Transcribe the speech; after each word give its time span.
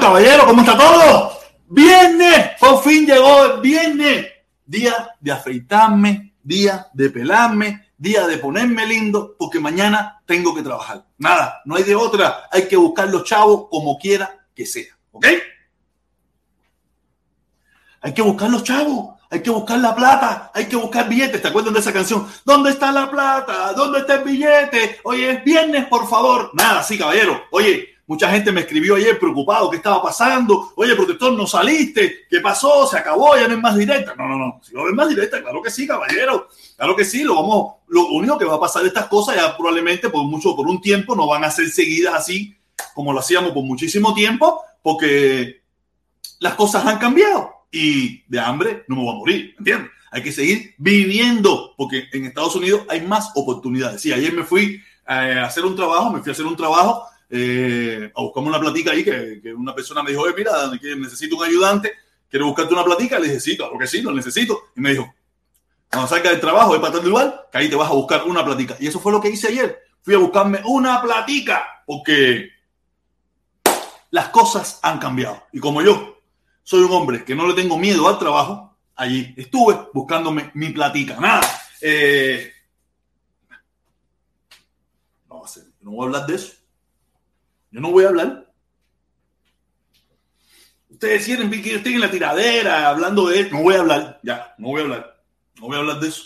Oye, 0.00 0.30
¿cómo 0.46 0.62
está 0.62 0.76
todo? 0.76 1.38
Viernes, 1.68 2.52
por 2.58 2.82
fin 2.82 3.04
llegó 3.04 3.44
el 3.44 3.60
viernes. 3.60 4.26
Día 4.64 5.10
de 5.20 5.32
afeitarme, 5.32 6.34
día 6.42 6.86
de 6.94 7.10
pelarme, 7.10 7.88
día 7.98 8.26
de 8.26 8.38
ponerme 8.38 8.86
lindo, 8.86 9.36
porque 9.38 9.60
mañana 9.60 10.22
tengo 10.24 10.54
que 10.54 10.62
trabajar. 10.62 11.04
Nada, 11.18 11.60
no 11.66 11.76
hay 11.76 11.82
de 11.82 11.94
otra. 11.94 12.44
Hay 12.50 12.68
que 12.68 12.76
buscar 12.76 13.10
los 13.10 13.24
chavos 13.24 13.66
como 13.70 13.98
quiera 13.98 14.46
que 14.54 14.64
sea. 14.64 14.96
¿Ok? 15.10 15.26
Hay 18.00 18.14
que 18.14 18.22
buscar 18.22 18.48
los 18.48 18.64
chavos. 18.64 19.12
Hay 19.28 19.42
que 19.42 19.50
buscar 19.50 19.78
la 19.78 19.94
plata, 19.94 20.50
hay 20.52 20.66
que 20.66 20.76
buscar 20.76 21.08
billetes. 21.08 21.40
¿Te 21.40 21.48
acuerdan 21.48 21.72
de 21.72 21.80
esa 21.80 21.90
canción? 21.90 22.28
¿Dónde 22.44 22.68
está 22.68 22.92
la 22.92 23.10
plata? 23.10 23.72
¿Dónde 23.72 24.00
está 24.00 24.16
el 24.16 24.24
billete? 24.24 25.00
Oye, 25.04 25.30
es 25.30 25.44
viernes, 25.44 25.86
por 25.86 26.06
favor. 26.06 26.50
Nada, 26.52 26.82
sí, 26.82 26.98
caballero. 26.98 27.44
Oye, 27.50 27.91
Mucha 28.12 28.30
gente 28.30 28.52
me 28.52 28.60
escribió 28.60 28.96
ayer 28.96 29.18
preocupado, 29.18 29.70
¿qué 29.70 29.78
estaba 29.78 30.02
pasando? 30.02 30.74
Oye, 30.76 30.94
protector, 30.94 31.32
no 31.32 31.46
saliste, 31.46 32.26
¿qué 32.28 32.40
pasó? 32.40 32.86
¿Se 32.86 32.98
acabó? 32.98 33.34
¿Ya 33.36 33.48
no 33.48 33.54
es 33.54 33.60
más 33.60 33.74
directa? 33.74 34.14
No, 34.14 34.28
no, 34.28 34.36
no, 34.36 34.60
si 34.62 34.74
no 34.74 34.86
es 34.86 34.92
más 34.92 35.08
directa, 35.08 35.40
claro 35.40 35.62
que 35.62 35.70
sí, 35.70 35.86
caballero, 35.86 36.46
claro 36.76 36.94
que 36.94 37.06
sí, 37.06 37.22
lo 37.22 37.36
vamos, 37.36 37.76
lo 37.88 38.08
único 38.08 38.36
que 38.36 38.44
va 38.44 38.56
a 38.56 38.60
pasar 38.60 38.82
de 38.82 38.88
estas 38.88 39.06
cosas 39.06 39.36
ya 39.36 39.56
probablemente 39.56 40.10
por 40.10 40.24
mucho, 40.24 40.54
por 40.54 40.66
un 40.66 40.82
tiempo, 40.82 41.16
no 41.16 41.26
van 41.26 41.42
a 41.44 41.50
ser 41.50 41.70
seguidas 41.70 42.12
así 42.12 42.54
como 42.92 43.14
lo 43.14 43.20
hacíamos 43.20 43.52
por 43.52 43.64
muchísimo 43.64 44.12
tiempo, 44.12 44.60
porque 44.82 45.62
las 46.40 46.52
cosas 46.52 46.84
han 46.84 46.98
cambiado 46.98 47.64
y 47.70 48.24
de 48.28 48.40
hambre 48.40 48.84
no 48.88 48.96
me 48.96 49.04
voy 49.04 49.14
a 49.14 49.18
morir, 49.18 49.54
¿entiendes? 49.56 49.90
Hay 50.10 50.22
que 50.22 50.32
seguir 50.32 50.74
viviendo, 50.76 51.72
porque 51.78 52.08
en 52.12 52.26
Estados 52.26 52.56
Unidos 52.56 52.82
hay 52.90 53.00
más 53.00 53.30
oportunidades. 53.36 54.02
Sí, 54.02 54.12
ayer 54.12 54.34
me 54.34 54.44
fui 54.44 54.82
a 55.06 55.44
hacer 55.44 55.64
un 55.64 55.76
trabajo, 55.76 56.12
me 56.12 56.20
fui 56.20 56.28
a 56.28 56.32
hacer 56.32 56.44
un 56.44 56.56
trabajo 56.56 57.06
eh, 57.34 58.12
a 58.14 58.20
buscarme 58.20 58.50
una 58.50 58.60
platica 58.60 58.90
ahí, 58.90 59.02
que, 59.02 59.54
una 59.54 59.74
persona 59.74 60.02
me 60.02 60.10
dijo, 60.10 60.24
mira, 60.36 60.52
necesito 60.98 61.36
un 61.36 61.44
ayudante, 61.44 61.94
quiero 62.28 62.44
buscarte 62.44 62.74
una 62.74 62.84
platica, 62.84 63.18
le 63.18 63.28
dije, 63.28 63.40
sí, 63.40 63.56
claro 63.56 63.78
que 63.78 63.86
sí, 63.86 64.02
lo 64.02 64.12
necesito. 64.12 64.64
Y 64.76 64.82
me 64.82 64.90
dijo, 64.90 65.14
cuando 65.90 66.08
salga 66.10 66.28
del 66.28 66.40
trabajo, 66.40 66.74
es 66.74 66.80
para 66.82 66.92
tal 66.92 67.08
lugar, 67.08 67.48
que 67.50 67.56
ahí 67.56 67.70
te 67.70 67.76
vas 67.76 67.88
a 67.88 67.94
buscar 67.94 68.24
una 68.24 68.44
platica. 68.44 68.76
Y 68.80 68.86
eso 68.86 69.00
fue 69.00 69.12
lo 69.12 69.20
que 69.20 69.30
hice 69.30 69.48
ayer. 69.48 69.82
Fui 70.02 70.14
a 70.14 70.18
buscarme 70.18 70.60
una 70.66 71.00
platica, 71.00 71.82
porque 71.86 72.50
las 74.10 74.28
cosas 74.28 74.78
han 74.82 74.98
cambiado. 74.98 75.44
Y 75.54 75.58
como 75.58 75.80
yo 75.80 76.18
soy 76.62 76.82
un 76.82 76.92
hombre 76.92 77.24
que 77.24 77.34
no 77.34 77.46
le 77.46 77.54
tengo 77.54 77.78
miedo 77.78 78.08
al 78.08 78.18
trabajo, 78.18 78.76
allí 78.94 79.32
estuve 79.38 79.88
buscándome 79.94 80.50
mi 80.52 80.68
platica. 80.68 81.16
Nada. 81.18 81.48
Eh, 81.80 82.52
no, 85.30 85.44
no 85.80 85.90
voy 85.92 86.02
a 86.02 86.06
hablar 86.08 86.26
de 86.26 86.34
eso. 86.34 86.61
Yo 87.72 87.80
no 87.80 87.90
voy 87.90 88.04
a 88.04 88.08
hablar. 88.08 88.52
Ustedes 90.90 91.24
quieren 91.24 91.50
que 91.50 91.62
yo 91.62 91.78
esté 91.78 91.94
en 91.94 92.00
la 92.00 92.10
tiradera 92.10 92.88
hablando 92.88 93.26
de 93.26 93.40
esto. 93.40 93.56
No 93.56 93.62
voy 93.62 93.74
a 93.74 93.80
hablar. 93.80 94.20
Ya, 94.22 94.54
no 94.58 94.68
voy 94.68 94.82
a 94.82 94.84
hablar. 94.84 95.24
No 95.56 95.66
voy 95.66 95.76
a 95.76 95.78
hablar 95.80 95.98
de 96.00 96.08
eso. 96.08 96.22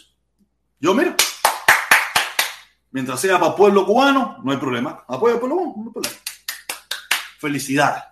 Yo, 0.80 0.92
mira. 0.92 1.16
Mientras 2.90 3.20
sea 3.20 3.38
para 3.38 3.52
el 3.52 3.56
pueblo 3.56 3.86
cubano, 3.86 4.38
no 4.42 4.50
hay 4.50 4.58
problema. 4.58 5.04
Apoyo 5.06 5.34
al 5.34 5.40
pueblo 5.40 5.56
cubano. 5.56 6.08
Felicidades. 7.38 8.02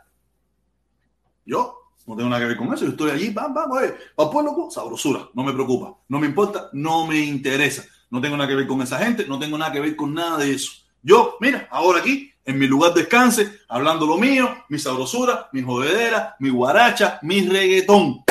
Yo 1.45 1.91
no 2.07 2.17
tengo 2.17 2.31
nada 2.31 2.41
que 2.41 2.49
ver 2.49 2.57
con 2.57 2.73
eso. 2.73 2.85
Yo 2.85 2.93
estoy 2.93 3.11
allí, 3.11 3.31
vamos, 3.31 3.55
vamos, 3.55 3.79
para 3.79 3.87
el 3.89 4.33
pueblo 4.33 4.55
cubano, 4.55 4.71
sabrosura. 4.71 5.29
No 5.35 5.43
me 5.43 5.53
preocupa. 5.53 5.99
No 6.09 6.21
me 6.21 6.29
importa. 6.29 6.71
No 6.73 7.07
me 7.07 7.19
interesa. 7.19 7.85
No 8.11 8.21
tengo 8.21 8.37
nada 8.37 8.49
que 8.49 8.55
ver 8.55 8.69
con 8.69 8.81
esa 8.81 8.99
gente. 8.99 9.27
No 9.27 9.41
tengo 9.41 9.59
nada 9.59 9.73
que 9.73 9.81
ver 9.81 9.97
con 9.97 10.15
nada 10.15 10.39
de 10.39 10.53
eso. 10.53 10.84
Yo, 11.05 11.37
mira, 11.39 11.69
ahora 11.71 12.01
aquí 12.01 12.33
en 12.47 12.59
mi 12.59 12.67
lugar 12.67 12.95
de 12.95 13.03
descanse, 13.03 13.61
hablando 13.69 14.07
lo 14.07 14.17
mío, 14.17 14.65
mi 14.71 14.79
sabrosura, 14.79 15.51
mi 15.53 15.63
jodedera, 15.63 16.35
mi 16.41 16.49
guaracha, 16.49 17.19
mi 17.21 17.47
reggaetón. 17.47 18.25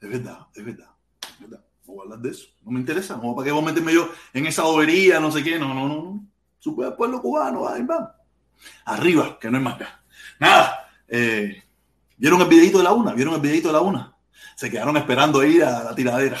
Es 0.00 0.08
verdad, 0.08 0.46
es 0.54 0.64
verdad, 0.64 0.88
es 1.20 1.40
verdad. 1.40 1.64
No 1.86 1.94
voy 1.94 2.00
a 2.00 2.02
hablar 2.04 2.18
de 2.20 2.30
eso. 2.30 2.46
No 2.62 2.72
me 2.72 2.80
interesa. 2.80 3.16
No, 3.22 3.36
¿Para 3.36 3.44
qué 3.44 3.52
voy 3.52 3.62
a 3.62 3.66
meterme 3.66 3.92
yo 3.92 4.10
en 4.32 4.46
esa 4.46 4.62
bobería, 4.62 5.20
no 5.20 5.30
sé 5.30 5.44
qué? 5.44 5.58
No, 5.58 5.74
no, 5.74 5.86
no. 5.86 5.94
no. 5.94 6.26
Supe 6.58 6.86
al 6.86 6.96
pueblo 6.96 7.20
cubano, 7.20 7.68
ahí 7.68 7.82
va. 7.82 8.16
Arriba, 8.86 9.38
que 9.38 9.50
no 9.50 9.58
es 9.58 9.62
más 9.62 9.78
nada. 9.78 10.02
Nada. 10.40 10.88
Eh, 11.08 11.62
¿Vieron 12.16 12.40
el 12.40 12.48
videito 12.48 12.78
de 12.78 12.84
la 12.84 12.92
una? 12.92 13.12
¿Vieron 13.12 13.34
el 13.34 13.40
videito 13.40 13.68
de 13.68 13.74
la 13.74 13.80
una? 13.80 14.16
Se 14.56 14.70
quedaron 14.70 14.96
esperando 14.96 15.44
ir 15.44 15.62
a 15.62 15.84
la 15.84 15.94
tiradera. 15.94 16.38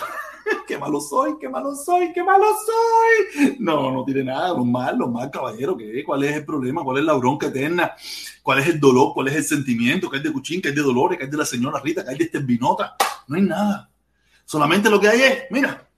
qué 0.66 0.78
malo 0.78 1.00
soy, 1.00 1.34
qué 1.40 1.48
malo 1.48 1.74
soy, 1.74 2.12
qué 2.12 2.22
malo 2.22 2.46
soy. 2.66 3.56
No, 3.58 3.90
no 3.90 4.04
tiene 4.04 4.24
nada, 4.24 4.48
lo 4.50 4.64
mal, 4.64 4.96
lo 4.96 5.08
mal, 5.08 5.30
caballero, 5.30 5.76
¿qué? 5.76 6.02
¿Cuál 6.04 6.24
es 6.24 6.36
el 6.36 6.44
problema? 6.44 6.82
¿Cuál 6.82 6.98
es 6.98 7.04
la 7.04 7.14
bronca 7.14 7.48
eterna? 7.48 7.92
¿Cuál 8.42 8.60
es 8.60 8.68
el 8.68 8.80
dolor? 8.80 9.12
¿Cuál 9.14 9.28
es 9.28 9.36
el 9.36 9.44
sentimiento? 9.44 10.10
¿Qué 10.10 10.18
es 10.18 10.22
de 10.22 10.32
Cuchín? 10.32 10.60
¿Qué 10.60 10.70
es 10.70 10.74
de 10.74 10.82
Dolores? 10.82 11.18
¿Qué 11.18 11.24
es 11.24 11.30
de 11.30 11.36
la 11.36 11.44
señora 11.44 11.80
Rita? 11.80 12.04
¿Qué 12.04 12.12
es 12.12 12.18
de 12.18 12.24
Esterbinota? 12.24 12.96
No 13.28 13.36
hay 13.36 13.42
nada. 13.42 13.90
Solamente 14.44 14.90
lo 14.90 15.00
que 15.00 15.08
hay 15.08 15.22
es, 15.22 15.44
mira, 15.50 15.88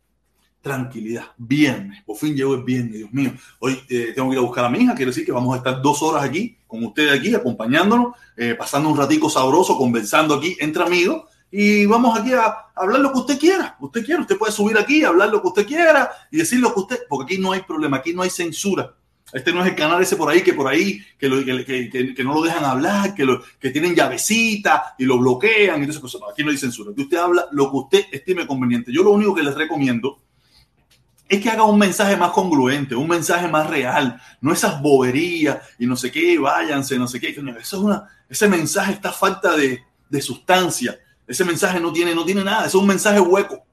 tranquilidad. 0.61 1.27
Viernes, 1.37 2.03
por 2.05 2.17
fin 2.17 2.35
llegó 2.35 2.55
el 2.55 2.63
viernes, 2.63 2.95
Dios 2.95 3.13
mío. 3.13 3.33
Hoy 3.61 3.81
eh, 3.89 4.13
tengo 4.15 4.31
que 4.31 4.35
ir 4.35 4.39
a 4.39 4.47
buscar 4.47 4.65
a 4.65 4.69
mi 4.69 4.79
hija, 4.79 4.95
quiere 4.95 5.11
decir 5.11 5.25
que 5.25 5.33
vamos 5.33 5.55
a 5.55 5.59
estar 5.59 5.81
dos 5.83 6.03
horas 6.03 6.25
aquí 6.25 6.59
con 6.67 6.85
ustedes 6.85 7.19
aquí, 7.19 7.35
acompañándonos, 7.35 8.15
eh, 8.37 8.55
pasando 8.59 8.89
un 8.89 8.97
ratico 8.97 9.31
sabroso, 9.31 9.77
conversando 9.77 10.35
aquí 10.35 10.57
entre 10.59 10.83
amigos 10.83 11.25
y 11.57 11.87
vamos 11.87 12.19
aquí 12.19 12.33
a 12.33 12.53
hablar 12.75 13.01
lo 13.01 13.13
que 13.13 13.19
usted 13.21 13.39
quiera. 13.39 13.77
Usted 13.79 14.05
quiere, 14.05 14.23
usted 14.23 14.37
puede 14.37 14.51
subir 14.51 14.77
aquí, 14.77 15.05
hablar 15.05 15.29
lo 15.29 15.41
que 15.41 15.47
usted 15.47 15.65
quiera 15.65 16.11
y 16.29 16.39
decir 16.39 16.59
lo 16.59 16.75
que 16.75 16.81
usted, 16.81 16.99
porque 17.09 17.33
aquí 17.33 17.41
no 17.41 17.53
hay 17.53 17.61
problema, 17.63 17.99
aquí 17.99 18.13
no 18.13 18.23
hay 18.23 18.31
censura. 18.31 18.93
Este 19.33 19.53
no 19.53 19.63
es 19.63 19.69
el 19.69 19.77
canal 19.77 20.03
ese 20.03 20.17
por 20.17 20.29
ahí 20.29 20.43
que 20.43 20.53
por 20.53 20.67
ahí 20.67 21.01
que, 21.17 21.29
que, 22.17 22.25
no 22.25 22.35
lo 22.35 22.43
dejan 22.43 22.65
hablar, 22.65 23.15
que, 23.15 23.25
que 23.61 23.71
tienen 23.71 23.95
llavecita 23.95 24.97
y 24.99 25.05
lo 25.05 25.17
bloquean 25.17 25.81
y 25.81 25.85
esas 25.85 26.01
cosas. 26.01 26.23
aquí 26.29 26.43
no 26.43 26.51
hay 26.51 26.57
censura. 26.57 26.91
Que 26.93 27.03
usted 27.03 27.19
habla 27.19 27.47
lo 27.53 27.71
que 27.71 27.77
usted 27.77 28.05
estime 28.11 28.49
conveniente. 28.49 28.93
Yo 28.93 29.05
lo 29.05 29.13
único 29.13 29.33
que 29.33 29.45
les 29.45 29.55
recomiendo 29.55 30.25
es 31.29 31.41
que 31.41 31.51
haga 31.51 31.63
un 31.63 31.79
mensaje 31.79 32.17
más 32.17 32.33
congruente, 32.33 32.97
un 32.97 33.07
mensaje 33.07 33.47
más 33.47 33.71
real, 33.71 34.21
no 34.41 34.53
esas 34.53 34.83
boberías 34.83 35.59
y 35.79 35.87
no 35.87 35.95
sé 35.95 36.11
qué, 36.11 36.37
váyanse, 36.37 36.99
no 36.99 37.07
sé 37.07 37.21
qué. 37.21 37.29
Eso 37.29 37.47
es 37.61 37.73
una, 37.75 38.09
ese 38.29 38.49
mensaje 38.49 38.95
está 38.95 39.13
falta 39.13 39.57
de, 39.57 39.85
de 40.11 40.21
sustancia 40.21 40.99
ese 41.27 41.45
mensaje 41.45 41.81
no 41.81 41.93
tiene, 41.93 42.15
no 42.15 42.25
tiene 42.25 42.45
nada, 42.45 42.67
es 42.67 42.75
un 42.75 42.87
mensaje 42.87 43.21
hueco. 43.21 43.65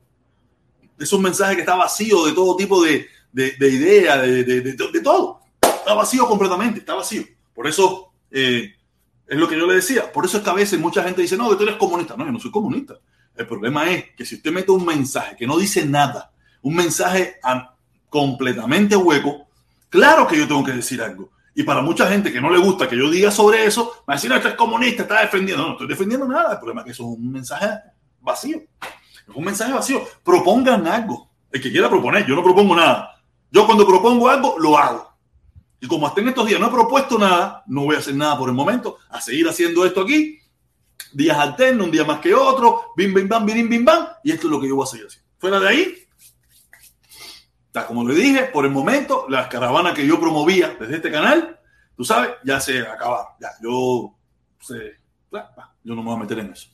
Es 0.98 1.12
un 1.14 1.22
mensaje 1.22 1.56
que 1.56 1.62
está 1.62 1.76
vacío 1.76 2.26
de 2.26 2.34
todo 2.34 2.56
tipo 2.56 2.84
de, 2.84 3.08
de, 3.32 3.52
de 3.52 3.70
idea, 3.70 4.18
de, 4.18 4.44
de, 4.44 5.02
todo. 5.02 5.42
Está 5.62 5.94
vacío 5.94 6.28
completamente, 6.28 6.80
está 6.80 6.94
vacío. 6.94 7.24
Por 7.54 7.68
eso 7.68 8.14
eh, 8.30 8.76
es 9.28 9.38
lo 9.38 9.48
que 9.48 9.58
yo 9.58 9.66
le 9.66 9.76
decía. 9.76 10.12
Por 10.12 10.26
eso 10.26 10.38
es 10.38 10.44
que 10.44 10.50
a 10.50 10.54
veces 10.54 10.80
mucha 10.80 11.04
gente 11.04 11.22
dice, 11.22 11.38
no, 11.38 11.56
tú 11.58 11.64
eres 11.64 11.76
comunista. 11.76 12.16
No, 12.16 12.26
yo 12.26 12.32
no 12.32 12.40
soy 12.40 12.52
comunista. 12.52 13.00
El 13.36 13.48
problema 13.48 13.90
es 13.90 14.12
que 14.16 14.26
si 14.26 14.36
usted 14.36 14.52
mete 14.52 14.72
un 14.72 14.86
mensaje 14.86 15.36
que 15.36 15.48
no 15.48 15.58
dice 15.58 15.86
nada, 15.86 16.32
un 16.62 16.76
mensaje 16.76 17.40
completamente 18.10 18.96
hueco, 18.96 19.48
claro 19.90 20.28
que 20.28 20.38
yo 20.38 20.48
tengo 20.48 20.64
que 20.64 20.74
decir 20.74 21.02
algo. 21.02 21.32
Y 21.54 21.64
para 21.64 21.82
mucha 21.82 22.08
gente 22.08 22.32
que 22.32 22.40
no 22.40 22.50
le 22.50 22.60
gusta 22.60 22.88
que 22.88 22.98
yo 22.98 23.10
diga 23.10 23.30
sobre 23.30 23.66
eso, 23.66 24.04
a 24.08 24.14
decir, 24.14 24.30
no, 24.30 24.38
es 24.38 24.54
comunista, 24.56 25.04
está 25.04 25.22
defendiendo. 25.22 25.64
No, 25.64 25.70
no 25.70 25.74
estoy 25.74 25.88
defendiendo 25.88 26.28
nada. 26.28 26.54
El 26.54 26.58
problema 26.60 26.82
es 26.82 26.86
que 26.86 26.92
eso 26.92 27.04
es 27.04 27.18
un 27.18 27.32
mensaje 27.32 27.68
vacío. 28.22 28.58
Es 28.58 29.36
un 29.36 29.44
mensaje 29.44 29.74
vacío. 29.74 30.02
Propongan 30.24 30.88
algo. 30.88 31.30
El 31.52 31.62
que 31.62 31.72
quiera 31.72 31.90
proponer, 31.90 32.26
yo 32.26 32.36
no 32.36 32.44
propongo 32.44 32.76
nada. 32.76 33.22
Yo 33.52 33.66
cuando 33.66 33.86
propongo 33.86 34.30
algo, 34.30 34.58
lo 34.58 34.78
hago. 34.78 35.12
Y 35.82 35.88
como 35.88 36.08
hasta 36.08 36.22
en 36.22 36.30
estos 36.30 36.48
días 36.48 36.60
no 36.60 36.68
he 36.68 36.72
propuesto 36.72 37.18
nada, 37.18 37.64
no 37.66 37.84
voy 37.86 37.96
a 37.96 38.00
hacer 38.00 38.16
nada 38.16 38.38
por 38.38 38.48
el 38.48 38.56
momento, 38.56 38.98
a 39.10 39.20
seguir 39.20 39.50
haciendo 39.50 39.84
esto 39.84 40.02
aquí, 40.02 40.38
días 41.12 41.38
alternos, 41.38 41.88
un 41.88 41.92
día 41.92 42.06
más 42.06 42.20
que 42.20 42.36
otro, 42.36 42.94
bim, 42.96 43.14
bim, 43.14 43.28
bam, 43.28 43.46
bim, 43.46 43.68
bim, 43.68 43.84
bam, 43.84 44.08
y 44.24 44.32
esto 44.32 44.48
es 44.48 44.52
lo 44.52 44.62
que 44.62 44.68
yo 44.68 44.76
voy 44.76 44.84
a 44.84 44.88
seguir 44.88 45.08
haciendo. 45.08 45.30
Fuera 45.40 45.60
de 45.60 45.68
ahí, 45.68 45.96
como 47.88 48.08
le 48.08 48.16
dije, 48.16 48.44
por 48.46 48.66
el 48.66 48.72
momento, 48.72 49.26
las 49.30 49.48
caravanas 49.48 49.94
que 49.94 50.06
yo 50.06 50.20
promovía 50.20 50.76
desde 50.80 50.98
este 50.98 51.12
canal, 51.12 51.60
tú 51.96 52.04
sabes, 52.04 52.32
ya 52.44 52.60
se 52.60 52.82
acabaron. 52.82 53.28
Ya, 53.40 53.50
yo, 53.62 54.14
yo 55.84 55.96
no 55.96 56.04
me 56.04 56.04
voy 56.04 56.16
a 56.16 56.20
meter 56.20 56.40
en 56.40 56.52
eso. 56.52 56.70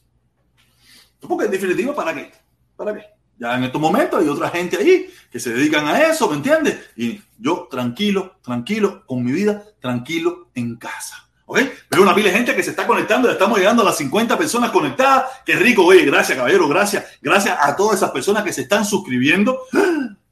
Porque 1.19 1.45
en 1.45 1.51
definitiva, 1.51 1.95
¿para 1.95 2.13
qué? 2.13 2.31
¿Para 2.75 2.93
qué? 2.93 3.05
Ya 3.39 3.55
en 3.55 3.65
estos 3.65 3.79
momentos 3.79 4.19
hay 4.19 4.27
otra 4.27 4.49
gente 4.49 4.77
ahí 4.77 5.09
que 5.31 5.39
se 5.39 5.53
dedican 5.53 5.87
a 5.87 6.01
eso, 6.01 6.27
¿me 6.29 6.37
entiendes? 6.37 6.79
Y 6.95 7.21
yo 7.37 7.67
tranquilo, 7.69 8.37
tranquilo, 8.41 9.05
con 9.05 9.23
mi 9.23 9.31
vida, 9.31 9.63
tranquilo 9.79 10.49
en 10.55 10.75
casa. 10.77 11.27
¿Ok? 11.45 11.59
Veo 11.89 12.01
una 12.01 12.13
pila 12.13 12.29
de 12.29 12.35
gente 12.35 12.55
que 12.55 12.63
se 12.63 12.71
está 12.71 12.85
conectando, 12.85 13.29
estamos 13.31 13.57
llegando 13.57 13.81
a 13.83 13.85
las 13.85 13.97
50 13.97 14.37
personas 14.37 14.71
conectadas. 14.71 15.25
Qué 15.45 15.55
rico, 15.55 15.85
oye, 15.85 16.03
gracias, 16.03 16.37
caballero, 16.37 16.67
gracias. 16.67 17.05
Gracias 17.21 17.57
a 17.61 17.75
todas 17.75 17.97
esas 17.97 18.11
personas 18.11 18.43
que 18.43 18.51
se 18.51 18.61
están 18.61 18.83
suscribiendo. 18.83 19.61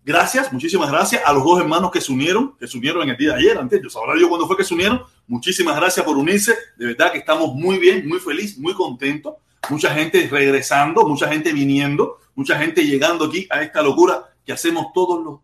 Gracias, 0.05 0.53
muchísimas 0.53 0.91
gracias 0.91 1.23
a 1.25 1.33
los 1.33 1.43
dos 1.43 1.59
hermanos 1.59 1.89
que 1.89 1.99
se 1.99 2.11
unieron, 2.11 2.55
que 2.59 2.67
se 2.67 2.77
unieron 2.77 3.01
en 3.01 3.09
el 3.09 3.17
día 3.17 3.29
de 3.29 3.39
ayer, 3.39 3.57
antes, 3.57 3.81
yo 3.81 3.89
sabrá 3.89 4.13
yo 4.15 4.29
cuándo 4.29 4.45
fue 4.45 4.55
que 4.55 4.63
se 4.63 4.75
unieron. 4.75 5.01
Muchísimas 5.25 5.75
gracias 5.75 6.05
por 6.05 6.15
unirse. 6.15 6.55
De 6.77 6.85
verdad 6.85 7.11
que 7.11 7.17
estamos 7.17 7.55
muy 7.55 7.79
bien, 7.79 8.07
muy 8.07 8.19
feliz, 8.19 8.55
muy 8.59 8.75
contentos. 8.75 9.33
Mucha 9.67 9.89
gente 9.95 10.27
regresando, 10.31 11.07
mucha 11.07 11.27
gente 11.27 11.51
viniendo, 11.51 12.19
mucha 12.35 12.55
gente 12.55 12.85
llegando 12.85 13.25
aquí 13.25 13.47
a 13.49 13.63
esta 13.63 13.81
locura 13.81 14.29
que 14.45 14.53
hacemos 14.53 14.93
todos 14.93 15.25
los 15.25 15.39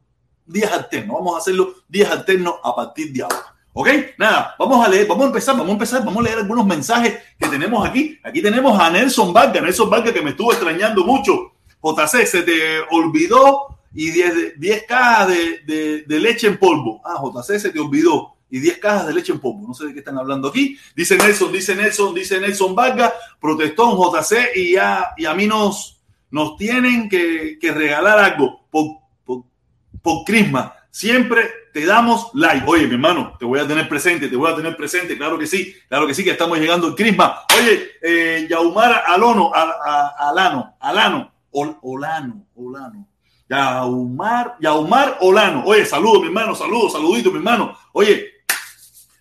días 0.46 0.72
alternos. 0.72 1.16
Vamos 1.18 1.34
a 1.34 1.40
hacerlo 1.40 1.74
días 1.90 2.12
alternos 2.12 2.54
a 2.64 2.76
partir 2.76 3.12
de 3.14 3.24
ahora. 3.24 3.56
¿Ok? 3.74 3.90
Nada, 4.20 4.54
vamos 4.60 4.86
a 4.86 4.90
leer, 4.90 5.08
vamos 5.08 5.24
a 5.24 5.28
empezar, 5.30 5.56
vamos 5.56 5.70
a 5.70 5.74
empezar, 5.74 6.06
vamos 6.06 6.20
a 6.20 6.24
leer 6.24 6.38
algunos 6.38 6.68
mensajes 6.68 7.18
que 7.40 7.48
tenemos 7.48 7.84
aquí. 7.90 8.20
Aquí 8.24 8.44
tenemos 8.44 8.80
a 8.80 8.92
Nelson 8.92 9.34
Vargas, 9.34 9.64
Nelson 9.64 9.90
Vargas 9.90 10.14
que 10.14 10.22
me 10.22 10.30
estuvo 10.30 10.52
extrañando 10.52 11.04
mucho. 11.04 11.54
JC, 11.82 12.28
se 12.28 12.44
te 12.44 12.80
olvidó 12.92 13.81
y 13.94 14.12
10, 14.12 14.60
10 14.60 14.84
cajas 14.88 15.28
de, 15.28 16.04
de, 16.08 16.20
leche 16.20 16.48
en 16.48 16.58
polvo. 16.58 17.02
Ah, 17.04 17.22
JC 17.22 17.60
se 17.60 17.70
te 17.70 17.80
olvidó 17.80 18.36
y 18.50 18.60
10 18.60 18.78
cajas 18.80 19.08
de 19.08 19.14
leche 19.14 19.34
en 19.34 19.40
polvo. 19.40 19.68
No 19.68 19.74
sé 19.74 19.88
de 19.88 19.94
qué 19.94 20.00
están 20.00 20.18
hablando 20.18 20.48
aquí. 20.48 20.78
Dice 20.96 21.18
Nelson, 21.18 21.52
dice 21.52 21.76
Nelson, 21.76 22.14
dice 22.14 22.40
Nelson 22.40 22.76
Vargas, 22.76 23.14
protestó 23.40 23.92
en 23.92 23.98
JC 23.98 24.56
y, 24.56 24.74
ya, 24.74 25.14
y 25.18 25.26
a 25.26 25.34
mí 25.34 25.48
nos, 25.48 26.02
nos 26.30 26.58
tienen 26.58 27.10
que, 27.10 27.58
que 27.60 27.72
regalar 27.72 28.20
algo 28.20 28.66
por, 28.70 28.98
por, 29.26 29.44
por 30.02 30.24
Crisma. 30.26 30.76
Siempre 30.90 31.50
te 31.74 31.86
damos 31.86 32.32
like. 32.34 32.66
Oye, 32.68 32.88
mi 32.88 32.94
hermano, 32.94 33.34
te 33.40 33.46
voy 33.46 33.60
a 33.60 33.68
tener 33.68 33.88
presente, 33.88 34.28
te 34.28 34.36
voy 34.36 34.52
a 34.52 34.56
tener 34.56 34.76
presente. 34.76 35.18
Claro 35.18 35.38
que 35.38 35.48
sí, 35.48 35.74
claro 35.88 36.08
que 36.08 36.14
sí, 36.14 36.24
que 36.24 36.32
estamos 36.32 36.60
llegando 36.60 36.88
al 36.88 36.96
Crisma. 36.96 37.42
Oye, 37.58 37.92
eh, 38.02 38.48
Yaumar 38.50 39.04
Alono, 39.08 39.52
Alano, 39.54 40.76
Alano, 40.80 41.32
Olano, 41.52 42.46
Olano. 42.56 43.11
Yaumar, 43.52 44.56
Yaumar 44.62 45.18
Olano. 45.20 45.66
Oye, 45.66 45.86
saludos, 45.86 46.22
mi 46.22 46.28
hermano, 46.28 46.56
saludos, 46.56 46.94
saluditos, 46.94 47.34
mi 47.34 47.40
hermano. 47.40 47.78
Oye, 47.92 48.32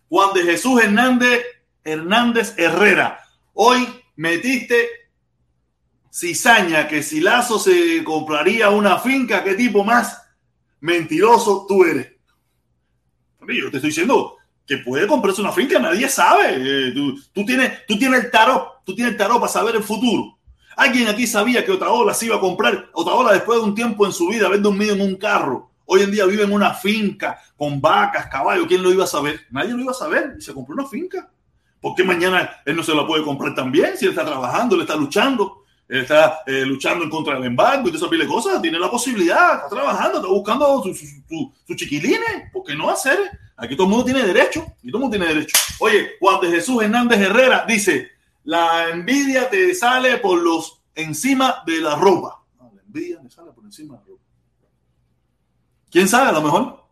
Juan 0.09 0.33
de 0.35 0.45
Jesús 0.45 0.81
Hernández, 0.81 1.43
Hernández 1.83 2.55
Herrera. 2.57 3.21
Hoy 3.55 3.89
metiste 4.15 4.89
cizaña 6.13 6.87
que 6.87 7.03
si 7.03 7.21
Lazo 7.21 7.59
se 7.59 8.05
compraría 8.05 8.71
una 8.71 8.99
finca, 8.99 9.43
¿qué 9.43 9.55
tipo 9.55 9.83
más 9.83 10.23
mentiroso 10.79 11.67
tú 11.69 11.83
eres? 11.83 12.13
Yo 13.49 13.69
te 13.69 13.79
estoy 13.79 13.91
diciendo 13.91 14.37
que 14.65 14.79
puede 14.79 15.09
comprarse 15.09 15.41
una 15.41 15.51
finca, 15.51 15.81
nadie 15.81 16.09
sabe. 16.09 16.55
Eh, 16.55 16.93
tú, 17.35 17.45
tienes, 17.45 17.85
tú 17.85 17.99
tienes 17.99 18.27
el 18.27 18.31
tarot, 18.31 18.85
tú 18.85 18.95
tienes 18.95 19.15
el 19.15 19.19
tarot 19.19 19.41
para 19.41 19.53
saber 19.53 19.75
el 19.75 19.83
futuro. 19.83 20.39
Alguien 20.77 21.09
aquí 21.09 21.27
sabía 21.27 21.65
que 21.65 21.73
Otaola 21.73 22.15
se 22.15 22.27
iba 22.27 22.37
a 22.37 22.41
comprar. 22.41 22.89
Otaola, 22.93 23.33
después 23.33 23.59
de 23.59 23.65
un 23.65 23.75
tiempo 23.75 24.07
en 24.07 24.13
su 24.13 24.29
vida, 24.29 24.47
haber 24.47 24.63
dormido 24.63 24.95
en 24.95 25.01
un 25.01 25.17
carro, 25.17 25.71
hoy 25.87 26.03
en 26.03 26.11
día 26.11 26.25
vive 26.27 26.45
en 26.45 26.53
una 26.53 26.73
finca 26.75 27.41
con 27.57 27.81
vacas, 27.81 28.27
caballos. 28.27 28.67
¿Quién 28.67 28.83
lo 28.83 28.93
iba 28.93 29.05
a 29.05 29.09
saber? 29.09 29.41
Nadie 29.51 29.73
lo 29.73 29.81
iba 29.81 29.91
a 29.91 29.95
saber. 29.95 30.37
Se 30.39 30.55
compró 30.55 30.75
una 30.75 30.87
finca. 30.87 31.31
¿Por 31.81 31.95
qué 31.95 32.05
mañana 32.05 32.63
él 32.65 32.77
no 32.77 32.83
se 32.83 32.95
la 32.95 33.07
puede 33.07 33.25
comprar 33.25 33.55
también? 33.55 33.97
Si 33.97 34.05
él 34.05 34.13
está 34.13 34.25
trabajando, 34.25 34.77
él 34.77 34.83
está 34.83 34.97
luchando, 34.97 35.65
él 35.89 36.03
está 36.03 36.41
eh, 36.47 36.65
luchando 36.67 37.05
en 37.05 37.11
contra 37.11 37.35
del 37.35 37.45
embargo 37.45 37.89
y 37.89 37.93
todas 37.93 38.13
esas 38.13 38.29
cosas. 38.29 38.63
Tiene 38.63 38.79
la 38.79 38.91
posibilidad, 38.91 39.55
está 39.55 39.69
trabajando, 39.69 40.19
está 40.19 40.29
buscando 40.29 40.83
sus 40.83 41.01
su, 41.01 41.53
su, 41.67 41.75
chiquilines. 41.75 42.51
¿Por 42.53 42.65
qué 42.65 42.75
no 42.75 42.91
hacer? 42.91 43.19
Aquí 43.57 43.75
todo 43.75 43.87
el 43.87 43.91
mundo 43.91 44.05
tiene 44.05 44.23
derecho. 44.23 44.65
Y 44.83 44.91
todo 44.91 44.99
el 44.99 45.03
mundo 45.03 45.17
tiene 45.17 45.35
derecho. 45.35 45.57
Oye, 45.81 46.13
Juan 46.21 46.41
de 46.41 46.51
Jesús 46.51 46.83
Hernández 46.83 47.19
Herrera 47.19 47.65
dice: 47.67 48.11
La 48.51 48.89
envidia 48.89 49.49
te 49.49 49.73
sale 49.77 50.19
por 50.19 50.43
los 50.43 50.83
encima 50.97 51.63
de 51.65 51.79
la 51.79 51.95
ropa. 51.95 52.43
la 52.59 52.83
envidia 52.83 53.21
me 53.23 53.31
sale 53.31 53.53
por 53.53 53.65
encima 53.65 53.95
de 53.95 54.01
la 54.01 54.07
ropa. 54.09 54.25
¿Quién 55.89 56.09
sabe? 56.09 56.31
A 56.31 56.33
lo 56.33 56.43
mejor. 56.43 56.85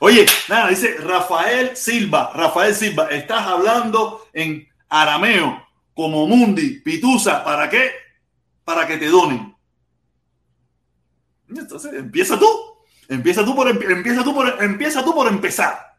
Oye, 0.00 0.26
nada, 0.48 0.68
dice 0.68 0.96
Rafael 0.96 1.76
Silva. 1.76 2.32
Rafael 2.34 2.74
Silva, 2.74 3.06
estás 3.06 3.46
hablando 3.46 4.26
en 4.32 4.66
arameo 4.88 5.64
como 5.94 6.26
Mundi, 6.26 6.80
Pitusa. 6.80 7.44
¿Para 7.44 7.70
qué? 7.70 7.92
Para 8.64 8.84
que 8.84 8.96
te 8.98 9.06
donen. 9.06 9.54
Entonces, 11.48 11.92
empieza 11.94 12.36
tú. 12.36 12.48
Empieza 13.08 13.44
tú 13.44 13.54
por, 13.54 13.68
empieza 13.68 14.24
tú 14.24 14.34
por, 14.34 14.60
empieza 14.60 15.04
tú 15.04 15.14
por 15.14 15.28
empezar 15.28 15.95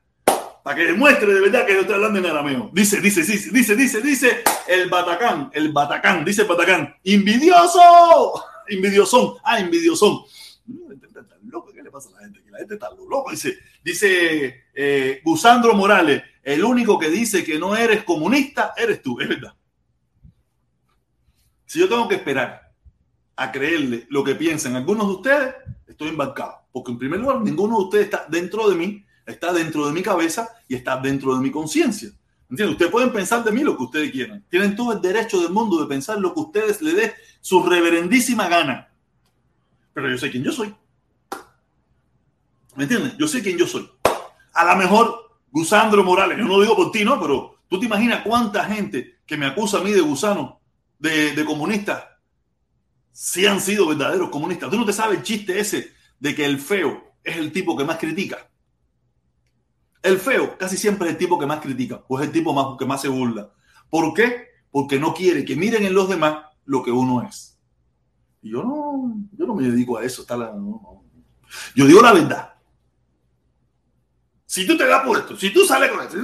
para 0.68 0.80
que 0.80 0.86
demuestre 0.88 1.34
de 1.34 1.40
verdad 1.40 1.66
que 1.66 1.76
yo 1.76 1.80
estoy 1.80 1.96
hablando 1.96 2.20
en 2.20 2.26
arameo. 2.26 2.70
Dice, 2.74 3.00
dice, 3.00 3.24
dice, 3.24 3.52
dice, 3.52 3.74
dice, 3.78 4.02
dice 4.02 4.44
el 4.68 4.90
Batacán, 4.90 5.50
el 5.54 5.72
Batacán, 5.72 6.26
dice 6.26 6.42
el 6.42 6.48
Batacán, 6.50 6.94
¡invidioso! 7.04 8.44
Invidiosón, 8.68 9.36
ah, 9.46 9.62
invidiosón. 9.62 10.24
¿Qué 11.74 11.82
le 11.82 11.90
pasa 11.90 12.10
a 12.10 12.12
la 12.12 12.20
gente? 12.58 12.74
Está 12.74 12.90
loco. 12.90 13.32
Dice, 13.32 13.58
dice 13.82 14.66
eh, 14.74 15.22
Gusandro 15.24 15.74
Morales, 15.74 16.22
el 16.44 16.62
único 16.62 17.00
que 17.00 17.10
dice 17.10 17.46
que 17.46 17.58
no 17.58 17.74
eres 17.74 18.04
comunista 18.04 18.74
eres 18.76 19.02
tú, 19.02 19.22
es 19.22 19.30
verdad. 19.30 19.56
Si 21.66 21.80
yo 21.80 21.88
tengo 21.88 22.10
que 22.10 22.16
esperar 22.16 22.74
a 23.38 23.54
creerle 23.54 24.06
lo 24.10 24.22
que 24.22 24.36
piensan 24.36 24.76
algunos 24.76 25.08
de 25.08 25.14
ustedes, 25.14 25.56
estoy 25.88 26.10
embarcado. 26.10 26.58
Porque 26.74 26.92
en 26.92 27.00
primer 27.00 27.22
lugar, 27.22 27.40
ninguno 27.40 27.78
de 27.78 27.84
ustedes 27.86 28.06
está 28.08 28.26
dentro 28.28 28.70
de 28.70 28.76
mí 28.76 29.07
está 29.28 29.54
dentro 29.54 29.86
de 29.86 29.94
mi 29.94 30.02
cabeza 30.02 30.50
y 30.68 30.76
está 30.76 30.98
dentro 30.98 31.36
de 31.36 31.42
mi 31.42 31.52
conciencia. 31.52 32.10
¿Entienden? 32.50 32.74
Ustedes 32.74 32.92
pueden 32.92 33.12
pensar 33.12 33.44
de 33.44 33.52
mí 33.52 33.62
lo 33.62 33.76
que 33.76 33.84
ustedes 33.84 34.12
quieran. 34.12 34.44
Tienen 34.50 34.76
todo 34.76 34.94
el 34.94 35.02
derecho 35.02 35.42
del 35.42 35.52
mundo 35.52 35.80
de 35.82 35.86
pensar 35.86 36.18
lo 36.18 36.34
que 36.34 36.40
ustedes 36.40 36.82
le 36.82 36.94
dé 36.94 37.14
su 37.42 37.62
reverendísima 37.62 38.48
gana. 38.48 38.90
Pero 39.94 40.10
yo 40.10 40.18
sé 40.18 40.32
quién 40.32 40.44
yo 40.44 40.52
soy. 40.52 40.74
¿Me 42.76 42.84
entiendes? 42.84 43.18
Yo 43.18 43.28
sé 43.28 43.42
quién 43.44 43.58
yo 43.58 43.68
soy. 43.68 43.90
A 44.54 44.66
lo 44.66 44.76
mejor 44.78 45.40
Gusandro 45.52 46.04
Morales, 46.04 46.38
yo 46.38 46.46
no 46.46 46.58
lo 46.58 46.62
digo 46.62 46.76
por 46.76 46.92
ti, 46.92 47.04
¿no? 47.04 47.20
Pero 47.20 47.60
tú 47.68 47.80
te 47.80 47.86
imaginas 47.86 48.22
cuánta 48.24 48.64
gente 48.64 49.20
que 49.26 49.36
me 49.36 49.46
acusa 49.46 49.80
a 49.80 49.84
mí 49.84 49.92
de 49.92 50.02
gusano, 50.02 50.62
de, 51.00 51.34
de 51.34 51.46
comunista, 51.46 52.22
si 53.12 53.46
han 53.46 53.60
sido 53.60 53.88
verdaderos 53.88 54.30
comunistas. 54.30 54.70
Tú 54.70 54.78
no 54.78 54.86
te 54.86 54.94
sabes 54.94 55.18
el 55.18 55.24
chiste 55.24 55.60
ese 55.60 55.92
de 56.20 56.34
que 56.34 56.46
el 56.46 56.60
feo 56.60 57.16
es 57.24 57.36
el 57.36 57.52
tipo 57.52 57.76
que 57.76 57.84
más 57.84 57.98
critica. 57.98 58.48
El 60.02 60.20
feo 60.20 60.58
casi 60.58 60.78
siempre 60.78 61.08
es 61.08 61.14
el 61.14 61.18
tipo 61.18 61.40
que 61.40 61.46
más 61.46 61.60
critica 61.60 62.04
o 62.08 62.20
es 62.20 62.26
el 62.26 62.32
tipo 62.32 62.54
más, 62.54 62.78
que 62.78 62.86
más 62.86 63.02
se 63.02 63.08
burla. 63.08 63.52
¿Por 63.90 64.14
qué? 64.14 64.48
Porque 64.72 65.00
no 65.00 65.14
quiere 65.14 65.46
que 65.46 65.56
miren 65.56 65.86
en 65.86 65.94
los 65.94 66.10
demás 66.10 66.44
lo 66.66 66.84
que 66.84 66.92
uno 66.92 67.24
es. 67.24 67.58
Y 68.42 68.52
yo 68.52 68.64
no, 68.64 69.16
yo 69.38 69.46
no 69.46 69.56
me 69.56 69.68
dedico 69.68 69.98
a 69.98 70.04
eso. 70.04 70.26
Yo 71.76 71.86
digo 71.86 72.02
la 72.02 72.14
verdad. 72.14 72.54
Si 74.46 74.66
tú 74.66 74.78
te 74.78 74.88
das 74.88 75.04
puesto, 75.06 75.36
si 75.36 75.50
tú 75.50 75.66
sales 75.66 75.92
con 75.92 76.08
eso, 76.08 76.18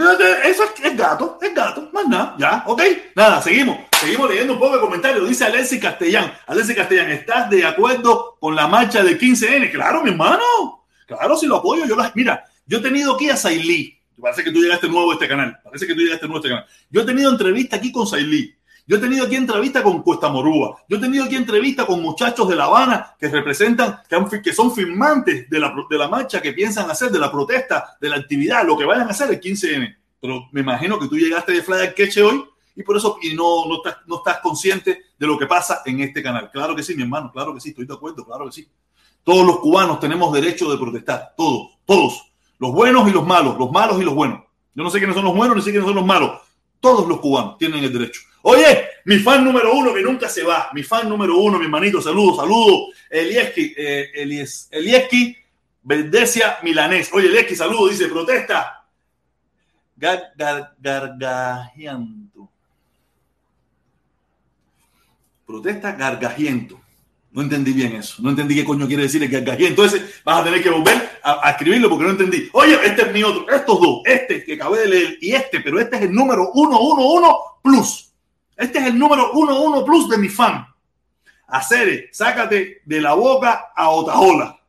eso 0.45 0.63
es, 0.81 0.97
gato, 0.97 1.37
es 1.41 1.53
gato, 1.53 1.89
más 1.91 2.07
nada, 2.07 2.35
ya, 2.39 2.63
ok, 2.65 2.81
nada, 3.15 3.41
seguimos, 3.41 3.79
seguimos 3.99 4.29
leyendo 4.29 4.53
un 4.53 4.59
poco 4.59 4.75
de 4.75 4.79
comentarios. 4.79 5.27
Dice 5.27 5.43
Alexis 5.43 5.81
Castellán, 5.81 6.33
Alexis 6.47 6.73
Castellán, 6.73 7.11
¿estás 7.11 7.49
de 7.49 7.65
acuerdo 7.65 8.37
con 8.39 8.55
la 8.55 8.65
marcha 8.67 9.03
de 9.03 9.19
15N? 9.19 9.69
Claro, 9.71 10.01
mi 10.01 10.11
hermano, 10.11 10.85
claro, 11.05 11.35
si 11.35 11.47
lo 11.47 11.57
apoyo, 11.57 11.85
yo 11.85 11.97
las, 11.97 12.15
mira, 12.15 12.45
yo 12.65 12.77
he 12.77 12.81
tenido 12.81 13.15
aquí 13.15 13.29
a 13.29 13.37
Sailí. 13.37 13.97
Parece 14.19 14.43
que 14.43 14.51
tú 14.51 14.61
llegaste 14.61 14.87
nuevo 14.87 15.11
a 15.11 15.13
este 15.15 15.27
canal. 15.27 15.57
Parece 15.63 15.87
que 15.87 15.93
tú 15.93 16.01
llegaste 16.01 16.27
nuevo 16.27 16.37
a 16.37 16.39
este 16.39 16.49
canal. 16.49 16.65
Yo 16.89 17.01
he 17.01 17.05
tenido 17.05 17.31
entrevista 17.31 17.77
aquí 17.77 17.91
con 17.91 18.07
Sailí. 18.07 18.55
Yo 18.85 18.97
he 18.97 18.99
tenido 18.99 19.25
aquí 19.25 19.35
entrevista 19.35 19.81
con 19.81 20.01
Cuesta 20.03 20.29
Morúa. 20.29 20.83
Yo 20.89 20.97
he 20.97 20.99
tenido 20.99 21.23
aquí 21.23 21.35
entrevista 21.35 21.85
con 21.85 22.01
muchachos 22.01 22.47
de 22.49 22.55
La 22.55 22.65
Habana 22.65 23.15
que 23.17 23.29
representan, 23.29 24.01
que, 24.43 24.53
son 24.53 24.73
firmantes 24.73 25.49
de 25.49 25.59
la, 25.59 25.73
de 25.89 25.97
la 25.97 26.09
marcha, 26.09 26.41
que 26.41 26.51
piensan 26.51 26.91
hacer, 26.91 27.09
de 27.09 27.19
la 27.19 27.31
protesta, 27.31 27.97
de 27.99 28.09
la 28.09 28.17
actividad, 28.17 28.65
lo 28.65 28.77
que 28.77 28.83
vayan 28.83 29.07
a 29.07 29.11
hacer 29.11 29.29
el 29.29 29.39
15M. 29.39 29.95
Pero 30.19 30.49
me 30.51 30.61
imagino 30.61 30.99
que 30.99 31.07
tú 31.07 31.15
llegaste 31.15 31.53
de 31.53 31.63
Flyer 31.63 31.93
Queche 31.93 32.21
hoy 32.23 32.43
y 32.75 32.83
por 32.83 32.97
eso 32.97 33.17
y 33.21 33.33
no, 33.35 33.65
no, 33.67 33.77
estás, 33.77 33.97
no 34.05 34.17
estás 34.17 34.39
consciente 34.39 35.03
de 35.17 35.27
lo 35.27 35.37
que 35.37 35.45
pasa 35.45 35.81
en 35.85 36.01
este 36.01 36.21
canal. 36.21 36.49
Claro 36.51 36.75
que 36.75 36.83
sí, 36.83 36.95
mi 36.95 37.03
hermano, 37.03 37.31
claro 37.31 37.53
que 37.53 37.61
sí, 37.61 37.69
estoy 37.69 37.85
de 37.85 37.93
acuerdo, 37.93 38.25
claro 38.25 38.45
que 38.45 38.51
sí. 38.51 38.67
Todos 39.23 39.45
los 39.45 39.59
cubanos 39.59 39.99
tenemos 40.01 40.33
derecho 40.33 40.69
de 40.69 40.77
protestar, 40.77 41.33
todos, 41.37 41.77
todos. 41.85 42.32
Los 42.63 42.71
buenos 42.71 43.09
y 43.09 43.11
los 43.11 43.27
malos, 43.27 43.57
los 43.57 43.69
malos 43.71 44.01
y 44.01 44.05
los 44.05 44.15
buenos. 44.15 44.39
Yo 44.73 44.83
no 44.83 44.89
sé 44.89 44.97
quiénes 44.97 45.17
son 45.17 45.25
los 45.25 45.35
buenos 45.35 45.57
ni 45.57 45.61
sé 45.61 45.71
quiénes 45.71 45.85
son 45.85 45.97
los 45.97 46.05
malos. 46.05 46.39
Todos 46.79 47.05
los 47.09 47.19
cubanos 47.19 47.57
tienen 47.57 47.83
el 47.83 47.91
derecho. 47.91 48.21
Oye, 48.41 48.87
mi 49.03 49.17
fan 49.19 49.43
número 49.43 49.73
uno 49.73 49.93
que 49.93 50.01
nunca 50.01 50.29
se 50.29 50.43
va. 50.43 50.69
Mi 50.71 50.81
fan 50.81 51.09
número 51.09 51.37
uno, 51.37 51.59
mi 51.59 51.65
hermanito. 51.65 52.01
Saludos, 52.01 52.37
saludos. 52.37 52.95
Elieski, 53.09 53.73
eh, 53.75 54.11
Elies, 54.13 54.69
Elieski, 54.71 55.35
Verdecia 55.81 56.59
Milanés. 56.63 57.09
Oye, 57.11 57.27
Elieski, 57.27 57.53
saludos. 57.53 57.91
Dice, 57.91 58.07
protesta. 58.07 58.87
Gar, 59.97 60.31
gargajiento. 60.79 62.49
Protesta 65.45 65.91
gargajiento. 65.91 66.79
No 67.33 67.41
entendí 67.41 67.73
bien 67.73 67.95
eso. 67.95 68.21
No 68.21 68.29
entendí 68.29 68.53
qué 68.53 68.63
coño 68.63 68.85
quiere 68.87 69.03
decir 69.03 69.23
el 69.23 69.29
gargajiento. 69.29 69.83
Entonces 69.83 70.21
vas 70.23 70.41
a 70.41 70.43
tener 70.43 70.61
que 70.61 70.69
volver 70.69 71.19
a, 71.23 71.49
escribirlo 71.49 71.89
porque 71.89 72.05
no 72.05 72.11
entendí. 72.11 72.47
Oye, 72.53 72.77
este 72.85 73.01
es 73.01 73.11
mi 73.11 73.23
otro. 73.23 73.49
Estos 73.49 73.81
dos. 73.81 74.01
Este 74.05 74.45
que 74.45 74.53
acabé 74.53 74.81
de 74.81 74.87
leer 74.87 75.17
y 75.19 75.33
este, 75.33 75.59
pero 75.59 75.79
este 75.79 75.95
es 75.95 76.01
el 76.03 76.13
número 76.13 76.51
111 76.53 77.27
plus. 77.63 78.13
Este 78.55 78.77
es 78.77 78.85
el 78.85 78.99
número 78.99 79.31
11 79.31 79.83
plus 79.83 80.09
de 80.09 80.17
mi 80.19 80.29
fan. 80.29 80.67
Hacer, 81.47 82.09
sácate 82.11 82.83
de 82.85 83.01
la 83.01 83.15
boca 83.15 83.71
a 83.75 83.89
Otaola. 83.89 84.59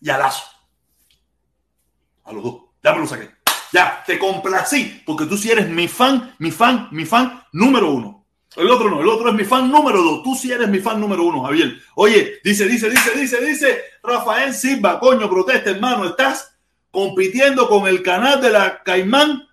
Y 0.00 0.10
a 0.10 0.18
Lazo. 0.18 0.44
A 2.24 2.32
los 2.32 2.42
dos. 2.42 2.62
Ya 2.82 2.92
me 2.92 2.98
lo 2.98 3.06
saqué. 3.06 3.30
Ya, 3.72 4.02
te 4.04 4.18
complací, 4.18 5.02
porque 5.06 5.26
tú 5.26 5.36
sí 5.36 5.50
eres 5.50 5.68
mi 5.68 5.86
fan, 5.86 6.34
mi 6.38 6.50
fan, 6.50 6.88
mi 6.90 7.04
fan 7.04 7.44
número 7.52 7.90
uno. 7.92 8.15
El 8.56 8.70
otro 8.70 8.90
no, 8.90 9.02
el 9.02 9.08
otro 9.08 9.28
es 9.28 9.34
mi 9.34 9.44
fan 9.44 9.70
número 9.70 10.02
dos. 10.02 10.22
Tú 10.22 10.34
sí 10.34 10.50
eres 10.50 10.68
mi 10.68 10.78
fan 10.78 10.98
número 10.98 11.22
uno, 11.24 11.42
Javier. 11.42 11.78
Oye, 11.94 12.40
dice, 12.42 12.66
dice, 12.66 12.88
dice, 12.88 13.10
dice, 13.18 13.44
dice, 13.44 13.80
Rafael 14.02 14.54
Silva, 14.54 14.98
coño, 14.98 15.28
protesta, 15.28 15.70
hermano, 15.70 16.06
estás 16.06 16.56
compitiendo 16.90 17.68
con 17.68 17.86
el 17.86 18.02
canal 18.02 18.40
de 18.40 18.50
la 18.50 18.82
Caimán 18.82 19.46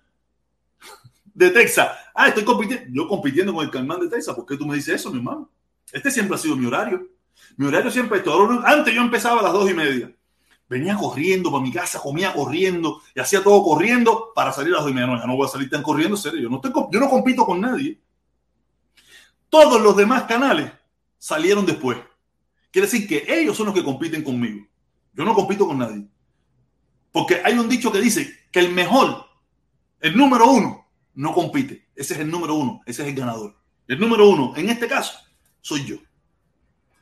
de 1.34 1.50
Texas. 1.50 1.90
Ah, 2.14 2.28
estoy 2.28 2.44
compitiendo. 2.44 2.86
Yo 2.90 3.06
compitiendo 3.06 3.52
con 3.52 3.64
el 3.64 3.70
Caimán 3.70 4.00
de 4.00 4.08
Texas. 4.08 4.34
¿Por 4.34 4.46
qué 4.46 4.56
tú 4.56 4.66
me 4.66 4.76
dices 4.76 4.94
eso, 4.94 5.10
mi 5.10 5.18
hermano? 5.18 5.50
Este 5.92 6.10
siempre 6.10 6.36
ha 6.36 6.38
sido 6.38 6.56
mi 6.56 6.64
horario. 6.64 7.06
Mi 7.56 7.66
horario 7.66 7.90
siempre 7.90 8.18
es 8.18 8.24
todo. 8.24 8.62
Antes 8.64 8.94
yo 8.94 9.02
empezaba 9.02 9.40
a 9.40 9.42
las 9.42 9.52
dos 9.52 9.70
y 9.70 9.74
media. 9.74 10.10
Venía 10.66 10.96
corriendo 10.96 11.52
para 11.52 11.62
mi 11.62 11.70
casa, 11.70 12.00
comía 12.00 12.32
corriendo 12.32 13.02
y 13.14 13.20
hacía 13.20 13.44
todo 13.44 13.62
corriendo 13.62 14.32
para 14.34 14.50
salir 14.50 14.72
a 14.72 14.76
las 14.76 14.84
dos 14.84 14.92
y 14.92 14.94
media. 14.94 15.08
No, 15.08 15.18
ya 15.18 15.26
no 15.26 15.36
voy 15.36 15.46
a 15.46 15.50
salir 15.50 15.68
tan 15.68 15.82
corriendo, 15.82 16.16
serio. 16.16 16.40
Yo 16.40 16.48
no, 16.48 16.56
estoy, 16.56 16.72
yo 16.90 17.00
no 17.00 17.10
compito 17.10 17.44
con 17.44 17.60
nadie. 17.60 17.98
Todos 19.54 19.80
los 19.80 19.96
demás 19.96 20.24
canales 20.24 20.72
salieron 21.16 21.64
después. 21.64 21.96
Quiere 22.72 22.88
decir 22.88 23.06
que 23.06 23.24
ellos 23.28 23.56
son 23.56 23.66
los 23.66 23.74
que 23.76 23.84
compiten 23.84 24.24
conmigo. 24.24 24.66
Yo 25.12 25.24
no 25.24 25.32
compito 25.32 25.64
con 25.64 25.78
nadie. 25.78 26.08
Porque 27.12 27.40
hay 27.44 27.56
un 27.56 27.68
dicho 27.68 27.92
que 27.92 28.00
dice 28.00 28.46
que 28.50 28.58
el 28.58 28.72
mejor, 28.72 29.24
el 30.00 30.16
número 30.16 30.50
uno, 30.50 30.88
no 31.14 31.32
compite. 31.32 31.86
Ese 31.94 32.14
es 32.14 32.20
el 32.20 32.32
número 32.32 32.56
uno, 32.56 32.80
ese 32.84 33.02
es 33.02 33.08
el 33.10 33.14
ganador. 33.14 33.54
El 33.86 34.00
número 34.00 34.28
uno, 34.28 34.54
en 34.56 34.70
este 34.70 34.88
caso, 34.88 35.20
soy 35.60 35.84
yo. 35.84 35.98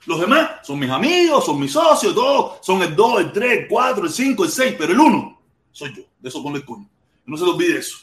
Los 0.04 0.21
demás 0.21 0.50
son 0.62 0.78
mis 0.78 0.90
amigos, 0.90 1.47
son 1.47 1.59
mis 1.59 1.73
socios, 1.73 2.14
todos 2.14 2.59
son 2.61 2.82
el 2.82 2.94
2, 2.94 3.21
el 3.23 3.32
3, 3.32 3.61
el 3.61 3.66
4, 3.66 4.04
el 4.04 4.12
5, 4.12 4.44
el 4.44 4.50
6, 4.50 4.75
pero 4.78 4.92
el 4.92 5.00
1 5.00 5.42
soy 5.71 5.94
yo. 5.97 6.02
De 6.18 6.28
eso 6.28 6.42
ponle 6.42 6.59
el 6.59 6.66
coño. 6.66 6.87
No 7.25 7.35
se 7.38 7.47
lo 7.47 7.54
olvide 7.54 7.78
eso. 7.78 7.97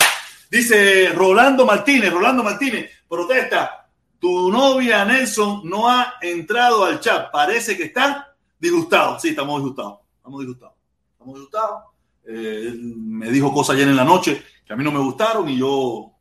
Dice 0.50 1.10
Rolando 1.10 1.68
Martínez, 1.68 2.12
Rolando 2.12 2.42
Martínez, 2.42 2.90
protesta, 3.08 3.79
tu 4.20 4.52
novia 4.52 5.06
Nelson 5.06 5.62
no 5.64 5.90
ha 5.90 6.16
entrado 6.22 6.86
al 6.86 7.00
chat. 7.00 7.32
Parece 7.32 7.78
que 7.78 7.84
está 7.84 8.36
disgustado. 8.60 9.20
Sí, 9.20 9.30
estamos 9.30 9.62
disgustados. 9.62 10.00
Estamos 10.18 10.40
disgustados. 10.42 10.76
Estamos 11.14 11.36
disgustados. 11.36 11.84
Eh, 12.28 12.74
me 12.76 13.32
dijo 13.32 13.54
cosas 13.54 13.76
ayer 13.76 13.88
en 13.88 13.96
la 13.96 14.04
noche 14.04 14.44
que 14.66 14.74
a 14.74 14.76
mí 14.76 14.84
no 14.84 14.92
me 14.92 15.00
gustaron 15.00 15.50
y 15.50 15.58
yo 15.58 16.12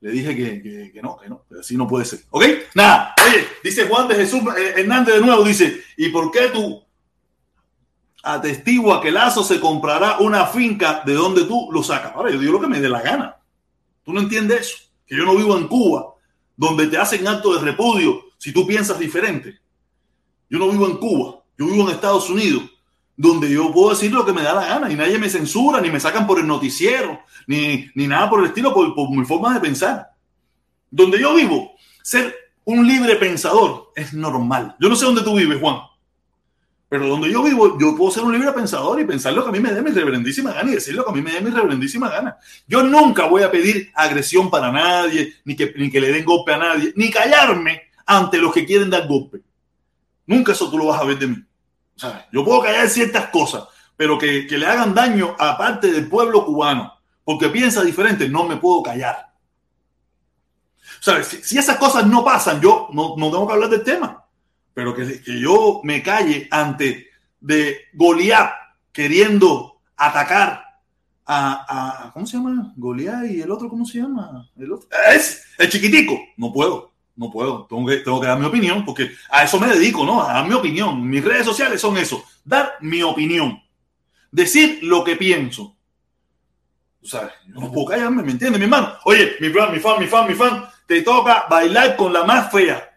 le 0.00 0.10
dije 0.12 0.36
que, 0.36 0.92
que, 0.92 1.02
no, 1.02 1.16
que 1.18 1.28
no, 1.28 1.44
que 1.48 1.60
así 1.60 1.76
no 1.76 1.88
puede 1.88 2.04
ser. 2.04 2.20
¿Ok? 2.30 2.44
Nada. 2.74 3.14
Oye, 3.26 3.46
dice 3.64 3.88
Juan 3.88 4.08
de 4.08 4.14
Jesús 4.14 4.42
Hernández 4.76 5.16
de 5.16 5.20
nuevo, 5.20 5.42
dice, 5.42 5.82
¿y 5.96 6.08
por 6.10 6.30
qué 6.30 6.48
tú 6.48 6.84
atestigua 8.22 9.00
que 9.00 9.10
Lazo 9.10 9.42
se 9.42 9.58
comprará 9.58 10.18
una 10.18 10.46
finca 10.46 11.02
de 11.04 11.14
donde 11.14 11.44
tú 11.44 11.70
lo 11.72 11.82
sacas? 11.82 12.12
Ahora, 12.14 12.30
yo 12.30 12.38
digo 12.38 12.52
lo 12.52 12.60
que 12.60 12.68
me 12.68 12.80
dé 12.80 12.88
la 12.88 13.02
gana. 13.02 13.36
Tú 14.04 14.12
no 14.12 14.20
entiendes 14.20 14.60
eso. 14.60 14.76
Que 15.06 15.16
yo 15.16 15.24
no 15.24 15.36
vivo 15.36 15.56
en 15.56 15.66
Cuba 15.66 16.14
donde 16.60 16.88
te 16.88 16.98
hacen 16.98 17.26
acto 17.26 17.54
de 17.54 17.60
repudio 17.62 18.20
si 18.36 18.52
tú 18.52 18.66
piensas 18.66 18.98
diferente. 18.98 19.58
Yo 20.50 20.58
no 20.58 20.68
vivo 20.68 20.86
en 20.86 20.98
Cuba, 20.98 21.42
yo 21.56 21.64
vivo 21.64 21.88
en 21.88 21.94
Estados 21.94 22.28
Unidos, 22.28 22.64
donde 23.16 23.50
yo 23.50 23.72
puedo 23.72 23.88
decir 23.88 24.12
lo 24.12 24.26
que 24.26 24.34
me 24.34 24.42
da 24.42 24.52
la 24.52 24.66
gana 24.66 24.92
y 24.92 24.94
nadie 24.94 25.18
me 25.18 25.30
censura, 25.30 25.80
ni 25.80 25.90
me 25.90 25.98
sacan 25.98 26.26
por 26.26 26.38
el 26.38 26.46
noticiero, 26.46 27.18
ni, 27.46 27.88
ni 27.94 28.06
nada 28.06 28.28
por 28.28 28.40
el 28.40 28.48
estilo, 28.48 28.74
por, 28.74 28.94
por 28.94 29.08
mi 29.10 29.24
forma 29.24 29.54
de 29.54 29.60
pensar. 29.60 30.10
Donde 30.90 31.18
yo 31.18 31.34
vivo, 31.34 31.72
ser 32.02 32.34
un 32.64 32.86
libre 32.86 33.16
pensador 33.16 33.92
es 33.96 34.12
normal. 34.12 34.76
Yo 34.78 34.90
no 34.90 34.96
sé 34.96 35.06
dónde 35.06 35.22
tú 35.22 35.36
vives, 35.36 35.58
Juan. 35.58 35.78
Pero 36.90 37.06
donde 37.06 37.30
yo 37.30 37.44
vivo, 37.44 37.78
yo 37.78 37.96
puedo 37.96 38.10
ser 38.10 38.24
un 38.24 38.32
libre 38.32 38.50
pensador 38.50 38.98
y 39.00 39.04
pensar 39.04 39.32
lo 39.32 39.44
que 39.44 39.50
a 39.50 39.52
mí 39.52 39.60
me 39.60 39.72
dé 39.72 39.80
mi 39.80 39.92
reverendísima 39.92 40.52
gana 40.52 40.72
y 40.72 40.74
decir 40.74 40.92
lo 40.92 41.04
que 41.04 41.12
a 41.12 41.14
mí 41.14 41.22
me 41.22 41.30
dé 41.30 41.40
mi 41.40 41.50
reverendísima 41.50 42.10
gana. 42.10 42.36
Yo 42.66 42.82
nunca 42.82 43.26
voy 43.26 43.44
a 43.44 43.50
pedir 43.50 43.92
agresión 43.94 44.50
para 44.50 44.72
nadie, 44.72 45.34
ni 45.44 45.54
que, 45.54 45.72
ni 45.76 45.88
que 45.88 46.00
le 46.00 46.10
den 46.10 46.24
golpe 46.24 46.52
a 46.52 46.58
nadie, 46.58 46.92
ni 46.96 47.08
callarme 47.08 47.82
ante 48.04 48.38
los 48.38 48.52
que 48.52 48.66
quieren 48.66 48.90
dar 48.90 49.06
golpe. 49.06 49.40
Nunca 50.26 50.50
eso 50.50 50.68
tú 50.68 50.78
lo 50.78 50.86
vas 50.86 51.00
a 51.00 51.04
ver 51.04 51.16
de 51.16 51.28
mí. 51.28 51.36
Yo 52.32 52.44
puedo 52.44 52.60
callar 52.60 52.88
ciertas 52.88 53.28
cosas, 53.28 53.68
pero 53.96 54.18
que, 54.18 54.48
que 54.48 54.58
le 54.58 54.66
hagan 54.66 54.92
daño 54.92 55.36
a 55.38 55.56
parte 55.56 55.92
del 55.92 56.08
pueblo 56.08 56.44
cubano 56.44 56.92
porque 57.22 57.50
piensa 57.50 57.84
diferente, 57.84 58.28
no 58.28 58.48
me 58.48 58.56
puedo 58.56 58.82
callar. 58.82 59.32
Si 61.44 61.56
esas 61.56 61.76
cosas 61.76 62.04
no 62.04 62.24
pasan, 62.24 62.60
yo 62.60 62.88
no, 62.92 63.14
no 63.16 63.30
tengo 63.30 63.46
que 63.46 63.52
hablar 63.52 63.70
del 63.70 63.84
tema 63.84 64.24
pero 64.74 64.94
que, 64.94 65.20
que 65.22 65.40
yo 65.40 65.80
me 65.84 66.02
calle 66.02 66.48
ante 66.50 67.08
de 67.40 67.88
Goliat 67.94 68.52
queriendo 68.92 69.80
atacar 69.96 70.64
a, 71.26 72.06
a, 72.06 72.12
¿cómo 72.12 72.26
se 72.26 72.36
llama? 72.36 72.72
Goliat 72.76 73.26
y 73.26 73.40
el 73.40 73.50
otro, 73.50 73.68
¿cómo 73.68 73.84
se 73.84 73.98
llama? 73.98 74.48
El 74.58 74.72
otro. 74.72 74.88
Es 75.12 75.44
el 75.58 75.68
chiquitico. 75.70 76.18
No 76.36 76.52
puedo, 76.52 76.92
no 77.16 77.30
puedo. 77.30 77.66
Tengo 77.66 77.86
que, 77.86 77.98
tengo 77.98 78.20
que 78.20 78.26
dar 78.26 78.38
mi 78.38 78.46
opinión 78.46 78.84
porque 78.84 79.12
a 79.30 79.44
eso 79.44 79.60
me 79.60 79.68
dedico, 79.68 80.04
¿no? 80.04 80.22
A 80.22 80.32
dar 80.32 80.48
mi 80.48 80.54
opinión. 80.54 81.08
Mis 81.08 81.24
redes 81.24 81.44
sociales 81.46 81.80
son 81.80 81.96
eso, 81.98 82.24
dar 82.44 82.72
mi 82.80 83.02
opinión, 83.02 83.62
decir 84.30 84.80
lo 84.82 85.04
que 85.04 85.16
pienso. 85.16 85.76
O 87.02 87.06
sea, 87.06 87.30
no 87.46 87.72
puedo 87.72 87.86
callarme, 87.86 88.22
¿me 88.22 88.32
entiendes, 88.32 88.58
mi 88.58 88.64
hermano? 88.64 88.92
Oye, 89.04 89.36
mi 89.40 89.48
fan, 89.48 89.72
mi 89.72 89.78
fan, 89.78 90.00
mi 90.00 90.06
fan, 90.06 90.28
mi 90.28 90.34
fan, 90.34 90.64
te 90.86 91.00
toca 91.02 91.46
bailar 91.48 91.96
con 91.96 92.12
la 92.12 92.24
más 92.24 92.50
fea. 92.50 92.89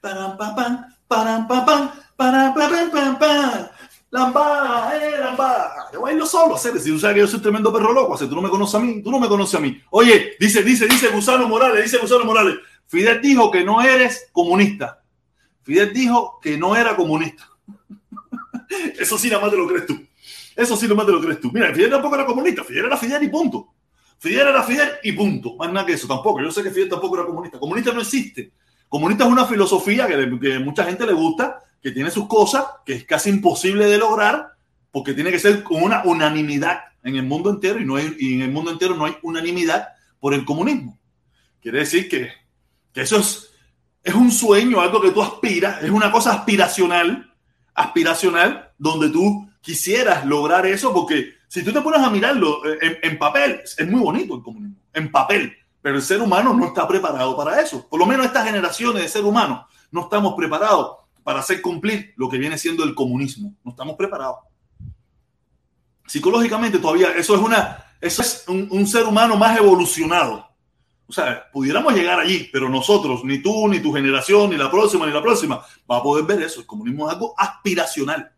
Param, 0.00 0.36
pam, 0.36 0.54
pam, 0.54 0.86
param, 1.08 1.48
pam, 1.48 1.64
pam, 1.64 1.92
param, 2.16 2.54
pam, 2.54 2.90
pam, 2.90 3.18
pam, 3.18 3.68
Lamba, 4.10 4.90
eh, 4.94 5.18
lamba. 5.18 5.90
Yo 5.92 6.00
bailo 6.00 6.24
solo, 6.24 6.54
hacer. 6.54 6.78
Si 6.80 6.90
tú 6.90 6.98
sabes 6.98 7.14
que 7.14 7.20
yo 7.20 7.26
soy 7.26 7.40
tremendo 7.40 7.72
perro 7.72 7.92
loco, 7.92 8.16
si 8.16 8.26
tú 8.26 8.34
no 8.34 8.40
me 8.40 8.48
conoces 8.48 8.74
a 8.76 8.78
mí, 8.78 9.02
tú 9.02 9.10
no 9.10 9.18
me 9.18 9.28
conoces 9.28 9.54
a 9.56 9.60
mí. 9.60 9.78
Oye, 9.90 10.34
dice, 10.40 10.62
dice, 10.62 10.86
dice 10.86 11.08
Gusano 11.08 11.46
Morales, 11.46 11.84
dice 11.84 11.98
Gusano 11.98 12.24
Morales. 12.24 12.56
Fidel 12.86 13.20
dijo 13.20 13.50
que 13.50 13.64
no 13.64 13.82
eres 13.82 14.28
comunista. 14.32 15.02
Fidel 15.62 15.92
dijo 15.92 16.38
que 16.40 16.56
no 16.56 16.74
era 16.74 16.96
comunista. 16.96 17.50
Eso 18.98 19.18
sí, 19.18 19.28
nada 19.28 19.42
más 19.42 19.50
te 19.50 19.58
lo 19.58 19.68
crees 19.68 19.86
tú. 19.86 20.00
Eso 20.56 20.74
sí, 20.74 20.86
nada 20.86 20.96
más 20.96 21.06
te 21.06 21.12
lo 21.12 21.20
crees 21.20 21.40
tú. 21.40 21.50
Mira, 21.52 21.74
Fidel 21.74 21.90
tampoco 21.90 22.14
era 22.14 22.24
comunista. 22.24 22.64
Fidel 22.64 22.86
era 22.86 22.96
Fidel 22.96 23.22
y 23.22 23.28
punto. 23.28 23.74
Fidel 24.18 24.48
era 24.48 24.62
Fidel 24.62 24.92
y 25.02 25.12
punto. 25.12 25.54
Más 25.56 25.70
nada 25.70 25.84
que 25.84 25.92
eso 25.92 26.08
tampoco. 26.08 26.40
Yo 26.40 26.50
sé 26.50 26.62
que 26.62 26.70
Fidel 26.70 26.88
tampoco 26.88 27.16
era 27.16 27.26
comunista. 27.26 27.58
Comunista 27.58 27.92
no 27.92 28.00
existe. 28.00 28.52
Comunista 28.88 29.24
es 29.24 29.30
una 29.30 29.46
filosofía 29.46 30.06
que, 30.06 30.38
que 30.40 30.58
mucha 30.58 30.84
gente 30.84 31.06
le 31.06 31.12
gusta, 31.12 31.60
que 31.82 31.90
tiene 31.92 32.10
sus 32.10 32.26
cosas, 32.26 32.64
que 32.84 32.94
es 32.94 33.04
casi 33.04 33.30
imposible 33.30 33.86
de 33.86 33.98
lograr, 33.98 34.52
porque 34.90 35.14
tiene 35.14 35.30
que 35.30 35.38
ser 35.38 35.62
con 35.62 35.82
una 35.82 36.02
unanimidad 36.04 36.80
en 37.02 37.16
el 37.16 37.24
mundo 37.24 37.50
entero 37.50 37.80
y, 37.80 37.84
no 37.84 37.96
hay, 37.96 38.16
y 38.18 38.34
en 38.34 38.42
el 38.42 38.50
mundo 38.50 38.70
entero 38.70 38.94
no 38.94 39.04
hay 39.04 39.16
unanimidad 39.22 39.88
por 40.18 40.34
el 40.34 40.44
comunismo. 40.44 40.98
Quiere 41.60 41.80
decir 41.80 42.08
que, 42.08 42.30
que 42.92 43.02
eso 43.02 43.18
es, 43.18 43.50
es 44.02 44.14
un 44.14 44.30
sueño, 44.30 44.80
algo 44.80 45.00
que 45.00 45.10
tú 45.10 45.22
aspiras, 45.22 45.82
es 45.82 45.90
una 45.90 46.10
cosa 46.10 46.32
aspiracional, 46.32 47.32
aspiracional, 47.74 48.72
donde 48.78 49.10
tú 49.10 49.48
quisieras 49.60 50.24
lograr 50.24 50.66
eso, 50.66 50.92
porque 50.92 51.34
si 51.46 51.62
tú 51.62 51.72
te 51.72 51.80
pones 51.80 52.00
a 52.00 52.10
mirarlo 52.10 52.64
eh, 52.66 52.78
en, 52.80 52.98
en 53.02 53.18
papel, 53.18 53.60
es 53.64 53.86
muy 53.88 54.00
bonito 54.00 54.36
el 54.36 54.42
comunismo, 54.42 54.76
en 54.92 55.10
papel, 55.10 55.56
pero 55.80 55.96
el 55.96 56.02
ser 56.02 56.20
humano 56.20 56.54
no 56.54 56.66
está 56.66 56.86
preparado 56.86 57.36
para 57.36 57.60
eso. 57.60 57.88
Por 57.88 57.98
lo 57.98 58.06
menos 58.06 58.26
estas 58.26 58.44
generaciones 58.44 59.02
de 59.02 59.08
ser 59.08 59.24
humanos 59.24 59.66
no 59.90 60.02
estamos 60.02 60.34
preparados 60.34 60.96
para 61.22 61.40
hacer 61.40 61.60
cumplir 61.62 62.14
lo 62.16 62.28
que 62.28 62.38
viene 62.38 62.58
siendo 62.58 62.84
el 62.84 62.94
comunismo. 62.94 63.54
No 63.64 63.70
estamos 63.70 63.96
preparados. 63.96 64.38
Psicológicamente 66.06 66.78
todavía 66.78 67.10
eso 67.12 67.34
es 67.34 67.40
una 67.40 67.84
eso 68.00 68.22
es 68.22 68.44
un, 68.46 68.86
ser 68.86 69.04
humano 69.04 69.36
más 69.36 69.58
evolucionado. 69.58 70.46
O 71.06 71.12
sea, 71.12 71.50
pudiéramos 71.52 71.94
llegar 71.94 72.20
allí, 72.20 72.48
pero 72.52 72.68
nosotros, 72.68 73.24
ni 73.24 73.38
tú, 73.38 73.66
ni 73.66 73.80
tu 73.80 73.92
generación, 73.92 74.50
ni 74.50 74.56
la 74.56 74.70
próxima, 74.70 75.06
ni 75.06 75.12
la 75.12 75.22
próxima, 75.22 75.64
va 75.90 75.96
a 75.96 76.02
poder 76.02 76.24
ver 76.24 76.42
eso. 76.42 76.60
El 76.60 76.66
comunismo 76.66 77.08
es 77.08 77.14
algo 77.14 77.34
aspiracional. 77.36 78.30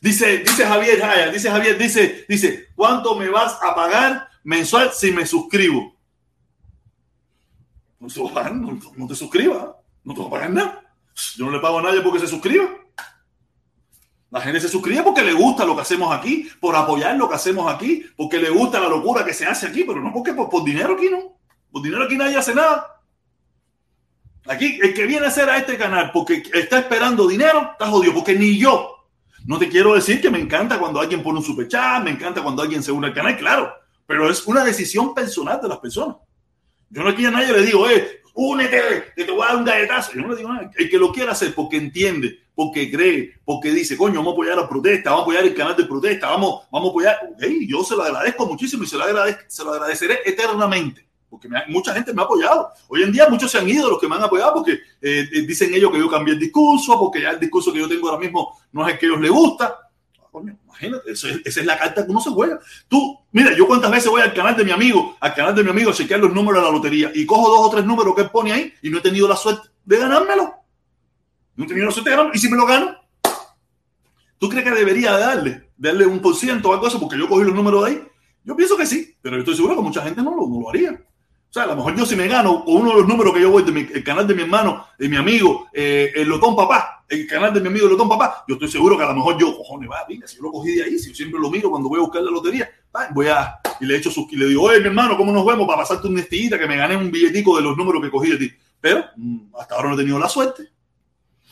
Dice, 0.00 0.38
dice 0.38 0.64
Javier 0.64 1.32
dice 1.32 1.50
Javier, 1.50 1.76
dice, 1.76 2.24
dice, 2.28 2.68
¿cuánto 2.74 3.14
me 3.14 3.28
vas 3.28 3.58
a 3.62 3.74
pagar 3.74 4.28
mensual 4.42 4.90
si 4.92 5.12
me 5.12 5.26
suscribo? 5.26 5.97
No, 8.00 8.08
te, 8.08 8.20
no, 8.20 8.78
no 8.96 9.06
te 9.06 9.14
suscribas, 9.14 9.68
no 10.04 10.14
te 10.14 10.20
va 10.20 10.26
a 10.26 10.30
pagar 10.30 10.50
nada. 10.50 10.94
Yo 11.36 11.46
no 11.46 11.50
le 11.50 11.58
pago 11.58 11.78
a 11.78 11.82
nadie 11.82 12.00
porque 12.00 12.20
se 12.20 12.28
suscriba. 12.28 12.68
La 14.30 14.40
gente 14.40 14.60
se 14.60 14.68
suscribe 14.68 15.02
porque 15.02 15.22
le 15.22 15.32
gusta 15.32 15.64
lo 15.64 15.74
que 15.74 15.82
hacemos 15.82 16.14
aquí, 16.14 16.48
por 16.60 16.76
apoyar 16.76 17.16
lo 17.16 17.28
que 17.28 17.34
hacemos 17.34 17.72
aquí, 17.72 18.04
porque 18.14 18.38
le 18.38 18.50
gusta 18.50 18.78
la 18.78 18.88
locura 18.88 19.24
que 19.24 19.32
se 19.32 19.46
hace 19.46 19.66
aquí, 19.66 19.84
pero 19.84 20.02
no 20.02 20.12
porque 20.12 20.34
por, 20.34 20.64
dinero 20.64 20.94
aquí 20.94 21.08
no. 21.10 21.38
Por 21.72 21.82
dinero 21.82 22.04
aquí 22.04 22.16
nadie 22.16 22.36
hace 22.36 22.54
nada. 22.54 23.02
Aquí, 24.46 24.78
el 24.82 24.94
que 24.94 25.06
viene 25.06 25.26
a 25.26 25.28
hacer 25.28 25.48
a 25.48 25.56
este 25.56 25.76
canal 25.76 26.10
porque 26.12 26.42
está 26.52 26.78
esperando 26.78 27.26
dinero, 27.26 27.70
está 27.72 27.86
jodido, 27.88 28.14
porque 28.14 28.34
ni 28.34 28.58
yo. 28.58 29.06
No 29.46 29.58
te 29.58 29.68
quiero 29.68 29.94
decir 29.94 30.20
que 30.20 30.30
me 30.30 30.38
encanta 30.38 30.78
cuando 30.78 31.00
alguien 31.00 31.22
pone 31.22 31.38
un 31.38 31.44
super 31.44 31.66
chat, 31.66 32.02
me 32.02 32.10
encanta 32.10 32.42
cuando 32.42 32.62
alguien 32.62 32.82
se 32.82 32.92
une 32.92 33.06
al 33.06 33.14
canal, 33.14 33.36
claro, 33.36 33.72
pero 34.06 34.30
es 34.30 34.46
una 34.46 34.62
decisión 34.62 35.14
personal 35.14 35.60
de 35.60 35.68
las 35.68 35.78
personas. 35.78 36.16
Yo 36.90 37.02
no 37.02 37.10
aquí 37.10 37.24
a 37.26 37.30
nadie 37.30 37.52
le 37.52 37.62
digo, 37.62 37.88
eh, 37.88 38.22
únete, 38.34 39.12
que 39.16 39.24
te 39.24 39.32
voy 39.32 39.42
a 39.42 39.48
dar 39.48 39.56
un 39.56 39.64
galletazo. 39.64 40.12
Yo 40.14 40.22
no 40.22 40.28
le 40.28 40.36
digo 40.36 40.52
nada. 40.52 40.70
El 40.76 40.88
que 40.88 40.98
lo 40.98 41.12
quiera 41.12 41.32
hacer 41.32 41.54
porque 41.54 41.76
entiende, 41.76 42.38
porque 42.54 42.90
cree, 42.90 43.34
porque 43.44 43.70
dice, 43.70 43.96
coño, 43.96 44.16
vamos 44.16 44.32
a 44.32 44.34
apoyar 44.34 44.56
la 44.56 44.68
protesta, 44.68 45.10
vamos 45.10 45.22
a 45.22 45.24
apoyar 45.24 45.44
el 45.44 45.54
canal 45.54 45.76
de 45.76 45.84
protesta, 45.84 46.30
vamos, 46.30 46.62
vamos 46.70 46.88
a 46.88 46.90
apoyar. 46.90 47.18
Hey, 47.40 47.66
yo 47.68 47.82
se 47.84 47.96
lo 47.96 48.02
agradezco 48.02 48.46
muchísimo 48.46 48.84
y 48.84 48.86
se 48.86 48.96
lo, 48.96 49.04
agradezco, 49.04 49.42
se 49.48 49.64
lo 49.64 49.72
agradeceré 49.72 50.20
eternamente. 50.24 51.06
porque 51.28 51.48
mucha 51.68 51.92
gente 51.92 52.14
me 52.14 52.22
ha 52.22 52.24
apoyado. 52.24 52.70
Hoy 52.88 53.02
en 53.02 53.12
día 53.12 53.28
muchos 53.28 53.50
se 53.50 53.58
han 53.58 53.68
ido 53.68 53.90
los 53.90 54.00
que 54.00 54.08
me 54.08 54.16
han 54.16 54.22
apoyado 54.22 54.54
porque 54.54 54.72
eh, 54.72 55.28
eh, 55.32 55.42
dicen 55.42 55.74
ellos 55.74 55.90
que 55.92 55.98
yo 55.98 56.08
cambié 56.08 56.34
el 56.34 56.40
discurso, 56.40 56.98
porque 56.98 57.20
ya 57.20 57.30
el 57.30 57.40
discurso 57.40 57.72
que 57.72 57.80
yo 57.80 57.88
tengo 57.88 58.08
ahora 58.08 58.20
mismo 58.20 58.58
no 58.72 58.86
es 58.86 58.94
el 58.94 58.98
que 58.98 59.06
a 59.06 59.08
ellos 59.10 59.20
les 59.20 59.30
gusta. 59.30 59.87
Imagínate, 60.80 61.12
esa 61.12 61.28
es 61.44 61.66
la 61.66 61.78
carta 61.78 62.04
que 62.04 62.10
uno 62.10 62.20
se 62.20 62.30
juega. 62.30 62.60
Tú, 62.88 63.18
mira, 63.32 63.56
yo 63.56 63.66
cuántas 63.66 63.90
veces 63.90 64.10
voy 64.10 64.22
al 64.22 64.32
canal 64.32 64.56
de 64.56 64.64
mi 64.64 64.70
amigo, 64.70 65.16
al 65.20 65.34
canal 65.34 65.54
de 65.54 65.64
mi 65.64 65.70
amigo 65.70 65.90
a 65.90 65.94
chequear 65.94 66.20
los 66.20 66.32
números 66.32 66.62
de 66.62 66.66
la 66.68 66.72
lotería 66.72 67.10
y 67.14 67.26
cojo 67.26 67.48
dos 67.48 67.66
o 67.66 67.70
tres 67.70 67.84
números 67.84 68.14
que 68.14 68.24
pone 68.24 68.52
ahí 68.52 68.72
y 68.82 68.90
no 68.90 68.98
he 68.98 69.00
tenido 69.00 69.26
la 69.26 69.36
suerte 69.36 69.68
de 69.84 69.98
ganármelo. 69.98 70.54
No 71.56 71.64
he 71.64 71.66
tenido 71.66 71.86
la 71.86 71.92
suerte 71.92 72.10
de 72.10 72.16
ganármelo. 72.16 72.36
Y 72.36 72.38
si 72.38 72.48
me 72.48 72.56
lo 72.56 72.66
gano, 72.66 72.96
¿tú 74.38 74.48
crees 74.48 74.64
que 74.64 74.70
debería 74.70 75.12
darle, 75.12 75.70
darle 75.76 76.06
un 76.06 76.20
por 76.20 76.36
ciento 76.36 76.70
o 76.70 76.72
algo 76.72 76.88
porque 77.00 77.18
yo 77.18 77.28
cogí 77.28 77.44
los 77.44 77.54
números 77.54 77.84
de 77.84 77.90
ahí? 77.90 78.02
Yo 78.44 78.56
pienso 78.56 78.76
que 78.76 78.86
sí, 78.86 79.16
pero 79.20 79.36
yo 79.36 79.40
estoy 79.40 79.56
seguro 79.56 79.74
que 79.76 79.82
mucha 79.82 80.02
gente 80.02 80.22
no 80.22 80.34
lo, 80.34 80.46
no 80.46 80.60
lo 80.60 80.70
haría. 80.70 80.92
O 80.92 81.52
sea, 81.52 81.62
a 81.62 81.66
lo 81.66 81.76
mejor 81.76 81.96
yo 81.96 82.04
si 82.04 82.14
me 82.14 82.28
gano 82.28 82.64
con 82.64 82.76
uno 82.76 82.90
de 82.90 82.96
los 82.98 83.08
números 83.08 83.32
que 83.32 83.40
yo 83.40 83.50
voy 83.50 83.62
del 83.62 84.04
canal 84.04 84.26
de 84.26 84.34
mi 84.34 84.42
hermano, 84.42 84.86
de 84.98 85.08
mi 85.08 85.16
amigo, 85.16 85.68
eh, 85.72 86.12
el 86.14 86.28
Lotón 86.28 86.54
Papá, 86.54 86.97
el 87.08 87.26
canal 87.26 87.54
de 87.54 87.60
mi 87.60 87.68
amigo 87.68 87.88
Lotón 87.88 88.08
Papá, 88.08 88.44
yo 88.46 88.54
estoy 88.54 88.70
seguro 88.70 88.96
que 88.96 89.04
a 89.04 89.08
lo 89.08 89.14
mejor 89.14 89.38
yo, 89.38 89.56
cojones, 89.56 89.88
va, 89.90 90.04
venga, 90.08 90.26
si 90.26 90.36
yo 90.36 90.42
lo 90.42 90.52
cogí 90.52 90.72
de 90.72 90.84
ahí, 90.84 90.98
si 90.98 91.08
yo 91.08 91.14
siempre 91.14 91.40
lo 91.40 91.50
miro 91.50 91.70
cuando 91.70 91.88
voy 91.88 91.98
a 91.98 92.02
buscar 92.02 92.22
la 92.22 92.30
lotería, 92.30 92.68
voy 93.12 93.28
a, 93.28 93.58
y 93.80 93.86
le 93.86 93.96
echo 93.96 94.10
sus, 94.10 94.30
y 94.32 94.36
le 94.36 94.46
digo, 94.46 94.62
oye, 94.62 94.80
mi 94.80 94.86
hermano, 94.86 95.16
¿cómo 95.16 95.32
nos 95.32 95.46
vemos 95.46 95.66
para 95.66 95.78
pasarte 95.78 96.06
un 96.06 96.14
nestillita 96.14 96.58
que 96.58 96.66
me 96.66 96.76
gané 96.76 96.96
un 96.96 97.10
billetico 97.10 97.56
de 97.56 97.62
los 97.62 97.76
números 97.76 98.02
que 98.02 98.10
cogí 98.10 98.30
de 98.30 98.36
ti? 98.36 98.52
Pero 98.80 99.04
mm, 99.16 99.54
hasta 99.58 99.74
ahora 99.74 99.88
no 99.88 99.94
he 99.94 99.98
tenido 99.98 100.18
la 100.18 100.28
suerte 100.28 100.68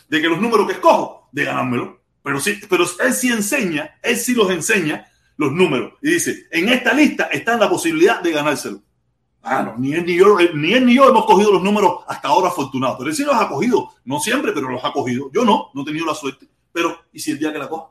de 0.08 0.20
que 0.20 0.28
los 0.28 0.40
números 0.40 0.66
que 0.66 0.74
escojo, 0.74 1.28
de 1.32 1.44
ganármelo. 1.44 2.00
Pero 2.22 2.40
sí, 2.40 2.58
pero 2.68 2.84
él 2.84 3.12
sí 3.12 3.28
enseña, 3.28 3.98
él 4.02 4.16
sí 4.16 4.34
los 4.34 4.50
enseña 4.50 5.06
los 5.36 5.52
números. 5.52 5.94
Y 6.02 6.10
dice, 6.12 6.46
en 6.50 6.68
esta 6.68 6.92
lista 6.92 7.24
está 7.24 7.56
la 7.56 7.68
posibilidad 7.68 8.20
de 8.20 8.32
ganárselo. 8.32 8.82
Ni 9.78 9.92
él 9.92 10.04
ni 10.04 10.16
yo, 10.16 10.40
eh, 10.40 10.50
ni 10.54 10.72
él 10.72 10.84
ni 10.86 10.96
yo 10.96 11.08
hemos 11.08 11.24
cogido 11.24 11.52
los 11.52 11.62
números 11.62 12.00
hasta 12.08 12.28
ahora 12.28 12.48
afortunados. 12.48 12.96
Pero 12.98 13.10
él 13.10 13.16
sí 13.16 13.24
los 13.24 13.34
ha 13.34 13.48
cogido. 13.48 13.90
No 14.04 14.18
siempre, 14.18 14.52
pero 14.52 14.68
los 14.68 14.84
ha 14.84 14.92
cogido. 14.92 15.30
Yo 15.32 15.44
no, 15.44 15.70
no 15.72 15.82
he 15.82 15.84
tenido 15.84 16.04
la 16.04 16.14
suerte. 16.14 16.48
Pero, 16.72 16.98
¿y 17.12 17.20
si 17.20 17.30
el 17.30 17.38
día 17.38 17.52
que 17.52 17.58
la 17.58 17.68
coja? 17.68 17.90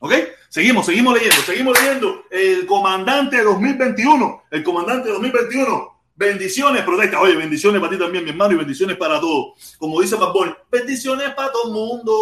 ¿Ok? 0.00 0.12
Seguimos, 0.48 0.86
seguimos 0.86 1.14
leyendo, 1.14 1.36
seguimos 1.42 1.78
leyendo. 1.78 2.22
El 2.30 2.64
comandante 2.66 3.42
2021, 3.42 4.42
el 4.50 4.62
comandante 4.62 5.10
2021. 5.10 5.97
Bendiciones, 6.18 6.82
protesta. 6.82 7.20
Oye, 7.20 7.36
bendiciones 7.36 7.80
para 7.80 7.92
ti 7.92 7.98
también, 7.98 8.24
mi 8.24 8.30
hermano, 8.30 8.52
y 8.52 8.56
bendiciones 8.56 8.96
para 8.96 9.20
todos. 9.20 9.76
Como 9.78 10.00
dice 10.00 10.16
Bad 10.16 10.32
bendiciones 10.68 11.32
para 11.34 11.52
todo 11.52 11.68
el 11.68 11.72
mundo. 11.72 12.12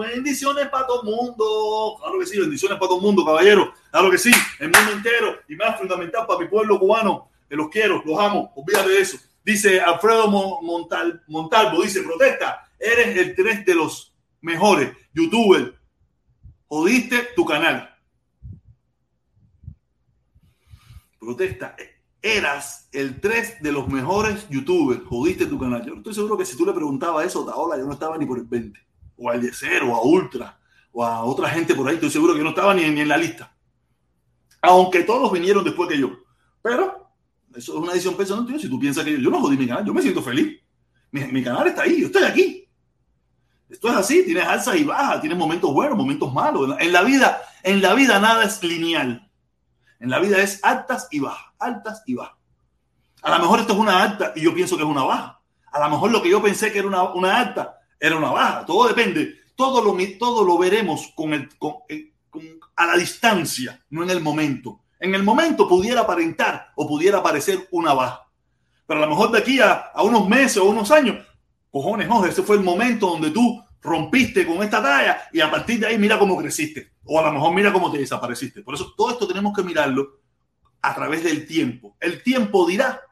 Bendiciones 0.00 0.66
para 0.66 0.84
todo 0.84 1.02
el 1.02 1.10
mundo. 1.10 1.96
Claro 2.00 2.18
que 2.18 2.26
sí, 2.26 2.40
bendiciones 2.40 2.76
para 2.76 2.88
todo 2.88 2.98
el 2.98 3.04
mundo, 3.04 3.24
caballero. 3.24 3.72
Claro 3.92 4.10
que 4.10 4.18
sí, 4.18 4.32
el 4.58 4.72
mundo 4.72 4.90
entero. 4.94 5.38
Y 5.48 5.54
más 5.54 5.78
fundamental 5.78 6.26
para 6.26 6.40
mi 6.40 6.48
pueblo 6.48 6.76
cubano. 6.76 7.30
Que 7.48 7.54
los 7.54 7.68
quiero, 7.68 8.02
los 8.04 8.18
amo. 8.18 8.52
Olvídate 8.56 8.88
de 8.88 9.00
eso. 9.00 9.18
Dice 9.44 9.80
Alfredo 9.80 10.26
Montal, 10.26 11.22
Montalvo, 11.28 11.82
dice, 11.82 12.02
protesta. 12.02 12.68
Eres 12.80 13.16
el 13.16 13.36
tres 13.36 13.64
de 13.64 13.76
los 13.76 14.12
mejores 14.40 14.90
youtubers. 15.12 15.70
Jodiste 16.66 17.28
tu 17.36 17.44
canal 17.44 17.93
protesta, 21.24 21.76
eras 22.22 22.88
el 22.92 23.20
3 23.20 23.62
de 23.62 23.72
los 23.72 23.88
mejores 23.88 24.48
youtubers, 24.48 25.02
jodiste 25.04 25.46
tu 25.46 25.58
canal. 25.58 25.84
Yo 25.84 25.94
estoy 25.94 26.14
seguro 26.14 26.38
que 26.38 26.46
si 26.46 26.56
tú 26.56 26.64
le 26.64 26.72
preguntabas 26.72 27.26
eso 27.26 27.48
a 27.50 27.56
Ola, 27.56 27.76
yo 27.76 27.84
no 27.84 27.92
estaba 27.92 28.16
ni 28.16 28.26
por 28.26 28.38
el 28.38 28.44
20, 28.44 28.80
o 29.16 29.30
al 29.30 29.42
Yeser, 29.42 29.82
o 29.82 29.94
a 29.94 30.02
Ultra, 30.02 30.58
o 30.92 31.04
a 31.04 31.24
otra 31.24 31.48
gente 31.50 31.74
por 31.74 31.88
ahí, 31.88 31.96
estoy 31.96 32.10
seguro 32.10 32.32
que 32.32 32.38
yo 32.38 32.44
no 32.44 32.50
estaba 32.50 32.72
ni, 32.72 32.88
ni 32.90 33.00
en 33.00 33.08
la 33.08 33.16
lista. 33.16 33.54
Aunque 34.62 35.02
todos 35.02 35.30
vinieron 35.32 35.62
después 35.64 35.88
que 35.88 35.98
yo. 35.98 36.12
Pero 36.62 37.10
eso 37.54 37.74
es 37.74 37.78
una 37.78 37.92
decisión 37.92 38.16
personal. 38.16 38.58
Si 38.58 38.68
tú 38.68 38.80
piensas 38.80 39.04
que 39.04 39.12
yo, 39.12 39.18
yo 39.18 39.30
no 39.30 39.40
jodí 39.40 39.58
mi 39.58 39.66
canal, 39.66 39.84
yo 39.84 39.92
me 39.92 40.00
siento 40.00 40.22
feliz. 40.22 40.58
Mi, 41.10 41.24
mi 41.26 41.44
canal 41.44 41.66
está 41.66 41.82
ahí, 41.82 42.00
yo 42.00 42.06
estoy 42.06 42.22
aquí. 42.22 42.68
Esto 43.68 43.88
es 43.88 43.96
así, 43.96 44.24
tienes 44.24 44.44
alzas 44.44 44.76
y 44.76 44.84
bajas, 44.84 45.20
tienes 45.20 45.38
momentos 45.38 45.72
buenos, 45.72 45.98
momentos 45.98 46.32
malos. 46.32 46.76
En 46.78 46.92
la 46.92 47.02
vida, 47.02 47.42
en 47.62 47.82
la 47.82 47.94
vida 47.94 48.20
nada 48.20 48.44
es 48.44 48.62
lineal. 48.62 49.23
En 50.04 50.10
la 50.10 50.18
vida 50.18 50.36
es 50.42 50.62
altas 50.62 51.08
y 51.10 51.18
bajas, 51.18 51.54
altas 51.58 52.02
y 52.04 52.12
bajas. 52.12 52.36
A 53.22 53.30
lo 53.30 53.38
mejor 53.38 53.60
esto 53.60 53.72
es 53.72 53.78
una 53.78 54.02
alta 54.02 54.34
y 54.36 54.42
yo 54.42 54.52
pienso 54.52 54.76
que 54.76 54.82
es 54.82 54.88
una 54.88 55.02
baja. 55.02 55.40
A 55.72 55.80
lo 55.80 55.88
mejor 55.88 56.12
lo 56.12 56.20
que 56.20 56.28
yo 56.28 56.42
pensé 56.42 56.70
que 56.70 56.80
era 56.80 56.88
una, 56.88 57.04
una 57.04 57.40
alta 57.40 57.78
era 57.98 58.14
una 58.14 58.30
baja. 58.30 58.66
Todo 58.66 58.86
depende. 58.86 59.34
Todo 59.56 59.82
lo, 59.82 59.96
todo 60.18 60.44
lo 60.44 60.58
veremos 60.58 61.10
con 61.16 61.32
el, 61.32 61.48
eh, 61.88 62.12
a 62.76 62.84
la 62.84 62.98
distancia, 62.98 63.82
no 63.88 64.02
en 64.02 64.10
el 64.10 64.20
momento. 64.20 64.80
En 65.00 65.14
el 65.14 65.22
momento 65.22 65.66
pudiera 65.66 66.02
aparentar 66.02 66.72
o 66.76 66.86
pudiera 66.86 67.22
parecer 67.22 67.66
una 67.70 67.94
baja. 67.94 68.28
Pero 68.86 69.02
a 69.02 69.06
lo 69.06 69.08
mejor 69.08 69.30
de 69.30 69.38
aquí 69.38 69.58
a, 69.58 69.72
a 69.72 70.02
unos 70.02 70.28
meses 70.28 70.58
o 70.58 70.66
unos 70.66 70.90
años, 70.90 71.24
cojones, 71.70 72.06
no, 72.06 72.22
ese 72.26 72.42
fue 72.42 72.56
el 72.56 72.62
momento 72.62 73.06
donde 73.06 73.30
tú 73.30 73.63
rompiste 73.84 74.46
con 74.46 74.62
esta 74.62 74.82
talla 74.82 75.28
y 75.30 75.40
a 75.40 75.50
partir 75.50 75.78
de 75.78 75.86
ahí 75.86 75.98
mira 75.98 76.18
cómo 76.18 76.36
creciste. 76.36 76.94
O 77.04 77.20
a 77.20 77.22
lo 77.22 77.32
mejor 77.32 77.54
mira 77.54 77.72
cómo 77.72 77.92
te 77.92 77.98
desapareciste. 77.98 78.62
Por 78.62 78.74
eso 78.74 78.94
todo 78.96 79.10
esto 79.10 79.28
tenemos 79.28 79.54
que 79.54 79.62
mirarlo 79.62 80.20
a 80.80 80.94
través 80.94 81.22
del 81.22 81.46
tiempo. 81.46 81.96
El 82.00 82.22
tiempo 82.22 82.66
dirá 82.66 83.02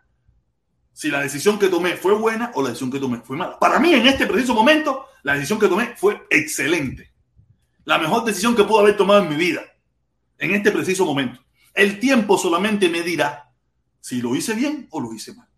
si 0.93 1.11
la 1.11 1.21
decisión 1.21 1.59
que 1.59 1.69
tomé 1.69 1.97
fue 1.97 2.15
buena 2.15 2.51
o 2.55 2.63
la 2.63 2.71
decisión 2.71 2.91
que 2.91 2.99
tomé 2.99 3.19
fue 3.19 3.37
mala. 3.37 3.59
Para 3.59 3.79
mí, 3.79 3.93
en 3.93 4.07
este 4.07 4.27
preciso 4.27 4.55
momento, 4.55 5.07
la 5.23 5.35
decisión 5.35 5.59
que 5.59 5.69
tomé 5.69 5.95
fue 5.97 6.27
excelente. 6.31 7.13
La 7.85 7.99
mejor 7.99 8.25
decisión 8.25 8.57
que 8.57 8.65
pude 8.65 8.81
haber 8.81 8.97
tomado 8.97 9.23
en 9.23 9.29
mi 9.29 9.37
vida. 9.37 9.63
En 10.39 10.55
este 10.55 10.73
preciso 10.73 11.05
momento. 11.05 11.41
El 11.75 11.99
tiempo 12.01 12.39
solamente 12.39 12.89
me 12.89 13.03
dirá 13.03 13.51
si 14.01 14.21
lo 14.23 14.35
hice 14.35 14.55
bien 14.55 14.89
o 14.91 15.01
lo 15.01 15.13
hice 15.13 15.35
mal. 15.35 15.49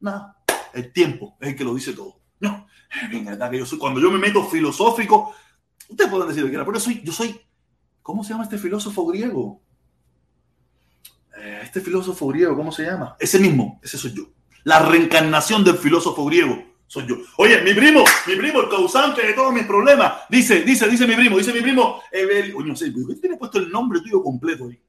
Nada. 0.00 0.36
El 0.72 0.92
tiempo 0.92 1.36
es 1.40 1.50
el 1.50 1.56
que 1.56 1.64
lo 1.64 1.74
dice 1.74 1.92
todo. 1.92 2.20
No. 2.40 2.66
Venga, 3.10 3.50
que 3.50 3.58
yo 3.58 3.66
soy, 3.66 3.78
cuando 3.78 4.00
yo 4.00 4.10
me 4.10 4.18
meto 4.18 4.44
filosófico, 4.44 5.34
ustedes 5.88 6.10
pueden 6.10 6.28
decir 6.28 6.42
lo 6.42 6.46
que 6.46 6.52
quieran, 6.52 6.66
pero 6.66 6.78
yo 6.78 6.84
soy, 6.84 7.02
yo 7.04 7.12
soy 7.12 7.40
¿Cómo 8.06 8.22
se 8.22 8.30
llama 8.30 8.44
este 8.44 8.56
filósofo 8.56 9.04
griego? 9.06 9.60
Eh, 11.36 11.60
este 11.64 11.80
filósofo 11.80 12.28
griego, 12.28 12.54
¿cómo 12.54 12.70
se 12.70 12.84
llama? 12.84 13.16
Ese 13.18 13.40
mismo, 13.40 13.80
ese 13.82 13.98
soy 13.98 14.12
yo. 14.12 14.28
La 14.62 14.78
reencarnación 14.78 15.64
del 15.64 15.76
filósofo 15.76 16.24
griego 16.26 16.56
soy 16.86 17.04
yo. 17.08 17.16
Oye, 17.38 17.60
mi 17.62 17.74
primo, 17.74 18.04
mi 18.28 18.36
primo, 18.36 18.60
el 18.60 18.68
causante 18.68 19.26
de 19.26 19.32
todos 19.32 19.52
mis 19.52 19.64
problemas. 19.64 20.20
Dice, 20.28 20.62
dice, 20.62 20.88
dice 20.88 21.04
mi 21.04 21.16
primo, 21.16 21.36
dice 21.36 21.52
mi 21.52 21.60
primo. 21.60 22.00
Eh, 22.12 22.54
oye, 22.56 22.76
sé, 22.76 22.92
¿por 22.92 23.08
qué 23.08 23.20
tiene 23.20 23.36
puesto 23.38 23.58
el 23.58 23.70
nombre 23.70 24.00
tuyo 24.00 24.22
completo 24.22 24.68
ahí? 24.68 24.80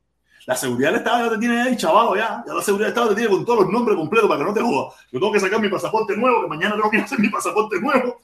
La 0.47 0.55
seguridad 0.55 0.89
del 0.89 0.99
Estado 0.99 1.25
ya 1.25 1.31
te 1.33 1.38
tiene 1.38 1.62
ahí, 1.62 1.77
chaval, 1.77 2.17
ya. 2.17 2.43
Ya 2.47 2.53
la 2.53 2.62
seguridad 2.63 2.88
del 2.88 2.93
Estado 2.93 3.10
te 3.10 3.15
tiene 3.15 3.29
con 3.29 3.45
todos 3.45 3.65
los 3.65 3.69
nombres 3.69 3.95
completos 3.95 4.27
para 4.27 4.39
que 4.39 4.45
no 4.45 4.53
te 4.53 4.62
jodas. 4.62 4.95
Yo 5.12 5.19
tengo 5.19 5.31
que 5.31 5.39
sacar 5.39 5.62
mi 5.62 5.69
pasaporte 5.69 6.17
nuevo, 6.17 6.41
que 6.41 6.47
mañana 6.47 6.75
tengo 6.75 6.89
que 6.89 6.97
hacer 6.97 7.19
mi 7.19 7.29
pasaporte 7.29 7.79
nuevo. 7.79 8.19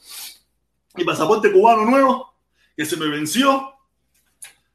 Mi 0.96 1.04
pasaporte 1.04 1.52
cubano 1.52 1.86
nuevo, 1.86 2.34
que 2.76 2.86
se 2.86 2.98
me 2.98 3.08
venció 3.08 3.74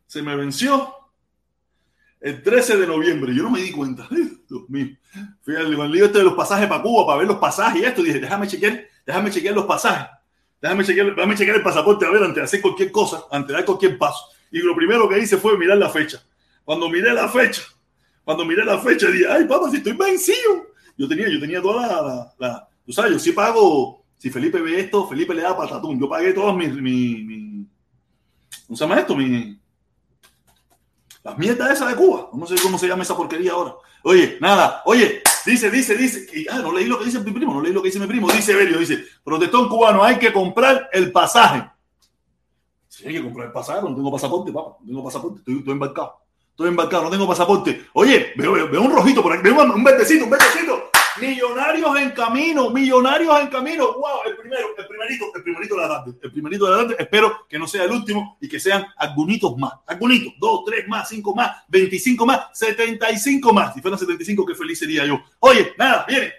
se 0.08 0.22
me 0.22 0.34
venció 0.34 0.94
el 2.20 2.42
13 2.42 2.78
de 2.78 2.86
noviembre. 2.86 3.32
Yo 3.34 3.44
no 3.44 3.50
me 3.50 3.60
di 3.60 3.70
cuenta. 3.70 4.08
Dios 4.10 4.68
mío. 4.68 4.96
Fui 5.42 5.54
al 5.54 5.70
lío 5.92 6.06
este 6.06 6.18
de 6.18 6.24
los 6.24 6.34
pasajes 6.34 6.66
para 6.66 6.82
Cuba 6.82 7.06
para 7.06 7.18
ver 7.18 7.28
los 7.28 7.36
pasajes 7.36 7.80
y 7.80 7.84
esto. 7.84 8.02
Dije, 8.02 8.18
déjame 8.18 8.48
chequear, 8.48 8.84
déjame 9.06 9.30
chequear 9.30 9.54
los 9.54 9.66
pasajes. 9.66 10.08
Déjame 10.60 10.82
chequear, 10.82 11.14
déjame 11.14 11.36
chequear 11.36 11.56
el 11.58 11.62
pasaporte 11.62 12.06
a 12.06 12.10
ver 12.10 12.22
antes 12.22 12.36
de 12.36 12.42
hacer 12.42 12.62
cualquier 12.62 12.90
cosa, 12.90 13.24
antes 13.30 13.48
de 13.48 13.54
dar 13.54 13.64
cualquier 13.64 13.96
paso. 13.98 14.24
Y 14.50 14.58
lo 14.58 14.74
primero 14.74 15.08
que 15.08 15.18
hice 15.18 15.36
fue 15.36 15.56
mirar 15.58 15.76
la 15.76 15.90
fecha. 15.90 16.22
Cuando 16.68 16.90
miré 16.90 17.14
la 17.14 17.26
fecha, 17.30 17.62
cuando 18.22 18.44
miré 18.44 18.62
la 18.62 18.78
fecha, 18.78 19.06
dije, 19.06 19.26
ay, 19.26 19.46
papá, 19.46 19.70
si 19.70 19.78
estoy 19.78 19.94
vencido. 19.94 20.66
Yo 20.98 21.08
tenía, 21.08 21.26
yo 21.26 21.40
tenía 21.40 21.62
toda 21.62 21.86
la, 21.86 22.34
la, 22.36 22.68
tú 22.84 22.92
sabes, 22.92 23.12
yo 23.12 23.18
sí 23.18 23.32
pago, 23.32 24.04
si 24.18 24.28
Felipe 24.28 24.60
ve 24.60 24.80
esto, 24.80 25.08
Felipe 25.08 25.34
le 25.34 25.40
da 25.40 25.56
patatún. 25.56 25.98
Yo 25.98 26.06
pagué 26.10 26.34
todas 26.34 26.54
mis, 26.54 26.74
mi, 26.74 27.66
¿cómo 28.66 28.76
se 28.76 28.84
llama 28.84 29.00
esto? 29.00 29.16
Mi, 29.16 29.58
las 31.24 31.38
mierdas 31.38 31.70
esa 31.70 31.88
de 31.88 31.96
Cuba. 31.96 32.28
No 32.34 32.46
sé 32.46 32.56
cómo 32.62 32.76
se 32.76 32.86
llama 32.86 33.02
esa 33.02 33.16
porquería 33.16 33.52
ahora. 33.52 33.72
Oye, 34.04 34.36
nada, 34.38 34.82
oye, 34.84 35.22
dice, 35.46 35.70
dice, 35.70 35.96
dice. 35.96 36.26
ah, 36.50 36.58
no 36.58 36.70
leí 36.70 36.84
lo 36.84 36.98
que 36.98 37.06
dice 37.06 37.20
mi 37.20 37.32
primo, 37.32 37.54
no 37.54 37.62
leí 37.62 37.72
lo 37.72 37.80
que 37.80 37.88
dice 37.88 37.98
mi 37.98 38.06
primo. 38.06 38.30
Dice 38.30 38.54
Belio, 38.54 38.78
dice, 38.78 39.06
protestón 39.24 39.70
cubano, 39.70 40.04
hay 40.04 40.18
que 40.18 40.34
comprar 40.34 40.90
el 40.92 41.10
pasaje. 41.12 41.66
Sí, 42.88 43.06
hay 43.06 43.14
que 43.14 43.22
comprar 43.22 43.46
el 43.46 43.52
pasaje, 43.54 43.80
no 43.80 43.94
tengo 43.94 44.12
pasaporte, 44.12 44.52
papá. 44.52 44.76
No 44.80 44.86
tengo 44.86 45.04
pasaporte, 45.04 45.38
estoy, 45.38 45.72
embarcado. 45.72 46.27
Estoy 46.58 46.70
embarcado, 46.70 47.04
no 47.04 47.10
tengo 47.10 47.28
pasaporte. 47.28 47.86
Oye, 47.92 48.32
veo, 48.34 48.82
un 48.82 48.90
rojito 48.90 49.22
por 49.22 49.32
aquí, 49.32 49.42
veo 49.44 49.62
un, 49.62 49.70
un 49.70 49.84
verdecito, 49.84 50.24
un 50.24 50.30
verdecito. 50.30 50.90
Millonarios 51.20 51.96
en 52.00 52.10
camino, 52.10 52.70
millonarios 52.70 53.42
en 53.42 53.46
camino. 53.46 53.92
Wow, 53.92 54.22
el 54.26 54.36
primero, 54.36 54.66
el 54.76 54.86
primerito, 54.88 55.26
el 55.36 55.42
primerito 55.44 55.76
de 55.76 55.82
la 55.82 55.88
tarde, 55.88 56.14
el 56.20 56.32
primerito 56.32 56.64
de 56.64 56.70
la 56.72 56.76
tarde. 56.78 56.96
Espero 56.98 57.46
que 57.48 57.60
no 57.60 57.68
sea 57.68 57.84
el 57.84 57.92
último 57.92 58.38
y 58.40 58.48
que 58.48 58.58
sean 58.58 58.84
algunitos 58.96 59.56
más, 59.56 59.74
algunitos, 59.86 60.32
dos, 60.40 60.64
tres 60.66 60.88
más, 60.88 61.08
cinco 61.08 61.32
más, 61.32 61.58
veinticinco 61.68 62.26
más, 62.26 62.46
setenta 62.52 63.08
y 63.12 63.18
cinco 63.18 63.52
más. 63.52 63.72
Si 63.72 63.80
fueran 63.80 63.96
setenta 63.96 64.20
y 64.20 64.26
cinco, 64.26 64.44
qué 64.44 64.56
feliz 64.56 64.80
sería 64.80 65.06
yo. 65.06 65.20
Oye, 65.38 65.74
nada, 65.78 66.06
viene. 66.08 66.32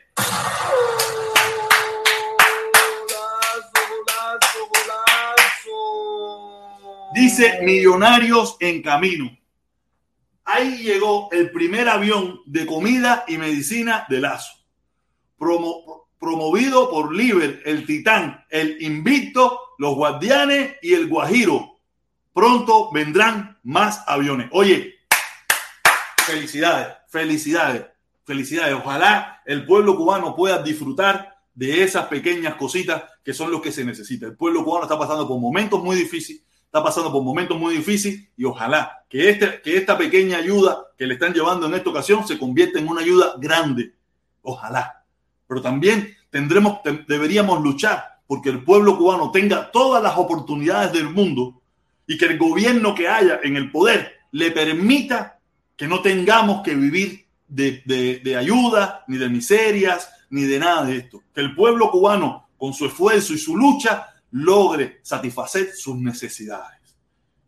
Dice 7.14 7.60
millonarios 7.62 8.58
en 8.60 8.82
camino. 8.82 9.39
Ahí 10.50 10.78
llegó 10.84 11.30
el 11.32 11.52
primer 11.52 11.88
avión 11.88 12.42
de 12.46 12.66
comida 12.66 13.24
y 13.28 13.38
medicina 13.38 14.06
de 14.10 14.20
Lazo, 14.20 14.52
promovido 15.38 16.90
por 16.90 17.16
Liber, 17.16 17.62
el 17.66 17.86
Titán, 17.86 18.46
el 18.50 18.82
Invicto, 18.82 19.60
los 19.78 19.96
Guardianes 19.96 20.76
y 20.82 20.94
el 20.94 21.08
Guajiro. 21.08 21.80
Pronto 22.34 22.92
vendrán 22.92 23.60
más 23.64 24.04
aviones. 24.08 24.50
Oye, 24.52 24.96
felicidades, 26.26 26.96
felicidades, 27.08 27.86
felicidades. 28.26 28.76
Ojalá 28.76 29.42
el 29.46 29.66
pueblo 29.66 29.96
cubano 29.96 30.36
pueda 30.36 30.62
disfrutar 30.62 31.38
de 31.54 31.84
esas 31.84 32.08
pequeñas 32.08 32.56
cositas 32.56 33.04
que 33.24 33.34
son 33.34 33.52
lo 33.52 33.62
que 33.62 33.72
se 33.72 33.84
necesita. 33.84 34.26
El 34.28 34.36
pueblo 34.36 34.64
cubano 34.64 34.84
está 34.84 34.98
pasando 34.98 35.28
por 35.28 35.40
momentos 35.40 35.84
muy 35.84 35.96
difíciles, 35.96 36.44
está 36.70 36.84
pasando 36.84 37.12
por 37.12 37.24
momentos 37.24 37.60
muy 37.60 37.78
difíciles 37.78 38.30
y 38.38 38.46
ojalá 38.46 39.04
que, 39.10 39.32
este, 39.32 39.60
que 39.64 39.76
esta 39.76 39.98
pequeña 39.98 40.38
ayuda 40.38 40.86
que 40.96 41.08
le 41.08 41.16
están 41.16 41.34
llevando 41.34 41.66
en 41.66 41.74
esta 41.74 41.90
ocasión 41.90 42.28
se 42.28 42.38
convierta 42.38 42.78
en 42.78 42.88
una 42.88 43.02
ayuda 43.02 43.34
grande. 43.40 43.96
Ojalá. 44.44 45.04
Pero 45.48 45.64
también 45.64 46.16
tendremos, 46.30 46.80
deberíamos 47.08 47.64
luchar 47.64 48.20
porque 48.28 48.50
el 48.50 48.64
pueblo 48.64 48.96
cubano 49.00 49.32
tenga 49.32 49.72
todas 49.72 50.04
las 50.04 50.16
oportunidades 50.16 50.94
del 50.94 51.10
mundo 51.10 51.60
y 52.06 52.20
que 52.20 52.26
el 52.26 52.38
gobierno 52.38 52.94
que 52.94 53.08
haya 53.08 53.40
en 53.42 53.56
el 53.56 53.72
poder 53.72 54.20
le 54.32 54.52
permita 54.52 55.40
que 55.76 55.88
no 55.88 56.04
tengamos 56.04 56.62
que 56.62 56.76
vivir 56.76 57.26
de, 57.48 57.82
de, 57.84 58.20
de 58.20 58.38
ayuda, 58.38 59.04
ni 59.08 59.18
de 59.18 59.28
miserias, 59.28 60.08
ni 60.30 60.44
de 60.44 60.60
nada 60.60 60.86
de 60.86 60.98
esto. 60.98 61.24
Que 61.34 61.42
el 61.42 61.56
pueblo 61.56 61.90
cubano, 61.90 62.48
con 62.60 62.76
su 62.76 62.86
esfuerzo 62.86 63.34
y 63.34 63.40
su 63.40 63.58
lucha, 63.58 64.06
logre 64.32 65.00
satisfacer 65.04 65.72
sus 65.76 65.98
necesidades. 65.98 66.80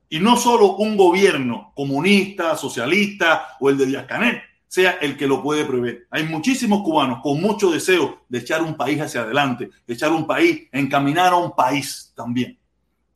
Y 0.09 0.19
no 0.19 0.35
solo 0.35 0.75
un 0.75 0.97
gobierno 0.97 1.71
comunista, 1.75 2.57
socialista 2.57 3.55
o 3.59 3.69
el 3.69 3.77
de 3.77 3.85
Díaz 3.85 4.05
Canel 4.07 4.41
sea 4.67 4.91
el 5.01 5.17
que 5.17 5.27
lo 5.27 5.43
puede 5.43 5.65
prever. 5.65 6.07
Hay 6.09 6.23
muchísimos 6.23 6.81
cubanos 6.81 7.19
con 7.21 7.41
mucho 7.41 7.69
deseo 7.69 8.21
de 8.29 8.39
echar 8.39 8.61
un 8.61 8.75
país 8.75 9.01
hacia 9.01 9.21
adelante, 9.21 9.69
de 9.85 9.93
echar 9.93 10.13
un 10.13 10.25
país, 10.25 10.69
encaminar 10.71 11.33
a 11.33 11.35
un 11.35 11.53
país 11.53 12.13
también. 12.15 12.57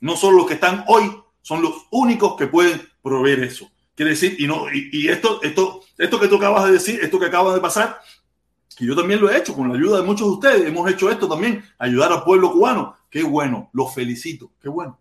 No 0.01 0.17
solo 0.17 0.39
los 0.39 0.47
que 0.47 0.55
están 0.55 0.83
hoy 0.87 1.09
son 1.41 1.61
los 1.61 1.73
únicos 1.91 2.35
que 2.35 2.47
pueden 2.47 2.81
proveer 3.01 3.43
eso. 3.43 3.69
Quiere 3.95 4.11
decir, 4.11 4.35
y, 4.37 4.47
no, 4.47 4.65
y, 4.73 5.07
esto, 5.07 5.41
esto, 5.43 5.81
esto 5.97 6.19
que 6.19 6.27
tú 6.27 6.35
acabas 6.35 6.65
de 6.65 6.73
decir, 6.73 6.99
esto 7.01 7.17
que 7.17 7.27
acaba 7.27 7.53
de 7.53 7.61
pasar, 7.61 8.01
que 8.75 8.85
yo 8.85 8.93
también 8.93 9.21
lo 9.21 9.29
he 9.29 9.37
hecho 9.37 9.55
con 9.55 9.69
la 9.69 9.75
ayuda 9.75 10.01
de 10.01 10.03
muchos 10.03 10.27
de 10.27 10.33
ustedes, 10.33 10.67
hemos 10.67 10.91
hecho 10.91 11.09
esto 11.09 11.29
también, 11.29 11.63
ayudar 11.79 12.11
al 12.11 12.23
pueblo 12.23 12.51
cubano. 12.51 12.97
Qué 13.15 13.23
bueno, 13.23 13.69
los 13.71 13.93
felicito, 13.93 14.51
qué 14.61 14.67
bueno. 14.67 14.99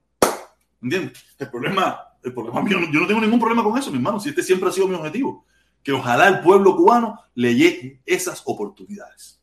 ¿Entiendes? 0.81 1.19
El 1.37 1.51
problema, 1.51 1.99
el 2.23 2.33
problema 2.33 2.63
mío, 2.63 2.79
yo 2.93 3.01
no 3.01 3.09
tengo 3.09 3.21
ningún 3.21 3.41
problema 3.41 3.65
con 3.65 3.77
eso, 3.77 3.91
mi 3.91 3.97
hermano, 3.97 4.21
si 4.21 4.29
este 4.29 4.41
siempre 4.41 4.69
ha 4.69 4.73
sido 4.73 4.87
mi 4.87 4.95
objetivo, 4.95 5.45
que 5.83 5.91
ojalá 5.91 6.29
el 6.29 6.39
pueblo 6.39 6.77
cubano 6.77 7.19
le 7.35 7.57
llegue 7.57 8.03
esas 8.07 8.41
oportunidades. 8.45 9.41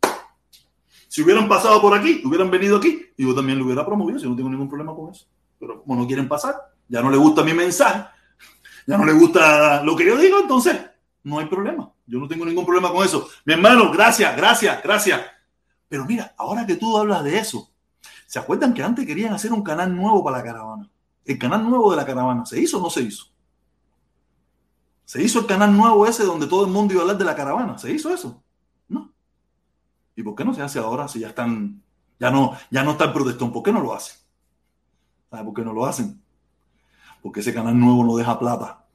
Si 1.09 1.21
hubieran 1.21 1.49
pasado 1.49 1.81
por 1.81 1.93
aquí, 1.97 2.21
hubieran 2.23 2.49
venido 2.49 2.77
aquí, 2.77 3.07
yo 3.17 3.35
también 3.35 3.59
lo 3.59 3.65
hubiera 3.65 3.85
promovido, 3.85 4.19
si 4.19 4.29
no 4.29 4.37
tengo 4.37 4.49
ningún 4.49 4.69
problema 4.69 4.95
con 4.95 5.11
eso. 5.11 5.27
Pero 5.59 5.83
como 5.83 5.99
no 5.99 6.07
quieren 6.07 6.29
pasar, 6.29 6.55
ya 6.87 7.01
no 7.01 7.11
le 7.11 7.17
gusta 7.17 7.43
mi 7.43 7.53
mensaje, 7.53 8.05
ya 8.87 8.97
no 8.97 9.03
le 9.03 9.11
gusta 9.11 9.83
lo 9.83 9.97
que 9.97 10.05
yo 10.05 10.15
digo, 10.15 10.39
entonces 10.39 10.79
no 11.23 11.39
hay 11.39 11.47
problema. 11.47 11.91
Yo 12.05 12.19
no 12.19 12.27
tengo 12.29 12.45
ningún 12.45 12.63
problema 12.63 12.89
con 12.89 13.03
eso. 13.03 13.27
Mi 13.43 13.51
hermano, 13.51 13.91
gracias, 13.91 14.33
gracias, 14.37 14.81
gracias. 14.81 15.19
Pero 15.89 16.05
mira, 16.05 16.33
ahora 16.37 16.65
que 16.65 16.77
tú 16.77 16.97
hablas 16.97 17.21
de 17.25 17.37
eso, 17.37 17.70
¿se 18.31 18.39
acuerdan 18.39 18.73
que 18.73 18.81
antes 18.81 19.05
querían 19.05 19.33
hacer 19.33 19.51
un 19.51 19.61
canal 19.61 19.93
nuevo 19.93 20.23
para 20.23 20.37
la 20.37 20.43
caravana? 20.43 20.89
El 21.25 21.37
canal 21.37 21.69
nuevo 21.69 21.91
de 21.91 21.97
la 21.97 22.05
caravana, 22.05 22.45
¿se 22.45 22.61
hizo 22.61 22.77
o 22.77 22.81
no 22.81 22.89
se 22.89 23.01
hizo? 23.01 23.25
Se 25.03 25.21
hizo 25.21 25.39
el 25.39 25.45
canal 25.45 25.75
nuevo 25.75 26.07
ese 26.07 26.23
donde 26.23 26.47
todo 26.47 26.63
el 26.63 26.71
mundo 26.71 26.93
iba 26.93 27.01
a 27.01 27.03
hablar 27.03 27.17
de 27.17 27.25
la 27.25 27.35
caravana. 27.35 27.77
¿Se 27.77 27.91
hizo 27.91 28.09
eso? 28.13 28.41
No. 28.87 29.11
¿Y 30.15 30.23
por 30.23 30.35
qué 30.35 30.45
no 30.45 30.53
se 30.53 30.61
hace 30.61 30.79
ahora 30.79 31.09
si 31.09 31.19
ya 31.19 31.27
están, 31.27 31.83
ya 32.17 32.31
no, 32.31 32.57
ya 32.69 32.83
no 32.83 32.91
está 32.91 33.03
el 33.03 33.11
protestón? 33.11 33.51
¿Por 33.51 33.63
qué 33.63 33.73
no 33.73 33.81
lo 33.81 33.93
hacen? 33.93 34.15
¿Sabe 35.29 35.43
por 35.43 35.53
qué 35.53 35.63
no 35.63 35.73
lo 35.73 35.85
hacen? 35.85 36.21
Porque 37.21 37.41
ese 37.41 37.53
canal 37.53 37.77
nuevo 37.77 38.05
no 38.05 38.15
deja 38.15 38.39
plata 38.39 38.85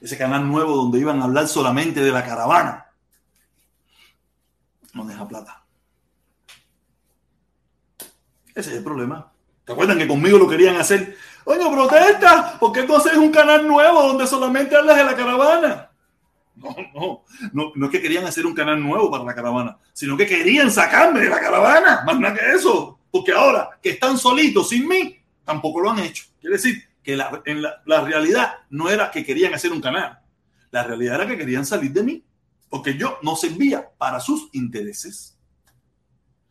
ese 0.00 0.16
canal 0.16 0.46
nuevo 0.46 0.76
donde 0.76 1.00
iban 1.00 1.20
a 1.20 1.24
hablar 1.24 1.48
solamente 1.48 2.00
de 2.00 2.12
la 2.12 2.24
caravana, 2.24 2.86
no 4.92 5.04
deja 5.04 5.26
plata. 5.26 5.65
Ese 8.56 8.70
es 8.70 8.76
el 8.78 8.82
problema. 8.82 9.30
¿Te 9.66 9.72
acuerdan 9.72 9.98
que 9.98 10.08
conmigo 10.08 10.38
lo 10.38 10.48
querían 10.48 10.76
hacer? 10.76 11.14
Oye, 11.44 11.60
protesta, 11.70 12.58
¿por 12.58 12.72
qué 12.72 12.80
entonces 12.80 13.12
es 13.12 13.18
un 13.18 13.30
canal 13.30 13.68
nuevo 13.68 14.02
donde 14.02 14.26
solamente 14.26 14.74
hablas 14.74 14.96
de 14.96 15.04
la 15.04 15.14
caravana? 15.14 15.90
No, 16.54 16.74
no, 17.52 17.72
no, 17.74 17.84
es 17.86 17.92
que 17.92 18.00
querían 18.00 18.24
hacer 18.24 18.46
un 18.46 18.54
canal 18.54 18.82
nuevo 18.82 19.10
para 19.10 19.24
la 19.24 19.34
caravana, 19.34 19.76
sino 19.92 20.16
que 20.16 20.26
querían 20.26 20.70
sacarme 20.70 21.20
de 21.20 21.28
la 21.28 21.38
caravana, 21.38 22.02
más 22.06 22.18
nada 22.18 22.34
que 22.34 22.52
eso, 22.52 22.98
porque 23.10 23.32
ahora 23.32 23.78
que 23.82 23.90
están 23.90 24.16
solitos 24.16 24.70
sin 24.70 24.88
mí, 24.88 25.18
tampoco 25.44 25.80
lo 25.80 25.90
han 25.90 25.98
hecho. 25.98 26.24
Quiere 26.40 26.56
decir 26.56 26.82
que 27.02 27.14
la, 27.14 27.42
en 27.44 27.60
la, 27.60 28.00
realidad 28.04 28.54
no 28.70 28.88
era 28.88 29.10
que 29.10 29.22
querían 29.22 29.52
hacer 29.52 29.70
un 29.70 29.82
canal, 29.82 30.18
la 30.70 30.82
realidad 30.82 31.16
era 31.16 31.26
que 31.26 31.36
querían 31.36 31.66
salir 31.66 31.92
de 31.92 32.02
mí, 32.02 32.24
porque 32.70 32.96
yo 32.96 33.18
no 33.22 33.36
servía 33.36 33.90
para 33.98 34.18
sus 34.18 34.48
intereses. 34.52 35.35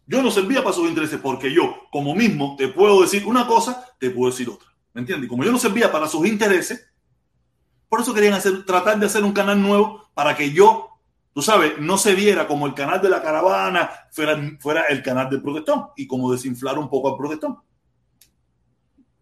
Yo 0.07 0.21
no 0.21 0.31
servía 0.31 0.63
para 0.63 0.75
sus 0.75 0.87
intereses 0.87 1.19
porque 1.21 1.51
yo, 1.51 1.87
como 1.91 2.13
mismo, 2.15 2.55
te 2.57 2.67
puedo 2.67 3.01
decir 3.01 3.25
una 3.25 3.47
cosa, 3.47 3.85
te 3.99 4.09
puedo 4.09 4.31
decir 4.31 4.49
otra. 4.49 4.69
¿Me 4.93 5.01
entiendes? 5.01 5.29
Como 5.29 5.43
yo 5.43 5.51
no 5.51 5.57
servía 5.57 5.91
para 5.91 6.07
sus 6.07 6.27
intereses, 6.27 6.87
por 7.89 8.01
eso 8.01 8.13
querían 8.13 8.33
hacer, 8.33 8.65
tratar 8.65 8.99
de 8.99 9.05
hacer 9.07 9.23
un 9.23 9.33
canal 9.33 9.61
nuevo 9.61 10.09
para 10.13 10.35
que 10.35 10.51
yo, 10.51 10.89
tú 11.33 11.41
sabes, 11.41 11.73
no 11.79 11.97
se 11.97 12.15
viera 12.15 12.47
como 12.47 12.67
el 12.67 12.73
canal 12.73 13.01
de 13.01 13.09
la 13.09 13.21
caravana, 13.21 13.89
fuera, 14.11 14.39
fuera 14.59 14.83
el 14.85 15.01
canal 15.01 15.29
del 15.29 15.41
protestón 15.41 15.87
y 15.95 16.07
como 16.07 16.31
desinflar 16.31 16.77
un 16.77 16.89
poco 16.89 17.11
al 17.11 17.17
protestón 17.17 17.59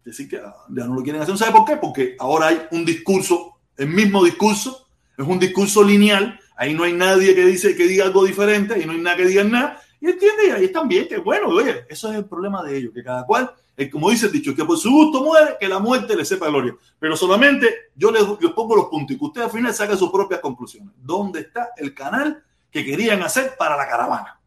decir 0.04 0.28
que 0.28 0.36
ya 0.36 0.84
no 0.84 0.94
lo 0.94 1.02
quieren 1.02 1.22
hacer. 1.22 1.36
¿Sabe 1.36 1.52
por 1.52 1.64
qué? 1.64 1.76
Porque 1.76 2.16
ahora 2.18 2.48
hay 2.48 2.62
un 2.70 2.84
discurso, 2.84 3.58
el 3.76 3.88
mismo 3.88 4.22
discurso, 4.24 4.86
es 5.16 5.26
un 5.26 5.38
discurso 5.38 5.82
lineal. 5.82 6.38
Ahí 6.56 6.74
no 6.74 6.84
hay 6.84 6.92
nadie 6.92 7.34
que 7.34 7.44
dice 7.44 7.74
que 7.74 7.86
diga 7.86 8.04
algo 8.04 8.24
diferente, 8.24 8.80
y 8.80 8.86
no 8.86 8.92
hay 8.92 9.00
nada 9.00 9.16
que 9.16 9.26
diga 9.26 9.44
nada. 9.44 9.80
Y 10.00 10.10
entiende, 10.10 10.48
y 10.48 10.50
ahí 10.50 10.64
están 10.64 10.88
bien, 10.88 11.08
que 11.08 11.18
bueno, 11.18 11.48
oye, 11.48 11.86
eso 11.88 12.10
es 12.10 12.16
el 12.16 12.26
problema 12.26 12.62
de 12.62 12.76
ellos, 12.76 12.92
que 12.94 13.02
cada 13.02 13.24
cual, 13.24 13.54
como 13.90 14.10
dice 14.10 14.26
el 14.26 14.32
dicho, 14.32 14.54
que 14.54 14.64
por 14.64 14.78
su 14.78 14.90
gusto 14.90 15.22
muere, 15.22 15.56
que 15.58 15.68
la 15.68 15.78
muerte 15.78 16.16
le 16.16 16.24
sepa 16.24 16.48
gloria. 16.48 16.74
Pero 16.98 17.16
solamente 17.16 17.90
yo 17.94 18.10
les, 18.10 18.22
les 18.40 18.52
pongo 18.52 18.76
los 18.76 18.86
puntos 18.86 19.16
y 19.16 19.18
que 19.18 19.24
usted 19.24 19.42
al 19.42 19.50
final 19.50 19.72
saque 19.72 19.96
sus 19.96 20.10
propias 20.10 20.40
conclusiones. 20.40 20.94
¿Dónde 20.98 21.40
está 21.40 21.70
el 21.76 21.94
canal 21.94 22.44
que 22.70 22.84
querían 22.84 23.22
hacer 23.22 23.54
para 23.56 23.76
la 23.76 23.88
caravana? 23.88 24.40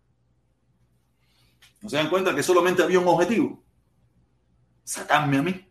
¿No 1.82 1.90
se 1.90 1.98
dan 1.98 2.10
cuenta 2.10 2.36
que 2.36 2.44
solamente 2.44 2.84
había 2.84 3.00
un 3.00 3.08
objetivo? 3.08 3.64
sacarme 4.88 5.38
a 5.38 5.42
mí. 5.42 5.70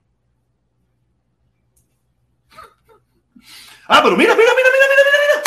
Ah, 3.89 4.01
pero 4.03 4.17
mira, 4.17 4.35
mira, 4.35 4.51
mira, 4.55 4.69
mira, 4.75 4.87
mira, 4.91 5.03
mira, 5.07 5.19
mira. 5.25 5.43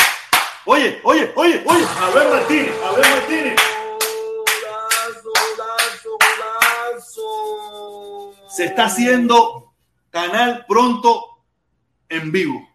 Oye, 0.64 1.00
oye, 1.04 1.32
oye, 1.36 1.62
oye, 1.66 1.84
a 1.84 2.10
ver 2.10 2.28
Martínez, 2.30 2.74
a 2.82 2.92
ver 2.92 3.10
Martínez. 3.10 3.69
Se 8.60 8.66
está 8.66 8.84
haciendo 8.84 9.72
canal 10.10 10.66
pronto 10.68 11.46
en 12.10 12.30
vivo. 12.30 12.68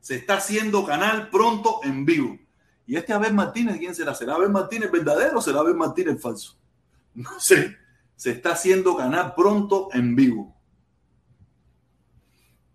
Se 0.00 0.14
está 0.14 0.38
haciendo 0.38 0.86
canal 0.86 1.28
pronto 1.28 1.80
en 1.84 2.06
vivo. 2.06 2.38
Y 2.86 2.96
este 2.96 3.12
Abel 3.12 3.34
Martínez, 3.34 3.76
¿quién 3.76 3.94
será? 3.94 4.14
¿Será 4.14 4.36
Abel 4.36 4.48
Martínez 4.48 4.90
verdadero 4.90 5.40
o 5.40 5.42
será 5.42 5.58
Abel 5.58 5.74
Martínez 5.74 6.22
falso? 6.22 6.56
No 7.12 7.38
sé 7.38 7.76
se 8.16 8.30
está 8.30 8.52
haciendo 8.52 8.94
ganar 8.94 9.34
pronto 9.34 9.90
en 9.92 10.16
vivo. 10.16 10.56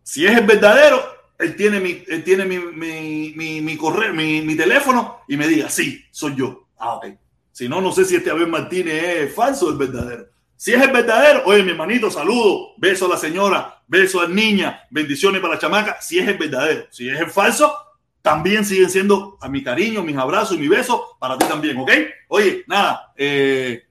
Si 0.04 0.24
es 0.24 0.38
el 0.38 0.46
verdadero, 0.46 1.04
él 1.40 1.56
tiene 1.56 1.80
mi, 1.80 2.04
él 2.08 2.24
tiene 2.24 2.46
mi, 2.46 2.60
mi, 2.60 3.60
mi, 3.60 3.76
correo, 3.76 4.14
mi, 4.14 4.56
teléfono 4.56 5.22
y 5.28 5.36
me 5.36 5.48
diga, 5.48 5.68
sí, 5.68 6.06
soy 6.12 6.36
yo. 6.36 6.68
Ah, 6.78 6.94
ok. 6.94 7.08
Si 7.52 7.68
no, 7.68 7.82
no 7.82 7.92
sé 7.92 8.06
si 8.06 8.18
este 8.18 8.30
Abel 8.30 8.50
Martínez 8.50 9.04
es 9.04 9.34
falso 9.34 9.66
o 9.66 9.72
es 9.72 9.80
verdadero. 9.80 10.33
Si 10.64 10.74
es 10.74 10.82
el 10.82 10.92
verdadero, 10.92 11.44
oye, 11.46 11.62
mi 11.62 11.72
hermanito, 11.72 12.10
saludo, 12.10 12.70
beso 12.78 13.08
a 13.08 13.10
la 13.10 13.18
señora, 13.18 13.84
beso 13.86 14.22
a 14.22 14.30
la 14.30 14.34
niña, 14.34 14.88
bendiciones 14.90 15.42
para 15.42 15.56
la 15.56 15.60
chamaca. 15.60 15.98
Si 16.00 16.20
es 16.20 16.26
el 16.26 16.38
verdadero, 16.38 16.86
si 16.90 17.10
es 17.10 17.20
el 17.20 17.30
falso, 17.30 17.76
también 18.22 18.64
siguen 18.64 18.90
siendo 18.90 19.38
a 19.42 19.50
mi 19.50 19.62
cariño, 19.62 20.04
mis 20.04 20.16
abrazos 20.16 20.56
y 20.56 20.62
mi 20.62 20.70
beso 20.70 21.18
para 21.20 21.38
ti 21.38 21.46
también, 21.48 21.78
¿ok? 21.78 21.92
Oye, 22.30 22.64
nada, 22.66 23.12
eh, 23.18 23.84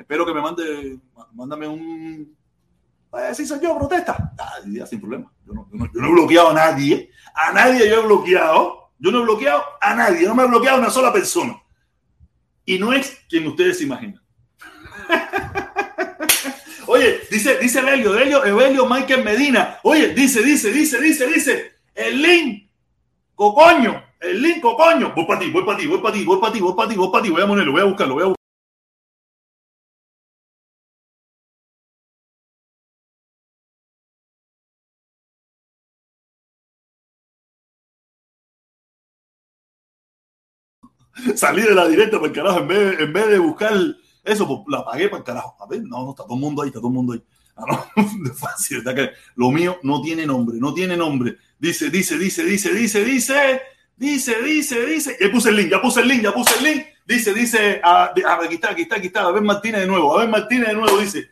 Espero 0.00 0.26
que 0.26 0.34
me 0.34 0.40
mande, 0.40 0.98
mándame 1.34 1.68
un. 1.68 2.36
Si 3.34 3.46
soy 3.46 3.60
yo, 3.60 3.78
protesta. 3.78 4.32
Sin 4.88 4.98
problema. 4.98 5.30
Yo 5.46 5.52
no, 5.52 5.68
he 5.70 6.10
bloqueado 6.10 6.48
a 6.48 6.54
nadie. 6.54 7.10
A 7.34 7.52
nadie 7.52 7.88
yo 7.88 8.00
he 8.00 8.06
bloqueado. 8.06 8.92
Yo 8.98 9.12
no 9.12 9.20
he 9.20 9.22
bloqueado 9.22 9.62
a 9.80 9.94
nadie. 9.94 10.26
No 10.26 10.34
me 10.34 10.42
he 10.42 10.46
bloqueado 10.46 10.78
a 10.78 10.80
una 10.80 10.90
sola 10.90 11.12
persona. 11.12 11.62
Y 12.64 12.78
no 12.78 12.94
es 12.94 13.20
quien 13.28 13.46
ustedes 13.46 13.82
imaginan. 13.82 14.22
Oye, 16.92 17.20
dice, 17.30 17.56
dice 17.58 17.78
Evelio, 17.78 18.12
Evelio, 18.16 18.44
Evelio 18.44 18.84
Michael 18.84 19.22
Medina. 19.22 19.78
Oye, 19.84 20.08
dice, 20.12 20.42
dice, 20.42 20.72
dice, 20.72 21.00
dice, 21.00 21.24
dice. 21.28 21.72
El 21.94 22.20
link 22.20 22.68
cocoño, 23.36 24.02
el 24.18 24.42
link, 24.42 24.60
cocoño. 24.60 25.12
Voy 25.14 25.24
para 25.24 25.38
ti, 25.38 25.50
voy 25.52 25.64
para 25.64 25.78
ti, 25.78 25.86
voy 25.86 26.00
para 26.00 26.12
ti, 26.14 26.24
voy 26.24 26.40
para 26.40 26.52
ti, 26.52 26.60
voy 26.60 26.74
para 26.74 26.88
ti, 26.88 26.96
voy 26.96 27.10
para 27.12 27.22
ti, 27.22 27.30
voy 27.30 27.42
a 27.42 27.46
ponerlo, 27.46 27.72
voy 27.72 27.80
a 27.82 27.84
buscarlo, 27.84 28.14
voy 28.14 28.22
a 28.24 28.26
buscarlo. 28.26 28.36
Salí 41.36 41.62
de 41.62 41.74
la 41.74 41.86
directa 41.86 42.16
para 42.16 42.28
el 42.28 42.32
carajo, 42.32 42.58
en 42.58 42.68
vez, 42.68 42.98
de, 42.98 43.04
en 43.04 43.12
vez 43.12 43.28
de 43.28 43.38
buscar 43.38 43.72
eso, 44.24 44.46
pues 44.46 44.60
la 44.68 44.84
pagué 44.84 45.08
para 45.08 45.18
el 45.18 45.24
carajo. 45.24 45.56
A 45.60 45.66
ver, 45.66 45.82
no, 45.82 46.04
no, 46.04 46.10
está 46.10 46.24
todo 46.24 46.34
el 46.34 46.40
mundo 46.40 46.62
ahí, 46.62 46.68
está 46.68 46.80
todo 46.80 46.88
el 46.88 46.94
mundo 46.94 47.12
ahí. 47.14 47.22
Ah, 47.56 47.64
no, 47.96 48.26
está 48.78 48.94
que 48.94 49.10
lo 49.36 49.50
mío 49.50 49.78
no 49.82 50.00
tiene 50.00 50.26
nombre, 50.26 50.58
no 50.58 50.72
tiene 50.74 50.96
nombre. 50.96 51.36
Dice, 51.58 51.90
dice, 51.90 52.18
dice, 52.18 52.44
dice, 52.44 52.72
dice, 52.72 53.04
dice, 53.04 53.62
dice, 53.96 54.42
dice, 54.42 54.86
dice. 54.86 55.16
Ya 55.20 55.30
puse 55.30 55.50
el 55.50 55.56
link, 55.56 55.70
ya 55.70 55.82
puse 55.82 56.00
el 56.00 56.08
link, 56.08 56.22
ya 56.22 56.32
puse 56.32 56.58
el 56.58 56.64
link. 56.64 56.86
Dice, 57.06 57.34
dice, 57.34 57.80
a, 57.82 58.04
a, 58.04 58.34
aquí 58.44 58.54
está, 58.54 58.70
aquí 58.70 58.82
está, 58.82 58.96
aquí 58.96 59.08
está. 59.08 59.22
A 59.22 59.32
ver 59.32 59.42
Martínez 59.42 59.80
de 59.80 59.86
nuevo, 59.86 60.16
a 60.16 60.20
ver 60.20 60.28
Martínez 60.28 60.68
de 60.68 60.74
nuevo, 60.74 60.98
dice. 60.98 61.30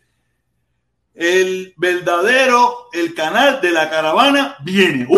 El 1.15 1.75
verdadero, 1.77 2.89
el 2.93 3.15
canal 3.15 3.61
de 3.61 3.71
la 3.71 3.91
caravana 3.91 4.57
viene. 4.65 5.07
¡Uh! 5.09 5.17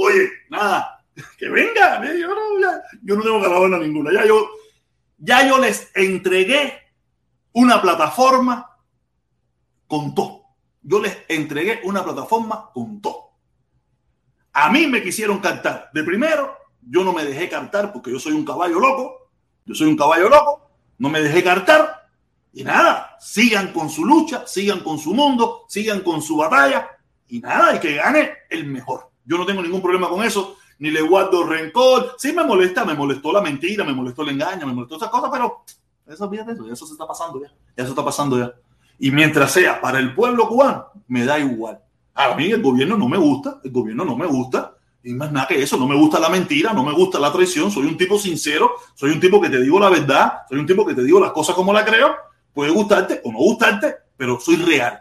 Oye, 0.00 0.28
nada, 0.50 1.02
que 1.38 1.48
venga. 1.48 2.02
Yo 2.14 2.28
no, 2.28 2.60
yo 3.02 3.16
no 3.16 3.22
tengo 3.22 3.42
caravana 3.42 3.78
ninguna. 3.78 4.12
Ya 4.12 4.26
yo, 4.26 4.48
ya 5.18 5.46
yo 5.46 5.58
les 5.58 5.90
entregué 5.94 6.78
una 7.52 7.82
plataforma 7.82 8.78
con 9.86 10.14
todo. 10.14 10.44
Yo 10.82 11.00
les 11.00 11.16
entregué 11.28 11.80
una 11.84 12.04
plataforma 12.04 12.70
con 12.72 13.00
todo. 13.00 13.32
A 14.52 14.70
mí 14.70 14.86
me 14.86 15.02
quisieron 15.02 15.38
cantar. 15.40 15.90
De 15.92 16.02
primero, 16.02 16.56
yo 16.80 17.04
no 17.04 17.12
me 17.12 17.24
dejé 17.24 17.48
cantar 17.48 17.92
porque 17.92 18.10
yo 18.10 18.18
soy 18.18 18.32
un 18.32 18.44
caballo 18.44 18.78
loco. 18.78 19.30
Yo 19.64 19.74
soy 19.74 19.88
un 19.88 19.96
caballo 19.96 20.28
loco. 20.28 20.70
No 20.98 21.08
me 21.08 21.20
dejé 21.20 21.42
cantar. 21.42 22.08
Y 22.52 22.64
nada, 22.64 23.16
sigan 23.20 23.72
con 23.72 23.90
su 23.90 24.04
lucha, 24.04 24.46
sigan 24.46 24.80
con 24.80 24.98
su 24.98 25.12
mundo, 25.12 25.64
sigan 25.68 26.00
con 26.00 26.22
su 26.22 26.36
batalla. 26.36 26.88
Y 27.28 27.40
nada, 27.40 27.76
y 27.76 27.80
que 27.80 27.94
gane 27.94 28.32
el 28.48 28.66
mejor. 28.66 29.10
Yo 29.24 29.36
no 29.36 29.44
tengo 29.44 29.62
ningún 29.62 29.82
problema 29.82 30.08
con 30.08 30.24
eso, 30.24 30.56
ni 30.78 30.90
le 30.90 31.00
guardo 31.02 31.44
rencor. 31.44 32.14
Sí 32.18 32.32
me 32.32 32.44
molesta, 32.44 32.84
me 32.84 32.94
molestó 32.94 33.32
la 33.32 33.40
mentira, 33.40 33.84
me 33.84 33.92
molestó 33.92 34.22
el 34.22 34.30
engaño, 34.30 34.66
me 34.66 34.72
molestó 34.72 34.96
esas 34.96 35.08
cosas, 35.08 35.30
pero 35.32 35.64
eso, 36.06 36.30
fíjate, 36.30 36.52
eso, 36.52 36.72
eso 36.72 36.86
se 36.86 36.92
está 36.92 37.06
pasando 37.06 37.40
ya. 37.40 37.52
Eso 37.76 37.90
está 37.90 38.04
pasando 38.04 38.38
ya. 38.38 38.52
Y 38.98 39.10
mientras 39.10 39.52
sea 39.52 39.80
para 39.80 39.98
el 39.98 40.14
pueblo 40.14 40.48
cubano, 40.48 40.86
me 41.06 41.24
da 41.24 41.38
igual. 41.38 41.80
A 42.14 42.34
mí 42.34 42.50
el 42.50 42.62
gobierno 42.62 42.96
no 42.96 43.08
me 43.08 43.16
gusta, 43.16 43.60
el 43.62 43.70
gobierno 43.70 44.04
no 44.04 44.16
me 44.16 44.26
gusta. 44.26 44.74
Y 45.04 45.14
más 45.14 45.30
nada 45.30 45.46
que 45.46 45.62
eso, 45.62 45.76
no 45.76 45.86
me 45.86 45.94
gusta 45.94 46.18
la 46.18 46.28
mentira, 46.28 46.72
no 46.72 46.82
me 46.82 46.92
gusta 46.92 47.20
la 47.20 47.32
traición, 47.32 47.70
soy 47.70 47.86
un 47.86 47.96
tipo 47.96 48.18
sincero, 48.18 48.72
soy 48.94 49.12
un 49.12 49.20
tipo 49.20 49.40
que 49.40 49.48
te 49.48 49.60
digo 49.60 49.78
la 49.78 49.88
verdad, 49.88 50.40
soy 50.48 50.58
un 50.58 50.66
tipo 50.66 50.84
que 50.84 50.94
te 50.94 51.04
digo 51.04 51.20
las 51.20 51.30
cosas 51.32 51.54
como 51.54 51.72
las 51.72 51.84
creo, 51.84 52.14
puede 52.52 52.72
gustarte 52.72 53.20
o 53.24 53.30
no 53.30 53.38
gustarte, 53.38 53.94
pero 54.16 54.40
soy 54.40 54.56
real. 54.56 55.00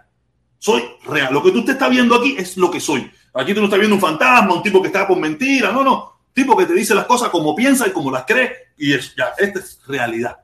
Soy 0.60 0.84
real. 1.06 1.34
Lo 1.34 1.42
que 1.42 1.52
tú 1.52 1.66
te 1.66 1.72
estás 1.72 1.90
viendo 1.90 2.16
aquí 2.16 2.36
es 2.38 2.58
lo 2.58 2.70
que 2.70 2.80
soy. 2.80 3.12
Aquí 3.38 3.54
tú 3.54 3.60
no 3.60 3.66
estás 3.66 3.80
viendo 3.80 3.96
un 3.96 4.02
fantasma, 4.02 4.56
un 4.56 4.64
tipo 4.64 4.82
que 4.82 4.88
está 4.88 5.06
con 5.06 5.20
mentira, 5.20 5.72
no, 5.72 5.84
no. 5.84 6.14
Tipo 6.34 6.58
que 6.58 6.66
te 6.66 6.74
dice 6.74 6.96
las 6.96 7.06
cosas 7.06 7.30
como 7.30 7.56
piensa 7.56 7.88
y 7.88 7.92
como 7.92 8.10
las 8.10 8.26
cree, 8.26 8.52
y 8.78 8.94
es 8.94 9.16
ya, 9.16 9.34
esta 9.38 9.60
es 9.60 9.80
realidad. 9.88 10.38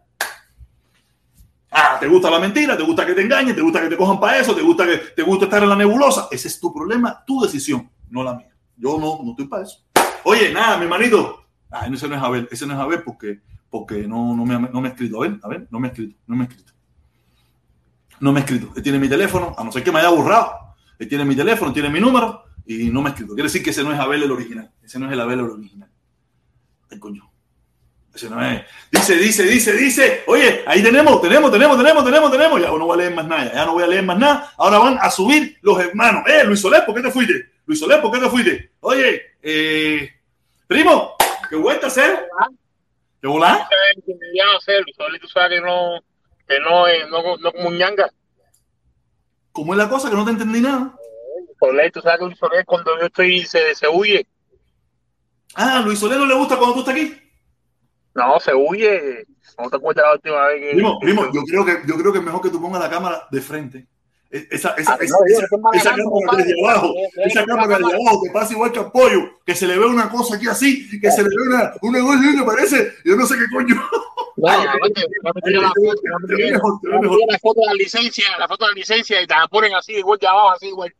Ah, 1.71 1.97
te 1.99 2.07
gusta 2.07 2.29
la 2.29 2.37
mentira, 2.37 2.77
te 2.77 2.83
gusta 2.83 3.03
que 3.03 3.13
te 3.13 3.21
engañen, 3.21 3.55
te 3.55 3.61
gusta 3.61 3.81
que 3.81 3.89
te 3.89 3.97
cojan 3.97 4.19
para 4.19 4.37
eso, 4.37 4.53
te 4.53 4.61
gusta 4.61 4.85
que 4.85 4.97
te 4.97 5.23
gusta 5.23 5.45
estar 5.45 5.63
en 5.63 5.69
la 5.69 5.75
nebulosa. 5.75 6.27
Ese 6.29 6.47
es 6.47 6.59
tu 6.59 6.71
problema, 6.71 7.23
tu 7.25 7.41
decisión, 7.41 7.89
no 8.11 8.23
la 8.23 8.35
mía. 8.35 8.53
Yo 8.77 8.99
no, 8.99 9.19
no 9.23 9.31
estoy 9.31 9.47
para 9.47 9.63
eso. 9.63 9.79
Oye, 10.23 10.53
nada, 10.53 10.77
mi 10.77 10.83
hermanito. 10.83 11.45
Ah, 11.71 11.87
ese 11.91 12.07
no 12.07 12.15
es 12.15 12.21
Abel, 12.21 12.47
ese 12.51 12.67
no 12.67 12.73
es 12.73 12.79
Abel 12.79 13.01
porque, 13.01 13.39
porque 13.71 14.07
no, 14.07 14.35
no, 14.35 14.45
me, 14.45 14.59
no 14.59 14.81
me 14.81 14.89
ha 14.89 14.91
escrito. 14.91 15.17
A 15.17 15.27
ver, 15.27 15.39
a 15.41 15.47
ver, 15.47 15.67
no 15.71 15.79
me 15.79 15.87
ha 15.87 15.91
escrito, 15.91 16.15
no 16.27 16.35
me 16.35 16.43
ha 16.43 16.47
escrito. 16.47 16.73
No 18.19 18.31
me 18.31 18.39
ha 18.39 18.43
escrito. 18.43 18.71
Él 18.75 18.83
tiene 18.83 18.99
mi 18.99 19.09
teléfono, 19.09 19.55
a 19.57 19.63
no 19.63 19.71
ser 19.71 19.83
que 19.83 19.91
me 19.91 19.97
haya 19.97 20.09
borrado. 20.09 20.53
Él 20.99 21.07
tiene 21.07 21.25
mi 21.25 21.35
teléfono, 21.35 21.73
tiene 21.73 21.89
mi 21.89 21.99
número 21.99 22.42
y 22.65 22.89
no 22.89 23.01
me 23.01 23.09
escrito. 23.09 23.33
Quiere 23.33 23.47
decir 23.47 23.63
que 23.63 23.71
ese 23.71 23.83
no 23.83 23.91
es 23.91 23.99
Abel 23.99 24.23
el 24.23 24.31
original. 24.31 24.71
Ese 24.81 24.99
no 24.99 25.07
es 25.07 25.13
el 25.13 25.19
Abel 25.19 25.39
el 25.39 25.45
original. 25.45 25.89
Ay, 26.89 26.99
coño. 26.99 27.29
Ese 28.13 28.29
no 28.29 28.43
es. 28.45 28.63
Dice, 28.91 29.15
dice, 29.15 29.43
dice, 29.43 29.73
dice. 29.73 30.23
Oye, 30.27 30.63
ahí 30.67 30.83
tenemos, 30.83 31.21
tenemos, 31.21 31.51
tenemos, 31.51 31.77
tenemos, 31.77 32.05
tenemos, 32.05 32.31
tenemos. 32.31 32.61
Ya 32.61 32.67
no 32.67 32.85
voy 32.85 32.93
a 32.93 32.97
leer 32.97 33.13
más 33.13 33.27
nada. 33.27 33.53
Ya 33.53 33.65
no 33.65 33.73
voy 33.73 33.83
a 33.83 33.87
leer 33.87 34.03
más 34.03 34.19
nada. 34.19 34.53
Ahora 34.57 34.77
van 34.77 34.97
a 35.01 35.09
subir 35.09 35.57
los 35.61 35.79
hermanos. 35.79 36.23
Eh, 36.27 36.43
Luis 36.45 36.61
Soler, 36.61 36.85
¿por 36.85 36.95
qué 36.95 37.01
te 37.01 37.11
fuiste? 37.11 37.51
Luis 37.65 37.79
Soler, 37.79 38.01
¿por 38.01 38.11
qué 38.11 38.19
te 38.19 38.29
fuiste? 38.29 38.71
Oye, 38.81 39.21
eh, 39.41 40.09
primo, 40.67 41.15
¿qué 41.49 41.55
vuelta 41.55 41.87
a 41.87 41.89
hacer? 41.89 42.27
¿Qué 43.19 43.27
volá? 43.27 43.67
Ya 44.07 44.57
hacer, 44.57 44.83
Luis 44.83 44.95
Soler, 44.95 45.19
tú 45.19 45.27
sabes 45.27 45.59
que 45.59 45.65
no, 45.65 45.99
que 46.47 46.59
no, 46.59 46.85
no, 47.09 47.37
no 47.37 47.51
como 47.51 47.69
un 47.69 47.77
ñanga. 47.77 48.09
¿Cómo 49.51 49.73
es 49.73 49.77
la 49.77 49.89
cosa? 49.89 50.09
Que 50.09 50.15
no 50.15 50.25
te 50.25 50.31
entendí 50.31 50.61
nada. 50.61 50.93
Soler, 51.63 51.91
tú 51.91 52.01
sabes 52.01 52.19
que 52.19 52.25
Luis 52.25 52.37
Soler 52.37 52.65
cuando 52.65 52.99
yo 52.99 53.05
estoy 53.05 53.45
se, 53.45 53.73
se 53.75 53.87
huye. 53.87 54.27
Ah, 55.55 55.81
Luis 55.85 55.99
Soler 55.99 56.17
no 56.17 56.25
le 56.25 56.35
gusta 56.35 56.57
cuando 56.57 56.73
tú 56.73 56.79
estás 56.81 56.95
aquí. 56.95 57.17
No, 58.15 58.39
se 58.39 58.53
huye. 58.53 59.25
¿No 59.57 59.69
te 59.69 59.77
acuerdas 59.77 60.05
la 60.05 60.13
última 60.13 60.47
vez 60.47 60.61
que.? 60.61 60.71
Primo, 60.71 60.99
primo, 60.99 61.31
yo 61.33 61.41
creo 61.43 61.65
que, 61.65 61.77
yo 61.87 61.95
creo 61.95 62.11
que 62.11 62.19
es 62.19 62.25
mejor 62.25 62.41
que 62.41 62.49
tú 62.49 62.61
pongas 62.61 62.81
la 62.81 62.89
cámara 62.89 63.27
de 63.31 63.41
frente. 63.41 63.87
Esa, 64.29 64.71
esa, 64.71 64.95
esa, 64.95 64.97
esa, 64.99 65.17
esa 65.73 65.95
cámara 65.95 66.37
desde 66.37 66.59
abajo, 66.59 66.91
esa 67.17 67.45
cámara 67.45 67.77
desde 67.77 67.93
abajo, 67.93 68.21
te 68.23 68.31
pasa 68.31 68.53
igual 68.53 68.71
que 68.71 68.79
a 68.79 68.91
Pollo, 68.91 69.39
que 69.45 69.53
se 69.53 69.67
le 69.67 69.77
ve 69.77 69.85
una 69.85 70.09
cosa 70.09 70.37
aquí 70.37 70.47
así, 70.47 70.99
que 70.99 71.11
se 71.11 71.21
le 71.21 71.29
ve 71.29 71.35
una, 71.49 71.73
una 71.83 71.99
cosa 72.01 72.19
que 72.35 72.43
parece, 72.43 72.93
yo 73.05 73.15
no 73.15 73.27
sé 73.27 73.35
qué 73.35 73.45
coño. 73.53 73.75
La 74.37 74.79
foto 77.39 77.61
de 77.61 77.67
la 77.67 77.73
licencia, 77.73 78.25
la 78.37 78.47
foto 78.47 78.65
de 78.65 78.71
la 78.71 78.75
licencia 78.75 79.21
y 79.21 79.27
te 79.27 79.33
la 79.33 79.47
ponen 79.47 79.75
así, 79.75 79.93
igual 79.93 80.19
de 80.19 80.27
abajo, 80.27 80.51
así, 80.51 80.67
igual. 80.67 80.93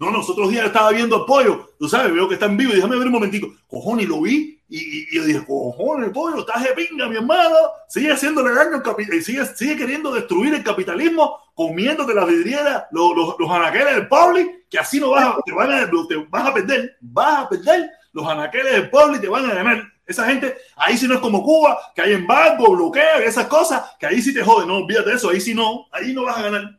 No, 0.00 0.10
no, 0.10 0.20
otros 0.20 0.50
días 0.50 0.66
estaba 0.66 0.90
viendo 0.90 1.16
a 1.16 1.26
Pollo, 1.26 1.70
tú 1.78 1.88
sabes, 1.88 2.12
veo 2.12 2.28
que 2.28 2.34
está 2.34 2.46
en 2.46 2.56
vivo 2.56 2.72
y 2.72 2.76
déjame 2.76 2.96
ver 2.96 3.06
un 3.06 3.12
momentico. 3.12 3.54
Cojones, 3.68 4.08
lo 4.08 4.20
vi 4.20 4.60
y, 4.68 4.78
y, 4.78 5.06
y 5.10 5.16
yo 5.16 5.24
dije, 5.24 5.44
cojones, 5.46 6.10
Pollo, 6.10 6.40
estás 6.40 6.64
de 6.64 6.70
pinga, 6.70 7.08
mi 7.08 7.16
hermano. 7.16 7.54
Sigue 7.88 8.12
haciéndole 8.12 8.52
daño 8.52 8.76
al 8.76 8.82
capitalismo, 8.82 9.24
sigue, 9.24 9.46
sigue 9.46 9.76
queriendo 9.76 10.12
destruir 10.12 10.54
el 10.54 10.64
capitalismo, 10.64 11.38
comiéndote 11.54 12.12
las 12.14 12.26
vidrieras, 12.26 12.84
los, 12.90 13.16
los, 13.16 13.36
los 13.38 13.50
anaqueles 13.50 13.94
del 13.94 14.08
public, 14.08 14.68
que 14.68 14.78
así 14.78 14.98
no 14.98 15.10
vas 15.10 15.24
a, 15.24 15.36
te, 15.44 15.52
van 15.52 15.72
a, 15.72 15.88
te 15.88 16.16
vas 16.28 16.46
a 16.46 16.54
perder, 16.54 16.96
vas 17.00 17.44
a 17.44 17.48
perder 17.48 17.90
los 18.12 18.26
anaqueles 18.26 18.72
del 18.72 18.90
public, 18.90 19.20
te 19.20 19.28
van 19.28 19.48
a 19.48 19.54
ganar. 19.54 19.92
Esa 20.06 20.26
gente, 20.26 20.56
ahí 20.76 20.96
sí 20.96 21.08
no 21.08 21.14
es 21.14 21.20
como 21.20 21.42
Cuba, 21.42 21.92
que 21.94 22.02
hay 22.02 22.12
embargo, 22.12 22.76
bloqueo 22.76 23.20
y 23.20 23.24
esas 23.24 23.48
cosas, 23.48 23.82
que 23.98 24.06
ahí 24.06 24.22
sí 24.22 24.32
te 24.32 24.42
jode. 24.42 24.64
No, 24.64 24.78
olvídate 24.78 25.10
de 25.10 25.16
eso, 25.16 25.30
ahí 25.30 25.40
sí 25.40 25.52
no, 25.52 25.88
ahí 25.90 26.12
no 26.12 26.24
vas 26.24 26.38
a 26.38 26.42
ganar. 26.42 26.78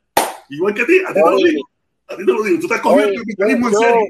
Igual 0.50 0.74
que 0.74 0.84
a 0.84 0.86
ti, 0.86 1.00
a 1.06 1.10
ti 1.10 1.14
te 1.14 1.20
lo 1.20 1.36
digo. 1.36 1.70
A 2.08 2.16
ti 2.16 2.26
te 2.26 2.32
lo 2.32 2.44
digo, 2.44 2.60
tú 2.60 2.68
estás 2.68 2.82
cogiendo 2.82 3.12
el 3.12 3.20
capitalismo 3.20 3.68
en 3.68 3.76
serio. 3.76 4.08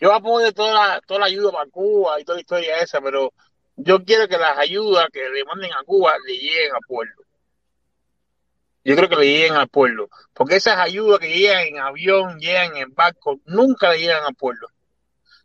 Yo 0.00 0.12
apoyo 0.12 0.52
toda 0.52 0.72
la, 0.72 1.00
toda 1.02 1.20
la 1.20 1.26
ayuda 1.26 1.52
para 1.52 1.70
Cuba 1.70 2.20
y 2.20 2.24
toda 2.24 2.36
la 2.36 2.40
historia 2.40 2.78
esa, 2.78 3.00
pero 3.00 3.32
yo 3.76 4.04
quiero 4.04 4.26
que 4.26 4.38
las 4.38 4.58
ayudas 4.58 5.06
que 5.12 5.28
le 5.28 5.44
manden 5.44 5.72
a 5.72 5.84
Cuba 5.84 6.14
le 6.26 6.34
lleguen 6.34 6.74
al 6.74 6.80
pueblo. 6.86 7.24
Yo 8.84 8.96
creo 8.96 9.08
que 9.08 9.16
le 9.16 9.26
lleguen 9.26 9.54
al 9.54 9.68
pueblo, 9.68 10.08
porque 10.34 10.56
esas 10.56 10.78
ayudas 10.78 11.20
que 11.20 11.28
llegan 11.28 11.66
en 11.66 11.78
avión, 11.78 12.40
llegan 12.40 12.76
en 12.76 12.92
barco, 12.92 13.38
nunca 13.44 13.92
le 13.92 14.00
llegan 14.00 14.24
al 14.24 14.34
pueblo. 14.34 14.68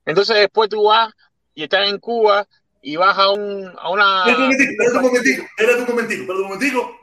Entonces 0.05 0.35
después 0.37 0.69
tú 0.69 0.83
vas 0.83 1.13
y 1.55 1.63
estás 1.63 1.89
en 1.89 1.99
Cuba 1.99 2.47
y 2.81 2.95
vas 2.95 3.17
a, 3.17 3.29
un, 3.31 3.71
a 3.79 3.89
una... 3.89 4.23
Espérate 4.27 4.97
un 4.97 5.03
momentico, 5.03 5.43
espérate 5.43 5.81
un 5.81 5.87
momentico, 5.87 5.87
un 5.87 5.87
momentico, 5.87 6.21
espérate 6.21 6.41
un 6.41 6.47
momentico, 6.49 6.99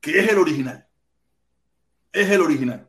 que 0.00 0.18
es 0.18 0.28
el 0.28 0.38
original. 0.38 0.86
Es 2.12 2.30
el 2.30 2.40
original. 2.40 2.88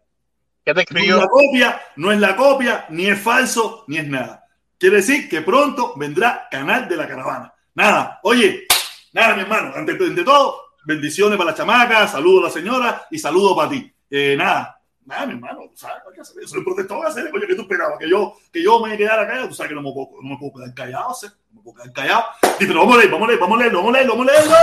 ¿Qué 0.66 0.74
te 0.74 0.76
No 0.76 0.82
es 0.82 0.88
escribió? 0.88 1.18
la 1.18 1.28
copia, 1.28 1.82
no 1.95 2.12
es 2.12 2.20
la 2.20 2.36
copia, 2.36 2.86
ni 2.89 3.08
es 3.08 3.20
falso, 3.20 3.84
ni 3.88 3.97
es 3.97 4.08
nada. 4.08 4.45
Quiere 4.78 4.97
decir 4.97 5.28
que 5.28 5.41
pronto 5.41 5.93
vendrá 5.97 6.47
Canal 6.50 6.88
de 6.88 6.95
la 6.95 7.08
Caravana. 7.08 7.54
Nada, 7.74 8.20
oye, 8.24 8.66
nada, 9.14 9.36
mi 9.36 9.41
hermano, 9.41 9.74
ante, 9.76 9.91
ante 9.93 10.24
todo, 10.24 10.62
bendiciones 10.86 11.38
para 11.38 11.52
la 11.52 11.58
chamaca, 11.58 12.08
saludo 12.08 12.41
a 12.41 12.43
la 12.43 12.50
señora 12.50 13.08
y 13.10 13.18
saludo 13.18 13.56
para 13.56 13.70
ti. 13.70 13.91
Eh, 14.10 14.36
nada, 14.38 14.79
nada, 15.10 15.26
mi 15.26 15.34
hermano, 15.34 15.68
tú 15.70 15.76
sabes, 15.76 15.97
hay 16.07 16.14
que 16.14 16.22
hacer 16.22 16.38
eso. 16.41 16.55
Soy 16.55 16.64
protector, 16.64 17.05
hacer, 17.05 17.30
oye, 17.34 17.47
que 17.47 17.55
tú 17.55 17.64
esperabas 17.64 17.99
que 17.99 18.10
yo, 18.10 18.38
que 18.53 18.64
yo 18.64 18.80
me 18.80 18.95
quedara 18.95 19.28
callado, 19.28 19.49
tú 19.49 19.55
sabes 19.55 19.70
que 19.70 19.76
no 19.76 19.82
me 19.82 19.91
puedo, 19.91 20.10
no 20.22 20.30
me 20.30 20.38
puedo 20.38 20.53
quedar 20.53 20.74
callado, 20.74 21.14
¿sí? 21.14 21.28
no 21.51 21.57
me 21.57 21.64
puedo 21.64 21.76
quedar 21.78 21.93
callado. 21.93 22.24
Sí, 22.41 22.66
pero 22.66 22.80
vamos 22.80 22.95
a 22.95 22.99
leer, 22.99 23.12
vamos 23.12 23.26
a 23.26 23.30
leer, 23.30 23.39
vamos 23.39 23.57
a 23.57 23.62
leer, 23.62 23.74
vamos 23.74 23.89
a 23.89 23.97
leer, 23.97 24.07
vamos 24.07 24.28
a 24.28 24.32
leerlo. 24.32 24.55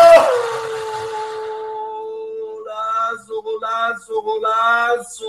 Golazo, 2.55 3.43
golazo, 3.43 4.23
golazo. 4.23 5.27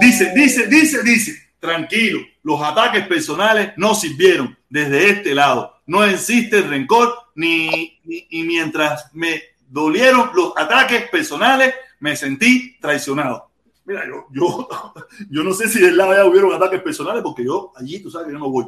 Dice, 0.00 0.32
dice, 0.34 0.66
dice, 0.66 1.02
dice, 1.02 1.52
tranquilo, 1.60 2.20
los 2.42 2.62
ataques 2.62 3.06
personales 3.06 3.72
no 3.76 3.94
sirvieron 3.94 4.56
desde 4.68 5.10
este 5.10 5.34
lado. 5.34 5.74
No 5.86 6.04
existe 6.04 6.62
rencor 6.62 7.14
ni, 7.34 8.00
ni 8.04 8.26
y 8.30 8.42
mientras 8.44 9.14
me 9.14 9.42
dolieron 9.68 10.30
los 10.34 10.54
ataques 10.56 11.08
personales, 11.10 11.74
me 12.00 12.16
sentí 12.16 12.78
traicionado. 12.80 13.47
Mira, 13.88 14.06
yo, 14.06 14.26
yo, 14.30 14.68
yo 15.30 15.42
no 15.42 15.54
sé 15.54 15.66
si 15.66 15.80
del 15.80 15.96
lado 15.96 16.12
allá 16.12 16.26
hubieron 16.26 16.52
ataques 16.52 16.82
personales, 16.82 17.22
porque 17.22 17.42
yo 17.42 17.72
allí, 17.74 18.00
tú 18.00 18.10
sabes 18.10 18.26
que 18.26 18.34
yo 18.34 18.38
no 18.38 18.50
voy. 18.50 18.66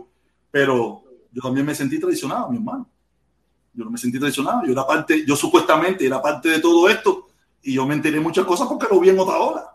Pero 0.51 1.05
yo 1.31 1.43
también 1.43 1.67
me 1.67 1.75
sentí 1.75 2.01
traicionado, 2.01 2.49
mi 2.49 2.57
hermano. 2.57 2.89
Yo 3.75 3.85
no 3.85 3.91
me 3.91 3.99
sentí 3.99 4.19
traicionado. 4.19 4.65
Yo 4.65 4.73
era 4.73 4.87
parte, 4.87 5.27
yo 5.27 5.37
supuestamente 5.37 6.07
era 6.07 6.23
parte 6.23 6.49
de 6.49 6.59
todo 6.59 6.89
esto 6.89 7.29
y 7.63 7.75
yo 7.75 7.87
me 7.87 7.95
enteré 7.95 8.19
muchas 8.19 8.47
cosas 8.47 8.67
porque 8.67 8.87
lo 8.91 8.99
vi 8.99 9.11
en 9.11 9.19
otra 9.19 9.37
hora. 9.37 9.67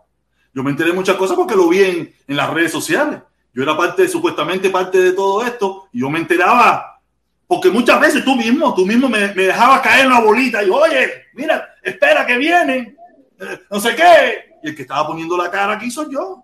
Yo 0.52 0.64
me 0.64 0.72
enteré 0.72 0.92
muchas 0.92 1.16
cosas 1.16 1.36
porque 1.36 1.54
lo 1.54 1.68
vi 1.68 1.80
en, 1.80 2.14
en 2.26 2.36
las 2.36 2.52
redes 2.52 2.72
sociales. 2.72 3.20
Yo 3.54 3.62
era 3.62 3.76
parte, 3.76 4.08
supuestamente 4.08 4.68
parte 4.68 4.98
de 4.98 5.12
todo 5.12 5.46
esto 5.46 5.88
y 5.92 6.00
yo 6.00 6.10
me 6.10 6.18
enteraba 6.18 7.00
porque 7.46 7.70
muchas 7.70 8.00
veces 8.00 8.24
tú 8.24 8.34
mismo, 8.34 8.74
tú 8.74 8.84
mismo 8.84 9.08
me, 9.08 9.32
me 9.32 9.44
dejabas 9.44 9.80
caer 9.80 10.08
una 10.08 10.20
bolita 10.20 10.64
y 10.64 10.70
oye, 10.70 11.26
mira, 11.34 11.76
espera 11.80 12.26
que 12.26 12.36
viene, 12.36 12.96
eh, 13.38 13.60
no 13.70 13.78
sé 13.78 13.94
qué. 13.94 14.45
El 14.66 14.74
que 14.74 14.82
estaba 14.82 15.06
poniendo 15.06 15.36
la 15.36 15.48
cara 15.48 15.74
aquí 15.74 15.92
soy 15.92 16.12
yo. 16.12 16.42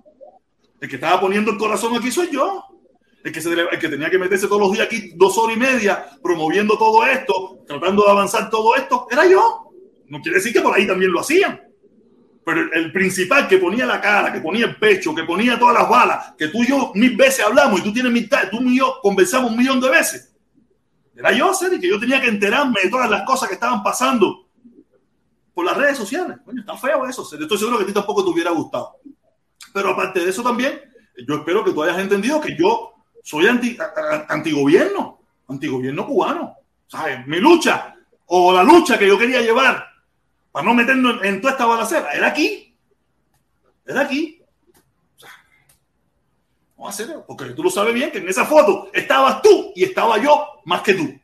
El 0.80 0.88
que 0.88 0.94
estaba 0.94 1.20
poniendo 1.20 1.50
el 1.50 1.58
corazón 1.58 1.96
aquí 1.96 2.12
soy 2.12 2.28
yo. 2.30 2.64
El 3.24 3.32
que, 3.32 3.40
se, 3.40 3.50
el 3.50 3.78
que 3.80 3.88
tenía 3.88 4.08
que 4.10 4.18
meterse 4.18 4.46
todos 4.46 4.60
los 4.60 4.72
días 4.72 4.86
aquí 4.86 5.10
dos 5.16 5.36
horas 5.38 5.56
y 5.56 5.58
media 5.58 6.06
promoviendo 6.22 6.78
todo 6.78 7.04
esto, 7.04 7.64
tratando 7.66 8.04
de 8.04 8.10
avanzar 8.12 8.48
todo 8.48 8.76
esto, 8.76 9.08
era 9.10 9.26
yo. 9.26 9.72
No 10.06 10.20
quiere 10.20 10.38
decir 10.38 10.52
que 10.52 10.60
por 10.60 10.72
ahí 10.72 10.86
también 10.86 11.10
lo 11.10 11.18
hacían. 11.18 11.62
Pero 12.44 12.60
el, 12.60 12.70
el, 12.74 12.92
principal 12.92 13.48
que 13.48 13.58
ponía 13.58 13.86
la 13.86 14.00
cara, 14.00 14.32
que 14.32 14.40
ponía 14.40 14.66
el 14.66 14.76
pecho, 14.76 15.12
que 15.12 15.24
ponía 15.24 15.58
todas 15.58 15.74
las 15.74 15.88
balas, 15.88 16.34
que 16.38 16.46
tú 16.46 16.62
y 16.62 16.68
yo 16.68 16.92
mil 16.94 17.16
veces 17.16 17.44
hablamos 17.44 17.80
y 17.80 17.82
tú 17.82 17.92
tienes 17.92 18.12
mitad, 18.12 18.48
tú 18.52 18.62
y 18.62 18.78
yo 18.78 19.00
conversamos 19.02 19.50
un 19.50 19.58
millón 19.58 19.80
de 19.80 19.90
veces. 19.90 20.32
Era 21.16 21.32
yo, 21.32 21.52
Seri, 21.52 21.80
que 21.80 21.88
yo 21.88 21.98
tenía 21.98 22.20
que 22.20 22.28
enterarme 22.28 22.82
de 22.84 22.88
todas 22.88 23.10
las 23.10 23.24
cosas 23.24 23.48
que 23.48 23.54
estaban 23.54 23.82
pasando 23.82 24.41
por 25.54 25.64
las 25.64 25.76
redes 25.76 25.96
sociales. 25.96 26.38
Coño, 26.44 26.60
está 26.60 26.76
feo 26.76 27.06
eso. 27.06 27.22
Estoy 27.22 27.58
seguro 27.58 27.78
que 27.78 27.84
a 27.84 27.86
ti 27.86 27.92
tampoco 27.92 28.24
te 28.24 28.30
hubiera 28.30 28.50
gustado. 28.50 28.96
Pero 29.72 29.90
aparte 29.90 30.20
de 30.20 30.30
eso 30.30 30.42
también, 30.42 30.80
yo 31.26 31.36
espero 31.36 31.64
que 31.64 31.72
tú 31.72 31.82
hayas 31.82 31.98
entendido 31.98 32.40
que 32.40 32.56
yo 32.56 32.92
soy 33.22 33.46
anti, 33.46 33.76
antigobierno, 34.28 35.20
antigobierno 35.48 36.06
cubano. 36.06 36.56
¿Sabes? 36.86 37.26
Mi 37.26 37.38
lucha 37.38 37.94
o 38.26 38.52
la 38.52 38.62
lucha 38.62 38.98
que 38.98 39.06
yo 39.06 39.18
quería 39.18 39.40
llevar 39.40 39.86
para 40.50 40.66
no 40.66 40.74
meternos 40.74 41.22
en, 41.22 41.34
en 41.34 41.40
toda 41.40 41.52
esta 41.52 41.66
balacera 41.66 42.12
era 42.12 42.28
aquí. 42.28 42.76
Era 43.86 44.02
aquí. 44.02 44.42
O 45.16 45.20
sea, 45.20 45.30
vamos 46.76 47.00
a 47.00 47.02
hacer, 47.02 47.16
porque 47.26 47.46
tú 47.50 47.62
lo 47.62 47.70
sabes 47.70 47.94
bien 47.94 48.10
que 48.10 48.18
en 48.18 48.28
esa 48.28 48.44
foto 48.44 48.90
estabas 48.92 49.40
tú 49.40 49.72
y 49.74 49.84
estaba 49.84 50.18
yo 50.18 50.46
más 50.64 50.82
que 50.82 50.94
tú. 50.94 51.21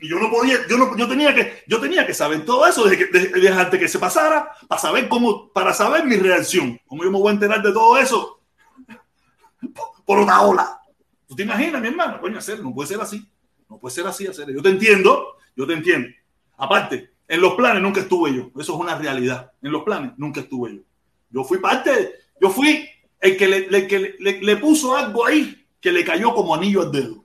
Y 0.00 0.08
yo 0.08 0.18
no 0.18 0.30
podía, 0.30 0.56
yo 0.68 0.76
no, 0.76 0.96
yo 0.96 1.08
tenía 1.08 1.34
que, 1.34 1.64
yo 1.66 1.80
tenía 1.80 2.06
que 2.06 2.14
saber 2.14 2.44
todo 2.44 2.66
eso 2.66 2.84
desde, 2.84 2.98
que, 2.98 3.06
desde, 3.06 3.28
desde 3.40 3.48
antes 3.48 3.80
que 3.80 3.88
se 3.88 3.98
pasara, 3.98 4.52
para 4.66 4.80
saber 4.80 5.08
cómo, 5.08 5.48
para 5.52 5.72
saber 5.72 6.04
mi 6.04 6.16
reacción. 6.16 6.80
¿Cómo 6.86 7.04
yo 7.04 7.10
me 7.10 7.18
voy 7.18 7.28
a 7.28 7.34
enterar 7.34 7.62
de 7.62 7.72
todo 7.72 7.96
eso? 7.98 8.40
Por 10.04 10.18
una 10.18 10.42
ola. 10.42 10.80
¿Tú 11.26 11.34
te 11.34 11.42
imaginas, 11.42 11.80
mi 11.80 11.88
hermano? 11.88 12.20
Coño, 12.20 12.38
hacer, 12.38 12.62
no 12.62 12.74
puede 12.74 12.88
ser 12.88 13.00
así. 13.00 13.28
No 13.68 13.78
puede 13.78 13.94
ser 13.94 14.06
así, 14.06 14.26
hacer. 14.26 14.52
Yo 14.52 14.62
te 14.62 14.70
entiendo, 14.70 15.36
yo 15.54 15.66
te 15.66 15.74
entiendo. 15.74 16.08
Aparte, 16.56 17.10
en 17.26 17.40
los 17.40 17.54
planes 17.54 17.82
nunca 17.82 18.00
estuve 18.00 18.34
yo. 18.34 18.50
Eso 18.58 18.74
es 18.74 18.80
una 18.80 18.96
realidad. 18.96 19.52
En 19.60 19.72
los 19.72 19.82
planes 19.82 20.12
nunca 20.16 20.40
estuve 20.40 20.76
yo. 20.76 20.82
Yo 21.30 21.44
fui 21.44 21.58
parte, 21.58 22.14
yo 22.40 22.48
fui 22.48 22.88
el 23.20 23.36
que 23.36 23.46
le, 23.46 23.70
le, 23.70 23.86
que 23.86 24.16
le, 24.18 24.40
le 24.40 24.56
puso 24.56 24.96
algo 24.96 25.26
ahí 25.26 25.66
que 25.80 25.92
le 25.92 26.04
cayó 26.04 26.34
como 26.34 26.54
anillo 26.54 26.82
al 26.82 26.92
dedo. 26.92 27.24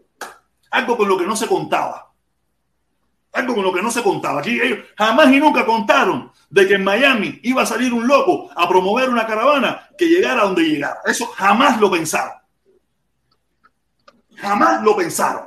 Algo 0.72 0.98
con 0.98 1.08
lo 1.08 1.18
que 1.18 1.26
no 1.26 1.36
se 1.36 1.48
contaba 1.48 2.13
algo 3.34 3.56
con 3.56 3.64
lo 3.64 3.74
que 3.74 3.82
no 3.82 3.92
se 3.92 4.04
contaba. 4.04 4.40
Aquí 4.40 4.62
ellos 4.62 4.80
jamás 4.96 5.34
y 5.34 5.40
nunca 5.40 5.66
contaron 5.66 6.32
de 6.50 6.68
que 6.68 6.76
en 6.76 6.84
Miami 6.84 7.40
iba 7.44 7.64
a 7.64 7.66
salir 7.66 7.92
un 7.94 8.08
loco 8.08 8.50
a 8.56 8.70
promover 8.70 9.10
una 9.10 9.26
caravana 9.26 9.90
que 9.98 10.06
llegara 10.06 10.44
donde 10.44 10.64
llegara. 10.64 11.00
Eso 11.06 11.26
jamás 11.28 11.80
lo 11.82 11.90
pensaron. 11.90 12.34
Jamás 14.36 14.84
lo 14.84 14.96
pensaron. 14.96 15.46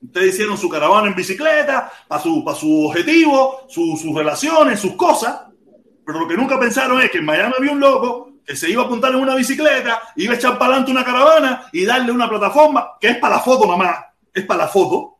Ustedes 0.00 0.34
hicieron 0.34 0.56
su 0.56 0.68
caravana 0.68 1.08
en 1.08 1.14
bicicleta, 1.14 1.90
para 2.08 2.22
su, 2.22 2.44
para 2.44 2.56
su 2.56 2.86
objetivo, 2.86 3.66
su, 3.68 3.98
sus 4.00 4.14
relaciones, 4.14 4.80
sus 4.80 4.94
cosas. 4.94 5.42
Pero 6.04 6.20
lo 6.20 6.28
que 6.28 6.36
nunca 6.36 6.58
pensaron 6.58 7.00
es 7.02 7.10
que 7.10 7.18
en 7.18 7.24
Miami 7.24 7.54
había 7.58 7.72
un 7.72 7.80
loco 7.80 8.32
que 8.46 8.54
se 8.54 8.70
iba 8.70 8.82
a 8.82 8.86
apuntar 8.86 9.10
en 9.12 9.20
una 9.20 9.34
bicicleta, 9.34 10.00
iba 10.14 10.32
a 10.32 10.36
echar 10.36 10.56
para 10.56 10.66
adelante 10.66 10.92
una 10.92 11.04
caravana 11.04 11.68
y 11.72 11.84
darle 11.84 12.12
una 12.12 12.28
plataforma 12.28 12.92
que 13.00 13.08
es 13.08 13.18
para 13.18 13.36
la 13.36 13.42
foto 13.42 13.66
más. 13.76 13.98
Es 14.32 14.44
para 14.44 14.64
la 14.64 14.68
foto. 14.68 15.18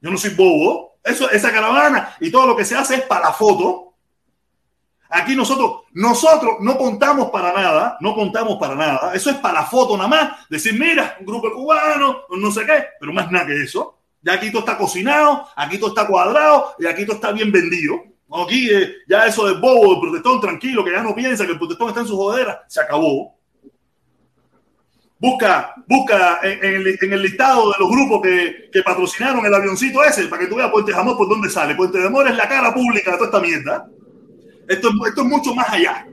Yo 0.00 0.10
no 0.10 0.16
soy 0.16 0.30
bobo. 0.30 0.91
Eso, 1.02 1.30
esa 1.30 1.50
caravana 1.50 2.16
y 2.20 2.30
todo 2.30 2.46
lo 2.46 2.56
que 2.56 2.64
se 2.64 2.76
hace 2.76 2.96
es 2.96 3.02
para 3.02 3.26
la 3.26 3.32
foto. 3.32 3.94
Aquí 5.10 5.36
nosotros, 5.36 5.82
nosotros 5.92 6.56
no 6.60 6.78
contamos 6.78 7.30
para 7.30 7.52
nada, 7.52 7.98
no 8.00 8.14
contamos 8.14 8.56
para 8.58 8.74
nada. 8.74 9.12
Eso 9.14 9.30
es 9.30 9.36
para 9.36 9.60
la 9.60 9.66
foto 9.66 9.96
nada 9.96 10.08
más. 10.08 10.48
Decir, 10.48 10.78
mira, 10.78 11.16
un 11.20 11.26
grupo 11.26 11.52
cubano, 11.52 12.22
no 12.30 12.50
sé 12.50 12.64
qué, 12.64 12.84
pero 12.98 13.12
más 13.12 13.30
nada 13.30 13.46
que 13.46 13.62
eso. 13.62 13.98
Ya 14.22 14.34
aquí 14.34 14.50
todo 14.50 14.60
está 14.60 14.78
cocinado, 14.78 15.48
aquí 15.56 15.78
todo 15.78 15.90
está 15.90 16.06
cuadrado 16.06 16.74
y 16.78 16.86
aquí 16.86 17.04
todo 17.04 17.16
está 17.16 17.32
bien 17.32 17.52
vendido. 17.52 17.96
Aquí 18.42 18.70
eh, 18.70 18.94
ya 19.06 19.26
eso 19.26 19.46
de 19.46 19.60
bobo, 19.60 19.94
el 19.94 20.00
protestón 20.00 20.40
tranquilo, 20.40 20.84
que 20.84 20.92
ya 20.92 21.02
no 21.02 21.14
piensa 21.14 21.44
que 21.44 21.52
el 21.52 21.58
protestón 21.58 21.88
está 21.88 22.00
en 22.00 22.06
su 22.06 22.16
jodera, 22.16 22.64
se 22.66 22.80
acabó. 22.80 23.36
Busca, 25.22 25.72
busca 25.86 26.40
en, 26.42 27.12
el, 27.12 27.22
listado 27.22 27.70
de 27.70 27.76
los 27.78 27.88
grupos 27.88 28.22
que, 28.22 28.82
patrocinaron 28.82 29.46
el 29.46 29.54
avioncito 29.54 30.02
ese 30.02 30.26
para 30.26 30.42
que 30.42 30.48
tú 30.48 30.56
veas 30.56 30.72
Puente 30.72 30.90
de 30.90 30.98
Amor 30.98 31.16
por 31.16 31.28
dónde 31.28 31.48
sale. 31.48 31.76
Puente 31.76 31.98
de 31.98 32.08
Amor 32.08 32.26
es 32.26 32.36
la 32.36 32.48
cara 32.48 32.74
pública 32.74 33.12
de 33.12 33.18
toda 33.18 33.28
esta 33.28 33.40
mierda. 33.40 33.88
Esto, 34.66 34.88
es 34.88 35.24
mucho 35.24 35.54
más 35.54 35.70
allá. 35.70 36.08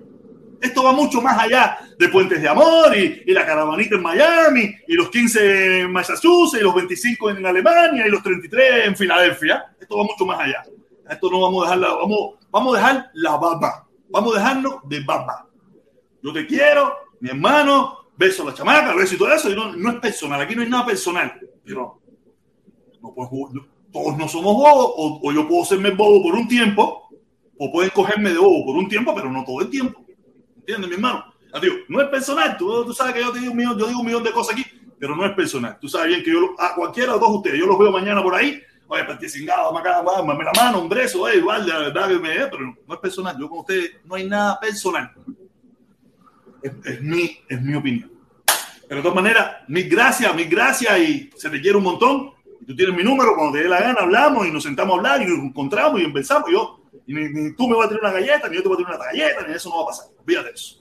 Esto 0.62 0.84
va 0.84 0.92
mucho 0.92 1.24
más 1.24 1.40
allá 1.40 1.80
de 1.98 2.08
Puentes 2.10 2.40
de 2.40 2.50
Amor 2.50 2.96
y, 2.96 3.24
la 3.34 3.48
caravanita 3.48 3.96
en 3.96 4.04
Miami 4.04 4.76
y 4.88 4.94
los 4.94 5.10
15 5.10 5.80
en 5.80 5.92
Massachusetts 5.92 6.62
y 6.62 6.64
los 6.64 6.76
25 6.76 7.32
en 7.32 7.44
Alemania 7.48 8.06
y 8.06 8.12
los 8.12 8.22
33 8.22 8.90
en 8.90 8.96
Filadelfia. 8.96 9.74
Esto 9.82 9.98
va 9.98 10.04
mucho 10.04 10.24
más 10.28 10.40
allá. 10.40 10.64
Esto 11.10 11.32
no 11.32 11.42
vamos 11.42 11.68
a 11.68 11.76
dejar 11.76 11.98
vamos, 11.98 12.36
vamos 12.52 12.76
a 12.76 12.78
dejar 12.78 13.10
la 13.14 13.38
baba. 13.38 13.88
Vamos 14.12 14.36
a 14.36 14.38
dejarnos 14.38 14.76
de 14.88 15.00
baba. 15.00 15.48
Yo 16.22 16.32
te 16.32 16.46
quiero, 16.46 16.96
mi 17.22 17.30
hermano, 17.30 17.99
beso 18.20 18.44
a 18.44 18.48
la 18.48 18.54
chamaca, 18.54 18.94
beso 18.94 19.16
y 19.16 19.18
todo 19.18 19.34
eso, 19.34 19.50
y 19.50 19.56
no, 19.56 19.74
no, 19.74 19.92
es 19.92 19.96
personal, 20.02 20.42
aquí 20.42 20.54
no 20.54 20.62
hay 20.62 20.70
nada 20.70 20.86
personal. 20.86 21.40
Pero 21.64 22.02
no 23.02 23.14
puedo, 23.14 23.50
todos 23.94 24.18
no 24.18 24.28
somos 24.28 24.54
bobos, 24.54 24.94
o, 24.98 25.22
o, 25.24 25.32
yo 25.32 25.48
puedo 25.48 25.64
serme 25.64 25.92
bobo 25.92 26.22
por 26.22 26.36
un 26.36 26.46
tiempo, 26.46 27.10
o 27.58 27.72
pueden 27.72 27.92
cogerme 27.92 28.32
de 28.32 28.38
bobo 28.38 28.66
por 28.66 28.76
un 28.76 28.90
tiempo, 28.90 29.16
pero 29.16 29.32
no 29.32 29.46
todo 29.46 29.62
el 29.62 29.70
tiempo. 29.70 30.06
¿Entiendes, 30.58 30.90
mi 30.90 30.96
hermano? 30.96 31.34
Adiós, 31.54 31.78
no 31.88 32.02
es 32.02 32.10
personal, 32.10 32.58
tú, 32.58 32.86
tú 32.86 32.94
sabes 32.94 33.14
que 33.14 33.22
yo, 33.22 33.32
te 33.32 33.40
digo 33.40 33.52
un 33.54 33.58
millón, 33.58 33.80
yo 33.80 33.88
digo 33.88 34.02
un 34.02 34.06
millón 34.06 34.24
de 34.24 34.32
cosas 34.34 34.54
aquí, 34.54 34.66
pero 35.00 35.16
no 35.16 35.26
es 35.26 35.32
personal. 35.32 35.78
Tú 35.80 35.88
sabes 35.88 36.10
bien 36.10 36.22
que 36.22 36.32
yo, 36.32 36.56
a 36.60 36.76
cualquiera 36.76 37.14
de 37.18 37.20
ustedes, 37.20 37.58
yo 37.58 37.68
los 37.68 37.80
veo 37.80 37.90
mañana 37.90 38.22
por 38.22 38.36
ahí, 38.36 38.62
oye, 38.88 39.30
cingado, 39.30 39.72
me 39.72 39.82
la 39.82 40.52
mano, 40.58 40.90
beso, 40.90 41.30
eh, 41.30 41.38
igual, 41.38 41.66
la 41.66 41.80
verdad 41.80 42.10
que 42.10 42.20
me, 42.20 42.34
pero 42.48 42.76
no 42.86 42.94
es 42.94 43.00
personal. 43.00 43.38
Yo 43.40 43.50
con 43.50 43.60
ustedes 43.60 43.92
no 44.04 44.16
hay 44.16 44.28
nada 44.28 44.60
personal. 44.60 45.10
Es, 46.62 46.72
es, 46.86 47.02
mi, 47.02 47.40
es 47.48 47.62
mi 47.62 47.76
opinión. 47.76 48.12
Pero 48.88 49.02
de 49.02 49.04
todas 49.04 49.16
maneras, 49.16 49.58
mil 49.68 49.88
gracias, 49.88 50.34
mil 50.36 50.50
gracias 50.50 51.00
y 51.00 51.30
se 51.36 51.50
te 51.50 51.62
quiere 51.62 51.78
un 51.78 51.84
montón. 51.84 52.34
Y 52.62 52.66
tú 52.66 52.76
tienes 52.76 52.96
mi 52.96 53.04
número, 53.04 53.36
cuando 53.36 53.54
te 53.54 53.64
dé 53.64 53.70
la 53.70 53.80
gana 53.80 54.02
hablamos 54.02 54.48
y 54.48 54.52
nos 54.52 54.64
sentamos 54.64 54.96
a 54.96 54.98
hablar 54.98 55.22
y 55.22 55.26
nos 55.26 55.46
encontramos 55.46 56.02
y 56.02 56.06
empezamos. 56.06 56.50
Yo, 56.52 56.82
y 57.06 57.14
ni, 57.14 57.30
ni, 57.30 57.56
tú 57.56 57.68
me 57.68 57.76
vas 57.76 57.86
a 57.86 57.90
tener 57.90 58.04
una 58.04 58.12
galleta, 58.12 58.50
ni 58.50 58.56
yo 58.56 58.64
te 58.64 58.68
voy 58.68 58.76
a 58.76 58.86
tener 58.86 58.96
una 58.96 59.06
galleta, 59.06 59.48
ni 59.48 59.54
eso 59.54 59.70
no 59.70 59.78
va 59.78 59.84
a 59.84 59.88
pasar. 59.88 60.08
Olvídate 60.20 60.48
de 60.48 60.54
eso. 60.56 60.80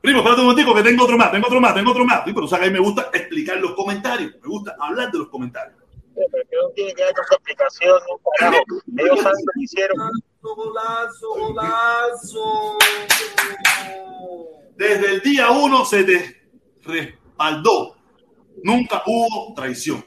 Primo, 0.00 0.18
espérate 0.18 0.40
un 0.40 0.46
momentico 0.46 0.74
que 0.74 0.82
tengo 0.82 1.04
otro 1.04 1.18
más, 1.18 1.32
tengo 1.32 1.46
otro 1.46 1.60
más, 1.60 1.74
tengo 1.74 1.90
otro 1.90 2.04
más. 2.04 2.22
Sí, 2.24 2.32
pero 2.32 2.46
sabes, 2.46 2.68
a 2.68 2.70
mí 2.70 2.78
me 2.78 2.84
gusta 2.84 3.10
explicar 3.12 3.56
los 3.56 3.72
comentarios, 3.72 4.34
me 4.40 4.48
gusta 4.48 4.76
hablar 4.78 5.10
de 5.10 5.18
los 5.18 5.28
comentarios. 5.28 5.76
Pero 6.14 6.62
no 6.62 6.70
tiene 6.74 6.94
que 6.94 7.02
dar 7.02 7.10
explicación, 7.10 7.98
carajo. 8.38 8.62
Ellos 8.96 9.20
saben 9.20 9.44
lo 9.44 9.52
que 9.54 9.62
hicieron. 9.64 10.10
Golazo, 10.42 11.28
golazo. 11.34 12.78
Desde 14.76 15.14
el 15.14 15.20
día 15.20 15.50
uno 15.50 15.84
se 15.84 16.04
te 16.04 16.48
respaldó. 16.82 17.96
Nunca 18.62 19.02
hubo 19.06 19.54
traición. 19.54 20.04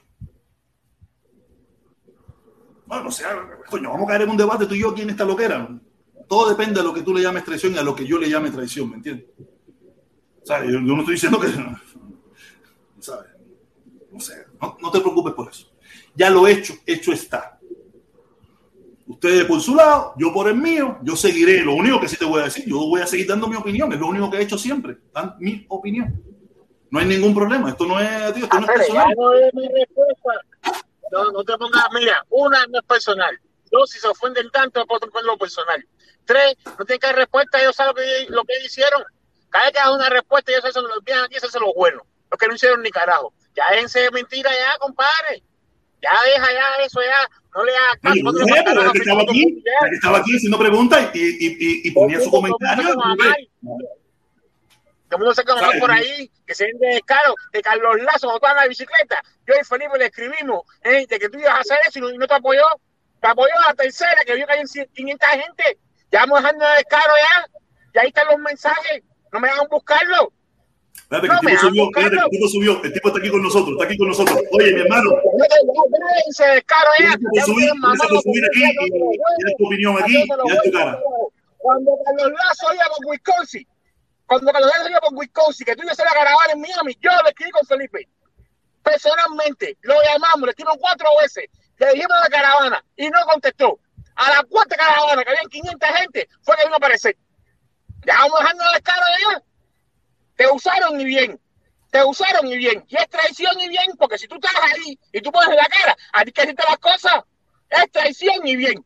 Bueno, 2.85 3.09
o 3.09 3.11
sea, 3.11 3.29
coño, 3.69 3.91
vamos 3.91 4.05
a 4.05 4.07
caer 4.07 4.23
en 4.23 4.29
un 4.29 4.37
debate 4.37 4.65
tú 4.65 4.73
y 4.73 4.79
yo 4.81 4.91
aquí 4.91 5.01
en 5.01 5.11
esta 5.11 5.25
loquera. 5.25 5.67
Todo 6.27 6.49
depende 6.49 6.79
de 6.79 6.85
lo 6.85 6.93
que 6.93 7.01
tú 7.01 7.13
le 7.13 7.21
llames 7.21 7.43
traición 7.43 7.73
y 7.73 7.77
a 7.77 7.83
lo 7.83 7.95
que 7.95 8.05
yo 8.05 8.17
le 8.17 8.29
llame 8.29 8.51
traición, 8.51 8.89
¿me 8.89 8.97
entiendes? 8.97 9.27
O 10.41 10.45
sea, 10.45 10.63
yo, 10.63 10.79
no 10.79 10.99
estoy 10.99 11.13
diciendo 11.13 11.39
que. 11.39 11.47
¿sabes? 12.99 13.29
No 14.11 14.19
sé, 14.19 14.45
no, 14.59 14.77
no 14.81 14.91
te 14.91 14.99
preocupes 14.99 15.33
por 15.33 15.49
eso. 15.49 15.71
Ya 16.15 16.29
lo 16.29 16.47
hecho, 16.47 16.73
hecho 16.85 17.11
está. 17.11 17.58
Ustedes 19.09 19.45
por 19.45 19.59
su 19.59 19.73
lado, 19.73 20.13
yo 20.17 20.31
por 20.31 20.47
el 20.47 20.55
mío, 20.55 20.99
yo 21.01 21.15
seguiré. 21.15 21.63
Lo 21.63 21.73
único 21.73 21.99
que 21.99 22.07
sí 22.07 22.15
te 22.15 22.25
voy 22.25 22.41
a 22.41 22.43
decir, 22.43 22.65
yo 22.67 22.77
voy 22.77 23.01
a 23.01 23.07
seguir 23.07 23.27
dando 23.27 23.47
mi 23.47 23.55
opinión, 23.55 23.91
es 23.91 23.99
lo 23.99 24.05
único 24.05 24.29
que 24.29 24.37
he 24.37 24.43
hecho 24.43 24.55
siempre, 24.55 24.97
dan 25.11 25.35
mi 25.39 25.65
opinión. 25.67 26.23
No 26.91 26.99
hay 26.99 27.07
ningún 27.07 27.33
problema, 27.33 27.69
esto 27.69 27.87
no 27.87 27.99
es, 27.99 28.33
tío, 28.35 28.43
esto 28.43 28.59
no 28.59 28.67
es 28.67 28.71
personal. 28.71 29.15
No, 29.17 29.33
es 29.33 29.51
no, 31.33 31.43
te 31.43 31.57
pongas, 31.57 31.87
mira, 31.91 32.23
una 32.29 32.67
no 32.67 32.77
es 32.77 32.85
personal. 32.85 33.35
Dos, 33.71 33.89
si 33.89 33.97
se 33.97 34.07
ofenden 34.07 34.47
tanto, 34.51 34.85
por 34.85 35.01
lo 35.23 35.37
personal. 35.39 35.83
Tres, 36.25 36.55
no 36.77 36.85
tienen 36.85 36.99
que 36.99 37.07
dar 37.07 37.15
respuesta, 37.15 37.59
ellos 37.59 37.75
saben 37.75 37.95
lo 37.95 37.95
que, 37.95 38.27
lo 38.29 38.43
que 38.43 38.63
hicieron. 38.63 39.03
Cada 39.49 39.65
vez 39.65 39.73
que 39.73 39.79
hagan 39.79 39.95
una 39.95 40.09
respuesta, 40.09 40.51
ellos 40.51 40.65
hacen 40.65 40.83
los 40.83 41.03
bien 41.03 41.17
aquí, 41.17 41.35
eso 41.35 41.47
es 41.47 41.55
lo 41.55 41.73
bueno. 41.73 42.05
Los 42.29 42.37
que 42.37 42.47
no 42.47 42.53
hicieron 42.53 42.83
ni 42.83 42.91
carajo. 42.91 43.33
Ya 43.55 43.63
déjense 43.71 44.01
de 44.01 44.11
mentira 44.11 44.51
ya, 44.51 44.77
compadre. 44.77 45.41
Ya 45.99 46.11
deja 46.25 46.53
ya 46.53 46.83
eso 46.85 47.01
ya. 47.01 47.27
No 47.55 47.63
le 47.63 47.71
hagas 47.75 47.97
caso. 48.01 48.15
No, 48.23 48.31
pero 48.31 48.91
que 48.91 48.99
estaba 48.99 49.21
aquí, 49.23 49.63
que 49.63 49.95
estaba 49.95 50.17
aquí 50.19 50.35
haciendo 50.35 50.59
preguntas 50.59 51.09
y, 51.13 51.19
y, 51.19 51.47
y, 51.59 51.87
y 51.87 51.91
ponía 51.91 52.19
su 52.19 52.29
comentario. 52.29 52.93
Todo 55.09 55.17
el 55.17 55.23
mundo 55.23 55.33
se 55.33 55.43
conoce 55.43 55.79
por 55.79 55.89
ahí, 55.89 56.31
que 56.45 56.53
se 56.53 56.65
vende 56.65 56.87
de 56.87 57.01
caro, 57.01 57.33
de 57.51 57.61
Carlos 57.63 57.99
Lazo, 58.01 58.29
botaban 58.29 58.57
la 58.57 58.67
bicicleta. 58.67 59.23
Yo 59.47 59.55
y 59.59 59.65
Felipe 59.65 59.97
le 59.97 60.05
escribimos 60.05 60.61
eh, 60.83 61.07
de 61.07 61.19
que 61.19 61.29
tú 61.29 61.39
ibas 61.39 61.55
a 61.55 61.59
hacer 61.59 61.79
eso 61.87 61.97
y 61.97 62.01
no, 62.03 62.11
y 62.11 62.17
no 62.19 62.27
te 62.27 62.35
apoyó. 62.35 62.61
Te 63.19 63.27
apoyó 63.27 63.53
la 63.67 63.73
tercera, 63.73 64.21
que 64.23 64.35
vio 64.35 64.45
que 64.45 64.53
hay 64.53 64.63
500 64.63 65.29
gente. 65.29 65.79
Ya 66.11 66.19
vamos 66.21 66.43
dejando 66.43 66.63
de 66.63 66.83
caro 66.83 67.13
ya. 67.17 67.45
Y 67.95 67.99
ahí 67.99 68.07
están 68.09 68.27
los 68.27 68.37
mensajes. 68.37 69.01
No 69.31 69.39
me 69.39 69.49
hagan 69.49 69.67
buscarlo. 69.69 70.31
Espérate, 71.01 71.27
que 71.27 71.33
No, 71.33 71.39
el 71.39 71.39
tipo 71.39 71.49
me 71.49 71.57
subió, 71.57 71.81
hago 71.81 71.89
espérate, 71.89 72.15
que 72.15 72.23
el 72.23 72.29
tipo 72.29 72.47
subió, 72.47 72.83
el 72.83 72.93
tipo 72.93 73.07
está 73.07 73.19
aquí 73.19 73.29
con 73.29 73.41
nosotros, 73.41 73.71
está 73.71 73.85
aquí 73.85 73.97
con 73.97 74.07
nosotros. 74.07 74.37
Oye, 74.51 74.73
mi 74.73 74.81
hermano, 74.81 75.09
Déjense 76.15 76.45
de 76.45 76.61
caro 76.63 76.89
ya. 76.99 77.05
Gracias 77.05 77.19
por 77.19 77.43
subir, 77.45 77.71
gracias 77.81 78.07
por 78.09 78.21
subir 78.21 78.45
aquí 78.45 78.63
y, 78.63 78.87
y 78.87 79.43
dar 79.43 79.53
tu 79.57 79.65
opinión 79.65 79.97
aquí 80.01 80.23
y 80.23 80.27
dar 80.27 80.61
tu 80.63 80.71
cara. 80.71 80.99
Cuando 81.57 81.91
Carlos 82.05 82.31
Lazo 82.31 82.73
iba 82.73 82.85
por 82.85 83.05
Wisconsin, 83.07 83.67
cuando 84.25 84.51
Carlos 84.51 84.71
Lazo 84.75 84.89
iba 84.89 84.99
por 85.01 85.13
Wisconsin, 85.15 85.65
que 85.65 85.75
tú 85.75 85.83
ibas 85.83 85.99
a 85.99 86.05
la 86.05 86.11
caravana 86.11 86.53
en 86.53 86.61
Miami, 86.61 86.97
yo 87.01 87.11
le 87.23 87.29
escribí 87.29 87.51
con 87.51 87.65
Felipe. 87.65 88.07
Personalmente, 88.83 89.77
lo 89.81 89.95
llamamos, 90.03 90.41
le 90.41 90.49
escribimos 90.51 90.77
cuatro 90.79 91.07
veces, 91.21 91.45
le 91.77 91.93
dijimos 91.93 92.17
la 92.23 92.29
caravana 92.29 92.83
y 92.95 93.09
no 93.09 93.19
contestó. 93.29 93.79
A 94.15 94.29
la 94.31 94.43
cuarta 94.43 94.75
caravana, 94.75 95.23
que 95.23 95.29
había 95.29 95.41
500 95.49 95.89
gente, 95.89 96.29
fue 96.41 96.55
que 96.55 96.63
vino 96.63 96.75
a 96.75 96.77
aparecer. 96.77 97.15
Vamos 98.05 98.39
dejando 98.39 98.63
la 98.71 98.79
cara 98.81 99.05
ya. 99.19 99.43
Te 100.39 100.47
usaron 100.47 100.97
y 101.01 101.03
bien. 101.03 101.37
Te 101.91 102.01
usaron 102.01 102.47
y 102.47 102.55
bien. 102.55 102.85
Y 102.87 102.95
es 102.95 103.09
traición 103.09 103.59
y 103.59 103.67
bien, 103.67 103.87
porque 103.97 104.17
si 104.17 104.25
tú 104.25 104.35
estás 104.35 104.55
ahí 104.55 104.97
y 105.11 105.19
tú 105.19 105.33
pones 105.33 105.53
la 105.53 105.65
cara, 105.65 105.97
a 106.13 106.23
ti 106.23 106.31
que 106.31 106.43
decirte 106.43 106.63
las 106.65 106.77
cosas, 106.77 107.25
es 107.69 107.91
traición 107.91 108.47
y 108.47 108.55
bien. 108.55 108.85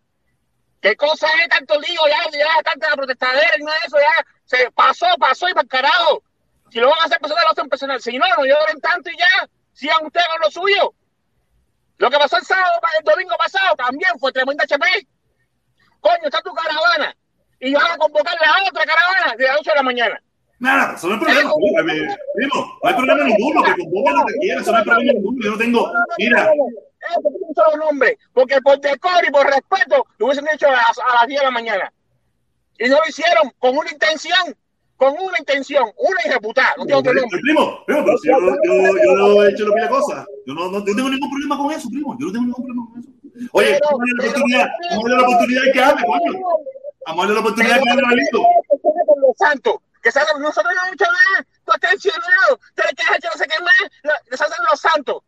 ¿Qué 0.82 0.95
cosa 0.95 1.28
es 1.43 1.49
tanto 1.49 1.80
lío? 1.80 2.01
Ya, 2.10 2.39
ya 2.39 2.64
tanta 2.64 2.95
protestadera 2.95 3.51
y 3.60 3.64
nada 3.64 3.78
de 3.78 3.86
eso, 3.86 3.97
ya 3.99 4.26
se 4.45 4.72
pasó, 4.72 5.06
pasó 5.20 5.47
y 5.47 5.54
para 5.54 5.68
carajo. 5.68 6.24
Si 6.72 6.80
lo 6.80 6.89
van 6.89 7.01
a 7.01 7.04
hacer 7.04 7.20
personal, 7.20 7.43
lo 7.43 7.51
hacen 7.51 7.70
personal. 7.70 8.01
Si 8.01 8.18
no, 8.18 8.26
no 8.36 8.45
lloren 8.45 8.82
tanto 8.82 9.12
y 9.12 9.16
ya. 9.16 9.47
Sigan 9.74 10.04
ustedes 10.08 10.26
con 10.30 10.41
lo 10.41 10.49
suyo. 10.49 10.93
Lo 11.99 12.10
que 12.10 12.18
pasó 12.18 12.38
el 12.38 12.45
sábado, 12.45 12.82
el 12.97 13.06
domingo 13.06 13.36
pasado, 13.38 13.76
también 13.76 14.18
fue 14.18 14.32
tremenda 14.32 14.64
HP. 14.64 15.08
Coño, 15.99 16.18
está 16.24 16.41
tu 16.41 16.51
caravana. 16.51 17.16
Y 17.60 17.76
van 17.76 17.91
a 17.91 17.97
convocar 17.97 18.36
la 18.41 18.68
otra 18.68 18.86
caravana 18.86 19.36
de 19.38 19.43
las 19.45 19.58
8 19.60 19.70
de 19.70 19.76
la 19.76 19.84
mañana. 19.84 20.24
Nada, 20.64 20.93
eso 20.95 21.09
no 21.09 21.16
hay 21.16 21.20
problema. 21.20 21.51
Mira, 21.84 22.18
Primo, 22.36 22.80
no 22.82 22.89
hay 22.89 22.95
problema 22.95 23.24
ninguno, 23.26 23.64
que 23.64 23.74
convoque 23.84 24.11
lo 24.11 24.26
que 24.26 24.34
quiera, 24.39 24.61
eso 24.61 24.72
no 24.72 24.78
hay 24.78 24.84
problema 24.86 25.11
ninguno. 25.11 25.38
Yo 25.43 25.51
no 25.51 25.57
tengo, 25.57 25.91
mira, 26.18 26.51
un 26.53 27.53
solo 27.53 27.86
nombre, 27.86 28.18
porque 28.32 28.61
por 28.61 28.80
decoro 28.80 29.28
y 29.28 29.32
por 29.32 29.45
respeto 29.45 30.07
lo 30.18 30.26
hubiesen 30.26 30.47
hecho 30.53 30.70
a 30.70 30.72
las, 30.72 30.97
a 30.99 31.16
las 31.16 31.28
10 31.28 31.41
de 31.41 31.45
la 31.45 31.51
mañana. 31.51 31.93
Y 32.80 32.88
no 32.88 32.95
lo 32.95 33.01
hicieron 33.09 33.51
con 33.59 33.76
una 33.76 33.91
intención, 33.91 34.55
con 34.95 35.11
una 35.20 35.38
intención, 35.38 35.84
una 35.97 36.22
irreputada, 36.26 36.76
no 36.78 36.86
tiene 36.86 36.99
otro 36.99 37.14
nombre. 37.14 37.39
primo, 37.41 37.84
primo, 37.86 38.05
pero 38.05 38.18
si 38.20 38.30
yo, 38.30 38.39
yo, 38.39 39.03
yo 39.03 39.43
he 39.43 39.51
hecho 39.51 39.68
la 39.68 39.89
cosa. 39.89 40.26
Yo 40.45 40.53
no, 40.53 40.72
no, 40.72 40.80
yo 40.80 40.80
no 40.80 40.95
tengo 40.95 41.09
ningún 41.09 41.30
problema 41.30 41.57
con 41.57 41.72
eso, 41.74 41.89
primo. 41.89 42.16
Yo 42.18 42.28
no 42.28 42.32
tengo 42.32 42.45
ningún 42.45 42.64
problema 42.64 42.88
con 42.89 43.01
eso. 43.01 43.09
Oye, 43.51 43.80
vamos 43.84 43.99
a 43.99 44.05
darle 44.07 44.16
la 44.16 44.30
oportunidad, 44.32 44.70
vamos 44.91 45.03
a 45.03 45.09
darle 45.09 45.18
la 45.18 45.28
oportunidad 45.28 45.74
que 45.74 45.84
hable, 45.84 46.03
coño. 46.05 46.39
Vamos 47.05 47.20
a 47.20 47.28
darle 47.28 47.34
la 47.34 47.39
oportunidad 47.41 47.82
que 47.84 47.89
hable, 47.89 48.05
Abelito. 48.05 48.43
Con 49.68 49.93
que 50.04 50.12
saben, 50.12 50.41
nosotros 50.41 50.74
no 50.76 50.93
hecho 50.93 51.06
nada, 51.06 51.47
tú 51.66 51.72
estás 51.74 51.91
tú 52.01 52.10
le 52.88 52.95
quieres 52.95 53.18
echar 53.18 53.32
no 53.34 53.39
sé 53.39 53.47
qué 53.47 53.64
más, 53.64 53.91
lo- 54.04 54.30
les 54.30 54.41
hacen 54.41 54.66
los 54.70 54.80
santos. 54.80 55.24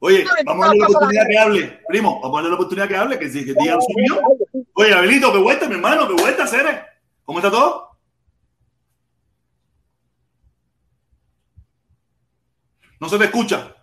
Oye, 0.00 0.24
vamos 0.44 0.64
a 0.64 0.68
darle 0.68 0.80
la 0.80 0.86
oportunidad 0.88 1.26
que 1.30 1.38
hable, 1.38 1.80
primo. 1.88 2.20
Vamos 2.22 2.34
a 2.34 2.36
darle 2.38 2.48
la 2.48 2.54
oportunidad 2.56 2.88
que 2.88 2.96
hable, 2.96 3.18
que, 3.18 3.28
sí, 3.30 3.44
que 3.44 3.54
diga 3.54 3.74
su 3.80 3.86
opinión. 3.92 4.18
Oye, 4.74 4.94
Abelito, 4.94 5.32
qué 5.32 5.38
vuelta, 5.38 5.68
mi 5.68 5.74
hermano, 5.74 6.08
qué 6.08 6.14
vuelta, 6.14 6.46
Cere. 6.46 6.84
¿Cómo 7.24 7.38
está 7.38 7.50
todo? 7.50 7.90
No 12.98 13.08
se 13.08 13.18
te 13.18 13.24
escucha. 13.24 13.74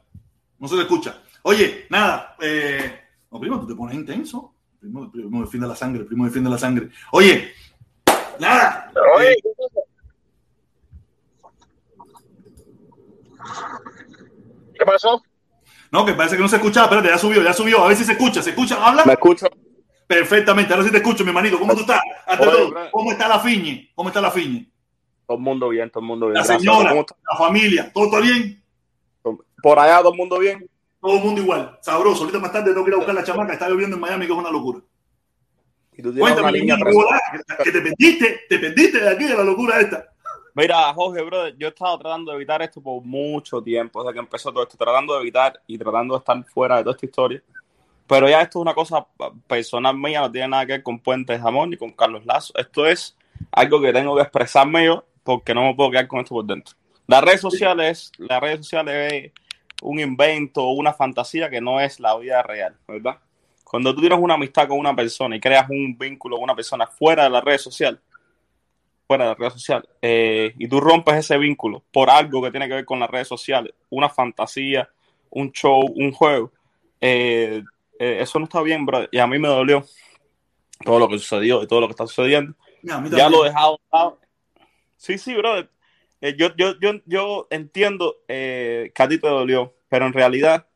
No 0.59 0.67
se 0.67 0.75
te 0.75 0.81
escucha. 0.81 1.21
Oye, 1.43 1.85
nada. 1.89 2.35
Eh, 2.41 2.99
no, 3.31 3.39
primo, 3.39 3.59
tú 3.59 3.67
te 3.67 3.75
pones 3.75 3.95
intenso. 3.95 4.53
Primo, 4.79 5.11
primo 5.11 5.41
defiende 5.41 5.67
la 5.67 5.75
sangre, 5.75 6.03
primo 6.03 6.25
defiende 6.25 6.49
la 6.49 6.57
sangre. 6.57 6.89
Oye, 7.11 7.53
nada. 8.39 8.91
Oye, 9.15 9.35
¿qué 14.77 14.85
pasó? 14.85 15.21
no, 15.91 16.05
que 16.05 16.13
parece 16.13 16.35
que 16.35 16.41
no 16.41 16.47
se 16.47 16.57
escuchaba. 16.57 16.85
Espérate, 16.85 17.09
ya 17.09 17.17
subió, 17.17 17.41
ya 17.41 17.53
subió. 17.53 17.83
A 17.83 17.87
ver 17.87 17.97
si 17.97 18.03
se 18.03 18.13
escucha. 18.13 18.41
¿Se 18.41 18.51
escucha? 18.51 18.77
¿Habla? 18.85 19.05
¿Me 19.05 19.13
escucho? 19.13 19.47
Perfectamente. 20.05 20.73
Ahora 20.73 20.85
sí 20.85 20.91
te 20.91 20.97
escucho, 20.97 21.23
mi 21.23 21.29
hermanito. 21.29 21.59
¿Cómo 21.59 21.73
tú 21.73 21.81
estás? 21.81 22.01
Oye, 22.27 22.37
todo. 22.37 22.73
¿cómo 22.91 23.11
está 23.11 23.27
la 23.27 23.39
fiñe? 23.39 23.91
¿Cómo 23.95 24.09
está 24.09 24.21
la 24.21 24.31
fiñe? 24.31 24.71
Todo 25.25 25.37
el 25.37 25.43
mundo 25.43 25.69
bien, 25.69 25.89
todo 25.89 26.01
el 26.01 26.07
mundo 26.07 26.27
bien. 26.27 26.35
La 26.35 26.43
Gracias. 26.45 26.61
señora, 26.61 26.93
la 26.93 27.37
familia, 27.37 27.91
¿todo 27.93 28.05
está 28.05 28.19
bien? 28.21 28.63
Por 29.61 29.79
allá 29.79 29.99
todo 29.99 30.11
el 30.11 30.17
mundo 30.17 30.39
bien. 30.39 30.69
Todo 31.01 31.17
el 31.17 31.23
mundo 31.23 31.41
igual. 31.41 31.77
Sabroso. 31.81 32.21
Ahorita 32.21 32.39
más 32.39 32.51
tarde 32.51 32.71
tengo 32.71 32.83
que 32.85 32.91
ir 32.91 32.93
a 32.93 32.97
buscar 32.97 33.15
la 33.15 33.23
chamaca. 33.23 33.53
Está 33.53 33.67
lloviendo 33.69 33.95
en 33.95 34.01
Miami, 34.01 34.25
que 34.25 34.31
es 34.31 34.37
una 34.37 34.51
locura. 34.51 34.79
Y 35.97 36.03
tú 36.03 36.13
tienes 36.13 36.31
una 36.31 36.41
Cuéntame, 36.41 36.79
presa. 36.79 36.95
volá, 36.95 37.21
que 37.63 37.71
te 37.71 37.81
perdiste, 37.81 38.41
te 38.47 38.59
perdiste 38.59 38.99
de 38.99 39.09
aquí 39.09 39.23
de 39.25 39.35
la 39.35 39.43
locura 39.43 39.79
esta. 39.79 40.05
Mira, 40.53 40.93
Jorge, 40.93 41.21
brother, 41.23 41.55
yo 41.57 41.67
he 41.67 41.69
estado 41.69 41.99
tratando 41.99 42.31
de 42.31 42.37
evitar 42.37 42.61
esto 42.61 42.81
por 42.81 43.03
mucho 43.03 43.61
tiempo, 43.61 44.03
desde 44.03 44.13
que 44.13 44.19
empezó 44.19 44.51
todo 44.51 44.63
esto, 44.63 44.77
tratando 44.77 45.13
de 45.15 45.21
evitar 45.21 45.61
y 45.67 45.77
tratando 45.77 46.15
de 46.15 46.19
estar 46.19 46.43
fuera 46.45 46.77
de 46.77 46.83
toda 46.83 46.95
esta 46.95 47.05
historia. 47.05 47.43
Pero 48.07 48.29
ya 48.29 48.41
esto 48.41 48.59
es 48.59 48.61
una 48.61 48.73
cosa 48.73 49.05
personal 49.47 49.97
mía, 49.97 50.21
no 50.21 50.31
tiene 50.31 50.47
nada 50.47 50.65
que 50.65 50.71
ver 50.73 50.83
con 50.83 50.99
Puente 50.99 51.33
de 51.33 51.39
Jamón 51.39 51.69
ni 51.71 51.77
con 51.77 51.91
Carlos 51.91 52.25
Lazo. 52.25 52.53
Esto 52.55 52.87
es 52.87 53.15
algo 53.51 53.81
que 53.81 53.91
tengo 53.91 54.15
que 54.15 54.21
expresarme 54.21 54.85
yo 54.85 55.03
porque 55.23 55.53
no 55.53 55.63
me 55.63 55.75
puedo 55.75 55.91
quedar 55.91 56.07
con 56.07 56.21
esto 56.21 56.33
por 56.33 56.45
dentro. 56.45 56.75
Las 57.05 57.23
redes 57.23 57.41
sociales, 57.41 58.11
las 58.17 58.39
redes 58.39 58.59
sociales 58.59 59.13
es 59.13 59.31
un 59.81 59.99
invento 59.99 60.63
o 60.63 60.71
una 60.71 60.93
fantasía 60.93 61.49
que 61.49 61.61
no 61.61 61.79
es 61.79 61.99
la 61.99 62.17
vida 62.17 62.41
real, 62.43 62.75
¿verdad? 62.87 63.17
Cuando 63.69 63.93
tú 63.93 64.01
tienes 64.01 64.19
una 64.19 64.35
amistad 64.35 64.67
con 64.67 64.79
una 64.79 64.95
persona 64.95 65.35
y 65.35 65.39
creas 65.39 65.69
un 65.69 65.97
vínculo 65.97 66.37
con 66.37 66.43
una 66.43 66.55
persona 66.55 66.87
fuera 66.87 67.23
de 67.23 67.29
la 67.29 67.41
red 67.41 67.57
social, 67.57 67.99
fuera 69.05 69.25
de 69.25 69.29
la 69.31 69.35
red 69.35 69.49
social, 69.49 69.87
eh, 70.01 70.53
y 70.57 70.67
tú 70.67 70.79
rompes 70.79 71.15
ese 71.15 71.37
vínculo 71.37 71.83
por 71.91 72.09
algo 72.09 72.41
que 72.41 72.51
tiene 72.51 72.67
que 72.67 72.75
ver 72.75 72.85
con 72.85 72.99
las 72.99 73.09
redes 73.09 73.27
sociales, 73.27 73.73
una 73.89 74.09
fantasía, 74.09 74.89
un 75.29 75.51
show, 75.51 75.81
un 75.95 76.11
juego, 76.11 76.51
eh, 77.01 77.61
eh, 77.99 78.17
eso 78.21 78.39
no 78.39 78.45
está 78.45 78.61
bien, 78.61 78.85
bro. 78.85 79.07
Y 79.11 79.19
a 79.19 79.27
mí 79.27 79.39
me 79.39 79.47
dolió 79.47 79.83
todo 80.83 80.99
lo 80.99 81.07
que 81.07 81.17
sucedió 81.17 81.63
y 81.63 81.67
todo 81.67 81.81
lo 81.81 81.87
que 81.87 81.91
está 81.91 82.07
sucediendo. 82.07 82.55
Ya, 82.81 83.29
lo 83.29 83.45
he 83.45 83.49
dejado. 83.49 83.79
Sí, 84.95 85.17
sí, 85.17 85.35
brother. 85.35 85.69
Eh, 86.21 86.35
yo, 86.37 86.55
yo, 86.55 86.79
yo, 86.79 86.93
yo 87.05 87.47
entiendo 87.49 88.17
eh, 88.27 88.91
que 88.93 89.03
a 89.03 89.07
ti 89.07 89.19
te 89.19 89.27
dolió, 89.27 89.75
pero 89.89 90.07
en 90.07 90.13
realidad 90.13 90.67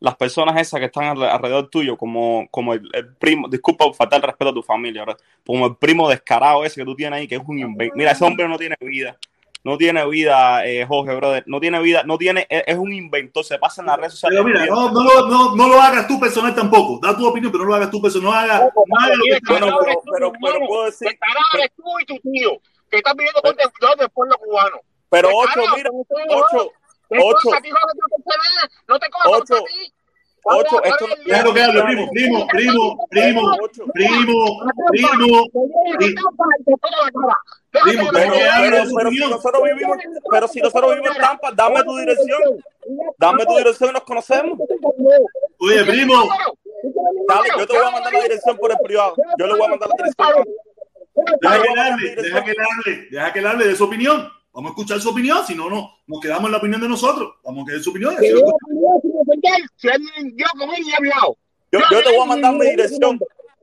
las 0.00 0.14
personas 0.16 0.60
esas 0.60 0.78
que 0.80 0.86
están 0.86 1.04
alre- 1.16 1.30
alrededor 1.30 1.68
tuyo, 1.70 1.96
como, 1.96 2.46
como 2.50 2.74
el, 2.74 2.88
el 2.92 3.14
primo, 3.16 3.48
disculpa 3.48 3.84
por 3.86 3.94
faltar 3.94 4.18
el 4.18 4.24
respeto 4.26 4.50
a 4.50 4.54
tu 4.54 4.62
familia, 4.62 5.04
¿verdad? 5.04 5.20
como 5.44 5.66
el 5.66 5.76
primo 5.76 6.08
descarado 6.08 6.64
ese 6.64 6.80
que 6.80 6.84
tú 6.84 6.94
tienes 6.94 7.18
ahí, 7.18 7.26
que 7.28 7.36
es 7.36 7.42
un 7.46 7.58
invento. 7.58 7.94
Mira, 7.96 8.10
ese 8.12 8.24
hombre 8.24 8.46
no 8.48 8.58
tiene 8.58 8.76
vida. 8.80 9.16
No 9.64 9.76
tiene 9.76 10.06
vida, 10.08 10.64
eh, 10.64 10.86
Jorge, 10.86 11.12
brother. 11.16 11.42
No 11.46 11.58
tiene 11.58 11.80
vida, 11.80 12.04
no 12.04 12.16
tiene, 12.18 12.46
es, 12.48 12.62
es 12.68 12.76
un 12.76 12.92
inventor, 12.92 13.42
se 13.44 13.58
pasa 13.58 13.80
en 13.82 13.88
las 13.88 13.96
redes 13.96 14.12
sociales. 14.12 14.38
Pero 14.44 14.60
mira, 14.60 14.66
no, 14.66 14.92
no, 14.92 15.02
lo- 15.02 15.26
no, 15.28 15.56
no 15.56 15.68
lo 15.68 15.80
hagas 15.80 16.06
tú 16.06 16.20
personal 16.20 16.54
tampoco. 16.54 17.00
Da 17.04 17.16
tu 17.16 17.26
opinión, 17.26 17.50
pero 17.50 17.64
no 17.64 17.70
lo 17.70 17.74
hagas 17.74 17.90
tú 17.90 18.00
personal. 18.00 18.26
No 18.30 18.32
hagas, 18.32 18.60
no 18.60 18.96
hagas 19.00 19.16
lo 19.16 19.24
que 19.24 19.40
Bueno, 19.48 19.66
pero, 19.80 20.02
pero, 20.12 20.32
pero 20.40 20.66
puedo 20.68 20.84
decir, 20.84 21.08
tarado 21.18 21.44
eres 21.54 21.72
tú 21.76 21.82
y 22.00 22.04
tu 22.04 22.30
tío, 22.30 22.60
que 22.88 22.98
estás 22.98 23.14
viviendo 23.16 23.40
con 23.42 23.56
el 23.58 24.08
pueblo 24.10 24.36
cubano. 24.38 24.76
pero 25.08 25.30
ocho, 25.34 25.60
mira, 25.74 25.90
dos, 25.90 26.06
ocho, 26.52 26.70
¿qué 26.70 26.85
ocho. 27.10 27.38
cosa, 27.42 27.60
tío, 27.60 27.74
no 28.88 28.98
te 28.98 29.06
Ocho. 29.24 29.54
tanto 29.54 29.56
a 29.56 29.68
ti. 29.68 29.92
¿Cuál 30.42 30.58
Ocho, 30.60 30.84
esto 30.84 31.06
no- 31.08 31.14
que 31.54 31.60
hable, 31.62 31.82
primo, 31.82 32.08
primo, 32.12 32.46
primo, 32.46 33.06
primo, 33.10 33.42
ocho. 33.60 33.84
primo, 33.92 34.60
primo. 34.90 35.46
Primo, 37.82 38.08
Pero, 38.12 38.84
si 38.86 39.18
nosotros 39.28 39.62
vivimos, 39.64 39.96
pero 40.30 40.48
si 40.48 40.60
nosotros 40.60 40.90
vivimos 40.94 41.16
en 41.16 41.22
Tampa, 41.22 41.50
dame 41.52 41.82
tu 41.82 41.96
dirección, 41.96 42.40
dame 43.18 43.44
tu 43.44 43.56
dirección 43.56 43.90
y 43.90 43.92
nos 43.94 44.02
conocemos. 44.04 44.58
Oye, 45.58 45.84
primo, 45.84 46.28
Dale, 47.28 47.48
yo 47.58 47.66
te 47.66 47.72
voy 47.76 47.86
a 47.86 47.90
mandar 47.90 48.12
la 48.12 48.20
dirección 48.20 48.56
por 48.56 48.70
el 48.70 48.78
privado. 48.78 49.14
Yo 49.38 49.46
le 49.46 49.52
voy 49.54 49.64
a 49.64 49.68
mandar 49.68 49.88
la 49.88 49.94
dirección. 49.96 50.44
deja 51.40 51.62
que 51.62 51.68
él 51.72 51.78
hable, 51.78 52.14
deja 52.16 52.44
que 52.44 52.50
él 52.50 52.56
hable, 52.60 53.08
deja 53.10 53.32
que 53.32 53.38
él 53.40 53.46
hable 53.46 53.66
de 53.66 53.74
su 53.76 53.84
opinión. 53.84 54.30
Vamos 54.56 54.70
a 54.70 54.72
escuchar 54.72 54.98
su 55.02 55.10
opinión, 55.10 55.44
si 55.46 55.54
no, 55.54 55.68
no, 55.68 55.98
nos 56.06 56.18
quedamos 56.18 56.46
en 56.46 56.52
la 56.52 56.56
opinión 56.56 56.80
de 56.80 56.88
nosotros. 56.88 57.34
Vamos 57.44 57.62
a 57.62 57.66
quedar 57.66 57.82
su 57.82 57.90
opinión 57.90 58.14
y 58.22 58.30
yo 58.30 58.40
con 58.40 58.54
él 60.70 60.82
y 60.82 60.90
he 60.90 60.96
hablado, 60.96 61.36
Yo, 61.70 61.78
yo 61.90 62.02
te 62.02 62.16
voy 62.16 62.22
a 62.22 62.24
mandar 62.24 62.54
mi 62.54 62.64
dirección. 62.70 63.20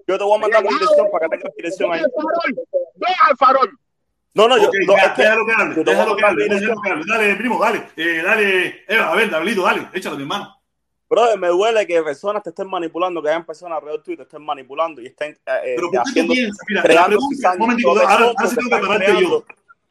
Yo 0.08 0.20
te 0.20 0.24
voy 0.24 0.38
a 0.38 0.42
mandar 0.42 0.62
mi 0.62 0.70
dirección 0.70 1.08
para 1.12 1.28
que 1.28 1.38
tengas 1.38 1.56
dirección 1.56 1.94
ahí. 1.94 2.02
Ve 2.02 3.08
al 3.28 3.36
farol. 3.38 3.76
No, 4.36 4.48
no, 4.48 4.56
yo, 4.60 4.70
no, 4.86 4.96
ya, 4.96 5.16
déjalo 5.18 5.48
que 5.48 5.54
hable, 5.54 5.76
yo 5.78 5.84
déjalo 5.84 6.16
que 6.16 6.26
hable, 6.26 6.48
déjalo 6.48 6.80
que 6.84 6.92
hable. 6.92 7.04
Dale, 7.08 7.36
primo, 7.38 7.60
dale, 7.60 7.88
eh, 7.96 8.22
dale, 8.24 8.86
Eva, 8.88 9.12
a 9.12 9.16
ver, 9.16 9.32
Davidito, 9.32 9.64
dale, 9.64 9.88
échalo, 9.94 10.16
mi 10.16 10.22
hermano. 10.22 10.56
Brother, 11.10 11.40
me 11.40 11.48
duele 11.48 11.88
que 11.88 12.04
personas 12.04 12.44
te 12.44 12.50
estén 12.50 12.70
manipulando, 12.70 13.20
que 13.20 13.30
hayan 13.30 13.48
personas 13.48 13.78
alrededor 13.78 14.04
tuyo 14.04 14.18
te 14.18 14.24
estén 14.24 14.46
manipulando 14.46 15.02
y 15.02 15.08
estén 15.08 15.32
eh, 15.32 15.38
eh, 15.46 15.74
Pero 15.76 15.90
¿por 15.90 15.92
qué 15.92 15.98
tú 15.98 16.04
haciendo, 16.04 16.34
piensas? 16.34 16.66
Mira, 16.68 16.84
la 16.84 17.06
pregunta, 17.08 17.52
un 17.54 17.58
momentito, 17.58 17.90
ahora, 17.90 18.04
ahora 18.04 18.48
sí 18.48 18.56
te 18.56 18.62
tengo 18.62 18.80
que 18.80 18.88
pararte 18.88 19.22
yo. 19.22 19.44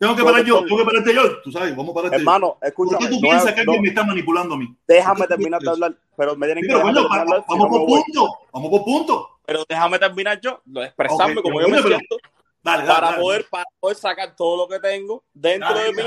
Tengo 0.02 0.16
que 0.16 0.24
parar 0.24 0.44
yo, 0.44 0.64
tengo 0.64 0.78
que 0.78 0.84
pararte 0.84 1.14
yo. 1.14 1.40
Tú 1.42 1.52
sabes, 1.52 1.76
vamos 1.76 1.92
a 1.92 1.94
pararte. 1.94 2.16
Hermano, 2.16 2.56
¿Por 2.58 2.68
escúchame. 2.68 2.98
qué 2.98 3.06
tú 3.08 3.14
no 3.14 3.20
piensas 3.20 3.52
que 3.54 3.60
alguien 3.60 3.76
no- 3.76 3.82
me 3.82 3.88
está 3.88 4.02
manipulando 4.04 4.54
a 4.54 4.58
mí? 4.58 4.76
déjame 4.88 5.18
¿Por 5.18 5.28
terminar 5.28 5.60
de 5.60 5.70
hablar, 5.70 5.94
pero 6.16 6.34
me 6.34 6.46
tienen 6.46 6.64
Sí, 6.64 6.68
que 6.68 6.74
pero 6.74 6.88
si 6.88 6.92
vamos 6.94 7.08
no 7.48 7.56
me 7.56 7.70
por 7.70 7.86
punto, 7.86 8.28
vamos 8.52 8.70
por 8.70 8.84
punto. 8.84 9.28
Pero 9.46 9.64
déjame 9.68 9.98
terminar 10.00 10.40
yo, 10.40 10.60
expresarme 10.82 11.36
Ok, 11.38 11.42
como 11.44 11.60
yo 11.60 11.68
me 11.68 11.80
siento, 11.82 12.16
Dale, 12.64 12.82
dale. 12.84 12.94
para 12.94 13.06
dale. 13.10 13.22
poder, 13.22 13.46
para 13.48 13.64
poder 13.78 13.96
sacar 13.96 14.34
todo 14.34 14.56
lo 14.56 14.68
que 14.68 14.80
tengo 14.80 15.22
dentro 15.32 15.72
de 15.72 15.92
mí 15.92 16.02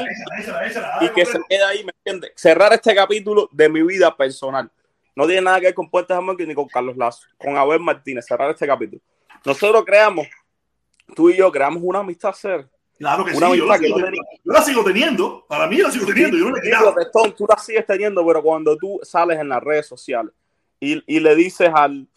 y 1.01 1.09
que 1.09 1.25
se 1.25 1.39
quede 1.47 1.63
ahí, 1.63 1.83
¿me 1.85 1.91
entiendes? 2.03 2.31
Cerrar 2.35 2.73
este 2.73 2.93
capítulo 2.93 3.47
de 3.53 3.69
mi 3.69 3.81
vida 3.81 4.13
personal. 4.15 4.69
No 5.15 5.25
tiene 5.25 5.41
nada 5.41 5.61
que 5.61 5.67
ver 5.67 5.73
con 5.73 5.89
Puertas 5.89 6.17
Amor 6.17 6.35
ni 6.37 6.53
con 6.53 6.67
Carlos 6.67 6.97
Lazo, 6.97 7.25
con 7.37 7.55
Abel 7.55 7.79
Martínez, 7.79 8.25
cerrar 8.25 8.49
este 8.51 8.67
capítulo. 8.67 9.01
Nosotros 9.45 9.85
creamos, 9.85 10.27
tú 11.15 11.29
y 11.29 11.37
yo 11.37 11.49
creamos 11.49 11.81
una 11.81 11.99
amistad 11.99 12.33
ser. 12.33 12.67
Claro 12.97 13.25
que 13.25 13.33
sí, 13.33 13.39
yo 13.39 13.65
la, 13.65 13.77
que 13.77 13.89
no 13.89 13.95
teniendo. 13.95 14.21
yo 14.43 14.53
la 14.53 14.61
sigo 14.61 14.83
teniendo. 14.83 15.45
Para 15.47 15.67
mí 15.67 15.77
la 15.77 15.91
sigo 15.91 16.05
teniendo, 16.05 16.37
yo 16.37 16.49
no 16.49 16.55
le 16.55 16.61
Sí, 16.61 17.33
tú 17.37 17.45
la 17.47 17.57
sigues 17.57 17.85
teniendo, 17.85 18.25
pero 18.25 18.41
cuando 18.41 18.77
tú 18.77 18.99
sales 19.03 19.39
en 19.39 19.49
las 19.49 19.61
redes 19.61 19.87
sociales 19.87 20.33
y, 20.79 21.03
y 21.05 21.19
le 21.19 21.35
dices 21.35 21.69
al. 21.73 22.07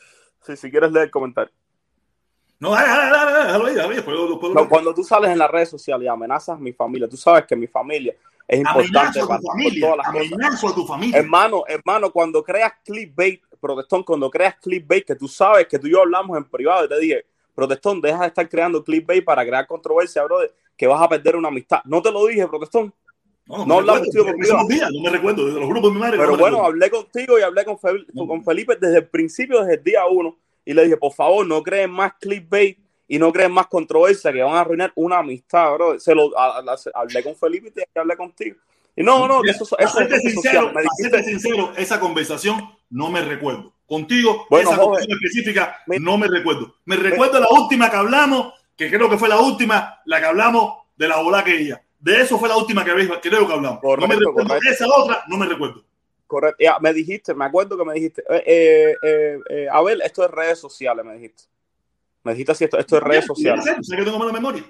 Si, 0.43 0.57
si 0.57 0.71
quieres 0.71 0.93
leer 0.93 1.07
el 1.07 1.11
comentario. 1.11 1.53
No, 2.61 2.71
dale, 2.71 2.89
dale, 2.89 3.11
dale, 3.11 3.33
dale, 3.33 3.47
déjalo 3.47 3.67
ahí, 3.67 3.75
déjalo 3.75 3.95
ahí, 3.95 4.55
No, 4.55 4.69
cuando 4.69 4.95
tú 4.95 5.05
sales 5.05 5.31
en 5.31 5.39
las 5.39 5.51
redes 5.51 5.69
sociales 5.69 6.05
y 6.05 6.09
amenazas 6.09 6.57
a 6.57 6.61
mi 6.61 6.73
familia, 6.73 7.09
tú 7.09 7.17
sabes 7.17 7.45
que 7.47 7.55
mi 7.55 7.69
familia 7.69 8.15
es 8.49 8.61
importante 8.61 9.21
para 9.27 9.41
familia, 9.41 9.87
todas 9.87 9.97
las 9.99 10.61
cosas. 10.61 10.73
a 10.73 10.75
tu 10.75 10.87
familia. 10.87 11.19
Hermano, 11.19 11.65
hermano, 11.69 12.11
cuando 12.11 12.43
creas 12.43 12.73
clickbait, 12.85 13.43
protestón, 13.61 14.03
cuando 14.03 14.31
creas 14.31 14.57
clickbait, 14.57 15.07
que 15.07 15.15
tú 15.15 15.29
sabes 15.29 15.67
que 15.69 15.79
tú 15.79 15.87
y 15.87 15.93
yo 15.93 16.01
hablamos 16.01 16.37
en 16.37 16.45
privado 16.45 16.85
y 16.87 16.89
te 16.89 16.99
dije, 16.99 17.27
protestón, 17.55 18.01
deja 18.01 18.23
de 18.23 18.29
estar 18.29 18.49
creando 18.49 18.83
clickbait 18.83 19.25
para 19.25 19.45
crear 19.45 19.67
controversia, 19.67 20.25
brother, 20.25 20.53
que 20.79 20.87
vas 20.87 21.03
a 21.03 21.09
perder 21.09 21.37
una 21.37 21.49
amistad. 21.49 21.81
No 21.85 22.01
te 22.01 22.11
lo 22.11 22.25
dije, 22.27 22.47
protestón. 22.47 22.95
No, 23.47 23.59
no 23.59 23.67
me 23.67 23.75
hablamos, 23.77 24.09
tío, 24.11 24.25
porque 24.25 24.47
no 24.49 25.01
me 25.03 25.11
recuerdo, 25.11 25.47
te 25.47 25.59
lo 25.61 25.67
juro 25.67 25.81
por 25.81 25.93
mi 25.93 25.99
madre. 25.99 26.17
Pero 26.19 26.31
no 26.31 26.37
me 26.37 26.41
bueno, 26.43 26.57
recuerdo. 26.59 26.67
hablé 26.67 26.91
contigo 26.91 27.39
y 27.39 27.43
hablé 27.43 27.65
con, 27.65 27.79
Fe- 27.79 28.07
con 28.15 28.45
Felipe 28.45 28.77
desde 28.81 28.99
el 28.99 29.07
principio, 29.09 29.61
desde 29.61 29.75
el 29.75 29.85
día 29.85 30.07
uno, 30.07 30.37
y 30.65 30.75
le 30.75 30.85
dije, 30.85 30.97
por 30.99 31.13
favor, 31.13 31.47
no 31.47 31.63
creen 31.63 31.91
más 31.91 32.13
clickbait 32.21 32.79
y 33.09 33.19
no 33.19 33.33
creen 33.33 33.51
más 33.53 33.67
controversia 33.69 34.31
que 34.33 34.43
van 34.43 34.55
a 34.55 34.61
arruinar 34.61 34.93
una 34.97 35.19
amistad, 35.21 35.73
bro. 35.75 35.99
Se 35.99 36.15
lo, 36.15 36.39
a- 36.39 36.59
a- 36.59 36.77
hablé 37.01 37.23
con 37.25 37.35
Felipe 37.35 37.73
y 37.75 37.99
hablé 37.99 38.17
contigo. 38.17 38.57
Y 38.95 39.03
no, 39.03 39.27
no, 39.27 39.43
eso, 39.45 39.65
eso 39.79 40.01
es 40.01 40.23
sincero. 40.23 40.71
Me 40.75 40.83
dijiste, 40.83 41.25
sincero, 41.25 41.73
esa 41.77 41.99
conversación 41.99 42.61
no 42.91 43.11
me 43.11 43.23
recuerdo. 43.23 43.73
Contigo, 43.87 44.47
Bueno, 44.51 44.69
esa 44.69 44.77
joven. 44.77 44.89
conversación 45.07 45.19
específica 45.23 45.77
Me- 45.87 45.99
no 45.99 46.19
me 46.19 46.27
recuerdo. 46.29 46.75
Me 46.85 46.97
recuerdo 46.97 47.41
la 47.41 47.49
última 47.49 47.89
que 47.91 47.97
hablamos, 47.97 48.53
que 48.79 48.89
creo 48.89 49.11
que 49.11 49.19
fue 49.19 49.29
la 49.29 49.41
última, 49.41 50.01
la 50.05 50.21
que 50.21 50.27
hablamos 50.27 50.85
de 50.97 51.09
la 51.09 51.21
bola 51.21 51.43
que 51.43 51.55
ella. 51.61 51.83
De 51.99 52.23
eso 52.23 52.39
fue 52.39 52.49
la 52.49 52.57
última 52.57 52.85
que 52.85 52.93
creo 53.21 53.47
que 53.47 53.53
hablamos. 53.53 53.81
no 53.83 54.07
me 54.09 54.15
recuerdo. 54.15 54.55
Esa 54.71 54.87
otra 54.87 55.25
no 55.27 55.37
me 55.37 55.47
recuerdo. 55.47 55.85
correcto, 56.29 56.57
ya, 56.61 56.79
me 56.79 56.93
dijiste, 56.93 57.35
me 57.35 57.45
acuerdo 57.45 57.77
que 57.77 57.85
me 57.85 57.95
dijiste, 57.95 58.23
eh, 58.31 58.43
eh, 58.47 58.97
eh, 59.03 59.39
eh, 59.51 59.69
Abel, 59.71 60.01
esto 60.03 60.25
es 60.25 60.31
redes 60.31 60.61
sociales, 60.61 61.05
me 61.05 61.15
dijiste. 61.15 61.43
Me 62.23 62.33
dijiste 62.33 62.53
así, 62.53 62.65
esto, 62.65 62.79
esto 62.79 62.97
es 62.99 63.03
redes 63.03 63.27
sociales. 63.27 63.65
Sé, 63.65 63.75
sé 63.83 63.97
que 63.97 64.05
tengo 64.05 64.19
mala 64.19 64.33
memoria. 64.33 64.63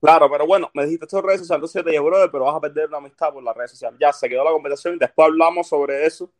Claro, 0.00 0.30
pero 0.30 0.46
bueno, 0.46 0.70
me 0.72 0.84
dijiste 0.84 1.06
esto 1.06 1.18
es 1.18 1.24
redes 1.24 1.40
sociales, 1.40 1.58
entonces 1.58 1.82
te 1.82 1.90
dije, 1.90 2.00
brother, 2.00 2.30
pero 2.30 2.44
vas 2.44 2.54
a 2.54 2.60
perder 2.60 2.86
una 2.88 2.98
amistad 2.98 3.32
por 3.32 3.42
las 3.42 3.56
redes 3.56 3.72
sociales. 3.72 3.98
Ya 4.00 4.12
se 4.12 4.28
quedó 4.28 4.44
la 4.44 4.52
conversación 4.52 4.94
y 4.94 4.98
después 4.98 5.26
hablamos 5.26 5.66
sobre 5.66 6.06
eso. 6.06 6.30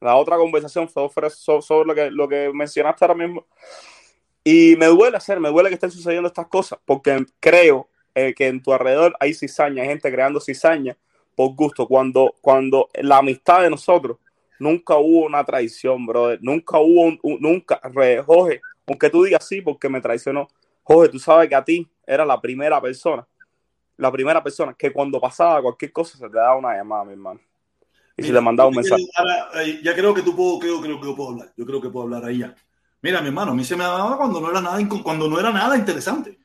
La 0.00 0.14
otra 0.14 0.36
conversación 0.36 0.88
fue 0.88 1.08
sobre, 1.08 1.30
so- 1.30 1.62
sobre 1.62 1.86
lo, 1.88 1.94
que, 1.94 2.10
lo 2.12 2.28
que 2.28 2.50
mencionaste 2.54 3.04
ahora 3.04 3.14
mismo. 3.14 3.46
Y 4.48 4.76
me 4.76 4.86
duele 4.86 5.16
hacer, 5.16 5.40
me 5.40 5.48
duele 5.48 5.70
que 5.70 5.74
estén 5.74 5.90
sucediendo 5.90 6.28
estas 6.28 6.46
cosas, 6.46 6.78
porque 6.84 7.26
creo 7.40 7.88
eh, 8.14 8.32
que 8.32 8.46
en 8.46 8.62
tu 8.62 8.72
alrededor 8.72 9.16
hay 9.18 9.34
cizaña, 9.34 9.82
hay 9.82 9.88
gente 9.88 10.08
creando 10.12 10.38
cizaña 10.38 10.96
por 11.34 11.52
gusto. 11.56 11.88
Cuando, 11.88 12.32
cuando 12.40 12.88
la 12.94 13.18
amistad 13.18 13.62
de 13.62 13.70
nosotros 13.70 14.18
nunca 14.60 14.94
hubo 14.98 15.26
una 15.26 15.42
traición, 15.42 16.06
brother. 16.06 16.38
Nunca 16.40 16.78
hubo 16.78 17.02
un, 17.02 17.18
un- 17.24 17.38
nunca, 17.40 17.80
re, 17.92 18.22
Jorge, 18.22 18.60
aunque 18.86 19.10
tú 19.10 19.24
digas 19.24 19.44
sí 19.48 19.62
porque 19.62 19.88
me 19.88 20.00
traicionó, 20.00 20.46
Jorge, 20.84 21.08
tú 21.10 21.18
sabes 21.18 21.48
que 21.48 21.56
a 21.56 21.64
ti 21.64 21.90
era 22.06 22.24
la 22.24 22.40
primera 22.40 22.80
persona, 22.80 23.26
la 23.96 24.12
primera 24.12 24.40
persona 24.44 24.76
que 24.78 24.92
cuando 24.92 25.20
pasaba 25.20 25.60
cualquier 25.60 25.90
cosa 25.90 26.16
se 26.16 26.28
te 26.28 26.36
daba 26.36 26.54
una 26.54 26.72
llamada, 26.72 27.04
mi 27.04 27.14
hermano. 27.14 27.40
Y 28.16 28.22
se 28.22 28.28
Mira, 28.28 28.40
le 28.40 28.44
mandaba 28.44 28.68
un 28.68 28.76
mensaje. 28.76 29.02
creo- 29.12 29.26
ahora, 29.26 29.64
eh, 29.64 29.80
ya 29.82 29.92
creo 29.92 30.14
que 30.14 30.22
tú 30.22 30.36
puedo, 30.36 30.60
creo, 30.60 30.80
creo 30.80 31.00
que 31.00 31.06
yo 31.08 31.16
puedo 31.16 31.30
hablar. 31.30 31.52
Yo 31.56 31.66
creo 31.66 31.80
que 31.80 31.88
puedo 31.90 32.04
hablar 32.04 32.24
ahí 32.24 32.38
ya. 32.38 32.54
Mira, 33.06 33.20
mi 33.20 33.28
hermano, 33.28 33.52
a 33.52 33.54
mí 33.54 33.62
se 33.62 33.76
me 33.76 33.84
daba 33.84 34.16
cuando 34.16 34.40
no 34.40 34.50
era 34.50 34.60
nada, 34.60 34.80
cuando 35.00 35.28
no 35.28 35.38
era 35.38 35.52
nada 35.52 35.76
interesante, 35.76 36.36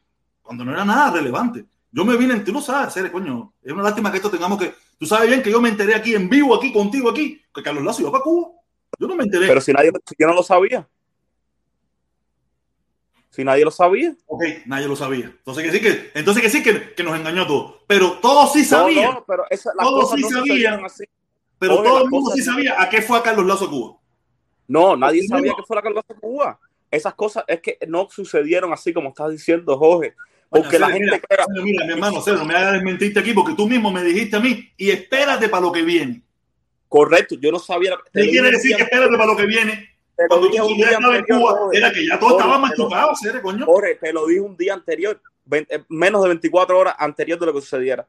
cuando 0.43 0.63
no 0.63 0.71
era 0.71 0.85
nada 0.85 1.09
relevante. 1.09 1.65
Yo 1.91 2.05
me 2.05 2.15
vine, 2.15 2.39
tú 2.41 2.51
lo 2.53 2.61
sabes, 2.61 2.93
coño. 3.11 3.51
Es 3.63 3.73
una 3.73 3.81
lástima 3.81 4.11
que 4.11 4.17
esto 4.17 4.29
tengamos 4.29 4.59
que. 4.59 4.71
Tú 4.99 5.07
sabes 5.07 5.27
bien 5.27 5.41
que 5.41 5.49
yo 5.49 5.59
me 5.59 5.69
enteré 5.69 5.95
aquí 5.95 6.13
en 6.13 6.29
vivo, 6.29 6.53
aquí 6.53 6.71
contigo, 6.71 7.09
aquí, 7.09 7.41
que 7.51 7.63
Carlos 7.63 7.83
Lazo 7.83 8.03
iba 8.03 8.11
para 8.11 8.23
Cuba. 8.23 8.49
Yo 8.99 9.07
no 9.07 9.15
me 9.15 9.23
enteré. 9.23 9.47
Pero 9.47 9.59
si 9.59 9.73
nadie, 9.73 9.91
si 10.05 10.13
yo 10.19 10.27
no 10.27 10.35
lo 10.35 10.43
sabía. 10.43 10.87
Si 13.31 13.43
nadie 13.43 13.65
lo 13.65 13.71
sabía. 13.71 14.15
ok, 14.27 14.43
nadie 14.67 14.87
lo 14.87 14.95
sabía. 14.95 15.25
Entonces 15.35 15.63
que 15.63 15.71
sí 15.71 15.81
que, 15.81 16.11
entonces 16.13 16.43
que 16.43 16.49
sí 16.51 16.61
que, 16.61 16.93
que 16.93 17.03
nos 17.03 17.17
engañó 17.19 17.41
a 17.41 17.47
todos. 17.47 17.75
Pero 17.87 18.19
todos 18.19 18.53
sí 18.53 18.63
sabían. 18.63 19.05
No, 19.05 19.13
no, 19.13 19.25
pero 19.25 19.45
esa, 19.49 19.71
Todos 19.79 20.11
sí 20.11 20.21
no 20.21 20.29
sabían. 20.29 20.79
pero 21.57 21.79
Oye, 21.79 21.89
todo 21.89 22.03
el 22.03 22.09
mundo 22.11 22.29
sí- 22.35 22.43
sabía 22.43 22.79
a 22.79 22.87
qué 22.87 23.01
fue 23.01 23.17
a 23.17 23.23
Carlos 23.23 23.47
Lazo 23.47 23.65
a 23.65 23.69
Cuba. 23.71 24.00
No, 24.71 24.95
nadie 24.95 25.27
sabía 25.27 25.53
que 25.53 25.63
fue 25.63 25.75
la 25.75 25.81
Carlos 25.81 26.05
de 26.07 26.15
Cuba. 26.15 26.57
Esas 26.89 27.13
cosas 27.13 27.43
es 27.45 27.59
que 27.59 27.77
no 27.89 28.07
sucedieron 28.09 28.71
así 28.71 28.93
como 28.93 29.09
estás 29.09 29.29
diciendo, 29.29 29.77
Jorge. 29.77 30.15
Porque 30.49 30.79
la 30.79 30.89
gente 30.89 31.21
mira, 31.29 31.45
mira, 31.61 31.85
mi 31.85 31.91
hermano, 31.91 32.21
Cero, 32.23 32.37
no 32.37 32.45
me 32.45 32.55
hagas 32.55 32.73
desmentirte 32.73 33.19
aquí 33.19 33.33
porque 33.33 33.53
tú 33.53 33.67
mismo 33.67 33.91
me 33.91 34.01
dijiste 34.01 34.37
a 34.37 34.39
mí 34.39 34.71
y 34.77 34.91
espérate 34.91 35.49
para 35.49 35.63
lo 35.63 35.73
que 35.73 35.81
viene. 35.81 36.21
Correcto, 36.87 37.35
yo 37.35 37.51
no 37.51 37.59
sabía. 37.59 37.97
¿Qué 38.13 38.29
quiere 38.29 38.51
decir 38.51 38.77
que 38.77 38.83
espérate 38.83 39.11
para 39.11 39.25
lo 39.25 39.35
que 39.35 39.45
viene? 39.45 39.89
Cuando 40.29 40.49
tú 40.49 40.57
estaba 40.57 41.17
en 41.17 41.25
Cuba, 41.25 41.51
Jorge. 41.51 41.77
era 41.77 41.91
que 41.91 42.07
ya 42.07 42.17
todo 42.17 42.29
Jorge, 42.29 42.45
estaba 42.45 42.59
machucado, 42.59 43.11
Cere, 43.21 43.41
coño. 43.41 43.65
Jorge, 43.65 43.95
te 43.95 44.13
lo 44.13 44.25
dije 44.25 44.39
un 44.39 44.55
día 44.55 44.73
anterior, 44.73 45.21
menos 45.89 46.21
de 46.21 46.27
24 46.29 46.79
horas 46.79 46.95
anterior 46.97 47.37
de 47.37 47.45
lo 47.45 47.53
que 47.53 47.61
sucediera. 47.61 48.07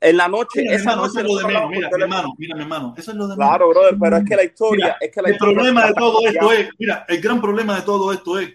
En 0.00 0.16
la 0.16 0.28
noche, 0.28 0.60
Mira, 0.60 0.70
mi 0.70 0.76
esa 0.76 0.90
hermano, 0.92 1.02
noche. 1.08 1.20
eso 1.20 1.20
es 1.20 1.26
lo 1.26 1.38
de 1.38 1.44
menos. 1.46 1.70
Mira, 1.70 1.88
mi 1.92 2.02
hermano, 2.02 2.34
mira, 2.38 2.54
mi 2.56 2.62
hermano, 2.62 2.94
eso 2.96 3.10
es 3.10 3.16
lo 3.16 3.26
de 3.26 3.36
menos. 3.36 3.48
Claro, 3.48 3.68
brother, 3.68 3.96
pero 4.00 4.16
es 4.18 4.24
que 4.24 4.36
la 4.36 4.44
historia. 4.44 4.84
Mira, 4.84 4.96
es 5.00 5.10
que 5.12 5.22
la 5.22 5.28
el 5.28 5.34
historia 5.34 5.54
problema 5.54 5.86
de 5.86 5.94
todo 5.94 6.26
esto 6.26 6.52
es, 6.52 6.68
mira, 6.78 7.04
el 7.08 7.20
gran 7.20 7.40
problema 7.40 7.76
de 7.76 7.82
todo 7.82 8.12
esto 8.12 8.38
es 8.38 8.54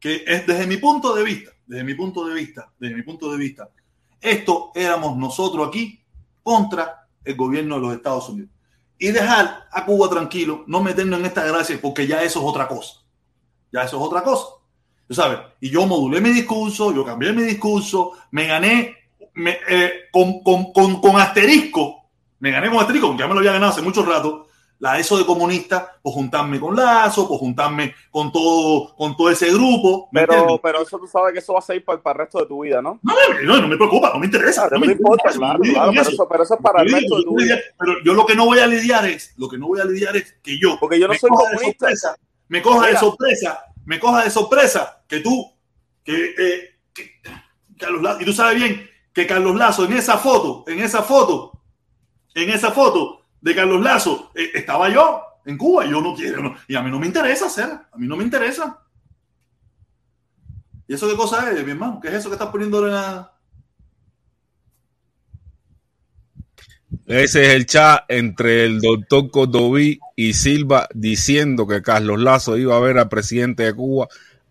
que 0.00 0.24
es 0.26 0.46
desde 0.46 0.66
mi 0.66 0.78
punto 0.78 1.14
de 1.14 1.22
vista, 1.22 1.50
desde 1.64 1.84
mi 1.84 1.94
punto 1.94 2.26
de 2.26 2.34
vista, 2.34 2.72
desde 2.78 2.94
mi 2.96 3.02
punto 3.02 3.30
de 3.30 3.38
vista, 3.38 3.68
esto 4.20 4.72
éramos 4.74 5.16
nosotros 5.16 5.68
aquí 5.68 6.02
contra 6.42 7.06
el 7.24 7.36
gobierno 7.36 7.76
de 7.76 7.80
los 7.82 7.94
Estados 7.94 8.28
Unidos. 8.28 8.50
Y 8.98 9.08
dejar 9.12 9.68
a 9.70 9.84
Cuba 9.84 10.08
tranquilo, 10.08 10.64
no 10.66 10.82
meternos 10.82 11.20
en 11.20 11.26
esta 11.26 11.44
gracia, 11.44 11.78
porque 11.80 12.06
ya 12.06 12.22
eso 12.22 12.40
es 12.40 12.44
otra 12.44 12.66
cosa. 12.66 13.00
Ya 13.72 13.82
eso 13.82 13.96
es 13.96 14.02
otra 14.02 14.22
cosa. 14.24 14.46
Sabes, 15.10 15.38
y 15.60 15.70
yo 15.70 15.86
modulé 15.86 16.20
mi 16.20 16.30
discurso, 16.30 16.92
yo 16.92 17.04
cambié 17.04 17.32
mi 17.32 17.42
discurso, 17.42 18.12
me 18.30 18.46
gané 18.46 18.96
me, 19.34 19.58
eh, 19.68 19.92
con, 20.12 20.42
con, 20.42 20.72
con, 20.72 21.00
con 21.00 21.16
asterisco, 21.20 22.08
me 22.40 22.50
gané 22.50 22.68
con 22.70 22.78
asterisco, 22.78 23.06
aunque 23.08 23.22
ya 23.22 23.28
me 23.28 23.34
lo 23.34 23.40
había 23.40 23.52
ganado 23.52 23.72
hace 23.72 23.82
mucho 23.82 24.04
rato, 24.04 24.46
la 24.78 24.98
eso 24.98 25.16
de 25.16 25.24
comunista, 25.24 25.96
por 26.02 26.12
juntarme 26.12 26.58
con 26.58 26.74
Lazo, 26.74 27.28
por 27.28 27.38
juntarme 27.38 27.94
con 28.10 28.32
todo, 28.32 28.96
con 28.96 29.16
todo 29.16 29.30
ese 29.30 29.48
grupo. 29.52 30.08
¿me 30.10 30.22
Pero, 30.22 30.32
entiendes? 30.34 30.60
pero 30.60 30.82
eso 30.82 30.98
tú 30.98 31.06
sabes 31.06 31.32
que 31.32 31.38
eso 31.38 31.52
va 31.52 31.60
a 31.60 31.62
seguir 31.62 31.84
para, 31.84 32.02
para 32.02 32.14
el 32.14 32.18
resto 32.26 32.40
de 32.40 32.46
tu 32.46 32.64
vida, 32.64 32.82
¿no? 32.82 32.98
No, 33.00 33.14
no, 33.44 33.60
no 33.60 33.68
me 33.68 33.76
preocupa, 33.76 34.10
no 34.12 34.18
me 34.18 34.26
interesa. 34.26 34.62
Claro, 34.68 34.80
no 34.80 34.86
me 34.86 34.92
importa, 34.92 35.30
interesa, 35.30 35.38
claro, 35.38 35.60
claro, 35.72 35.92
pero 35.94 36.10
eso. 36.10 36.28
pero 36.28 36.42
eso 36.42 36.54
es 36.54 36.60
para 36.60 36.82
el 36.82 36.92
resto 36.92 37.16
de 37.18 37.22
tu 37.22 37.36
vida. 37.36 37.58
Pero 37.78 37.92
yo 38.04 38.12
lo 38.14 38.26
que 38.26 38.34
no 38.34 38.44
voy 38.44 38.58
a 38.58 38.66
lidiar 38.66 39.06
es, 39.06 39.34
lo 39.36 39.48
que 39.48 39.56
no 39.56 39.68
voy 39.68 39.80
a 39.80 39.84
lidiar 39.84 40.16
es 40.16 40.32
que 40.42 40.58
yo, 40.60 40.76
Porque 40.80 40.98
yo 40.98 41.06
no 41.06 41.12
me 41.12 41.18
soy 41.20 41.30
coja 41.30 41.42
de 41.50 41.54
comunista. 41.56 41.86
sorpresa, 41.86 42.16
me 42.48 42.62
coja 42.62 42.80
de 42.80 42.86
Mira. 42.88 43.00
sorpresa, 43.00 43.64
me 43.86 44.00
coja 44.00 44.24
de 44.24 44.30
sorpresa 44.30 45.04
que 45.06 45.20
tú, 45.20 45.48
que, 46.02 46.34
eh, 46.36 46.70
que- 46.92 47.12
Carlos 47.78 48.02
Lazo, 48.02 48.20
y 48.20 48.24
tú 48.24 48.32
sabes 48.32 48.56
bien 48.56 48.90
que 49.12 49.26
Carlos 49.26 49.56
Lazo 49.56 49.84
en 49.84 49.92
esa 49.92 50.18
foto, 50.18 50.64
en 50.66 50.80
esa 50.80 51.02
foto, 51.02 51.60
en 52.34 52.50
esa 52.50 52.72
foto 52.72 53.22
de 53.40 53.54
Carlos 53.54 53.82
Lazo, 53.82 54.30
eh, 54.34 54.50
estaba 54.54 54.88
yo 54.88 55.22
en 55.44 55.58
Cuba, 55.58 55.84
yo 55.86 56.00
no 56.00 56.14
quiero, 56.14 56.42
no, 56.42 56.56
y 56.68 56.74
a 56.74 56.82
mí 56.82 56.90
no 56.90 56.98
me 56.98 57.06
interesa 57.06 57.46
hacer, 57.46 57.70
a 57.70 57.96
mí 57.96 58.06
no 58.06 58.16
me 58.16 58.24
interesa. 58.24 58.78
¿Y 60.86 60.94
eso 60.94 61.08
qué 61.08 61.16
cosa 61.16 61.50
es, 61.50 61.64
mi 61.64 61.72
hermano? 61.72 62.00
¿Qué 62.00 62.08
es 62.08 62.14
eso 62.14 62.28
que 62.28 62.34
estás 62.34 62.50
poniendo 62.50 62.86
en 62.86 62.92
la... 62.92 63.32
Ese 67.06 67.46
es 67.46 67.48
el 67.54 67.66
chat 67.66 68.04
entre 68.08 68.64
el 68.64 68.80
doctor 68.80 69.30
Cordoví 69.30 69.98
y 70.14 70.34
Silva 70.34 70.88
diciendo 70.94 71.66
que 71.66 71.82
Carlos 71.82 72.20
Lazo 72.20 72.56
iba 72.56 72.76
a 72.76 72.80
ver 72.80 72.98
al 72.98 73.08
presidente 73.08 73.64
de 73.64 73.74
Cuba 73.74 74.08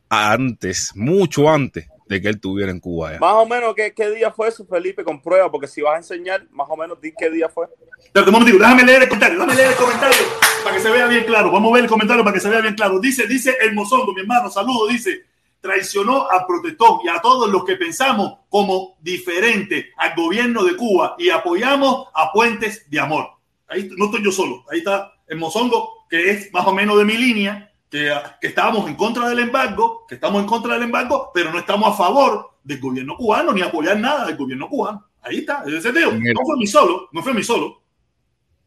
antes, 0.09 0.91
mucho 0.95 1.49
antes 1.49 1.90
de 2.11 2.21
que 2.21 2.27
él 2.27 2.35
estuviera 2.35 2.71
en 2.71 2.79
Cuba. 2.79 3.13
Ya. 3.13 3.19
Más 3.19 3.33
o 3.35 3.45
menos, 3.45 3.73
¿qué, 3.73 3.93
¿qué, 3.93 4.09
día 4.11 4.31
fue 4.31 4.49
eso, 4.49 4.65
Felipe? 4.65 5.03
Comprueba, 5.03 5.49
porque 5.49 5.67
si 5.67 5.81
vas 5.81 5.93
a 5.93 5.97
enseñar, 5.97 6.45
más 6.51 6.67
o 6.69 6.75
menos, 6.75 6.99
di 6.99 7.13
qué 7.17 7.29
día 7.29 7.47
fue. 7.47 7.67
Pero 8.11 8.25
un 8.25 8.33
momentito, 8.33 8.59
déjame 8.59 8.83
leer 8.83 9.03
el 9.03 9.07
comentario, 9.07 9.39
déjame 9.39 9.55
leer 9.55 9.69
el 9.69 9.75
comentario 9.75 10.17
para 10.63 10.75
que 10.75 10.81
se 10.81 10.89
vea 10.89 11.07
bien 11.07 11.23
claro. 11.23 11.51
Vamos 11.51 11.71
a 11.71 11.75
ver 11.75 11.83
el 11.85 11.89
comentario 11.89 12.23
para 12.23 12.33
que 12.33 12.41
se 12.41 12.49
vea 12.49 12.59
bien 12.59 12.75
claro. 12.75 12.99
Dice, 12.99 13.27
dice 13.27 13.55
el 13.61 13.73
mozongo, 13.73 14.13
mi 14.13 14.21
hermano, 14.21 14.49
saludo, 14.49 14.87
dice, 14.87 15.25
traicionó 15.61 16.29
a 16.29 16.45
Protestón 16.45 16.99
y 17.05 17.07
a 17.07 17.21
todos 17.21 17.49
los 17.49 17.63
que 17.63 17.77
pensamos 17.77 18.39
como 18.49 18.97
diferente 18.99 19.91
al 19.95 20.13
gobierno 20.13 20.65
de 20.65 20.75
Cuba 20.75 21.15
y 21.17 21.29
apoyamos 21.29 22.07
a 22.13 22.31
Puentes 22.33 22.89
de 22.89 22.99
Amor. 22.99 23.29
Ahí 23.69 23.89
no 23.95 24.05
estoy 24.05 24.21
yo 24.23 24.33
solo, 24.33 24.65
ahí 24.69 24.79
está 24.79 25.13
el 25.27 25.37
mozongo, 25.37 26.07
que 26.09 26.29
es 26.29 26.51
más 26.51 26.67
o 26.67 26.73
menos 26.73 26.97
de 26.97 27.05
mi 27.05 27.15
línea, 27.15 27.70
que, 27.91 28.11
que 28.39 28.47
estábamos 28.47 28.87
en 28.87 28.95
contra 28.95 29.27
del 29.29 29.39
embargo, 29.39 30.05
que 30.07 30.15
estamos 30.15 30.41
en 30.41 30.47
contra 30.47 30.73
del 30.73 30.83
embargo, 30.83 31.29
pero 31.33 31.51
no 31.51 31.59
estamos 31.59 31.93
a 31.93 31.97
favor 31.97 32.51
del 32.63 32.79
gobierno 32.79 33.17
cubano 33.17 33.51
ni 33.51 33.61
apoyar 33.61 33.99
nada 33.99 34.25
del 34.25 34.37
gobierno 34.37 34.69
cubano. 34.69 35.05
Ahí 35.21 35.39
está, 35.39 35.63
ese 35.67 35.91
tío. 35.91 36.11
No 36.11 36.41
fue 36.45 36.57
mi 36.57 36.65
solo, 36.65 37.09
no 37.11 37.21
fue 37.21 37.33
mi 37.33 37.43
solo. 37.43 37.83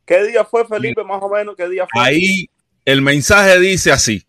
¿Qué 0.05 0.23
día 0.25 0.45
fue, 0.45 0.67
Felipe, 0.67 1.03
más 1.03 1.23
o 1.23 1.29
menos? 1.31 1.57
¿Qué 1.57 1.67
día 1.69 1.87
fue? 1.91 2.03
Ahí 2.03 2.51
el 2.85 3.01
mensaje 3.01 3.59
dice 3.59 3.91
así: 3.91 4.23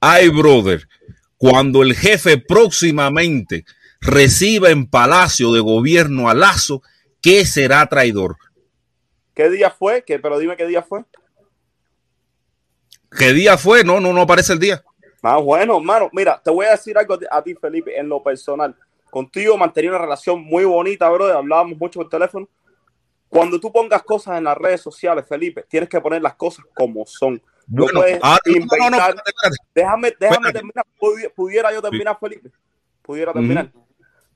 Ay, 0.00 0.28
brother, 0.28 0.88
cuando 1.36 1.82
el 1.82 1.94
jefe 1.94 2.36
próximamente 2.36 3.64
reciba 4.00 4.70
en 4.70 4.90
Palacio 4.90 5.52
de 5.52 5.60
Gobierno 5.60 6.28
a 6.28 6.34
Lazo, 6.34 6.82
¿qué 7.22 7.46
será 7.46 7.86
traidor? 7.86 8.36
¿Qué 9.32 9.48
día 9.48 9.70
fue? 9.70 10.02
¿Qué, 10.04 10.18
pero 10.18 10.40
dime 10.40 10.56
qué 10.56 10.66
día 10.66 10.82
fue. 10.82 11.04
¿Qué 13.16 13.32
día 13.32 13.58
fue? 13.58 13.84
No, 13.84 14.00
no, 14.00 14.12
no 14.12 14.22
aparece 14.22 14.52
el 14.52 14.58
día. 14.58 14.82
Ah, 15.22 15.36
bueno, 15.36 15.76
hermano, 15.76 16.08
mira, 16.12 16.40
te 16.42 16.50
voy 16.50 16.66
a 16.66 16.70
decir 16.72 16.96
algo 16.96 17.18
a 17.30 17.42
ti, 17.42 17.54
Felipe, 17.54 17.98
en 17.98 18.08
lo 18.08 18.22
personal. 18.22 18.74
Contigo 19.10 19.56
mantenía 19.56 19.90
una 19.90 19.98
relación 19.98 20.42
muy 20.42 20.64
bonita, 20.64 21.08
bro. 21.10 21.26
Hablábamos 21.26 21.76
mucho 21.78 22.00
por 22.00 22.08
teléfono. 22.08 22.48
Cuando 23.28 23.60
tú 23.60 23.70
pongas 23.72 24.02
cosas 24.02 24.38
en 24.38 24.44
las 24.44 24.56
redes 24.56 24.80
sociales, 24.80 25.24
Felipe, 25.28 25.64
tienes 25.68 25.88
que 25.88 26.00
poner 26.00 26.22
las 26.22 26.34
cosas 26.34 26.64
como 26.74 27.04
son. 27.06 27.42
Bueno, 27.66 28.00
ah, 28.22 28.38
no, 28.44 28.52
no, 28.54 28.90
no, 28.90 28.96
espérate, 28.96 29.22
espérate. 29.26 29.56
Déjame, 29.74 30.14
déjame 30.18 30.48
espérate. 30.48 30.52
terminar. 30.52 30.86
¿Pudiera 31.36 31.72
yo 31.72 31.82
terminar, 31.82 32.14
sí. 32.14 32.26
Felipe? 32.26 32.50
¿Pudiera 33.02 33.32
terminar? 33.32 33.70
-huh. 33.72 33.84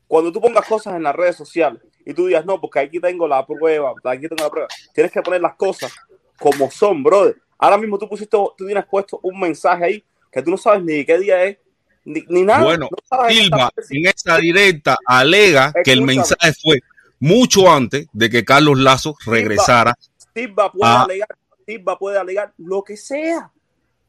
Cuando 0.07 0.31
tú 0.31 0.41
pongas 0.41 0.67
cosas 0.67 0.95
en 0.95 1.03
las 1.03 1.15
redes 1.15 1.37
sociales 1.37 1.83
y 2.05 2.15
tú 2.15 2.27
digas, 2.27 2.45
no, 2.45 2.61
porque 2.61 2.79
aquí 2.81 3.01
tengo 3.01 3.27
la 3.27 3.45
prueba, 3.45 3.95
aquí 4.05 4.29
tengo 4.29 4.45
la 4.45 4.51
prueba, 4.51 4.69
tienes 4.93 5.11
que 5.11 5.23
poner 5.23 5.41
las 5.41 5.57
cosas 5.57 5.93
como 6.39 6.71
son, 6.71 7.03
brother. 7.03 7.37
Ahora 7.59 7.79
mismo 7.79 7.99
tú 7.99 8.09
pusiste, 8.09 8.37
tú 8.37 8.67
tienes 8.67 8.85
puesto 8.87 9.21
un 9.23 9.39
mensaje 9.39 9.85
ahí 9.85 10.05
que 10.31 10.43
tú 10.43 10.51
no 10.51 10.57
sabes 10.57 10.83
ni 10.83 11.05
qué 11.05 11.19
día 11.19 11.45
es, 11.45 11.59
ni, 12.05 12.23
ni 12.29 12.43
nada. 12.43 12.65
Bueno, 12.65 12.89
no 12.91 13.29
Silva 13.29 13.71
en 13.91 14.07
esa 14.07 14.37
directa 14.39 14.97
alega 15.07 15.67
Escúchame. 15.67 15.83
que 15.85 15.93
el 15.93 16.03
mensaje 16.03 16.53
fue 16.63 16.81
mucho 17.21 17.73
antes 17.73 18.07
de 18.13 18.29
que 18.31 18.45
Carlos 18.45 18.79
Lazo 18.79 19.17
regresara. 19.25 19.97
Silva 20.35 20.71
puede, 20.73 20.93
a, 20.93 21.03
alegar, 21.03 21.29
Silva 21.65 21.99
puede 21.99 22.19
alegar 22.19 22.53
lo 22.59 22.83
que 22.83 22.97
sea. 22.97 23.51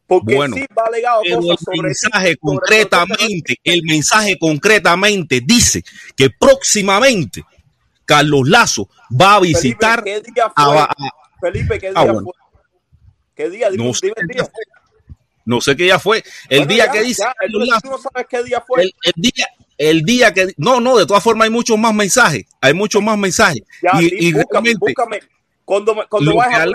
Porque 0.08 0.36
bueno, 0.36 0.56
Silva 0.56 0.84
ha 0.84 0.88
alegado 0.88 1.22
pero 1.24 1.38
cosas 1.38 1.50
el 1.52 1.58
sobre 1.66 1.82
mensaje 1.88 2.38
concretamente, 2.38 3.56
el 3.64 3.84
mensaje 3.84 4.38
concretamente 4.38 5.42
dice 5.44 5.84
que 6.16 6.30
próximamente 6.30 7.44
Carlos 8.06 8.48
Lazo 8.48 8.90
va 9.10 9.36
a 9.36 9.40
visitar 9.40 10.04
Felipe, 10.04 10.22
¿qué 10.26 10.32
día 10.32 10.52
a, 10.56 10.66
fue? 10.66 10.78
a, 10.80 10.96
Felipe, 11.42 11.80
¿qué 11.80 11.90
día 11.92 11.94
Ah, 11.96 12.04
bueno. 12.04 12.22
fue? 12.22 12.34
¿Qué 13.36 13.50
día? 13.50 13.70
Dime, 13.70 13.86
no 13.86 13.94
sé 13.94 14.08
dime 14.08 14.16
el 14.18 14.28
qué 14.28 14.34
día. 14.36 14.52
No 15.46 15.62
sé 15.62 15.76
qué 15.76 15.84
día 15.84 16.00
fue. 16.00 16.24
El 16.50 16.60
Bueno, 16.60 16.74
día 16.74 16.86
ya, 16.88 16.92
que 16.92 17.04
dice 17.04 17.24
ya, 17.24 17.34
tú 17.82 17.90
no 17.90 17.98
sabes 18.00 18.26
qué 18.30 18.44
día 18.44 18.64
fue. 18.66 18.84
el, 18.84 18.94
el 19.04 19.14
día, 19.16 19.48
el 19.78 20.02
día 20.04 20.34
que 20.34 20.54
no, 20.58 20.80
no, 20.80 20.98
de 20.98 21.06
todas 21.06 21.22
formas 21.24 21.46
hay 21.46 21.52
muchos 21.52 21.78
más 21.78 21.94
mensajes, 21.94 22.46
hay 22.62 22.74
muchos 22.74 23.04
más 23.04 23.18
mensajes. 23.18 23.62
Ya, 23.82 24.02
y, 24.02 24.10
sí, 24.10 24.16
y 24.20 24.34
búscame, 24.34 24.70
realmente 24.70 24.78
búscame. 24.80 25.20
Cuando, 25.66 25.96
me- 25.96 26.06
cuando 26.08 26.36
vayas 26.36 26.60
a 26.62 26.66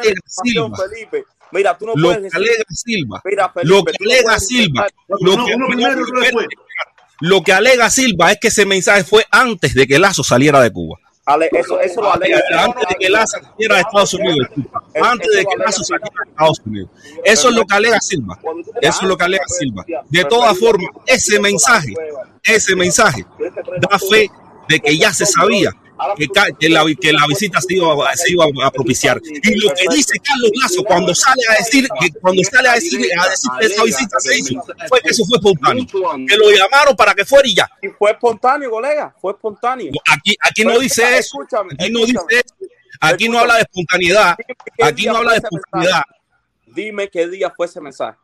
Silva, 0.43 0.77
Felipe, 0.77 1.25
mira, 1.53 1.79
tú 1.79 1.87
no 1.87 1.93
lo 1.97 2.09
puedes 2.09 2.19
que 2.19 2.23
decir, 2.25 2.37
alega 2.37 2.65
Silva, 2.71 3.23
mira, 3.25 3.49
Felipe, 3.51 3.69
lo 3.75 3.85
que 3.85 3.93
alega 4.05 4.39
Silva, 4.41 4.87
lo 5.09 5.45
que, 5.47 6.47
lo 7.21 7.43
que 7.43 7.53
alega 7.53 7.91
Silva 7.91 8.33
es 8.33 8.39
que 8.41 8.49
ese 8.49 8.67
mensaje 8.67 9.05
fue 9.05 9.25
antes 9.31 9.75
de 9.75 9.87
que 9.87 9.99
Lazo 9.99 10.23
saliera 10.25 10.61
de 10.61 10.73
Cuba. 10.73 10.99
Ale- 11.33 11.49
eso, 11.53 11.81
eso 11.81 12.03
lo 12.03 12.12
alega. 12.12 12.39
Antes 12.59 12.85
de 12.89 12.95
que 12.99 13.09
Lazo 13.09 13.39
saliera 13.41 13.74
de 13.76 13.81
Estados 13.81 14.14
Unidos. 14.14 14.49
Antes 15.03 15.31
de 15.37 15.45
que 15.45 15.57
Lazo 15.57 15.85
saliera 15.85 16.11
de 16.24 16.31
Estados 16.31 16.61
Unidos. 16.66 16.91
Eso 17.24 17.49
es 17.49 17.55
lo 17.55 17.64
que 17.64 17.74
alega 17.74 18.01
Silva. 18.01 18.39
Eso 18.81 18.99
es 19.03 19.09
lo 19.09 19.16
que 19.16 19.24
alega 19.24 19.45
Silva. 19.49 19.85
De 20.09 20.24
todas 20.24 20.59
formas, 20.59 20.91
ese 21.07 21.41
mensaje, 21.41 21.95
ese 22.43 22.74
mensaje 22.76 23.24
da 23.81 23.99
fe 23.99 24.31
de 24.68 24.81
que 24.81 24.97
ya 24.97 25.12
se 25.12 25.26
sabía 25.26 25.70
que, 26.17 26.29
que 26.59 26.69
la, 26.69 26.85
que 27.01 27.13
la 27.13 27.27
visita 27.27 27.61
se 27.61 27.75
iba, 27.75 28.17
se 28.17 28.33
iba 28.33 28.45
a 28.65 28.71
propiciar. 28.71 29.21
Y 29.23 29.61
lo 29.61 29.75
que 29.75 29.85
dice 29.95 30.19
Carlos 30.23 30.51
Lazo 30.63 30.85
cuando 30.85 31.15
sale 31.15 31.43
a 31.49 31.55
decir 31.63 31.89
que 32.01 32.11
cuando 32.21 32.43
sale 32.45 32.69
a 32.69 32.75
decir, 32.75 33.01
a 33.19 33.29
decir 33.29 33.51
que 33.59 33.67
esa 33.67 33.85
visita 33.85 34.21
se 34.21 34.39
hizo, 34.39 34.65
fue 34.89 35.01
que 35.01 35.11
eso 35.11 35.25
fue 35.27 35.39
espontáneo. 35.39 35.87
Que 36.27 36.37
lo 36.37 36.51
llamaron 36.51 36.97
para 36.97 37.15
que 37.15 37.25
fuera 37.25 37.49
y 37.49 37.55
ya. 37.55 37.71
Y 37.83 37.89
fue 37.89 38.13
espontáneo, 38.13 38.71
colega, 38.71 39.15
fue 39.21 39.33
espontáneo. 39.33 39.93
Aquí, 40.11 40.37
aquí 40.41 40.65
no 40.65 40.79
dice 40.79 41.19
eso. 41.19 41.39
Aquí 41.79 41.91
no 41.91 42.01
dice 42.01 42.21
eso. 42.31 42.55
Aquí 43.01 43.29
no 43.29 43.39
habla 43.39 43.55
de 43.55 43.63
espontaneidad. 43.63 44.37
¿Qué 44.37 44.85
Aquí 44.85 45.07
no 45.07 45.17
habla 45.17 45.33
de 45.33 45.39
espontaneidad. 45.39 46.03
Dime 46.67 47.09
qué 47.09 47.27
día 47.27 47.51
fue 47.51 47.67
ese 47.67 47.81
mensaje. 47.81 48.19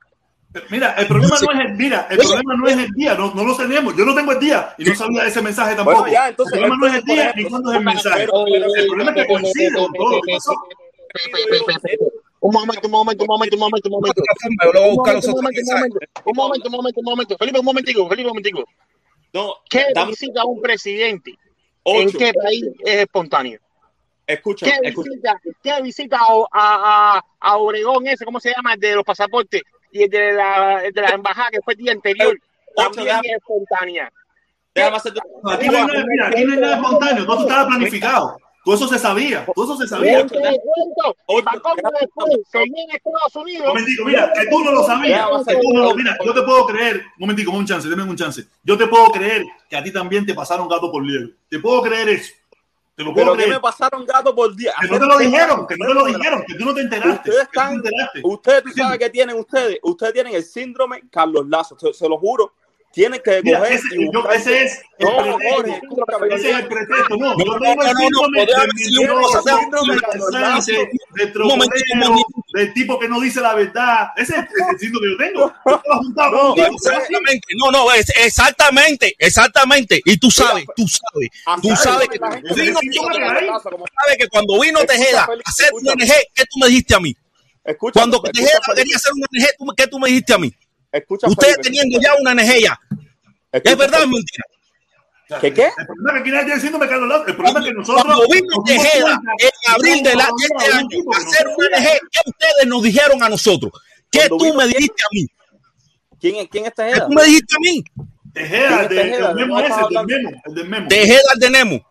Mira, 0.71 0.93
el 0.99 1.07
problema 1.07 1.37
No 1.41 1.53
es 1.53 1.61
el 1.71 1.77
día, 1.77 2.07
el 2.11 2.19
problema 2.19 2.55
no 2.57 2.69
es 2.69 2.77
el 2.79 2.93
día, 2.93 3.15
no, 3.15 3.35
no 3.35 3.45
lo 3.45 3.57
tenemos. 3.57 3.97
Yo 3.97 4.05
no 4.05 4.15
tengo 4.15 4.33
el 4.33 4.39
día 4.41 4.75
y 4.79 4.85
no 4.85 4.95
sabía 4.95 5.25
ese 5.27 5.43
mensaje 5.43 5.75
tampoco. 5.75 5.99
Bueno, 6.01 6.13
ya, 6.13 6.29
entonces, 6.29 6.55
el 6.55 6.61
problema 6.61 6.77
no 6.81 6.87
es 6.87 6.95
el 6.99 7.05
día 7.05 7.33
ni 7.37 7.45
cuándo 7.45 7.71
es 7.73 7.79
el 7.79 7.85
mensaje. 7.85 8.27
pero- 8.27 8.47
el 8.47 8.87
problema 8.87 9.11
es 9.11 9.17
que 9.17 9.27
coincide 9.27 9.73
con 9.75 9.93
todo 9.93 10.11
lo 10.17 10.21
que 10.23 10.33
pasó. 10.35 10.53
Un 12.41 12.53
momento, 12.53 12.87
un 12.87 12.91
momento, 12.93 13.25
un 13.25 13.29
momento, 13.29 13.57
un 13.57 13.61
momento, 13.61 13.89
un 13.89 13.93
momento. 13.93 14.23
Un 16.25 16.37
momento, 16.37 16.69
un 16.69 16.73
momento, 16.73 17.01
un 17.01 17.05
momento, 17.05 17.35
un. 17.35 17.39
Felipe, 17.39 17.59
un 17.59 17.65
momentico, 17.65 18.09
Felipe, 18.09 18.23
un 18.29 18.29
momentico. 18.29 18.65
No, 19.33 19.55
¿Qué 19.69 19.87
visita 20.07 20.45
un 20.45 20.61
presidente? 20.63 21.37
¿En 21.85 22.11
qué 22.13 22.33
país 22.33 22.65
es 22.85 22.97
espontáneo? 22.97 23.61
Escúchame, 24.27 24.73
¿Qué 24.83 24.91
visita, 24.91 25.41
qué 25.63 25.83
visita 25.83 26.19
a, 26.19 26.35
a, 26.53 27.17
a- 27.17 27.25
a 27.41 27.57
Obregón 27.59 28.07
ese, 28.09 28.25
¿cómo 28.25 28.41
se 28.41 28.53
llama? 28.55 28.75
El 28.75 28.81
de 28.81 28.95
los 28.97 29.05
pasaportes 29.05 29.63
y 29.91 30.03
el 30.05 30.11
de 30.11 30.33
la, 30.33 30.85
el 30.85 30.93
de 30.93 31.01
la 31.03 31.11
embajada 31.11 31.51
que 31.51 31.61
fue 31.63 31.75
el 31.75 31.79
día 31.79 31.93
anterior. 31.93 32.39
Ocho, 32.77 32.91
También 32.91 33.17
es 33.25 33.33
espontánea. 33.37 34.13
Déjame 34.75 34.97
hacerte 34.97 35.21
No, 35.43 35.51
Aquí 35.51 35.67
no 35.69 35.79
hay 35.79 35.87
nada, 35.87 36.05
mira, 36.07 36.29
aquí 36.29 36.45
no 36.45 36.53
hay 36.53 36.61
nada 36.61 36.77
espontáneo, 36.77 37.25
todo 37.25 37.37
eso 37.37 37.49
estaba 37.49 37.67
planificado. 37.69 38.37
Todo 38.67 38.75
eso 38.75 38.89
se 38.89 38.99
sabía, 38.99 39.47
todo 39.55 39.65
eso 39.65 39.77
se 39.77 39.87
sabía. 39.87 40.27
Estados 42.97 43.37
Unidos. 43.37 43.69
Momentico, 43.69 44.05
mira, 44.05 44.33
que 44.35 44.51
tú 44.51 44.65
no 44.65 44.73
lo 44.73 44.83
sabías, 44.83 45.29
que 45.47 45.55
tú 45.55 45.73
no 45.73 45.85
lo, 45.85 45.95
mira, 45.95 46.19
yo 46.25 46.35
te 46.35 46.43
puedo 46.43 46.67
creer, 46.67 47.01
momentico, 47.17 47.53
un 47.53 47.65
chance, 47.65 47.89
denme 47.89 48.03
un 48.03 48.17
chance. 48.17 48.43
Yo 48.65 48.77
te 48.77 48.89
puedo 48.89 49.13
creer 49.13 49.45
que 49.71 49.77
a 49.77 49.85
ti 49.85 49.93
también 49.93 50.27
te 50.27 50.35
pasaron 50.35 50.69
gato 50.69 50.91
por 50.91 51.05
liebre. 51.05 51.35
Te 51.49 51.61
puedo 51.61 51.81
creer 51.81 52.09
eso. 52.09 52.33
Te 52.97 53.05
lo 53.05 53.13
puedo 53.13 53.35
Pero 53.35 53.45
que 53.45 53.51
me 53.53 53.61
pasaron 53.61 54.07
gato 54.07 54.35
por 54.35 54.57
día. 54.57 54.73
Que 54.81 54.89
no 54.89 54.99
te 54.99 55.07
lo 55.07 55.19
dijeron, 55.19 55.67
que 55.67 55.77
no 55.77 55.87
te 55.87 55.95
lo 55.95 56.05
dijeron, 56.07 56.45
que 56.47 56.55
tú 56.55 56.65
no 56.65 56.75
te 56.75 56.81
enteraste. 56.81 57.29
Ustedes 57.29 57.37
no 57.37 57.43
están, 57.43 57.83
te 57.83 57.89
enteraste. 57.89 58.21
ustedes, 58.25 58.63
tú 58.63 58.71
sabes 58.71 58.99
que 58.99 59.11
tienen 59.11 59.37
ustedes, 59.37 59.79
ustedes 59.83 60.13
tienen 60.15 60.35
el 60.35 60.43
síndrome 60.43 61.03
Carlos 61.11 61.47
Lazo, 61.47 61.79
se, 61.79 61.93
se 61.93 62.09
lo 62.09 62.17
juro. 62.17 62.55
Tienen 62.97 63.21
que 63.23 63.43
Mira, 63.43 63.59
coger 63.59 63.73
ese, 63.75 63.87
y 63.95 64.11
yo- 64.11 64.31
ese 64.31 64.65
es 64.65 64.81
el 64.99 65.07
No, 65.07 65.17
pretexto. 65.19 65.53
Jorge, 65.53 66.35
Ese 66.35 66.51
es 66.51 66.57
el 66.57 66.67
pretexto. 66.67 67.17
No, 67.19 67.35
No, 67.35 67.39
yo 67.39 67.45
no, 67.45 67.61
tengo 67.61 67.75
no, 67.85 67.93
no, 67.93 67.99
síndrome 67.99 68.47
no, 71.95 72.17
del 72.55 72.73
tipo 72.73 72.99
que 72.99 73.07
no 73.07 73.21
dice 73.21 73.43
la 73.43 73.55
verdad. 73.55 74.09
Ese 74.17 74.33
es 74.33 74.39
el, 74.39 74.79
síndrome 74.79 75.09
que 75.09 75.13
yo 75.13 75.19
tengo. 75.19 75.55
No. 75.67 76.55
Exactamente, 76.57 77.49
no, 77.59 77.71
no, 77.71 77.93
es 77.93 78.11
exactamente, 78.17 79.15
exactamente. 79.19 80.01
Y 80.05 80.17
tú 80.17 80.31
sabes, 80.31 80.65
tú 80.75 80.87
sabes, 80.89 81.29
tú 81.61 81.77
sabes 81.77 82.05
es, 82.05 82.09
que 82.09 82.19
cuando 82.19 82.55
vino, 82.55 82.81
sabes 83.61 84.19
que 84.19 84.29
cuando 84.29 84.59
vino 84.61 84.81
Tejeda 84.87 85.25
a 85.25 85.29
hacer 85.45 85.71
una. 85.75 85.93
ONG, 85.93 86.13
¿qué 86.35 86.45
tú 86.51 86.59
me 86.61 86.69
dijiste 86.69 86.95
a 86.95 87.01
mí? 87.01 87.15
Escúchame, 87.63 87.93
Cuando 88.11 88.23
Tejeda 88.33 88.59
quería 88.75 88.97
hacer 88.97 89.13
una 89.13 89.27
¿tú- 89.59 89.75
¿qué 89.77 89.87
tú 89.87 89.99
me 89.99 90.09
dijiste 90.09 90.33
a 90.33 90.39
mí? 90.39 90.51
Escucha, 90.99 91.27
Ustedes 91.29 91.57
Felipe, 91.57 91.77
teniendo 91.79 92.01
ya 92.01 92.15
una 92.21 92.35
escucha, 92.35 92.79
¿Es 93.53 93.77
verdad 93.77 94.01
o 94.01 94.05
es 94.05 94.09
mentira? 94.11 94.45
¿Qué, 95.41 95.53
qué? 95.53 95.67
El 95.77 95.87
problema 95.87 96.19
que. 97.25 97.31
El 97.31 97.37
problema 97.37 97.59
es 97.61 97.67
nosotros. 97.75 98.05
Cuando 98.05 98.25
dimos 98.33 98.65
Tejeda 98.65 99.21
en 99.39 99.75
abril 99.75 100.03
de, 100.05 100.15
la, 100.15 100.25
de 100.25 100.31
este 100.65 100.73
año 100.77 100.89
a 101.13 101.17
hacer 101.17 101.47
una. 101.49 101.77
ONG, 101.79 101.99
¿qué 102.13 102.21
ustedes 102.27 102.67
nos 102.67 102.83
dijeron 102.83 103.23
a 103.23 103.29
nosotros? 103.29 103.73
¿Qué 104.11 104.29
tú 104.29 104.55
me 104.55 104.67
dijiste 104.69 105.03
a 105.03 105.09
mí? 105.13 105.27
¿Quién, 106.21 106.37
es- 106.37 106.49
¿Quién 106.49 106.67
es 106.67 106.71
¿Qué 106.75 106.83
Tejeda? 106.85 107.07
tú 107.07 107.13
me 107.13 107.25
dijiste 107.25 107.57
a 107.57 107.61
mí? 107.61 107.85
Tejeda, 108.33 108.83
el, 108.83 108.89
de, 108.89 108.95
Tejeda? 108.95 109.31
el 109.31 109.35
memo 109.37 109.57
¿De 109.59 109.63
qué 109.65 109.69
ese, 109.69 109.81
el 109.81 109.89
del 109.89 110.07
memo. 110.07 110.43
El 110.45 110.55
del 110.55 110.69
memo. 110.69 110.89
Tejeda 110.89 111.23
al 111.33 111.39
de 111.41 111.51
Nemo. 111.51 111.89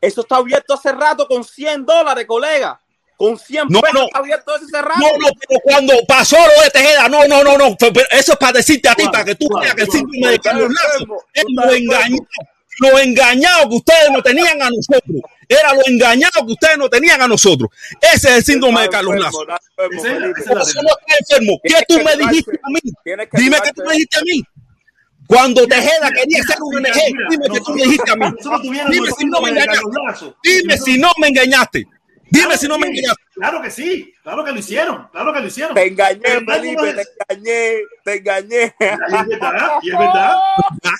Eso 0.00 0.20
está 0.20 0.36
abierto 0.36 0.74
hace 0.74 0.92
rato 0.92 1.26
con 1.26 1.42
100 1.42 1.86
dólares, 1.86 2.26
colega. 2.26 2.78
Con 3.16 3.38
100 3.38 3.66
No, 3.68 3.80
pesos 3.80 4.00
no. 4.00 4.08
abierto 4.18 4.56
ese 4.56 4.66
cerrado. 4.66 5.00
No, 5.00 5.06
no, 5.18 5.28
pero 5.48 5.60
cuando 5.62 5.94
pasó 6.06 6.36
lo 6.36 6.62
de 6.64 6.70
Tejeda, 6.70 7.08
no, 7.08 7.26
no, 7.28 7.44
no, 7.44 7.56
no. 7.56 7.76
Eso 8.10 8.32
es 8.32 8.38
para 8.38 8.52
decirte 8.54 8.88
a 8.88 8.94
ti, 8.94 9.04
para 9.04 9.24
que 9.24 9.34
tú 9.36 9.46
veas 9.60 9.74
que 9.74 9.82
el 9.82 9.90
síndrome 9.90 10.32
de 10.32 10.38
Carlos 10.40 10.70
Lazo 10.72 11.24
es 11.32 11.44
lo 11.48 11.72
engañado, 11.72 12.26
lo 12.80 12.98
engañado 12.98 13.68
que 13.68 13.76
ustedes 13.76 14.10
no 14.10 14.22
tenían 14.22 14.60
a 14.60 14.68
nosotros. 14.68 15.20
Era 15.48 15.74
lo 15.74 15.82
engañado 15.86 16.44
que 16.44 16.52
ustedes 16.52 16.76
no 16.78 16.88
tenían 16.88 17.22
a 17.22 17.28
nosotros. 17.28 17.70
Ese 18.00 18.30
es 18.30 18.36
el 18.38 18.44
síndrome 18.44 18.82
de 18.82 18.88
Carlos 18.88 19.14
Lazo. 19.16 19.42
Eso 19.42 20.82
no 20.82 20.90
está 20.90 21.16
enfermo. 21.20 21.60
¿Qué 21.62 21.74
tú 21.86 21.98
que 21.98 22.04
me 22.04 22.16
dijiste 22.16 22.60
a 22.62 22.68
mí? 22.70 22.80
Que 23.04 23.16
Dime 23.38 23.58
qué 23.62 23.72
tú 23.72 23.82
me 23.86 23.92
dijiste 23.92 24.18
a 24.18 24.22
mí. 24.22 24.42
Cuando 25.26 25.66
Tejeda 25.66 26.10
quería 26.10 26.42
ser 26.42 26.56
un 26.60 26.76
Mira, 26.82 26.90
NG, 26.90 27.00
mira, 27.14 27.28
dime 27.30 27.46
qué 27.52 27.60
tú 27.60 27.72
me 27.74 27.82
dijiste 27.84 28.10
a 28.10 28.16
mí. 28.16 28.26
Dime 28.90 29.08
si 29.18 29.24
no 29.26 29.40
me 29.40 29.48
engañaste. 29.50 30.34
Dime 30.42 30.78
si 30.78 30.98
no 30.98 31.10
me 31.18 31.28
engañaste. 31.28 31.86
Dime 32.34 32.58
si 32.58 32.66
no 32.66 32.78
me 32.78 32.88
engañaste. 32.88 33.22
Claro 33.34 33.60
que 33.62 33.70
sí, 33.70 34.12
claro 34.22 34.44
que 34.44 34.52
lo 34.52 34.58
hicieron, 34.58 35.08
claro 35.10 35.32
que 35.32 35.40
lo 35.40 35.46
hicieron. 35.46 35.74
Te 35.74 35.86
engañé, 35.86 36.20
Felipe, 36.46 36.90
es- 36.90 37.08
te 37.26 37.34
engañé, 37.34 37.80
te 38.04 38.14
engañé. 38.16 38.74
Y 38.80 39.32
es 39.32 39.40
verdad, 39.40 39.70
y 39.82 39.90
es 39.90 39.98
verdad. 39.98 40.36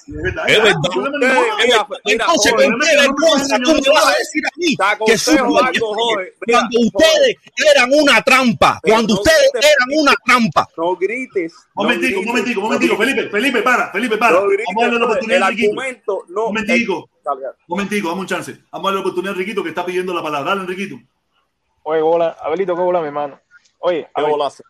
y 0.07 0.17
es 0.17 0.23
verdad. 0.23 0.45
Es 0.49 2.13
Entonces, 2.13 2.53
¿con 2.53 2.81
qué 2.81 2.97
vergüenza 2.97 3.59
tú 3.59 3.73
me 3.73 3.91
vas 3.93 4.07
a 4.07 4.19
decir 4.19 4.43
a 4.47 4.51
mí 4.57 4.77
que 5.07 6.53
cuando 6.53 6.79
ustedes 6.81 7.37
eran 7.75 7.91
una 7.93 8.23
trampa, 8.23 8.81
cuando 8.83 9.15
ustedes 9.15 9.51
eran 9.55 9.99
una 10.01 10.15
trampa. 10.25 10.69
No 10.77 10.97
grites. 10.97 11.53
no 11.75 11.83
Momentico, 11.85 12.09
grites, 12.21 12.27
momentico, 12.27 12.61
no 12.61 12.67
momentico. 12.67 12.97
Felipe, 12.97 13.29
Felipe, 13.31 13.63
para, 13.63 13.91
Felipe, 13.93 14.17
para. 14.19 14.35
Vamos 14.41 14.51
a 14.51 14.81
darle 14.81 14.99
la 14.99 15.07
joven, 15.07 15.11
oportunidad 15.11 15.49
Riquito. 15.51 16.25
no. 16.29 16.47
Momentico, 16.47 17.11
dale. 17.25 17.43
momentico, 17.69 18.09
dame 18.09 18.21
un 18.21 18.27
chance. 18.27 18.53
Vamos 18.71 18.87
a 18.87 18.91
darle 18.91 18.95
la 18.95 19.01
oportunidad 19.01 19.35
a 19.35 19.39
Riquito 19.39 19.63
que 19.63 19.69
está 19.71 19.85
pidiendo 19.87 20.13
la 20.13 20.23
palabra. 20.23 20.51
Dale, 20.51 20.63
Enriquito. 20.63 20.97
Oye, 21.87 22.01
hola, 22.03 22.37
Abelito, 22.41 22.75
¿qué 22.75 22.81
hola, 22.81 23.01
mi 23.01 23.07
hermano? 23.09 23.39
Oye, 23.81 24.05
Qué 24.05 24.11
Abel, 24.15 24.31
golazo. 24.33 24.63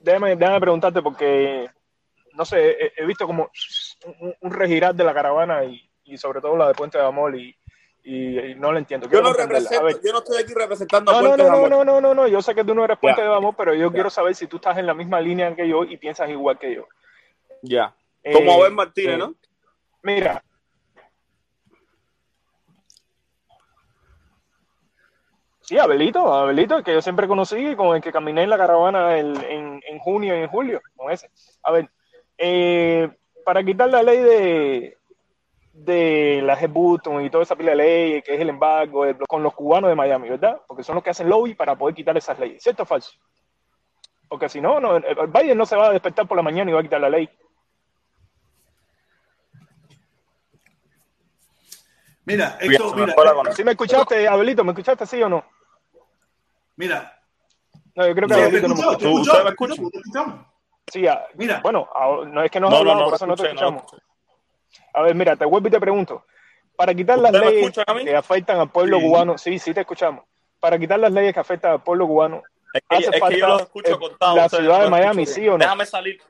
déjame, 0.00 0.36
déjame 0.36 0.60
preguntarte 0.60 1.02
porque, 1.02 1.68
no 2.34 2.44
sé, 2.44 2.70
he, 2.70 2.92
he 2.96 3.06
visto 3.06 3.26
como 3.26 3.50
un, 4.20 4.34
un 4.40 4.50
regirar 4.52 4.94
de 4.94 5.02
la 5.04 5.12
caravana 5.12 5.64
y, 5.64 5.80
y 6.04 6.16
sobre 6.16 6.40
todo 6.40 6.56
la 6.56 6.68
de 6.68 6.74
Puente 6.74 6.96
de 6.98 7.04
Amor 7.04 7.34
y, 7.36 7.56
y- 8.04 8.38
y 8.38 8.54
no 8.54 8.70
lo 8.70 8.78
entiendo. 8.78 9.08
Yo 9.10 9.20
no. 9.20 9.30
A 9.30 9.32
represento, 9.32 9.88
yo 10.00 10.12
no 10.12 10.18
estoy 10.18 10.42
aquí 10.42 10.54
representando 10.54 11.10
a 11.10 11.14
no, 11.14 11.22
no, 11.22 11.28
Puente 11.28 11.42
no, 11.42 11.44
de 11.44 11.50
no, 11.50 11.56
Amor. 11.56 11.70
no, 11.70 11.84
no, 11.84 12.00
no, 12.00 12.14
no, 12.14 12.28
yo 12.28 12.40
sé 12.40 12.54
que 12.54 12.62
tú 12.64 12.72
no 12.74 12.84
eres 12.84 12.98
Puente 12.98 13.20
de 13.22 13.34
Amor, 13.34 13.54
pero 13.56 13.74
yo 13.74 13.90
quiero 13.92 14.08
saber 14.10 14.34
si 14.36 14.46
tú 14.46 14.56
estás 14.56 14.78
en 14.78 14.86
la 14.86 14.94
misma 14.94 15.20
línea 15.20 15.54
que 15.56 15.66
yo 15.68 15.82
y 15.84 15.96
piensas 15.96 16.30
igual 16.30 16.56
que 16.58 16.72
yo. 16.74 16.86
Ya. 17.62 17.92
Como 18.32 18.52
Eh, 18.52 18.60
Abel 18.60 18.72
Martínez, 18.74 19.14
eh, 19.14 19.18
¿no? 19.18 19.34
Mira. 20.02 20.42
Sí, 25.64 25.78
Abelito, 25.78 26.32
Abelito, 26.32 26.76
el 26.76 26.84
que 26.84 26.92
yo 26.92 27.00
siempre 27.00 27.26
conocí 27.26 27.74
con 27.74 27.96
el 27.96 28.02
que 28.02 28.12
caminé 28.12 28.42
en 28.42 28.50
la 28.50 28.58
caravana 28.58 29.16
en, 29.18 29.34
en 29.86 29.98
junio 29.98 30.36
y 30.36 30.42
en 30.42 30.48
julio, 30.48 30.80
con 30.94 31.10
ese. 31.10 31.30
A 31.62 31.72
ver, 31.72 31.88
eh, 32.36 33.08
para 33.44 33.64
quitar 33.64 33.88
la 33.88 34.02
ley 34.02 34.18
de, 34.18 34.98
de 35.72 36.42
la 36.42 36.58
Button 36.66 37.24
y 37.24 37.30
toda 37.30 37.44
esa 37.44 37.56
pila 37.56 37.70
de 37.70 37.76
leyes, 37.76 38.24
que 38.24 38.34
es 38.34 38.40
el 38.40 38.48
embargo, 38.48 39.04
con 39.28 39.42
los 39.42 39.54
cubanos 39.54 39.88
de 39.88 39.96
Miami, 39.96 40.28
¿verdad? 40.28 40.60
Porque 40.66 40.82
son 40.82 40.96
los 40.96 41.04
que 41.04 41.10
hacen 41.10 41.28
lobby 41.28 41.54
para 41.54 41.76
poder 41.76 41.94
quitar 41.94 42.16
esas 42.16 42.38
leyes. 42.38 42.62
¿Cierto 42.62 42.82
o 42.82 42.86
falso? 42.86 43.12
Porque 44.28 44.48
si 44.48 44.60
no, 44.60 44.80
no, 44.80 44.96
el 44.96 45.26
Biden 45.28 45.58
no 45.58 45.66
se 45.66 45.76
va 45.76 45.88
a 45.88 45.92
despertar 45.92 46.26
por 46.26 46.36
la 46.36 46.42
mañana 46.42 46.70
y 46.70 46.74
va 46.74 46.80
a 46.80 46.84
quitar 46.84 47.00
la 47.00 47.10
ley. 47.10 47.28
Mira, 52.26 52.56
esto, 52.60 52.94
mira, 52.94 53.12
fue 53.12 53.24
la 53.24 53.34
gana. 53.34 53.52
¿Sí 53.52 53.62
me 53.64 53.72
escuchaste, 53.72 54.26
Abelito? 54.28 54.64
¿Me 54.64 54.72
escuchaste 54.72 55.06
sí 55.06 55.22
o 55.22 55.28
no? 55.28 55.44
mira. 56.76 57.20
No, 57.94 58.06
yo 58.08 58.14
creo 58.14 58.28
que 58.28 58.34
Abelito 58.34 58.68
no 58.68 58.74
me 58.74 58.80
escuchó, 58.80 58.98
te 58.98 59.04
escuchó. 59.06 59.32
¿Tú- 59.42 59.48
escuchó, 59.48 59.72
ustedes 59.74 59.92
me 59.94 60.22
escuchan? 60.22 60.46
Sí, 60.90 61.06
Mira. 61.34 61.60
bueno, 61.62 61.88
no 62.26 62.42
es 62.42 62.50
que 62.50 62.60
nos 62.60 62.70
No, 62.70 62.76
has 62.78 62.84
no, 62.84 62.92
por 62.92 63.08
no 63.10 63.14
eso 63.16 63.26
no 63.26 63.36
te 63.36 63.42
escuchamos. 63.44 63.82
A 64.94 65.02
ver, 65.02 65.14
mira, 65.14 65.36
te 65.36 65.44
vuelvo 65.44 65.68
y 65.68 65.70
te 65.70 65.80
pregunto. 65.80 66.26
Para 66.76 66.92
quitar 66.94 67.18
las 67.18 67.32
¿Ustedes 67.32 67.46
me 67.54 67.60
leyes 67.62 68.04
que 68.04 68.16
afectan 68.16 68.58
al 68.58 68.70
pueblo 68.70 68.98
Sí. 68.98 69.04
cubano, 69.04 69.38
sí, 69.38 69.58
sí 69.58 69.72
te 69.72 69.80
escuchamos. 69.82 70.24
Para 70.58 70.78
quitar 70.78 70.98
las 70.98 71.12
leyes 71.12 71.32
que 71.32 71.40
afectan 71.40 71.72
al 71.72 71.82
pueblo 71.82 72.06
cubano, 72.06 72.42
Es 72.72 72.82
que, 72.88 72.96
hace 72.96 73.04
es 73.06 73.10
que 73.12 73.18
falta 73.20 73.36
yo 73.38 73.46
los 73.48 73.62
escucho 73.62 73.94
eh, 73.94 74.16
la 74.34 74.48
ciudad 74.48 74.82
de 74.82 74.90
Miami, 74.90 75.26
¿sí 75.26 75.46
o 75.48 75.52
no? 75.52 75.58
Déjame 75.58 75.86
salir. 75.86 76.20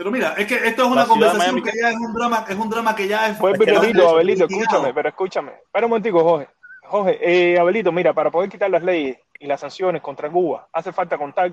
Pero 0.00 0.10
mira, 0.10 0.32
es 0.38 0.46
que 0.46 0.54
esto 0.66 0.84
es 0.84 0.88
una 0.88 1.04
conversación 1.04 1.62
que 1.62 1.72
ya 1.78 1.90
es 1.90 1.96
un 1.96 2.14
drama, 2.14 2.46
es 2.48 2.56
un 2.56 2.70
drama 2.70 2.96
que 2.96 3.06
ya 3.06 3.28
es. 3.28 3.38
Vuelvo 3.38 3.56
y 3.62 3.66
que 3.66 3.72
te 3.72 3.78
ya 3.78 3.80
digo, 3.86 4.00
es 4.02 4.08
Abelito, 4.08 4.44
litigado. 4.46 4.62
escúchame, 4.64 4.94
pero 4.94 5.08
escúchame. 5.10 5.52
Espera 5.62 5.84
un 5.84 5.90
momentico, 5.90 6.24
Jorge. 6.24 6.48
Jorge, 6.84 7.18
eh, 7.52 7.58
Abelito, 7.58 7.92
mira, 7.92 8.14
para 8.14 8.30
poder 8.30 8.48
quitar 8.48 8.70
las 8.70 8.82
leyes 8.82 9.18
y 9.38 9.46
las 9.46 9.60
sanciones 9.60 10.00
contra 10.00 10.30
Cuba, 10.30 10.66
hace 10.72 10.90
falta 10.90 11.18
contar 11.18 11.52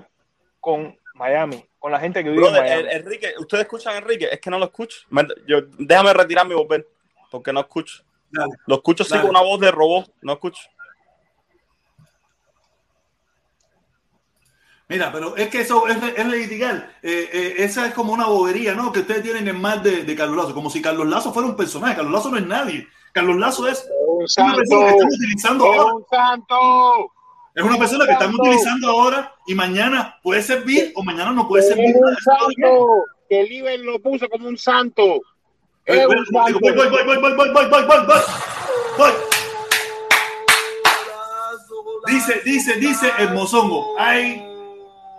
con 0.60 0.98
Miami, 1.12 1.62
con 1.78 1.92
la 1.92 2.00
gente 2.00 2.24
que 2.24 2.30
vive 2.30 2.40
Brother, 2.40 2.64
en 2.64 2.70
Miami. 2.86 2.88
Enrique, 2.90 3.34
¿ustedes 3.38 3.64
escucan 3.64 3.96
a 3.96 3.98
Enrique? 3.98 4.28
Es 4.32 4.40
que 4.40 4.48
no 4.48 4.58
lo 4.58 4.64
escucho. 4.64 5.00
Me- 5.10 5.28
yo- 5.46 5.60
déjame 5.78 6.14
retirarme 6.14 6.54
y 6.54 6.56
volver, 6.56 6.86
porque 7.30 7.52
no 7.52 7.60
escucho. 7.60 8.02
Dale. 8.30 8.52
Lo 8.66 8.76
escucho 8.76 9.04
Dale. 9.04 9.20
con 9.20 9.30
una 9.30 9.42
voz 9.42 9.60
de 9.60 9.70
robot, 9.70 10.10
no 10.22 10.32
escucho. 10.32 10.62
Mira, 14.88 15.12
pero 15.12 15.36
es 15.36 15.48
que 15.48 15.60
eso 15.60 15.86
es, 15.86 15.96
es 16.16 16.26
litigar. 16.26 16.90
Eh, 17.02 17.28
eh, 17.30 17.54
esa 17.58 17.86
es 17.86 17.92
como 17.94 18.12
una 18.14 18.24
bobería, 18.26 18.74
¿no? 18.74 18.90
Que 18.90 19.00
ustedes 19.00 19.22
tienen 19.22 19.46
en 19.46 19.60
más 19.60 19.82
de, 19.82 20.04
de 20.04 20.16
Carlos 20.16 20.36
Lazo. 20.36 20.54
Como 20.54 20.70
si 20.70 20.80
Carlos 20.80 21.06
Lazo 21.06 21.30
fuera 21.32 21.46
un 21.48 21.56
personaje. 21.56 21.94
Carlos 21.96 22.12
Lazo 22.12 22.30
no 22.30 22.38
es 22.38 22.46
nadie. 22.46 22.88
Carlos 23.12 23.36
Lazo 23.36 23.68
es 23.68 23.86
Un 24.06 24.18
una 24.20 24.28
santo. 24.28 24.56
persona 24.56 24.86
que 24.86 24.90
están 24.92 25.08
utilizando 25.12 25.64
Es 25.74 25.78
ahora. 25.78 25.94
un 25.94 26.04
santo. 26.08 27.12
Es 27.54 27.64
una 27.64 27.76
persona 27.76 28.06
que 28.06 28.12
están 28.12 28.34
utilizando 28.34 28.88
ahora 28.90 29.34
y 29.46 29.54
mañana 29.54 30.16
puede 30.22 30.42
servir 30.42 30.92
o 30.94 31.02
mañana 31.02 31.32
no 31.32 31.46
puede 31.48 31.64
servir. 31.64 31.94
un 31.94 32.16
santo. 32.16 32.86
Que 33.28 33.40
el 33.40 33.52
Iber 33.52 33.80
lo 33.80 33.98
puso 33.98 34.26
como 34.30 34.48
un 34.48 34.56
santo. 34.56 35.20
Es 35.84 36.06
voy, 36.06 36.16
un 36.16 36.24
voy, 36.30 36.42
santo. 36.44 36.58
voy, 36.62 36.72
voy, 36.72 36.88
voy, 36.88 37.04
voy, 37.04 37.16
voy, 37.18 37.34
voy, 37.34 37.50
voy, 37.52 37.66
voy, 37.68 37.84
voy, 37.84 38.06
voy. 38.06 38.16
Voy. 38.96 39.10
Dice, 42.06 42.40
dice, 42.44 42.74
dice 42.76 43.12
el 43.18 43.34
mozongo. 43.34 43.94
Ay, 43.98 44.42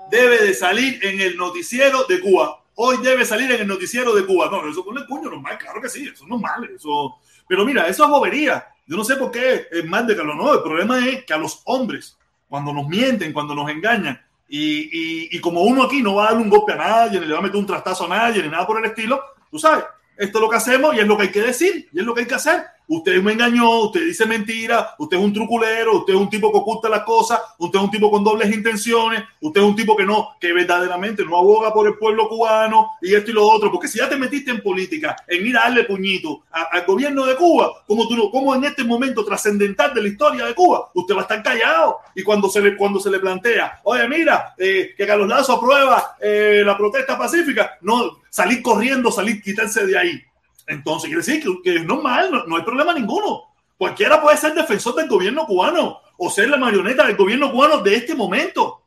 debe 0.10 0.46
de 0.46 0.54
salir 0.54 1.04
en 1.06 1.20
el 1.22 1.38
noticiero 1.38 2.04
de 2.04 2.20
Cuba. 2.20 2.64
Hoy 2.76 2.98
debe 3.04 3.26
salir 3.26 3.52
en 3.52 3.62
el 3.62 3.68
noticiero 3.68 4.14
de 4.14 4.26
Cuba. 4.26 4.50
No, 4.50 4.68
eso 4.70 4.84
con 4.84 4.98
el 4.98 5.06
puño 5.06 5.30
normal, 5.30 5.58
claro 5.58 5.82
que 5.82 5.90
sí, 5.90 6.04
eso 6.04 6.24
es 6.24 6.30
normal. 6.30 6.70
Eso... 6.76 7.18
Pero 7.48 7.66
mira, 7.66 7.88
eso 7.88 8.04
es 8.04 8.10
bobería. 8.10 8.68
Yo 8.86 8.96
no 8.96 9.04
sé 9.04 9.16
por 9.16 9.32
qué 9.32 9.68
es 9.72 9.86
más 9.86 10.06
de 10.08 10.16
Carlos. 10.16 10.36
No, 10.36 10.54
el 10.54 10.62
problema 10.62 11.06
es 11.08 11.26
que 11.26 11.34
a 11.34 11.38
los 11.38 11.62
hombres, 11.66 12.18
cuando 12.48 12.74
nos 12.74 12.88
mienten, 12.88 13.34
cuando 13.34 13.56
nos 13.56 13.70
engañan, 13.70 14.22
y, 14.48 14.82
y, 14.82 15.30
y 15.32 15.40
como 15.40 15.62
uno 15.62 15.84
aquí 15.84 16.02
no 16.02 16.16
va 16.16 16.24
a 16.24 16.26
darle 16.30 16.44
un 16.44 16.50
golpe 16.50 16.74
a 16.74 16.76
nadie, 16.76 17.20
ni 17.20 17.26
le 17.26 17.34
va 17.34 17.40
a 17.40 17.44
meter 17.44 17.58
un 17.58 17.66
trastazo 17.66 18.06
a 18.06 18.10
nadie, 18.10 18.42
ni 18.42 18.50
nada 18.50 18.66
por 18.66 18.80
el 18.80 18.86
estilo, 18.86 19.22
tú 19.52 19.60
sabes, 19.60 19.86
esto 20.18 20.38
es 20.38 20.42
lo 20.42 20.50
que 20.50 20.58
hacemos 20.58 20.96
y 20.96 21.00
es 21.00 21.08
lo 21.08 21.16
que 21.18 21.24
hay 21.24 21.32
que 21.32 21.42
decir, 21.42 21.90
y 21.92 22.00
es 22.00 22.06
lo 22.06 22.14
que 22.14 22.22
hay 22.22 22.28
que 22.28 22.36
hacer. 22.36 22.66
Usted 22.90 23.22
me 23.22 23.34
engañó, 23.34 23.82
usted 23.82 24.04
dice 24.04 24.26
mentira, 24.26 24.96
usted 24.98 25.18
es 25.18 25.24
un 25.24 25.32
truculero, 25.32 25.98
usted 25.98 26.16
es 26.16 26.20
un 26.20 26.28
tipo 26.28 26.52
que 26.52 26.58
oculta 26.58 26.90
las 26.90 27.04
cosas, 27.04 27.40
usted 27.60 27.78
es 27.78 27.86
un 27.86 27.92
tipo 27.92 28.10
con 28.10 28.24
dobles 28.24 28.52
intenciones, 28.52 29.24
usted 29.40 29.62
es 29.62 29.68
un 29.68 29.76
tipo 29.76 29.96
que 29.96 30.06
no, 30.06 30.30
que 30.42 30.52
verdaderamente 30.52 31.24
no 31.24 31.38
aboga 31.38 31.72
por 31.72 31.86
el 31.86 32.00
pueblo 32.00 32.28
cubano 32.28 32.94
y 33.00 33.14
esto 33.14 33.30
y 33.30 33.36
lo 33.36 33.48
otro, 33.48 33.72
porque 33.72 33.88
si 33.88 34.00
ya 34.00 34.10
te 34.10 34.18
metiste 34.18 34.50
en 34.50 34.64
política, 34.64 35.16
en 35.28 35.46
ir 35.46 35.56
a 35.56 35.66
darle 35.66 35.84
puñito 35.84 36.46
al 36.50 36.84
gobierno 36.88 37.28
de 37.28 37.36
Cuba, 37.36 37.84
como 37.86 38.08
tú 38.08 38.32
como 38.32 38.56
en 38.56 38.64
este 38.64 38.84
momento 38.84 39.24
trascendental 39.24 39.94
de 39.94 40.02
la 40.02 40.08
historia 40.08 40.46
de 40.48 40.56
Cuba, 40.56 40.90
usted 40.96 41.14
va 41.14 41.20
a 41.20 41.22
estar 41.22 41.44
callado 41.44 42.00
y 42.16 42.24
cuando 42.24 42.50
se 42.50 42.60
le, 42.60 42.76
cuando 42.76 43.00
se 43.00 43.12
le 43.12 43.20
plantea, 43.20 43.82
oye, 43.84 44.08
mira, 44.08 44.56
eh, 44.58 44.96
que 44.98 45.06
Carlos 45.06 45.28
Lazo 45.28 45.54
aprueba 45.54 46.16
eh, 46.20 46.64
la 46.66 46.76
protesta 46.76 47.16
pacífica, 47.16 47.78
no, 47.82 48.20
salir 48.30 48.64
corriendo, 48.64 49.12
salir, 49.12 49.42
quitarse 49.42 49.86
de 49.86 49.98
ahí. 49.98 50.22
Entonces 50.70 51.08
quiere 51.10 51.24
decir 51.24 51.44
que, 51.44 51.62
que 51.64 51.76
es 51.80 51.86
normal, 51.86 52.30
no, 52.32 52.46
no 52.46 52.56
hay 52.58 52.64
problema 52.64 52.94
ninguno. 52.94 53.44
Cualquiera 53.78 54.22
puede 54.22 54.38
ser 54.38 54.54
defensor 54.54 54.96
del 54.96 55.08
gobierno 55.10 55.46
cubano 55.46 56.00
o 56.18 56.30
ser 56.30 56.50
la 56.50 56.58
marioneta 56.58 57.06
del 57.08 57.16
gobierno 57.18 57.52
cubano 57.52 57.80
de 57.80 57.96
este 57.96 58.14
momento. 58.16 58.84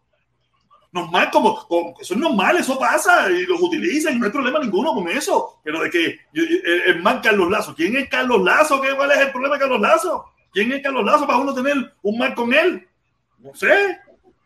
Normal, 0.93 1.31
como, 1.33 1.67
como- 1.67 1.95
eso 2.01 2.13
es 2.15 2.21
normal, 2.21 2.59
eso 2.59 2.79
pasa 2.79 3.31
y 3.31 3.45
los 3.47 3.61
utilizan 3.63 4.15
y 4.15 4.19
no 4.19 4.27
hay 4.27 4.33
problema 4.33 4.59
ninguno 4.59 4.93
con 4.93 5.09
eso. 5.09 5.59
Pero 5.65 5.81
de 5.81 5.91
que 5.91 6.19
el, 6.35 6.63
el 6.87 7.21
Carlos 7.23 7.51
Lazo, 7.51 7.75
¿quién 7.75 7.97
es 7.97 8.09
Carlos 8.11 8.43
Lazo? 8.43 8.81
¿Qué, 8.81 8.95
¿Cuál 8.95 9.11
es 9.13 9.19
el 9.19 9.33
problema 9.33 9.55
de 9.55 9.61
Carlos 9.61 9.81
Lazo? 9.81 10.25
¿Quién 10.53 10.71
es 10.73 10.83
Carlos 10.83 11.05
Lazo 11.05 11.27
para 11.27 11.39
uno 11.39 11.55
tener 11.55 11.95
un 12.03 12.19
mal 12.19 12.35
con 12.35 12.53
él? 12.53 12.87
No 13.39 13.55
sé. 13.55 13.99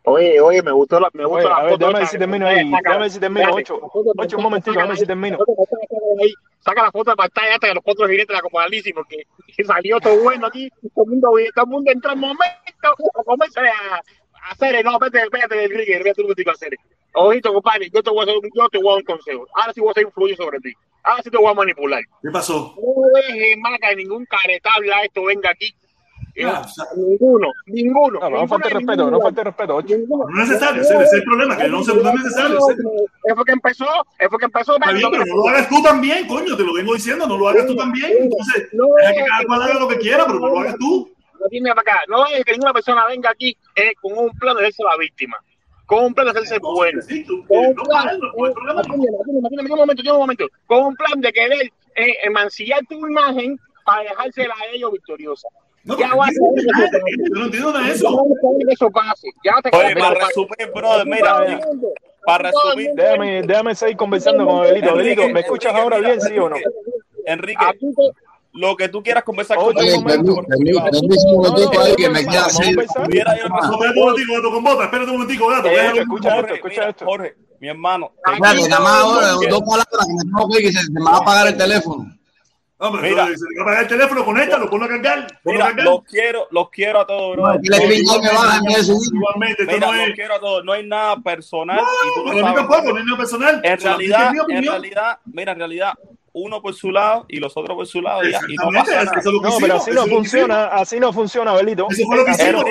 Oye, 0.08 0.40
oye, 0.40 0.62
me 0.62 0.70
gustó 0.70 1.00
la, 1.00 1.10
me 1.14 1.24
Oye, 1.24 1.32
gustó 1.34 1.48
la 1.48 1.56
a 1.56 1.62
ver, 1.62 1.70
foto 1.72 1.78
déjame 1.86 1.98
ver 1.98 2.06
si 2.06 2.12
que 2.12 2.18
termino 2.20 2.46
ahí, 2.46 2.70
saca- 2.70 2.82
déjame 2.84 3.00
ver 3.02 3.10
si 3.10 3.18
termino, 3.20 3.54
ocho. 3.54 3.74
la 3.82 3.88
foto 3.88 4.02
de 4.14 4.24
Ocho, 4.24 4.36
un 4.36 4.42
momentito, 4.44 4.70
déjame 4.72 4.88
ver 4.90 4.98
si 4.98 5.06
termino. 5.06 5.38
Saca 6.60 6.82
la 6.84 6.92
foto 6.92 7.10
de 7.10 7.16
pantalla 7.16 7.54
esta 7.54 7.66
de 7.66 7.74
los 7.74 7.82
cuatro 7.84 8.06
jinetes 8.06 8.28
de 8.28 8.34
la 8.34 8.40
Comodalísima, 8.40 9.00
porque 9.02 9.26
salió 9.66 9.98
todo 10.00 10.16
bueno 10.22 10.46
aquí, 10.46 10.70
todo 10.94 11.04
el 11.06 11.10
mundo, 11.10 11.28
todo 11.54 11.64
el 11.64 11.70
mundo 11.70 11.90
entró 11.90 12.12
en 12.12 12.18
momento 12.20 12.44
a 13.18 13.24
comerse 13.24 13.60
a, 13.60 13.96
a 13.96 14.50
hacer, 14.52 14.84
no, 14.84 14.96
vete, 15.00 15.22
vete 15.30 15.56
del 15.56 15.70
Rigger, 15.70 16.04
vete 16.04 16.20
un 16.20 16.26
momentico 16.26 16.50
a 16.50 16.54
hacer. 16.54 16.76
Ojito, 17.14 17.52
compadre, 17.52 17.88
yo 17.92 18.00
te 18.02 18.10
voy 18.10 18.20
a 18.20 18.22
hacer 18.24 18.36
un, 18.36 18.50
yo 18.54 18.68
te 18.68 18.78
voy 18.78 18.88
a 18.88 18.90
dar 18.92 18.98
un 18.98 19.04
consejo. 19.04 19.46
Ahora 19.54 19.72
sí 19.72 19.80
voy 19.80 19.88
a 19.88 19.90
hacer 19.92 20.02
influir 20.04 20.36
sobre 20.36 20.60
ti. 20.60 20.72
Ahora 21.02 21.22
sí 21.22 21.30
te 21.30 21.36
voy 21.38 21.50
a 21.50 21.54
manipular. 21.54 22.02
¿Qué 22.22 22.30
pasó? 22.30 22.74
No 22.76 23.08
dejes 23.20 23.56
más 23.58 23.78
que 23.80 23.96
ningún 23.96 24.24
caretable 24.26 24.92
a 24.92 25.02
esto 25.04 25.24
venga 25.24 25.50
aquí 25.50 25.74
Ah, 26.44 26.62
o 26.64 26.68
sea, 26.68 26.84
Ninguno, 26.96 27.48
ninguno. 27.66 28.20
No, 28.20 28.28
no 28.30 28.46
falta 28.48 28.68
respeto, 28.68 29.10
no 29.10 29.20
falta 29.20 29.44
respeto. 29.44 29.80
Ninguno. 29.82 30.24
no 30.28 30.42
es 30.42 30.48
necesario, 30.50 30.82
ese 30.82 30.94
es 31.02 31.12
el 31.14 31.22
problema, 31.24 31.56
que 31.56 31.68
no, 31.68 31.82
se, 31.82 31.94
no 31.94 32.08
es 32.08 32.14
necesario. 32.14 32.58
ese- 32.58 32.82
Él 33.24 33.34
fue 33.34 33.44
que 33.46 33.52
empezó, 33.52 33.86
él 34.18 34.28
fue 34.28 34.38
que 34.38 34.44
empezó. 34.44 34.74
Está 34.76 34.92
bien, 34.92 35.10
pero 35.10 35.24
no 35.24 35.36
lo 35.36 35.48
hagas 35.48 35.68
tú 35.68 35.82
también, 35.82 36.26
coño, 36.28 36.54
te 36.56 36.62
lo 36.62 36.74
vengo 36.74 36.92
diciendo, 36.94 37.26
no 37.26 37.38
lo 37.38 37.48
hagas 37.48 37.66
tú 37.66 37.74
también. 37.74 38.12
Entonces, 38.20 38.68
No, 38.72 38.84
deja 38.98 39.12
que 39.14 39.24
cada 39.24 39.44
cual 39.46 39.62
haga 39.62 39.80
lo 39.80 39.88
que 39.88 39.96
quiera, 39.98 40.26
pero 40.26 40.38
no 40.40 40.48
lo 40.48 40.60
hagas 40.60 40.76
tú. 40.78 41.10
No 41.40 41.46
tiene 41.48 41.70
para 41.70 41.80
acá. 41.80 42.00
No 42.08 42.26
es 42.26 42.44
que 42.44 42.52
ninguna 42.52 42.72
persona 42.74 43.06
venga 43.06 43.30
aquí 43.30 43.56
eh, 43.74 43.92
con 44.02 44.18
un 44.18 44.30
plan 44.38 44.56
de 44.56 44.62
hacerse 44.62 44.82
la 44.84 44.96
víctima. 44.98 45.36
Con 45.86 46.04
un 46.06 46.14
plan 46.14 46.26
de 46.26 46.30
hacerse 46.32 46.58
bueno. 46.60 47.00
Sí, 47.02 47.24
tú, 47.24 47.44
Con 47.46 47.64
eh, 47.64 47.68
un 47.68 47.74
plan, 47.76 48.08
un 48.34 48.52
momento, 48.52 50.12
un 50.12 50.18
momento. 50.18 50.46
Con 50.66 50.84
un 50.84 50.96
plan 50.96 51.20
de 51.20 51.32
querer 51.32 51.72
eh, 51.94 52.30
mancillar 52.30 52.80
tu 52.88 53.06
imagen 53.06 53.58
para 53.84 54.02
dejársela 54.02 54.54
a 54.54 54.66
ellos 54.74 54.92
victoriosa. 54.92 55.48
No, 55.86 55.96
Ya 55.96 56.06
pero 56.06 56.16
va 56.18 56.24
a 56.26 56.28
entiendo, 56.28 56.62
ser 56.62 56.84
eso. 56.84 56.98
yo 57.28 57.34
no 57.38 57.44
entiendo 57.46 57.72
nada 57.72 57.86
de 57.86 57.92
eso. 57.92 58.08
Oye, 59.72 59.94
para 59.96 60.18
pa- 60.18 60.26
resumir, 60.26 60.72
brother, 60.74 61.06
mira, 61.06 61.60
para 62.26 62.50
resumir, 62.50 62.90
Déjame, 62.94 63.42
déjame 63.42 63.74
seguir 63.74 63.96
conversando 63.96 64.44
con 64.44 64.56
Abelito. 64.58 64.90
Abelito, 64.90 65.28
¿me 65.28 65.40
escuchas 65.40 65.74
ahora 65.74 65.98
bien, 65.98 66.20
sí 66.20 66.36
o 66.38 66.48
no? 66.48 66.56
Enrique, 67.24 67.64
lo 68.52 68.76
que 68.76 68.88
tú 68.88 69.02
quieras 69.02 69.22
conversar 69.22 69.58
conmigo, 69.58 69.80
Oye, 69.80 69.90
que 71.96 72.08
me 72.10 72.20
espérate 74.84 75.10
un 75.10 75.12
momentico, 75.12 75.46
gato 75.48 75.62
con. 75.62 75.72
Eh, 75.72 76.00
escucha 76.00 76.28
esto, 76.28 76.40
Jorge, 76.40 76.54
escucha 76.54 76.88
esto. 76.88 77.04
Jorge, 77.04 77.34
mi 77.60 77.68
hermano, 77.68 78.12
Espérate, 78.26 78.68
nada 78.68 78.82
más 78.82 79.02
ahora, 79.04 79.26
dos 79.48 79.60
palabras 79.60 80.06
que 80.06 80.14
me 80.14 80.24
tengo 80.24 80.48
que 80.48 80.58
ir, 80.58 80.62
que 80.66 80.72
se, 80.72 80.84
se 80.84 80.90
me 80.92 81.04
va 81.04 81.10
a 81.12 81.18
apagar 81.18 81.46
el 81.48 81.56
teléfono. 81.56 82.15
Hombre, 82.78 83.08
Mira. 83.08 83.26
se 83.26 83.32
a 83.58 83.62
apagar 83.62 83.82
el 83.84 83.88
teléfono, 83.88 84.22
conéctalo, 84.24 84.68
ponlo 84.68 84.84
a 84.84 84.88
cargar. 84.88 85.26
Ponlo 85.42 85.64
a 85.64 85.64
mira, 85.64 85.76
cargar. 85.76 85.84
los 85.86 86.04
quiero, 86.04 86.46
los 86.50 86.68
quiero 86.70 87.00
a 87.00 87.06
todos, 87.06 87.36
subir. 88.84 89.14
Igualmente, 89.14 89.62
esto 89.62 89.74
Mira, 89.74 89.86
no 89.86 89.92
los 89.94 90.08
es. 90.08 90.14
quiero 90.14 90.34
a 90.34 90.40
todos. 90.40 90.64
No 90.64 90.72
hay 90.72 90.86
nada 90.86 91.16
personal 91.16 91.80
y 91.80 92.14
tú 92.14 92.26
lo 92.26 92.32
mí 92.34 92.40
sabes. 92.40 92.54
tampoco, 92.56 92.92
no 92.92 92.98
es 92.98 93.04
nada 93.06 93.16
personal. 93.18 93.60
En 93.64 93.80
realidad, 93.80 94.32
en 94.48 94.64
realidad, 94.64 95.18
mira, 95.24 95.52
en 95.52 95.58
realidad, 95.58 95.94
uno 96.38 96.60
por 96.60 96.74
su 96.74 96.90
lado 96.90 97.24
y 97.28 97.38
los 97.38 97.56
otros 97.56 97.74
por 97.74 97.86
su 97.86 98.02
lado 98.02 98.22
y, 98.22 98.30
no 98.30 98.70
pasa 98.70 99.00
eso 99.00 99.04
nada. 99.06 99.18
es 99.20 99.24
lo 99.24 99.40
que 99.40 99.48
No, 99.48 99.56
pero 99.58 99.74
así 99.76 99.90
eso 99.90 100.00
no 100.00 100.06
funciona, 100.06 100.64
así 100.66 101.00
no 101.00 101.12
funciona, 101.14 101.50
Abelito. 101.52 101.86
Eso 101.90 102.04
fue 102.04 102.16
lo 102.18 102.24
que 102.26 102.30
hicimos, 102.32 102.64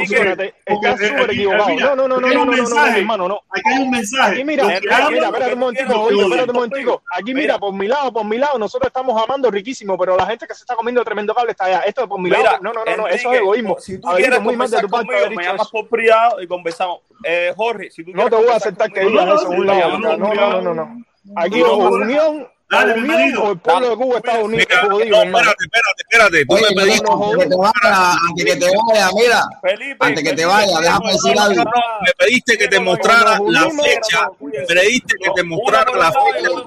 Estás 0.65 0.93
aquí- 0.93 1.05
súper 1.07 1.31
equivocado. 1.31 1.69
mira, 1.69 1.95
No, 1.95 1.95
no, 1.95 2.07
no, 2.07 2.19
no, 2.19 2.27
aquí 2.27 2.29
hay 2.29 2.35
no, 2.35 2.41
un 2.43 2.49
no, 2.57 2.69
no, 2.69 2.85
hermano, 2.85 3.27
no. 3.27 3.41
Aquí 3.49 3.69
hay 3.73 3.81
un 3.83 3.89
mensaje. 3.89 4.33
Aquí 4.33 4.43
mira, 4.43 4.71
espérate 4.75 5.53
un 5.53 5.59
momentico, 5.59 6.09
espérate 6.11 6.49
un 6.51 6.55
momentico. 6.55 7.01
Aquí 7.11 7.33
mira, 7.33 7.57
por 7.57 7.73
mi 7.73 7.87
lado, 7.87 8.13
por 8.13 8.23
mi 8.25 8.37
lado, 8.37 8.59
nosotros 8.59 8.87
estamos 8.87 9.19
amando 9.21 9.49
riquísimo, 9.49 9.97
pero 9.97 10.15
la 10.15 10.27
gente 10.27 10.45
que 10.45 10.53
se 10.53 10.61
está 10.61 10.75
comiendo 10.75 11.03
tremendo 11.03 11.33
cable 11.33 11.51
está 11.51 11.65
allá. 11.65 11.79
Esto 11.81 12.03
es 12.03 12.07
por 12.07 12.19
mi 12.19 12.29
lado. 12.29 12.59
No, 12.61 12.71
no, 12.71 12.85
no, 12.85 12.95
no, 12.97 13.07
eso 13.07 13.31
es 13.33 13.39
egoísmo. 13.39 13.77
Si 13.79 13.97
tú 13.99 14.07
quieres 14.15 14.41
muy 14.41 14.55
mal 14.55 14.69
de 14.69 14.77
conversar 14.77 14.81
tu 14.81 14.89
parte 14.89 15.23
conmigo, 15.23 15.39
me 15.41 15.43
llamas 15.43 15.61
eso. 15.61 15.71
por 15.71 15.87
privado 15.89 16.39
y 16.41 16.47
conversamos. 16.47 16.99
Eh, 17.23 17.51
Jorge, 17.55 17.89
si 17.89 18.03
tú 18.03 18.11
No 18.13 18.29
te 18.29 18.35
voy 18.35 18.47
a 18.49 18.57
aceptar 18.57 18.91
que 18.91 18.99
digas 19.05 19.41
eso 19.41 19.49
un 19.49 19.65
lado. 19.65 19.97
no, 19.97 20.17
No, 20.17 20.33
no, 20.33 20.33
no, 20.35 20.61
no, 20.61 20.73
no. 20.75 21.03
Aquí 21.35 21.59
No, 21.61 21.71
o 21.73 21.77
no, 21.89 21.89
no. 21.97 22.03
unión, 22.05 22.47
Dale, 22.67 22.93
bienvenido. 22.95 23.43
o 23.43 23.51
el 23.51 23.59
pueblo 23.59 23.89
de 23.91 23.95
Cuba, 23.95 24.17
Estados 24.17 24.43
Unidos, 24.45 24.65
Mira, 24.67 24.81
jodido, 24.81 25.17
no, 25.25 25.37
espérate, 25.37 25.63
espérate, 25.65 26.01
espérate. 26.01 26.45
Tú 26.45 26.53
Oye, 26.55 26.75
me 26.75 26.81
pediste, 26.81 27.03
no, 27.05 27.13
antes 27.25 27.45
que 27.45 27.45
te 27.49 27.55
vaya, 27.55 28.11
antes 28.27 28.45
que 28.45 28.55
te 28.55 28.65
vaya, 28.65 29.09
mira, 29.15 29.43
Felipe, 29.61 29.97
Antes 30.05 30.23
que 30.23 30.29
te 30.29 30.35
Felipe, 30.35 30.45
vaya, 30.45 30.79
déjame 30.81 31.11
decir 31.11 31.39
algo. 31.39 31.63
me 32.01 32.11
pediste 32.17 32.57
que 32.57 32.67
te 32.67 32.79
mostrara 32.79 33.39
la 33.47 33.61
fecha, 33.69 34.29
me 34.41 34.61
pediste 34.65 35.15
que 35.23 35.29
te 35.35 35.43
mostrara 35.43 35.91
la 35.95 36.11
fecha 36.11 36.49
de 36.49 36.63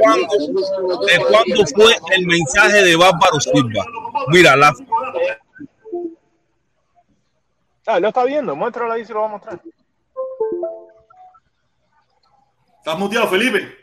cuándo, 0.00 1.06
de 1.06 1.18
cuándo 1.18 1.66
fue 1.74 1.96
el 2.16 2.26
mensaje 2.26 2.82
de 2.84 2.96
Bárbaro 2.96 3.38
Silva. 3.40 3.84
Mira, 4.28 4.56
la, 4.56 4.72
Ah, 7.84 7.98
lo 8.00 8.08
está 8.08 8.24
viendo, 8.24 8.56
muéstralo 8.56 8.92
ahí 8.92 9.04
si 9.04 9.12
lo 9.12 9.20
va 9.20 9.26
a 9.26 9.28
mostrar. 9.28 9.60
Estás 12.78 12.98
muteado, 12.98 13.28
Felipe. 13.28 13.76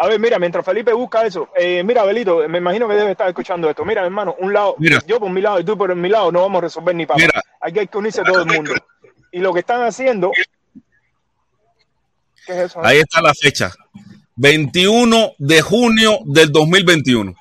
A 0.00 0.06
ver, 0.06 0.20
mira, 0.20 0.38
mientras 0.38 0.64
Felipe 0.64 0.92
busca 0.92 1.26
eso, 1.26 1.48
eh, 1.56 1.82
mira, 1.82 2.04
Belito, 2.04 2.48
me 2.48 2.58
imagino 2.58 2.86
que 2.86 2.94
debe 2.94 3.10
estar 3.10 3.26
escuchando 3.26 3.68
esto. 3.68 3.84
Mira, 3.84 4.04
hermano, 4.04 4.36
un 4.38 4.52
lado, 4.52 4.76
Mira. 4.78 5.02
yo 5.08 5.18
por 5.18 5.28
mi 5.28 5.40
lado 5.40 5.58
y 5.58 5.64
tú 5.64 5.76
por 5.76 5.92
mi 5.96 6.08
lado 6.08 6.30
no 6.30 6.42
vamos 6.42 6.58
a 6.58 6.62
resolver 6.62 6.94
ni 6.94 7.04
para. 7.04 7.18
Mira. 7.18 7.42
Aquí 7.60 7.80
hay 7.80 7.88
que 7.88 7.98
unirse 7.98 8.22
todo 8.22 8.42
el 8.42 8.46
mundo. 8.46 8.72
Y 9.32 9.40
lo 9.40 9.52
que 9.52 9.58
están 9.60 9.82
haciendo. 9.82 10.30
¿Qué 12.46 12.52
es 12.52 12.58
eso? 12.58 12.80
ahí 12.84 12.98
está 12.98 13.20
la 13.20 13.34
fecha. 13.34 13.72
21 14.36 15.32
de 15.36 15.62
junio 15.62 16.20
del 16.24 16.52
2021. 16.52 17.34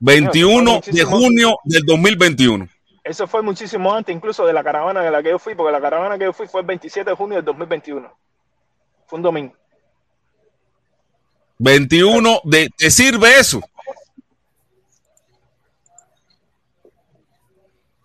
21 0.00 0.80
de 0.84 1.04
junio 1.04 1.56
del 1.64 1.82
2021. 1.82 2.68
Eso 3.02 3.26
fue 3.26 3.40
muchísimo 3.40 3.94
antes, 3.94 4.14
incluso 4.14 4.44
de 4.44 4.52
la 4.52 4.62
caravana 4.62 5.00
de 5.00 5.10
la 5.10 5.22
que 5.22 5.30
yo 5.30 5.38
fui, 5.38 5.54
porque 5.54 5.72
la 5.72 5.80
caravana 5.80 6.18
que 6.18 6.24
yo 6.24 6.34
fui 6.34 6.46
fue 6.46 6.60
el 6.60 6.66
27 6.66 7.08
de 7.08 7.16
junio 7.16 7.36
del 7.36 7.44
2021. 7.46 8.12
Fue 9.06 9.18
un 9.18 9.22
domingo. 9.22 9.54
21 11.58 12.40
de 12.44 12.70
¿te 12.76 12.90
sirve 12.90 13.38
eso? 13.38 13.60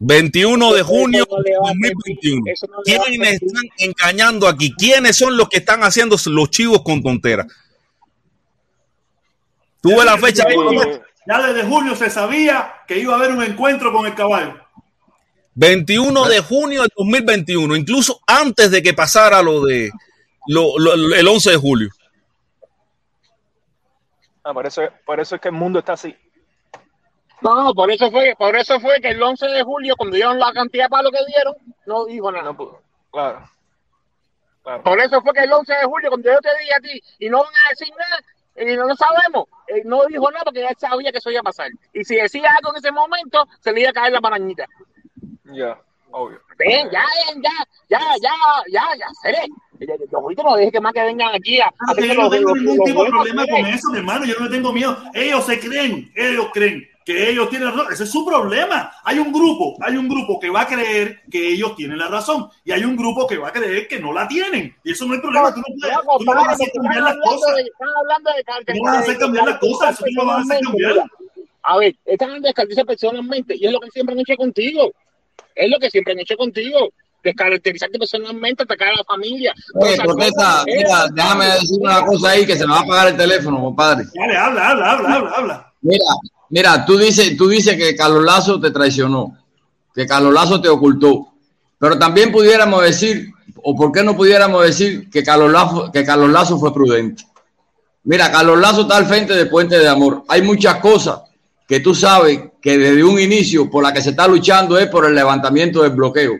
21 0.04 0.74
de 0.74 0.82
junio 0.82 1.28
de 1.43 1.54
2021. 1.54 2.41
Eso 2.47 2.68
no 2.68 2.82
le 2.84 2.97
va 2.97 3.04
a 3.04 3.06
¿Quiénes 3.08 3.41
están 3.41 3.64
engañando 3.78 4.47
aquí? 4.47 4.74
¿Quiénes 4.76 5.16
son 5.16 5.38
los 5.38 5.47
que 5.47 5.58
están 5.58 5.84
haciendo 5.84 6.16
los 6.26 6.49
chivos 6.49 6.82
con 6.82 7.04
tonteras? 7.04 7.45
Tuve 9.82 10.04
la 10.04 10.18
fecha 10.18 10.43
Ya 11.28 11.47
desde 11.47 11.68
junio 11.68 11.95
se 11.95 12.10
sabía 12.10 12.74
que 12.88 12.97
iba 12.97 13.14
a 13.14 13.18
haber 13.18 13.32
un 13.32 13.43
encuentro 13.43 13.93
con 13.93 14.08
el 14.08 14.16
caballo. 14.16 14.56
21 15.54 16.28
de 16.30 16.39
junio 16.39 16.82
del 16.82 16.91
2021, 16.95 17.76
incluso 17.76 18.22
antes 18.26 18.72
de 18.72 18.82
que 18.82 18.93
pasara 18.93 19.43
lo 19.43 19.64
de 19.66 19.91
lo- 20.48 20.78
lo- 20.80 21.16
el 21.16 21.28
11 21.28 21.52
de 21.52 21.58
julio. 21.58 21.89
ah, 24.44 24.54
por, 24.54 24.66
eso, 24.66 24.82
por 25.06 25.20
eso 25.20 25.36
es 25.36 25.42
que 25.42 25.50
el 25.50 25.54
mundo 25.56 25.80
está 25.80 25.94
así. 25.94 26.16
No, 27.42 27.74
por 27.74 27.92
eso 27.92 28.12
fue, 28.12 28.36
por 28.38 28.56
eso 28.56 28.80
fue 28.80 29.02
que 29.02 29.10
el 29.10 29.22
11 29.22 29.48
de 29.48 29.64
julio, 29.64 29.96
cuando 29.98 30.16
dieron 30.16 30.38
la 30.38 30.54
cantidad 30.54 30.86
de 30.86 30.89
palos 30.89 31.12
que 31.12 31.26
dieron, 31.26 31.56
no 31.88 32.06
dijo 32.06 32.32
nada. 32.32 32.44
No 32.46 32.56
pudo. 32.56 32.82
Claro. 33.12 33.50
Claro. 34.64 34.84
Por 34.84 35.00
eso 35.00 35.22
fue 35.24 35.34
que 35.34 35.39
el 35.44 35.52
11 35.52 35.74
de 35.74 35.84
julio, 35.86 36.10
cuando 36.10 36.32
yo 36.32 36.39
te 36.39 36.50
dije 36.60 36.74
a 36.76 36.80
ti, 36.80 37.02
y 37.20 37.30
no 37.30 37.39
van 37.39 37.52
a 37.66 37.70
decir 37.70 37.92
nada, 37.98 38.22
y 38.72 38.76
no 38.78 38.86
lo 38.86 38.96
sabemos, 38.96 39.46
él 39.68 39.82
no 39.86 40.06
dijo 40.06 40.30
nada 40.30 40.44
porque 40.44 40.62
ya 40.62 40.70
sabía 40.78 41.12
que 41.12 41.18
eso 41.18 41.32
iba 41.32 41.39
a 41.39 41.44
pasar. 41.44 41.70
Y 41.94 42.04
si 42.04 42.16
decía 42.16 42.52
algo 42.56 42.70
en 42.72 42.78
ese 42.78 42.92
momento, 42.92 43.48
se 43.60 43.72
le 43.74 43.82
iba 43.82 43.89
a 43.89 43.94
caer 43.94 44.14
la 44.14 44.22
marañita. 44.22 44.68
Ya, 45.46 45.82
obvio. 46.12 46.42
Ven, 46.60 46.92
ya, 46.92 47.04
ya, 47.38 47.50
ya, 47.89 48.00
ya, 48.22 48.32
ya, 48.72 48.84
ya, 49.00 49.08
seré. 49.24 49.48
Los 50.12 50.22
juguitos 50.22 50.46
no 50.46 50.56
dejes 50.56 50.72
que 50.72 50.80
más 50.80 50.94
que 50.94 51.02
vengan 51.04 51.34
aquí 51.34 51.60
a 51.60 51.72
Claro 51.72 51.96
que 51.96 52.02
hacer 52.04 52.16
yo 52.16 52.22
no 52.22 52.30
tengo 52.30 52.56
ningún 52.56 52.86
tipo 52.86 53.04
de 53.04 53.10
problema 53.10 53.46
con 53.48 53.66
eso, 53.66 53.90
mi 53.90 53.98
hermano. 53.98 54.26
Yo 54.26 54.36
no 54.40 54.46
le 54.46 54.52
tengo 54.52 54.74
miedo. 54.74 54.98
Ellos 55.14 55.46
se 55.46 55.60
creen, 55.60 56.12
ellos 56.16 56.48
creen 56.54 56.88
que 57.04 57.30
ellos 57.32 57.50
tienen 57.50 57.70
razón. 57.70 57.92
Ese 57.92 58.04
es 58.04 58.12
su 58.12 58.26
problema. 58.26 58.92
Hay 59.04 59.18
un 59.18 59.32
grupo, 59.32 59.76
hay 59.82 59.98
un 59.98 60.08
grupo 60.08 60.40
que 60.40 60.50
va 60.50 60.62
a 60.62 60.68
creer 60.68 61.22
que 61.32 61.54
ellos 61.54 61.76
tienen 61.76 61.98
la 61.98 62.08
razón 62.08 62.50
y 62.64 62.72
hay 62.72 62.84
un 62.84 62.96
grupo 62.96 63.26
que 63.26 63.38
va 63.38 63.48
a 63.48 63.54
creer 63.54 63.88
que 63.88 64.00
no 64.00 64.14
la 64.14 64.28
tienen. 64.28 64.76
Y 64.84 64.92
eso 64.92 65.06
no 65.06 65.16
es 65.16 65.22
problema. 65.22 65.54
Tú 65.54 65.62
no 65.62 65.66
puedes, 65.80 65.98
tú 66.20 66.26
no 66.26 66.36
vas 66.36 66.48
a 66.48 66.52
hacer 66.52 66.72
cambiar 66.74 67.04
las 67.04 67.18
cosas. 67.18 67.56
no 67.80 68.84
vas 68.84 68.96
a 68.96 69.00
hacer 69.00 69.18
cambiar 69.18 69.46
las 69.46 69.58
cosas. 69.58 70.00
Eso 70.00 70.06
no 70.12 70.26
vas 70.26 70.38
a 70.38 70.42
hacer 70.42 70.60
cambiar. 70.64 71.04
A 71.64 71.78
ver, 71.78 71.96
están 72.06 72.30
hablando 72.30 72.46
de 72.46 72.50
descartarse 72.50 72.86
personalmente 72.86 73.56
y 73.56 73.66
es 73.66 73.72
lo 73.72 73.80
que 73.80 73.90
siempre 73.92 74.14
han 74.14 74.20
hecho 74.20 74.36
contigo. 74.36 74.92
Es 75.56 75.70
lo 75.70 75.80
que 75.80 75.90
siempre 75.90 76.14
han 76.14 76.20
hecho 76.20 76.38
contigo. 76.38 76.92
Descaracterizarte 77.24 77.99
personalmente, 77.99 78.63
atacar 78.63 78.89
a 78.89 78.95
la 78.95 79.03
familia. 79.03 79.53
Oye, 79.76 79.97
cosas. 79.97 80.65
mira, 80.65 81.05
déjame 81.13 81.45
decir 81.45 81.78
una 81.80 82.05
cosa 82.05 82.30
ahí 82.30 82.45
que 82.45 82.57
se 82.57 82.65
me 82.65 82.74
va 82.74 82.80
a 82.80 82.82
apagar 82.82 83.07
el 83.09 83.17
teléfono, 83.17 83.61
compadre. 83.61 84.05
Dale, 84.13 84.38
habla, 84.38 84.69
habla, 84.69 84.91
habla, 84.91 85.15
habla, 85.15 85.32
habla. 85.32 85.74
Mira, 85.82 86.05
mira, 86.49 86.86
tú 86.86 86.97
dices, 86.97 87.38
tú 87.38 87.47
dices 87.47 87.76
que 87.76 87.95
Carlos 87.95 88.24
Lazo 88.24 88.59
te 88.59 88.72
traicionó, 88.72 89.38
que 89.93 90.05
Carlos 90.05 90.34
Lazo 90.34 90.61
te 90.61 90.69
ocultó, 90.69 91.28
pero 91.78 91.97
también 91.97 92.32
pudiéramos 92.32 92.84
decir, 92.84 93.32
o 93.63 93.76
por 93.76 93.91
qué 93.91 94.03
no 94.03 94.15
pudiéramos 94.15 94.63
decir 94.63 95.09
que 95.09 95.24
Carlos 95.24 95.51
Lazo, 95.51 95.91
que 95.91 96.03
Carlos 96.03 96.30
Lazo 96.30 96.59
fue 96.59 96.74
prudente. 96.74 97.26
Mira, 98.03 98.32
Carlos 98.32 98.59
Lazo 98.59 98.82
está 98.82 98.97
al 98.97 99.05
frente 99.05 99.34
de 99.34 99.45
Puente 99.45 99.78
de 99.78 99.88
Amor. 99.88 100.24
Hay 100.28 100.41
muchas 100.41 100.78
cosas 100.78 101.22
que 101.67 101.80
tú 101.80 101.93
sabes 101.95 102.39
que 102.61 102.78
desde 102.78 103.03
un 103.03 103.19
inicio 103.19 103.69
por 103.69 103.84
la 103.84 103.93
que 103.93 104.01
se 104.01 104.09
está 104.09 104.28
luchando 104.28 104.78
es 104.78 104.88
por 104.88 105.05
el 105.05 105.15
levantamiento 105.15 105.84
del 105.84 105.91
bloqueo. 105.91 106.34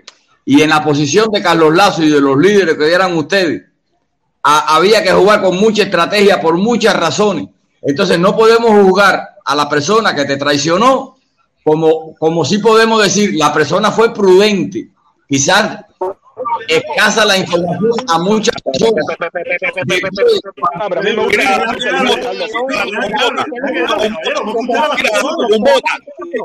Y 0.46 0.62
en 0.62 0.70
la 0.70 0.84
posición 0.84 1.30
de 1.32 1.42
Carlos 1.42 1.76
Lazo 1.76 2.04
y 2.04 2.10
de 2.10 2.20
los 2.20 2.38
líderes 2.38 2.78
que 2.78 2.94
eran 2.94 3.16
ustedes, 3.16 3.64
había 4.44 5.04
que 5.04 5.12
jugar 5.12 5.42
con 5.42 5.58
mucha 5.58 5.84
estrategia 5.84 6.42
por 6.42 6.58
muchas 6.58 6.96
razones. 6.96 7.48
Entonces 7.82 8.20
no 8.20 8.36
podemos 8.36 8.72
juzgar 8.72 9.36
a 9.44 9.56
la 9.56 9.70
persona 9.70 10.16
que 10.16 10.26
te 10.26 10.38
traicionó 10.38 11.18
como, 11.64 12.16
como 12.16 12.44
si 12.44 12.58
podemos 12.58 13.02
decir, 13.04 13.36
la 13.36 13.54
persona 13.54 13.92
fue 13.92 14.14
prudente. 14.14 14.90
Quizás 15.28 15.86
escasa 16.78 17.26
la 17.26 17.38
información 17.38 17.92
a 18.08 18.20
muchas 18.20 18.56
personas. 18.62 19.06
Ah, 20.74 20.86
a 20.86 21.02
mí 21.02 21.12
me 21.14 21.24
gusta 21.24 21.42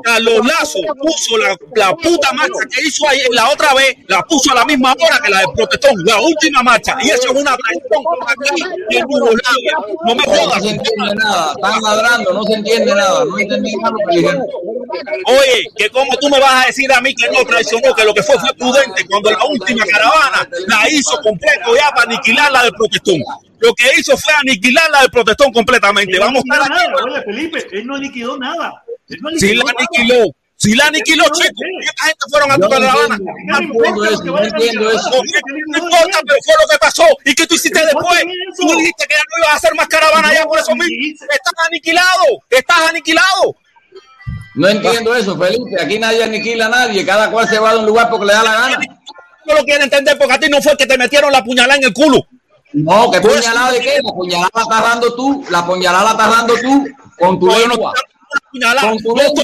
Carlos 0.03 0.47
Lazo 0.47 0.79
puso 1.01 1.39
la, 1.39 1.57
la 1.74 1.95
puta 1.97 2.33
marcha 2.33 2.61
que 2.70 2.87
hizo 2.87 3.09
ahí 3.09 3.20
la 3.33 3.51
otra 3.51 3.74
vez, 3.74 3.97
la 4.09 4.22
puso 4.22 4.53
a 4.53 4.55
la 4.57 4.64
misma 4.64 4.93
hora 4.93 5.20
que 5.22 5.31
la 5.31 5.39
del 5.41 5.53
protestón, 5.55 5.95
la 6.05 6.20
última 6.20 6.62
marcha, 6.62 6.97
y 7.03 7.11
eso 7.11 7.33
es 7.33 7.41
una 7.41 7.57
traición 7.57 8.05
aquí 8.27 8.97
en 8.97 9.05
Yugoslavia. 9.09 9.77
No 10.05 10.14
me 10.14 10.22
No 10.24 10.33
jodas. 10.33 10.62
se 10.62 10.70
entiende 10.70 11.14
nada, 11.14 11.53
están 11.57 11.83
ladrando, 11.83 12.33
no 12.33 12.43
se 12.45 12.53
entiende 12.55 12.95
nada, 12.95 13.24
no 13.24 13.39
entendí 13.39 13.77
nada 13.77 13.93
lo 13.93 14.11
que 14.11 14.16
dijeron. 14.16 14.47
Oye, 15.27 15.62
que 15.77 15.91
como 15.91 16.16
tú 16.16 16.29
me 16.29 16.41
vas 16.41 16.64
a 16.64 16.66
decir 16.66 16.91
a 16.93 17.01
mí 17.01 17.14
que 17.14 17.29
no 17.31 17.45
traicionó, 17.45 17.95
que 17.95 18.05
lo 18.05 18.14
que 18.14 18.22
fue 18.22 18.39
fue 18.39 18.53
prudente 18.55 19.05
cuando 19.09 19.31
la 19.31 19.45
última 19.45 19.85
caravana 19.87 20.16
la 20.67 20.91
hizo 20.91 21.17
completo 21.23 21.77
ya 21.77 21.91
para 21.91 22.03
aniquilar 22.03 22.51
la 22.53 22.62
del 22.64 22.73
protestón. 22.73 23.21
Lo 23.59 23.73
que 23.75 23.85
hizo 23.99 24.17
fue 24.17 24.35
aniquilar 24.35 24.91
la 24.91 25.01
del 25.03 25.11
protestón 25.11 25.53
completamente. 25.53 26.19
Vamos 26.19 26.43
a 26.51 26.55
estar 26.55 26.73
aquí. 26.73 26.87
nada, 26.87 27.05
oye, 27.05 27.23
Felipe, 27.25 27.67
él 27.73 27.87
no 27.87 27.97
liquidó 27.97 28.37
nada. 28.39 28.83
Él 29.09 29.19
no 29.21 29.31
Si 29.39 29.55
la 29.55 29.64
nada. 29.64 29.77
aniquiló, 29.79 30.25
si 30.57 30.75
la 30.75 30.87
aniquiló, 30.87 31.25
chico, 31.25 31.62
esta 31.83 32.05
gente 32.07 32.25
fueron 32.31 32.51
a 32.53 32.57
no 32.59 32.69
caravana. 32.69 33.17
entiendo, 33.17 33.45
no 33.45 33.57
entiendo 33.59 34.05
eso, 34.05 34.25
no 34.25 34.43
entiendo 34.43 34.91
eso. 34.91 35.11
No, 35.11 35.17
no 35.69 35.79
importa, 35.79 36.19
pero 36.27 36.39
fue 36.45 36.55
lo 36.62 36.69
que 36.71 36.79
pasó. 36.81 37.05
¿Y 37.25 37.35
qué 37.35 37.47
tú 37.47 37.55
hiciste 37.55 37.79
después? 37.85 38.23
Tú 38.59 38.69
dijiste 38.79 39.07
que 39.07 39.14
ya 39.14 39.21
no 39.21 39.39
ibas 39.45 39.53
a 39.53 39.57
hacer 39.57 39.75
más 39.75 39.87
caravana 39.89 40.33
ya 40.35 40.45
por 40.45 40.59
eso 40.59 40.75
mismo. 40.75 40.97
Estás 41.31 41.53
aniquilado, 41.67 42.25
estás 42.51 42.81
aniquilado. 42.91 43.57
No 44.55 44.69
entiendo 44.69 45.14
eso, 45.14 45.37
Felipe. 45.39 45.83
Aquí 45.83 45.99
nadie 45.99 46.25
aniquila 46.25 46.67
a 46.67 46.69
nadie, 46.71 47.05
cada 47.05 47.31
cual 47.31 47.47
se 47.47 47.59
va 47.59 47.73
de 47.75 47.81
un 47.81 47.87
lugar 47.87 48.09
porque 48.09 48.25
le 48.27 48.33
da 48.33 48.43
la 48.43 48.53
gana. 48.55 48.79
No 49.47 49.55
lo 49.55 49.65
quiere 49.65 49.85
entender 49.85 50.19
porque 50.19 50.35
a 50.35 50.41
ti 50.41 50.49
no 50.49 50.61
fue 50.61 50.77
que 50.77 50.87
te 50.87 50.99
metieron 50.99 51.33
la 51.33 51.43
puñalada 51.45 51.77
en 51.77 51.85
el 51.85 51.93
culo. 51.93 52.27
No, 52.73 53.11
que 53.11 53.21
puñalada 53.21 53.73
de 53.73 53.81
qué? 53.81 54.01
La 54.03 54.13
puñalada 54.13 54.51
la 54.53 54.63
estás 54.63 54.83
dando 54.83 55.15
tú, 55.15 55.45
la 55.51 55.67
puñalada 55.67 56.05
la 56.05 56.11
estás 56.11 56.31
dando 56.31 56.55
tú 56.55 56.87
con 57.19 57.39
tu 57.39 57.47
lengua. 57.47 57.95
Con 58.81 58.99
tu 58.99 59.17
lengua, 59.17 59.43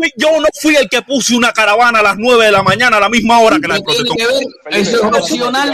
carajo. 0.00 0.14
Yo 0.16 0.40
no 0.40 0.48
fui 0.60 0.76
el 0.76 0.88
que 0.88 1.02
puse 1.02 1.34
una 1.36 1.52
caravana 1.52 1.98
a 2.00 2.02
las 2.02 2.16
9 2.18 2.44
de 2.46 2.52
la 2.52 2.62
mañana 2.62 2.96
a 2.96 3.00
la 3.00 3.08
misma 3.08 3.40
hora 3.40 3.58
que 3.60 3.68
la 3.68 3.74
¿Qué 3.80 3.92
del 3.94 4.04
tiene 4.04 4.24
protestón. 4.24 4.52
que 4.66 4.70
ver? 4.70 4.80
Eso 4.80 4.96
es 4.96 5.02
opcional. 5.20 5.68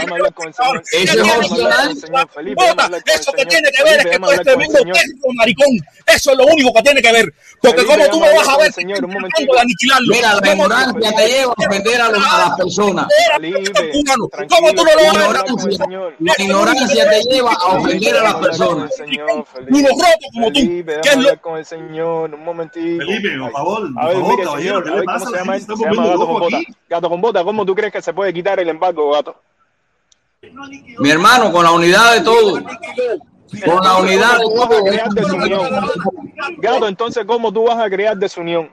Eso 0.91 1.25
es 1.25 1.37
opcional. 1.37 1.97
Eso 3.05 3.31
que 3.33 3.45
tiene 3.45 3.69
que 3.71 3.83
ver 3.83 3.99
es 3.99 4.05
que 4.05 4.19
tú 4.19 4.29
eres 4.29 4.41
tremendo 4.41 4.79
perro 4.83 5.33
maricón. 5.35 5.67
Eso 6.05 6.31
es 6.31 6.37
lo 6.37 6.45
único 6.45 6.73
que 6.73 6.81
tiene 6.81 7.01
que 7.01 7.11
ver. 7.11 7.33
Porque 7.61 7.85
como 7.85 8.07
tú 8.09 8.19
me 8.19 8.33
vas 8.33 8.47
a 8.47 8.57
ver 8.57 8.71
señor, 8.71 9.03
un 9.03 9.11
de 9.11 9.59
aniquilarlo. 9.59 10.13
Mira, 10.15 10.33
la 10.35 10.41
¿Cómo- 10.41 10.51
ignorancia 10.53 11.11
te 11.15 11.27
lleva 11.27 11.53
a 11.57 11.65
ofender 11.65 12.01
a, 12.01 12.09
las 12.11 12.51
personas. 12.57 13.07
¿Cómo 14.49 14.73
tú 14.73 14.83
no 14.83 14.95
lo 14.95 15.01
La 15.01 15.07
vas 15.13 15.17
a 15.17 15.27
ver? 15.27 15.37
ignorancia, 15.47 15.87
la 16.19 16.33
ignorancia 16.37 17.09
te 17.09 17.21
lleva 17.23 17.53
a 17.53 17.65
ofender 17.77 18.15
a 18.17 18.23
las 18.23 18.35
personas. 18.35 18.91
Culo 19.69 19.87
roto 19.89 20.27
como 20.33 20.51
tú. 20.51 20.59
Felipe, 20.59 20.99
¿Qué 21.01 21.09
es 21.09 21.17
lo 21.17 21.41
con 21.41 21.57
el 21.57 21.65
señor, 21.65 22.33
un 22.33 22.43
momentito. 22.43 23.05
Felipe, 23.05 23.37
por 23.39 23.51
favor, 23.51 23.89
A 23.97 24.07
ver, 24.07 24.16
cómo 24.21 24.37
se 24.37 24.43
La 24.45 24.59
llama, 24.59 25.59
se 25.59 25.75
llama 25.75 26.07
Gato 26.07 26.27
con 26.27 26.39
Bota. 26.39 26.59
Gato 26.89 27.09
con 27.09 27.21
Bota, 27.21 27.43
¿cómo 27.43 27.65
tú 27.65 27.75
crees 27.75 27.93
que 27.93 28.01
se 28.01 28.13
puede 28.13 28.33
quitar 28.33 28.59
el 28.59 28.69
embargo, 28.69 29.11
Gato? 29.11 29.35
Mi 30.99 31.09
hermano, 31.09 31.51
con 31.51 31.63
la 31.63 31.71
unidad 31.71 32.13
de 32.13 32.21
todo. 32.21 32.63
Con 33.65 33.83
la 33.83 33.97
unidad 33.97 34.37
de 34.37 34.43
¿Cómo 34.43 34.67
tú 34.67 34.83
vas 34.85 34.99
a 35.01 35.49
todo. 35.49 35.69
Gato, 36.57 36.87
entonces, 36.87 37.25
¿cómo 37.25 37.51
tú 37.51 37.63
vas 37.63 37.79
a 37.79 37.89
crear 37.89 38.17
desunión? 38.17 38.69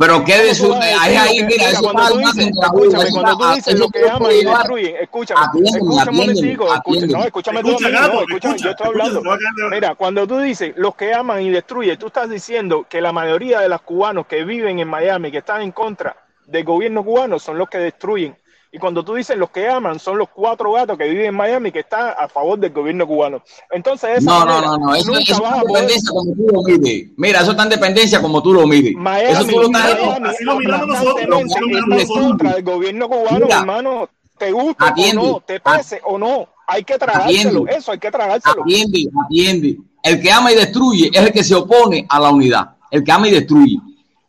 Pero 0.00 0.24
qué 0.24 0.38
de 0.38 0.54
su. 0.54 0.66
¿Cómo 0.66 0.80
tú 0.80 0.80
vas 0.80 0.98
a 0.98 1.02
Ahí, 1.02 1.14
ahí, 1.14 1.44
mira, 1.44 1.68
eso 1.68 1.82
cuando 1.82 2.02
está 2.02 2.08
tú 2.08 2.16
al 2.16 2.22
margen 2.22 2.46
dices, 2.46 2.54
de 2.54 2.60
la 2.60 2.66
escúchame, 2.66 3.10
cuando 3.12 3.36
tú 3.36 3.54
dices 3.54 3.78
lo 3.78 3.88
que 3.90 4.08
aman 4.08 4.32
y 4.32 4.44
destruyen, 4.46 4.96
escúchame, 4.96 5.40
escúchame 5.62 6.10
un 6.10 6.16
momentico, 6.16 6.66
no, 6.66 7.24
escúchame 7.24 7.60
tú 7.60 7.68
no, 7.68 7.76
escúchame, 7.76 8.20
escucha, 8.20 8.56
yo 8.56 8.70
estoy 8.70 8.86
hablando. 8.86 9.22
Mira, 9.70 9.94
cuando 9.96 10.26
tú 10.26 10.38
dices 10.38 10.72
los 10.76 10.94
que 10.94 11.12
aman 11.12 11.42
y 11.42 11.50
destruyen, 11.50 11.98
tú 11.98 12.06
estás 12.06 12.30
diciendo 12.30 12.86
que 12.88 13.02
la 13.02 13.12
mayoría 13.12 13.60
de 13.60 13.68
los 13.68 13.82
cubanos 13.82 14.26
que 14.26 14.42
viven 14.42 14.78
en 14.78 14.88
Miami, 14.88 15.30
que 15.30 15.38
están 15.38 15.60
en 15.60 15.72
contra 15.72 16.16
del 16.46 16.64
gobierno 16.64 17.04
cubano, 17.04 17.38
son 17.38 17.58
los 17.58 17.68
que 17.68 17.76
destruyen. 17.76 18.34
Y 18.72 18.78
cuando 18.78 19.04
tú 19.04 19.14
dices 19.14 19.36
los 19.36 19.50
que 19.50 19.68
aman, 19.68 19.98
son 19.98 20.16
los 20.16 20.28
cuatro 20.28 20.72
gatos 20.72 20.96
que 20.96 21.08
viven 21.08 21.26
en 21.26 21.34
Miami 21.34 21.72
que 21.72 21.80
están 21.80 22.14
a 22.16 22.28
favor 22.28 22.56
del 22.58 22.72
gobierno 22.72 23.04
cubano. 23.06 23.42
Entonces, 23.70 24.22
No, 24.22 24.40
no, 24.40 24.46
manera, 24.46 24.66
no, 24.68 24.78
no, 24.78 24.94
eso, 24.94 25.06
nunca 25.08 25.20
eso 25.22 25.42
vas 25.42 25.52
está 25.52 25.54
a 25.54 25.60
en 25.60 25.66
poder 25.66 25.82
dependencia 25.82 26.10
como 26.12 26.34
tú 26.34 26.46
lo 26.52 26.62
mides. 26.62 27.08
Mira, 27.16 27.40
eso 27.40 27.50
está 27.50 27.62
en 27.64 27.68
dependencia 27.68 28.22
como 28.22 28.42
tú 28.42 28.52
lo 28.52 28.66
mides. 28.68 28.94
Miami, 28.94 29.32
Eso 29.32 29.44
tú 29.44 29.56
lo 29.58 29.62
estás 29.66 29.82
Miami 29.98 30.28
así 30.28 30.44
lo 30.44 30.56
miramos 30.58 30.86
nosotros, 30.86 31.28
lo 31.28 32.06
contra 32.06 32.52
del 32.54 32.62
gobierno 32.62 33.08
cubano, 33.08 33.46
Mira, 33.46 33.58
hermano. 33.58 34.08
Te 34.38 34.52
guste 34.52 34.84
atiende, 34.84 35.20
o 35.20 35.32
no, 35.32 35.40
te 35.40 35.60
pese 35.60 36.00
o 36.04 36.16
no, 36.16 36.48
hay 36.66 36.82
que 36.82 36.96
tragárselo. 36.96 37.48
atiende. 37.64 37.74
Eso 37.76 37.92
hay 37.92 37.98
que 37.98 38.10
tragárselo. 38.10 38.62
Atiende, 38.62 39.06
atiende. 39.26 39.76
El 40.02 40.22
que 40.22 40.32
ama 40.32 40.50
y 40.52 40.54
destruye 40.54 41.10
es 41.12 41.20
el 41.20 41.32
que 41.32 41.44
se 41.44 41.54
opone 41.54 42.06
a 42.08 42.18
la 42.18 42.30
unidad. 42.30 42.76
El 42.90 43.04
que 43.04 43.12
ama 43.12 43.28
y 43.28 43.32
destruye. 43.32 43.78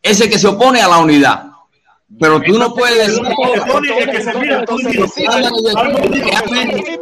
Es 0.01 0.19
el 0.19 0.29
que 0.29 0.37
se 0.37 0.47
opone 0.47 0.81
a 0.81 0.87
la 0.89 0.97
unidad. 0.97 1.50
Pero 2.19 2.41
tú 2.41 2.57
no 2.57 2.73
puedes 2.73 3.07
decir. 3.07 3.23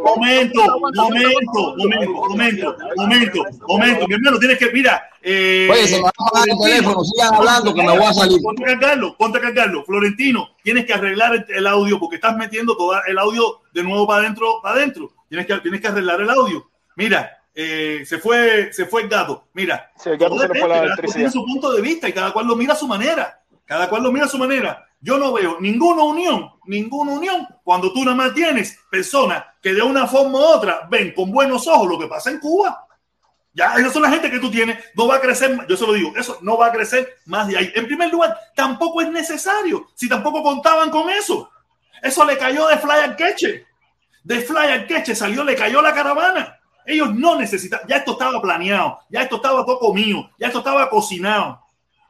momento, 0.04 0.62
momento, 0.94 1.76
momento, 1.76 2.76
momento, 2.96 3.44
momento. 3.66 4.08
Mi 4.08 4.14
hermano, 4.14 4.38
tienes 4.38 4.58
que, 4.58 4.70
mira. 4.72 5.02
Eh, 5.22 5.68
Oye, 5.70 5.86
se 5.86 5.96
me 5.96 6.02
va 6.02 6.08
a 6.08 6.26
apagar 6.26 6.48
el 6.48 6.56
teléfono. 6.58 7.04
Sigan 7.04 7.34
hablando 7.34 7.74
que 7.74 7.82
me 7.82 7.90
voy 7.90 8.06
a 8.06 8.12
salir. 8.12 8.40
Ponte 8.40 8.62
a 8.64 8.66
cargarlo, 8.66 9.16
ponte 9.16 9.38
a 9.38 9.40
cargarlo. 9.40 9.84
Florentino, 9.84 10.48
tienes 10.62 10.86
que 10.86 10.94
arreglar 10.94 11.46
el, 11.48 11.66
audio 11.66 11.98
porque 11.98 12.16
estás 12.16 12.36
metiendo 12.36 12.76
todo 12.76 12.94
el 13.06 13.18
audio 13.18 13.60
de 13.72 13.82
nuevo 13.82 14.06
para 14.06 14.22
adentro, 14.22 14.60
para 14.62 14.76
adentro. 14.76 15.12
Tienes 15.28 15.46
que, 15.46 15.58
tienes 15.58 15.80
que 15.80 15.88
arreglar 15.88 16.20
el 16.20 16.30
audio. 16.30 16.70
Mira, 16.96 17.38
eh, 17.54 18.04
se 18.06 18.18
fue, 18.18 18.72
se 18.72 18.86
fue 18.86 19.02
el 19.02 19.08
gato. 19.08 19.48
Mira, 19.52 19.90
Sí, 19.96 20.10
el 20.10 20.18
gato 20.18 20.30
todo 20.30 20.40
se 20.40 20.46
fue 20.46 20.56
depende, 20.56 20.68
la 20.68 20.74
cada 20.74 20.80
cual 20.80 20.92
electricidad. 20.92 21.16
tiene 21.16 21.30
su 21.30 21.44
punto 21.44 21.72
de 21.72 21.82
vista 21.82 22.08
y 22.08 22.12
cada 22.12 22.32
cual 22.32 22.46
lo 22.46 22.56
mira 22.56 22.72
a 22.72 22.76
su 22.76 22.86
manera. 22.86 23.42
Cada 23.66 23.88
cual 23.88 24.02
lo 24.02 24.12
mira 24.12 24.24
a 24.24 24.28
su 24.28 24.38
manera. 24.38 24.86
Yo 25.00 25.18
no 25.18 25.32
veo 25.32 25.58
ninguna 25.60 26.02
unión, 26.02 26.50
ninguna 26.66 27.12
unión 27.12 27.48
cuando 27.64 27.92
tú 27.92 28.04
nada 28.04 28.16
más 28.16 28.34
tienes 28.34 28.78
personas 28.90 29.44
que 29.62 29.72
de 29.72 29.82
una 29.82 30.06
forma 30.06 30.38
u 30.38 30.42
otra 30.42 30.86
ven 30.90 31.14
con 31.14 31.30
buenos 31.30 31.66
ojos 31.66 31.88
lo 31.88 31.98
que 31.98 32.06
pasa 32.06 32.30
en 32.30 32.38
Cuba. 32.38 32.86
Ya, 33.52 33.74
esas 33.74 33.92
son 33.92 34.02
la 34.02 34.10
gente 34.10 34.30
que 34.30 34.38
tú 34.38 34.50
tienes. 34.50 34.78
No 34.94 35.08
va 35.08 35.16
a 35.16 35.20
crecer, 35.20 35.66
yo 35.68 35.76
se 35.76 35.86
lo 35.86 35.92
digo, 35.92 36.12
eso 36.16 36.38
no 36.42 36.56
va 36.56 36.66
a 36.66 36.72
crecer 36.72 37.16
más 37.26 37.48
de 37.48 37.56
ahí. 37.56 37.72
En 37.74 37.86
primer 37.86 38.10
lugar, 38.10 38.36
tampoco 38.54 39.00
es 39.00 39.10
necesario. 39.10 39.88
Si 39.94 40.08
tampoco 40.08 40.42
contaban 40.42 40.90
con 40.90 41.10
eso. 41.10 41.50
Eso 42.02 42.24
le 42.24 42.38
cayó 42.38 42.68
de 42.68 42.78
Fly 42.78 42.92
al 42.92 43.16
Queche. 43.16 43.66
De 44.22 44.40
Fly 44.40 44.68
al 44.68 44.86
Queche 44.86 45.14
salió, 45.14 45.42
le 45.42 45.56
cayó 45.56 45.82
la 45.82 45.94
caravana. 45.94 46.60
Ellos 46.86 47.14
no 47.14 47.36
necesitaban, 47.36 47.86
ya 47.88 47.96
esto 47.96 48.12
estaba 48.12 48.40
planeado, 48.40 49.00
ya 49.10 49.22
esto 49.22 49.36
estaba 49.36 49.64
todo 49.64 49.78
comido, 49.78 50.30
ya 50.38 50.46
esto 50.46 50.58
estaba 50.58 50.88
cocinado. 50.88 51.60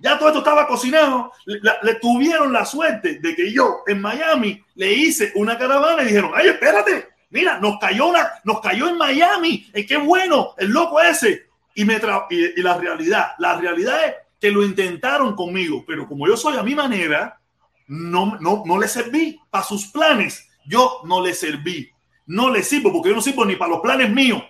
Ya 0.01 0.18
todo 0.18 0.28
esto 0.28 0.39
estaba 0.40 0.66
cocinado. 0.66 1.32
Le, 1.44 1.94
tuvieron 1.97 2.52
la 2.52 2.64
suerte 2.64 3.18
de 3.20 3.35
que 3.35 3.52
yo 3.52 3.82
en 3.86 4.01
Miami 4.01 4.62
le 4.74 4.93
hice 4.93 5.32
una 5.35 5.56
caravana 5.59 6.02
y 6.02 6.06
dijeron, 6.06 6.32
ay, 6.35 6.48
espérate, 6.48 7.09
mira, 7.31 7.59
nos 7.60 7.78
cayó 7.78 8.09
una, 8.09 8.31
nos 8.44 8.60
cayó 8.60 8.89
en 8.89 8.97
Miami, 8.97 9.70
eh, 9.72 9.85
qué 9.86 9.98
bueno, 9.98 10.55
el 10.59 10.70
loco 10.70 11.01
ese. 11.01 11.47
Y, 11.74 11.85
me 11.85 12.01
tra- 12.01 12.27
y, 12.31 12.59
y 12.59 12.62
la 12.62 12.77
realidad, 12.78 13.32
la 13.39 13.56
realidad 13.60 14.05
es 14.06 14.14
que 14.40 14.51
lo 14.51 14.64
intentaron 14.64 15.36
conmigo, 15.36 15.85
pero 15.86 16.09
como 16.09 16.27
yo 16.27 16.36
soy 16.36 16.56
a 16.56 16.62
mi 16.62 16.74
manera, 16.74 17.39
no, 17.86 18.39
no, 18.40 18.62
no 18.64 18.78
le 18.78 18.89
serví 18.89 19.39
para 19.51 19.64
sus 19.64 19.86
planes. 19.89 20.48
Yo 20.66 21.01
no 21.05 21.22
le 21.22 21.35
serví. 21.35 21.90
No 22.27 22.48
le 22.51 22.62
sirvo 22.62 22.93
porque 22.93 23.10
yo 23.10 23.16
no 23.16 23.20
sirvo 23.20 23.44
ni 23.44 23.56
para 23.56 23.72
los 23.72 23.81
planes 23.81 24.10
míos. 24.10 24.43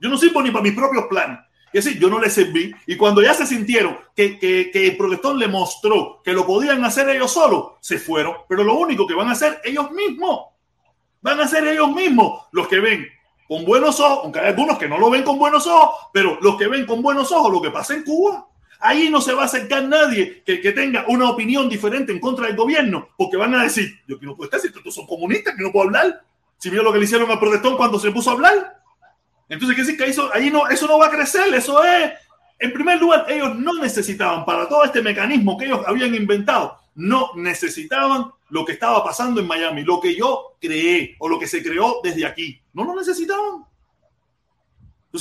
Yo 0.00 0.08
no 0.08 0.16
sirvo 0.16 0.42
ni 0.42 0.50
para 0.50 0.62
mis 0.62 0.74
propios 0.74 1.04
planes. 1.06 1.38
Es 1.76 1.84
decir, 1.84 2.00
yo 2.00 2.08
no 2.08 2.18
les 2.18 2.32
serví. 2.32 2.74
Y 2.86 2.96
cuando 2.96 3.20
ya 3.20 3.34
se 3.34 3.46
sintieron 3.46 3.98
que, 4.14 4.38
que, 4.38 4.70
que 4.70 4.86
el 4.86 4.96
protestón 4.96 5.38
le 5.38 5.46
mostró 5.46 6.22
que 6.24 6.32
lo 6.32 6.46
podían 6.46 6.82
hacer 6.86 7.06
ellos 7.10 7.30
solos, 7.30 7.72
se 7.80 7.98
fueron. 7.98 8.34
Pero 8.48 8.64
lo 8.64 8.74
único 8.74 9.06
que 9.06 9.12
van 9.12 9.28
a 9.28 9.32
hacer 9.32 9.60
ellos 9.62 9.90
mismos. 9.90 10.46
Van 11.20 11.38
a 11.38 11.46
ser 11.46 11.66
ellos 11.66 11.90
mismos 11.90 12.44
los 12.52 12.66
que 12.66 12.80
ven 12.80 13.06
con 13.46 13.66
buenos 13.66 14.00
ojos, 14.00 14.20
aunque 14.22 14.40
hay 14.40 14.46
algunos 14.46 14.78
que 14.78 14.88
no 14.88 14.96
lo 14.96 15.10
ven 15.10 15.22
con 15.22 15.38
buenos 15.38 15.66
ojos, 15.66 16.08
pero 16.14 16.38
los 16.40 16.56
que 16.56 16.66
ven 16.66 16.86
con 16.86 17.02
buenos 17.02 17.30
ojos 17.30 17.52
lo 17.52 17.60
que 17.60 17.70
pasa 17.70 17.92
en 17.92 18.04
Cuba. 18.04 18.48
Ahí 18.80 19.10
no 19.10 19.20
se 19.20 19.34
va 19.34 19.42
a 19.42 19.46
acercar 19.46 19.84
nadie 19.84 20.42
que, 20.46 20.62
que 20.62 20.72
tenga 20.72 21.04
una 21.08 21.28
opinión 21.28 21.68
diferente 21.68 22.10
en 22.10 22.20
contra 22.20 22.46
del 22.46 22.56
gobierno, 22.56 23.08
porque 23.18 23.36
van 23.36 23.54
a 23.54 23.62
decir, 23.62 24.00
yo 24.06 24.18
que 24.18 24.24
no 24.24 24.34
puedo 24.34 24.46
estar, 24.46 24.60
si 24.60 24.68
estos 24.68 24.94
son 24.94 25.06
comunistas, 25.06 25.54
que 25.54 25.62
no 25.62 25.72
puedo 25.72 25.86
hablar. 25.86 26.22
Si 26.56 26.70
vio 26.70 26.82
lo 26.82 26.90
que 26.90 26.98
le 26.98 27.04
hicieron 27.04 27.30
al 27.30 27.38
protestón 27.38 27.76
cuando 27.76 27.98
se 27.98 28.10
puso 28.10 28.30
a 28.30 28.32
hablar. 28.32 28.82
Entonces, 29.48 29.76
¿qué 29.76 29.96
que 29.96 30.10
eso, 30.10 30.30
ahí 30.32 30.50
no, 30.50 30.68
eso 30.68 30.86
no 30.86 30.98
va 30.98 31.06
a 31.06 31.10
crecer? 31.10 31.52
Eso 31.54 31.84
es, 31.84 32.12
en 32.58 32.72
primer 32.72 33.00
lugar, 33.00 33.26
ellos 33.28 33.56
no 33.56 33.74
necesitaban 33.74 34.44
para 34.44 34.68
todo 34.68 34.84
este 34.84 35.02
mecanismo 35.02 35.56
que 35.56 35.66
ellos 35.66 35.82
habían 35.86 36.14
inventado, 36.14 36.78
no 36.94 37.30
necesitaban 37.36 38.30
lo 38.48 38.64
que 38.64 38.72
estaba 38.72 39.04
pasando 39.04 39.40
en 39.40 39.46
Miami, 39.46 39.82
lo 39.82 40.00
que 40.00 40.14
yo 40.14 40.56
creé 40.60 41.16
o 41.18 41.28
lo 41.28 41.38
que 41.38 41.46
se 41.46 41.62
creó 41.62 42.00
desde 42.02 42.26
aquí. 42.26 42.60
No 42.72 42.84
lo 42.84 42.96
necesitaban. 42.96 43.64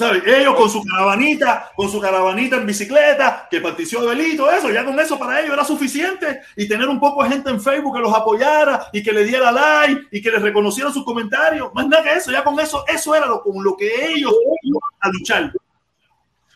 Ellos 0.01 0.55
con 0.55 0.69
su 0.69 0.83
caravanita, 0.83 1.71
con 1.75 1.89
su 1.89 1.99
caravanita 1.99 2.57
en 2.57 2.65
bicicleta, 2.65 3.47
que 3.49 3.61
partició 3.61 4.01
de 4.01 4.07
Belito, 4.07 4.49
eso, 4.51 4.69
ya 4.69 4.83
con 4.83 4.99
eso 4.99 5.17
para 5.17 5.39
ellos 5.39 5.53
era 5.53 5.63
suficiente. 5.63 6.41
Y 6.55 6.67
tener 6.67 6.87
un 6.87 6.99
poco 6.99 7.23
de 7.23 7.29
gente 7.29 7.49
en 7.49 7.61
Facebook 7.61 7.95
que 7.95 8.01
los 8.01 8.13
apoyara 8.13 8.87
y 8.91 9.01
que 9.01 9.11
le 9.11 9.23
diera 9.23 9.51
like 9.51 10.07
y 10.11 10.21
que 10.21 10.31
les 10.31 10.41
reconociera 10.41 10.91
sus 10.91 11.05
comentarios. 11.05 11.73
Más 11.73 11.87
nada 11.87 12.03
que 12.03 12.13
eso, 12.13 12.31
ya 12.31 12.43
con 12.43 12.59
eso, 12.59 12.83
eso 12.87 13.15
era 13.15 13.25
lo, 13.25 13.41
con 13.41 13.63
lo 13.63 13.75
que 13.77 14.07
ellos 14.07 14.33
iban 14.63 14.81
a 14.99 15.09
luchar. 15.09 15.53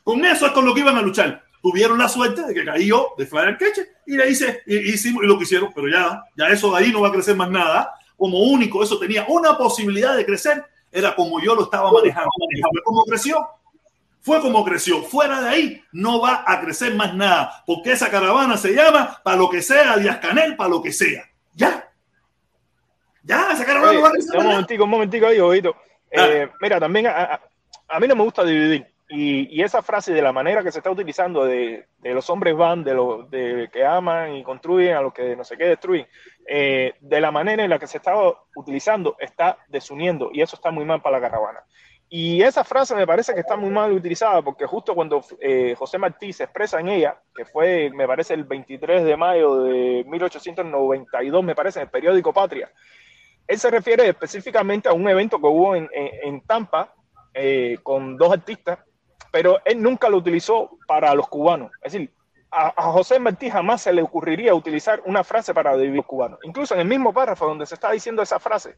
Con 0.04 0.26
eso 0.26 0.46
es 0.46 0.52
con 0.52 0.66
lo 0.66 0.74
que 0.74 0.82
iban 0.82 0.98
a 0.98 1.02
luchar. 1.02 1.44
Tuvieron 1.62 1.98
la 1.98 2.08
suerte 2.08 2.42
de 2.44 2.54
que 2.54 2.64
cayó 2.64 3.10
de 3.18 3.26
Flyer 3.26 3.58
Queche 3.58 3.88
y 4.06 4.16
le 4.16 4.30
hice, 4.30 4.64
y, 4.66 4.78
hicimos 4.94 5.24
y 5.24 5.28
lo 5.28 5.38
que 5.38 5.44
hicieron, 5.44 5.72
pero 5.76 5.90
ya, 5.90 6.24
ya 6.36 6.48
eso 6.48 6.72
de 6.72 6.78
ahí 6.78 6.92
no 6.92 7.02
va 7.02 7.10
a 7.10 7.12
crecer 7.12 7.36
más 7.36 7.50
nada. 7.50 7.94
Como 8.18 8.40
único, 8.40 8.84
eso 8.84 8.98
tenía 8.98 9.26
una 9.28 9.58
posibilidad 9.58 10.16
de 10.16 10.26
crecer 10.26 10.64
era 10.92 11.16
como 11.16 11.40
yo 11.40 11.56
lo 11.56 11.64
estaba 11.64 11.92
manejando. 11.92 12.30
fue 12.72 12.84
como 12.84 13.04
creció. 13.06 13.48
Fue 14.22 14.42
como 14.42 14.66
creció. 14.66 15.02
Fuera 15.04 15.42
de 15.42 15.50
ahí 15.50 15.84
no 15.92 16.20
va 16.22 16.44
a 16.46 16.60
crecer 16.60 16.94
más 16.96 17.14
nada, 17.14 17.64
porque 17.66 17.94
esa 17.94 18.10
caravana 18.10 18.58
se 18.58 18.74
llama 18.74 19.20
para 19.24 19.38
lo 19.38 19.50
que 19.50 19.62
sea, 19.62 19.98
Díaz 19.98 20.18
Canel, 20.18 20.56
para 20.56 20.70
lo 20.70 20.82
que 20.82 20.92
sea. 20.92 21.24
Ya. 21.54 21.90
Ya, 23.24 23.52
esa 23.54 23.66
caravana 23.66 23.94
no 23.94 24.02
va 24.02 24.10
a 24.10 24.12
crecer. 24.12 24.38
Un 24.38 24.48
momentico, 24.48 24.84
un 24.84 24.90
momentico 24.90 25.28
ahí, 25.28 25.40
ojito. 25.40 25.76
Ah. 26.16 26.28
Eh, 26.28 26.50
mira, 26.60 26.80
también 26.80 27.08
a, 27.08 27.40
a, 27.88 28.00
mí 28.00 28.08
no 28.08 28.16
me 28.16 28.24
gusta 28.24 28.44
dividir. 28.44 28.88
Y, 29.08 29.58
y, 29.58 29.64
esa 29.64 29.82
frase 29.82 30.14
de 30.14 30.22
la 30.22 30.32
manera 30.32 30.64
que 30.64 30.72
se 30.72 30.80
está 30.80 30.92
utilizando 30.92 31.46
de, 31.46 31.88
de 31.98 32.14
los 32.14 32.30
hombres 32.30 32.56
van, 32.56 32.84
de 32.84 32.94
los 32.94 33.30
de 33.32 33.70
que 33.72 33.84
aman 33.84 34.36
y 34.36 34.44
construyen 34.44 34.96
a 34.96 35.02
los 35.02 35.14
que 35.14 35.36
no 35.36 35.44
sé 35.44 35.58
qué 35.58 35.66
destruyen, 35.66 36.08
eh, 36.52 36.96
de 37.00 37.22
la 37.22 37.32
manera 37.32 37.64
en 37.64 37.70
la 37.70 37.78
que 37.78 37.86
se 37.86 37.98
estaba 37.98 38.44
utilizando, 38.56 39.16
está 39.20 39.60
desuniendo 39.68 40.32
y 40.34 40.42
eso 40.42 40.56
está 40.56 40.72
muy 40.72 40.84
mal 40.84 41.02
para 41.02 41.20
la 41.20 41.30
caravana. 41.30 41.60
Y 42.10 42.42
esa 42.42 42.64
frase 42.64 42.96
me 42.96 43.06
parece 43.06 43.36
que 43.36 43.42
está 43.42 43.56
muy 43.56 43.70
mal 43.70 43.92
utilizada 43.92 44.42
porque 44.42 44.66
justo 44.66 44.96
cuando 44.96 45.24
eh, 45.40 45.76
José 45.78 46.00
Martí 46.00 46.34
se 46.34 46.46
expresa 46.46 46.80
en 46.80 46.90
ella, 46.90 47.22
que 47.36 47.46
fue, 47.46 47.92
me 47.94 48.08
parece, 48.08 48.34
el 48.34 48.46
23 48.46 49.04
de 49.04 49.16
mayo 49.16 49.64
de 49.64 50.04
1892, 50.08 51.44
me 51.44 51.54
parece, 51.54 51.80
en 51.80 51.84
el 51.84 51.92
periódico 51.92 52.34
Patria, 52.34 52.72
él 53.48 53.60
se 53.60 53.70
refiere 53.70 54.08
específicamente 54.10 54.90
a 54.90 54.94
un 54.94 55.08
evento 55.08 55.40
que 55.40 55.46
hubo 55.46 55.76
en, 55.76 55.88
en, 55.94 56.42
Tampa 56.42 56.96
eh, 57.34 57.78
con 57.84 58.18
dos 58.18 58.34
artistas 58.34 58.80
pero 59.32 59.60
él 59.66 59.82
nunca 59.82 60.10
lo 60.10 60.18
utilizó 60.18 60.78
para 60.88 61.14
los 61.14 61.28
cubanos. 61.28 61.72
Es 61.82 61.94
decir, 61.94 62.12
a, 62.52 62.92
José 62.92 63.20
Martí 63.20 63.50
jamás 63.50 63.82
se 63.82 63.94
le 63.94 64.02
ocurriría 64.02 64.54
utilizar 64.54 65.02
una 65.06 65.24
frase 65.24 65.54
para 65.54 65.76
dividir 65.76 65.98
los 65.98 66.06
cubanos. 66.06 66.40
Incluso 66.44 66.74
en 66.74 66.82
el 66.82 66.88
mismo 66.88 67.14
párrafo 67.14 67.46
donde 67.46 67.66
se 67.66 67.76
está 67.76 67.92
diciendo 67.92 68.22
esa 68.22 68.40
frase, 68.40 68.76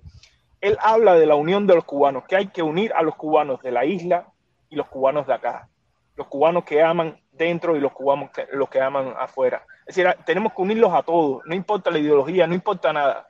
él 0.60 0.78
habla 0.82 1.16
de 1.16 1.26
la 1.26 1.36
unión 1.36 1.66
de 1.68 1.76
los 1.76 1.86
cubanos, 1.86 2.26
que 2.26 2.36
hay 2.36 2.48
que 2.48 2.62
unir 2.62 2.94
a 2.94 3.02
los 3.02 3.16
cubanos 3.16 3.62
de 3.62 3.72
la 3.72 3.86
isla 3.86 4.28
y 4.70 4.76
los 4.76 4.88
cubanos 4.88 5.26
de 5.28 5.34
acá. 5.34 5.70
Los 6.16 6.28
cubanos 6.28 6.66
que 6.66 6.84
aman 6.84 7.20
dentro 7.32 7.76
y 7.76 7.80
los 7.80 7.94
cubanos 7.94 8.30
que, 8.32 8.48
los 8.52 8.70
que 8.70 8.82
aman 8.82 9.14
afuera. 9.18 9.66
Es 9.86 9.96
decir, 9.96 10.14
tenemos 10.26 10.54
que 10.54 10.62
unirlos 10.62 10.94
a 10.94 11.04
todos, 11.04 11.42
no 11.46 11.56
importa 11.56 11.90
la 11.90 12.00
ideología, 12.00 12.46
no 12.48 12.54
importa 12.54 12.94
nada. 12.94 13.28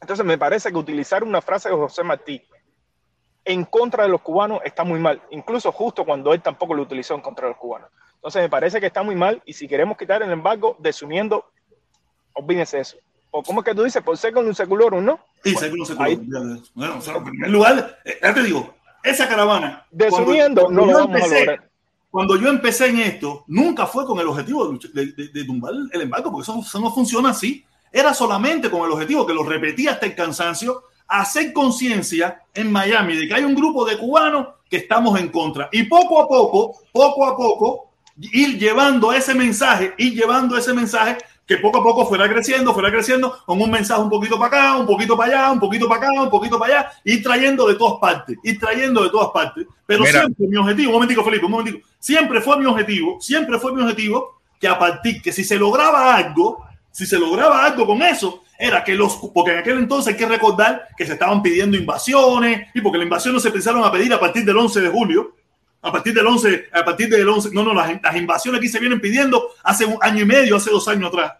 Entonces 0.00 0.26
me 0.26 0.36
parece 0.36 0.70
que 0.70 0.76
utilizar 0.76 1.24
una 1.24 1.40
frase 1.40 1.70
de 1.70 1.76
José 1.76 2.02
Martí 2.02 2.42
en 3.46 3.64
contra 3.64 4.02
de 4.02 4.10
los 4.10 4.20
cubanos 4.20 4.60
está 4.64 4.82
muy 4.82 4.98
mal, 4.98 5.22
incluso 5.30 5.70
justo 5.70 6.04
cuando 6.04 6.34
él 6.34 6.42
tampoco 6.42 6.74
lo 6.74 6.82
utilizó 6.82 7.14
en 7.14 7.20
contra 7.20 7.46
de 7.46 7.52
los 7.52 7.60
cubanos. 7.60 7.90
Entonces 8.16 8.42
me 8.42 8.48
parece 8.48 8.80
que 8.80 8.86
está 8.86 9.02
muy 9.02 9.14
mal 9.14 9.42
y 9.46 9.52
si 9.52 9.68
queremos 9.68 9.96
quitar 9.96 10.22
el 10.22 10.30
embargo, 10.30 10.76
desuniendo, 10.80 11.44
olvídense 12.32 12.80
eso. 12.80 12.96
¿O 13.30 13.42
cómo 13.42 13.60
es 13.60 13.66
que 13.66 13.74
tú 13.74 13.84
dices? 13.84 14.02
Por 14.02 14.16
ser 14.16 14.32
con 14.32 14.46
un 14.46 14.54
seculorum, 14.54 15.04
¿no? 15.04 15.20
Sí, 15.44 15.54
bueno, 15.54 15.84
seculorum. 15.84 16.62
Bueno, 16.74 16.98
o 16.98 17.00
sea, 17.00 17.16
en 17.16 17.24
primer 17.24 17.50
lugar, 17.50 17.98
eh, 18.04 18.18
ya 18.22 18.34
te 18.34 18.42
digo, 18.42 18.74
esa 19.02 19.28
caravana. 19.28 19.86
Desuniendo, 19.90 20.70
no 20.70 20.86
lo 20.86 20.92
vamos 20.92 21.22
a 21.22 21.26
lograr. 21.26 21.70
Cuando 22.10 22.36
yo 22.36 22.48
empecé 22.48 22.86
en 22.86 23.00
esto, 23.00 23.44
nunca 23.46 23.86
fue 23.86 24.06
con 24.06 24.18
el 24.18 24.26
objetivo 24.26 24.66
de, 24.68 25.12
de, 25.12 25.44
tumbar 25.44 25.74
el 25.92 26.00
embargo, 26.00 26.32
porque 26.32 26.50
eso, 26.50 26.60
eso 26.60 26.80
no 26.80 26.90
funciona 26.90 27.30
así. 27.30 27.64
Era 27.92 28.14
solamente 28.14 28.70
con 28.70 28.86
el 28.86 28.92
objetivo 28.92 29.26
que 29.26 29.34
lo 29.34 29.42
repetía 29.42 29.92
hasta 29.92 30.06
el 30.06 30.14
cansancio 30.14 30.84
hacer 31.08 31.52
conciencia 31.52 32.42
en 32.54 32.72
Miami 32.72 33.16
de 33.16 33.28
que 33.28 33.34
hay 33.34 33.44
un 33.44 33.54
grupo 33.54 33.84
de 33.84 33.98
cubanos 33.98 34.48
que 34.68 34.78
estamos 34.78 35.18
en 35.20 35.28
contra. 35.28 35.68
Y 35.72 35.84
poco 35.84 36.20
a 36.20 36.28
poco, 36.28 36.78
poco 36.92 37.26
a 37.26 37.36
poco, 37.36 37.92
ir 38.20 38.58
llevando 38.58 39.12
ese 39.12 39.34
mensaje, 39.34 39.94
ir 39.98 40.14
llevando 40.14 40.56
ese 40.56 40.72
mensaje 40.72 41.18
que 41.46 41.58
poco 41.58 41.78
a 41.78 41.82
poco 41.82 42.06
fuera 42.06 42.28
creciendo, 42.28 42.74
fuera 42.74 42.90
creciendo, 42.90 43.38
con 43.46 43.60
un 43.62 43.70
mensaje 43.70 44.00
un 44.00 44.10
poquito 44.10 44.36
para 44.36 44.46
acá, 44.46 44.76
un 44.78 44.86
poquito 44.86 45.16
para 45.16 45.30
allá, 45.30 45.52
un 45.52 45.60
poquito 45.60 45.88
para 45.88 46.08
acá, 46.08 46.22
un 46.22 46.30
poquito 46.30 46.58
para 46.58 46.80
allá, 46.80 46.90
ir 47.04 47.22
trayendo 47.22 47.68
de 47.68 47.76
todas 47.76 48.00
partes, 48.00 48.36
ir 48.42 48.58
trayendo 48.58 49.04
de 49.04 49.10
todas 49.10 49.28
partes. 49.30 49.64
Pero 49.86 50.04
siempre 50.04 50.48
mi 50.48 50.56
objetivo, 50.56 50.90
un 50.90 50.94
momentico, 50.94 51.22
Felipe, 51.22 51.44
un 51.44 51.52
momentico, 51.52 51.86
siempre 52.00 52.40
fue 52.40 52.58
mi 52.58 52.66
objetivo, 52.66 53.18
siempre 53.20 53.60
fue 53.60 53.72
mi 53.72 53.82
objetivo 53.82 54.40
que 54.58 54.66
a 54.66 54.76
partir 54.76 55.22
que 55.22 55.32
si 55.32 55.44
se 55.44 55.56
lograba 55.56 56.16
algo, 56.16 56.64
si 56.90 57.06
se 57.06 57.18
lograba 57.18 57.64
algo 57.64 57.86
con 57.86 58.02
eso, 58.02 58.42
era 58.58 58.82
que 58.82 58.94
los, 58.94 59.16
porque 59.32 59.52
en 59.52 59.58
aquel 59.58 59.78
entonces 59.78 60.14
hay 60.14 60.18
que 60.18 60.26
recordar 60.26 60.88
que 60.96 61.06
se 61.06 61.12
estaban 61.12 61.42
pidiendo 61.42 61.76
invasiones 61.76 62.68
y 62.74 62.80
porque 62.80 62.98
la 62.98 63.04
invasión 63.04 63.34
no 63.34 63.40
se 63.40 63.50
pensaron 63.50 63.84
a 63.84 63.92
pedir 63.92 64.12
a 64.12 64.18
partir 64.18 64.44
del 64.44 64.56
11 64.56 64.80
de 64.80 64.88
julio, 64.88 65.32
a 65.86 65.92
partir 65.92 66.12
del 66.12 66.26
11, 66.26 66.68
a 66.72 66.84
partir 66.84 67.08
del 67.08 67.28
11, 67.28 67.50
no, 67.52 67.62
no, 67.62 67.72
las, 67.72 68.02
las 68.02 68.16
invasiones 68.16 68.58
aquí 68.58 68.68
se 68.68 68.80
vienen 68.80 69.00
pidiendo 69.00 69.50
hace 69.62 69.84
un 69.84 69.96
año 70.00 70.22
y 70.22 70.24
medio, 70.26 70.56
hace 70.56 70.70
dos 70.70 70.88
años 70.88 71.08
atrás. 71.08 71.34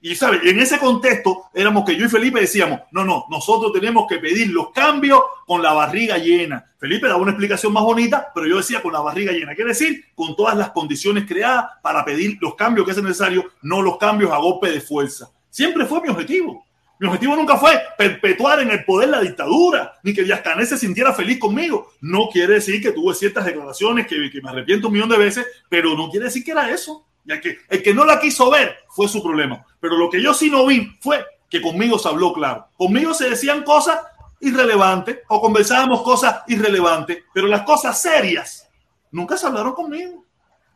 Y 0.00 0.16
sabes, 0.16 0.40
en 0.44 0.58
ese 0.58 0.78
contexto 0.78 1.44
éramos 1.54 1.84
que 1.84 1.96
yo 1.96 2.04
y 2.04 2.08
Felipe 2.08 2.40
decíamos, 2.40 2.80
no, 2.90 3.04
no, 3.04 3.24
nosotros 3.30 3.72
tenemos 3.72 4.06
que 4.06 4.18
pedir 4.18 4.50
los 4.50 4.70
cambios 4.70 5.20
con 5.46 5.62
la 5.62 5.72
barriga 5.72 6.18
llena. 6.18 6.72
Felipe 6.76 7.06
daba 7.06 7.22
una 7.22 7.30
explicación 7.30 7.72
más 7.72 7.84
bonita, 7.84 8.30
pero 8.34 8.46
yo 8.46 8.56
decía 8.56 8.82
con 8.82 8.92
la 8.92 9.00
barriga 9.00 9.32
llena. 9.32 9.54
Quiere 9.54 9.70
decir, 9.70 10.04
con 10.14 10.36
todas 10.36 10.56
las 10.58 10.72
condiciones 10.72 11.24
creadas 11.24 11.66
para 11.82 12.04
pedir 12.04 12.36
los 12.40 12.54
cambios 12.54 12.84
que 12.84 12.92
es 12.92 13.02
necesario, 13.02 13.50
no 13.62 13.80
los 13.80 13.96
cambios 13.96 14.30
a 14.32 14.36
golpe 14.36 14.70
de 14.70 14.80
fuerza. 14.80 15.30
Siempre 15.48 15.86
fue 15.86 16.02
mi 16.02 16.08
objetivo. 16.08 16.66
Mi 16.98 17.08
objetivo 17.08 17.34
nunca 17.34 17.56
fue 17.56 17.80
perpetuar 17.98 18.60
en 18.60 18.70
el 18.70 18.84
poder 18.84 19.08
la 19.08 19.20
dictadura, 19.20 19.94
ni 20.02 20.14
que 20.14 20.22
Díaz 20.22 20.42
Canel 20.42 20.66
se 20.66 20.78
sintiera 20.78 21.12
feliz 21.12 21.38
conmigo. 21.38 21.92
No 22.00 22.28
quiere 22.32 22.54
decir 22.54 22.80
que 22.80 22.92
tuve 22.92 23.14
ciertas 23.14 23.44
declaraciones 23.44 24.06
que, 24.06 24.16
me 24.42 24.50
arrepiento 24.50 24.88
un 24.88 24.94
millón 24.94 25.08
de 25.08 25.18
veces, 25.18 25.46
pero 25.68 25.96
no 25.96 26.08
quiere 26.10 26.26
decir 26.26 26.44
que 26.44 26.52
era 26.52 26.70
eso. 26.70 27.06
Ya 27.24 27.40
que 27.40 27.58
el 27.70 27.82
que 27.82 27.94
no 27.94 28.04
la 28.04 28.20
quiso 28.20 28.50
ver 28.50 28.76
fue 28.88 29.08
su 29.08 29.22
problema. 29.22 29.64
Pero 29.80 29.96
lo 29.96 30.10
que 30.10 30.22
yo 30.22 30.34
sí 30.34 30.50
no 30.50 30.66
vi 30.66 30.96
fue 31.00 31.24
que 31.48 31.60
conmigo 31.60 31.98
se 31.98 32.08
habló 32.08 32.32
claro. 32.32 32.68
Conmigo 32.76 33.14
se 33.14 33.30
decían 33.30 33.64
cosas 33.64 33.98
irrelevantes 34.40 35.20
o 35.28 35.40
conversábamos 35.40 36.02
cosas 36.02 36.42
irrelevantes, 36.48 37.24
pero 37.32 37.46
las 37.46 37.62
cosas 37.62 38.00
serias 38.00 38.68
nunca 39.10 39.36
se 39.36 39.46
hablaron 39.46 39.72
conmigo. 39.72 40.23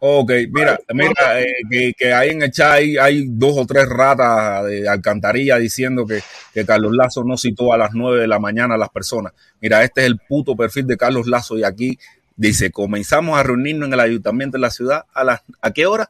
Ok, 0.01 0.31
mira, 0.53 0.79
mira, 0.95 1.41
eh, 1.41 1.47
que, 1.69 1.93
que, 1.99 2.13
hay 2.13 2.31
en 2.31 2.43
el 2.43 2.53
chat 2.53 2.75
hay, 3.01 3.27
dos 3.27 3.57
o 3.59 3.67
tres 3.67 3.89
ratas 3.89 4.65
de 4.67 4.89
alcantarilla 4.89 5.59
diciendo 5.59 6.07
que, 6.07 6.23
que, 6.55 6.65
Carlos 6.65 6.93
Lazo 6.95 7.25
no 7.25 7.37
citó 7.37 7.73
a 7.73 7.79
las 7.79 7.91
nueve 7.95 8.21
de 8.21 8.29
la 8.29 8.39
mañana 8.39 8.77
a 8.77 8.79
las 8.79 8.91
personas. 8.91 9.33
Mira, 9.61 9.83
este 9.83 10.03
es 10.03 10.07
el 10.07 10.19
puto 10.19 10.55
perfil 10.55 10.87
de 10.87 10.97
Carlos 10.97 11.27
Lazo 11.27 11.59
y 11.59 11.65
aquí 11.65 11.99
dice, 12.37 12.71
comenzamos 12.71 13.39
a 13.39 13.43
reunirnos 13.43 13.89
en 13.89 13.95
el 13.95 14.01
ayuntamiento 14.01 14.57
de 14.57 14.63
la 14.63 14.71
ciudad 14.71 15.05
a 15.13 15.25
las, 15.25 15.43
¿a 15.61 15.73
qué 15.73 15.87
hora? 15.87 16.09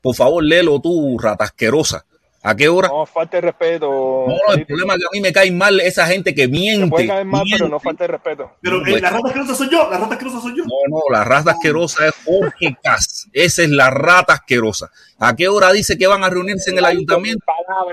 Por 0.00 0.14
favor, 0.14 0.42
léelo 0.42 0.80
tú, 0.80 1.18
rata 1.18 1.44
asquerosa. 1.44 2.06
¿A 2.48 2.56
qué 2.56 2.66
hora? 2.66 2.88
No, 2.88 3.04
falta 3.04 3.36
de 3.36 3.42
respeto. 3.42 4.24
No, 4.26 4.54
el 4.54 4.64
problema 4.64 4.94
es 4.94 5.00
que 5.00 5.04
a 5.04 5.12
mí 5.12 5.20
me 5.20 5.34
cae 5.34 5.52
mal 5.52 5.78
esa 5.80 6.06
gente 6.06 6.34
que 6.34 6.48
miente. 6.48 6.88
puede 6.88 7.06
caer 7.06 7.26
mal, 7.26 7.44
pero 7.50 7.68
no 7.68 7.78
falta 7.78 8.04
de 8.04 8.08
respeto. 8.08 8.52
Pero 8.62 8.86
eh, 8.86 9.02
la 9.02 9.10
rata 9.10 9.28
asquerosa 9.28 9.54
soy 9.54 9.68
yo, 9.70 9.90
la 9.90 9.98
rata 9.98 10.14
asquerosa 10.14 10.40
soy 10.40 10.56
yo. 10.56 10.64
No, 10.64 10.70
no, 10.88 11.00
la 11.10 11.24
rata 11.24 11.50
asquerosa 11.50 12.06
es 12.06 12.14
Jorge 12.24 12.74
Cas. 12.82 13.28
Esa 13.34 13.64
es 13.64 13.68
la 13.68 13.90
rata 13.90 14.32
asquerosa. 14.32 14.90
¿A 15.18 15.36
qué 15.36 15.46
hora 15.46 15.70
dice 15.72 15.98
que 15.98 16.06
van 16.06 16.24
a 16.24 16.30
reunirse 16.30 16.70
en 16.70 16.78
el 16.78 16.86
ayuntamiento? 16.86 17.44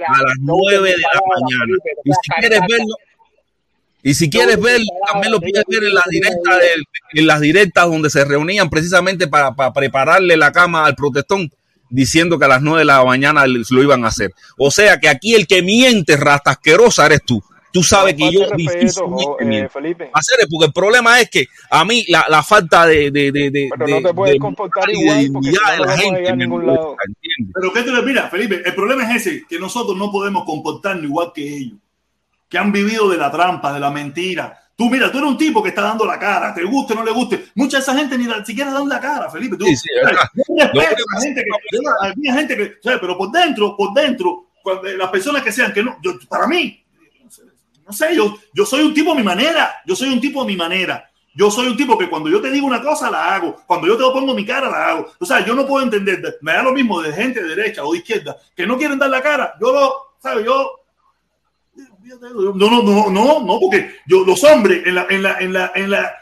a 0.07 0.22
las 0.23 0.36
nueve 0.40 0.91
de 0.91 0.98
la 0.99 1.19
mañana. 1.27 1.77
Y 2.06 2.11
si 2.14 2.32
quieres 2.40 2.61
verlo, 2.61 2.95
y 4.03 4.14
si 4.14 4.30
quieres 4.30 4.61
verlo, 4.61 4.86
también 5.11 5.34
lo 5.34 5.41
puedes 5.41 5.65
ver 5.68 5.84
en 5.84 5.94
las 5.95 6.06
directas, 6.06 6.60
en 7.14 7.27
las 7.27 7.41
directas 7.41 7.86
donde 7.88 8.10
se 8.10 8.23
reunían 8.23 8.69
precisamente 8.69 9.27
para, 9.27 9.53
para 9.53 9.73
prepararle 9.73 10.38
la 10.38 10.53
cama 10.53 10.86
al 10.86 10.95
protestón 10.95 11.52
diciendo 11.90 12.38
que 12.40 12.45
a 12.45 12.49
las 12.49 12.62
9 12.62 12.80
de 12.80 12.86
la 12.86 13.03
mañana 13.03 13.45
lo 13.48 13.84
iban 13.84 14.06
a 14.06 14.10
hacer. 14.10 14.34
O 14.57 14.72
sea 14.72 14.99
que 14.99 15.10
aquí 15.10 15.36
el 15.36 15.48
que 15.48 15.62
miente, 15.62 16.18
rata 16.18 16.52
asquerosa, 16.52 17.06
eres 17.06 17.24
tú. 17.26 17.44
Tú 17.76 17.84
sabes 17.84 18.14
que 18.14 18.32
yo 18.32 18.45
respeto, 18.49 19.38
eh, 19.41 19.68
Felipe. 19.68 20.10
Hacer 20.14 20.48
porque 20.49 20.68
el 20.68 20.72
problema 20.72 21.20
es 21.20 21.30
que 21.30 21.48
a 21.70 21.84
mí 21.84 22.06
la, 22.07 22.26
la 22.30 22.41
falta 22.41 22.86
de, 22.86 23.12
de, 23.12 23.34
de, 23.34 23.70
Pero 23.78 23.88
no 23.99 24.07
te 24.07 24.14
puedes 24.14 24.40
comportar 24.40 24.90
igual 24.90 25.28
porque 25.34 25.52
no 25.52 25.86
la 25.86 25.98
gente 25.98 26.30
a 26.30 26.36
ningún 26.38 26.68
lado. 26.68 26.95
Pero 27.53 27.74
qué 27.74 27.84
te 27.84 28.02
mira, 28.02 28.30
Felipe, 28.30 28.62
el 28.66 28.74
problema 28.74 29.03
es 29.03 29.28
ese, 29.28 29.44
que 29.45 29.60
nosotros 29.60 29.98
no 29.98 30.10
podemos 30.10 30.45
comportarnos 30.45 31.03
igual 31.03 31.34
que 31.36 31.53
ellos, 31.53 31.78
que 32.48 32.57
han 32.57 32.72
vivido 32.72 33.10
de 33.10 33.18
la 33.18 33.30
trampa, 33.30 33.74
de 33.74 33.82
la 33.82 33.91
mentira, 33.91 34.57
Tú, 34.77 34.89
mira, 34.89 35.10
tú 35.10 35.19
eres 35.19 35.30
un 35.30 35.38
tipo 35.38 35.64
que 35.64 35.69
está 35.69 35.84
dando 35.84 36.06
la 36.06 36.19
cara, 36.19 36.53
te 36.53 36.64
guste 36.64 36.93
o 36.93 36.97
no 36.97 37.06
le 37.06 37.11
guste. 37.11 37.45
Mucha 37.56 37.77
de 37.77 37.84
esa 37.84 37.95
gente 37.95 38.18
ni 38.18 38.26
siquiera 38.45 38.72
dan 38.72 38.89
la 38.89 38.99
cara, 38.99 39.30
Felipe. 39.30 39.56
Tú, 39.56 39.65
sí, 39.65 39.76
sí, 39.77 39.89
a 40.02 41.22
gente 41.22 41.43
que, 41.43 42.31
gente 42.31 42.57
que, 42.57 42.73
pero 42.84 43.18
por 43.18 43.31
dentro, 43.31 43.77
por 43.77 43.93
dentro, 43.93 44.47
las 44.97 45.10
personas 45.10 45.43
que 45.43 45.53
sean 45.53 45.72
que 45.72 45.81
no, 45.81 45.97
para 46.27 46.45
mí, 46.45 46.84
no 47.88 47.93
sé, 47.93 48.15
yo, 48.15 48.38
yo 48.53 48.65
soy 48.65 48.81
un 48.84 48.93
tipo 48.93 49.14
a 49.14 49.15
mi 49.15 49.23
manera, 49.23 49.76
yo 49.85 49.95
soy 49.95 50.10
un 50.10 50.19
tipo 50.19 50.41
a 50.41 50.45
mi 50.45 50.57
manera. 50.57 51.10
Yo 51.38 51.52
soy 51.52 51.68
un 51.68 51.76
tipo 51.76 51.97
que 51.97 52.10
cuando 52.10 52.30
yo 52.30 52.41
te 52.41 52.49
digo 52.49 52.65
una 52.65 52.81
cosa 52.81 53.11
la 53.11 53.35
hago, 53.35 53.57
cuando 53.68 53.88
yo 53.88 53.97
te 53.97 54.03
pongo 54.03 54.34
mi 54.34 54.45
cara 54.45 54.69
la 54.69 54.88
hago. 54.88 55.11
O 55.19 55.26
sea, 55.26 55.45
yo 55.45 55.53
no 55.53 55.68
puedo 55.68 55.84
entender, 55.84 56.38
me 56.41 56.53
da 56.53 56.64
lo 56.64 56.72
mismo 56.72 57.02
de 57.02 57.11
gente 57.11 57.43
de 57.43 57.56
derecha 57.56 57.84
o 57.84 57.91
de 57.91 57.97
izquierda 57.97 58.38
que 58.56 58.65
no 58.65 58.77
quieren 58.77 58.97
dar 58.97 59.10
la 59.10 59.22
cara. 59.22 59.53
Yo 59.60 59.73
lo, 59.73 59.93
¿sabes? 60.18 60.45
Yo 60.45 60.85
no, 62.06 62.53
no, 62.53 62.84
no, 62.84 63.10
no, 63.10 63.40
no, 63.41 63.60
porque 63.60 63.95
yo, 64.06 64.23
los 64.26 64.44
hombres, 64.44 64.86
en 64.86 64.95
la, 64.95 65.07
en 65.10 65.23
la, 65.23 65.40
en 65.40 65.53
la, 65.53 65.72
en 65.76 65.90
la, 65.91 66.14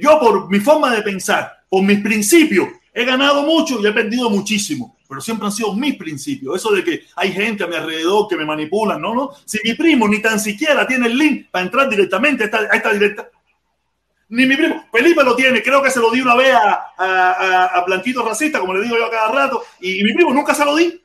yo 0.00 0.18
por 0.18 0.50
mi 0.50 0.60
forma 0.60 0.94
de 0.94 1.02
pensar, 1.02 1.64
por 1.68 1.82
mis 1.82 2.00
principios, 2.00 2.68
he 2.92 3.04
ganado 3.04 3.42
mucho 3.42 3.78
y 3.80 3.86
he 3.86 3.92
perdido 3.92 4.30
muchísimo, 4.30 4.96
pero 5.06 5.20
siempre 5.20 5.46
han 5.46 5.52
sido 5.52 5.74
mis 5.74 5.96
principios. 5.96 6.56
Eso 6.56 6.72
de 6.72 6.82
que 6.82 7.02
hay 7.14 7.32
gente 7.32 7.64
a 7.64 7.66
mi 7.66 7.76
alrededor 7.76 8.26
que 8.28 8.36
me 8.36 8.46
manipulan, 8.46 9.00
no, 9.00 9.14
no. 9.14 9.30
Si 9.44 9.58
mi 9.62 9.74
primo 9.74 10.08
ni 10.08 10.20
tan 10.20 10.40
siquiera 10.40 10.86
tiene 10.86 11.06
el 11.06 11.18
link 11.18 11.48
para 11.50 11.64
entrar 11.64 11.88
directamente 11.88 12.44
a 12.44 12.46
esta, 12.46 12.58
a 12.58 12.76
esta 12.76 12.92
directa, 12.92 13.28
ni 14.28 14.46
mi 14.46 14.56
primo, 14.56 14.86
Felipe 14.90 15.22
lo 15.22 15.36
tiene, 15.36 15.62
creo 15.62 15.82
que 15.82 15.90
se 15.90 16.00
lo 16.00 16.10
di 16.10 16.20
una 16.20 16.34
vez 16.34 16.52
a, 16.54 16.94
a, 16.96 17.66
a 17.66 17.84
Blanquito 17.84 18.26
Racista, 18.26 18.58
como 18.58 18.74
le 18.74 18.82
digo 18.82 18.96
yo 18.96 19.04
a 19.04 19.10
cada 19.10 19.30
rato, 19.30 19.62
y, 19.80 20.00
y 20.00 20.04
mi 20.04 20.14
primo 20.14 20.32
nunca 20.32 20.54
se 20.54 20.64
lo 20.64 20.74
di. 20.74 21.00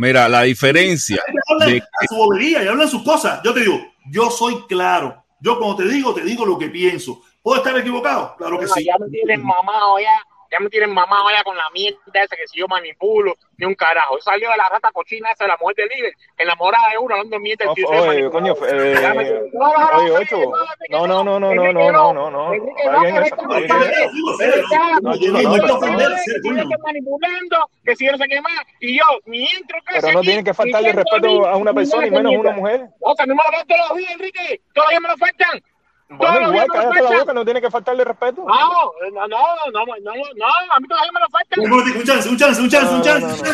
Mira, 0.00 0.30
la 0.30 0.42
diferencia. 0.44 1.22
Hablan 1.46 1.74
de 1.74 1.82
su 2.08 2.16
bobería 2.16 2.64
y 2.64 2.68
hablan 2.68 2.88
sus 2.88 3.02
cosas. 3.02 3.42
Yo 3.44 3.52
te 3.52 3.60
digo, 3.60 3.78
yo 4.10 4.30
soy 4.30 4.64
claro. 4.66 5.22
Yo, 5.40 5.58
como 5.58 5.76
te 5.76 5.86
digo, 5.86 6.14
te 6.14 6.24
digo 6.24 6.46
lo 6.46 6.58
que 6.58 6.70
pienso. 6.70 7.20
¿Puedo 7.42 7.58
estar 7.58 7.76
equivocado? 7.76 8.34
Claro 8.38 8.58
que 8.58 8.64
No, 8.64 8.72
sí. 8.72 8.84
Ya 8.84 8.94
me 8.98 9.10
tienen 9.10 9.42
mamado 9.42 9.98
ya. 9.98 10.22
Ya 10.50 10.58
me 10.60 10.68
tienen 10.68 10.92
mamado 10.92 11.30
ya 11.30 11.44
con 11.44 11.56
la 11.56 11.68
mierda 11.72 11.98
esa 12.14 12.36
que 12.36 12.46
si 12.48 12.58
yo 12.58 12.66
manipulo, 12.68 13.34
ni 13.56 13.66
un 13.66 13.74
carajo. 13.74 14.20
Salió 14.20 14.50
de 14.50 14.56
la 14.56 14.68
rata 14.68 14.90
cochina 14.92 15.30
esa 15.30 15.44
de 15.44 15.48
la 15.48 15.56
mujer 15.60 15.76
del 15.76 15.88
líder, 15.88 16.12
enamorada 16.38 16.90
de 16.90 16.98
uno, 16.98 17.14
hablando 17.14 17.38
mierda. 17.38 17.66
el 17.66 17.74
tío 17.74 17.86
se 17.88 17.94
Oye, 17.94 18.06
manipula. 18.06 18.30
coño, 18.30 18.54
eh, 18.68 18.94
No, 19.52 19.72
no, 19.72 19.90
no, 19.90 19.98
oye, 19.98 20.08
no, 20.10 20.14
ocho. 20.16 20.36
no, 20.90 21.06
No, 21.06 21.06
no, 21.06 21.24
no, 21.24 21.40
no, 21.40 21.54
no, 21.54 21.64
Enrique, 21.64 21.92
no, 21.92 22.12
no, 22.12 22.30
no, 22.30 22.30
no. 22.30 22.52
Está 22.54 22.92
no, 22.92 23.00
bien 23.00 23.16
eso. 23.16 23.36
no 23.36 23.42
No, 23.42 23.60
No, 25.00 25.14
no, 25.14 25.30
no, 25.30 25.42
no, 25.42 25.56
no, 25.56 25.66
no. 25.66 25.74
ofender, 25.76 26.08
que 26.68 26.78
manipulando, 26.82 27.70
que 27.84 27.96
si 27.96 28.06
yo 28.06 28.12
no 28.12 28.18
sé 28.18 28.24
qué 28.28 28.40
más, 28.40 28.66
y 28.80 28.98
yo, 28.98 29.04
mi 29.26 29.42
intro 29.44 29.78
que 29.86 30.00
Pero 30.00 30.12
no 30.12 30.20
tiene 30.20 30.44
que 30.44 30.54
faltarle 30.54 30.92
respeto 30.92 31.46
a 31.46 31.56
una 31.56 31.72
persona 31.72 32.06
y 32.06 32.10
menos 32.10 32.34
a 32.34 32.38
una 32.38 32.50
mujer. 32.52 32.86
O 33.00 33.14
sea, 33.14 33.26
mí 33.26 33.34
me 33.34 33.58
lo 33.58 33.64
todos 33.66 33.88
los 33.90 33.98
días, 33.98 34.12
Enrique. 34.12 34.60
Todos 34.74 34.86
los 34.86 34.90
días 34.90 35.02
me 35.02 35.08
lo 35.08 35.16
faltan. 35.16 35.62
Bueno, 36.10 36.50
igual 36.50 36.66
cállate 36.72 37.02
la 37.02 37.18
boca, 37.20 37.32
no 37.32 37.44
tiene 37.44 37.60
que 37.60 37.70
faltarle 37.70 38.02
respeto. 38.04 38.44
No, 38.44 38.92
no, 39.12 39.28
no, 39.28 39.38
no, 39.72 39.86
no, 39.86 39.86
no, 39.86 40.12
a 40.12 40.80
mí 40.80 40.88
todavía 40.88 41.12
me 41.12 41.20
lo 41.20 41.28
faltan. 41.30 41.60
Un 41.60 41.70
momentico, 41.70 41.98
un 42.00 42.04
chance, 42.04 42.28
un 42.28 42.36
chance, 42.36 42.60
un 42.60 42.68
chance, 42.68 42.94
un 42.94 43.02
chance, 43.02 43.26
un 43.26 43.32
chance, 43.32 43.52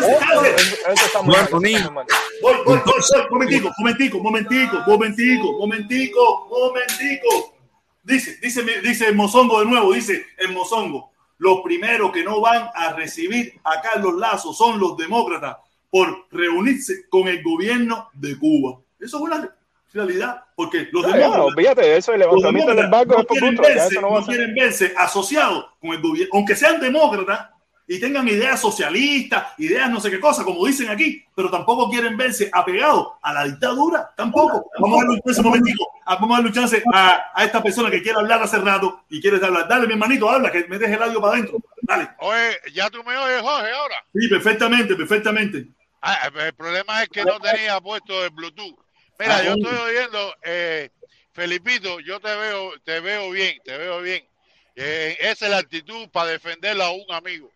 voy, 1.23 2.55
voy, 2.65 2.79
voy. 2.83 3.25
Momentico, 3.29 3.71
momentico, 3.77 4.19
momentico, 4.19 4.83
momentico, 4.87 5.53
momentico, 5.53 6.47
momentico. 6.49 7.53
Dice, 8.01 8.37
dice, 8.41 8.63
dice 8.81 9.07
el 9.07 9.15
Mozongo 9.15 9.59
de 9.59 9.65
nuevo, 9.67 9.93
dice 9.93 10.25
el 10.37 10.51
Mozongo. 10.51 11.11
Los 11.37 11.61
primeros 11.61 12.11
que 12.11 12.23
no 12.23 12.41
van 12.41 12.71
a 12.73 12.93
recibir 12.93 13.59
a 13.63 13.81
Carlos 13.81 14.15
Lazo 14.15 14.51
son 14.53 14.79
los 14.79 14.97
demócratas 14.97 15.57
por 15.91 16.25
reunirse 16.31 17.07
con 17.07 17.27
el 17.27 17.43
gobierno 17.43 18.09
de 18.13 18.35
Cuba. 18.39 18.79
Eso 18.99 19.17
es 19.17 19.23
una 19.23 19.56
realidad, 19.93 20.43
porque 20.55 20.89
los 20.91 21.03
demócratas 21.03 21.45
olvídate, 21.45 21.97
eso 21.97 22.13
el 22.13 22.19
levantamiento 22.19 22.73
del 22.73 22.89
no 22.89 23.25
quieren, 23.25 23.55
verse, 23.55 23.87
eso 23.87 24.01
no 24.01 24.19
no 24.19 24.25
quieren 24.25 24.55
asociados 24.97 25.65
con 25.79 25.91
el 25.91 26.01
gobierno, 26.01 26.31
aunque 26.33 26.55
sean 26.55 26.79
demócratas 26.79 27.49
y 27.89 27.99
tengan 28.01 28.27
ideas 28.27 28.59
socialistas, 28.59 29.47
ideas 29.59 29.89
no 29.89 30.01
sé 30.01 30.11
qué 30.11 30.19
cosa, 30.19 30.43
como 30.43 30.65
dicen 30.65 30.89
aquí, 30.89 31.23
pero 31.33 31.49
tampoco 31.49 31.89
quieren 31.89 32.17
verse 32.17 32.49
apegados 32.51 33.13
a 33.21 33.31
la 33.31 33.45
dictadura, 33.45 34.11
tampoco. 34.15 34.69
Vamos 34.79 34.99
a 34.99 35.03
darle 35.03 35.15
un 35.15 35.21
chance, 35.21 35.39
un 35.39 35.47
momentico, 35.47 35.87
a- 36.05 36.15
vamos 36.15 36.31
a 36.31 36.33
darle 36.33 36.47
un 36.49 36.53
chance 36.53 36.83
a, 36.93 37.31
a 37.33 37.45
esta 37.45 37.63
persona 37.63 37.89
que 37.89 38.01
quiere 38.01 38.19
hablar 38.19 38.43
hace 38.43 38.57
rato 38.57 39.03
y 39.09 39.21
quiere 39.21 39.37
hablar. 39.43 39.69
Dale, 39.69 39.87
mi 39.87 39.93
hermanito, 39.93 40.29
habla, 40.29 40.51
que 40.51 40.65
me 40.67 40.77
deje 40.77 40.95
el 40.95 41.03
audio 41.03 41.21
para 41.21 41.35
adentro. 41.35 41.59
Dale. 41.81 42.09
Oye, 42.19 42.57
ya 42.73 42.89
tú 42.89 43.01
me 43.05 43.15
oyes, 43.15 43.41
Jorge, 43.41 43.71
ahora. 43.71 43.95
Sí, 44.13 44.27
perfectamente, 44.27 44.95
perfectamente. 44.95 45.67
Ah, 46.01 46.29
el 46.45 46.53
problema 46.53 47.03
es 47.03 47.09
que 47.09 47.23
no 47.23 47.39
tenía 47.39 47.79
puesto 47.79 48.23
el 48.25 48.31
Bluetooth. 48.31 48.77
Mira, 49.19 49.37
Ah, 49.37 49.43
yo 49.43 49.53
estoy 49.53 49.75
oyendo, 49.75 50.35
eh, 50.43 50.89
Felipito, 51.33 51.99
yo 51.99 52.19
te 52.19 52.35
veo, 52.35 52.79
te 52.81 52.99
veo 52.99 53.29
bien, 53.31 53.59
te 53.63 53.77
veo 53.77 54.01
bien. 54.01 54.27
Eh, 54.75 55.17
esa 55.19 55.45
es 55.45 55.51
la 55.51 55.57
actitud 55.57 56.07
para 56.09 56.31
defenderla 56.31 56.85
a 56.85 56.91
un 56.91 57.11
amigo. 57.11 57.51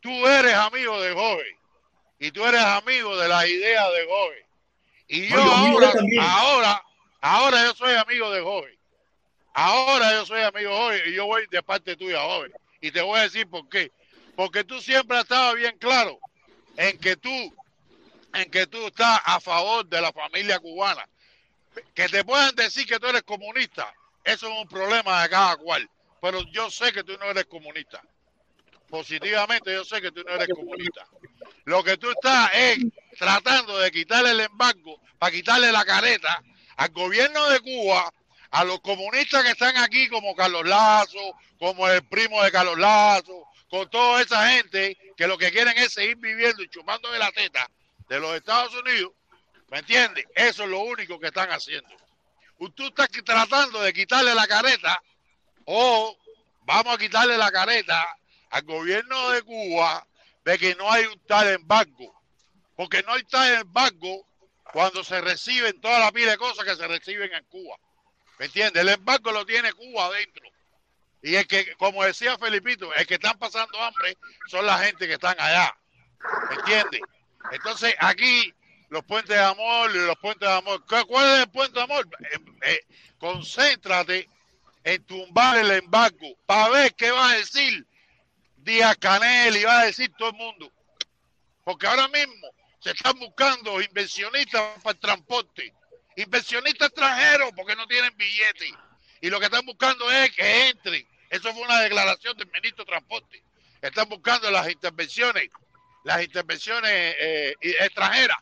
Tú 0.00 0.26
eres 0.26 0.54
amigo 0.54 1.00
de 1.00 1.12
Jorge 1.12 1.56
y 2.18 2.30
tú 2.30 2.44
eres 2.44 2.60
amigo 2.60 3.16
de 3.16 3.28
las 3.28 3.46
ideas 3.46 3.86
de 3.92 4.06
Jorge. 4.06 4.46
Y 5.08 5.28
yo 5.28 5.38
ahora, 5.38 5.92
ahora, 6.20 6.84
ahora 7.20 7.64
yo 7.64 7.74
soy 7.74 7.94
amigo 7.94 8.30
de 8.30 8.40
Jorge. 8.40 8.76
Ahora 9.54 10.12
yo 10.12 10.26
soy 10.26 10.42
amigo 10.42 10.70
de 10.70 10.76
Jorge 10.76 11.10
y 11.10 11.14
yo 11.14 11.26
voy 11.26 11.46
de 11.50 11.62
parte 11.62 11.96
tuya, 11.96 12.20
Jorge. 12.20 12.52
Y 12.80 12.90
te 12.90 13.00
voy 13.00 13.20
a 13.20 13.22
decir 13.22 13.48
por 13.48 13.68
qué. 13.68 13.92
Porque 14.34 14.64
tú 14.64 14.80
siempre 14.80 15.16
has 15.16 15.22
estado 15.22 15.54
bien 15.54 15.78
claro 15.78 16.18
en 16.76 16.98
que 16.98 17.16
tú 17.16 17.54
en 18.36 18.50
que 18.50 18.66
tú 18.66 18.86
estás 18.86 19.20
a 19.24 19.40
favor 19.40 19.86
de 19.86 20.00
la 20.00 20.12
familia 20.12 20.58
cubana. 20.58 21.08
Que 21.94 22.08
te 22.08 22.24
puedan 22.24 22.54
decir 22.54 22.86
que 22.86 22.98
tú 22.98 23.06
eres 23.06 23.22
comunista, 23.22 23.92
eso 24.24 24.48
es 24.48 24.58
un 24.58 24.68
problema 24.68 25.22
de 25.22 25.28
cada 25.30 25.56
cual. 25.56 25.88
Pero 26.20 26.42
yo 26.50 26.70
sé 26.70 26.92
que 26.92 27.02
tú 27.04 27.16
no 27.18 27.26
eres 27.26 27.46
comunista. 27.46 28.02
Positivamente 28.88 29.72
yo 29.72 29.84
sé 29.84 30.00
que 30.00 30.12
tú 30.12 30.22
no 30.22 30.32
eres 30.32 30.48
comunista. 30.48 31.06
Lo 31.64 31.82
que 31.82 31.96
tú 31.96 32.10
estás 32.10 32.50
es 32.54 32.78
tratando 33.18 33.78
de 33.78 33.90
quitarle 33.90 34.30
el 34.30 34.40
embargo 34.40 35.00
para 35.18 35.32
quitarle 35.32 35.72
la 35.72 35.84
careta 35.84 36.42
al 36.76 36.90
gobierno 36.90 37.48
de 37.48 37.60
Cuba, 37.60 38.12
a 38.50 38.64
los 38.64 38.80
comunistas 38.80 39.42
que 39.44 39.50
están 39.50 39.76
aquí 39.78 40.08
como 40.08 40.36
Carlos 40.36 40.66
Lazo, 40.66 41.34
como 41.58 41.88
el 41.88 42.04
primo 42.06 42.42
de 42.42 42.52
Carlos 42.52 42.78
Lazo, 42.78 43.48
con 43.68 43.88
toda 43.90 44.22
esa 44.22 44.48
gente 44.50 44.96
que 45.16 45.26
lo 45.26 45.36
que 45.36 45.50
quieren 45.50 45.76
es 45.78 45.92
seguir 45.92 46.16
viviendo 46.16 46.62
y 46.62 46.68
chupando 46.68 47.10
de 47.10 47.18
la 47.18 47.32
teta 47.32 47.68
de 48.08 48.20
los 48.20 48.34
Estados 48.34 48.74
Unidos, 48.74 49.12
¿me 49.70 49.78
entiendes? 49.78 50.26
Eso 50.34 50.64
es 50.64 50.68
lo 50.68 50.80
único 50.80 51.18
que 51.18 51.28
están 51.28 51.50
haciendo. 51.50 51.94
Tú 52.74 52.86
estás 52.86 53.08
tratando 53.24 53.82
de 53.82 53.92
quitarle 53.92 54.34
la 54.34 54.46
careta 54.46 55.02
o 55.66 56.16
vamos 56.62 56.94
a 56.94 56.98
quitarle 56.98 57.36
la 57.36 57.50
careta 57.50 58.06
al 58.50 58.62
gobierno 58.62 59.30
de 59.30 59.42
Cuba 59.42 60.06
de 60.44 60.58
que 60.58 60.74
no 60.76 60.90
hay 60.90 61.04
un 61.06 61.18
tal 61.26 61.48
embargo. 61.48 62.14
Porque 62.76 63.02
no 63.02 63.12
hay 63.12 63.24
tal 63.24 63.54
embargo 63.54 64.26
cuando 64.72 65.02
se 65.02 65.20
reciben 65.20 65.80
toda 65.80 65.98
la 65.98 66.12
pila 66.12 66.32
de 66.32 66.38
cosas 66.38 66.64
que 66.64 66.76
se 66.76 66.86
reciben 66.86 67.32
en 67.32 67.44
Cuba. 67.44 67.76
¿Me 68.38 68.46
entiendes? 68.46 68.82
El 68.82 68.90
embargo 68.90 69.32
lo 69.32 69.44
tiene 69.44 69.72
Cuba 69.72 70.06
adentro. 70.06 70.44
Y 71.22 71.34
es 71.34 71.46
que, 71.46 71.74
como 71.76 72.04
decía 72.04 72.38
Felipito, 72.38 72.94
el 72.94 73.06
que 73.06 73.14
están 73.14 73.38
pasando 73.38 73.82
hambre 73.82 74.16
son 74.48 74.64
la 74.64 74.78
gente 74.78 75.06
que 75.06 75.14
están 75.14 75.34
allá. 75.40 75.76
¿Me 76.50 76.56
entiendes? 76.56 77.00
Entonces 77.52 77.94
aquí 77.98 78.52
los 78.88 79.04
puentes 79.04 79.36
de 79.36 79.42
amor 79.42 79.92
los 79.94 80.16
puentes 80.16 80.48
de 80.48 80.54
amor. 80.54 80.84
¿Cu- 80.86 81.06
¿Cuál 81.06 81.34
es 81.34 81.40
el 81.40 81.48
puente 81.50 81.74
de 81.78 81.82
amor? 81.84 82.08
Eh, 82.32 82.38
eh, 82.62 82.80
concéntrate 83.18 84.28
en 84.84 85.04
tumbar 85.04 85.58
el 85.58 85.70
embargo 85.72 86.36
para 86.46 86.68
ver 86.70 86.94
qué 86.94 87.10
va 87.10 87.30
a 87.30 87.36
decir 87.36 87.86
Díaz 88.56 88.96
Canel 88.98 89.56
y 89.56 89.64
va 89.64 89.80
a 89.80 89.86
decir 89.86 90.12
todo 90.16 90.30
el 90.30 90.36
mundo. 90.36 90.72
Porque 91.64 91.86
ahora 91.86 92.08
mismo 92.08 92.48
se 92.78 92.90
están 92.90 93.18
buscando 93.18 93.80
inversionistas 93.80 94.80
para 94.82 94.94
el 94.94 95.00
transporte, 95.00 95.72
inversionistas 96.16 96.88
extranjeros 96.88 97.50
porque 97.56 97.74
no 97.74 97.86
tienen 97.86 98.16
billetes. 98.16 98.70
Y 99.20 99.30
lo 99.30 99.40
que 99.40 99.46
están 99.46 99.64
buscando 99.66 100.10
es 100.12 100.30
que 100.32 100.68
entren. 100.68 101.06
Eso 101.30 101.52
fue 101.52 101.62
una 101.62 101.80
declaración 101.80 102.36
del 102.36 102.48
ministro 102.52 102.84
de 102.84 102.90
Transporte. 102.90 103.42
Están 103.82 104.08
buscando 104.08 104.48
las 104.50 104.70
intervenciones, 104.70 105.48
las 106.06 106.22
intervenciones 106.22 107.16
eh, 107.18 107.56
extranjeras. 107.60 108.38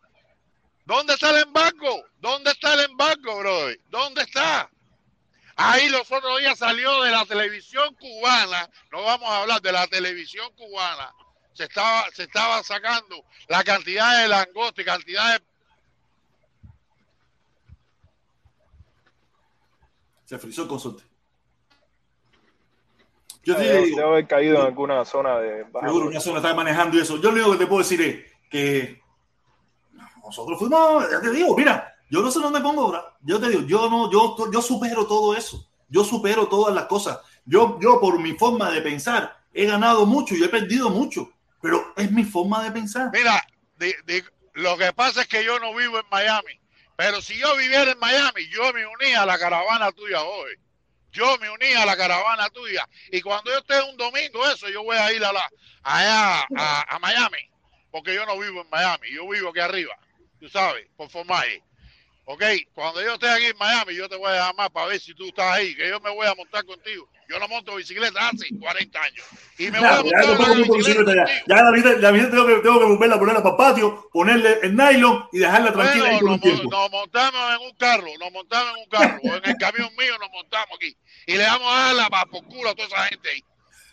¿Dónde 0.85 1.15
está 1.15 1.31
el 1.31 1.45
embargo? 1.45 2.05
¿Dónde 2.20 2.51
está 2.51 2.74
el 2.74 2.81
embargo, 2.91 3.39
brother? 3.39 3.81
¿Dónde 3.89 4.20
está? 4.20 4.70
Ahí 5.57 5.89
los 5.89 6.03
otros 6.12 6.41
días 6.41 6.59
salió 6.59 7.03
de 7.03 7.11
la 7.11 7.24
televisión 7.24 7.95
cubana, 7.95 8.69
no 8.93 9.03
vamos 9.03 9.31
a 9.31 9.41
hablar 9.41 9.62
de 9.62 9.73
la 9.73 9.86
televisión 9.86 10.47
cubana, 10.57 11.11
se 11.55 11.65
estaba, 11.65 12.05
se 12.11 12.24
estaba 12.24 12.62
sacando 12.62 13.24
la 13.49 13.65
cantidad 13.65 14.20
de 14.20 14.28
langosta 14.28 14.82
y 14.82 14.85
cantidad 14.85 15.39
de... 15.39 15.45
Se 20.27 20.39
frizó 20.39 20.62
el 20.62 20.69
consorte. 20.69 21.14
Yo 23.45 23.57
te 23.57 23.62
Debe 23.62 23.83
digo, 23.85 23.97
debe 23.99 24.09
haber 24.09 24.27
caído 24.27 24.57
en 24.61 24.66
alguna 24.66 25.05
zona 25.05 25.39
de 25.39 25.65
baja 25.65 25.87
seguro 25.87 26.07
una 26.09 26.21
zona 26.21 26.37
está 26.39 26.55
manejando 26.55 26.99
eso. 27.01 27.16
Yo 27.19 27.31
lo 27.31 27.37
único 27.37 27.53
que 27.53 27.59
te 27.59 27.66
puedo 27.66 27.83
decir 27.83 28.01
es 28.03 28.33
que 28.51 29.01
nosotros 30.25 30.59
fuimos, 30.59 31.11
ya 31.11 31.21
te 31.21 31.31
digo, 31.31 31.55
mira, 31.57 31.95
yo 32.11 32.21
no 32.23 32.31
sé 32.31 32.41
dónde 32.41 32.61
pongo, 32.61 32.93
bra- 32.93 33.05
yo 33.23 33.39
te 33.41 33.49
digo, 33.51 33.62
yo 33.62 33.89
no, 33.91 34.11
yo, 34.11 34.37
yo 34.51 34.62
supero 34.62 35.07
todo 35.07 35.37
eso, 35.37 35.69
yo 35.89 36.05
supero 36.05 36.49
todas 36.49 36.75
las 36.75 36.87
cosas. 36.87 37.19
Yo, 37.45 37.79
yo 37.81 38.01
por 38.01 38.19
mi 38.19 38.33
forma 38.33 38.71
de 38.71 38.81
pensar 38.81 39.37
he 39.53 39.66
ganado 39.66 40.07
mucho 40.07 40.35
y 40.35 40.43
he 40.43 40.49
perdido 40.49 40.89
mucho, 40.91 41.31
pero 41.61 41.93
es 41.97 42.11
mi 42.11 42.25
forma 42.25 42.62
de 42.65 42.73
pensar. 42.73 43.11
Mira, 43.12 43.45
di- 43.79 43.95
di- 44.07 44.23
lo 44.55 44.77
que 44.79 44.93
pasa 44.93 45.23
es 45.23 45.29
que 45.29 45.45
yo 45.45 45.59
no 45.59 45.75
vivo 45.75 45.99
en 45.99 46.07
Miami, 46.11 46.59
pero 46.97 47.21
si 47.21 47.37
yo 47.39 47.55
viviera 47.57 47.91
en 47.93 47.99
Miami, 47.99 48.49
yo 48.51 48.73
me 48.73 48.87
unía 48.87 49.23
a 49.23 49.27
la 49.27 49.39
caravana 49.39 49.93
tuya 49.93 50.23
hoy. 50.23 50.53
Yo 51.15 51.39
me 51.39 51.49
uní 51.49 51.73
a 51.74 51.86
la 51.86 51.97
caravana 51.97 52.51
tuya. 52.51 52.86
Y 53.11 53.23
cuando 53.23 53.51
yo 53.51 53.59
esté 53.59 53.81
un 53.82 53.97
domingo, 53.97 54.47
eso, 54.51 54.69
yo 54.69 54.82
voy 54.82 54.97
a 54.97 55.12
ir 55.12 55.24
a 55.24 55.32
la, 55.32 55.51
allá 55.82 56.47
a, 56.57 56.97
a 56.97 56.99
Miami, 56.99 57.51
porque 57.91 58.15
yo 58.15 58.27
no 58.27 58.39
vivo 58.39 58.61
en 58.61 58.70
Miami, 58.70 59.11
yo 59.12 59.27
vivo 59.28 59.51
aquí 59.51 59.61
arriba, 59.61 59.97
tú 60.41 60.49
sabes, 60.49 60.86
por 60.97 61.09
Formaje. 61.09 61.62
Ok, 62.27 62.43
cuando 62.74 63.03
yo 63.03 63.15
esté 63.15 63.28
aquí 63.28 63.47
en 63.47 63.59
Miami, 63.59 63.95
yo 63.95 64.09
te 64.09 64.16
voy 64.16 64.31
a 64.32 64.47
llamar 64.49 64.70
para 64.73 64.86
ver 64.89 65.01
si 65.01 65.15
tú 65.15 65.28
estás 65.28 65.53
ahí, 65.55 65.74
que 65.77 65.89
yo 65.89 66.01
me 66.01 66.11
voy 66.11 66.27
a 66.27 66.35
montar 66.35 66.65
contigo. 66.65 67.09
Yo 67.29 67.39
no 67.39 67.49
monto 67.49 67.75
bicicleta 67.77 68.29
hace 68.29 68.47
40 68.59 69.01
años. 69.03 69.27
Y 69.59 69.71
me 69.71 69.79
voy 69.81 69.89
Ya, 69.89 69.95
a 69.95 69.97
ya 69.97 70.03
montar 70.03 70.27
no 70.27 70.57
montar 70.57 70.77
bicicleta 70.79 71.15
ya. 71.15 71.27
Ya 71.47 71.63
la 71.63 71.71
vida, 71.73 71.93
la 71.99 72.11
vida 72.11 72.31
tengo 72.31 72.47
que, 72.47 72.55
tengo 72.57 72.79
que 72.81 72.85
volverla 72.87 73.19
ponerla 73.19 73.43
para 73.43 73.55
el 73.55 73.57
patio, 73.57 74.09
ponerle 74.13 74.59
el 74.63 74.77
nylon 74.77 75.29
y 75.33 75.39
dejarla 75.39 75.73
tranquila 75.73 76.05
Bueno, 76.11 76.31
nos, 76.33 76.41
tiempo. 76.41 76.71
nos 76.71 76.91
montamos 76.91 77.55
en 77.55 77.67
un 77.67 77.75
carro, 77.77 78.09
nos 78.19 78.33
montamos 78.33 78.73
en 78.75 78.83
un 78.83 78.89
carro, 78.89 79.19
o 79.23 79.35
en 79.37 79.45
el 79.45 79.57
camión 79.57 79.91
mío 79.97 80.19
nos 80.19 80.31
montamos 80.31 80.77
aquí. 80.77 80.97
Y 81.27 81.37
le 81.37 81.45
vamos 81.45 81.73
a 81.73 81.93
la 81.95 82.09
por 82.27 82.45
culo 82.45 82.71
a 82.71 82.75
toda 82.75 82.89
esa 82.89 83.05
gente 83.05 83.29
ahí. 83.31 83.45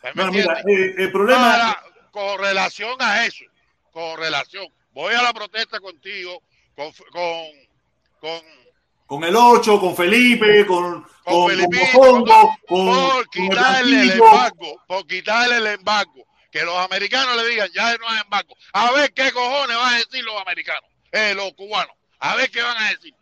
¿Me 0.03 0.11
Bueno, 0.13 0.31
mira, 0.31 0.59
eh, 0.67 0.95
el 0.97 1.11
problema 1.11 1.53
Ahora, 1.53 1.83
con 2.11 2.39
relación 2.39 2.95
a 2.99 3.25
eso, 3.25 3.45
con 3.91 4.17
relación, 4.19 4.67
voy 4.93 5.13
a 5.13 5.21
la 5.21 5.33
protesta 5.33 5.79
contigo, 5.79 6.41
con, 6.75 6.91
con, 7.11 7.45
con, 8.19 8.41
con 9.11 9.25
el 9.25 9.35
8, 9.35 9.77
con 9.81 9.93
Felipe, 9.93 10.65
con, 10.65 11.05
con 11.25 11.53
con, 11.53 11.69
Mofongo, 11.69 12.57
con, 12.65 12.85
por 12.85 13.29
con 13.29 13.43
el 13.43 13.49
quitarle 13.49 14.03
el 14.03 14.07
Blanquillo. 14.07 14.25
embargo, 14.25 14.83
por 14.87 15.05
quitarle 15.05 15.57
el 15.57 15.67
embargo, 15.67 16.27
que 16.49 16.63
los 16.63 16.77
americanos 16.77 17.35
le 17.35 17.49
digan, 17.49 17.69
ya 17.73 17.97
no 17.97 18.07
hay 18.07 18.21
embargo. 18.21 18.55
A 18.71 18.89
ver 18.93 19.11
qué 19.11 19.33
cojones 19.33 19.75
van 19.75 19.95
a 19.95 19.97
decir 19.97 20.23
los 20.23 20.41
americanos, 20.41 20.89
eh, 21.11 21.33
los 21.35 21.51
cubanos, 21.55 21.93
a 22.19 22.37
ver 22.37 22.49
qué 22.51 22.61
van 22.61 22.77
a 22.77 22.89
decir. 22.91 23.13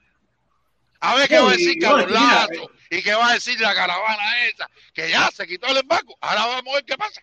A 0.99 1.15
ver 1.15 1.27
qué 1.27 1.39
va 1.39 1.47
a 1.49 1.53
decir 1.53 1.79
Carlos 1.81 2.11
Lazo 2.11 2.71
y 2.91 3.01
qué 3.01 3.15
va 3.15 3.29
a 3.29 3.33
decir 3.33 3.59
la 3.59 3.73
caravana 3.73 4.45
esa, 4.45 4.69
que 4.93 5.09
ya 5.09 5.31
se 5.31 5.47
quitó 5.47 5.65
el 5.69 5.77
embargo. 5.77 6.15
Ahora 6.21 6.45
vamos 6.45 6.71
a 6.71 6.75
ver 6.75 6.85
qué 6.85 6.97
pasa. 6.97 7.19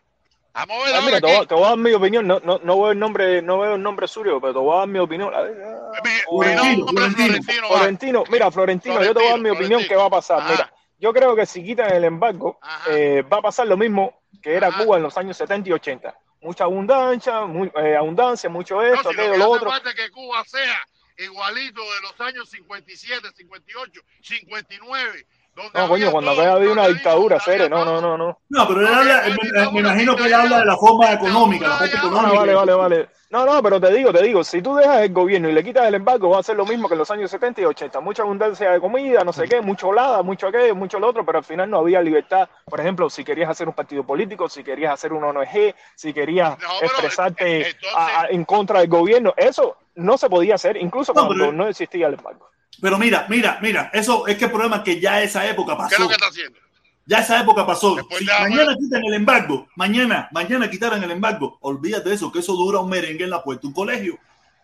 Vamos 0.56 0.82
a 0.82 0.86
ver 0.86 0.94
Ah, 0.96 1.00
mira, 1.04 1.20
te 1.20 1.26
voy, 1.26 1.36
a- 1.36 1.46
te 1.46 1.54
voy 1.54 1.64
a 1.64 1.68
dar 1.68 1.78
mi 1.78 1.92
opinión. 1.92 2.26
No, 2.26 2.40
no, 2.40 2.58
no 2.62 2.80
veo 2.80 2.90
el 2.92 2.98
nombre, 2.98 3.42
no 3.42 3.58
veo 3.58 3.74
el 3.74 3.82
nombre 3.82 4.08
suyo, 4.08 4.40
pero 4.40 4.52
te 4.54 4.58
voy 4.58 4.74
a 4.74 4.78
dar 4.80 4.88
mi 4.88 4.98
opinión. 4.98 5.34
A 5.34 5.40
ver, 5.42 5.56
ah, 5.64 6.00
Mi, 6.02 6.10
Florentino, 6.10 6.84
nombre 6.86 7.06
es 7.06 7.12
Florentino. 7.14 7.34
Florentino. 7.36 7.68
va. 7.70 7.76
Florentino, 7.78 8.24
mira, 8.30 8.50
Florentino, 8.50 9.02
yo 9.04 9.12
te 9.14 9.18
voy 9.20 9.26
a 9.28 9.30
dar 9.32 9.38
mi 9.40 9.50
Florentino, 9.50 9.76
opinión 9.76 9.88
qué 9.88 9.96
va 9.96 10.04
a 10.06 10.10
pasar. 10.10 10.38
Ajá. 10.40 10.50
Mira, 10.50 10.72
yo 10.98 11.12
creo 11.12 11.36
que 11.36 11.44
si 11.46 11.62
quitan 11.62 11.92
el 11.92 12.04
embargo, 12.04 12.58
eh, 12.90 13.22
va 13.30 13.38
a 13.38 13.42
pasar 13.42 13.66
lo 13.66 13.76
mismo 13.76 14.22
que 14.42 14.54
era 14.54 14.68
Ajá. 14.68 14.82
Cuba 14.84 14.96
en 14.96 15.02
los 15.02 15.16
años 15.18 15.36
70 15.36 15.68
y 15.68 15.72
80. 15.72 16.14
Mucha 16.40 16.64
abundancia, 16.64 17.40
muy, 17.44 17.70
eh, 17.76 17.96
abundancia, 17.96 18.48
mucho 18.48 18.76
No, 18.76 18.82
esto, 18.82 19.10
si 19.10 19.16
lo 19.16 19.22
aquello, 19.22 19.32
que 19.32 19.38
lo 19.38 19.54
hace 19.54 19.66
otro. 19.66 19.94
que 19.94 20.10
Cuba 20.10 20.44
sea 20.44 20.78
igualito 21.18 21.80
de 21.82 22.00
los 22.02 22.20
años 22.20 22.48
57, 22.50 23.28
58, 23.36 24.00
59. 24.22 25.26
No, 25.56 25.88
coño, 25.88 25.94
había 25.94 26.10
cuando 26.12 26.30
todo, 26.32 26.40
había 26.42 26.52
habido 26.54 26.72
una 26.72 26.86
dictadura, 26.88 27.40
Cere, 27.40 27.68
no, 27.68 27.84
no, 27.84 28.00
no, 28.00 28.18
no. 28.18 28.38
No, 28.50 28.68
pero 28.68 28.80
él 28.82 28.86
No, 28.86 28.94
habla, 28.94 29.22
me, 29.26 29.64
no 29.64 29.80
imagino 29.80 30.14
que 30.16 30.24
él 30.26 30.34
habla 30.34 30.58
de 30.58 30.64
la 30.66 30.76
forma 30.76 31.12
económica, 31.12 31.68
la 31.68 31.78
parte 31.78 31.94
ya. 31.94 32.00
Ah, 32.02 32.06
económica. 32.06 32.38
vale, 32.38 32.54
vale, 32.54 32.72
vale. 32.74 33.08
No, 33.30 33.44
no, 33.44 33.60
pero 33.62 33.80
te 33.80 33.90
digo, 33.92 34.12
te 34.12 34.22
digo, 34.22 34.44
si 34.44 34.62
tú 34.62 34.76
dejas 34.76 35.00
el 35.02 35.12
gobierno 35.12 35.48
y 35.48 35.52
le 35.52 35.64
quitas 35.64 35.86
el 35.86 35.94
embargo, 35.94 36.30
va 36.30 36.38
a 36.38 36.42
ser 36.42 36.56
lo 36.56 36.64
mismo 36.64 36.86
que 36.88 36.94
en 36.94 36.98
los 36.98 37.10
años 37.10 37.30
70 37.30 37.60
y 37.60 37.64
80. 37.64 38.00
Mucha 38.00 38.22
abundancia 38.22 38.70
de 38.70 38.80
comida, 38.80 39.24
no 39.24 39.32
sé 39.32 39.48
qué, 39.48 39.60
mucho 39.60 39.92
lada, 39.92 40.22
mucho 40.22 40.46
aquello, 40.46 40.74
mucho 40.76 41.00
lo 41.00 41.08
otro, 41.08 41.24
pero 41.24 41.38
al 41.38 41.44
final 41.44 41.68
no 41.70 41.78
había 41.78 42.00
libertad. 42.02 42.48
Por 42.66 42.78
ejemplo, 42.78 43.10
si 43.10 43.24
querías 43.24 43.50
hacer 43.50 43.66
un 43.66 43.74
partido 43.74 44.04
político, 44.04 44.48
si 44.48 44.62
querías 44.62 44.92
hacer 44.94 45.12
una 45.12 45.28
ONG, 45.28 45.74
si 45.96 46.12
querías 46.12 46.50
No, 46.58 46.68
pero, 46.80 46.92
expresarte 46.92 47.68
entonces- 47.68 47.76
a- 47.96 48.20
a- 48.22 48.26
en 48.28 48.44
contra 48.44 48.80
del 48.80 48.88
gobierno, 48.88 49.34
eso 49.36 49.76
no 49.96 50.16
se 50.18 50.28
podía 50.30 50.54
hacer, 50.54 50.76
incluso 50.76 51.12
No, 51.12 51.26
cuando 51.26 51.44
pero- 51.46 51.52
no 51.52 51.66
existía 51.66 52.06
el 52.06 52.14
embargo. 52.14 52.48
Pero 52.80 52.98
mira, 52.98 53.26
mira, 53.28 53.58
mira, 53.62 53.90
eso 53.92 54.26
es 54.26 54.36
que 54.36 54.46
el 54.46 54.50
problema 54.50 54.76
es 54.76 54.82
que 54.82 55.00
ya 55.00 55.22
esa 55.22 55.46
época 55.48 55.76
¿Qué 55.76 55.82
es 55.84 55.90
pasó. 55.90 56.02
lo 56.02 56.08
que 56.08 56.14
está 56.14 56.26
haciendo? 56.28 56.58
Ya 57.06 57.18
esa 57.20 57.40
época 57.40 57.64
pasó. 57.64 57.94
Después 57.94 58.18
Si 58.18 58.26
de- 58.26 58.32
mañana 58.32 58.74
quitan 58.78 59.04
el 59.04 59.14
embargo, 59.14 59.68
mañana, 59.76 60.28
mañana 60.32 60.68
quitaran 60.68 61.02
el 61.02 61.10
embargo, 61.12 61.56
olvídate 61.60 62.08
de 62.10 62.16
eso, 62.16 62.30
que 62.32 62.40
eso 62.40 62.54
dura 62.54 62.80
un 62.80 62.90
merengue 62.90 63.24
en 63.24 63.30
la 63.30 63.42
puerta 63.42 63.62
de 63.62 63.68
un 63.68 63.74
colegio. 63.74 64.18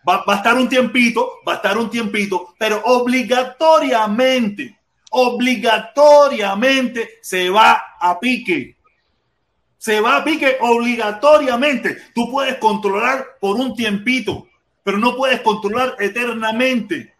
Va, 0.07 0.23
va 0.27 0.33
a 0.33 0.37
estar 0.37 0.55
un 0.55 0.67
tiempito, 0.67 1.29
va 1.47 1.53
a 1.53 1.55
estar 1.55 1.77
un 1.77 1.89
tiempito, 1.89 2.53
pero 2.59 2.81
obligatoriamente, 2.83 4.77
obligatoriamente 5.09 7.19
se 7.21 7.49
va 7.49 7.81
a 7.99 8.19
pique. 8.19 8.75
Se 9.77 9.99
va 10.01 10.17
a 10.17 10.23
pique 10.23 10.57
obligatoriamente. 10.61 11.97
Tú 12.13 12.29
puedes 12.31 12.55
controlar 12.57 13.25
por 13.39 13.55
un 13.57 13.75
tiempito, 13.75 14.47
pero 14.83 14.97
no 14.97 15.15
puedes 15.15 15.41
controlar 15.41 15.95
eternamente. 15.99 17.12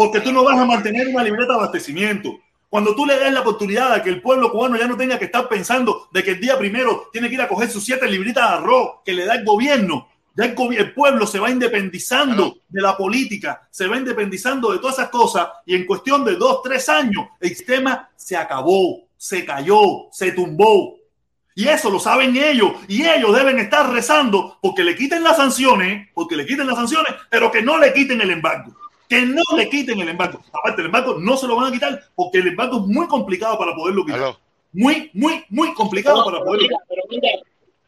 Porque 0.00 0.22
tú 0.22 0.32
no 0.32 0.42
vas 0.42 0.58
a 0.58 0.64
mantener 0.64 1.08
una 1.08 1.22
libreta 1.22 1.52
de 1.52 1.58
abastecimiento. 1.58 2.40
Cuando 2.70 2.94
tú 2.94 3.04
le 3.04 3.18
das 3.18 3.30
la 3.34 3.42
oportunidad 3.42 3.92
a 3.92 4.02
que 4.02 4.08
el 4.08 4.22
pueblo 4.22 4.50
cubano 4.50 4.78
ya 4.78 4.86
no 4.86 4.96
tenga 4.96 5.18
que 5.18 5.26
estar 5.26 5.46
pensando 5.46 6.08
de 6.10 6.24
que 6.24 6.30
el 6.30 6.40
día 6.40 6.58
primero 6.58 7.10
tiene 7.12 7.28
que 7.28 7.34
ir 7.34 7.42
a 7.42 7.48
coger 7.48 7.68
sus 7.68 7.84
siete 7.84 8.08
libritas 8.08 8.48
de 8.48 8.56
arroz 8.56 8.92
que 9.04 9.12
le 9.12 9.26
da 9.26 9.34
el 9.34 9.44
gobierno, 9.44 10.08
ya 10.34 10.46
el, 10.46 10.94
pueblo 10.94 11.26
se 11.26 11.38
va 11.38 11.50
independizando 11.50 12.34
Claro. 12.34 12.62
de 12.70 12.80
la 12.80 12.96
política, 12.96 13.68
se 13.70 13.86
va 13.88 13.98
independizando 13.98 14.72
de 14.72 14.78
todas 14.78 15.00
esas 15.00 15.10
cosas 15.10 15.48
y 15.66 15.74
en 15.74 15.84
cuestión 15.84 16.24
de 16.24 16.36
dos, 16.36 16.62
tres 16.62 16.88
años 16.88 17.26
el 17.38 17.50
sistema 17.50 18.08
se 18.16 18.38
acabó, 18.38 19.02
se 19.18 19.44
cayó, 19.44 20.10
se 20.12 20.32
tumbó. 20.32 20.96
Y 21.54 21.68
eso 21.68 21.90
lo 21.90 22.00
saben 22.00 22.34
ellos. 22.38 22.72
Y 22.88 23.06
ellos 23.06 23.36
deben 23.36 23.58
estar 23.58 23.92
rezando 23.92 24.56
porque 24.62 24.82
le 24.82 24.96
quiten 24.96 25.22
las 25.22 25.36
sanciones, 25.36 26.08
porque 26.14 26.36
le 26.36 26.46
quiten 26.46 26.66
las 26.66 26.76
sanciones, 26.76 27.12
pero 27.28 27.52
que 27.52 27.60
no 27.60 27.76
le 27.76 27.92
quiten 27.92 28.22
el 28.22 28.30
embargo. 28.30 28.74
Que 29.10 29.22
no 29.22 29.42
le 29.56 29.68
quiten 29.68 30.00
el 30.00 30.08
embargo. 30.08 30.40
Aparte, 30.52 30.82
el 30.82 30.86
embargo 30.86 31.16
no 31.18 31.36
se 31.36 31.48
lo 31.48 31.56
van 31.56 31.66
a 31.66 31.72
quitar 31.72 32.00
porque 32.14 32.38
el 32.38 32.46
embargo 32.46 32.76
es 32.78 32.86
muy 32.86 33.08
complicado 33.08 33.58
para 33.58 33.74
poderlo 33.74 34.04
quitar. 34.06 34.36
Muy, 34.72 35.10
muy, 35.14 35.44
muy 35.48 35.74
complicado 35.74 36.18
No, 36.18 36.24
para 36.24 36.38
pero 36.38 36.44
poderlo 36.44 36.68
mira, 36.68 36.78
pero 36.88 37.02
mira, 37.10 37.28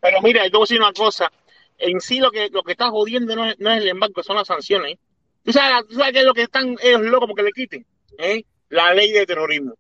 pero 0.01 0.21
mira, 0.21 0.45
yo 0.45 0.51
te 0.51 0.57
voy 0.57 0.63
a 0.63 0.67
decir 0.67 0.81
una 0.81 0.93
cosa. 0.93 1.33
En 1.79 2.01
sí 2.01 2.19
lo 2.19 2.33
que 2.33 2.49
lo 2.51 2.65
que 2.65 2.73
está 2.73 2.91
jodiendo 2.91 3.37
no 3.37 3.47
es, 3.49 3.57
no 3.61 3.71
es 3.71 3.79
el 3.79 3.89
embargo, 3.89 4.21
son 4.25 4.35
las 4.35 4.49
sanciones. 4.49 4.99
¿Tú 5.45 5.53
sabes, 5.53 5.87
tú 5.87 5.95
sabes 5.95 6.13
qué 6.13 6.19
es 6.19 6.25
lo 6.25 6.35
que 6.35 6.43
están 6.43 6.77
ellos 6.83 7.03
locos 7.03 7.29
porque 7.29 7.45
le 7.45 7.53
quiten? 7.53 7.87
¿Eh? 8.19 8.43
La 8.69 8.93
ley 8.93 9.13
de 9.13 9.25
terrorismo, 9.25 9.75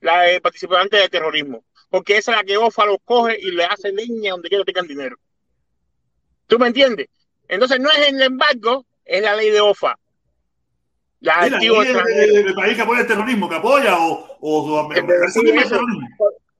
la 0.00 0.22
de 0.22 0.40
participantes 0.40 0.98
de 0.98 1.08
terrorismo. 1.10 1.62
Porque 1.90 2.16
esa 2.16 2.32
es 2.32 2.36
la 2.38 2.44
que 2.44 2.56
OFA 2.56 2.86
los 2.86 2.98
coge 3.04 3.38
y 3.38 3.50
le 3.50 3.64
hace 3.64 3.92
leña 3.92 4.30
donde 4.32 4.48
quiera 4.48 4.64
que 4.64 4.72
tengan 4.72 4.88
dinero. 4.88 5.16
¿Tú 6.46 6.58
me 6.58 6.68
entiendes? 6.68 7.08
Entonces 7.48 7.80
no 7.80 7.90
es 7.90 8.08
el 8.08 8.22
embargo, 8.22 8.86
es 9.04 9.20
la 9.20 9.36
ley 9.36 9.50
de 9.50 9.60
OFA. 9.60 9.98
La 11.20 11.40
Mira, 11.42 11.58
el, 11.58 11.64
extranjero. 11.64 12.34
el- 12.34 12.46
el 12.48 12.54
país 12.54 12.76
que 12.76 12.82
apoya 12.82 13.00
el 13.00 13.06
terrorismo, 13.06 13.48
que 13.48 13.54
apoya 13.56 13.98
o, 13.98 14.36
o, 14.40 14.88
terrorismo. 14.88 15.42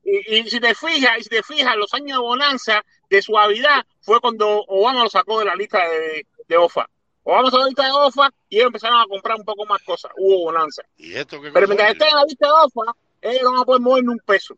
Y, 0.04 0.36
y 0.38 0.48
si 0.50 0.60
te 0.60 0.74
fijas, 0.74 1.18
y 1.18 1.22
si 1.24 1.28
te 1.28 1.42
fijas, 1.42 1.76
los 1.76 1.92
años 1.94 2.18
de 2.18 2.22
bonanza, 2.22 2.82
de 3.10 3.22
suavidad, 3.22 3.84
fue 4.00 4.20
cuando 4.20 4.64
Obama 4.68 5.02
lo 5.02 5.10
sacó 5.10 5.40
de 5.40 5.44
la 5.46 5.54
lista 5.56 5.78
de, 5.88 6.26
de 6.46 6.56
OFA. 6.56 6.88
Obama 7.24 7.46
sacó 7.50 7.58
de 7.58 7.62
la 7.64 7.68
lista 7.68 7.84
de 7.86 7.90
OFA 7.92 8.30
y 8.48 8.56
ellos 8.56 8.66
empezaron 8.68 9.00
a 9.00 9.06
comprar 9.06 9.36
un 9.36 9.44
poco 9.44 9.66
más 9.66 9.82
cosas. 9.82 10.12
Hubo 10.16 10.44
bonanza. 10.44 10.82
¿Y 10.96 11.14
esto 11.14 11.40
qué 11.40 11.50
Pero 11.50 11.66
mientras 11.66 11.88
es? 11.90 11.94
estén 11.96 12.08
en 12.08 12.16
la 12.16 12.24
lista 12.24 12.46
de 12.46 12.52
OFA, 12.52 12.92
ellos 13.22 13.42
no 13.42 13.50
van 13.52 13.60
a 13.60 13.64
poder 13.64 13.80
mover 13.82 14.04
ni 14.04 14.10
un 14.10 14.20
peso. 14.24 14.56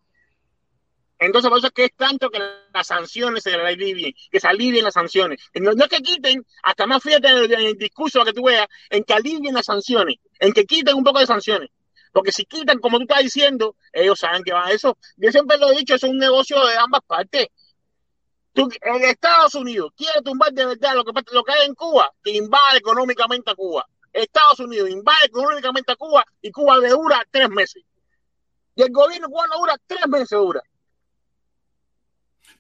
Entonces, 1.19 1.49
por 1.49 1.59
eso 1.59 1.67
es 1.67 1.73
que 1.73 1.85
es 1.87 1.97
tanto 1.97 2.31
que 2.31 2.39
las 2.73 2.87
sanciones 2.87 3.43
se 3.43 3.53
alivien, 3.55 4.15
que 4.31 4.39
se 4.39 4.47
alivien 4.47 4.85
las 4.85 4.95
sanciones. 4.95 5.41
No, 5.55 5.73
es 5.73 5.89
que 5.89 5.99
quiten, 5.99 6.47
hasta 6.63 6.87
más 6.87 7.03
fíjate 7.03 7.29
en 7.29 7.53
el, 7.53 7.77
discurso 7.77 8.25
que 8.25 8.33
tú 8.33 8.45
veas, 8.45 8.69
en 8.91 9.03
que 9.03 9.15
alivien 9.15 9.55
las 9.55 9.67
sanciones, 9.67 10.17
en 10.39 10.53
que 10.53 10.65
quiten 10.65 10.95
un 10.95 11.03
poco 11.03 11.19
de 11.19 11.27
sanciones. 11.27 11.71
Porque 12.13 12.33
si 12.33 12.45
quitan, 12.45 12.79
como 12.79 12.99
tú 12.99 13.03
estás 13.03 13.23
diciendo, 13.23 13.77
ellos 13.93 14.19
saben 14.19 14.43
que 14.45 14.53
va 14.53 14.67
a 14.67 14.73
eso. 14.73 14.97
Yo 15.17 15.31
siempre 15.31 15.59
lo 15.59 15.73
he 15.73 15.79
dicho, 15.79 15.95
es 15.95 16.03
un 16.05 16.19
negocio 16.19 16.65
de 16.67 16.77
ambas 16.77 17.03
partes. 17.07 17.49
Tú, 18.53 18.69
en 18.81 19.05
Estados 19.05 19.55
Unidos 19.55 19.93
quiere 19.97 20.23
tumbar 20.23 20.53
de 20.53 20.67
verdad 20.67 20.95
lo 20.95 21.05
que, 21.05 21.13
lo 21.33 21.45
que 21.45 21.53
hay 21.53 21.67
en 21.67 21.75
Cuba, 21.75 22.13
que 22.23 22.31
invade 22.31 22.79
económicamente 22.79 23.51
a 23.51 23.55
Cuba. 23.55 23.87
Estados 24.13 24.61
Unidos 24.61 24.89
invade 24.89 25.27
económicamente 25.27 25.93
a 25.93 25.97
Cuba 25.97 26.25
y 26.41 26.51
Cuba 26.51 26.79
le 26.79 26.89
dura 26.89 27.25
tres 27.31 27.49
meses. 27.51 27.85
Y 28.75 28.83
el 28.83 28.91
gobierno 28.91 29.29
cubano 29.29 29.59
dura 29.59 29.77
tres 29.87 30.07
meses, 30.07 30.31
dura. 30.31 30.63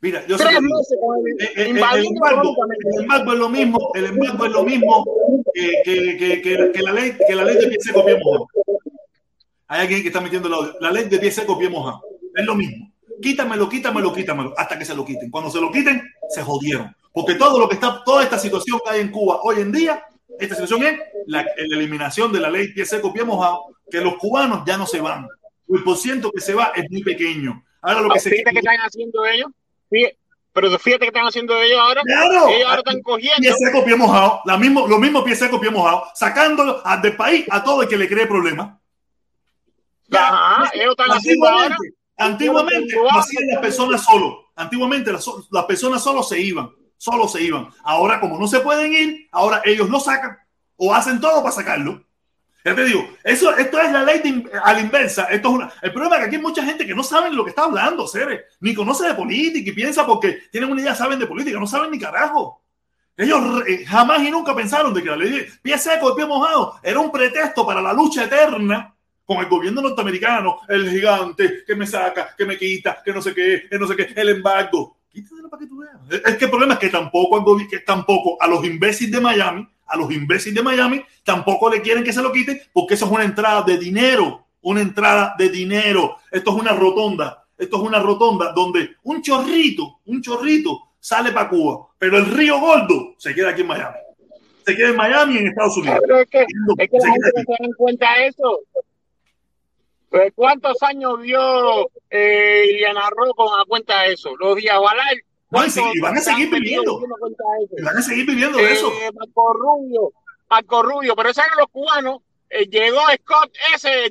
Mira, 0.01 0.25
yo 0.29 0.39
sé 0.39 0.45
Tres 0.45 0.57
que- 0.57 0.63
meses 0.63 0.99
el- 1.57 1.61
el, 1.61 1.67
embargo, 1.77 1.99
económicamente. 1.99 2.89
el 2.95 3.03
embargo 3.03 3.33
es 3.33 3.39
lo 3.39 3.49
mismo, 3.49 3.91
el 3.95 4.05
embargo 4.07 4.45
es 4.47 4.53
lo 4.53 4.63
mismo 4.63 5.07
que, 5.55 5.73
que, 5.85 6.17
que, 6.17 6.43
que- 6.43 6.73
que 6.73 6.83
la 6.83 6.93
ley, 6.93 7.17
que 7.27 7.35
la 7.35 7.45
ley 7.45 7.57
de 7.57 7.67
pie 7.67 7.77
seco, 7.81 8.05
pie 8.05 8.17
mojado. 8.23 8.47
Hay 9.67 9.81
alguien 9.83 10.03
que 10.03 10.09
está 10.09 10.21
metiendo 10.21 10.55
audio. 10.55 10.75
La 10.81 10.91
ley 10.91 11.05
de 11.09 11.19
pie 11.19 11.31
seco, 11.31 11.59
pie 11.59 11.69
mojado. 11.69 12.01
Es 12.35 12.45
lo 12.47 12.55
mismo. 12.55 12.91
Quítamelo, 13.21 13.69
quítamelo, 13.69 14.13
quítamelo, 14.15 14.55
hasta 14.57 14.79
que 14.79 14.85
se 14.85 14.95
lo 14.95 15.05
quiten. 15.05 15.31
Cuando 15.31 15.51
se 15.51 15.61
lo 15.61 15.71
quiten, 15.73 16.01
se 16.31 16.43
jodieron. 16.43 16.95
Porque 17.13 17.35
todo 17.35 17.59
lo 17.59 17.69
que 17.69 17.75
está, 17.75 18.03
toda 18.05 18.23
esta 18.23 18.39
situación 18.39 18.79
que 18.85 18.91
hay 18.93 19.01
en 19.01 19.11
Cuba 19.11 19.41
hoy 19.43 19.61
en 19.61 19.73
día, 19.73 20.05
esta 20.39 20.55
situación 20.55 20.85
es 20.85 21.01
la, 21.27 21.43
la 21.43 21.77
eliminación 21.77 22.33
de 22.33 22.39
la 22.41 22.49
ley 22.51 22.73
pie 22.73 22.87
seco, 22.87 23.13
pie 23.13 23.25
mojado, 23.25 23.65
que 23.91 24.01
los 24.01 24.15
cubanos 24.17 24.63
ya 24.65 24.77
no 24.79 24.87
se 24.87 25.01
van. 25.01 25.27
El 25.69 25.83
porciento 25.83 26.31
que 26.31 26.41
se 26.41 26.55
va 26.55 26.71
es 26.77 26.85
muy 26.91 27.03
pequeño. 27.03 27.63
Ahora 27.83 28.03
lo 28.03 28.11
que 28.11 28.21
se 28.21 28.31
que 28.31 28.37
están 28.39 28.77
haciendo 28.79 29.27
ellos. 29.27 29.51
Fíjate- 29.91 30.19
pero 30.53 30.77
fíjate 30.79 31.01
que 31.03 31.07
están 31.09 31.27
haciendo 31.27 31.57
ellos 31.61 31.79
ahora. 31.79 32.01
Claro. 32.05 32.49
Ellos 32.49 32.67
ahora 32.69 32.79
están 32.85 33.01
cogiendo. 33.03 33.37
Pie 33.41 33.53
seco, 33.53 33.85
pie 33.85 33.95
mojado. 33.97 34.41
La 34.45 34.57
mismo, 34.57 34.89
lo 34.89 34.99
mismo 34.99 35.23
pie 35.23 35.37
seco, 35.37 35.61
pie 35.61 35.71
mojado. 35.71 36.05
Sacándolo 36.15 36.81
a- 36.85 36.97
del 36.97 37.15
país 37.17 37.47
a 37.51 37.63
todo 37.63 37.83
el 37.83 37.89
que 37.89 37.97
le 37.97 38.09
cree 38.09 38.27
problemas. 38.27 38.77
Ajá, 40.13 40.71
ellos 40.75 40.91
están 40.99 41.11
haciendo 41.11 41.47
ahora. 41.49 41.69
Masivamente, 41.69 41.99
Antiguamente 42.21 42.95
lo 42.97 43.13
hacían 43.19 43.45
las 43.47 43.61
personas 43.61 44.03
solo. 44.05 44.47
Antiguamente 44.57 45.13
las, 45.13 45.25
las 45.53 45.65
personas 45.67 46.03
solo 46.03 46.23
se 46.25 46.41
iban, 46.41 46.69
solo 46.97 47.29
se 47.29 47.41
iban. 47.43 47.69
Ahora, 47.85 48.19
como 48.19 48.37
no 48.39 48.49
se 48.49 48.59
pueden 48.59 48.93
ir, 48.93 49.29
ahora 49.31 49.63
ellos 49.65 49.89
lo 49.89 50.01
sacan 50.01 50.37
o 50.77 50.93
hacen 50.93 51.21
todo 51.21 51.41
para 51.43 51.55
sacarlo. 51.55 52.03
Ya 52.65 52.75
te 52.75 52.85
digo, 52.85 53.09
eso, 53.23 53.57
esto 53.57 53.81
es 53.81 53.93
la 53.93 54.03
ley 54.03 54.21
de, 54.21 54.51
a 54.63 54.73
la 54.73 54.81
inversa. 54.81 55.25
Esto 55.25 55.49
es 55.49 55.55
una, 55.55 55.73
el 55.81 55.93
problema 55.93 56.17
es 56.17 56.21
que 56.21 56.27
aquí 56.27 56.37
hay 56.37 56.43
mucha 56.43 56.65
gente 56.65 56.87
que 56.87 56.95
no 56.95 57.03
sabe 57.03 57.31
lo 57.31 57.45
que 57.45 57.51
está 57.51 57.65
hablando, 57.65 58.07
Cere, 58.07 58.47
ni 58.61 58.75
conoce 58.75 59.07
de 59.07 59.15
política 59.15 59.71
y 59.71 59.73
piensa 59.73 60.05
porque 60.05 60.43
tienen 60.51 60.71
una 60.71 60.81
idea, 60.83 60.95
saben 60.95 61.19
de 61.19 61.27
política, 61.27 61.59
no 61.59 61.67
saben 61.67 61.91
ni 61.91 61.99
carajo. 61.99 62.63
Ellos 63.17 63.65
eh, 63.67 63.85
jamás 63.85 64.23
y 64.23 64.31
nunca 64.31 64.55
pensaron 64.55 64.95
de 64.95 65.03
que 65.03 65.09
la 65.09 65.17
ley 65.17 65.31
de 65.31 65.49
pie 65.61 65.77
seco, 65.79 66.11
de 66.11 66.17
pie 66.17 66.27
mojado, 66.27 66.79
era 66.83 67.01
un 67.01 67.11
pretexto 67.11 67.67
para 67.67 67.83
la 67.83 67.93
lucha 67.93 68.25
eterna 68.25 68.95
con 69.25 69.39
el 69.39 69.47
gobierno 69.47 69.83
norteamericano, 69.83 70.61
el 70.69 70.89
gigante 70.89 71.65
que 71.67 71.75
me 71.75 71.87
saca, 71.87 72.35
que 72.37 72.47
me 72.47 72.57
quita, 72.57 73.03
que 73.05 73.13
no 73.13 73.21
sé 73.21 73.35
qué, 73.35 73.67
que 73.69 73.79
no 73.79 73.87
sé 73.87 73.95
qué, 73.97 74.13
el 74.15 74.29
embargo. 74.31 75.01
Quítatelo 75.11 75.51
para 75.51 75.61
que 75.61 75.67
tú 75.67 75.79
veas. 75.79 75.97
Es 76.25 76.37
que 76.37 76.45
el 76.45 76.51
problema 76.51 76.75
es 76.75 76.81
que 76.81 76.89
tampoco, 76.91 77.59
que 77.69 77.81
tampoco 77.81 78.41
a 78.41 78.47
los 78.47 78.65
imbéciles 78.65 79.13
de 79.13 79.21
Miami, 79.21 79.69
a 79.89 79.97
los 79.97 80.11
imbéciles 80.13 80.57
de 80.57 80.63
Miami, 80.63 81.03
tampoco 81.25 81.71
le 81.71 81.81
quieren 81.81 82.05
que 82.05 82.13
se 82.13 82.23
lo 82.23 82.33
quite 82.33 82.69
porque 82.73 82.95
eso 82.95 83.07
es 83.07 83.11
una 83.11 83.25
entrada 83.25 83.63
de 83.63 83.79
dinero, 83.79 84.47
una 84.63 84.81
entrada 84.81 85.35
de 85.39 85.49
dinero. 85.49 86.17
Esto 86.31 86.51
es 86.51 86.61
una 86.61 86.73
rotonda, 86.73 87.47
esto 87.57 87.77
es 87.77 87.83
una 87.83 87.99
rotonda 87.99 88.53
donde 88.53 88.97
un 89.05 89.23
chorrito, 89.23 90.01
un 90.07 90.23
chorrito 90.23 90.91
sale 91.01 91.33
para 91.33 91.49
Cuba, 91.49 91.89
pero 91.99 92.19
el 92.19 92.27
río 92.27 92.61
Gordo 92.61 93.15
se 93.19 93.35
queda 93.35 93.51
aquí 93.51 93.63
en 93.63 93.69
Miami. 93.69 93.97
Se 94.67 94.77
queda 94.77 94.89
en 94.89 94.97
Miami 94.97 95.35
y 95.35 95.39
en 95.39 95.47
Estados 95.47 95.77
Unidos. 95.79 95.99
Pero 96.03 96.21
es 96.21 96.29
que, 96.29 96.43
es 96.43 96.91
que 96.91 96.99
la 96.99 97.11
gente 97.11 97.31
no 97.35 97.57
se 97.57 97.63
da 97.63 97.69
cuenta 97.77 98.27
eso. 98.27 98.61
Pues, 100.11 100.33
¿Cuántos 100.35 100.83
años 100.83 101.23
dio 101.23 101.91
eh, 102.11 102.67
Iliana 102.71 103.09
Ro 103.11 103.35
con 103.35 103.47
la 103.57 103.65
cuenta 103.67 104.03
de 104.03 104.13
eso? 104.13 104.37
Los 104.37 104.57
días 104.57 104.79
Valar. 104.81 105.17
No, 105.51 105.65
y, 105.65 106.01
van 106.01 106.17
a 106.17 106.21
seguir 106.21 106.51
viviendo. 106.51 107.01
Y 107.77 107.83
van 107.83 107.97
a 107.97 108.03
seguir 108.03 108.27
viviendo 108.27 108.59
de 108.59 108.73
eso. 108.73 108.93
Eh, 108.93 109.11
Marco 109.15 109.53
Rubio, 109.55 110.13
Marco 110.51 110.83
Rubio, 110.83 111.17
pero 111.17 111.31
esos 111.31 111.45
eran 111.45 111.59
los 111.59 111.69
cubanos. 111.69 112.19
Eh, 112.51 112.67
llegó 112.67 113.01
Scott 113.17 113.51
ese, 113.75 114.07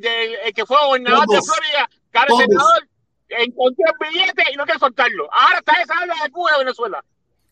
el 0.45 0.53
que 0.53 0.65
fue 0.65 0.77
gobernador 0.85 1.25
Todos. 1.25 1.45
de 1.45 1.51
Florida, 1.51 1.89
cara 2.11 2.27
senador, 2.35 2.87
encontró 3.29 3.85
el 3.87 4.09
billete 4.09 4.43
y 4.51 4.55
no 4.55 4.65
quiere 4.65 4.79
soltarlo. 4.79 5.29
Ahora 5.31 5.59
está 5.59 5.73
esa 5.81 5.97
habla 5.99 6.15
de 6.23 6.31
Cuba 6.31 6.51
y 6.51 6.53
de 6.53 6.65
Venezuela. 6.65 7.03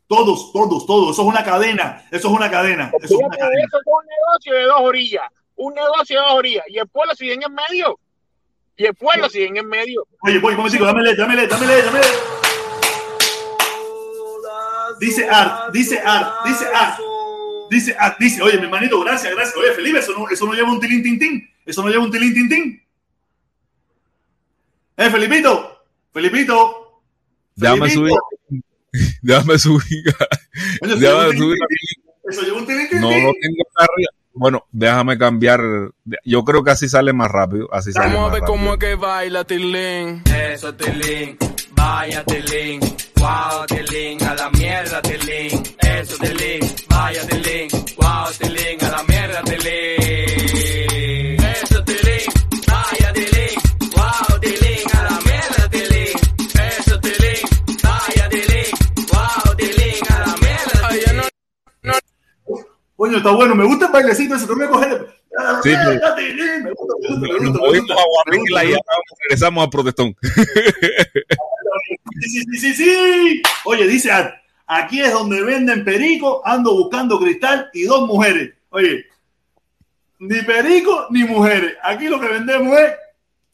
Todos, 0.08 0.52
todos, 0.52 0.86
todos. 0.86 1.12
Eso 1.12 1.22
es 1.22 1.28
una 1.28 1.44
cadena. 1.44 2.06
Eso 2.12 2.28
es 2.28 2.34
una 2.34 2.50
cadena. 2.50 2.92
Eso 3.02 3.06
es 3.06 3.12
una 3.12 3.28
Fíjate, 3.30 3.40
cadena. 3.40 3.64
eso 3.68 3.78
es 3.78 3.84
un 3.86 4.06
negocio 4.08 4.54
de 4.54 4.64
dos 4.64 4.82
orillas. 4.82 5.24
Un 5.56 5.74
negocio 5.74 6.20
de 6.20 6.28
dos 6.28 6.36
orillas. 6.36 6.66
Y 6.68 6.78
el 6.78 6.88
pueblo 6.88 7.16
sigue 7.16 7.34
en 7.34 7.54
medio. 7.54 8.00
Y 8.78 8.86
el 8.86 8.96
pueblo 8.96 9.30
sigue 9.30 9.60
en 9.60 9.68
medio. 9.68 10.06
Oye, 10.22 10.40
voy, 10.40 10.52
un 10.52 10.58
momentico, 10.58 10.86
dámele, 10.86 11.16
dámele, 11.16 11.48
dámele, 11.48 11.82
dámele. 11.82 12.08
Dice 15.00 15.28
Art, 15.30 15.72
dice 15.74 16.00
Art, 16.00 16.46
dice 16.46 16.66
Art. 16.74 17.00
Dice, 17.70 17.96
Art, 17.98 18.18
dice, 18.20 18.42
oye, 18.44 18.58
mi 18.58 18.66
hermanito, 18.66 19.00
gracias, 19.02 19.34
gracias. 19.34 19.58
Oye, 19.58 19.72
Felipe, 19.74 19.98
eso 20.00 20.14
no, 20.18 20.30
eso 20.30 20.46
no 20.46 20.54
lleva 20.54 20.72
un 20.72 20.80
tilín 20.80 21.02
tintín. 21.02 21.50
Eso 21.66 21.82
no 21.82 21.90
lleva 21.90 22.04
un 22.04 22.12
tilín 22.12 22.34
tintín. 22.34 22.84
Eh, 24.98 25.10
Felipito, 25.10 25.84
Felipito. 26.14 27.02
Déjame 27.56 27.90
subir. 27.90 28.14
Déjame 29.22 29.58
subir. 29.60 30.04
Oye, 30.84 30.94
eso 30.94 30.96
lleva 30.96 31.26
Déjame 31.26 31.30
un 31.30 31.36
tilín 31.36 31.40
subir. 31.40 31.58
Eso 32.30 32.42
lleva 32.44 32.58
un 32.60 32.66
tilín 32.68 32.90
tintín. 32.90 33.02
No 33.02 33.10
lo 33.10 33.34
tengo 33.42 33.64
arriba. 33.76 34.12
Bueno, 34.38 34.66
déjame 34.72 35.18
cambiar. 35.18 35.62
Yo 36.26 36.44
creo 36.44 36.64
que 36.64 36.72
así 36.72 36.88
sale 36.90 37.14
más 37.14 37.32
rápido. 37.32 37.74
Así 37.74 37.92
sale 37.94 38.08
Vamos 38.08 38.20
a 38.20 38.22
más 38.24 38.32
ver 38.34 38.42
rápido. 38.42 38.58
cómo 38.58 38.74
es 38.74 38.80
que 38.80 38.96
baila 38.96 39.44
Tilín. 39.46 40.24
Eso, 40.26 40.76
Tilín, 40.76 41.38
vaya 41.86 42.24
Tilín, 42.24 42.80
wow 43.22 43.66
Tilín, 43.68 44.18
a 44.24 44.34
la 44.34 44.50
mierda 44.50 45.02
Tilín, 45.02 45.62
eso 45.80 46.16
Tilín, 46.18 46.62
vaya 46.90 47.22
Tilín, 47.28 47.68
wow 47.98 48.28
Tilín, 48.40 48.78
a 48.86 48.90
la 48.96 49.04
mierda 49.04 49.42
Tilín, 49.44 50.05
Coño, 62.98 63.18
está 63.18 63.32
bueno. 63.32 63.56
Me 63.56 63.66
gusta 63.66 63.88
el 63.88 63.92
bailecito 63.92 64.36
ese. 64.36 64.46
A 64.46 64.68
coger. 64.70 65.08
Ah, 65.38 65.60
Sí, 65.64 65.70
pero- 65.70 65.92
Me 65.92 66.72
gusta, 66.72 66.94
me 67.02 67.08
gusta, 67.10 67.28
me 67.28 67.50
gusta, 67.50 67.60
gusta. 67.80 67.94
a 67.94 68.64
y 68.66 68.76
regresamos 69.30 69.68
a 69.68 69.70
Protestón. 69.70 70.16
Sí, 72.22 72.30
sí, 72.30 72.42
sí, 72.44 72.58
sí, 72.60 72.74
sí. 72.74 73.42
Oye, 73.66 73.88
dice, 73.88 74.10
aquí 74.68 75.02
es 75.02 75.12
donde 75.12 75.42
venden 75.44 75.84
perico, 75.84 76.42
ando 76.46 76.72
buscando 76.74 77.20
cristal 77.20 77.70
y 77.74 77.84
dos 77.84 78.08
mujeres. 78.08 78.54
Oye, 78.70 79.06
ni 80.20 80.42
perico 80.44 81.08
ni 81.10 81.24
mujeres. 81.26 81.74
Aquí 81.84 82.08
lo 82.08 82.20
que 82.20 82.28
vendemos 82.28 82.78
es 82.80 82.94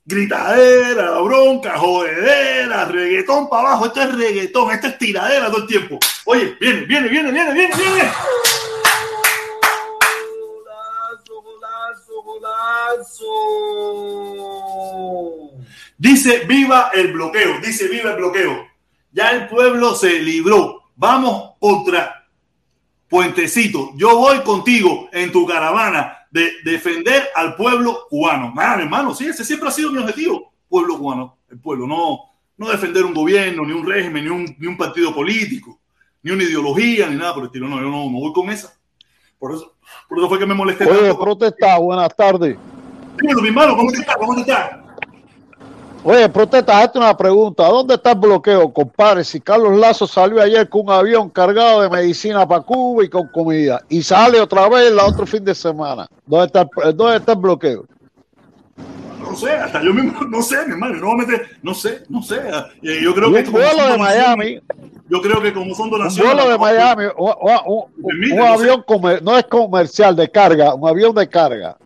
gritadera, 0.06 1.20
bronca, 1.22 1.78
jodedera, 1.78 2.86
reggaetón 2.86 3.50
para 3.50 3.70
abajo. 3.70 3.88
Esto 3.88 4.02
es 4.04 4.16
reggaetón, 4.16 4.72
esto 4.72 4.88
es 4.88 4.98
tiradera 5.00 5.48
todo 5.48 5.62
el 5.64 5.68
tiempo. 5.68 5.98
Oye, 6.26 6.56
viene, 6.60 6.82
viene, 6.82 7.10
viene, 7.10 7.32
viene, 7.32 7.54
viene, 7.54 7.74
viene. 7.76 8.12
Dice 15.98 16.46
viva 16.46 16.92
el 16.94 17.14
bloqueo, 17.14 17.60
dice 17.60 17.88
viva 17.88 18.12
el 18.12 18.18
bloqueo. 18.18 18.68
Ya 19.12 19.32
el 19.32 19.48
pueblo 19.48 19.96
se 19.96 20.20
libró. 20.20 20.92
Vamos 20.96 21.56
contra 21.60 22.22
Puentecito. 23.12 23.92
Yo 23.98 24.18
voy 24.18 24.40
contigo 24.40 25.10
en 25.12 25.34
tu 25.34 25.46
caravana 25.46 26.18
de 26.32 26.50
defender 26.64 27.28
al 27.36 27.56
pueblo 27.56 28.08
cubano. 28.10 28.52
Madre, 28.52 28.84
hermano, 28.84 29.14
sí, 29.14 29.28
ese 29.28 29.44
siempre 29.44 29.68
ha 29.68 29.72
sido 29.72 29.92
mi 29.92 29.98
objetivo. 29.98 30.54
Pueblo 30.70 30.98
cubano, 30.98 31.38
el 31.50 31.60
pueblo, 31.60 31.88
no, 31.88 32.22
no 32.56 32.72
defender 32.72 33.04
un 33.04 33.14
gobierno, 33.14 33.66
ni 33.66 33.74
un 33.74 33.86
régimen, 33.86 34.24
ni 34.24 34.30
un, 34.30 34.56
ni 34.58 34.66
un 34.66 34.78
partido 34.78 35.14
político, 35.14 35.82
ni 36.24 36.32
una 36.32 36.44
ideología, 36.44 37.10
ni 37.10 37.18
nada 37.18 37.34
por 37.34 37.44
el 37.44 37.48
estilo. 37.48 37.68
No, 37.68 37.82
yo 37.82 37.90
no, 37.90 38.10
no 38.10 38.20
voy 38.20 38.32
con 38.32 38.50
esa. 38.50 38.74
Por 39.38 39.56
eso, 39.56 39.76
por 40.08 40.18
eso 40.18 40.30
fue 40.30 40.40
que 40.40 40.46
me 40.46 40.54
molesté. 40.54 40.86
Oye, 40.86 41.08
tanto. 41.10 41.20
protesta, 41.20 41.78
buenas 41.80 42.16
tardes. 42.16 42.56
Mi 43.22 43.48
hermano, 43.48 43.76
¿cómo 43.76 43.92
te 43.92 43.98
está? 44.00 44.16
¿Cómo 44.16 44.36
te 44.36 44.42
está? 44.42 44.78
Oye, 46.04 46.28
protesta, 46.30 46.80
hazte 46.82 46.98
una 46.98 47.16
pregunta. 47.16 47.68
¿Dónde 47.68 47.94
está 47.94 48.12
el 48.14 48.18
bloqueo, 48.20 48.74
compadre? 48.74 49.24
Si 49.24 49.40
Carlos 49.40 49.78
Lazo 49.78 50.08
salió 50.08 50.42
ayer 50.42 50.68
con 50.68 50.82
un 50.82 50.92
avión 50.92 51.30
cargado 51.30 51.82
de 51.84 51.90
medicina 51.90 52.48
para 52.48 52.62
Cuba 52.62 53.04
y 53.06 53.10
con 53.10 53.28
comida, 53.28 53.82
y 53.88 54.02
sale 54.02 54.40
otra 54.42 54.68
vez 54.68 54.88
el 54.92 54.98
otro 55.00 55.28
fin 55.28 55.46
de 55.46 55.54
semana. 55.54 56.08
¿Dónde 56.26 56.48
está 56.48 56.68
el, 56.84 56.98
dónde 56.98 57.18
está 57.18 57.34
el 57.34 57.38
bloqueo? 57.38 57.86
No 59.20 59.36
sé, 59.36 59.52
hasta 59.52 59.82
yo 59.84 59.94
mismo 59.94 60.20
no 60.28 60.42
sé, 60.42 60.66
mi 60.66 60.74
hermano, 60.74 60.96
no 60.96 61.26
no 61.62 61.74
sé, 61.76 62.04
no 62.10 62.24
sé. 62.24 62.42
Y 62.82 63.04
Yo 63.04 63.14
creo 63.14 63.32
que 63.32 63.42
un 63.44 63.52
vuelo 63.52 63.92
de 63.92 63.98
Miami, 64.00 64.60
Yo 65.08 65.22
creo 65.22 65.40
que 65.42 65.54
como 65.54 65.76
son 65.76 65.86
un 65.86 65.92
donaciones. 65.92 66.34
vuelo 66.34 66.50
de 66.52 66.58
Miami, 66.58 67.04
un, 67.16 67.32
un- 67.40 67.86
un- 68.02 68.34
un 68.34 68.42
avión 68.42 68.84
no 69.22 69.38
es 69.38 69.46
comercial 69.46 70.16
de 70.16 70.30
carga, 70.30 70.74
un 70.74 70.90
avión 70.90 71.14
de 71.14 71.30
carga. 71.30 71.78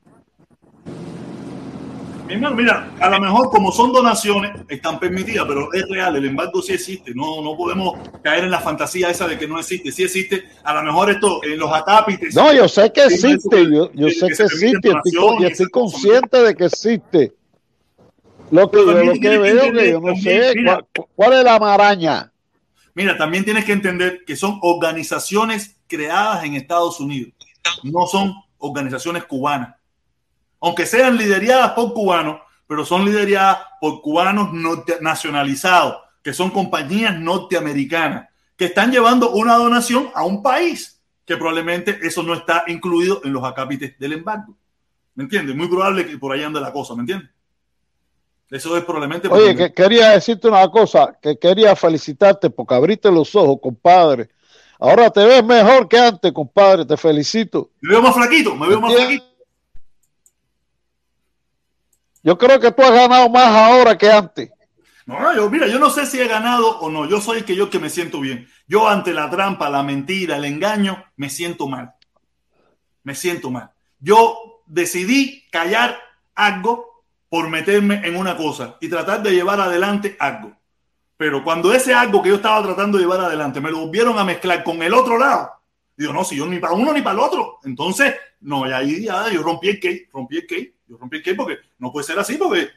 Mi 2.28 2.34
hermano, 2.34 2.56
mira, 2.56 2.92
a 3.00 3.10
lo 3.10 3.20
mejor 3.20 3.50
como 3.52 3.72
son 3.72 3.94
donaciones, 3.94 4.52
están 4.68 5.00
permitidas, 5.00 5.46
pero 5.48 5.72
es 5.72 5.88
real, 5.88 6.16
el 6.16 6.26
embargo 6.26 6.60
sí 6.62 6.74
existe. 6.74 7.14
No, 7.14 7.42
no 7.44 7.56
podemos 7.56 8.00
caer 8.24 8.46
en 8.46 8.52
la 8.52 8.60
fantasía 8.60 9.10
esa 9.12 9.28
de 9.28 9.38
que 9.38 9.48
no 9.48 9.60
existe. 9.60 9.92
Sí 9.92 10.04
existe. 10.04 10.44
A 10.64 10.74
lo 10.74 10.82
mejor 10.84 11.12
esto 11.12 11.40
en 11.44 11.60
los 11.60 11.72
atápites. 11.72 12.34
No, 12.34 12.52
yo 12.52 12.68
sé 12.68 12.92
que 12.92 13.04
existe, 13.04 13.64
yo, 13.72 13.92
yo 13.94 14.08
que- 14.08 14.14
sé 14.14 14.28
que 14.28 14.44
existe, 14.44 14.90
estoy, 15.06 15.44
y 15.44 15.46
estoy 15.46 15.68
consciente 15.70 16.42
de 16.42 16.56
que 16.56 16.66
existe. 16.66 17.34
Lo 18.50 18.72
que 18.72 18.78
yo 18.78 18.86
lo 18.86 18.94
veo 18.96 19.14
que 19.14 19.92
yo 19.92 20.00
no 20.00 20.08
también, 20.14 20.22
sé 20.22 20.54
mira. 20.56 20.80
cuál, 20.96 21.08
cuál 21.16 21.34
es 21.34 21.44
la 21.44 21.60
maraña. 21.60 22.32
Mira, 22.96 23.18
también 23.18 23.44
tienes 23.44 23.66
que 23.66 23.72
entender 23.74 24.22
que 24.26 24.36
son 24.36 24.58
organizaciones 24.62 25.78
creadas 25.88 26.44
en 26.44 26.56
Estados 26.56 27.00
Unidos, 27.00 27.34
no 27.84 28.08
son 28.08 28.34
organizaciones 28.58 29.26
cubanas. 29.26 29.76
Aunque 30.66 30.88
sean 30.88 31.16
lideradas 31.16 31.74
por 31.74 31.94
cubanos, 31.94 32.42
pero 32.66 32.84
son 32.84 33.06
lideradas 33.06 33.60
por 33.80 34.02
cubanos 34.02 34.52
norte- 34.52 34.98
nacionalizados, 35.00 35.98
que 36.24 36.34
son 36.34 36.50
compañías 36.50 37.16
norteamericanas, 37.20 38.30
que 38.58 38.66
están 38.66 38.92
llevando 38.92 39.30
una 39.30 39.58
donación 39.58 40.10
a 40.16 40.24
un 40.26 40.42
país, 40.42 41.00
que 41.24 41.38
probablemente 41.38 42.00
eso 42.02 42.24
no 42.24 42.34
está 42.34 42.64
incluido 42.66 43.22
en 43.24 43.32
los 43.34 43.44
acápites 43.44 44.00
del 44.00 44.14
embargo. 44.14 44.56
¿Me 45.14 45.26
entiendes? 45.26 45.56
Muy 45.56 45.68
probable 45.68 46.08
que 46.08 46.18
por 46.18 46.34
ahí 46.34 46.42
ande 46.42 46.60
la 46.60 46.74
cosa, 46.74 46.96
¿me 46.96 47.02
entiendes? 47.02 47.30
Eso 48.50 48.76
es 48.76 48.84
probablemente... 48.84 49.28
Oye, 49.28 49.50
porque- 49.54 49.68
que 49.68 49.74
quería 49.84 50.10
decirte 50.10 50.48
una 50.48 50.68
cosa, 50.72 51.16
que 51.22 51.38
quería 51.38 51.76
felicitarte 51.76 52.50
porque 52.50 52.74
abriste 52.74 53.12
los 53.12 53.36
ojos, 53.36 53.58
compadre. 53.62 54.30
Ahora 54.80 55.12
te 55.12 55.24
ves 55.24 55.44
mejor 55.44 55.88
que 55.88 56.00
antes, 56.00 56.32
compadre, 56.32 56.86
te 56.86 56.98
felicito. 56.98 57.70
Me 57.82 57.92
veo 57.92 58.02
más 58.02 58.16
flaquito, 58.16 58.56
me 58.56 58.68
veo 58.68 58.82
más 58.82 58.92
flaquito. 58.96 59.26
Yo 62.26 62.40
creo 62.40 62.60
que 62.60 62.72
tú 62.72 62.82
has 62.82 62.92
ganado 62.92 63.30
más 63.30 63.46
ahora 63.46 63.96
que 63.96 64.12
antes. 64.12 64.52
No, 65.06 65.36
yo, 65.36 65.48
mira, 65.48 65.68
yo 65.68 65.78
no 65.78 65.92
sé 65.92 66.08
si 66.08 66.20
he 66.20 66.28
ganado 66.28 66.80
o 66.80 66.90
no. 66.90 67.08
Yo 67.08 67.22
soy 67.22 67.38
el 67.38 67.46
que 67.46 67.56
yo 67.56 67.70
que 67.70 67.78
me 67.78 67.92
siento 67.92 68.20
bien. 68.20 68.50
Yo 68.68 68.88
ante 68.90 69.14
la 69.14 69.30
trampa, 69.30 69.70
la 69.70 69.84
mentira, 69.84 70.38
el 70.38 70.46
engaño, 70.46 71.06
me 71.18 71.30
siento 71.30 71.68
mal. 71.68 71.94
Me 73.04 73.14
siento 73.14 73.52
mal. 73.52 73.70
Yo 74.00 74.64
decidí 74.66 75.48
callar 75.52 76.00
algo 76.34 77.04
por 77.30 77.48
meterme 77.48 78.02
en 78.04 78.16
una 78.16 78.36
cosa 78.36 78.78
y 78.82 78.90
tratar 78.90 79.22
de 79.22 79.30
llevar 79.30 79.62
adelante 79.62 80.18
algo. 80.20 80.58
Pero 81.18 81.44
cuando 81.44 81.76
ese 81.76 81.94
algo 81.94 82.24
que 82.24 82.30
yo 82.30 82.36
estaba 82.38 82.64
tratando 82.64 82.98
de 82.98 83.04
llevar 83.04 83.20
adelante 83.20 83.62
me 83.62 83.70
lo 83.70 83.82
volvieron 83.82 84.18
a 84.18 84.24
mezclar 84.24 84.64
con 84.64 84.82
el 84.82 84.96
otro 84.96 85.20
lado, 85.20 85.52
digo, 85.96 86.12
no, 86.12 86.24
si 86.24 86.38
yo 86.38 86.48
ni 86.48 86.58
para 86.58 86.74
uno 86.74 86.92
ni 86.92 87.04
para 87.04 87.20
el 87.20 87.20
otro. 87.20 87.60
Entonces, 87.66 88.16
no, 88.40 88.68
y 88.68 88.72
ahí 88.72 89.04
ya 89.04 89.30
yo 89.30 89.44
rompí 89.44 89.70
el 89.70 89.80
cake, 89.80 90.10
rompí 90.12 90.38
el 90.38 90.48
cake, 90.48 90.75
yo 90.88 90.98
rompí 90.98 91.22
el 91.26 91.36
porque 91.36 91.58
no 91.80 91.92
puede 91.92 92.06
ser 92.06 92.20
así, 92.20 92.38
porque, 92.38 92.70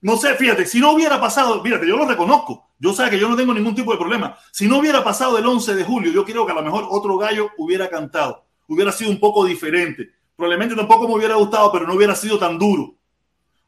no 0.00 0.16
sé, 0.16 0.34
fíjate, 0.34 0.66
si 0.66 0.80
no 0.80 0.92
hubiera 0.92 1.20
pasado, 1.20 1.62
fíjate, 1.62 1.86
yo 1.86 1.96
lo 1.96 2.06
reconozco, 2.06 2.70
yo 2.78 2.92
sé 2.92 3.08
que 3.10 3.18
yo 3.18 3.28
no 3.28 3.36
tengo 3.36 3.54
ningún 3.54 3.74
tipo 3.74 3.92
de 3.92 3.98
problema. 3.98 4.36
Si 4.52 4.68
no 4.68 4.78
hubiera 4.78 5.02
pasado 5.02 5.38
el 5.38 5.46
11 5.46 5.74
de 5.74 5.84
julio, 5.84 6.12
yo 6.12 6.24
creo 6.24 6.44
que 6.44 6.52
a 6.52 6.56
lo 6.56 6.62
mejor 6.62 6.86
otro 6.90 7.16
gallo 7.16 7.50
hubiera 7.56 7.88
cantado, 7.88 8.44
hubiera 8.68 8.92
sido 8.92 9.10
un 9.10 9.18
poco 9.18 9.44
diferente. 9.44 10.10
Probablemente 10.36 10.76
tampoco 10.76 11.08
me 11.08 11.14
hubiera 11.14 11.34
gustado, 11.36 11.72
pero 11.72 11.86
no 11.86 11.94
hubiera 11.94 12.14
sido 12.14 12.38
tan 12.38 12.58
duro. 12.58 12.94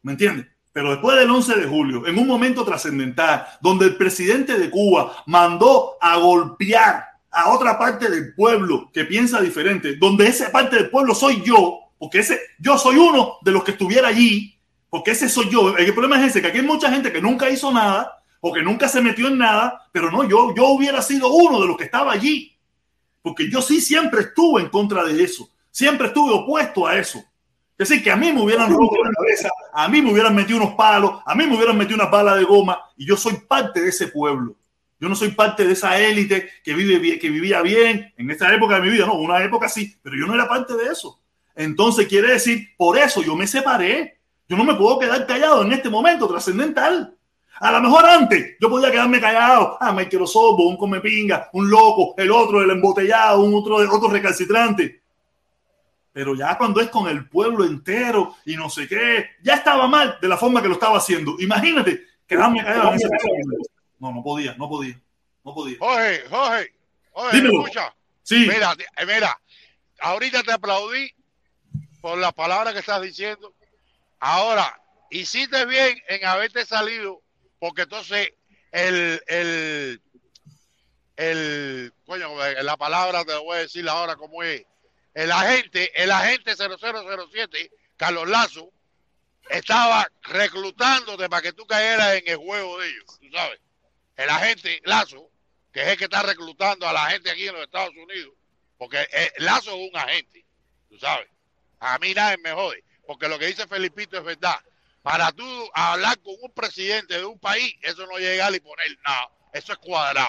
¿Me 0.03 0.12
entiendes? 0.12 0.47
Pero 0.73 0.90
después 0.90 1.16
del 1.16 1.31
11 1.31 1.55
de 1.57 1.66
julio, 1.66 2.07
en 2.07 2.19
un 2.19 2.27
momento 2.27 2.65
trascendental, 2.65 3.47
donde 3.61 3.86
el 3.86 3.97
presidente 3.97 4.59
de 4.59 4.70
Cuba 4.70 5.24
mandó 5.27 5.97
a 6.01 6.16
golpear 6.19 7.05
a 7.31 7.51
otra 7.51 7.78
parte 7.78 8.09
del 8.11 8.35
pueblo 8.35 8.90
que 8.93 9.05
piensa 9.05 9.40
diferente, 9.40 9.97
donde 9.97 10.27
esa 10.28 10.53
parte 10.53 10.77
del 10.77 10.90
pueblo 10.90 11.15
soy 11.15 11.43
yo, 11.43 11.81
porque 11.99 12.20
ese, 12.20 12.41
yo 12.59 12.79
soy 12.79 12.97
uno 12.97 13.39
de 13.43 13.53
los 13.53 13.65
que 13.65 13.73
estuviera 13.73 14.09
allí, 14.09 14.59
porque 14.89 15.11
ese 15.11 15.29
soy 15.29 15.51
yo. 15.51 15.77
El 15.77 15.93
problema 15.93 16.20
es 16.20 16.31
ese, 16.31 16.41
que 16.41 16.49
aquí 16.49 16.59
hay 16.59 16.65
mucha 16.65 16.91
gente 16.91 17.12
que 17.12 17.20
nunca 17.20 17.51
hizo 17.51 17.73
nada, 17.73 18.19
o 18.41 18.53
que 18.53 18.62
nunca 18.62 18.89
se 18.89 19.01
metió 19.01 19.29
en 19.29 19.39
nada, 19.39 19.89
pero 19.93 20.11
no, 20.11 20.25
yo, 20.25 20.55
yo 20.55 20.69
hubiera 20.69 21.03
sido 21.03 21.29
uno 21.29 21.61
de 21.61 21.66
los 21.66 21.77
que 21.77 21.85
estaba 21.85 22.12
allí, 22.12 22.57
porque 23.23 23.51
yo 23.51 23.61
sí 23.61 23.81
siempre 23.81 24.20
estuve 24.20 24.62
en 24.62 24.69
contra 24.69 25.05
de 25.05 25.23
eso, 25.23 25.49
siempre 25.70 26.09
estuve 26.09 26.33
opuesto 26.33 26.87
a 26.87 26.97
eso. 26.97 27.19
Es 27.77 27.89
decir, 27.89 28.03
que 28.03 28.11
a 28.11 28.16
mí 28.16 28.33
me 28.33 28.43
hubieran 28.43 28.70
roto 28.73 28.97
la 29.05 29.11
cabeza, 29.11 29.51
a 29.73 29.89
mí 29.89 30.03
me 30.03 30.12
hubieran 30.12 30.35
metido 30.35 30.59
unos 30.59 30.75
palos, 30.75 31.20
a 31.25 31.35
mí 31.35 31.47
me 31.47 31.55
hubieran 31.55 31.79
metido 31.79 31.97
unas 31.97 32.11
balas 32.11 32.37
de 32.37 32.45
goma, 32.45 32.81
y 32.97 33.07
yo 33.07 33.16
soy 33.16 33.35
parte 33.47 33.81
de 33.81 33.89
ese 33.89 34.09
pueblo. 34.09 34.57
Yo 35.01 35.09
no 35.09 35.15
soy 35.15 35.29
parte 35.29 35.65
de 35.65 35.75
esa 35.75 35.97
élite 35.97 36.49
que, 36.65 36.75
vive, 36.75 37.20
que 37.20 37.31
vivía 37.31 37.62
bien 37.62 38.12
en 38.16 38.31
esta 38.33 38.53
época 38.53 38.77
de 38.77 38.81
mi 38.81 38.91
vida, 38.91 39.07
no, 39.07 39.15
una 39.15 39.43
época 39.45 39.69
sí, 39.69 39.97
pero 40.03 40.16
yo 40.16 40.27
no 40.27 40.35
era 40.35 40.49
parte 40.49 40.75
de 40.75 40.87
eso. 40.87 41.20
Entonces 41.59 42.06
quiere 42.06 42.35
decir, 42.35 42.68
por 42.76 42.97
eso 42.97 43.20
yo 43.20 43.35
me 43.35 43.48
separé. 43.48 44.20
Yo 44.48 44.56
no 44.56 44.62
me 44.62 44.76
puedo 44.76 44.97
quedar 45.01 45.26
callado 45.26 45.62
en 45.62 45.72
este 45.72 45.90
momento 45.90 46.28
trascendental. 46.28 47.16
A 47.59 47.72
lo 47.72 47.80
mejor 47.80 48.06
antes 48.06 48.56
yo 48.60 48.70
podía 48.70 48.93
quedarme 48.93 49.20
callado. 49.20 49.76
Ah, 49.80 49.90
Michael 49.90 50.22
Osorbo, 50.22 50.68
un 50.68 50.76
comepinga, 50.76 51.51
un 51.55 51.68
loco, 51.68 52.14
el 52.16 52.30
otro, 52.30 52.62
el 52.62 52.70
embotellado, 52.70 53.40
un 53.40 53.52
otro, 53.56 53.74
otro 53.93 54.09
recalcitrante. 54.09 55.02
Pero 56.12 56.36
ya 56.36 56.56
cuando 56.56 56.80
es 56.80 56.90
con 56.90 57.09
el 57.09 57.28
pueblo 57.28 57.64
entero 57.64 58.36
y 58.44 58.55
no 58.55 58.70
sé 58.70 58.86
qué, 58.86 59.26
ya 59.43 59.55
estaba 59.55 59.89
mal 59.89 60.16
de 60.22 60.28
la 60.28 60.36
forma 60.36 60.62
que 60.62 60.68
lo 60.68 60.74
estaba 60.74 60.98
haciendo. 60.98 61.35
Imagínate 61.40 62.05
quedarme 62.24 62.62
callado 62.62 62.90
en 62.90 62.94
ese 62.94 63.09
momento. 63.09 63.70
No, 63.98 64.12
no 64.12 64.22
podía, 64.22 64.55
no 64.55 64.68
podía, 64.68 65.01
no 65.44 65.52
podía. 65.52 65.76
Jorge, 65.80 66.22
Jorge, 66.30 66.72
Jorge, 67.10 67.36
Dímelo. 67.36 67.55
¿me 67.55 67.64
escucha? 67.64 67.94
Sí. 68.22 68.47
Mira, 68.48 68.76
mira, 69.05 69.40
ahorita 69.98 70.44
te 70.44 70.52
aplaudí 70.52 71.18
por 72.09 72.18
las 72.18 72.32
palabras 72.32 72.72
que 72.72 72.80
estás 72.80 73.02
diciendo. 73.02 73.55
Ahora, 74.18 74.80
hiciste 75.10 75.66
bien 75.66 76.02
en 76.09 76.24
haberte 76.24 76.64
salido, 76.64 77.20
porque 77.59 77.82
entonces 77.82 78.30
el, 78.72 79.22
el, 79.26 80.01
el, 81.16 81.93
coño, 82.06 82.47
eh, 82.47 82.62
la 82.62 82.78
palabra 82.78 83.26
te 83.26 83.36
voy 83.36 83.59
a 83.59 83.60
decir 83.60 83.86
ahora 83.90 84.16
cómo 84.16 84.43
es. 84.43 84.64
El 85.12 85.30
agente, 85.30 85.93
el 86.02 86.10
agente 86.10 86.56
0007, 86.56 87.70
Carlos 87.98 88.26
Lazo, 88.26 88.72
estaba 89.51 90.10
reclutándote 90.22 91.28
para 91.28 91.43
que 91.43 91.52
tú 91.52 91.66
cayeras 91.66 92.14
en 92.14 92.22
el 92.26 92.36
juego 92.39 92.78
de 92.78 92.89
ellos, 92.89 93.18
tú 93.20 93.28
sabes. 93.30 93.60
El 94.16 94.30
agente 94.30 94.80
Lazo, 94.85 95.28
que 95.74 95.82
es 95.82 95.89
el 95.89 95.98
que 95.98 96.05
está 96.05 96.22
reclutando 96.22 96.89
a 96.89 96.93
la 96.94 97.10
gente 97.10 97.30
aquí 97.30 97.48
en 97.48 97.52
los 97.52 97.64
Estados 97.64 97.94
Unidos, 97.94 98.32
porque 98.78 99.06
eh, 99.12 99.30
Lazo 99.40 99.76
es 99.76 99.90
un 99.90 99.97
agente, 99.98 100.47
tú 100.89 100.98
sabes. 100.98 101.28
A 101.80 101.98
mí 101.98 102.12
nadie 102.14 102.38
me 102.38 102.52
jode, 102.52 102.82
porque 103.06 103.28
lo 103.28 103.38
que 103.38 103.46
dice 103.46 103.66
Felipito 103.66 104.18
es 104.18 104.24
verdad. 104.24 104.56
Para 105.02 105.32
tú 105.32 105.44
hablar 105.72 106.18
con 106.20 106.34
un 106.42 106.50
presidente 106.52 107.14
de 107.14 107.24
un 107.24 107.38
país, 107.38 107.74
eso 107.82 108.06
no 108.06 108.18
llegar 108.18 108.55
y 108.55 108.60
poner 108.60 108.86
nada, 109.06 109.28
eso 109.52 109.72
es 109.72 109.78
cuadrado. 109.78 110.28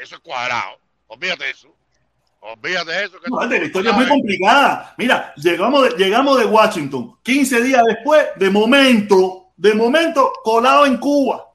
Eso 0.00 0.14
es 0.14 0.20
cuadrado. 0.22 0.78
Olvídate 1.08 1.44
de 1.44 1.50
eso. 1.50 1.68
Olvídate 2.40 2.90
de 2.90 3.04
eso. 3.04 3.20
Que 3.20 3.30
No, 3.30 3.40
la 3.40 3.46
no 3.46 3.64
historia 3.64 3.90
es 3.90 3.96
muy 3.98 4.08
complicada. 4.08 4.94
Mira, 4.96 5.34
llegamos 5.36 5.82
de, 5.82 6.02
llegamos 6.02 6.38
de 6.38 6.46
Washington, 6.46 7.18
15 7.22 7.60
días 7.60 7.82
después, 7.86 8.28
de 8.36 8.48
momento, 8.48 9.52
de 9.56 9.74
momento, 9.74 10.32
colado 10.42 10.86
en 10.86 10.96
Cuba. 10.96 11.52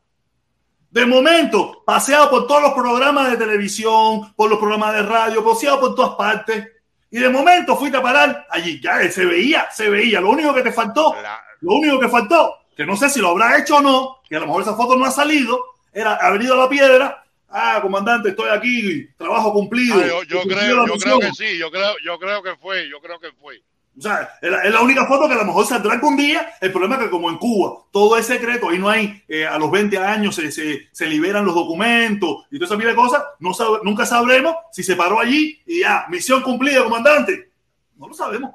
De 0.92 1.08
momento, 1.08 1.84
paseado 1.84 2.30
por 2.30 2.46
todos 2.46 2.62
los 2.62 2.74
programas 2.74 3.32
de 3.32 3.38
televisión, 3.38 4.34
por 4.36 4.48
los 4.48 4.60
programas 4.60 4.94
de 4.94 5.02
radio, 5.02 5.44
paseado 5.44 5.80
por 5.80 5.96
todas 5.96 6.16
partes. 6.16 6.68
Y 7.16 7.20
de 7.20 7.30
momento 7.30 7.78
fuiste 7.78 7.98
a 7.98 8.02
parar 8.02 8.46
allí. 8.50 8.78
Ya 8.82 9.02
eh, 9.02 9.10
se 9.10 9.26
veía, 9.26 9.72
se 9.72 9.90
veía. 9.90 10.20
Lo 10.20 10.32
único 10.32 10.54
que 10.54 10.62
te 10.62 10.74
faltó, 10.74 11.16
lo 11.62 11.76
único 11.76 11.98
que 11.98 12.10
faltó, 12.10 12.56
que 12.76 12.86
no 12.86 12.98
sé 12.98 13.10
si 13.10 13.22
lo 13.22 13.30
habrá 13.30 13.58
hecho 13.58 13.78
o 13.78 13.82
no, 13.82 14.18
que 14.28 14.36
a 14.36 14.42
lo 14.42 14.48
mejor 14.48 14.64
esa 14.64 14.76
foto 14.76 14.98
no 14.98 15.06
ha 15.06 15.12
salido, 15.12 15.64
era 15.94 16.16
haber 16.16 16.42
ido 16.42 16.56
a 16.56 16.66
la 16.66 16.70
piedra. 16.70 17.24
Ah, 17.48 17.80
comandante, 17.82 18.32
estoy 18.32 18.50
aquí, 18.50 19.08
trabajo 19.18 19.54
cumplido. 19.54 19.96
Ah, 19.96 20.26
yo, 20.28 20.42
creo, 20.42 20.76
la 20.76 20.88
yo 20.88 20.98
creo 20.98 21.20
que 21.20 21.32
sí, 21.32 21.58
yo 21.58 21.72
creo, 21.72 21.96
yo 22.04 22.20
creo 22.20 22.44
que 22.44 22.58
fue, 22.58 22.90
yo 22.90 23.00
creo 23.00 23.18
que 23.18 23.32
fue. 23.32 23.64
O 23.98 24.02
sea, 24.02 24.30
es 24.42 24.52
la, 24.52 24.62
es 24.64 24.74
la 24.74 24.82
única 24.82 25.06
foto 25.06 25.26
que 25.28 25.36
a 25.36 25.38
lo 25.38 25.46
mejor 25.46 25.66
saldrá 25.66 25.94
algún 25.94 26.18
día. 26.18 26.50
El 26.60 26.72
problema 26.74 26.96
es 26.96 27.04
que 27.04 27.10
como 27.10 27.30
en 27.30 27.38
Cuba 27.38 27.84
todo 27.92 28.18
es 28.18 28.26
secreto, 28.26 28.70
ahí 28.70 28.78
no 28.78 28.90
hay, 28.90 29.24
eh, 29.28 29.46
a 29.48 29.58
los 29.58 29.72
20 29.72 29.98
años 29.98 30.36
se, 30.36 30.52
se, 30.52 30.90
se 30.92 31.06
liberan 31.08 31.46
los 31.46 31.56
documentos 31.56 32.46
y 32.52 32.58
toda 32.58 32.66
esa 32.68 32.76
mil 32.78 32.88
de 32.88 32.96
cosas, 32.96 33.24
no 33.40 33.52
sab- 33.52 33.80
nunca 33.84 34.06
sabremos 34.06 34.54
si 34.72 34.84
se 34.84 34.96
paró 34.98 35.20
allí 35.20 35.62
y 35.66 35.80
ya, 35.80 36.06
misión 36.10 36.42
cumplida, 36.42 36.84
comandante. 36.84 37.52
No 37.98 38.08
lo 38.10 38.14
sabemos. 38.14 38.52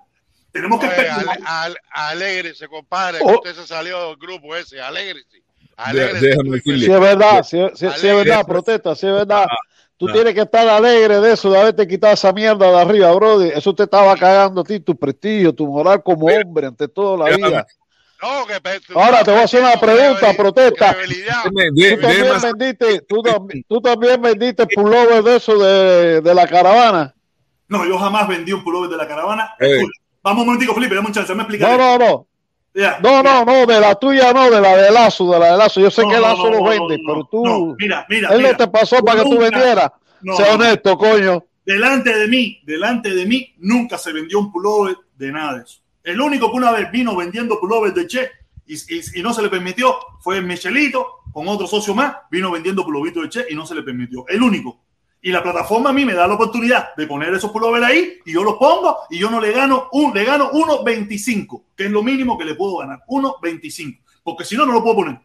Tenemos 0.52 0.78
que 0.80 0.86
esperar. 0.86 1.20
ale, 1.20 1.40
ale, 1.46 1.76
alégrese, 1.90 2.68
compadre, 2.68 3.20
Oh. 3.22 3.40
que 3.40 3.48
usted 3.50 3.62
se 3.62 3.66
salió 3.68 4.08
del 4.08 4.16
grupo 4.16 4.54
ese, 4.54 4.80
alégrese. 4.80 5.42
Alégrese. 5.76 6.26
déjame 6.26 6.48
y 6.48 6.52
decirle. 6.52 6.84
Si 6.86 6.92
es 6.92 7.00
verdad, 7.00 7.42
si, 7.42 7.58
si- 7.74 7.90
si 7.98 8.08
es 8.08 8.14
verdad, 8.14 8.44
protesta, 8.46 8.94
si 8.94 9.06
es 9.06 9.12
verdad. 9.14 9.46
Tú 10.00 10.06
tienes 10.14 10.32
que 10.34 10.40
estar 10.40 10.66
alegre 10.66 11.20
de 11.20 11.32
eso, 11.34 11.50
de 11.50 11.60
haberte 11.60 11.86
quitado 11.86 12.14
esa 12.14 12.32
mierda 12.32 12.70
de 12.70 12.80
arriba, 12.80 13.12
brother. 13.12 13.52
Eso 13.54 13.74
te 13.74 13.82
estaba 13.82 14.16
cagando 14.16 14.62
a 14.62 14.64
ti, 14.64 14.80
tu 14.80 14.96
prestigio, 14.96 15.54
tu 15.54 15.66
moral 15.66 16.02
como 16.02 16.24
hombre 16.26 16.68
ante 16.68 16.88
toda 16.88 17.18
la 17.28 17.36
vida. 17.36 17.66
No, 18.22 18.46
que 18.46 18.60
tú- 18.80 18.98
Ahora 18.98 19.22
te 19.22 19.30
voy 19.30 19.40
a 19.40 19.44
hacer 19.44 19.60
una 19.62 19.78
pregunta, 19.78 20.32
protesta. 20.34 20.96
Tú 20.96 22.00
también 22.00 22.40
vendiste, 22.42 23.00
tú, 23.02 23.22
tú 23.68 23.80
también 23.82 24.22
vendiste 24.22 24.66
pullover 24.68 25.22
de 25.22 25.36
eso 25.36 25.58
de, 25.58 26.20
de 26.22 26.34
la 26.34 26.46
caravana. 26.46 27.14
No, 27.68 27.84
yo 27.86 27.98
jamás 27.98 28.26
vendí 28.26 28.52
un 28.52 28.64
pullover 28.64 28.88
de 28.88 28.96
la 28.96 29.06
caravana. 29.06 29.54
Eh. 29.60 29.82
Vamos 30.22 30.40
un 30.42 30.46
momentico, 30.46 30.74
Felipe, 30.74 30.94
dame 30.94 31.08
un 31.08 31.12
chance, 31.14 31.34
me 31.34 31.42
explicar. 31.42 31.78
No, 31.78 31.98
no, 31.98 32.06
no. 32.06 32.26
No, 33.02 33.22
no, 33.22 33.44
no, 33.44 33.66
de 33.66 33.80
la 33.80 33.94
tuya 33.96 34.32
no, 34.32 34.50
de 34.50 34.60
la 34.60 34.76
de 34.76 34.90
Lazo, 34.92 35.30
de 35.32 35.38
la 35.38 35.52
de 35.52 35.58
Lazo. 35.58 35.80
Yo 35.80 35.90
sé 35.90 36.02
No, 36.02 36.08
que 36.08 36.20
Lazo 36.20 36.50
no, 36.50 36.58
no, 36.58 36.64
vende, 36.64 36.98
pero 37.06 37.24
tú. 37.30 37.44
no, 37.44 37.74
mira, 37.78 38.06
mira, 38.08 38.28
él 38.30 38.38
mira. 38.38 38.52
no 38.52 38.56
te 38.58 38.68
pasó 38.68 39.02
para 39.04 39.22
que 39.24 39.30
tú 39.30 39.38
vendieras. 39.38 39.90
No. 40.22 40.34
honesto, 40.36 40.96
coño. 40.98 41.44
delante 41.64 42.16
de 42.16 42.28
mí, 42.28 42.60
delante 42.64 43.10
de 43.14 43.26
mí, 43.26 43.54
nunca 43.58 43.96
se 43.98 44.12
vendió 44.12 44.38
un 44.38 44.52
pullover 44.52 44.96
de 45.16 45.32
nada 45.32 45.56
de 45.58 45.62
eso. 45.64 45.80
El 46.04 46.20
único 46.20 46.50
que 46.50 46.56
una 46.58 46.70
vez 46.72 46.90
vino 46.90 47.16
vendiendo 47.16 47.58
pullovers 47.58 47.94
de 47.94 48.06
Che 48.06 48.30
y, 48.66 48.74
y- 48.74 49.18
y 49.20 49.22
no 49.22 49.32
se 49.34 49.42
le 49.42 49.48
permitió 49.48 49.96
fue 50.20 50.40
Michelito, 50.40 51.06
con 51.32 51.48
otro 51.48 51.66
socio 51.66 51.94
más, 51.94 52.14
vino 52.30 52.50
vendiendo 52.50 52.84
pullovitos 52.84 53.22
de 53.24 53.28
Che 53.30 53.46
y 53.50 53.54
no 53.54 53.66
se 53.66 53.74
le 53.74 53.82
permitió. 53.82 54.24
El 54.28 54.42
único. 54.42 54.80
Y 55.22 55.30
la 55.30 55.42
plataforma 55.42 55.90
a 55.90 55.92
mí 55.92 56.04
me 56.04 56.14
da 56.14 56.26
la 56.26 56.34
oportunidad 56.34 56.94
de 56.96 57.06
poner 57.06 57.34
esos 57.34 57.50
pullovers 57.50 57.84
ahí 57.84 58.18
y 58.24 58.32
yo 58.32 58.42
los 58.42 58.54
pongo 58.54 58.96
y 59.10 59.18
yo 59.18 59.30
no 59.30 59.38
le 59.38 59.52
gano 59.52 59.88
un, 59.92 60.14
le 60.14 60.24
gano 60.24 60.50
1.25, 60.50 61.62
que 61.76 61.84
es 61.84 61.90
lo 61.90 62.02
mínimo 62.02 62.38
que 62.38 62.44
le 62.46 62.54
puedo 62.54 62.78
ganar. 62.78 63.00
1.25. 63.06 64.00
Porque 64.24 64.44
si 64.44 64.56
no, 64.56 64.64
no 64.64 64.72
lo 64.72 64.82
puedo 64.82 64.96
poner. 64.96 65.20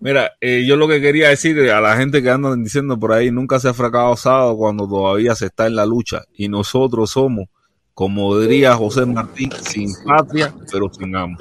Mira, 0.00 0.32
eh, 0.40 0.64
yo 0.66 0.76
lo 0.76 0.88
que 0.88 1.00
quería 1.00 1.28
decir 1.28 1.58
a 1.70 1.80
la 1.80 1.96
gente 1.96 2.22
que 2.22 2.30
andan 2.30 2.62
diciendo 2.64 2.98
por 2.98 3.12
ahí, 3.12 3.30
nunca 3.30 3.60
se 3.60 3.68
ha 3.68 3.74
fracasado 3.74 4.56
cuando 4.56 4.88
todavía 4.88 5.34
se 5.34 5.46
está 5.46 5.66
en 5.66 5.76
la 5.76 5.86
lucha. 5.86 6.22
Y 6.34 6.48
nosotros 6.48 7.10
somos, 7.10 7.48
como 7.94 8.38
diría 8.38 8.74
José 8.74 9.06
Martín, 9.06 9.50
sin 9.62 9.90
patria, 10.04 10.52
pero 10.70 10.92
sin 10.92 11.14
amo. 11.14 11.38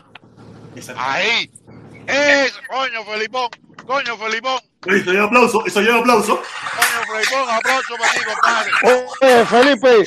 Ahí. 0.96 1.50
Es, 2.08 2.54
coño, 2.68 3.04
Felipón, 3.06 3.50
coño, 3.86 4.18
Felipón. 4.18 4.60
Eso 4.86 5.12
lleva 5.12 5.26
aplauso, 5.26 5.66
eso 5.66 5.82
lleva 5.82 6.00
aplauso. 6.00 6.36
Coño, 6.38 7.06
Fleipón, 7.08 7.50
aplauso 7.50 7.96
para 7.98 8.12
ti, 8.14 8.20
compadre. 8.26 8.72
Oye, 9.22 9.46
Felipe, 9.46 10.06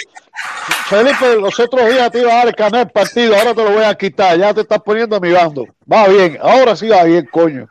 Felipe, 0.89 1.37
los 1.37 1.59
otros 1.59 1.89
días 1.89 2.11
te 2.11 2.21
iba 2.21 2.33
a 2.33 2.37
dar 2.37 2.49
el 2.49 2.55
canal 2.55 2.85
del 2.85 2.91
partido, 2.91 3.37
ahora 3.37 3.55
te 3.55 3.63
lo 3.63 3.71
voy 3.71 3.85
a 3.85 3.95
quitar, 3.95 4.39
ya 4.39 4.53
te 4.53 4.61
estás 4.61 4.81
poniendo 4.81 5.17
a 5.17 5.21
mi 5.21 5.33
bando. 5.33 5.67
Va 5.91 6.09
bien, 6.09 6.39
ahora 6.43 6.77
sí 6.77 6.89
va 6.89 7.05
bien, 7.05 7.27
coño. 7.27 7.67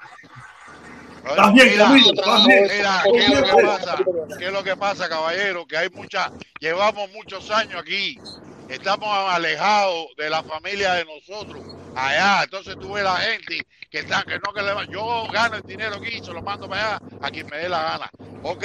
Estás 1.28 1.54
bien, 1.54 1.70
Mira, 1.70 1.86
Camilo, 1.86 2.14
estás 2.14 2.46
bien. 2.46 2.68
Mira, 2.76 3.04
¿qué 3.04 3.18
es 3.18 3.30
lo 3.30 3.44
que 3.44 3.64
pasa? 3.64 3.98
¿Qué 4.38 4.46
es 4.46 4.52
lo 4.52 4.64
que 4.64 4.76
pasa, 4.76 5.10
caballero? 5.10 5.66
Que 5.66 5.78
hay 5.78 5.90
mucha, 5.90 6.32
llevamos 6.60 7.10
muchos 7.14 7.50
años 7.52 7.82
aquí, 7.82 8.20
estamos 8.70 9.08
alejados 9.10 10.08
de 10.18 10.30
la 10.30 10.44
familia 10.44 10.94
de 10.94 11.06
nosotros, 11.06 11.64
allá, 11.96 12.44
entonces 12.44 12.76
tú 12.80 12.94
ves 12.94 13.04
la 13.04 13.18
gente 13.18 13.66
que 13.90 14.00
está, 14.00 14.24
que 14.24 14.40
no 14.40 14.54
que 14.54 14.62
le 14.62 14.74
va, 14.74 14.86
yo 14.86 15.28
gano 15.32 15.58
el 15.58 15.64
dinero 15.64 15.96
aquí 15.96 16.20
se 16.24 16.34
lo 16.34 16.42
mando 16.42 16.68
para 16.68 16.98
allá 16.98 17.02
a 17.22 17.30
quien 17.32 17.48
me 17.48 17.58
dé 17.58 17.70
la 17.70 17.82
gana. 17.82 18.12
Ok, 18.44 18.64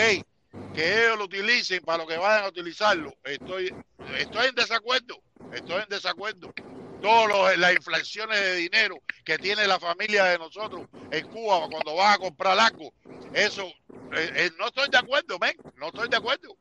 que 0.74 1.04
ellos 1.04 1.18
lo 1.18 1.24
utilicen 1.24 1.82
para 1.84 1.98
lo 1.98 2.08
que 2.08 2.16
vayan 2.16 2.44
a 2.44 2.48
utilizarlo, 2.48 3.14
estoy, 3.24 3.74
estoy 4.18 4.48
en 4.48 4.54
desacuerdo, 4.54 5.20
estoy 5.52 5.82
en 5.82 5.88
desacuerdo. 5.88 6.52
Todas 7.00 7.56
las 7.56 7.72
inflaciones 7.72 8.38
de 8.38 8.56
dinero 8.56 8.96
que 9.24 9.38
tiene 9.38 9.66
la 9.66 9.80
familia 9.80 10.24
de 10.24 10.38
nosotros 10.38 10.82
en 11.10 11.26
Cuba 11.28 11.66
cuando 11.70 11.94
vas 11.94 12.16
a 12.16 12.18
comprar 12.18 12.58
algo, 12.60 12.92
eso, 13.32 13.64
eh, 14.12 14.32
eh, 14.34 14.50
no 14.58 14.66
estoy 14.66 14.88
de 14.90 14.98
acuerdo, 14.98 15.38
men, 15.38 15.56
no 15.76 15.86
estoy 15.86 16.08
de 16.08 16.16
acuerdo. 16.16 16.54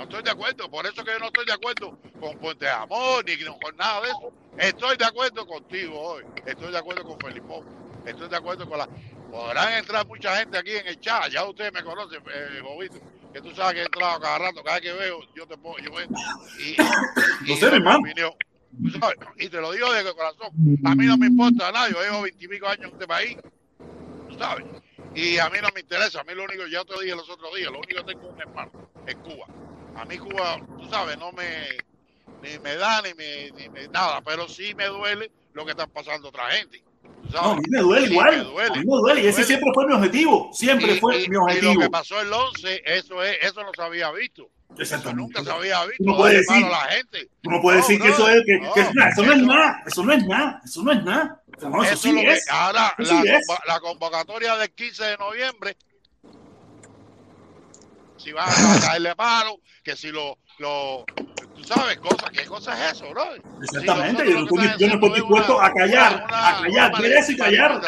No 0.00 0.04
estoy 0.04 0.22
de 0.22 0.30
acuerdo, 0.30 0.70
por 0.70 0.86
eso 0.86 1.04
que 1.04 1.12
yo 1.12 1.18
no 1.18 1.26
estoy 1.26 1.44
de 1.44 1.52
acuerdo 1.52 1.98
con 2.18 2.38
Puente 2.38 2.66
Amor 2.66 3.22
ni 3.26 3.36
con 3.44 3.76
nada 3.76 4.00
de 4.00 4.08
eso. 4.08 4.32
Estoy 4.56 4.96
de 4.96 5.04
acuerdo 5.04 5.46
contigo 5.46 6.00
hoy, 6.00 6.24
estoy 6.46 6.72
de 6.72 6.78
acuerdo 6.78 7.04
con 7.04 7.20
Felipón, 7.20 7.66
estoy 8.06 8.26
de 8.30 8.36
acuerdo 8.36 8.66
con 8.66 8.78
la... 8.78 8.88
Podrán 9.30 9.74
entrar 9.74 10.06
mucha 10.06 10.38
gente 10.38 10.56
aquí 10.56 10.70
en 10.70 10.86
el 10.86 10.98
chat, 11.00 11.30
ya 11.30 11.44
ustedes 11.44 11.74
me 11.74 11.84
conocen, 11.84 12.22
eh, 12.32 12.62
Bobito, 12.62 12.98
que 13.30 13.42
tú 13.42 13.54
sabes 13.54 13.74
que 13.74 13.80
he 13.80 13.84
entrado 13.84 14.20
cada 14.20 14.38
rato, 14.38 14.64
cada 14.64 14.80
vez 14.80 14.90
que 14.90 14.92
veo, 14.94 15.20
yo 15.36 15.46
te 15.46 15.58
pongo, 15.58 15.76
yo 15.78 16.00
entro 16.00 16.16
y, 16.58 16.76
No 17.46 17.52
y 17.52 17.56
sé, 17.56 17.66
doy 17.66 17.72
mi 17.72 17.76
hermano. 17.76 18.06
Y 19.36 19.48
te 19.50 19.60
lo 19.60 19.72
digo 19.72 19.92
de 19.92 20.14
corazón, 20.14 20.48
a 20.82 20.94
mí 20.94 21.04
no 21.04 21.18
me 21.18 21.26
importa 21.26 21.70
nada, 21.72 21.90
yo 21.90 22.00
llevo 22.00 22.22
veintipico 22.22 22.66
años 22.66 22.86
en 22.86 22.92
este 22.92 23.06
país, 23.06 23.36
tú 24.30 24.38
sabes, 24.38 24.64
y 25.14 25.36
a 25.36 25.50
mí 25.50 25.58
no 25.60 25.68
me 25.74 25.80
interesa, 25.80 26.22
a 26.22 26.24
mí 26.24 26.34
lo 26.34 26.44
único, 26.44 26.66
ya 26.68 26.86
te 26.86 26.94
lo 26.94 27.00
dije 27.00 27.14
los 27.14 27.28
otros 27.28 27.54
días, 27.54 27.70
lo 27.70 27.80
único 27.80 28.02
que 28.02 28.14
tengo 28.14 28.28
es 28.28 28.34
un 28.34 28.40
hermano 28.40 28.72
en 29.06 29.18
Cuba. 29.18 29.46
A 30.00 30.04
mí 30.06 30.18
Cuba, 30.18 30.58
tú 30.78 30.88
sabes, 30.88 31.18
no 31.18 31.30
me, 31.32 31.44
ni 32.42 32.58
me 32.60 32.74
da 32.76 33.02
ni 33.02 33.12
me, 33.14 33.50
ni 33.52 33.68
me 33.68 33.86
nada, 33.88 34.20
pero 34.22 34.48
sí 34.48 34.74
me 34.74 34.86
duele 34.86 35.30
lo 35.52 35.64
que 35.64 35.72
están 35.72 35.90
pasando 35.90 36.28
otra 36.28 36.50
gente. 36.52 36.82
No, 37.32 37.38
a 37.40 37.54
mí 37.56 37.62
me 37.68 37.80
duele 37.80 38.06
Sí, 38.06 38.12
igual. 38.12 38.36
me 38.38 38.44
duele, 38.44 38.68
a 38.70 38.76
mí 38.78 38.84
me 38.86 38.96
duele. 38.96 39.20
Y 39.20 39.26
ese 39.26 39.32
duele. 39.42 39.46
siempre 39.46 39.70
fue 39.74 39.86
mi 39.86 39.92
objetivo. 39.94 40.50
Siempre 40.52 40.94
Y- 40.94 41.00
fue 41.00 41.16
y- 41.16 41.18
mi 41.20 41.24
Y 41.26 41.28
lo 41.34 41.42
objetivo. 41.42 41.80
que 41.82 41.90
pasó 41.90 42.20
el 42.20 42.32
11, 42.32 42.82
eso 42.86 43.22
es, 43.22 43.36
eso 43.42 43.62
no 43.62 43.70
se 43.74 43.82
había 43.82 44.10
visto. 44.12 44.48
Eso 44.72 44.82
Exactamente. 44.82 45.22
nunca 45.22 45.44
se 45.44 45.50
había 45.50 45.84
visto. 45.84 46.04
No 46.04 46.22
darle 46.22 46.38
decir- 46.38 46.64
a 46.64 46.68
la 46.70 46.78
gente. 46.92 47.28
Tú 47.42 47.50
no 47.50 47.60
puedes 47.60 47.80
No, 47.82 47.86
decir 47.88 48.02
que 48.02 48.08
eso 48.08 48.28
es, 48.28 48.42
que, 48.46 48.60
que 48.74 48.80
es 48.80 48.86
no, 48.94 49.00
nada. 49.00 49.10
Eso 49.10 49.22
no 49.22 49.32
es 49.32 49.42
nada. 49.42 49.82
Eso 49.86 50.02
no 50.04 50.12
es 50.12 50.24
nada. 50.26 50.62
Eso 50.64 50.82
no 50.82 50.92
es 50.92 51.04
nada. 51.04 51.42
Eso, 51.58 51.82
Eso 51.82 51.96
sí 51.96 52.08
es 52.08 52.14
lo 52.14 52.20
que- 52.22 52.32
es. 52.32 52.48
ahora, 52.48 52.94
la, 52.96 53.04
sí 53.04 53.22
es. 53.28 53.46
la 53.66 53.80
convocatoria 53.80 54.56
del 54.56 54.70
15 54.70 55.04
de 55.04 55.16
noviembre, 55.18 55.76
si 58.22 58.32
van 58.32 58.48
a 58.48 58.80
caerle 58.80 59.14
palo, 59.16 59.60
que 59.82 59.96
si 59.96 60.08
lo, 60.12 60.36
lo, 60.58 61.04
tú 61.56 61.64
sabes, 61.64 61.98
cosas, 61.98 62.30
¿qué 62.30 62.44
cosa 62.44 62.72
es 62.86 62.92
eso, 62.96 63.10
bro? 63.10 63.24
Exactamente. 63.62 64.24
Yo 64.30 64.38
no 64.40 64.44
estoy- 64.44 64.78
yo 64.78 64.86
no 64.88 64.94
estoy 64.94 65.10
dispuesto 65.20 65.60
a 65.60 65.72
callar, 65.72 66.26
a 66.30 66.60
callar, 66.62 67.04
eso 67.04 67.32
y 67.32 67.36
callar. 67.36 67.80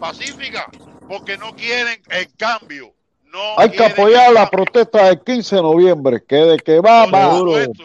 pacífica, 0.00 0.68
porque 1.08 1.36
no 1.38 1.54
quieren 1.54 2.00
el 2.10 2.28
cambio. 2.36 2.92
No 3.32 3.58
Hay 3.58 3.70
que 3.70 3.84
apoyar 3.84 4.30
la 4.32 4.48
protesta 4.50 5.06
del 5.06 5.20
15 5.22 5.56
de 5.56 5.62
noviembre, 5.62 6.22
que 6.26 6.36
de 6.36 6.58
que 6.58 6.80
va, 6.80 7.04
Por 7.04 7.14
va. 7.14 7.38
supuesto, 7.38 7.84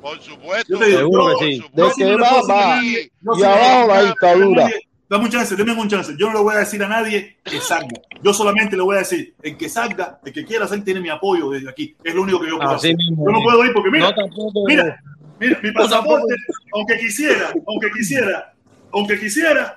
por 0.00 0.20
supuesto. 0.22 0.72
Yo 0.72 0.78
te 0.78 0.86
digo, 0.86 0.98
Seguro 1.00 1.32
yo- 1.32 1.38
que 1.38 1.44
sí. 1.52 1.60
por 1.74 1.88
De 1.88 2.04
que 2.04 2.16
va, 2.16 2.42
va. 2.48 2.80
Y 2.84 3.42
abajo 3.42 3.88
la 3.88 4.02
dictadura. 4.04 4.70
Dame 5.08 5.24
un 5.24 5.30
chance, 5.30 5.56
dame 5.56 5.72
un 5.72 5.88
chance. 5.88 6.14
Yo 6.18 6.26
no 6.26 6.34
le 6.34 6.40
voy 6.40 6.54
a 6.54 6.58
decir 6.58 6.82
a 6.82 6.88
nadie 6.88 7.38
que 7.42 7.60
salga. 7.60 7.98
Yo 8.22 8.34
solamente 8.34 8.76
le 8.76 8.82
voy 8.82 8.96
a 8.96 8.98
decir, 8.98 9.34
el 9.42 9.56
que 9.56 9.68
salga, 9.68 10.20
el 10.24 10.32
que 10.32 10.44
quiera 10.44 10.66
salir, 10.68 10.84
tiene 10.84 11.00
mi 11.00 11.08
apoyo 11.08 11.48
desde 11.50 11.70
aquí. 11.70 11.96
Es 12.04 12.14
lo 12.14 12.22
único 12.22 12.40
que 12.40 12.48
yo 12.48 12.58
puedo 12.58 12.70
Así 12.72 12.88
hacer. 12.88 12.96
mismo 12.96 13.24
Yo 13.24 13.32
no 13.32 13.42
puedo 13.42 13.64
ir 13.64 13.72
porque, 13.72 13.90
mira, 13.90 14.10
No 14.10 14.14
tampoco. 14.14 14.64
mira, 14.66 15.00
mira, 15.40 15.58
mi 15.62 15.72
pasaporte, 15.72 16.34
aunque 16.74 16.98
quisiera, 16.98 17.52
aunque 17.66 17.90
quisiera, 17.92 18.52
aunque 18.92 19.18
quisiera, 19.18 19.74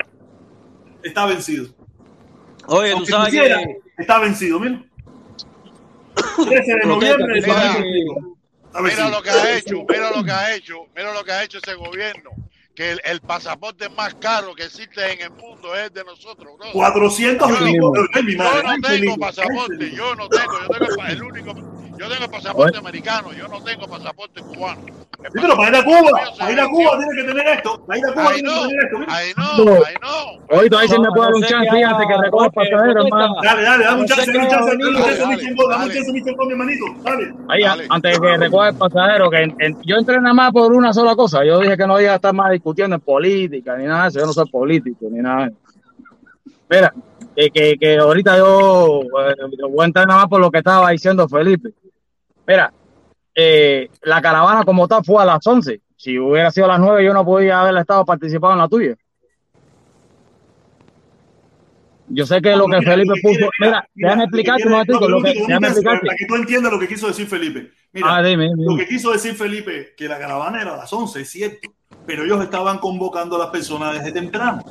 está 1.01 1.25
vencido. 1.27 1.67
Oye, 2.67 2.91
tú 2.91 2.97
Aunque 2.97 3.11
sabes 3.11 3.29
quisiera, 3.29 3.57
que. 3.59 3.77
está 3.99 4.19
vencido, 4.19 4.59
mira. 4.59 4.83
13 6.45 6.73
de 6.75 6.85
noviembre, 6.87 7.39
está 7.39 7.53
mira. 7.53 7.73
vencido. 7.79 8.37
Mira 8.83 9.09
lo 9.09 9.21
que 9.21 9.29
ha 9.29 9.57
hecho, 9.57 9.85
mira 9.89 10.11
lo 10.15 10.23
que 10.23 10.31
ha 10.31 10.55
hecho, 10.55 10.75
mira 10.95 11.13
lo 11.13 11.23
que 11.23 11.31
ha 11.31 11.43
hecho 11.43 11.57
ese 11.57 11.73
gobierno. 11.75 12.31
Que 12.75 12.91
el, 12.91 13.01
el 13.03 13.19
pasaporte 13.21 13.89
más 13.89 14.15
caro 14.15 14.55
que 14.55 14.63
existe 14.63 15.11
en 15.11 15.21
el 15.21 15.31
mundo 15.31 15.75
es 15.75 15.87
el 15.87 15.93
de 15.93 16.03
nosotros, 16.05 16.53
bro. 16.57 16.71
400 16.71 17.49
Yo 17.49 17.55
no- 17.59 17.61
Yo 18.55 18.63
no 18.63 18.87
tengo 18.87 19.17
pasaporte, 19.17 19.91
yo 19.91 20.15
no 20.15 20.29
tengo, 20.29 20.53
yo 20.61 20.67
tengo 20.87 21.05
el 21.05 21.23
único, 21.23 21.53
yo 22.01 22.09
tengo 22.09 22.25
el 22.25 22.31
pasaporte 22.31 22.77
americano, 22.79 23.31
yo 23.31 23.47
no 23.47 23.61
tengo 23.61 23.87
pasaporte 23.87 24.41
cubano. 24.41 24.81
Sí, 24.87 25.39
pero 25.39 25.55
para 25.55 25.69
ir 25.69 25.75
a 25.75 25.83
Cuba, 25.83 26.11
para 26.39 26.51
ir 26.51 26.59
a. 26.59 26.67
Cuba 26.67 26.97
tiene 26.97 27.15
que 27.15 27.27
tener 27.27 27.47
esto. 27.47 27.85
Para 27.85 27.99
ir 27.99 28.05
a 28.07 28.13
Cuba 28.13 28.25
Ay 28.27 28.41
tiene 28.41 28.49
que 28.49 28.55
no, 28.55 28.67
tener 28.67 28.83
esto. 28.83 28.97
ay 29.07 29.31
no, 29.37 29.73
ay 29.85 29.95
no. 30.01 30.79
Ahí 30.79 30.87
se 30.87 30.99
me 30.99 31.07
puede 31.09 31.21
dar 31.21 31.33
un 31.35 31.41
No 31.41 31.47
chance 31.47 31.83
antes 31.83 32.07
que 32.07 32.17
recoja 32.23 32.45
el 32.47 32.51
pasadero, 32.53 33.05
hermano. 33.05 33.35
Dale, 33.43 33.61
dale, 33.61 33.83
dame 33.83 34.01
un 34.01 34.07
No 34.07 34.15
chance, 34.15 34.31
dame 34.31 34.43
un 34.43 34.49
chance, 34.49 34.71
dame 34.71 34.87
un 34.87 34.95
chance, 34.95 35.27
mi 35.27 35.37
chingón, 35.37 35.69
dame 35.69 35.85
un 35.85 35.91
chance, 35.91 36.11
mi 36.11 36.23
chingón, 36.23 36.47
mi 36.47 36.53
hermanito. 36.53 36.85
Dale. 37.03 37.33
Ahí, 37.49 37.85
antes 37.87 38.19
de 38.19 38.19
que 38.19 38.37
recoja 38.37 38.69
el 38.69 38.75
pasadero, 38.75 39.29
que 39.29 39.75
yo 39.85 39.95
entré 39.97 40.19
nada 40.19 40.33
más 40.33 40.51
por 40.51 40.73
una 40.73 40.93
sola 40.93 41.15
cosa. 41.15 41.45
Yo 41.45 41.59
dije 41.59 41.77
que 41.77 41.85
no 41.85 42.01
iba 42.01 42.13
a 42.13 42.15
estar 42.15 42.33
más 42.33 42.49
discutiendo 42.51 42.95
en 42.95 43.01
política 43.01 43.77
ni 43.77 43.85
nada 43.85 44.03
de 44.03 44.09
eso. 44.09 44.19
Yo 44.21 44.25
no 44.25 44.33
soy 44.33 44.49
político 44.49 45.05
ni 45.11 45.19
nada 45.19 45.45
de 45.45 45.51
eso. 45.51 45.57
Mira, 46.67 46.93
que, 47.35 47.49
que, 47.51 47.77
que 47.77 47.97
ahorita 47.97 48.37
yo 48.37 49.01
eh, 49.01 49.35
voy 49.69 49.83
a 49.83 49.85
entrar 49.85 50.07
nada 50.07 50.21
más 50.21 50.29
por 50.29 50.39
lo 50.41 50.49
que 50.49 50.57
estaba 50.57 50.89
diciendo 50.89 51.27
Felipe. 51.27 51.73
Mira, 52.51 52.73
eh, 53.33 53.89
la 54.01 54.21
caravana 54.21 54.65
como 54.65 54.85
tal 54.89 55.05
fue 55.05 55.21
a 55.23 55.25
las 55.25 55.47
11. 55.47 55.79
Si 55.95 56.19
hubiera 56.19 56.51
sido 56.51 56.65
a 56.65 56.69
las 56.69 56.79
9, 56.81 57.05
yo 57.05 57.13
no 57.13 57.23
podía 57.23 57.61
haber 57.61 57.77
estado 57.77 58.03
participando 58.03 58.53
en 58.55 58.59
la 58.59 58.67
tuya. 58.67 58.95
Yo 62.09 62.25
sé 62.25 62.41
que 62.41 62.53
lo 62.57 62.65
que 62.65 62.79
Mira, 62.79 62.91
Felipe 62.91 63.13
puso. 63.21 63.49
Mira, 63.61 63.87
déjame 63.95 64.23
explicarte 64.23 64.65
un 64.67 64.71
no, 64.73 64.83
déjame 64.83 65.67
explicarte. 65.67 66.05
Para 66.07 66.17
que 66.17 66.25
tú 66.25 66.35
entiendas 66.35 66.73
lo 66.73 66.79
que 66.79 66.89
quiso 66.89 67.07
decir 67.07 67.25
Felipe. 67.25 67.71
Mira, 67.93 68.17
Ah, 68.17 68.21
dime, 68.21 68.49
dime. 68.49 68.65
lo 68.65 68.75
que 68.75 68.85
quiso 68.85 69.11
decir 69.13 69.33
Felipe, 69.33 69.93
que 69.95 70.09
la 70.09 70.19
caravana 70.19 70.61
era 70.61 70.73
a 70.73 70.77
las 70.77 70.91
11, 70.91 71.21
es 71.21 71.29
cierto. 71.29 71.69
Pero 72.05 72.25
ellos 72.25 72.43
estaban 72.43 72.79
convocando 72.79 73.37
a 73.37 73.39
las 73.39 73.47
personas 73.47 73.93
desde 73.93 74.11
temprano. 74.11 74.61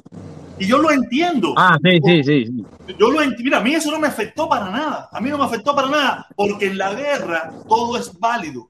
Y 0.60 0.66
yo 0.66 0.78
lo 0.78 0.90
entiendo. 0.90 1.54
Ah, 1.56 1.76
sí, 1.82 1.98
sí, 2.04 2.22
sí. 2.22 2.64
Yo 2.98 3.10
lo 3.10 3.22
entiendo. 3.22 3.44
Mira, 3.44 3.58
a 3.58 3.60
mí 3.62 3.74
eso 3.74 3.90
no 3.90 3.98
me 3.98 4.08
afectó 4.08 4.48
para 4.48 4.70
nada. 4.70 5.08
A 5.10 5.20
mí 5.20 5.30
no 5.30 5.38
me 5.38 5.44
afectó 5.44 5.74
para 5.74 5.88
nada. 5.88 6.26
Porque 6.36 6.66
en 6.66 6.78
la 6.78 6.92
guerra 6.94 7.50
todo 7.68 7.96
es 7.96 8.12
válido. 8.20 8.68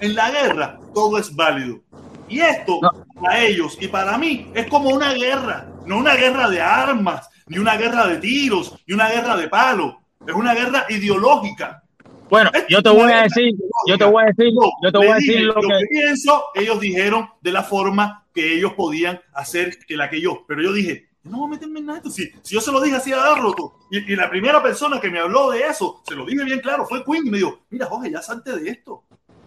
En 0.00 0.14
la 0.14 0.30
guerra 0.30 0.78
todo 0.94 1.18
es 1.18 1.34
válido. 1.34 1.80
Y 2.28 2.40
esto, 2.40 2.78
No. 2.82 2.90
para 3.20 3.40
ellos 3.44 3.76
y 3.80 3.86
para 3.88 4.16
mí, 4.18 4.50
es 4.54 4.66
como 4.66 4.88
una 4.90 5.12
guerra. 5.12 5.66
No 5.86 5.98
una 5.98 6.14
guerra 6.14 6.48
de 6.48 6.60
armas, 6.62 7.28
ni 7.46 7.58
una 7.58 7.76
guerra 7.76 8.06
de 8.06 8.16
tiros, 8.16 8.74
ni 8.86 8.94
una 8.94 9.10
guerra 9.10 9.36
de 9.36 9.48
palos. 9.48 9.96
Es 10.26 10.34
una 10.34 10.54
guerra 10.54 10.86
ideológica. 10.88 11.82
Bueno, 12.30 12.50
yo 12.70 12.82
te 12.82 12.88
voy 12.88 13.12
a 13.12 13.24
decir, 13.24 13.52
yo 13.86 13.98
te 13.98 14.04
voy 14.04 14.22
a 14.22 14.26
decir, 14.28 14.52
yo 14.82 14.90
te 14.90 14.98
voy 14.98 15.08
a 15.08 15.14
decir 15.16 15.40
lo 15.42 15.54
que. 15.56 15.86
pienso, 15.90 16.44
ellos 16.54 16.80
dijeron 16.80 17.28
de 17.42 17.52
la 17.52 17.62
forma 17.62 18.23
que 18.34 18.54
ellos 18.56 18.72
podían 18.74 19.20
hacer 19.32 19.78
que 19.86 19.96
la 19.96 20.10
que 20.10 20.20
yo. 20.20 20.44
Pero 20.46 20.62
yo 20.62 20.72
dije, 20.72 21.08
no 21.22 21.38
voy 21.38 21.46
a 21.46 21.50
meterme 21.52 21.80
en 21.80 21.86
nada. 21.86 22.02
Si, 22.10 22.30
si 22.42 22.54
yo 22.54 22.60
se 22.60 22.72
lo 22.72 22.80
dije 22.80 22.96
así 22.96 23.12
a 23.12 23.16
Darloto, 23.16 23.78
y, 23.90 24.12
y 24.12 24.16
la 24.16 24.28
primera 24.28 24.62
persona 24.62 25.00
que 25.00 25.10
me 25.10 25.20
habló 25.20 25.50
de 25.50 25.60
eso, 25.60 26.02
se 26.06 26.14
lo 26.14 26.26
dije 26.26 26.44
bien 26.44 26.60
claro, 26.60 26.84
fue 26.86 27.04
Quinn 27.04 27.26
y 27.26 27.30
me 27.30 27.38
dijo, 27.38 27.60
mira, 27.70 27.86
Jorge, 27.86 28.10
ya 28.10 28.20
salte 28.20 28.56
de 28.58 28.68
esto. 28.70 29.04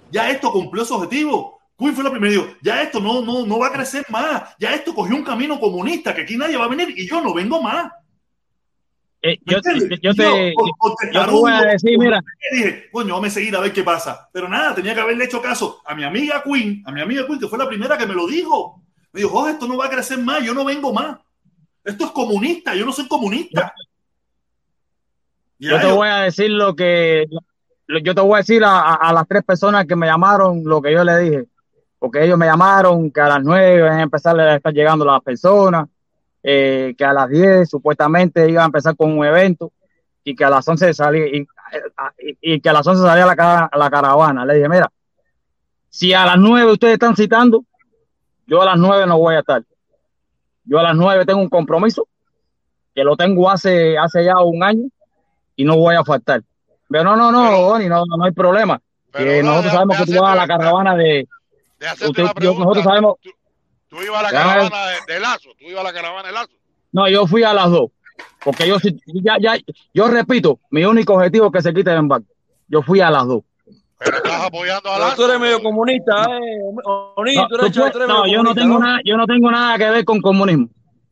Ya 0.10 0.30
esto 0.32 0.52
cumplió 0.52 0.86
su 0.86 0.96
objetivo. 0.96 1.60
Quinn 1.78 1.94
fue 1.94 2.04
la 2.04 2.10
primera 2.10 2.34
y 2.34 2.38
dijo, 2.38 2.50
ya 2.62 2.82
esto 2.82 3.00
no, 3.00 3.22
no, 3.22 3.46
no 3.46 3.60
va 3.60 3.68
a 3.68 3.74
crecer 3.74 4.06
más. 4.10 4.56
Ya 4.58 4.74
esto 4.74 4.96
cogió 4.96 5.16
un 5.16 5.24
camino 5.24 5.60
comunista, 5.60 6.16
que 6.16 6.22
aquí 6.22 6.38
nadie 6.38 6.58
va 6.58 6.66
a 6.66 6.70
venir 6.70 6.94
y 6.98 7.08
yo 7.08 7.22
no 7.22 7.34
vengo 7.34 7.62
más. 7.62 7.92
Eh, 9.32 9.40
¿Me 9.46 9.52
yo, 9.52 9.58
entiendes? 9.58 10.00
yo 10.02 10.14
te, 10.14 10.54
yo 11.14 11.26
te 11.26 11.32
voy 11.32 11.52
a 11.52 11.62
decir, 11.64 11.98
mira, 12.00 12.22
dije, 12.52 12.90
coño, 12.92 13.14
vamos 13.16 13.30
a 13.30 13.32
seguir 13.32 13.56
a 13.56 13.60
ver 13.60 13.74
qué 13.74 13.84
pasa. 13.84 14.30
Pero 14.34 14.48
nada, 14.50 14.74
tenía 14.76 14.94
que 14.94 15.02
haberle 15.02 15.26
hecho 15.26 15.42
caso 15.42 15.82
a 15.86 15.94
mi 15.96 16.04
amiga 16.04 16.44
Queen, 16.44 16.84
a 16.86 16.92
mi 16.92 17.02
amiga 17.02 17.26
Queen, 17.26 17.40
que 17.40 17.48
fue 17.48 17.58
la 17.60 17.68
primera 17.68 17.98
que 17.98 18.06
me 18.08 18.14
lo 18.14 18.28
dijo. 18.28 18.82
Me 19.14 19.22
dijo, 19.22 19.32
Jorge, 19.32 19.54
esto 19.54 19.68
no 19.68 19.78
va 19.78 19.86
a 19.86 19.90
crecer 19.90 20.18
más, 20.20 20.44
yo 20.44 20.54
no 20.54 20.64
vengo 20.66 20.94
más. 20.94 21.18
Esto 21.84 22.06
es 22.06 22.12
comunista, 22.12 22.76
yo 22.76 22.86
no 22.86 22.92
soy 22.92 23.08
comunista. 23.08 23.74
Yo 25.60 25.80
te 25.80 25.92
voy 25.92 26.08
a 26.08 26.18
decir 26.22 26.52
lo 26.52 26.76
que, 26.76 27.26
yo 28.04 28.14
te 28.16 28.22
voy 28.22 28.36
a 28.36 28.38
decir 28.38 28.64
a, 28.64 28.80
a- 28.80 28.96
a 28.96 29.14
las 29.14 29.28
tres 29.28 29.44
personas 29.44 29.86
que 29.86 29.96
me 29.96 30.06
llamaron 30.06 30.62
lo 30.64 30.82
que 30.82 30.92
yo 30.94 31.04
le 31.04 31.18
dije, 31.18 31.46
porque 31.98 32.24
ellos 32.24 32.38
me 32.38 32.46
llamaron 32.46 33.10
que 33.10 33.22
a 33.22 33.28
las 33.28 33.44
nueve 33.44 33.78
iban 33.80 33.98
a 34.00 34.04
empezar 34.04 34.40
a 34.40 34.56
estar 34.56 34.72
llegando 34.74 35.04
las 35.04 35.22
personas, 35.22 35.88
eh, 36.50 36.96
que 36.98 37.04
a 37.04 37.12
las 37.12 37.30
diez 37.30 37.70
supuestamente 37.70 38.50
iban 38.50 38.64
a 38.64 38.66
empezar 38.68 38.96
con 38.96 39.12
un 39.18 39.26
evento. 39.26 39.72
y 40.24 40.36
que 40.36 40.44
a 40.44 40.50
las 40.50 40.68
11 40.68 40.94
salía 40.94 41.26
y, 41.26 41.48
y- 42.20 42.38
y 42.56 42.60
que 42.60 42.68
a 42.70 42.74
las 42.74 42.86
11 42.86 43.02
salía 43.02 43.26
la, 43.26 43.36
cara- 43.38 43.70
la 43.74 43.90
caravana. 43.90 44.46
Le 44.46 44.56
dije, 44.56 44.68
mira, 44.68 44.90
si 45.90 46.14
a 46.14 46.26
las 46.26 46.38
9 46.38 46.70
ustedes 46.74 46.94
están 46.96 47.16
citando, 47.16 47.64
yo 48.46 48.62
a 48.62 48.66
las 48.66 48.78
9 48.78 49.06
no 49.08 49.18
voy 49.20 49.36
a 49.36 49.40
estar. 49.40 49.64
Yo 50.66 50.80
a 50.80 50.84
las 50.84 50.96
9 50.98 51.26
tengo 51.26 51.40
un 51.40 51.48
compromiso 51.50 52.08
que 52.94 53.06
lo 53.06 53.16
tengo 53.16 53.50
hace, 53.50 53.98
hace 53.98 54.26
ya 54.26 54.38
un 54.44 54.64
año 54.64 54.90
y 55.56 55.64
no 55.64 55.78
voy 55.78 55.96
a 55.96 56.04
faltar. 56.04 56.42
Pero 56.90 57.04
no, 57.06 57.16
no, 57.16 57.32
no, 57.32 57.62
Bonnie, 57.62 57.88
no, 57.88 58.04
no 58.06 58.26
hay 58.26 58.32
problema. 58.34 58.82
Que 59.14 59.42
nosotros 59.44 59.72
sabemos 59.74 59.98
que 59.98 60.04
tú 60.06 60.22
vas 60.22 60.32
a 60.34 60.36
la 60.36 60.48
caravana 60.48 60.96
de. 60.98 61.26
De 62.02 62.08
usted- 62.10 62.24
yo- 62.42 62.54
nosotros 62.60 62.84
sabemos. 62.84 63.16
Tú 63.22 63.30
ibas 64.04 64.20
a 64.20 64.24
la 64.24 64.32
caravana 64.32 64.78
de, 64.88 65.14
de 65.14 65.20
Lazo, 65.20 65.50
tú 65.58 65.66
ibas 65.66 65.82
a 65.82 65.84
la 65.84 65.94
caravana 65.94 66.28
de 66.28 66.34
Lazo. 66.34 66.52
No, 66.92 67.08
yo 67.10 67.26
fui 67.28 67.44
a 67.44 67.54
las 67.54 67.70
dos. 67.72 67.92
Porque 68.44 68.68
yo 68.68 68.80
sí- 68.80 68.98
ya, 69.24 69.38
ya, 69.40 69.58
yo 69.94 70.08
repito, 70.08 70.60
mi 70.72 70.84
único 70.86 71.14
objetivo 71.14 71.48
es 71.48 71.52
que 71.54 71.62
se 71.62 71.74
quite 71.74 71.92
el 71.92 71.98
embargo. 71.98 72.26
Yo 72.68 72.82
fui 72.82 73.00
a 73.02 73.10
las 73.12 73.26
dos. 73.28 73.44
Pero 74.00 74.18
estás 74.18 74.42
apoyando 74.44 74.90
a 74.90 74.94
Pero 74.96 75.06
Lazo. 75.06 75.16
tú 75.18 75.26
eres 75.26 75.40
medio 75.40 75.62
comunista, 75.62 76.14
¿eh? 76.24 76.40
Oni, 77.16 77.36
No, 77.36 77.48
tú 77.48 77.56
eres, 77.56 77.72
tú 77.72 77.80
puedes- 77.80 77.92
tú 77.94 77.98
eres 78.00 78.08
no, 78.08 78.24
medio 78.24 78.34
yo 78.36 78.44
no 78.44 78.54
tengo 78.56 78.80
nada, 78.80 79.00
yo 79.04 79.18
no 79.18 79.26
tengo 79.26 79.52
nada 79.52 79.78
que 79.78 79.90
ver 79.90 80.06
con 80.06 80.22
comunismo. 80.22 80.70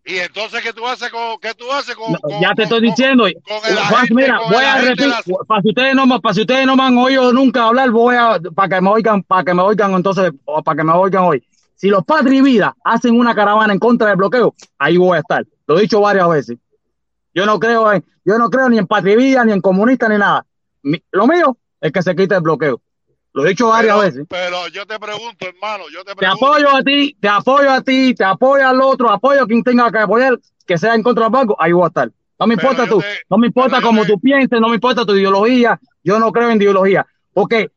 Y 0.07 0.17
entonces, 0.17 0.61
¿qué 0.61 0.71
tú 0.71 0.85
haces 0.87 1.09
con, 1.09 1.39
qué 1.41 1.55
tú 1.55 1.71
haces 1.71 1.95
con, 1.95 2.11
No, 2.11 2.19
con- 2.19 2.39
ya 2.39 2.53
te 2.53 2.63
estoy 2.63 2.79
diciendo. 2.81 3.23
con 3.23 3.71
el 3.71 3.77
agente- 3.77 4.13
mira, 4.13 4.37
con 4.37 4.51
voy 4.51 4.63
el 4.63 4.69
a 4.69 4.77
repetir, 4.81 5.11
para 5.47 5.61
si 5.63 5.69
ustedes 5.69 5.95
no 5.95 6.05
me, 6.05 6.19
para 6.19 6.33
si 6.35 6.41
ustedes 6.41 6.65
no 6.67 6.75
me 6.75 6.83
han 6.83 6.97
oído 6.99 7.33
nunca 7.33 7.63
hablar, 7.67 7.89
voy 7.89 8.15
a, 8.15 8.39
para 8.55 8.69
que 8.75 8.81
me 8.81 8.89
oigan, 8.91 9.23
para 9.23 9.43
que 9.43 9.53
me 9.55 9.63
oigan 9.63 9.93
entonces, 9.93 10.31
o 10.45 10.61
para 10.61 10.77
que 10.77 10.83
me 10.83 10.93
oigan 10.93 11.23
hoy. 11.23 11.43
Si 11.75 11.89
los 11.89 12.03
Vida 12.43 12.75
hacen 12.83 13.19
una 13.19 13.35
caravana 13.35 13.73
en 13.73 13.79
contra 13.79 14.07
del 14.07 14.17
bloqueo, 14.17 14.55
ahí 14.77 14.97
voy 14.97 15.17
a 15.17 15.19
estar. 15.21 15.45
Lo 15.67 15.77
he 15.77 15.81
dicho 15.81 15.99
varias 16.01 16.27
veces. 16.29 16.57
Yo 17.33 17.45
no 17.45 17.59
creo 17.59 17.91
en, 17.91 18.03
yo 18.23 18.37
no 18.37 18.49
creo 18.49 18.69
ni 18.69 18.77
en 18.77 18.87
Vida, 19.17 19.43
ni 19.43 19.51
en 19.51 19.61
comunista, 19.61 20.07
ni 20.07 20.17
nada. 20.17 20.45
Mi- 20.83 21.03
lo 21.11 21.27
mío 21.27 21.57
es 21.81 21.91
que 21.91 22.01
se 22.01 22.15
quite 22.15 22.35
el 22.35 22.41
bloqueo. 22.41 22.81
Lo 23.33 23.45
he 23.45 23.49
dicho 23.49 23.67
varias 23.67 23.95
Pero, 23.97 24.05
veces. 24.05 24.25
pero 24.29 24.67
yo 24.69 24.85
te 24.85 24.97
pregunto, 24.97 25.45
hermano, 25.45 25.83
yo 25.91 26.05
te 26.05 26.11
Te 26.11 26.15
pregunto. 26.15 26.45
apoyo 26.45 26.73
a 26.73 26.81
ti, 26.81 27.17
te 27.19 27.27
apoyo 27.27 27.69
a 27.71 27.81
ti, 27.81 28.13
te 28.15 28.23
apoyo 28.23 28.65
al 28.65 28.79
otro, 28.79 29.09
apoyo 29.09 29.43
a 29.43 29.45
quien 29.47 29.61
tenga 29.61 29.91
que 29.91 29.97
apoyar, 29.97 30.39
que 30.65 30.77
sea 30.77 30.95
en 30.95 31.03
contra 31.03 31.25
del 31.25 31.33
banco, 31.33 31.57
ahí 31.59 31.73
voy 31.73 31.83
a 31.83 31.87
estar. 31.87 32.09
No 32.39 32.47
me 32.47 32.55
Pero 32.55 32.69
importa 32.69 32.89
tú, 32.89 33.01
te- 33.01 33.05
no 33.29 33.37
me 33.37 33.47
importa 33.47 33.81
cómo 33.81 34.03
te- 34.03 34.07
tú 34.13 34.19
pienses, 34.21 34.61
no 34.61 34.69
me 34.69 34.75
importa 34.75 35.05
tu 35.05 35.13
ideología, 35.13 35.77
yo 36.03 36.17
no 36.19 36.31
creo 36.31 36.49
en 36.49 36.61
ideología, 36.61 37.05
porque 37.33 37.71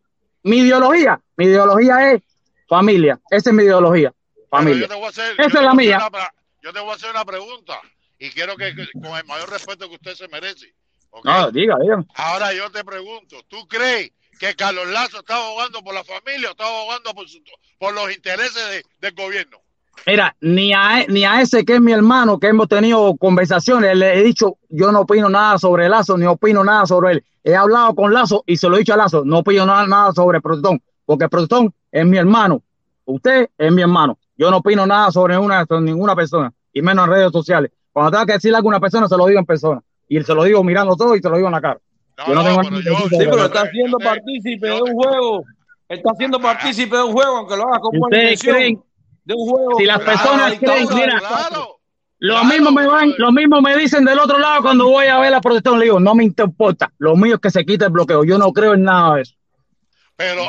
mi 0.45 0.59
ideología, 0.59 1.21
mi 1.37 1.47
ideología 1.47 2.13
es 2.13 2.23
familia, 2.69 3.19
esa 3.31 3.51
es 3.51 3.57
mi 3.57 3.63
ideología, 3.65 4.13
familia. 4.51 4.83
yo 4.83 4.89
te 4.89 4.95
voy 4.95 5.05
a 5.05 5.09
hacer, 5.09 5.33
Esa 5.39 5.59
es 5.59 5.65
la 5.65 5.75
mía. 5.75 6.09
una 6.11 6.31
yo 6.63 6.73
te 6.73 6.81
voy 6.81 6.91
a 6.91 6.95
hacer 6.95 7.11
una 7.11 7.25
pregunta 7.25 7.81
y 8.19 8.31
quiero 8.31 8.57
que, 8.57 8.75
que- 8.75 8.89
con 9.01 9.17
el 9.17 9.25
mayor 9.25 9.49
respeto 9.51 9.89
que 9.89 9.95
usted 9.95 10.15
se 10.15 10.29
merece. 10.29 10.75
¿ok? 11.11 11.25
No, 11.25 11.51
diga, 11.51 11.77
diga. 11.81 12.05
Ahora 12.15 12.53
yo 12.53 12.71
te 12.71 12.85
pregunto, 12.85 13.37
¿tú 13.49 13.67
crees 13.69 14.11
que 14.39 14.55
Carlos 14.55 14.87
Lazo 14.89 15.21
está 15.21 15.37
abogando 15.37 15.83
por 15.83 15.95
la 15.95 16.05
familia 16.05 16.49
o 16.49 16.51
está 16.51 16.65
abogando 16.67 17.15
por, 17.15 17.29
su- 17.29 17.43
por 17.79 17.95
los 17.95 18.15
intereses 18.15 18.63
de- 18.71 18.85
del 19.01 19.15
gobierno? 19.15 19.59
Mira, 20.07 20.37
ni 20.41 20.73
a, 20.73 21.05
ni 21.09 21.25
a 21.25 21.41
ese 21.41 21.65
que 21.65 21.75
es 21.75 21.81
mi 21.81 21.93
hermano, 21.93 22.39
que 22.39 22.47
hemos 22.49 22.69
tenido 22.69 23.17
conversaciones, 23.17 23.97
le 23.97 24.19
he 24.19 24.23
dicho, 24.23 24.59
yo 24.69 24.93
no 24.93 25.01
opino 25.01 25.29
nada 25.29 25.59
sobre 25.59 25.89
Lazo, 25.89 26.17
ni 26.17 26.25
opino 26.27 26.63
nada 26.63 26.87
sobre 26.87 27.13
él. 27.15 27.25
He 27.43 27.55
hablado 27.57 27.95
con 27.95 28.13
Lazo 28.15 28.45
y 28.47 28.57
se 28.57 28.69
lo 28.69 28.77
he 28.77 28.81
dicho 28.81 28.95
a 28.95 28.97
Lazo, 28.97 29.25
no 29.25 29.39
opino 29.39 29.67
nada, 29.67 29.87
nada 29.87 30.13
sobre 30.13 30.41
Protestón, 30.41 30.81
porque 31.09 31.27
Protestón 31.27 31.73
es 31.91 32.05
mi 32.05 32.19
hermano, 32.19 32.63
usted 33.07 33.49
es 33.57 33.73
mi 33.73 33.81
hermano. 33.81 34.19
Yo 34.37 34.51
no 34.51 34.59
opino 34.59 34.87
nada 34.87 35.11
sobre, 35.11 35.39
una, 35.39 35.65
sobre 35.65 35.81
ninguna 35.81 36.15
persona, 36.15 36.53
y 36.71 36.83
menos 36.83 37.07
en 37.07 37.13
redes 37.15 37.33
sociales. 37.33 37.71
Cuando 37.91 38.11
tenga 38.11 38.27
que 38.27 38.33
decirle 38.35 38.57
a 38.57 38.59
alguna 38.59 38.79
persona, 38.79 39.09
se 39.09 39.17
lo 39.17 39.25
digo 39.25 39.41
en 39.41 39.47
persona. 39.47 39.81
Y 40.07 40.23
se 40.23 40.35
lo 40.35 40.45
digo 40.45 40.63
mirando 40.63 40.95
todo 40.97 41.17
y 41.17 41.23
se 41.23 41.31
lo 41.31 41.37
digo 41.37 41.49
en 41.49 41.55
la 41.55 41.63
cara. 41.63 41.81
yo 42.27 42.35
no 42.35 42.45
tengo 42.45 42.61
tipo 42.61 43.09
Sí, 43.09 43.17
pero 43.21 43.45
está 43.47 43.71
siendo 43.71 43.97
partícipe 43.99 44.67
de 44.67 44.83
un 44.83 44.93
juego. 44.93 45.45
Está 45.89 46.11
siendo 46.19 46.39
partícipe 46.41 46.95
de 46.95 47.03
un 47.03 47.13
juego, 47.13 47.37
aunque 47.39 47.57
lo 47.57 47.63
haga 47.69 47.81
con 47.81 47.99
buena 47.99 48.19
creen- 48.35 48.83
De 49.25 49.35
un 49.35 49.49
juego. 49.49 49.79
Si 49.79 49.87
las 49.87 50.01
Claro, 50.01 50.19
personas 50.21 50.59
creen, 50.59 50.89
mira, 50.95 51.19
Claro. 51.21 51.79
Lo 52.19 52.45
mismo 52.45 52.71
me 52.71 52.87
van, 52.87 53.15
lo 53.17 53.33
mismo 53.33 53.63
me 53.63 53.77
dicen 53.79 54.05
del 54.05 54.19
otro 54.19 54.39
lado 54.39 54.61
cuando 54.61 54.89
voy 54.91 55.07
a 55.07 55.19
ver 55.21 55.31
la 55.31 55.41
protección. 55.41 55.79
Le 55.79 55.87
digo, 55.87 56.01
no 56.01 56.15
me 56.15 56.25
importa. 56.25 56.93
Lo 56.99 57.17
mío 57.17 57.37
es 57.37 57.41
que 57.41 57.51
se 57.51 57.65
quite 57.65 57.87
el 57.87 57.93
bloqueo. 57.93 58.25
Yo 58.25 58.37
no 58.37 58.53
creo 58.53 58.75
en 58.75 58.83
nada 58.83 59.15
de 59.15 59.23
eso. 59.23 59.38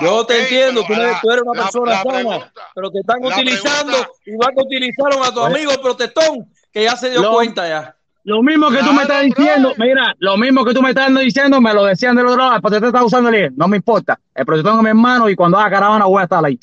Yo 0.02 0.26
te 0.26 0.42
entiendo, 0.42 0.84
tú 0.86 0.94
eres, 0.94 1.22
tú 1.22 1.30
eres 1.32 1.44
una 1.44 1.54
la- 1.54 1.64
persona 1.64 1.92
la 1.92 1.98
sana, 2.04 2.14
pregunta- 2.16 2.52
pero 2.74 2.92
te 2.92 3.00
están 3.00 3.24
utilizando 3.24 3.92
pregunta- 3.92 4.10
igual 4.26 4.50
que 4.56 4.62
utilizaron 4.64 5.24
a 5.24 5.32
tu 5.32 5.42
amigo 5.42 5.72
el 5.72 5.80
protestón, 5.80 6.52
que 6.74 6.84
ya 6.84 6.96
se 6.96 7.12
dio 7.12 7.22
Lo- 7.22 7.34
cuenta 7.34 7.68
ya. 7.68 7.96
Lo 8.24 8.42
mismo 8.44 8.70
que 8.70 8.80
tú 8.80 8.92
me 8.94 9.04
estás 9.04 9.24
diciendo, 9.24 9.74
mira, 9.78 10.14
lo 10.20 10.38
mismo 10.38 10.66
que 10.66 10.74
tú 10.74 10.82
me 10.82 10.90
estás 10.90 11.14
diciendo, 11.16 11.62
me 11.62 11.74
lo 11.74 11.86
decían 11.86 12.16
del 12.16 12.26
otro 12.28 12.38
lado. 12.38 12.56
El 12.56 12.62
protector 12.62 12.88
está 12.90 13.04
usando 13.04 13.30
el 13.30 13.36
IE. 13.36 13.50
No 13.56 13.68
me 13.68 13.78
importa. 13.78 14.20
El 14.36 14.46
protector 14.46 14.76
es 14.76 14.82
mi 14.84 14.90
hermano 14.90 15.30
y 15.30 15.36
cuando 15.36 15.58
haga 15.58 15.70
caravana 15.70 16.06
voy 16.06 16.20
a 16.22 16.24
estar 16.26 16.44
ahí. 16.44 16.60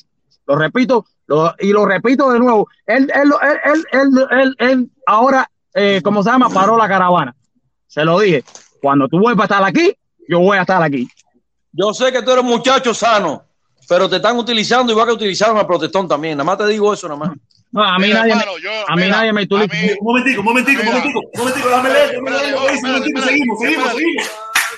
Lo 0.47 0.57
repito 0.57 1.07
lo- 1.29 1.55
y 1.59 1.73
lo 1.73 1.87
repito 1.87 2.31
de 2.31 2.39
nuevo. 2.39 2.69
Él, 2.87 3.11
él, 3.13 3.33
él, 3.43 3.59
él, 3.65 3.85
él, 3.93 4.27
él- 4.31 4.57
él 4.59 4.91
ahora, 5.07 5.51
eh, 5.75 6.01
¿cómo 6.05 6.23
se 6.23 6.31
llama? 6.31 6.51
Paró 6.51 6.77
la 6.77 6.87
caravana. 6.87 7.35
Se 7.89 8.05
lo 8.05 8.21
dije. 8.21 8.45
Cuando 8.81 9.09
tú 9.09 9.19
vuelvas 9.19 9.51
a 9.51 9.55
estar 9.55 9.65
aquí, 9.69 9.93
yo 10.29 10.39
voy 10.41 10.59
a 10.59 10.61
estar 10.61 10.81
aquí. 10.83 11.09
Yo 11.77 11.93
sé 11.93 12.11
que 12.13 12.23
tú 12.23 12.31
eres 12.31 12.45
muchacho 12.45 12.95
sano, 12.95 13.45
pero 13.89 14.09
te 14.09 14.17
están 14.17 14.37
utilizando 14.37 14.93
igual 14.93 15.07
que 15.09 15.13
utilizaron 15.15 15.59
al 15.59 15.67
protestón 15.67 16.09
también. 16.09 16.37
Nada 16.39 16.45
más 16.45 16.59
te 16.59 16.67
digo 16.67 16.93
eso, 16.95 17.07
nada 17.09 17.19
más. 17.21 17.31
No, 17.73 17.83
a 17.85 17.99
mí 17.99 18.07
Mira, 18.07 18.21
nadie, 18.21 18.35
me- 18.35 18.41
hermano, 18.41 18.59
yo- 18.59 18.71
a 18.89 18.97
mí 18.97 19.03
mira, 19.03 19.17
nadie 19.17 19.33
me 19.33 19.41
mí- 19.43 19.47
Un 20.01 20.07
momentico, 20.07 20.41
un 20.41 20.45
momentico, 20.47 20.81
un 20.81 20.87
momentico, 20.87 21.21
un 21.21 21.39
momentico, 21.41 21.69
déjame 21.69 21.91
leer, 21.91 22.11
dice, 22.11 22.87
un 22.87 22.93
momentico, 22.93 23.21
seguimos, 23.23 23.61
seguimos, 23.61 23.91
seguimos. 23.93 24.31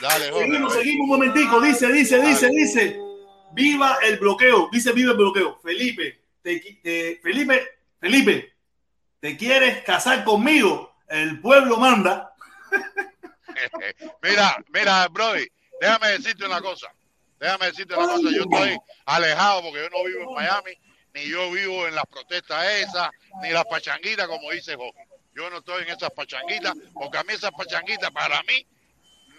Dale, 0.03 0.31
Jorge. 0.31 0.47
Seguimos, 0.47 0.73
seguimos 0.73 1.05
un 1.05 1.09
momentico. 1.09 1.61
Dice, 1.61 1.93
dice, 1.93 2.21
dice, 2.21 2.49
dice. 2.49 3.01
Viva 3.53 3.99
el 4.05 4.19
bloqueo. 4.19 4.69
Dice, 4.73 4.93
viva 4.93 5.13
el 5.13 5.17
bloqueo. 5.19 5.59
Felipe, 5.63 6.23
te- 6.43 7.21
Felipe, 7.23 7.63
Felipe, 8.01 8.53
¿te 9.21 9.37
quieres 9.37 9.83
casar 9.85 10.25
conmigo? 10.25 10.93
El 11.09 11.41
pueblo 11.41 11.77
manda. 11.79 12.33
mira, 14.23 14.57
mira, 14.73 15.09
Brody, 15.09 15.47
déjame 15.81 16.09
decirte 16.09 16.45
una 16.45 16.61
cosa. 16.61 16.89
Déjame 17.39 17.67
decirte 17.67 17.95
una 17.95 18.07
cosa. 18.07 18.31
Yo 18.31 18.43
estoy 18.43 18.79
alejado 19.07 19.63
porque 19.63 19.79
yo 19.79 19.91
no 19.91 20.05
vivo 20.05 20.23
en 20.23 20.35
Miami, 20.35 20.73
ni 21.15 21.29
yo 21.29 21.51
vivo 21.51 21.87
en 21.87 21.95
las 21.95 22.07
protestas 22.07 22.65
esas, 22.73 23.11
ni 23.43 23.51
las 23.51 23.65
pachanguitas, 23.67 24.27
como 24.27 24.51
dice 24.51 24.77
Jorge. 24.77 25.07
Yo 25.35 25.49
no 25.51 25.59
estoy 25.59 25.85
en 25.85 25.91
esas 25.91 26.11
pachanguitas, 26.11 26.75
porque 26.93 27.19
a 27.19 27.25
mí 27.25 27.33
esas 27.33 27.53
pachanguitas, 27.53 28.11
para 28.11 28.43
mí, 28.43 28.67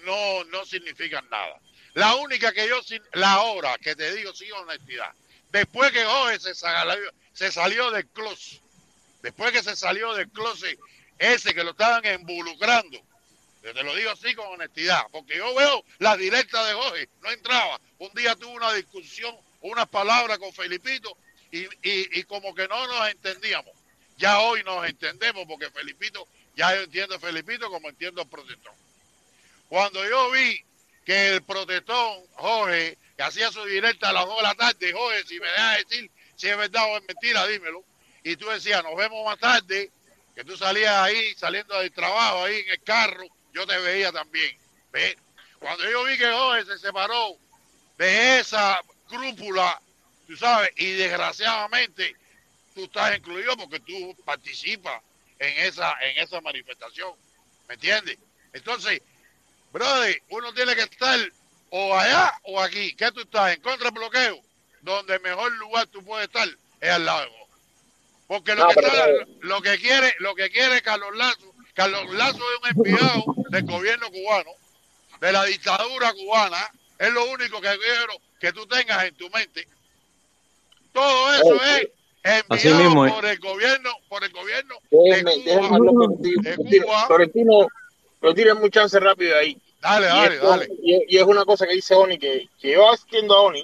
no, 0.06 0.44
no 0.46 0.66
significan 0.66 1.28
nada. 1.30 1.60
La 1.94 2.16
única 2.16 2.52
que 2.54 2.68
yo, 2.68 2.80
la 3.14 3.42
hora 3.42 3.78
que 3.80 3.96
te 3.96 4.14
digo 4.16 4.34
sin 4.34 4.52
honestidad, 4.54 5.12
después 5.52 5.92
que 5.92 6.06
Jorge 6.06 6.40
se 6.40 6.56
salió, 6.56 7.12
se 7.34 7.52
salió 7.52 7.92
del 7.92 8.08
closet, 8.08 8.62
después 9.22 9.52
que 9.52 9.64
se 9.64 9.76
salió 9.76 10.14
del 10.14 10.30
closet, 10.30 10.80
ese 11.18 11.54
que 11.54 11.64
lo 11.64 11.72
estaban 11.72 12.06
involucrando, 12.06 12.98
te 13.62 13.84
lo 13.84 13.96
digo 13.96 14.12
así 14.12 14.34
con 14.36 14.48
honestidad, 14.48 15.04
porque 15.12 15.38
yo 15.38 15.54
veo 15.56 15.84
la 16.00 16.16
directa 16.18 16.66
de 16.66 16.74
Jorge, 16.74 17.10
no 17.22 17.32
entraba. 17.32 17.80
Un 17.98 18.12
día 18.14 18.36
tuve 18.36 18.54
una 18.54 18.74
discusión, 18.74 19.36
unas 19.62 19.88
palabras 19.90 20.38
con 20.38 20.54
Felipito 20.54 21.18
y, 21.52 21.64
y, 21.64 22.20
y 22.20 22.24
como 22.24 22.56
que 22.56 22.68
no 22.68 22.88
nos 22.88 23.10
entendíamos. 23.10 23.74
Ya 24.18 24.40
hoy 24.40 24.64
nos 24.64 24.88
entendemos 24.88 25.46
porque 25.48 25.70
Felipito, 25.72 26.28
ya 26.56 26.76
yo 26.76 26.84
entiendo 26.84 27.16
a 27.16 27.20
Felipito 27.20 27.70
como 27.70 27.90
entiendo 27.90 28.22
al 28.22 28.30
protestón. 28.30 28.74
Cuando 29.68 30.08
yo 30.08 30.32
vi 30.32 30.64
que 31.06 31.36
el 31.36 31.44
protestón, 31.44 32.24
Jorge, 32.34 32.98
que 33.16 33.24
hacía 33.24 33.52
su 33.52 33.64
directa 33.66 34.10
a 34.10 34.14
las 34.14 34.26
2 34.26 34.38
de 34.38 34.44
la 34.44 34.56
tarde, 34.56 34.94
Jorge, 34.94 35.24
si 35.26 35.40
me 35.40 35.48
dejas 35.48 35.78
decir 35.80 36.12
si 36.40 36.48
es 36.48 36.58
verdad 36.58 36.86
o 36.86 36.98
es 36.98 37.04
mentira, 37.06 37.46
dímelo. 37.48 37.84
Y 38.24 38.38
tú 38.38 38.48
decías, 38.48 38.82
nos 38.84 38.96
vemos 38.96 39.26
más 39.26 39.38
tarde, 39.40 39.92
que 40.34 40.44
tú 40.46 40.56
salías 40.56 40.94
ahí, 40.94 41.34
saliendo 41.36 41.78
del 41.80 41.92
trabajo, 41.92 42.46
ahí 42.46 42.60
en 42.60 42.70
el 42.70 42.82
carro, 42.82 43.26
yo 43.54 43.66
te 43.68 43.78
veía 43.80 44.12
también. 44.12 44.58
¿Ves? 44.92 45.16
Cuando 45.60 45.90
yo 45.90 46.04
vi 46.06 46.18
que 46.18 46.32
Jorge 46.32 46.66
se 46.66 46.78
separó 46.80 47.36
de 47.98 48.40
esa 48.40 48.82
crúpula, 49.08 49.80
tú 50.28 50.36
sabes, 50.38 50.72
y 50.78 50.92
desgraciadamente 50.94 52.16
tú 52.74 52.86
estás 52.86 53.18
incluido 53.18 53.58
porque 53.58 53.80
tú 53.82 54.16
participas 54.26 55.02
en 55.40 55.66
esa, 55.66 55.94
en 56.02 56.18
esa 56.24 56.40
manifestación. 56.42 57.14
¿Me 57.68 57.76
entiendes? 57.76 58.18
Entonces, 58.54 59.02
brother, 59.72 60.22
uno 60.30 60.54
tiene 60.54 60.76
que 60.76 60.82
estar 60.84 61.20
o 61.72 61.96
allá 61.98 62.34
o 62.44 62.60
aquí. 62.62 62.96
¿Qué 62.96 63.12
tú 63.12 63.22
estás? 63.22 63.54
¿En 63.54 63.62
contra 63.62 63.86
del 63.92 64.00
bloqueo? 64.00 64.40
Donde 64.82 65.16
el 65.16 65.22
mejor 65.22 65.52
lugar 65.58 65.88
tú 65.88 66.04
puedes 66.04 66.28
estar 66.28 66.48
es 66.80 66.90
al 66.90 67.06
lado 67.06 67.22
de 67.22 67.28
vos. 67.28 67.50
Porque 68.28 68.56
lo, 68.56 68.64
No, 68.64 68.70
que, 68.70 68.80
está- 68.80 69.08
lo 69.42 69.62
que 69.62 69.78
quiere, 69.80 70.16
lo 70.20 70.36
que 70.36 70.50
quiere 70.50 70.82
Carlos 70.82 71.16
Lazo, 71.16 71.49
Carlos 71.80 72.14
Lazo 72.14 72.38
es 72.38 72.76
un 72.76 72.86
enviado 72.86 73.24
del 73.52 73.64
gobierno 73.66 74.08
cubano, 74.12 74.52
de 75.22 75.32
la 75.32 75.46
dictadura 75.46 76.12
cubana, 76.12 76.58
es 76.98 77.10
lo 77.14 77.24
único 77.32 77.62
que 77.62 77.70
quiero 77.70 78.14
que 78.38 78.52
tú 78.52 78.66
tengas 78.68 79.06
en 79.06 79.16
tu 79.16 79.30
mente. 79.30 79.66
Todo 80.92 81.34
eso 81.36 81.56
es 81.64 81.90
Así 82.50 82.68
enviado 82.68 82.84
mismo 82.84 83.06
es. 83.06 83.14
por 83.14 83.26
el 83.26 83.40
gobierno, 83.40 83.92
por 84.10 84.24
el 84.26 84.32
gobierno 84.34 84.76
Déjeme, 84.92 85.32
de 85.32 85.38
déjeme 85.44 85.68
Cuba. 85.70 85.76
hablar 85.78 85.94
contigo. 85.96 86.42
de 86.44 86.82
Cuba. 86.82 87.08
Florentino, 87.08 87.68
pero 88.20 88.34
tienes 88.34 88.56
mucha 88.56 88.82
chance 88.82 89.00
rápido 89.00 89.38
ahí. 89.38 89.58
Dale, 89.82 90.06
Y, 90.08 90.10
dale, 90.10 90.36
esto- 90.36 90.50
dale. 90.50 90.68
y- 90.84 91.16
y 91.16 91.18
es 91.18 91.24
una 91.24 91.46
cosa 91.46 91.66
que 91.66 91.76
dice 91.76 91.96
Oni, 91.96 92.20
que, 92.20 92.50
que 92.60 92.74
yo 92.74 92.92
entiendo 92.94 93.36
a 93.38 93.42
Oni. 93.44 93.64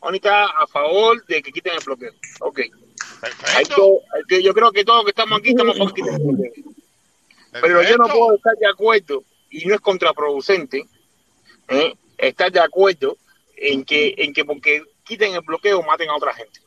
Oni 0.00 0.16
está 0.16 0.46
a 0.46 0.66
favor 0.66 1.22
de 1.26 1.42
que 1.42 1.52
quiten 1.52 1.74
el 1.74 1.84
bloqueo. 1.84 2.12
Ok. 2.40 2.60
Hay 2.60 3.64
que- 3.66 3.74
hay 3.82 4.22
que- 4.26 4.42
yo 4.42 4.54
creo 4.54 4.72
que 4.72 4.84
todos 4.86 5.00
los 5.00 5.04
que 5.04 5.10
estamos 5.10 5.38
aquí 5.38 5.50
estamos 5.50 5.76
por 5.76 5.92
quiten 5.92 6.14
el 6.14 6.20
bloqueo. 6.22 6.71
Pero 7.52 7.82
yo 7.82 7.96
no 7.96 8.08
puedo 8.08 8.36
estar 8.36 8.56
de 8.56 8.66
acuerdo, 8.66 9.24
y 9.50 9.64
no 9.66 9.74
es 9.74 9.80
contraproducente, 9.80 10.84
¿eh? 11.68 11.94
estar 12.18 12.50
de 12.50 12.60
acuerdo 12.60 13.16
en 13.56 13.84
que, 13.84 14.14
en 14.18 14.32
que 14.32 14.44
porque 14.44 14.82
quiten 15.04 15.34
el 15.34 15.42
bloqueo 15.42 15.82
maten 15.82 16.08
a 16.10 16.16
otra 16.16 16.34
gente. 16.34 16.60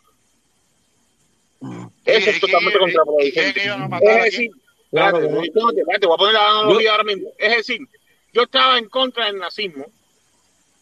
Eso 2.06 2.30
es 2.30 2.40
totalmente 2.40 2.78
contraproducente. 2.78 3.62
Es 4.02 4.24
decir, 4.26 4.52
Claro, 4.95 5.20
no. 5.20 5.41
espérate, 5.41 6.07
voy 6.07 6.16
a 6.16 6.18
poner 6.18 6.34
la 6.34 6.49
analogía 6.49 6.91
ahora 6.91 7.03
mismo. 7.03 7.30
Es 7.38 7.57
decir, 7.57 7.82
yo 8.32 8.44
estaba 8.44 8.78
en 8.78 8.88
contra 8.88 9.26
del 9.26 9.38
nazismo 9.38 9.86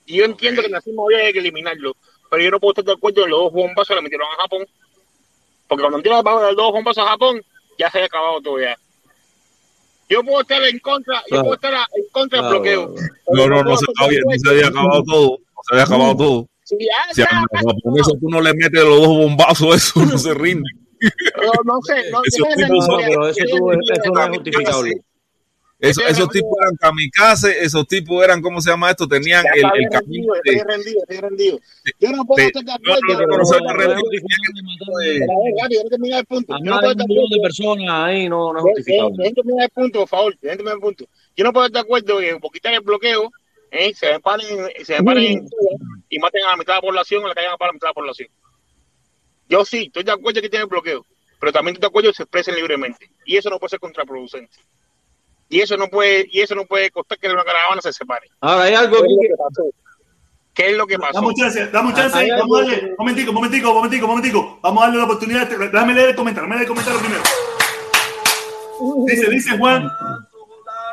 y 0.05 0.17
yo 0.17 0.25
entiendo 0.25 0.61
que 0.61 0.67
el 0.67 0.73
nazismo 0.73 1.05
había 1.05 1.34
que 1.34 1.39
eliminarlo, 1.39 1.95
pero 2.30 2.43
yo 2.43 2.51
no 2.51 2.59
puedo 2.59 2.73
estar 2.73 2.85
de 2.85 2.91
acuerdo 2.91 3.23
en 3.23 3.31
los 3.31 3.39
dos 3.39 3.53
bombazos 3.53 3.88
que 3.88 3.95
le 3.95 4.01
metieron 4.03 4.27
a 4.27 4.41
Japón. 4.43 4.67
Porque 5.67 5.81
cuando 5.81 5.97
metieron 5.97 6.23
los 6.23 6.55
dos 6.55 6.71
bombazos 6.73 7.03
a 7.03 7.09
Japón, 7.09 7.43
ya 7.80 7.89
se 7.89 7.97
había 7.97 8.05
acabado 8.05 8.39
todo 8.41 8.59
ya. 8.59 8.77
Yo 10.14 10.23
puedo 10.23 10.41
estar 10.41 10.64
en 10.64 10.80
contra, 10.80 11.22
yo 11.30 11.41
puedo 11.41 11.53
estar 11.56 11.73
en 11.73 12.03
contra 12.11 12.41
del 12.41 12.49
bloqueo. 12.52 12.95
No, 13.31 13.48
no, 13.48 13.64
no 13.64 13.77
se, 13.77 13.85
había, 13.99 14.19
no 14.26 14.31
se 14.38 14.49
había 14.49 14.68
acabado 14.68 15.03
todo. 15.03 15.30
No 15.40 15.61
se 15.68 15.73
había 15.73 15.84
acabado 15.84 16.15
todo. 16.18 16.48
Sí, 16.64 16.77
ya, 16.80 17.14
Si 17.14 17.22
a 17.22 17.27
los 17.41 17.73
japoneses 17.73 18.14
tú 18.22 18.30
no 18.30 18.41
le 18.41 18.53
metes 18.53 18.81
los 18.84 18.98
dos 18.99 19.07
bombazos, 19.07 19.76
eso 19.76 20.06
no 20.06 20.18
se 20.18 20.34
rinde. 20.34 20.69
no, 21.02 21.52
no 21.65 21.81
sé, 21.81 22.10
no 22.11 22.22
pero 23.06 23.27
eso, 23.27 23.40
tú- 23.49 23.72
eso 23.72 24.11
no 24.14 24.22
es 24.23 24.30
justificable. 24.30 24.91
Eso- 25.89 26.01
esos 26.07 26.30
tipos 26.30 26.51
eran 26.61 26.76
kamikaze, 26.77 27.64
esos 27.64 27.85
tipos 27.88 28.23
eran, 28.23 28.41
¿cómo 28.41 28.61
se 28.61 28.69
llama 28.69 28.89
esto? 28.89 29.07
Tenían 29.07 29.45
el, 29.53 29.64
el 29.84 29.89
camino 29.89 29.99
rendido, 29.99 30.34
de... 30.34 30.39
estoy 30.43 30.60
rendido, 30.76 30.99
estoy 31.01 31.18
rendido. 31.18 31.60
Yo 31.99 32.11
no 32.11 32.26
puedo 32.26 32.38
de- 32.38 32.45
estar 32.47 32.64
de 32.64 32.72
no, 32.72 32.95
el 32.95 33.01
punto. 36.26 36.55
Yo 36.57 36.64
no 36.72 36.80
puedo 36.80 36.91
estar 36.91 36.95
de 36.95 37.03
acuerdo. 37.03 37.41
personas 37.43 37.89
ahí 37.89 38.30
no, 38.30 38.53
no 38.53 38.60
es 38.60 38.64
justificable. 38.64 39.15
dejen 39.18 39.35
terminar 39.35 39.64
el 39.65 39.69
punto, 39.72 39.99
por 39.99 40.10
favor. 40.10 40.35
Terminar 40.39 40.73
el 40.76 40.80
punto. 40.80 41.05
Yo 41.35 41.43
no 41.43 41.53
puedo 41.53 41.65
estar 41.65 41.81
de 41.84 41.85
acuerdo 41.85 42.18
que 42.19 42.35
por 42.39 42.51
quitar 42.51 42.73
el 42.73 42.81
bloqueo, 42.81 43.31
¿eh? 43.72 43.93
se 43.93 44.19
paren, 44.19 44.47
se 44.85 45.03
paren 45.03 45.23
en 45.23 45.47
Cuba 45.47 45.72
y 46.10 46.19
maten 46.19 46.43
a 46.45 46.49
la 46.51 46.57
mitad 46.57 46.73
de 46.73 46.77
la 46.77 46.81
población 46.81 47.23
o 47.23 47.27
le 47.27 47.34
caigan 47.35 47.55
a 47.60 47.65
la 47.65 47.73
mitad 47.73 47.88
de 47.88 47.89
la 47.89 47.93
población. 47.93 48.30
Yo 49.49 49.65
sí, 49.65 49.84
estoy 49.88 50.03
de 50.03 50.11
acuerdo 50.11 50.41
que 50.41 50.49
tienen 50.49 50.65
el 50.65 50.69
bloqueo, 50.69 51.05
pero 51.39 51.51
también 51.51 51.73
estoy 51.76 51.81
de 51.81 51.88
acuerdo 51.88 52.10
que 52.11 52.18
se 52.18 52.23
expresen 52.23 52.55
libremente. 52.55 53.10
Y 53.26 53.38
eso 53.38 53.49
no 53.49 53.60
puede 53.60 53.72
ser 53.72 53.80
contraproducente. 53.80 54.57
Y 55.53 55.61
eso 55.61 55.77
no 55.77 55.88
puede, 55.88 56.27
y 56.31 56.41
eso 56.41 56.55
no 56.55 56.65
puede 56.65 56.89
costar 56.89 57.19
que 57.19 57.30
una 57.30 57.43
caravana 57.43 57.80
se 57.80 57.93
separe. 57.93 58.27
Ahora 58.41 58.63
hay 58.63 58.73
algo 58.73 58.97
¿Qué 58.97 59.03
es 59.03 59.03
aquí 59.03 59.13
lo 59.13 59.19
que- 59.21 59.27
que 59.27 59.35
pasó? 59.38 59.63
¿Qué 60.55 60.69
es 60.71 60.77
lo 60.77 60.88
que 60.88 60.97
pasó? 60.99 61.13
Dame 61.13 61.27
un 61.27 61.35
chance, 61.35 61.67
dame 61.67 61.89
un 61.89 61.95
chance. 61.95 62.17
Hay 62.17 62.30
Vamos 62.31 62.57
a 62.57 62.61
darle, 62.63 62.95
momentico, 62.97 63.34
momentico, 63.34 63.73
momentico, 63.73 64.07
momentico. 64.07 64.59
Vamos 64.63 64.81
a 64.81 64.85
darle 64.88 64.97
la 64.99 65.05
oportunidad. 65.05 65.47
Déjame 65.47 65.93
leer 65.93 66.09
el 66.09 66.15
comentario, 66.15 66.49
déjame 66.49 66.55
leer 66.55 66.61
el 66.61 66.67
comentario 66.67 66.99
primero. 66.99 67.23
Dice, 69.05 69.30
dice 69.30 69.57
Juan. 69.57 69.89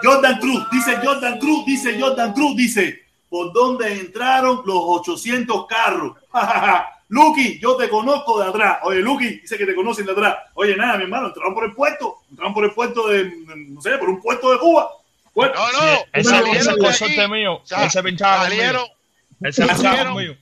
Jordan 0.02 0.38
Cruz, 0.40 0.66
dice 0.70 0.96
Jordan 1.02 1.38
Cruz, 1.38 1.64
dice 1.66 2.00
Jordan 2.00 2.32
Cruz, 2.34 2.56
dice, 2.56 3.00
¿por 3.28 3.52
dónde 3.52 3.92
entraron 3.92 4.62
los 4.66 4.76
800 4.78 5.66
carros? 5.66 6.16
Lucky, 7.10 7.58
yo 7.58 7.76
te 7.76 7.88
conozco 7.88 8.40
de 8.40 8.48
atrás. 8.48 8.78
Oye, 8.84 9.00
Lucky, 9.00 9.40
dice 9.40 9.58
que 9.58 9.66
te 9.66 9.74
conocen 9.74 10.06
de 10.06 10.12
atrás. 10.12 10.36
Oye, 10.54 10.76
nada, 10.76 10.96
mi 10.96 11.02
hermano, 11.04 11.26
entraron 11.26 11.54
por 11.54 11.64
el 11.64 11.74
puerto, 11.74 12.18
entraron 12.30 12.54
por 12.54 12.64
el 12.64 12.70
puerto 12.70 13.08
de, 13.08 13.32
no 13.68 13.80
sé, 13.82 13.98
por 13.98 14.08
un 14.10 14.20
puerto 14.20 14.52
de 14.52 14.58
Cuba. 14.58 14.90
Puerto. 15.34 15.58
No, 15.58 15.72
no, 15.72 15.98
Ese, 16.12 16.40
ese 16.52 16.78
consorte 16.78 17.28
mío, 17.28 17.54
o 17.54 17.66
sea, 17.66 17.86
ese 17.86 18.02
pinchaba 18.02 18.44
salieron, 18.44 18.82
conmigo. 18.82 18.96
Ese 19.42 19.62
pinchaba 19.62 19.82
salieron, 19.82 20.12
conmigo. 20.14 20.34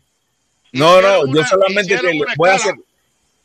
No, 0.73 1.01
no, 1.01 1.35
yo 1.35 1.45
solamente 1.45 1.99
voy 2.37 2.51
a 2.51 2.55
hacer. 2.55 2.75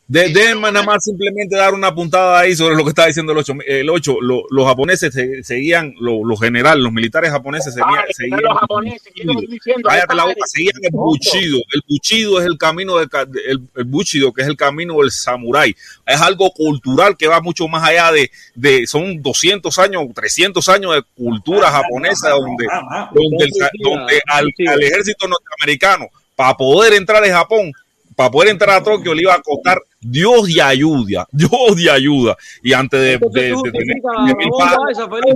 De, 0.06 0.28
déjenme 0.28 0.70
nada 0.70 0.84
más 0.84 1.02
simplemente 1.02 1.56
dar 1.56 1.72
una 1.72 1.94
puntada 1.94 2.38
ahí 2.38 2.54
sobre 2.54 2.76
lo 2.76 2.84
que 2.84 2.90
está 2.90 3.06
diciendo 3.06 3.32
el 3.32 3.38
8. 3.38 3.54
El 3.66 3.88
8 3.88 4.18
lo- 4.20 4.42
los 4.50 4.66
japoneses 4.66 5.14
se- 5.14 5.42
seguían, 5.42 5.94
lo- 5.98 6.22
los 6.26 6.38
generales, 6.38 6.82
los 6.84 6.92
militares 6.92 7.30
japoneses 7.30 7.72
seguían. 7.72 8.00
Ah, 8.00 8.04
seguían 8.10 8.40
los 8.42 8.58
japoneses, 8.58 9.12
¿qué 9.14 9.22
es 9.22 9.26
lo 9.26 9.40
diciendo? 9.40 9.88
Cállate 9.88 10.14
la 10.14 10.22
Padre. 10.24 10.34
boca, 10.34 10.46
seguían 10.46 10.74
el 10.82 10.90
buchido. 10.92 11.58
El 11.72 11.80
buchido 11.88 12.38
es 12.38 12.46
el 12.46 12.58
camino 12.58 12.98
del 12.98 13.08
ca- 13.08 13.26
el, 13.46 13.60
el 13.76 13.84
buchido, 13.84 14.30
que 14.34 14.42
es 14.42 14.48
el 14.48 14.56
camino 14.58 14.98
del 15.00 15.10
samurái. 15.10 15.74
Es 16.04 16.20
algo 16.20 16.50
cultural 16.52 17.16
que 17.16 17.26
va 17.26 17.40
mucho 17.40 17.66
más 17.66 17.82
allá 17.88 18.12
de, 18.12 18.30
de 18.54 18.86
son 18.86 19.22
200 19.22 19.78
años, 19.78 20.04
300 20.14 20.68
años 20.68 20.94
de 20.96 21.02
cultura 21.16 21.70
japonesa 21.70 22.28
donde, 22.28 22.66
donde, 23.14 23.44
el 23.46 23.52
donde 23.82 24.20
al, 24.26 24.48
al 24.68 24.82
ejército 24.82 25.26
norteamericano, 25.26 26.08
para 26.36 26.54
poder 26.58 26.92
entrar 26.92 27.24
en 27.24 27.32
Japón, 27.32 27.72
para 28.16 28.30
poder 28.30 28.50
entrar 28.50 28.76
a 28.76 28.82
Tokio, 28.82 29.14
le 29.14 29.22
iba 29.22 29.34
a 29.34 29.40
costar 29.42 29.78
Dios 30.00 30.48
y 30.50 30.60
ayuda, 30.60 31.26
Dios 31.32 31.50
y 31.78 31.88
ayuda. 31.88 32.36
Y 32.62 32.72
antes 32.74 33.00
de, 33.00 33.18
de- 33.18 33.18
de 33.62 33.72
tener, 33.72 33.96
de 34.26 34.34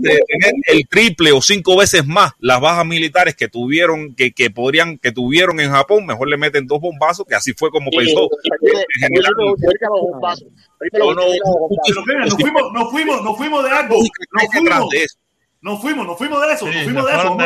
de 0.00 0.20
el 0.66 0.88
triple 0.88 1.32
o 1.32 1.40
cinco 1.40 1.76
veces 1.76 2.06
más 2.06 2.32
las 2.38 2.60
bajas 2.60 2.84
militares 2.86 3.34
que 3.34 3.48
tuvieron, 3.48 4.14
que, 4.14 4.32
que 4.32 4.50
podrían, 4.50 4.98
que 4.98 5.10
tuvieron 5.12 5.58
en 5.60 5.70
Japón, 5.70 6.04
mejor 6.06 6.28
le 6.28 6.36
meten 6.36 6.66
dos 6.66 6.80
bombazos, 6.80 7.26
que 7.26 7.34
así 7.34 7.52
fue 7.54 7.70
como 7.70 7.90
Sí, 7.90 7.96
pensó. 7.96 8.28
Pero 10.90 12.04
venga, 12.06 12.24
nos 12.26 12.34
fuimos, 12.34 12.62
nos 12.72 12.90
fuimos, 12.90 13.22
nos 13.22 13.36
fuimos 13.36 13.64
de 13.64 13.70
algo. 13.70 13.96
Nos 13.96 14.52
fuimos. 14.52 14.88
Nos 15.60 15.80
fuimos, 15.80 16.06
nos 16.06 16.16
fuimos 16.16 16.40
de 16.40 16.52
eso, 16.52 16.66
nos 16.66 16.84
fuimos 16.84 17.04
de 17.04 17.12
eso. 17.12 17.36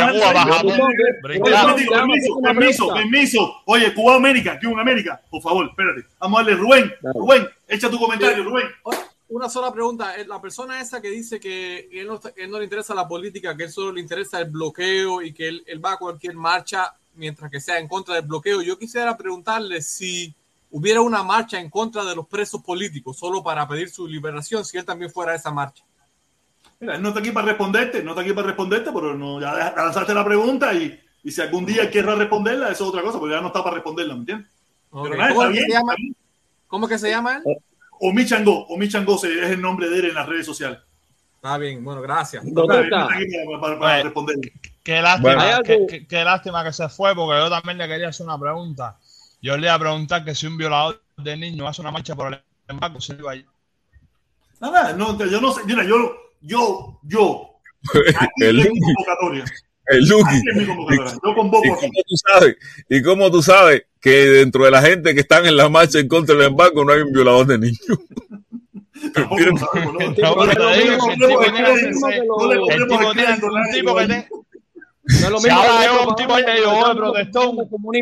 permiso, 1.91 2.41
permiso, 2.43 2.89
permiso. 2.95 3.55
Oye, 3.65 3.95
Cuba 3.95 4.17
América, 4.17 4.59
Cuba 4.63 4.83
América, 4.83 5.21
por 5.31 5.41
favor, 5.41 5.67
espérate. 5.67 6.07
Vamos 6.19 6.41
a 6.41 6.43
darle 6.43 6.59
Rubén, 6.59 6.93
Rubén, 7.15 7.49
echa 7.67 7.91
tu 7.91 7.99
comentario, 7.99 8.45
Rubén. 8.45 8.67
Una 9.29 9.49
sola 9.49 9.73
pregunta. 9.73 10.15
Eh, 10.17 10.27
La 10.27 10.43
persona 10.43 10.79
esa 10.79 11.01
que 11.01 11.09
dice 11.09 11.41
que 11.41 11.89
él 11.91 12.07
no, 12.07 12.21
él 12.37 12.51
no 12.51 12.59
le 12.59 12.65
interesa 12.65 12.95
la 12.95 13.09
política, 13.09 13.57
que 13.57 13.65
él 13.65 13.73
solo 13.73 13.91
le 13.93 14.03
interesa 14.03 14.39
el 14.41 14.51
bloqueo 14.51 15.23
y 15.23 15.33
que 15.33 15.49
él, 15.49 15.65
él 15.67 15.83
va 15.83 15.93
a 15.93 15.97
cualquier 15.97 16.35
marcha 16.35 16.93
mientras 17.15 17.51
que 17.51 17.61
sea 17.61 17.79
en 17.79 17.89
contra 17.89 18.15
del 18.15 18.27
bloqueo. 18.27 18.61
Yo 18.61 18.79
quisiera 18.79 19.17
preguntarle 19.17 19.81
si 19.81 20.35
hubiera 20.71 21.01
una 21.01 21.23
marcha 21.23 21.59
en 21.59 21.71
contra 21.71 22.05
de 22.05 22.15
los 22.15 22.27
presos 22.27 22.63
políticos, 22.63 23.19
solo 23.19 23.43
para 23.43 23.67
pedir 23.67 23.89
su 23.89 24.07
liberación, 24.07 24.67
si 24.67 24.77
él 24.77 24.85
también 24.85 25.11
fuera 25.11 25.33
a 25.33 25.37
esa 25.37 25.51
marcha. 25.51 25.83
Mira, 26.83 26.97
él 26.97 27.03
no 27.03 27.09
está 27.11 27.21
aquí 27.21 27.31
para 27.31 27.47
responderte, 27.47 28.03
no 28.03 28.11
está 28.11 28.23
aquí 28.23 28.33
para 28.33 28.49
responderte, 28.49 28.91
pero 28.93 29.15
no, 29.17 29.41
ya 29.41 29.73
lanzaste 29.77 30.13
la 30.13 30.25
pregunta 30.25 30.75
y, 30.75 31.01
y 31.23 31.31
si 31.31 31.41
algún 31.41 31.65
día 31.65 31.89
quieres 31.89 32.19
responderla, 32.19 32.71
eso 32.71 32.83
es 32.83 32.89
otra 32.91 33.03
cosa, 33.03 33.21
porque 33.21 33.37
ya 33.37 33.41
no 33.41 33.47
está 33.47 33.63
para 33.63 33.75
responderla, 33.77 34.15
¿me 34.15 34.21
entiendes? 34.21 34.51
Ok, 34.91 35.05
Pero 35.05 35.17
nada, 35.17 35.29
¿Cómo, 35.33 35.43
está 35.43 35.53
es 35.53 35.59
que 35.59 35.65
bien. 35.65 35.71
se 35.71 35.79
llama? 35.79 35.95
bien. 35.97 36.17
¿Cómo 36.67 36.89
que 36.89 36.99
se 36.99 37.09
llama 37.11 37.37
él? 37.37 37.57
Omi 38.01 38.27
Chango, 38.27 38.67
Omi 38.67 38.89
Chango 38.89 39.15
es 39.15 39.23
el 39.25 39.61
nombre 39.63 39.89
de 39.89 39.99
él 40.01 40.05
en 40.07 40.15
las 40.17 40.29
redes 40.29 40.45
sociales. 40.45 40.81
Está 41.37 41.57
bien, 41.57 41.85
bueno, 41.85 42.03
gracias. 42.03 42.45
Está 42.45 42.63
bien, 42.63 42.91
no 42.91 42.99
está 43.07 43.15
aquí 43.15 43.27
para, 43.47 43.61
para- 43.61 43.79
para 43.79 43.93
Bueno. 43.95 44.03
responderle. 44.05 44.53
Qué 44.83 45.01
lástima, 45.01 45.35
Bueno. 45.37 45.63
qué, 45.63 45.87
qué- 45.89 46.07
qué 46.09 46.25
lástima 46.25 46.65
que 46.65 46.73
se 46.73 46.89
fue, 46.89 47.15
porque 47.15 47.39
yo 47.41 47.49
también 47.49 47.79
le 47.79 47.87
quería 47.87 48.09
hacer 48.09 48.27
una 48.27 48.39
pregunta. 48.41 48.99
Yo 49.41 49.57
le 49.57 49.69
iba 49.69 49.75
a 49.75 49.79
preguntar 49.79 50.25
que 50.25 50.35
si 50.35 50.49
un 50.49 50.57
violador 50.57 51.01
de 51.17 51.37
niños 51.37 51.69
hace 51.69 51.81
una 51.81 51.93
marcha 51.93 52.17
por 52.17 52.33
el 52.35 52.41
embargo, 52.67 53.01
si 53.01 53.13
iba 53.13 53.31
ahí. 53.33 53.47
Nada, 54.61 54.93
no, 54.95 55.17
yo 55.25 55.41
no 55.41 55.53
sé, 55.53 55.63
mira, 55.65 55.85
yo, 55.85 55.97
yo, 56.43 57.01
yo, 57.05 57.49
El 58.37 58.61
es 58.61 58.67
Lucky. 58.67 58.81
mi 58.81 58.81
convocatoria. 58.95 59.45
El 59.87 60.09
Lucky. 60.09 60.37
Aquí 60.37 60.49
es 60.51 60.57
mi 60.57 60.67
convocatoria. 60.67 61.13
Yo 61.25 61.31
¿Y 61.31 61.35
convoco 61.35 61.63
cómo 61.63 61.77
aquí. 61.79 61.91
tú 62.09 62.17
sabes? 62.29 62.57
¿Y 62.89 63.03
cómo 63.03 63.31
tú 63.31 63.43
sabes 63.43 63.83
que 64.01 64.11
dentro 64.11 64.65
de 64.65 64.71
la 64.71 64.83
gente 64.83 65.15
que 65.15 65.21
están 65.21 65.47
en 65.47 65.57
la 65.57 65.69
marcha 65.69 65.99
en 65.99 66.09
contra 66.09 66.35
del 66.35 66.47
embargo 66.49 66.85
no 66.85 66.93
hay 66.93 67.01
un 67.01 67.13
violador 67.13 67.47
de 67.47 67.59
niños? 67.59 67.81
Yo 69.15 69.29
un 76.09 76.15
tipo 76.15 76.37
que 76.37 76.45
protestón, 76.95 77.57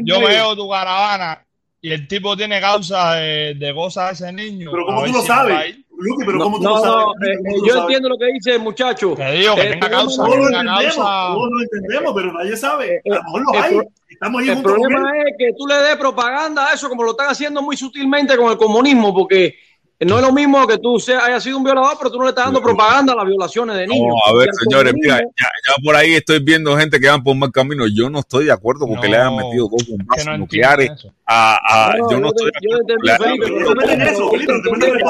veo 0.05 0.57
tu 0.57 0.69
caravana 0.69 1.43
y 1.81 1.93
el 1.93 2.07
tipo 2.07 2.37
tiene 2.37 2.61
causa 2.61 3.15
de, 3.15 3.55
de 3.55 3.73
goza 3.73 4.09
a 4.09 4.11
ese 4.11 4.31
niño. 4.33 4.71
Pero 4.71 4.85
¿cómo 4.85 5.03
ver 5.03 5.11
tú 5.11 5.17
lo 5.17 5.23
sabes? 5.25 5.77
Lucky, 6.01 6.25
pero 6.27 6.39
No, 6.39 6.45
¿cómo 6.45 6.57
tú 6.59 6.65
no, 6.65 6.71
lo 6.71 6.81
sabes? 6.81 6.97
no, 6.97 7.05
¿Cómo 7.05 7.25
eh, 7.27 7.37
tú 7.37 7.51
eh, 7.51 7.59
yo 7.67 7.73
sabes? 7.75 7.83
entiendo 7.83 8.09
lo 8.09 8.19
que 8.19 8.27
dice 8.33 8.53
el 8.55 8.61
muchacho. 8.61 9.15
Te 9.17 9.33
digo 9.33 9.55
que 9.55 9.61
Eh, 9.63 9.71
tenga 9.73 9.91
causa, 9.91 10.17
Todos 10.25 10.31
que 10.35 10.39
lo 10.41 10.47
tenga 10.47 10.61
entendemos, 10.61 10.97
causa. 10.97 11.35
todos 11.35 11.51
lo 11.51 11.63
entendemos, 11.63 12.13
pero 12.15 12.33
nadie 12.33 12.57
sabe. 12.57 13.03
A 13.05 13.09
lo 13.15 13.23
mejor 13.25 13.43
los 13.43 13.55
el 13.55 13.63
hay. 13.63 13.75
pro- 13.77 13.89
Estamos 14.11 14.43
ahí 14.43 14.49
El 14.49 14.55
juntos 14.57 14.73
con 14.73 14.83
problema 14.83 15.13
es 15.25 15.35
que 15.39 15.51
tú 15.57 15.67
le 15.67 15.75
des 15.77 15.97
propaganda 15.97 16.67
a 16.69 16.75
eso 16.75 16.89
como 16.89 17.05
lo 17.05 17.13
están 17.13 17.29
haciendo 17.29 17.63
muy 17.63 17.77
sutilmente 17.77 18.37
con 18.37 18.51
el 18.51 18.59
comunismo, 18.59 19.15
porque 19.15 19.55
no 20.01 20.17
es 20.17 20.23
lo 20.23 20.33
mismo 20.33 20.67
que 20.67 20.79
tú 20.79 20.99
seas, 20.99 21.23
hayas 21.23 21.43
sido 21.43 21.59
un 21.59 21.65
violador, 21.65 21.93
pero 21.99 22.11
tú 22.11 22.19
no 22.19 22.25
le 22.25 22.31
estás 22.31 22.47
dando 22.47 22.61
propaganda 22.63 23.13
a 23.13 23.17
las 23.17 23.27
violaciones 23.27 23.77
de 23.77 23.87
niños. 23.87 24.15
No, 24.27 24.33
a 24.35 24.37
ver, 24.39 24.49
señores, 24.65 24.95
mira, 24.95 25.19
ya, 25.19 25.25
ya 25.67 25.75
por 25.85 25.95
ahí 25.95 26.15
estoy 26.15 26.39
viendo 26.43 26.77
gente 26.77 26.99
que 26.99 27.07
van 27.09 27.23
por 27.23 27.37
mal 27.37 27.53
camino. 27.53 27.85
Yo 27.87 28.09
no 28.11 28.19
estoy 28.21 28.47
de 28.47 28.53
acuerdo 28.53 28.87
con 28.87 28.99
que 29.01 29.09
le 29.09 29.17
hayan 29.19 29.37
metido 29.37 29.69
dos 29.69 29.87
bombazos 29.89 30.27
no 30.27 30.39
nucleares 30.39 30.91
a, 31.27 31.91
a- 31.91 31.97
No, 31.97 32.05
no, 32.05 32.11
yo 32.11 32.21
no 32.21 32.23
yo 32.23 32.29
estoy 32.29 32.47
de 32.47 32.53
yo 32.61 32.77
acuerdo 32.77 32.87
te 32.87 32.95
con 32.95 34.81
que 34.81 34.87
le 34.87 35.05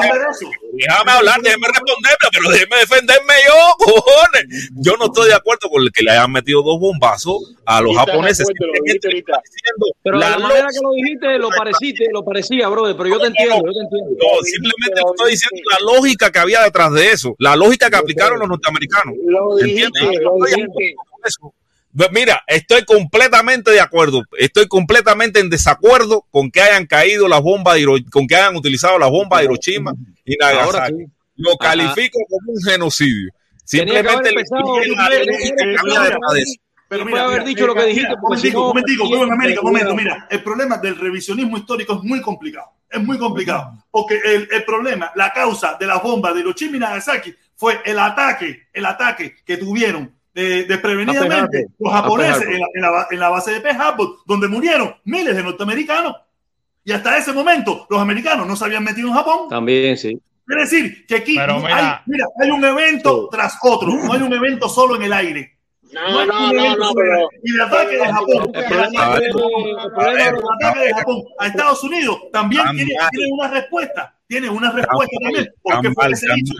déjame 0.73 1.11
hablar, 1.11 1.41
déjeme 1.41 1.67
responderme, 1.67 2.27
pero 2.31 2.49
déjeme 2.49 2.75
defenderme 2.77 3.33
yo, 3.47 3.85
cojones. 3.85 4.69
Yo 4.75 4.93
no 4.97 5.05
estoy 5.05 5.29
de 5.29 5.35
acuerdo 5.35 5.69
con 5.69 5.83
el 5.83 5.91
que 5.91 6.03
le 6.03 6.11
hayan 6.11 6.31
metido 6.31 6.61
dos 6.63 6.79
bombazos 6.79 7.55
a 7.65 7.81
los 7.81 7.95
japoneses. 7.95 8.41
acuerdo, 8.49 8.67
lo 8.73 8.83
dijiste 8.83 9.07
ahorita. 9.07 9.41
diciendo 9.43 9.85
Pero 10.03 10.17
la 10.17 10.29
la 10.31 10.39
manera 10.39 10.61
lógica- 10.65 10.79
que 10.79 10.83
lo 10.85 10.91
dijiste, 10.93 11.37
lo 11.39 11.49
pareciste, 11.49 12.07
lo 12.11 12.23
parecía, 12.25 12.67
brother. 12.67 12.95
Pero 12.97 13.09
yo 13.09 13.19
te 13.19 13.27
entiendo, 13.27 13.55
yo 13.57 13.71
te 13.71 13.79
entiendo. 13.79 14.09
No, 14.19 14.41
simplemente 14.43 15.01
estoy 15.11 15.31
diciendo 15.31 15.61
la 15.71 15.93
lógica 15.93 16.31
que 16.31 16.39
había 16.39 16.61
detrás 16.63 16.91
de 16.93 17.11
eso, 17.11 17.35
la 17.39 17.55
lógica 17.55 17.89
que 17.89 17.97
aplicaron 17.97 18.39
los 18.39 18.47
norteamericanos. 18.49 19.15
Lo 19.25 19.57
¿Entiendes? 19.59 19.91
dijiste, 20.01 20.23
Yo 20.23 20.35
lo 20.37 20.45
dijiste. 20.45 20.95
eso. 21.25 21.53
Mira, 22.11 22.41
estoy 22.47 22.85
completamente 22.85 23.71
de 23.71 23.81
acuerdo. 23.81 24.23
Estoy 24.37 24.67
completamente 24.67 25.39
en 25.39 25.49
desacuerdo 25.49 26.25
con 26.31 26.49
que 26.49 26.61
hayan 26.61 26.85
caído 26.85 27.27
las 27.27 27.41
bombas, 27.41 27.75
de 27.75 27.81
Hiro- 27.81 28.09
con 28.11 28.27
que 28.27 28.35
hayan 28.35 28.55
utilizado 28.55 28.97
las 28.97 29.09
bombas 29.09 29.39
de 29.39 29.45
Hiroshima 29.45 29.93
y 30.23 30.41
Ahora 30.41 30.57
Nagasaki. 30.57 30.95
sí. 30.97 31.11
Lo 31.35 31.51
Ajá. 31.59 31.69
califico 31.71 32.19
como 32.29 32.51
un 32.53 32.61
genocidio. 32.63 33.31
Simplemente 33.65 34.31
le 34.31 34.43
haber. 34.97 35.25
Pero 36.87 37.05
Puede 37.05 37.23
haber 37.23 37.43
dicho 37.45 37.65
lo 37.65 37.73
que 37.73 37.85
dijiste, 37.85 38.13
momentico, 38.21 38.67
momentico, 38.67 39.07
bien, 39.07 39.19
Cuba, 39.23 39.33
América, 39.33 39.61
momento, 39.61 39.95
mira, 39.95 40.27
el 40.29 40.43
problema 40.43 40.77
del 40.77 40.97
revisionismo 40.97 41.57
histórico 41.57 41.93
es 41.93 42.03
muy 42.03 42.19
complicado, 42.19 42.67
es 42.89 43.01
muy 43.01 43.17
complicado, 43.17 43.81
porque 43.89 44.19
el, 44.25 44.49
el 44.51 44.65
problema, 44.65 45.09
la 45.15 45.31
causa 45.31 45.77
de 45.79 45.87
las 45.87 46.03
bombas 46.03 46.33
de 46.33 46.41
Hiroshima 46.41 46.75
y 46.75 46.79
Nagasaki 46.81 47.33
fue 47.55 47.79
el 47.85 47.97
ataque, 47.97 48.67
el 48.73 48.85
ataque 48.85 49.37
que 49.45 49.55
tuvieron 49.55 50.13
desprevenidamente 50.33 51.43
A 51.43 51.49
Pearl 51.49 51.67
los 51.79 51.93
japoneses 51.93 52.43
en 52.43 52.59
la, 52.59 52.67
en 52.73 52.81
la- 52.81 53.07
en 53.11 53.19
la 53.19 53.29
base 53.29 53.51
de 53.51 53.61
Pearl 53.61 53.81
Harbor, 53.81 54.15
donde 54.25 54.47
murieron 54.47 54.95
miles 55.03 55.35
de 55.35 55.43
norteamericanos. 55.43 56.15
Y 56.83 56.91
hasta 56.93 57.17
ese 57.17 57.31
momento 57.33 57.85
los 57.89 57.99
americanos 58.01 58.47
no 58.47 58.55
se 58.55 58.65
habían 58.65 58.83
metido 58.83 59.07
en 59.09 59.13
Japón. 59.13 59.49
También, 59.49 59.97
sí. 59.97 60.19
Quiere 60.45 60.63
decir 60.63 61.05
que 61.05 61.15
aquí 61.15 61.35
Pero 61.37 61.59
mira- 61.59 61.75
hay, 61.77 62.01
mira, 62.07 62.25
hay 62.41 62.49
un 62.51 62.63
evento 62.65 63.29
tras 63.31 63.57
otro, 63.61 63.89
no 63.89 64.11
hay 64.13 64.21
un 64.21 64.33
evento 64.33 64.67
solo 64.67 64.95
en 64.95 65.03
el 65.03 65.13
aire. 65.13 65.57
No, 65.93 66.25
no, 66.25 66.75
no, 66.77 66.93
pero-. 66.93 67.27
Y 67.43 67.53
el 67.53 67.61
ataque 67.61 67.97
de 67.97 68.05
Japón, 68.05 68.51
El 68.55 68.63
ataque 68.63 69.19
de 69.19 70.93
Japón, 70.93 71.19
de 71.19 71.35
a 71.39 71.47
Estados 71.47 71.83
Unidos 71.83 72.17
también 72.31 72.63
tiene, 72.73 72.93
una 73.33 73.47
respuesta, 73.49 74.15
tiene 74.27 74.49
una 74.49 74.71
respuesta 74.71 75.17
también. 75.21 75.49
¿Por 75.61 75.73
Tan 75.73 75.81
qué 75.81 75.91
fue 75.91 76.07
que 76.09 76.15
se 76.15 76.27
hizo? 76.35 76.53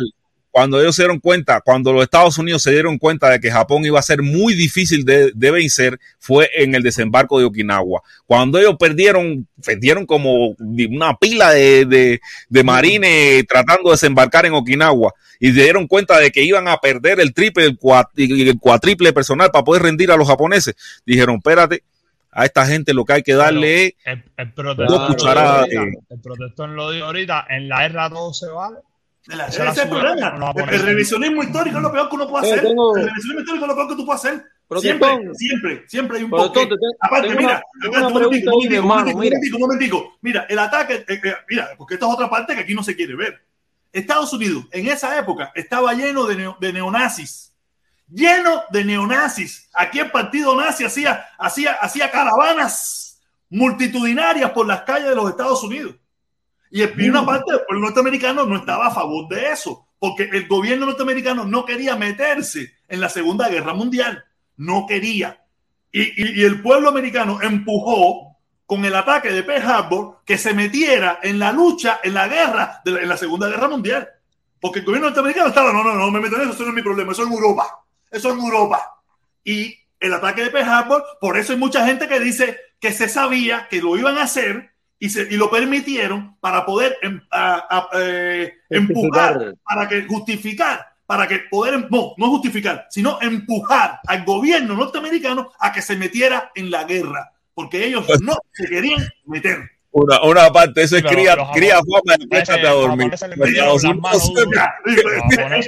Cuando 0.52 0.82
ellos 0.82 0.96
se 0.98 1.04
dieron 1.04 1.20
cuenta, 1.20 1.62
cuando 1.62 1.94
los 1.94 2.04
Estados 2.04 2.38
Unidos 2.38 2.62
se 2.62 2.72
dieron 2.72 2.98
cuenta 2.98 3.30
de 3.30 3.40
que 3.40 3.50
Japón 3.50 3.86
iba 3.86 3.98
a 4.00 4.04
ser 4.04 4.22
muy 4.22 4.54
difícil 4.54 5.06
de, 5.06 5.32
de 5.34 5.52
vencer, 5.52 5.98
fue 6.20 6.50
en 6.54 6.76
el 6.76 6.84
desembarco 6.84 7.40
de 7.40 7.46
Okinawa. 7.46 8.02
Cuando 8.26 8.60
ellos 8.60 8.76
perdieron, 8.78 9.48
perdieron 9.66 10.06
como 10.06 10.50
una 10.60 11.16
pila 11.18 11.52
de, 11.52 11.86
de, 11.86 12.22
de 12.50 12.64
marines 12.66 13.46
tratando 13.48 13.90
de 13.90 13.94
desembarcar 13.94 14.46
en 14.46 14.54
Okinawa 14.54 15.14
y 15.40 15.48
se 15.54 15.64
dieron 15.64 15.88
cuenta 15.88 16.20
de 16.20 16.32
que 16.32 16.44
iban 16.44 16.68
a 16.68 16.78
perder 16.78 17.20
el 17.22 17.34
triple, 17.34 17.66
el, 17.66 17.80
cuat- 17.80 18.10
el 18.18 18.60
cuatriple 18.60 19.14
personal 19.14 19.52
para 19.52 19.64
poder 19.64 19.84
rendir 19.84 20.12
a 20.12 20.18
los 20.18 20.28
japoneses, 20.28 20.76
dijeron, 21.06 21.38
espérate, 21.38 21.82
a 22.30 22.46
esta 22.46 22.66
gente 22.66 22.94
lo 22.94 23.04
que 23.06 23.14
hay 23.14 23.24
que 23.24 23.34
darle 23.36 23.86
es 23.86 23.96
dos 24.88 25.00
cucharadas 25.08 25.68
el 26.10 26.20
protector 26.22 26.70
lo 26.70 26.92
dijo 26.92 27.06
ahorita, 27.06 27.46
en 27.50 27.68
la 27.70 27.82
guerra 27.88 28.10
todo 28.10 28.34
se 28.34 28.48
vale. 28.48 28.78
De 29.28 29.36
la- 29.36 29.48
Esa 29.48 29.64
ese 29.70 29.72
es 29.72 29.78
el 29.86 29.90
problema. 29.90 30.32
no 30.32 30.52
revisionismo 30.54 31.44
histórico 31.44 31.78
es 31.78 31.84
lo 31.84 31.92
peor 31.92 32.10
que 32.10 32.16
uno 32.16 32.28
puede 32.28 32.48
Eh, 32.48 32.52
hacer. 32.54 32.66
tengo- 32.68 32.98
El 32.98 33.06
revisionismo 33.06 33.40
histórico 33.42 33.66
es 33.66 33.70
lo 33.70 33.76
peor 33.76 33.88
que 33.90 33.96
tú 33.96 34.06
puedes 34.06 34.26
hacer. 34.26 34.46
Siempre, 34.80 35.10
siempre, 35.36 35.84
siempre 35.88 36.18
hay 36.18 36.24
un 36.24 36.32
te 36.32 36.60
tengo- 36.60 36.76
Aparte, 37.02 37.28
tengo 37.28 37.42
mira, 37.42 37.62
una- 37.84 37.90
aparte, 37.90 38.08
un 38.08 38.14
momentico, 38.14 38.56
un 38.56 38.68
mira. 38.70 38.82
momentico, 38.82 39.56
un 39.58 39.62
momentico. 39.62 40.18
Mira, 40.22 40.46
el 40.50 40.60
ataque, 40.60 41.06
eh, 41.08 41.20
eh, 41.24 41.34
mira, 41.50 41.70
porque 41.78 41.96
esta 41.96 42.08
es 42.08 42.14
otra 42.14 42.30
parte 42.30 42.56
que 42.56 42.62
aquí 42.62 42.74
no 42.74 42.82
se 42.82 42.96
quiere 42.96 43.14
ver. 43.16 43.44
Estados 43.92 44.32
Unidos 44.32 44.64
en 44.72 44.88
esa 44.88 45.20
época 45.20 45.52
estaba 45.54 45.94
lleno 45.94 46.26
de, 46.26 46.38
neo- 46.38 46.58
de 46.60 46.72
neonazis. 46.74 47.54
Lleno 48.10 48.64
de 48.72 48.86
neonazis. 48.86 49.70
Aquí 49.74 50.00
el 50.00 50.10
partido 50.10 50.56
nazi 50.56 50.86
hacía, 50.86 51.26
hacía, 51.38 51.74
hacía 51.74 52.10
caravanas 52.10 53.20
multitudinarias 53.50 54.52
por 54.52 54.66
las 54.66 54.82
calles 54.84 55.10
de 55.10 55.16
los 55.16 55.30
Estados 55.30 55.62
Unidos. 55.64 55.96
Y, 56.72 56.84
y 56.84 57.10
una 57.10 57.26
parte 57.26 57.52
del 57.52 57.62
pueblo 57.68 57.86
norteamericano 57.88 58.46
no 58.46 58.56
estaba 58.56 58.88
a 58.88 58.92
favor 58.92 59.28
de 59.28 59.50
eso, 59.52 59.88
porque 60.00 60.24
el 60.32 60.48
gobierno 60.48 60.86
norteamericano 60.86 61.46
no 61.46 61.66
quería 61.66 61.96
meterse 61.96 62.74
en 62.88 63.02
la 63.02 63.10
Segunda 63.10 63.50
Guerra 63.50 63.74
Mundial. 63.74 64.24
No 64.58 64.86
quería. 64.88 65.44
Y, 65.92 66.02
y- 66.02 66.42
y 66.42 66.44
el 66.44 66.62
pueblo 66.62 66.90
americano 66.90 67.40
empujó 67.42 68.38
con 68.66 68.86
el 68.86 68.96
ataque 68.96 69.32
de 69.32 69.44
Pearl 69.44 69.70
Harbor 69.70 70.20
que 70.26 70.38
se 70.38 70.54
metiera 70.54 71.20
en 71.22 71.40
la 71.40 71.52
lucha, 71.52 72.00
en 72.04 72.14
la 72.14 72.28
guerra, 72.30 72.82
de 72.86 72.92
la- 72.92 73.02
en 73.02 73.10
la 73.10 73.18
Segunda 73.18 73.50
Guerra 73.50 73.68
Mundial. 73.68 74.08
Porque 74.62 74.80
el 74.80 74.86
gobierno 74.86 75.08
norteamericano 75.08 75.50
estaba, 75.50 75.74
no, 75.74 75.84
no, 75.84 75.94
no, 75.96 76.10
me 76.12 76.20
meto 76.22 76.36
en 76.38 76.44
eso, 76.44 76.52
eso 76.54 76.64
no 76.64 76.70
es 76.70 76.76
mi 76.76 76.82
problema, 76.84 77.12
eso 77.12 77.24
es 77.24 77.30
Europa. 77.30 77.84
Eso 78.10 78.30
es 78.30 78.36
Europa. 78.36 79.02
Y 79.44 79.76
el 80.00 80.14
ataque 80.14 80.44
de 80.44 80.52
Pearl 80.52 80.70
Harbor, 80.70 81.04
por 81.20 81.38
eso 81.38 81.52
hay 81.52 81.60
mucha 81.60 81.86
gente 81.86 82.08
que 82.08 82.20
dice 82.20 82.58
que 82.80 82.92
se 82.94 83.10
sabía 83.10 83.68
que 83.70 83.82
lo 83.82 83.98
iban 83.98 84.18
a 84.18 84.24
hacer 84.24 84.72
y, 85.04 85.10
se, 85.10 85.24
y 85.24 85.36
lo 85.36 85.50
permitieron 85.50 86.38
para 86.40 86.64
poder 86.64 86.96
em- 87.02 87.20
a- 87.32 87.66
a- 87.70 87.90
eh, 88.00 88.54
empujar, 88.70 89.56
para 89.64 89.90
que 89.90 90.04
justificar, 90.06 90.86
para 91.08 91.28
que 91.28 91.40
poder, 91.50 91.74
em- 91.74 91.88
no, 91.90 92.14
no 92.18 92.28
justificar, 92.30 92.86
sino 92.92 93.20
empujar 93.20 94.00
al 94.08 94.24
gobierno 94.24 94.76
norteamericano 94.76 95.52
a 95.60 95.72
que 95.74 95.82
se 95.82 95.96
metiera 95.96 96.52
en 96.54 96.70
la 96.70 96.84
guerra, 96.84 97.32
porque 97.56 97.84
ellos 97.84 98.06
no 98.22 98.36
se 98.54 98.68
querían 98.68 99.04
meter. 99.26 99.58
una, 99.90 100.22
una 100.24 100.52
parte, 100.54 100.84
eso 100.84 100.98
es 100.98 101.02
Pero 101.02 101.16
cría, 101.16 101.36
cría 101.52 101.76
fama 101.80 102.16
y 102.20 102.38
échate 102.38 102.68
a 102.68 102.72
dormir. 102.72 103.12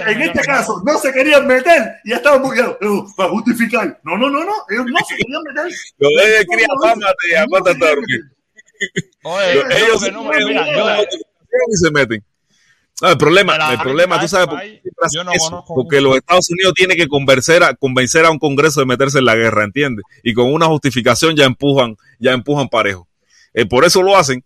en 0.08 0.22
este 0.22 0.38
las 0.38 0.46
caso 0.46 0.82
no 0.86 0.98
se 1.00 1.12
querían 1.12 1.48
meter 1.48 1.96
y 2.04 2.12
ya 2.12 2.18
estaban 2.18 2.42
buscando 2.44 2.78
para 3.18 3.30
justificar. 3.30 4.00
No, 4.04 4.16
no, 4.18 4.30
no, 4.30 4.44
no, 4.44 4.54
ellos 4.70 4.86
no 4.86 5.00
se 5.08 5.16
querían 5.18 5.42
meter. 5.44 5.72
Lo 5.98 6.10
de 6.10 6.46
cría 6.46 6.68
fama, 6.82 7.08
te 7.28 7.38
acuérdate 7.38 7.84
a 7.86 7.90
dormir. 7.90 8.22
Oye, 9.24 9.52
Ellos- 9.52 10.02
se 10.02 10.12
no, 10.12 10.24
meten, 10.24 10.48
mira, 10.48 10.66
yo, 10.76 11.04
y 11.04 11.78
se 11.78 11.92
meten. 11.92 12.24
No, 13.02 13.10
el 13.10 13.18
problema, 13.18 13.74
el 13.74 13.80
problema, 13.80 14.20
tú 14.20 14.28
sabes 14.28 14.48
por 14.48 14.62
qué 14.62 14.82
no 15.26 15.32
eso? 15.32 15.64
porque 15.68 16.00
los 16.00 16.16
Estados 16.16 16.50
Unidos 16.52 16.74
tienen 16.76 16.96
que 16.96 17.08
convencer 17.08 17.64
a, 17.64 17.74
convencer 17.74 18.24
a 18.26 18.32
un 18.32 18.40
Congreso 18.40 18.80
de 18.80 18.86
meterse 18.86 19.18
en 19.20 19.26
la 19.26 19.36
guerra, 19.36 19.64
¿entiendes? 19.64 20.06
Y 20.24 20.34
con 20.34 20.54
una 20.54 20.68
justificación 20.68 21.36
ya 21.36 21.46
empujan, 21.46 21.98
ya 22.20 22.32
empujan 22.34 22.70
parejo. 22.70 23.08
Eh, 23.54 23.66
por 23.66 23.84
eso 23.84 24.02
lo 24.04 24.16
hacen, 24.16 24.44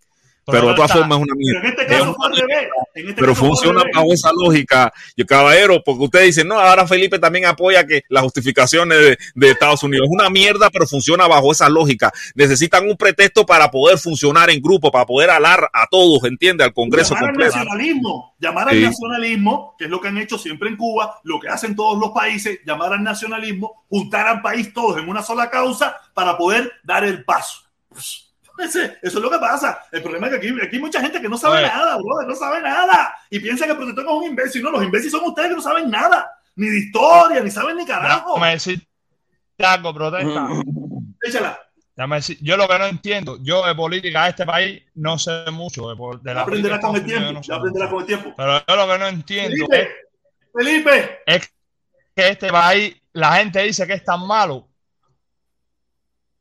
pero, 0.52 0.68
de 0.68 0.74
todas 0.74 0.92
formas 0.92 1.18
es 1.18 1.24
una 1.24 1.34
Pero 1.34 1.36
mierda. 1.36 1.60
en 1.60 1.66
este 1.66 1.82
Es 1.82 1.88
caso 2.00 2.14
fue 2.14 2.26
al 2.26 2.36
revés. 2.36 2.68
En 2.94 3.08
este 3.08 3.20
pero 3.20 3.32
caso 3.32 3.44
al 3.44 3.48
funciona 3.50 3.80
revés. 3.80 3.96
bajo 3.96 4.12
esa 4.12 4.30
lógica. 4.32 4.92
Yo, 5.16 5.26
caballero, 5.26 5.82
porque 5.84 6.04
ustedes 6.04 6.26
dicen, 6.26 6.48
no, 6.48 6.58
ahora 6.58 6.86
Felipe 6.86 7.18
también 7.18 7.46
apoya 7.46 7.86
que 7.86 8.02
las 8.08 8.22
justificaciones 8.22 8.98
de, 8.98 9.18
de 9.34 9.50
Estados 9.50 9.82
Unidos 9.82 10.06
es 10.08 10.12
una 10.14 10.30
mierda, 10.30 10.70
pero 10.70 10.86
funciona 10.86 11.26
bajo 11.26 11.52
esa 11.52 11.68
lógica. 11.68 12.12
Necesitan 12.34 12.88
un 12.88 12.96
pretexto 12.96 13.44
para 13.46 13.70
poder 13.70 13.98
funcionar 13.98 14.50
en 14.50 14.60
grupo, 14.60 14.90
para 14.90 15.06
poder 15.06 15.30
alar 15.30 15.68
a 15.72 15.86
todos, 15.90 16.24
¿entiende? 16.24 16.64
Al 16.64 16.72
Congreso 16.72 17.14
llamar 17.14 17.30
al 17.30 17.34
completo. 17.34 17.56
nacionalismo, 17.56 18.36
llamar 18.38 18.70
Sí. 18.70 18.76
al 18.76 18.82
nacionalismo, 18.82 19.74
que 19.78 19.84
es 19.84 19.90
lo 19.90 20.00
que 20.00 20.08
han 20.08 20.18
hecho 20.18 20.38
siempre 20.38 20.68
en 20.68 20.76
Cuba, 20.76 21.18
lo 21.24 21.38
que 21.40 21.48
hacen 21.48 21.76
todos 21.76 21.98
los 21.98 22.10
países, 22.10 22.60
llamar 22.66 22.92
al 22.92 23.02
nacionalismo, 23.02 23.84
juntar 23.88 24.26
al 24.28 24.42
país 24.42 24.72
todos 24.72 24.98
en 24.98 25.08
una 25.08 25.22
sola 25.22 25.50
causa 25.50 25.96
para 26.14 26.36
poder 26.36 26.72
dar 26.84 27.04
el 27.04 27.24
paso. 27.24 27.60
Pues, 27.88 28.27
ese- 28.64 28.98
eso 29.02 29.18
es 29.18 29.22
lo 29.22 29.30
que 29.30 29.38
pasa. 29.38 29.80
El 29.92 30.02
problema 30.02 30.26
es 30.26 30.32
que 30.32 30.38
aquí, 30.38 30.48
aquí 30.62 30.76
hay 30.76 30.82
mucha 30.82 31.00
gente 31.00 31.20
que 31.20 31.28
no 31.28 31.38
sabe 31.38 31.62
nada, 31.62 31.96
brother, 31.96 32.26
no 32.28 32.34
sabe 32.34 32.60
nada. 32.60 33.14
Y 33.30 33.38
piensa 33.40 33.64
que 33.66 33.72
el 33.72 33.76
protector 33.76 34.04
es 34.04 34.10
un 34.12 34.24
imbécil. 34.24 34.62
No, 34.62 34.70
los 34.70 34.82
imbéciles 34.84 35.12
son 35.12 35.24
ustedes 35.24 35.48
que 35.50 35.54
no 35.56 35.62
saben 35.62 35.90
nada. 35.90 36.30
Ni 36.56 36.66
de 36.68 36.78
historia, 36.78 37.40
ni 37.40 37.50
saben 37.50 37.76
ni 37.76 37.86
carajo. 37.86 38.34
déjame 38.34 38.52
decir 38.52 38.86
algo, 39.58 39.94
protesta. 39.94 40.48
Échala. 41.22 41.58
Déjame 41.96 42.16
decir, 42.16 42.38
yo 42.40 42.56
lo 42.56 42.68
que 42.68 42.78
no 42.78 42.86
entiendo, 42.86 43.38
yo 43.42 43.66
de 43.66 43.74
política 43.74 44.24
de 44.24 44.30
este 44.30 44.46
país 44.46 44.82
no 44.94 45.18
sé 45.18 45.44
mucho. 45.52 45.88
De, 45.88 45.96
de 46.22 46.34
la 46.34 46.42
aprenderás 46.42 46.78
de 46.80 46.86
con 46.86 46.96
el 46.96 47.04
tiempo. 47.04 47.32
no 47.32 47.42
sé 47.42 47.48
Ya 47.50 47.56
aprenderás 47.56 47.90
con 47.90 48.00
el 48.00 48.06
tiempo. 48.06 48.34
Pero 48.36 48.62
yo 48.66 48.76
lo 48.76 48.86
que 48.92 48.98
no 48.98 49.06
entiendo 49.08 49.66
es, 49.68 49.68
Felipe, 49.68 49.94
Felipe, 50.54 51.18
es 51.26 51.52
que 52.14 52.28
este 52.28 52.50
país, 52.50 52.96
la 53.12 53.32
gente 53.36 53.62
dice 53.62 53.84
que 53.86 53.94
es 53.94 54.04
tan 54.04 54.24
malo, 54.26 54.67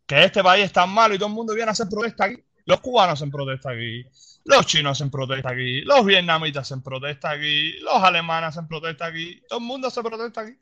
que 0.07 0.23
este 0.23 0.41
país 0.41 0.65
es 0.65 0.71
tan 0.71 0.89
malo 0.89 1.13
y 1.13 1.17
todo 1.17 1.27
el 1.27 1.35
mundo 1.35 1.53
viene 1.53 1.69
a 1.69 1.73
hacer 1.73 1.87
protesta 1.89 2.25
aquí. 2.25 2.37
Los 2.65 2.79
cubanos 2.79 3.13
hacen 3.13 3.29
protesta 3.29 3.71
aquí, 3.71 4.05
los 4.45 4.65
chinos 4.65 4.93
hacen 4.93 5.11
protesta 5.11 5.51
aquí, 5.51 5.81
los 5.81 6.05
vietnamitas 6.05 6.63
hacen 6.63 6.81
protesta 6.81 7.31
aquí, 7.31 7.73
los 7.79 8.01
alemanes 8.01 8.49
hacen 8.49 8.67
protesta 8.67 9.05
aquí, 9.05 9.41
todo 9.47 9.59
el 9.59 9.65
mundo 9.65 9.87
hace 9.87 10.01
protesta 10.01 10.41
aquí. 10.41 10.53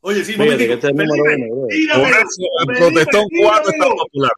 Oye, 0.00 0.24
sí, 0.24 0.36
momentico. 0.36 0.68
que 0.68 0.74
este 0.74 0.86
es 0.86 0.90
el 0.92 1.06
número 1.06 1.24
uno, 1.24 2.66
protestón 2.78 3.24
cubano 3.28 3.68
está 3.68 3.88
popular. 3.88 4.32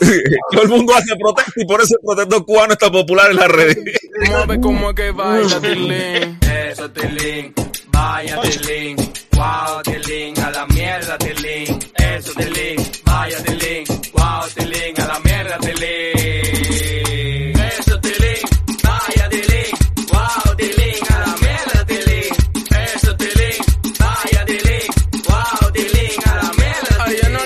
Sí. 0.00 0.22
Todo 0.52 0.62
el 0.62 0.68
mundo 0.68 0.94
hace 0.94 1.16
protesta 1.16 1.52
y 1.56 1.64
por 1.66 1.80
eso 1.80 1.96
el 1.96 2.06
protestón 2.06 2.44
cubano 2.44 2.72
está 2.74 2.90
popular 2.90 3.30
en 3.32 3.36
las 3.36 3.48
redes. 3.48 3.76
Mueve 4.28 4.60
como 4.60 4.94
que 4.94 5.10
baila, 5.12 5.60
Tilín. 5.60 6.38
Eso, 6.40 6.90
Tilín. 6.92 7.52
Vaya, 7.88 8.40
Tilín. 8.42 8.96
Wow, 9.32 9.82
Tilín. 9.82 10.38
A 10.38 10.50
la 10.52 10.66
mierda, 10.66 11.18
Tilín. 11.18 11.78
Eso 12.16 12.32
telín, 12.32 12.76
vaya 13.04 13.42
telín, 13.42 13.84
wow 14.14 14.48
telín, 14.54 15.00
a 15.02 15.06
la 15.06 15.20
mierda 15.20 15.58
telín. 15.58 17.52
Eso 17.60 18.00
telín, 18.00 18.40
vaya 18.82 19.28
telín, 19.28 19.70
wow 20.10 20.56
telín, 20.56 20.96
a 21.10 21.18
la 21.20 21.36
mierda 21.42 21.84
telín. 21.84 22.32
Eso 22.94 23.14
telín, 23.18 23.58
vaya 24.00 24.44
telín, 24.46 24.88
wow 25.28 25.70
telín, 25.74 26.18
a 26.24 26.34
la 26.36 26.50
mierda 26.58 27.04
telín. 27.04 27.36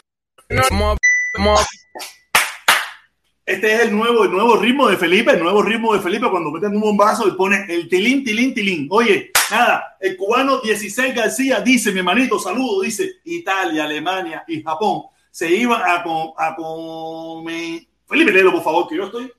Tilín. 3.57 3.65
es 3.77 3.81
el 3.83 3.97
nuevo, 3.97 4.25
el 4.25 4.31
nuevo 4.31 4.57
ritmo 4.57 4.89
de 4.89 4.97
Felipe, 4.97 5.33
el 5.33 5.41
nuevo 5.43 5.63
ritmo 5.63 5.95
de 5.95 6.01
Felipe 6.01 6.29
cuando 6.31 6.51
meten 6.51 6.75
un 6.75 6.81
bombazo 6.81 7.27
y 7.29 7.33
pone 7.33 7.65
el 7.69 7.89
tilín, 7.89 8.23
tilín, 8.23 8.55
tilín. 8.55 8.87
Oye, 8.91 9.31
nada, 9.51 9.97
el 10.01 10.17
cubano 10.17 10.61
16 10.61 11.15
García 11.15 11.61
dice, 11.61 11.93
mi 11.93 11.99
hermanito, 11.99 12.39
saludo, 12.39 12.83
dice, 12.83 13.11
Italia, 13.25 13.85
Alemania 13.85 14.45
y 14.47 14.63
Japón 14.63 15.03
se 15.31 15.51
iban 15.51 15.81
a, 15.85 16.03
com- 16.03 16.33
a 16.37 16.55
comer. 16.55 17.83
Felipe, 18.07 18.33
léelo, 18.33 18.53
por 18.53 18.63
favor, 18.63 18.89
que 18.89 18.97
yo 18.97 19.05
estoy. 19.05 19.33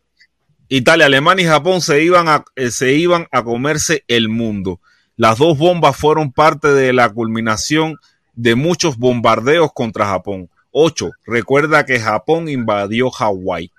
Italia, 0.70 1.06
Alemania 1.06 1.46
y 1.46 1.50
Japón 1.50 1.82
se 1.82 2.02
iban, 2.04 2.30
a, 2.30 2.46
eh, 2.56 2.72
se 2.72 2.94
iban 2.94 3.28
a 3.32 3.44
comerse 3.44 4.04
el 4.08 4.30
mundo. 4.30 4.80
Las 5.18 5.38
dos 5.38 5.58
bombas 5.58 5.98
fueron 5.98 6.32
parte 6.32 6.70
de 6.70 6.94
la 6.94 7.10
culminación 7.10 7.98
de 8.34 8.56
muchos 8.56 8.98
bombardeos 8.98 9.72
contra 9.74 10.06
Japón. 10.06 10.50
8. 10.72 11.12
Recuerda 11.26 11.86
que 11.86 12.00
Japón 12.00 12.48
invadió 12.48 13.12
Hawái. 13.12 13.72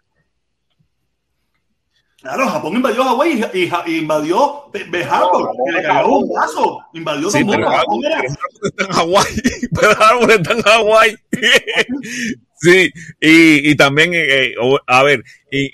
Claro, 2.22 2.48
Japón 2.48 2.74
invadió 2.76 3.02
Hawái 3.04 3.44
y, 3.52 3.58
y 3.64 3.68
Ja- 3.68 3.82
y 3.84 3.96
invadió 3.98 4.66
Harbor, 5.10 5.50
que 5.66 5.72
le 5.72 5.82
cayó 5.82 6.06
un 6.06 6.28
bombazo. 6.28 6.78
Invadió 6.94 7.30
Sí, 7.30 7.38
Japón 7.40 8.00
era- 8.04 8.22
está 8.22 8.84
en 8.84 8.92
Hawái. 8.92 9.26
Harbor 10.00 10.30
está 10.30 10.52
en 10.52 10.62
Hawái. 10.62 11.16
sí, 12.60 12.90
y, 13.20 13.70
y 13.70 13.74
también, 13.76 14.12
eh, 14.14 14.54
o- 14.60 14.78
a 14.86 15.02
ver, 15.02 15.24
y, 15.50 15.70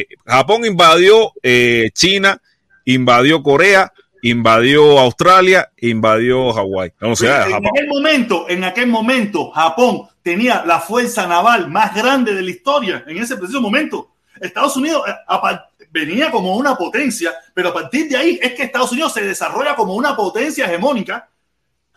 y, 0.00 0.04
Japón 0.26 0.64
invadió 0.66 1.32
eh, 1.42 1.90
China, 1.94 2.40
invadió 2.84 3.42
Corea, 3.42 3.92
invadió 4.22 4.98
Australia, 4.98 5.70
invadió 5.78 6.52
Hawái. 6.52 6.92
O 7.00 7.16
sea, 7.16 7.46
en 7.46 7.52
Japón. 7.52 7.70
aquel 7.74 7.88
momento, 7.88 8.46
en 8.48 8.64
aquel 8.64 8.86
momento, 8.88 9.50
Japón 9.52 10.02
tenía 10.22 10.64
la 10.66 10.80
fuerza 10.80 11.26
naval 11.26 11.68
más 11.70 11.94
grande 11.94 12.34
de 12.34 12.42
la 12.42 12.50
historia. 12.50 13.04
En 13.06 13.16
ese 13.16 13.36
preciso 13.36 13.60
momento, 13.60 14.10
Estados 14.40 14.76
Unidos 14.76 15.02
eh, 15.08 15.12
a 15.26 15.40
par- 15.40 15.68
venía 15.90 16.30
como 16.30 16.56
una 16.56 16.76
potencia, 16.76 17.34
pero 17.54 17.70
a 17.70 17.74
partir 17.74 18.08
de 18.08 18.16
ahí 18.16 18.38
es 18.42 18.54
que 18.54 18.64
Estados 18.64 18.92
Unidos 18.92 19.14
se 19.14 19.22
desarrolla 19.22 19.74
como 19.74 19.94
una 19.94 20.16
potencia 20.16 20.66
hegemónica. 20.66 21.28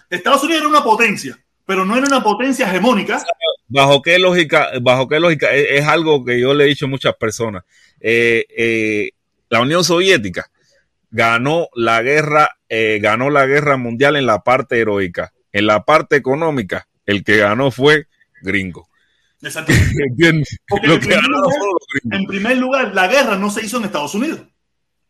Estados 0.09 0.43
Unidos 0.43 0.61
era 0.61 0.69
una 0.69 0.84
potencia, 0.84 1.38
pero 1.65 1.85
no 1.85 1.95
era 1.95 2.07
una 2.07 2.23
potencia 2.23 2.68
hegemónica. 2.68 3.23
¿Bajo 3.68 4.01
qué 4.01 4.19
lógica? 4.19 4.69
¿Bajo 4.81 5.07
qué 5.07 5.19
lógica? 5.19 5.51
Es, 5.53 5.88
algo 5.88 6.26
que 6.26 6.39
yo 6.39 6.53
le 6.53 6.65
he 6.65 6.68
dicho 6.68 6.85
a 6.85 6.89
muchas 6.89 7.15
personas. 7.15 7.63
Eh, 7.99 8.45
eh, 8.49 9.11
la 9.49 9.61
Unión 9.61 9.84
Soviética 9.84 10.49
ganó 11.09 11.69
la 11.73 12.01
guerra, 12.01 12.57
eh, 12.68 12.99
ganó 13.01 13.30
la 13.30 13.45
guerra 13.45 13.77
mundial 13.77 14.15
en 14.15 14.26
la 14.26 14.43
parte 14.43 14.80
heroica. 14.80 15.34
En 15.53 15.68
la 15.68 15.84
parte 15.84 16.15
económica, 16.15 16.88
el 17.05 17.23
que 17.23 17.38
ganó 17.38 17.72
fue 17.72 18.07
gringo. 18.41 18.89
En 20.81 20.81
que 20.81 20.97
primer, 20.99 21.23
lugar, 21.23 21.51
fueron 21.51 21.73
los 21.73 21.85
gringos. 21.93 22.19
en 22.19 22.26
primer 22.26 22.57
lugar, 22.57 22.95
la 22.95 23.07
guerra 23.07 23.38
no 23.38 23.49
se 23.49 23.65
hizo 23.65 23.77
en 23.77 23.85
Estados 23.85 24.15
Unidos. 24.15 24.41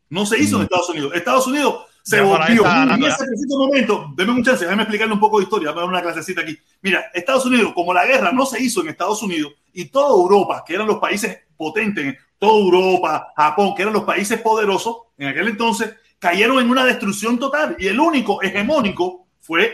No 0.10 0.26
se 0.26 0.40
hizo 0.40 0.58
en 0.58 0.64
Estados 0.64 0.90
Unidos. 0.90 1.12
Estados 1.16 1.48
Unidos 1.48 1.86
se 2.04 2.18
Ya 2.18 2.24
volvió 2.24 2.66
en 2.66 3.04
ese 3.04 3.26
preciso 3.26 3.58
momento. 3.58 4.14
Deme 4.16 4.32
un 4.32 4.44
chance, 4.44 4.66
déjame 4.66 4.84
explicarle 4.84 5.14
un 5.14 5.20
poco 5.20 5.38
de 5.38 5.44
historia. 5.44 5.70
Vamos 5.72 5.84
a 5.84 5.86
dar 5.86 5.94
una 5.94 6.02
clasecita 6.02 6.42
aquí. 6.42 6.58
Mira, 6.82 7.06
Estados 7.14 7.46
Unidos, 7.46 7.74
como 7.74 7.94
la 7.94 8.06
guerra 8.06 8.32
no 8.32 8.46
se 8.46 8.62
hizo 8.62 8.82
en 8.82 8.90
Estados 8.90 9.22
Unidos 9.22 9.54
y 9.74 9.86
toda 9.86 10.10
Europa, 10.10 10.64
que 10.66 10.74
eran 10.74 10.88
los 10.88 10.98
países 10.98 11.40
potentes, 11.56 12.18
toda 12.40 12.60
Europa, 12.60 13.34
Japón, 13.36 13.74
que 13.76 13.84
eran 13.84 13.94
los 13.94 14.04
países 14.04 14.42
poderosos 14.42 14.98
en 15.18 15.28
aquel 15.28 15.48
entonces, 15.48 15.94
cayeron 16.20 16.60
en 16.60 16.70
una 16.70 16.86
destrucción 16.86 17.38
total. 17.38 17.76
Y 17.80 17.88
el 17.88 18.00
único 18.00 18.42
hegemónico 18.42 19.28
fue, 19.40 19.66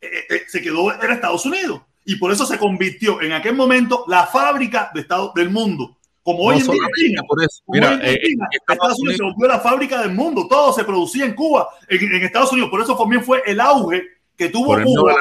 eh, 0.00 0.26
eh, 0.28 0.42
se 0.48 0.60
quedó, 0.60 0.92
era 0.92 1.14
Estados 1.14 1.46
Unidos. 1.46 1.82
Y 2.08 2.16
por 2.16 2.32
eso 2.32 2.46
se 2.46 2.56
convirtió 2.56 3.20
en 3.20 3.32
aquel 3.32 3.54
momento 3.54 4.04
la 4.08 4.26
fábrica 4.26 4.90
de 4.94 5.02
Estado, 5.02 5.30
del 5.34 5.50
mundo. 5.50 5.98
Como 6.22 6.38
hoy 6.38 6.56
en 6.56 6.66
día 6.66 6.88
China. 6.96 7.22
por 7.28 7.38
eso. 7.44 7.62
Mira, 7.66 7.92
en 7.92 8.00
eh, 8.02 8.18
China, 8.24 8.48
eh, 8.50 8.56
Estados 8.66 8.98
Unidos 8.98 9.16
se 9.18 9.22
volvió 9.24 9.46
la 9.46 9.60
fábrica 9.60 10.00
del 10.00 10.12
mundo. 10.12 10.48
Todo 10.48 10.72
se 10.72 10.84
producía 10.84 11.26
en 11.26 11.34
Cuba, 11.34 11.68
en, 11.86 12.02
en 12.14 12.22
Estados 12.22 12.50
Unidos. 12.50 12.70
Por 12.70 12.80
eso 12.80 12.96
también 12.96 13.22
fue 13.22 13.42
el 13.44 13.60
auge 13.60 14.04
que 14.38 14.48
tuvo 14.48 14.68
Por 14.68 14.84
Cuba 14.84 15.16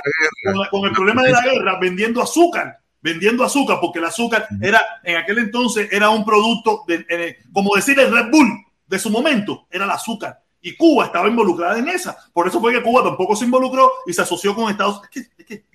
con, 0.71 0.85
el 0.85 0.91
problema 0.93 1.23
de 1.23 1.31
la 1.31 1.41
guerra, 1.41 1.77
vendiendo 1.77 2.21
azúcar. 2.21 2.79
Vendiendo 3.01 3.43
azúcar, 3.43 3.79
porque 3.81 3.99
el 3.99 4.05
azúcar 4.05 4.47
era, 4.61 4.81
en 5.03 5.17
aquel 5.17 5.39
entonces, 5.39 5.89
era 5.91 6.09
un 6.09 6.23
producto, 6.23 6.85
de, 6.87 7.05
eh, 7.09 7.37
como 7.51 7.75
decir 7.75 7.99
el 7.99 8.13
Red 8.13 8.31
Bull 8.31 8.47
de 8.87 8.97
su 8.97 9.09
momento, 9.09 9.67
era 9.69 9.83
el 9.83 9.91
azúcar. 9.91 10.41
Y 10.61 10.73
Cuba 10.77 11.07
estaba 11.07 11.27
involucrada 11.27 11.77
en 11.79 11.89
esa. 11.89 12.17
Por 12.31 12.47
eso 12.47 12.61
fue 12.61 12.71
que 12.71 12.81
Cuba 12.81 13.03
tampoco 13.03 13.35
se 13.35 13.43
involucró 13.43 13.91
y 14.05 14.13
se 14.13 14.21
asoció 14.21 14.55
con 14.55 14.71
Estados 14.71 15.01
Unidos. 15.13 15.67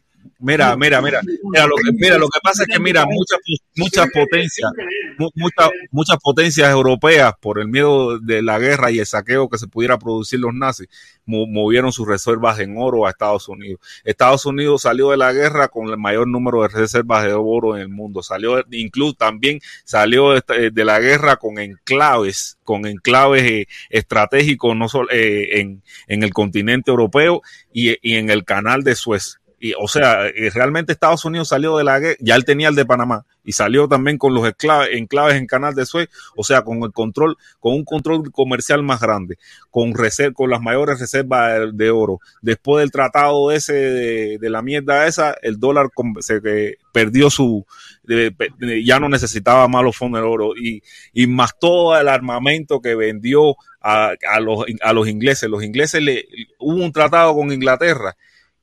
Mira, 0.44 0.76
mira, 0.76 1.00
mira, 1.00 1.20
mira 1.44 1.66
lo 1.68 1.76
que, 1.76 1.92
mira, 1.92 2.18
lo 2.18 2.26
que 2.28 2.40
pasa 2.42 2.64
es 2.64 2.68
que, 2.68 2.80
mira, 2.80 3.04
muchas, 3.06 3.38
muchas 3.76 4.08
potencias, 4.10 4.70
mu- 5.18 5.30
muchas, 5.36 5.70
muchas 5.92 6.16
potencias 6.18 6.68
europeas, 6.70 7.32
por 7.40 7.60
el 7.60 7.68
miedo 7.68 8.18
de 8.18 8.42
la 8.42 8.58
guerra 8.58 8.90
y 8.90 8.98
el 8.98 9.06
saqueo 9.06 9.48
que 9.48 9.56
se 9.58 9.68
pudiera 9.68 9.98
producir 9.98 10.40
los 10.40 10.52
nazis, 10.52 10.88
mo- 11.26 11.46
movieron 11.46 11.92
sus 11.92 12.08
reservas 12.08 12.58
en 12.58 12.74
oro 12.76 13.06
a 13.06 13.10
Estados 13.10 13.48
Unidos. 13.48 13.80
Estados 14.04 14.44
Unidos 14.44 14.82
salió 14.82 15.10
de 15.12 15.16
la 15.16 15.32
guerra 15.32 15.68
con 15.68 15.88
el 15.88 15.96
mayor 15.96 16.26
número 16.26 16.62
de 16.62 16.68
reservas 16.68 17.24
de 17.24 17.34
oro 17.34 17.76
en 17.76 17.82
el 17.82 17.88
mundo. 17.88 18.22
Salió, 18.22 18.64
incluso 18.72 19.14
también 19.14 19.60
salió 19.84 20.32
de 20.32 20.84
la 20.84 20.98
guerra 20.98 21.36
con 21.36 21.58
enclaves, 21.60 22.58
con 22.64 22.84
enclaves 22.86 23.42
eh, 23.44 23.66
estratégicos, 23.90 24.76
no 24.76 24.88
solo 24.88 25.08
eh, 25.12 25.60
en, 25.60 25.82
en 26.08 26.22
el 26.24 26.32
continente 26.32 26.90
europeo 26.90 27.42
y, 27.72 27.96
y 28.02 28.16
en 28.16 28.28
el 28.30 28.44
canal 28.44 28.82
de 28.82 28.96
Suez. 28.96 29.38
Y, 29.64 29.74
o 29.78 29.86
sea, 29.86 30.26
eh, 30.26 30.50
realmente 30.52 30.90
Estados 30.92 31.24
Unidos 31.24 31.46
salió 31.46 31.76
de 31.76 31.84
la 31.84 32.00
guerra, 32.00 32.16
ya 32.18 32.34
él 32.34 32.44
tenía 32.44 32.68
el 32.68 32.74
de 32.74 32.84
Panamá 32.84 33.24
y 33.44 33.52
salió 33.52 33.86
también 33.86 34.18
con 34.18 34.34
los 34.34 34.44
enclaves 34.44 35.36
en 35.36 35.46
Canal 35.46 35.72
de 35.76 35.86
Suez, 35.86 36.08
o 36.34 36.42
sea, 36.42 36.62
con 36.62 36.82
el 36.82 36.90
control, 36.90 37.36
con 37.60 37.74
un 37.74 37.84
control 37.84 38.32
comercial 38.32 38.82
más 38.82 39.00
grande, 39.00 39.38
con 39.70 39.94
reser- 39.94 40.32
con 40.32 40.50
las 40.50 40.60
mayores 40.60 40.98
reservas 40.98 41.60
de, 41.60 41.70
de 41.84 41.90
oro. 41.92 42.18
Después 42.40 42.82
del 42.82 42.90
tratado 42.90 43.52
ese 43.52 43.72
de, 43.72 44.38
de 44.38 44.50
la 44.50 44.62
mierda 44.62 45.06
esa, 45.06 45.36
el 45.42 45.60
dólar 45.60 45.90
se 46.18 46.40
eh, 46.44 46.78
perdió 46.92 47.30
su, 47.30 47.64
de- 48.02 48.34
de- 48.58 48.84
ya 48.84 48.98
no 48.98 49.08
necesitaba 49.08 49.68
más 49.68 49.84
los 49.84 49.96
fondos 49.96 50.20
del 50.22 50.28
oro 50.28 50.56
y, 50.56 50.82
y 51.12 51.28
más 51.28 51.56
todo 51.60 51.96
el 51.96 52.08
armamento 52.08 52.80
que 52.80 52.96
vendió 52.96 53.54
a, 53.80 54.14
a 54.28 54.40
los, 54.40 54.64
a 54.82 54.92
los 54.92 55.06
ingleses. 55.06 55.48
Los 55.48 55.62
ingleses 55.62 56.02
le, 56.02 56.26
hubo 56.58 56.82
un 56.84 56.90
tratado 56.90 57.32
con 57.36 57.52
Inglaterra 57.52 58.16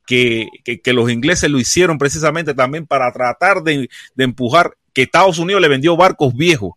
que, 0.06 0.48
que, 0.82 0.92
los 0.92 1.10
ingleses 1.10 1.50
lo 1.50 1.58
hicieron 1.58 1.98
precisamente 1.98 2.54
también 2.54 2.86
para 2.86 3.12
tratar 3.12 3.62
de, 3.62 3.88
de 4.14 4.24
empujar 4.24 4.76
que 4.92 5.02
Estados 5.02 5.38
Unidos 5.38 5.62
le 5.62 5.68
vendió 5.68 5.96
barcos 5.96 6.34
viejos 6.34 6.72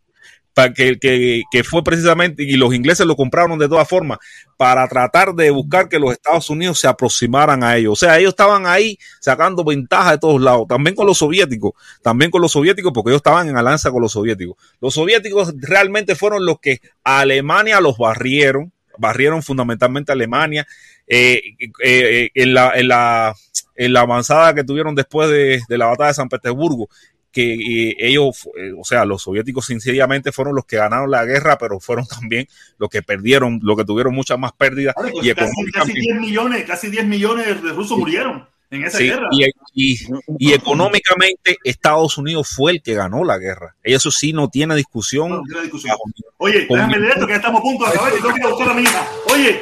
para 0.53 0.73
que, 0.73 0.99
que, 0.99 1.43
que 1.51 1.63
fue 1.63 1.83
precisamente, 1.83 2.43
y 2.43 2.53
los 2.53 2.73
ingleses 2.73 3.05
lo 3.05 3.15
compraron 3.15 3.57
de 3.57 3.67
todas 3.67 3.87
formas, 3.87 4.19
para 4.55 4.87
tratar 4.87 5.33
de 5.33 5.49
buscar 5.49 5.89
que 5.89 5.99
los 5.99 6.11
Estados 6.11 6.49
Unidos 6.49 6.79
se 6.79 6.87
aproximaran 6.87 7.63
a 7.63 7.75
ellos. 7.75 7.93
O 7.93 7.95
sea, 7.95 8.19
ellos 8.19 8.29
estaban 8.29 8.67
ahí 8.67 8.97
sacando 9.19 9.63
ventaja 9.63 10.11
de 10.11 10.17
todos 10.19 10.39
lados, 10.41 10.67
también 10.67 10.95
con 10.95 11.07
los 11.07 11.17
soviéticos, 11.17 11.73
también 12.01 12.29
con 12.29 12.41
los 12.41 12.51
soviéticos, 12.51 12.91
porque 12.93 13.09
ellos 13.09 13.19
estaban 13.19 13.49
en 13.49 13.57
alianza 13.57 13.91
con 13.91 14.01
los 14.01 14.11
soviéticos. 14.11 14.55
Los 14.79 14.93
soviéticos 14.93 15.53
realmente 15.57 16.15
fueron 16.15 16.45
los 16.45 16.59
que 16.59 16.81
a 17.03 17.21
Alemania 17.21 17.81
los 17.81 17.97
barrieron, 17.97 18.71
barrieron 18.97 19.41
fundamentalmente 19.41 20.11
a 20.11 20.13
Alemania, 20.13 20.67
eh, 21.07 21.41
eh, 21.59 21.71
eh, 21.83 22.29
en, 22.33 22.53
la, 22.53 22.71
en, 22.75 22.87
la, 22.87 23.35
en 23.75 23.93
la 23.93 24.01
avanzada 24.01 24.53
que 24.53 24.63
tuvieron 24.63 24.95
después 24.95 25.29
de, 25.29 25.61
de 25.67 25.77
la 25.77 25.87
batalla 25.87 26.09
de 26.09 26.13
San 26.15 26.29
Petersburgo, 26.29 26.89
que 27.31 27.95
ellos, 27.97 28.47
o 28.77 28.83
sea, 28.83 29.05
los 29.05 29.23
soviéticos 29.23 29.65
sinceramente 29.65 30.31
fueron 30.31 30.55
los 30.55 30.65
que 30.65 30.77
ganaron 30.77 31.09
la 31.09 31.25
guerra, 31.25 31.57
pero 31.57 31.79
fueron 31.79 32.05
también 32.07 32.47
los 32.77 32.89
que 32.89 33.01
perdieron, 33.01 33.59
los 33.63 33.75
que 33.75 33.85
tuvieron 33.85 34.13
muchas 34.13 34.37
más 34.37 34.51
pérdidas 34.53 34.93
Vale, 34.95 35.11
pues 35.11 35.25
y 35.25 35.33
casi, 35.33 35.41
casi 35.41 35.51
económicamente. 35.91 35.99
10 36.01 36.19
millones, 36.21 36.63
casi 36.65 36.89
10 36.89 37.05
millones 37.05 37.63
de 37.63 37.71
rusos 37.71 37.97
murieron 37.97 38.47
en 38.69 38.83
esa 38.85 38.97
Sí, 38.97 39.05
guerra. 39.05 39.27
y, 39.31 39.45
y, 39.73 39.99
y 40.39 40.53
económicamente 40.53 41.57
Estados 41.63 42.17
Unidos 42.17 42.49
fue 42.49 42.71
el 42.71 42.81
que 42.81 42.93
ganó 42.95 43.23
la 43.23 43.37
guerra. 43.37 43.75
Eso 43.83 44.09
sí, 44.11 44.31
no 44.33 44.49
tiene 44.49 44.75
discusión. 44.75 45.29
No 45.29 45.41
tiene 45.43 45.61
discusión. 45.63 45.95
Oye, 46.37 46.65
déjame 46.69 46.99
leer 46.99 47.13
esto 47.13 47.25
que 47.27 47.33
ya 47.33 47.37
estamos 47.37 47.59
a 47.59 47.63
punto 47.63 47.85
de 47.85 47.91
acabar 47.91 48.13
y 48.13 48.17
ir 48.39 48.45
a 48.45 48.49
buscar 48.49 48.69
a 48.69 48.73
mi 48.73 48.81
hija. 48.83 49.07
Oye, 49.31 49.61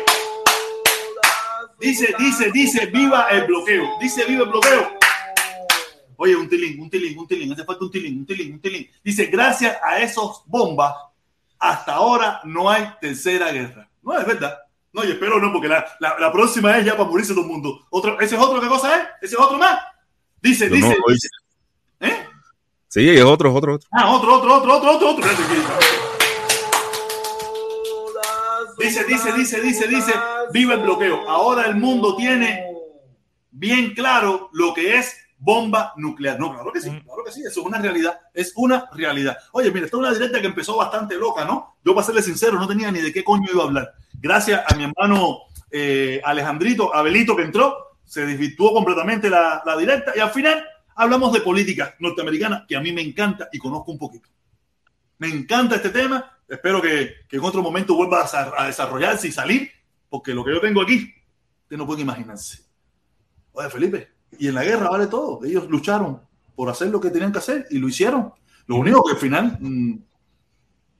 dice, 1.81 2.15
dice, 2.17 2.51
dice, 2.51 2.85
viva 2.87 3.27
el 3.29 3.45
bloqueo. 3.45 3.97
Dice, 3.99 4.25
viva 4.25 4.43
el 4.43 4.49
bloqueo. 4.49 4.97
Oye, 6.17 6.35
un 6.35 6.47
tilín, 6.47 6.79
un 6.79 6.89
tilín, 6.89 7.17
un 7.17 7.27
tilín. 7.27 7.51
Hace 7.51 7.65
falta 7.65 7.83
un 7.83 7.91
tilín, 7.91 8.19
un 8.19 8.25
tilín, 8.25 8.53
un 8.53 8.61
tilín. 8.61 8.89
Dice, 9.03 9.25
gracias 9.25 9.77
a 9.83 9.99
esos 9.99 10.43
bombas, 10.45 10.93
hasta 11.57 11.93
ahora 11.93 12.41
no 12.43 12.69
hay 12.69 12.87
tercera 13.01 13.51
guerra. 13.51 13.89
No 14.01 14.17
es 14.17 14.25
verdad. 14.25 14.57
No, 14.93 15.03
y 15.03 15.11
espero 15.11 15.39
no, 15.39 15.51
porque 15.51 15.67
la, 15.67 15.85
la, 15.99 16.19
la 16.19 16.31
próxima 16.31 16.77
es 16.77 16.85
ya 16.85 16.97
para 16.97 17.09
morirse 17.09 17.33
todo 17.33 17.45
el 17.45 17.49
mundo. 17.49 17.87
Otro, 17.89 18.19
¿Ese 18.19 18.35
es 18.35 18.41
otro 18.41 18.59
qué 18.59 18.67
cosa 18.67 18.95
es? 18.95 19.07
¿Ese 19.21 19.35
es 19.35 19.41
otro 19.41 19.57
más? 19.57 19.79
Dice, 20.41 20.67
Yo 20.69 20.75
dice, 20.75 20.95
dice. 21.07 21.27
¿Eh? 22.01 22.25
Sí, 22.87 23.09
es 23.09 23.23
otro, 23.23 23.53
otro, 23.53 23.75
otro. 23.75 23.87
Ah, 23.91 24.13
otro, 24.13 24.35
otro, 24.35 24.57
otro, 24.57 24.75
otro, 24.75 24.91
otro, 24.91 25.09
otro. 25.11 26.10
Dice, 28.81 29.03
dice, 29.05 29.31
dice, 29.33 29.61
dice, 29.61 29.87
dice, 29.87 30.13
viva 30.51 30.73
el 30.73 30.81
bloqueo. 30.81 31.29
Ahora 31.29 31.65
el 31.65 31.75
mundo 31.75 32.15
tiene 32.15 32.65
bien 33.51 33.93
claro 33.93 34.49
lo 34.53 34.73
que 34.73 34.97
es 34.97 35.15
bomba 35.37 35.93
nuclear. 35.97 36.39
No, 36.39 36.53
claro 36.53 36.71
que 36.71 36.81
sí, 36.81 36.89
claro 36.89 37.23
que 37.25 37.31
sí, 37.31 37.41
eso 37.41 37.61
es 37.61 37.65
una 37.65 37.79
realidad, 37.79 38.19
es 38.33 38.53
una 38.55 38.89
realidad. 38.93 39.37
Oye, 39.51 39.71
mira, 39.71 39.85
esta 39.85 39.97
es 39.97 39.99
una 39.99 40.13
directa 40.13 40.39
que 40.39 40.47
empezó 40.47 40.77
bastante 40.77 41.15
loca, 41.15 41.45
¿no? 41.45 41.77
Yo, 41.83 41.93
para 41.93 42.05
serle 42.05 42.21
sincero, 42.21 42.59
no 42.59 42.67
tenía 42.67 42.91
ni 42.91 43.01
de 43.01 43.11
qué 43.11 43.23
coño 43.23 43.49
iba 43.51 43.63
a 43.63 43.67
hablar. 43.67 43.93
Gracias 44.13 44.63
a 44.67 44.75
mi 44.75 44.83
hermano 44.83 45.39
eh, 45.71 46.21
Alejandrito, 46.23 46.93
Abelito, 46.93 47.35
que 47.35 47.43
entró, 47.43 47.97
se 48.05 48.25
desvirtuó 48.25 48.73
completamente 48.73 49.29
la, 49.29 49.61
la 49.65 49.77
directa 49.77 50.13
y 50.15 50.19
al 50.19 50.31
final 50.31 50.63
hablamos 50.95 51.33
de 51.33 51.41
política 51.41 51.95
norteamericana, 51.99 52.65
que 52.67 52.75
a 52.75 52.81
mí 52.81 52.91
me 52.91 53.01
encanta 53.01 53.49
y 53.51 53.57
conozco 53.57 53.91
un 53.91 53.97
poquito. 53.97 54.29
Me 55.17 55.27
encanta 55.27 55.75
este 55.75 55.89
tema. 55.89 56.39
Espero 56.51 56.81
que, 56.81 57.13
que 57.29 57.37
en 57.37 57.43
otro 57.45 57.63
momento 57.63 57.95
vuelva 57.95 58.25
a, 58.25 58.63
a 58.63 58.67
desarrollarse 58.67 59.29
y 59.29 59.31
salir, 59.31 59.71
porque 60.09 60.33
lo 60.33 60.43
que 60.43 60.51
yo 60.51 60.59
tengo 60.59 60.81
aquí, 60.81 61.13
ustedes 61.63 61.77
no 61.77 61.87
pueden 61.87 62.01
imaginarse. 62.01 62.63
Oye, 63.53 63.69
Felipe, 63.69 64.09
y 64.37 64.49
en 64.49 64.55
la 64.55 64.65
guerra 64.65 64.89
vale 64.89 65.07
todo. 65.07 65.45
Ellos 65.45 65.69
lucharon 65.69 66.21
por 66.53 66.69
hacer 66.69 66.89
lo 66.89 66.99
que 66.99 67.09
tenían 67.09 67.31
que 67.31 67.37
hacer 67.37 67.67
y 67.69 67.79
lo 67.79 67.87
hicieron. 67.87 68.33
Lo 68.67 68.75
único 68.75 69.01
que 69.01 69.13
al 69.13 69.17
final, 69.17 69.57
mm, 69.61 69.93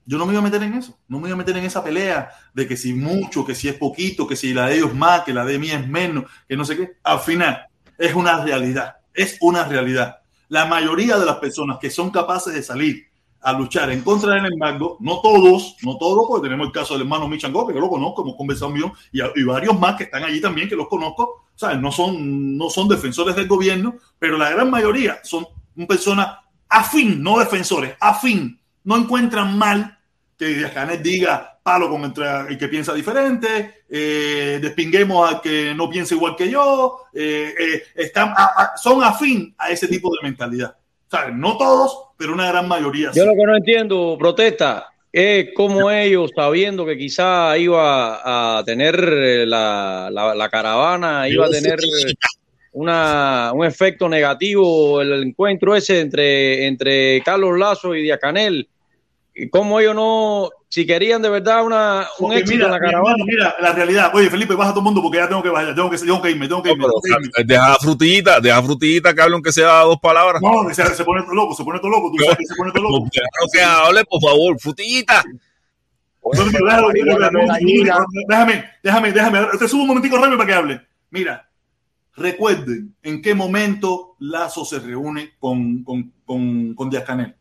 yo 0.06 0.18
no 0.18 0.26
me 0.26 0.32
iba 0.32 0.40
a 0.40 0.44
meter 0.46 0.64
en 0.64 0.76
eso. 0.76 0.98
No 1.10 1.20
me 1.20 1.28
iba 1.28 1.36
a 1.36 1.38
meter 1.38 1.58
en 1.58 1.66
esa 1.66 1.84
pelea 1.84 2.30
de 2.54 2.66
que 2.66 2.78
si 2.78 2.94
mucho, 2.94 3.46
que 3.46 3.54
si 3.54 3.68
es 3.68 3.76
poquito, 3.76 4.26
que 4.26 4.38
si 4.38 4.54
la 4.54 4.68
de 4.68 4.76
ellos 4.76 4.96
más, 4.96 5.24
que 5.24 5.34
la 5.34 5.44
de 5.44 5.60
mí 5.60 5.70
es 5.70 5.86
menos, 5.86 6.32
que 6.48 6.56
no 6.56 6.64
sé 6.64 6.78
qué. 6.78 6.94
Al 7.04 7.20
final, 7.20 7.68
es 7.98 8.16
una 8.16 8.42
realidad. 8.42 8.96
Es 9.14 9.38
una 9.42 9.66
realidad. 9.66 10.22
La 10.48 10.66
mayoría 10.66 11.18
de 11.18 11.26
las 11.26 11.40
personas 11.40 11.78
que 11.78 11.90
son 11.90 12.10
capaces 12.10 12.54
de 12.54 12.64
salir 12.64 13.11
a 13.42 13.54
luchar 13.54 13.90
en 13.92 14.02
contra 14.02 14.36
del 14.36 14.54
embargo, 14.54 14.98
no 15.00 15.20
todos, 15.22 15.76
no 15.84 15.98
todos, 15.98 16.26
porque 16.28 16.48
tenemos 16.48 16.68
el 16.68 16.74
caso 16.74 16.94
del 16.94 17.02
hermano 17.04 17.28
Michan 17.28 17.52
que 17.52 17.74
yo 17.74 17.80
lo 17.80 17.90
conozco, 17.90 18.22
hemos 18.22 18.36
conversado 18.36 18.72
un 18.72 18.94
y, 19.12 19.20
y 19.22 19.44
varios 19.44 19.80
más 19.80 19.96
que 19.96 20.04
están 20.04 20.24
allí 20.24 20.40
también, 20.40 20.70
que 20.70 20.76
los 20.76 20.88
conozco, 20.88 21.46
¿sabes? 21.56 21.80
No 21.80 21.92
son, 21.92 22.58
no 22.58 22.70
son 22.70 22.88
defensores 22.88 23.36
del 23.36 23.48
gobierno, 23.48 23.96
pero 24.20 24.38
la 24.38 24.50
gran 24.52 24.70
mayoría 24.70 25.20
son 25.24 25.48
personas 25.88 26.38
afín, 26.70 27.22
no 27.22 27.40
defensores, 27.40 27.96
afín. 28.00 28.60
No 28.84 28.98
encuentran 28.98 29.58
mal 29.58 29.98
que 30.38 30.48
Díaz 30.48 31.04
diga 31.04 31.60
palo 31.64 31.90
con 31.90 32.04
entre 32.04 32.26
el 32.50 32.58
que 32.58 32.68
piensa 32.68 32.94
diferente, 32.94 33.84
eh, 33.88 34.58
despinguemos 34.62 35.30
al 35.30 35.42
que 35.42 35.74
no 35.76 35.88
piensa 35.90 36.16
igual 36.16 36.36
que 36.36 36.50
yo, 36.50 37.02
eh, 37.14 37.54
eh, 37.60 37.84
están, 37.96 38.30
a- 38.30 38.52
a- 38.58 38.78
son 38.78 39.04
afín 39.04 39.54
a 39.58 39.70
ese 39.70 39.88
tipo 39.88 40.10
de 40.16 40.24
mentalidad. 40.24 40.76
¿Sabes? 41.10 41.36
No 41.36 41.58
todos, 41.58 42.11
pero 42.22 42.34
una 42.34 42.48
gran 42.52 42.68
mayoría. 42.68 43.08
Yo 43.14 43.24
sí. 43.24 43.28
lo 43.28 43.36
que 43.36 43.44
no 43.44 43.58
entiendo, 43.58 44.16
protesta, 44.20 44.88
es 45.12 45.50
cómo 45.56 45.90
ellos, 45.90 46.32
sabiendo 46.36 46.86
que 46.86 46.98
quizá 46.98 47.58
iba 47.58 48.58
a 48.60 48.64
tener 48.64 48.96
eh, 48.96 49.46
la, 49.48 50.10
la- 50.12 50.36
la 50.36 50.50
caravana, 50.50 51.28
iba 51.28 51.48
a 51.48 51.50
tener 51.50 51.80
una, 52.74 53.52
un 53.54 53.66
efecto 53.66 54.08
negativo 54.08 55.02
el 55.02 55.24
encuentro 55.24 55.76
ese 55.76 56.00
entre, 56.00 56.66
entre 56.68 57.22
Carlos 57.24 57.58
Lazo 57.58 57.96
y 57.96 58.04
Díaz 58.04 58.20
Canel. 58.20 58.60
Y 58.62 58.68
cómo 59.52 59.80
ellos 59.80 59.96
no, 59.96 60.50
si 60.68 60.86
querían 60.86 61.22
de 61.22 61.30
verdad 61.30 61.66
una, 61.66 62.08
un 62.20 62.28
Porque 62.28 62.40
éxito 62.40 62.56
mira, 62.56 62.66
en 62.68 62.72
la 62.72 62.80
caravana. 62.80 63.10
hermano, 63.12 63.26
mira 63.26 63.56
la 63.60 63.74
realidad. 63.74 64.12
Oye, 64.14 64.30
Felipe, 64.30 64.56
baja 64.56 64.72
todo 64.72 64.80
el 64.80 64.86
mundo 64.86 65.02
porque 65.02 65.18
ya 65.18 65.28
tengo 65.28 65.44
que 65.44 65.50
bajar, 65.50 65.74
tengo 65.76 65.90
que, 65.90 65.98
tengo 65.98 66.22
que 66.22 66.32
irme, 66.32 66.48
tengo 66.48 66.64
que 66.64 66.72
irme. 66.72 66.84
tengo 66.84 67.02
que 67.02 67.10
irme. 67.10 67.44
Deja 67.46 67.76
frutillita, 67.76 68.40
deja 68.40 68.62
frutillita 68.64 69.14
que 69.14 69.22
hable 69.22 69.34
aunque 69.36 69.52
sea 69.52 69.82
dos 69.82 70.00
palabras. 70.00 70.42
No, 70.42 70.68
que 70.68 70.74
se, 70.74 70.86
se 70.96 71.04
pone 71.04 71.24
todo 71.24 71.34
loco, 71.34 71.56
se 71.56 71.64
pone 71.64 71.80
todo 71.80 71.92
loco, 71.92 72.12
tú 72.12 72.24
sabes 72.24 72.38
que 72.38 72.46
se 72.46 72.56
pone 72.56 72.72
todo 72.72 72.84
loco. 72.84 73.10
Déjalo 73.14 73.52
que 73.54 73.62
hable, 73.62 74.06
por 74.06 74.22
favor, 74.22 74.60
frutillita. 74.60 75.24
No, 76.24 76.46
no, 76.46 76.52
déjalo, 76.52 76.90
déjalo, 76.90 77.40
déjalo, 77.40 78.06
Déjame, 78.28 78.66
déjame, 78.84 79.12
déjame. 79.12 79.40
Te 79.58 79.68
subo 79.68 79.82
un 79.82 79.88
momentico 79.88 80.18
rápido 80.18 80.38
para 80.38 80.48
que 80.48 80.54
hable. 80.54 80.82
Mira, 81.10 81.50
recuerden 82.16 82.96
en 83.02 83.22
qué 83.22 83.34
momento 83.34 84.16
Lazo 84.20 84.64
se 84.64 84.80
reúne 84.80 85.32
con, 85.40 85.84
con, 85.84 86.14
con, 86.26 86.76
con 86.76 86.90
Díaz 86.90 87.04
Canel. 87.04 87.36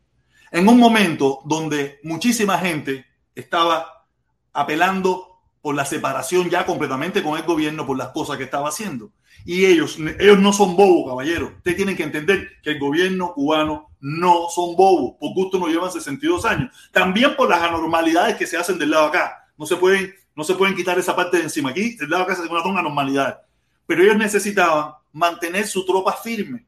En 0.51 0.67
un 0.67 0.77
momento 0.77 1.39
donde 1.45 1.99
muchísima 2.03 2.57
gente 2.57 3.05
estaba 3.33 4.05
apelando 4.53 5.31
por 5.61 5.75
la 5.75 5.85
separación 5.85 6.49
ya 6.49 6.65
completamente 6.65 7.23
con 7.23 7.37
el 7.37 7.43
gobierno 7.43 7.85
por 7.85 7.97
las 7.97 8.09
cosas 8.09 8.37
que 8.37 8.43
estaba 8.43 8.69
haciendo. 8.69 9.11
Y 9.45 9.65
ellos, 9.65 9.97
ellos 10.19 10.39
no 10.39 10.51
son 10.53 10.75
bobos, 10.75 11.09
caballeros. 11.09 11.53
Ustedes 11.57 11.77
tienen 11.77 11.95
que 11.95 12.03
entender 12.03 12.49
que 12.61 12.71
el 12.71 12.79
gobierno 12.79 13.33
cubano 13.33 13.89
no 13.99 14.49
son 14.49 14.75
bobos. 14.75 15.15
Por 15.19 15.33
gusto 15.33 15.57
no 15.57 15.67
llevan 15.67 15.91
62 15.91 16.45
años. 16.45 16.75
También 16.91 17.35
por 17.35 17.49
las 17.49 17.61
anormalidades 17.61 18.35
que 18.35 18.47
se 18.47 18.57
hacen 18.57 18.77
del 18.77 18.91
lado 18.91 19.05
acá. 19.05 19.49
No 19.57 19.65
se 19.65 19.75
pueden, 19.77 20.13
no 20.35 20.43
se 20.43 20.55
pueden 20.55 20.75
quitar 20.75 20.97
esa 20.99 21.15
parte 21.15 21.37
de 21.37 21.43
encima. 21.43 21.69
Aquí, 21.69 21.95
del 21.95 22.09
lado 22.09 22.23
acá 22.23 22.35
se 22.35 22.41
hace 22.41 22.51
una 22.51 22.79
anormalidad. 22.79 23.41
Pero 23.85 24.03
ellos 24.03 24.17
necesitaban 24.17 24.93
mantener 25.11 25.67
su 25.67 25.85
tropa 25.85 26.13
firme. 26.13 26.65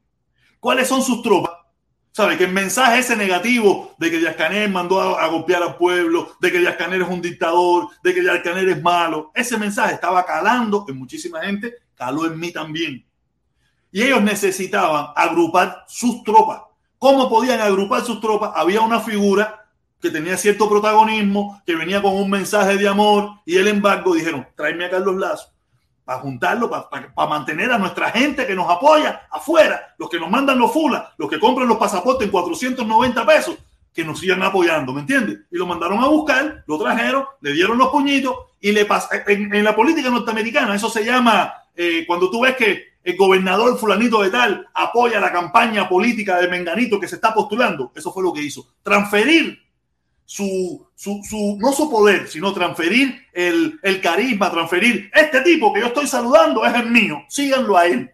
¿Cuáles 0.59 0.87
son 0.87 1.01
sus 1.01 1.21
tropas? 1.21 1.62
¿Sabe? 2.13 2.37
Que 2.37 2.43
el 2.43 2.51
mensaje 2.51 2.99
ese 2.99 3.15
negativo 3.15 3.95
de 3.97 4.11
que 4.11 4.19
Díaz 4.19 4.35
Canel 4.35 4.71
mandó 4.71 5.01
a, 5.01 5.23
a 5.23 5.27
golpear 5.29 5.63
al 5.63 5.77
pueblo, 5.77 6.37
de 6.39 6.51
que 6.51 6.59
Díaz 6.59 6.75
Canel 6.75 7.01
es 7.01 7.09
un 7.09 7.23
dictador, 7.23 7.87
de 8.03 8.13
que 8.13 8.21
Díaz 8.21 8.41
Canel 8.43 8.69
es 8.69 8.79
malo, 8.83 9.31
ese 9.33 9.57
mensaje 9.57 9.95
estaba 9.95 10.23
calando 10.23 10.85
en 10.87 10.95
muchísima 10.95 11.41
gente, 11.41 11.73
caló 11.95 12.27
en 12.27 12.39
mí 12.39 12.51
también. 12.51 13.03
Y 13.91 14.03
ellos 14.03 14.21
necesitaban 14.21 15.07
agrupar 15.15 15.85
sus 15.87 16.23
tropas. 16.23 16.61
¿Cómo 16.99 17.27
podían 17.27 17.59
agrupar 17.59 18.01
sus 18.03 18.21
tropas? 18.21 18.51
Había 18.55 18.81
una 18.81 18.99
figura 18.99 19.65
que 19.99 20.11
tenía 20.11 20.37
cierto 20.37 20.69
protagonismo, 20.69 21.63
que 21.65 21.75
venía 21.75 21.99
con 21.99 22.13
un 22.13 22.29
mensaje 22.29 22.77
de 22.77 22.87
amor, 22.87 23.39
y 23.43 23.57
el 23.57 23.67
embargo 23.67 24.13
dijeron, 24.13 24.47
tráeme 24.55 24.85
a 24.85 24.91
Carlos 24.91 25.15
Lazo 25.15 25.53
para 26.03 26.19
juntarlo, 26.19 26.69
para, 26.69 27.27
mantener 27.27 27.71
a 27.71 27.77
nuestra 27.77 28.11
gente 28.11 28.45
que 28.45 28.55
nos 28.55 28.69
apoya 28.69 29.27
afuera, 29.31 29.95
los 29.97 30.09
que 30.09 30.19
nos 30.19 30.29
mandan 30.29 30.59
los 30.59 30.71
fulas, 30.71 31.03
los 31.17 31.29
que 31.29 31.39
compran 31.39 31.67
los 31.67 31.77
pasaportes 31.77 32.25
en 32.25 32.31
490 32.31 33.25
pesos, 33.25 33.55
que 33.93 34.03
nos 34.03 34.19
sigan 34.19 34.41
apoyando, 34.43 34.91
¿me 34.91 35.01
entiendes? 35.01 35.39
Y 35.51 35.57
lo 35.57 35.65
mandaron 35.65 36.03
a 36.03 36.07
buscar, 36.07 36.63
lo 36.67 36.77
trajeron, 36.77 37.25
le 37.41 37.53
dieron 37.53 37.77
los 37.77 37.89
puñitos 37.89 38.35
y 38.59 38.71
le 38.71 38.87
en, 39.27 39.53
en 39.53 39.63
la 39.63 39.75
política 39.75 40.09
norteamericana, 40.09 40.75
eso 40.75 40.89
se 40.89 41.05
llama, 41.05 41.53
eh, 41.75 42.03
cuando 42.07 42.29
tú 42.29 42.41
ves 42.41 42.55
que 42.55 42.93
el 43.03 43.17
gobernador 43.17 43.77
fulanito 43.77 44.21
de 44.21 44.29
tal 44.29 44.67
apoya 44.73 45.19
la 45.19 45.31
campaña 45.31 45.87
política 45.89 46.39
de 46.39 46.47
Menganito 46.47 46.99
que 46.99 47.07
se 47.07 47.15
está 47.15 47.33
postulando, 47.33 47.91
eso 47.95 48.11
fue 48.11 48.23
lo 48.23 48.33
que 48.33 48.41
hizo, 48.41 48.67
transferir 48.81 49.62
su, 50.25 50.87
su, 50.95 51.21
su, 51.27 51.57
no 51.59 51.71
su 51.73 51.89
poder, 51.89 52.27
sino 52.27 52.53
transferir 52.53 53.27
el, 53.33 53.79
el 53.83 54.01
carisma, 54.01 54.51
transferir 54.51 55.11
este 55.13 55.41
tipo 55.41 55.73
que 55.73 55.81
yo 55.81 55.87
estoy 55.87 56.07
saludando 56.07 56.65
es 56.65 56.73
el 56.73 56.89
mío, 56.89 57.23
síganlo 57.27 57.77
a 57.77 57.87
él. 57.87 58.11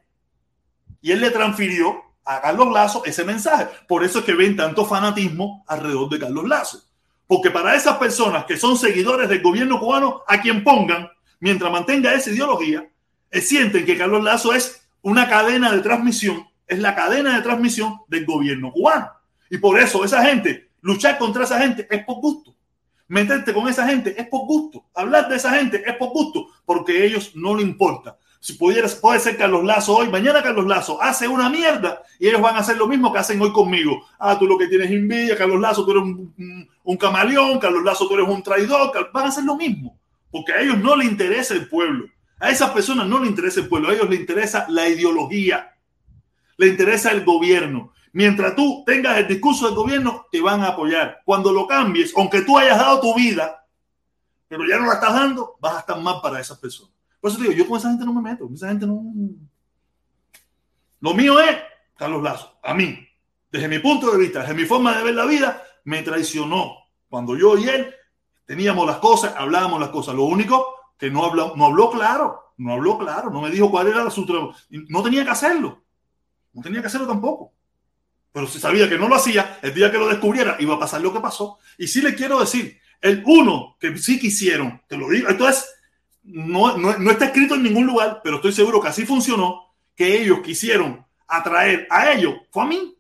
Y 1.02 1.12
él 1.12 1.22
le 1.22 1.32
transfirió 1.32 2.04
a 2.26 2.42
Carlos 2.42 2.72
Lazo 2.72 3.04
ese 3.06 3.24
mensaje. 3.24 3.68
Por 3.88 4.04
eso 4.04 4.20
es 4.20 4.26
que 4.26 4.34
ven 4.34 4.56
tanto 4.56 4.86
fanatismo 4.86 5.64
alrededor 5.68 6.10
de 6.10 6.20
Carlos 6.20 6.48
Lazo. 6.48 6.84
Porque 7.26 7.52
para 7.52 7.76
esas 7.76 7.98
personas 7.98 8.46
que 8.46 8.58
son 8.58 8.78
seguidores 8.78 9.30
del 9.30 9.42
gobierno 9.42 9.80
cubano, 9.80 10.24
a 10.28 10.42
quien 10.42 10.64
pongan, 10.64 11.10
mientras 11.40 11.72
mantenga 11.72 12.14
esa 12.14 12.32
ideología, 12.32 12.88
eh, 13.32 13.42
sienten 13.42 13.86
que 13.86 13.98
Carlos 13.98 14.24
Lazo 14.24 14.54
es 14.54 14.88
una 15.02 15.30
cadena 15.30 15.72
de 15.72 15.82
transmisión, 15.82 16.48
es 16.68 16.80
la 16.80 16.96
cadena 16.96 17.36
de 17.36 17.42
transmisión 17.42 18.00
del 18.08 18.26
gobierno 18.26 18.72
cubano. 18.72 19.10
Y 19.50 19.58
por 19.58 19.80
eso 19.80 20.04
esa 20.04 20.24
gente 20.24 20.69
Luchar 20.82 21.18
contra 21.18 21.44
esa 21.44 21.60
gente 21.60 21.88
es 21.90 22.04
por 22.04 22.18
gusto. 22.18 22.56
Meterte 23.08 23.54
con 23.54 23.68
esa 23.68 23.88
gente 23.88 24.14
es 24.20 24.28
por 24.28 24.42
gusto. 24.46 24.86
Hablar 24.94 25.28
de 25.30 25.36
esa 25.36 25.52
gente 25.56 25.84
es 25.86 25.96
por 25.96 26.10
gusto, 26.10 26.48
porque 26.66 27.02
a 27.02 27.06
ellos 27.06 27.32
no 27.36 27.56
le 27.56 27.64
importa. 27.64 28.18
Si 28.42 28.54
pudieras, 28.54 28.96
puede 28.96 29.20
ser 29.20 29.36
Carlos 29.36 29.66
Lazo 29.66 29.98
hoy, 29.98 30.10
mañana 30.10 30.42
Carlos 30.42 30.66
Lazo 30.66 31.02
hace 31.02 31.28
una 31.28 31.50
mierda 31.50 32.04
y 32.20 32.28
ellos 32.28 32.40
van 32.40 32.56
a 32.56 32.60
hacer 32.60 32.78
lo 32.78 32.88
mismo 32.88 33.12
que 33.12 33.20
hacen 33.20 33.42
hoy 33.42 33.52
conmigo. 33.52 34.06
Ah, 34.18 34.40
tú 34.40 34.48
lo 34.48 34.58
que 34.58 34.68
tienes 34.68 34.90
envidia, 34.92 35.36
Carlos 35.36 35.60
Lazo, 35.60 35.84
tú 35.84 35.92
eres 35.92 36.04
un, 36.04 36.98
camaleón, 36.98 37.60
Carlos 37.60 37.84
Lazo, 37.84 38.08
tú 38.08 38.14
eres 38.14 38.30
un 38.30 38.42
traidor. 38.42 38.92
Van 39.12 39.26
a 39.26 39.28
hacer 39.28 39.44
lo 39.44 39.58
mismo, 39.58 40.00
porque 40.32 40.54
a 40.54 40.62
ellos 40.62 40.78
no 40.78 40.96
le 40.96 41.04
interesa 41.04 41.54
el 41.54 41.68
pueblo. 41.68 42.06
A 42.40 42.50
esas 42.50 42.70
personas 42.70 43.08
no 43.08 43.20
le 43.20 43.28
interesa 43.28 43.60
el 43.60 43.68
pueblo, 43.68 43.90
a 43.90 43.94
ellos 43.94 44.10
les 44.10 44.22
interesa 44.22 44.66
la 44.70 44.88
ideología, 44.88 45.76
le 46.56 46.68
interesa 46.68 47.12
el 47.12 47.26
gobierno. 47.26 47.92
Mientras 48.12 48.56
tú 48.56 48.84
tengas 48.86 49.18
el 49.18 49.28
discurso 49.28 49.68
del 49.68 49.76
gobierno, 49.76 50.26
te 50.32 50.42
van 50.42 50.62
a 50.62 50.70
apoyar. 50.70 51.22
Cuando 51.26 51.52
lo 51.52 51.68
cambies, 51.68 52.14
aunque 52.16 52.42
tú 52.42 52.58
hayas 52.58 52.78
dado 52.78 53.00
tu 53.00 53.16
vida, 53.16 53.66
pero 54.48 54.66
ya 54.68 54.80
no 54.80 54.88
la 54.88 54.94
estás 54.94 55.14
dando, 55.14 55.58
vas 55.60 55.76
a 55.76 55.80
estar 55.80 56.00
mal 56.00 56.20
para 56.22 56.40
esas 56.40 56.58
personas. 56.58 56.94
Por 57.22 57.30
eso 57.30 57.38
te 57.40 57.46
digo, 57.46 57.56
yo 57.56 57.68
con 57.68 57.78
esa 57.78 57.90
gente 57.90 58.06
no 58.06 58.14
me 58.14 58.22
meto. 58.22 58.50
Esa 58.54 58.70
gente 58.70 58.88
no. 58.88 59.04
Lo 61.02 61.14
mío 61.14 61.40
es 61.40 61.58
Carlos 61.96 62.24
Lazo. 62.24 62.58
A 62.64 62.74
mí, 62.74 62.98
desde 63.52 63.68
mi 63.68 63.80
punto 63.80 64.12
de 64.12 64.18
vista, 64.18 64.40
desde 64.40 64.54
mi 64.54 64.66
forma 64.66 64.98
de 64.98 65.04
ver 65.04 65.14
la 65.14 65.26
vida, 65.26 65.62
me 65.84 66.02
traicionó. 66.02 66.78
Cuando 67.10 67.38
yo 67.38 67.58
y 67.58 67.68
él 67.68 67.94
teníamos 68.46 68.88
las 68.88 68.98
cosas, 68.98 69.36
hablábamos 69.38 69.80
las 69.80 69.90
cosas. 69.90 70.16
Lo 70.16 70.24
único 70.24 70.66
que 70.98 71.12
no 71.12 71.26
habló, 71.26 71.56
no 71.56 71.66
habló 71.66 71.92
claro. 71.92 72.54
No 72.58 72.74
habló 72.74 72.98
claro. 72.98 73.30
No 73.30 73.42
me 73.42 73.52
dijo 73.52 73.70
cuál 73.70 73.88
era 73.88 74.10
su 74.10 74.26
trabajo. 74.26 74.56
No 74.70 75.04
tenía 75.04 75.24
que 75.24 75.30
hacerlo. 75.30 75.84
No 76.54 76.62
tenía 76.62 76.82
que 76.82 76.88
hacerlo 76.88 77.08
tampoco. 77.08 77.54
Pero 78.32 78.48
si 78.48 78.60
sabía 78.60 78.88
que 78.88 78.98
no 78.98 79.08
lo 79.08 79.16
hacía, 79.16 79.60
el 79.62 79.74
día 79.74 79.92
que 79.92 79.98
lo 79.98 80.08
descubriera 80.08 80.56
iba 80.60 80.76
a 80.76 80.80
pasar 80.80 81.02
lo 81.02 81.14
que 81.14 81.20
pasó. 81.20 81.58
Y 81.78 81.88
sí 81.88 82.02
le 82.02 82.16
quiero 82.16 82.40
decir, 82.40 82.80
el 83.02 83.24
uno 83.26 83.78
que 83.80 83.98
sí 83.98 84.20
quisieron, 84.20 84.82
te 84.88 84.98
lo 84.98 85.10
digo, 85.10 85.30
entonces 85.30 85.70
no, 86.24 86.78
no, 86.78 86.98
no 86.98 87.12
está 87.12 87.26
escrito 87.26 87.56
en 87.56 87.64
ningún 87.64 87.88
lugar, 87.88 88.22
pero 88.24 88.38
estoy 88.38 88.54
seguro 88.54 88.82
que 88.82 88.90
así 88.90 89.06
funcionó, 89.06 89.74
que 89.96 90.22
ellos 90.22 90.40
quisieron 90.42 91.06
a 91.28 91.44
traer 91.44 91.88
a 91.90 92.12
ellos 92.12 92.36
fue 92.52 92.64
a 92.64 92.68
mí. 92.68 92.96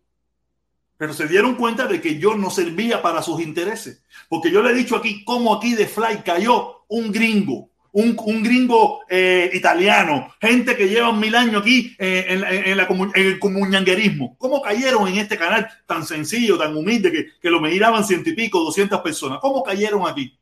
Pero 0.98 1.14
se 1.14 1.28
dieron 1.28 1.56
cuenta 1.56 1.88
de 1.88 2.02
que 2.02 2.20
yo 2.20 2.36
no 2.36 2.50
servía 2.50 3.02
para 3.02 3.22
sus 3.22 3.42
intereses. 3.42 4.04
Porque 4.28 4.52
yo 4.52 4.62
le 4.62 4.72
he 4.72 4.76
dicho 4.76 4.96
aquí 4.96 5.24
cómo 5.24 5.56
aquí 5.56 5.74
de 5.74 5.88
Fly 5.88 6.24
cayó 6.26 6.84
un 6.90 7.12
gringo, 7.12 7.70
un, 7.91 8.16
un 8.26 8.44
gringo 8.44 9.02
eh, 9.10 9.49
italiano, 9.53 10.34
gente 10.40 10.76
que 10.76 10.88
lleva 10.88 11.11
mil 11.11 11.36
años 11.36 11.61
aquí 11.61 11.95
eh, 11.98 12.26
en, 12.30 12.80
el 13.16 13.40
comunanguerismo. 13.40 14.36
¿Cómo 14.38 14.61
cayeron 14.61 15.07
en 15.07 15.18
este 15.18 15.38
canal 15.38 15.68
tan 15.86 16.06
sencillo, 16.06 16.57
tan 16.57 16.76
humilde, 16.76 17.11
que, 17.11 17.28
que 17.41 17.49
lo 17.49 17.60
miraban 17.60 18.06
ciento 18.06 18.30
y 18.30 18.34
pico, 18.34 18.64
doscientas 18.64 19.02
personas? 19.02 19.40
¿Cómo 19.41 19.64
cayeron 19.64 20.07
aquí? 20.07 20.38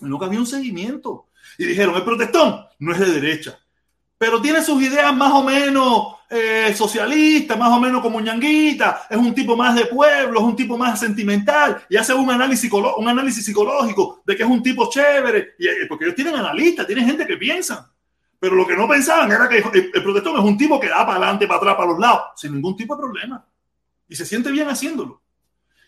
Nunca 0.00 0.26
había 0.26 0.38
un 0.38 0.46
seguimiento. 0.46 1.26
Y 1.58 1.64
dijeron, 1.66 1.94
el 1.94 2.04
protestón 2.04 2.64
no 2.78 2.92
es 2.92 2.98
de 2.98 3.20
derecha, 3.20 3.58
pero 4.20 4.38
tiene 4.38 4.62
sus 4.62 4.82
ideas 4.82 5.16
más 5.16 5.32
o 5.32 5.42
menos 5.42 6.16
eh, 6.28 6.74
socialistas, 6.76 7.58
más 7.58 7.70
o 7.72 7.80
menos 7.80 8.02
como 8.02 8.20
ñanguita, 8.20 9.06
es 9.08 9.16
un 9.16 9.34
tipo 9.34 9.56
más 9.56 9.74
de 9.74 9.86
pueblo, 9.86 10.40
es 10.40 10.44
un 10.44 10.54
tipo 10.54 10.76
más 10.76 11.00
sentimental, 11.00 11.82
y 11.88 11.96
hace 11.96 12.12
un 12.12 12.30
análisis, 12.30 12.70
un 12.70 13.08
análisis 13.08 13.46
psicológico 13.46 14.20
de 14.26 14.36
que 14.36 14.42
es 14.42 14.48
un 14.48 14.62
tipo 14.62 14.90
chévere, 14.90 15.54
eh, 15.58 15.86
porque 15.88 16.04
ellos 16.04 16.14
tienen 16.14 16.36
analistas, 16.36 16.86
tienen 16.86 17.06
gente 17.06 17.26
que 17.26 17.38
piensa. 17.38 17.90
Pero 18.38 18.56
lo 18.56 18.66
que 18.66 18.76
no 18.76 18.86
pensaban 18.86 19.32
era 19.32 19.48
que 19.48 19.56
el, 19.56 19.90
el 19.94 20.02
protestón 20.02 20.36
es 20.36 20.44
un 20.44 20.58
tipo 20.58 20.78
que 20.78 20.90
da 20.90 20.98
para 21.06 21.12
adelante, 21.12 21.46
para 21.46 21.60
atrás, 21.60 21.76
para 21.76 21.88
los 21.88 21.98
lados, 21.98 22.22
sin 22.36 22.52
ningún 22.52 22.76
tipo 22.76 22.94
de 22.96 23.00
problema. 23.00 23.42
Y 24.06 24.16
se 24.16 24.26
siente 24.26 24.50
bien 24.50 24.68
haciéndolo. 24.68 25.22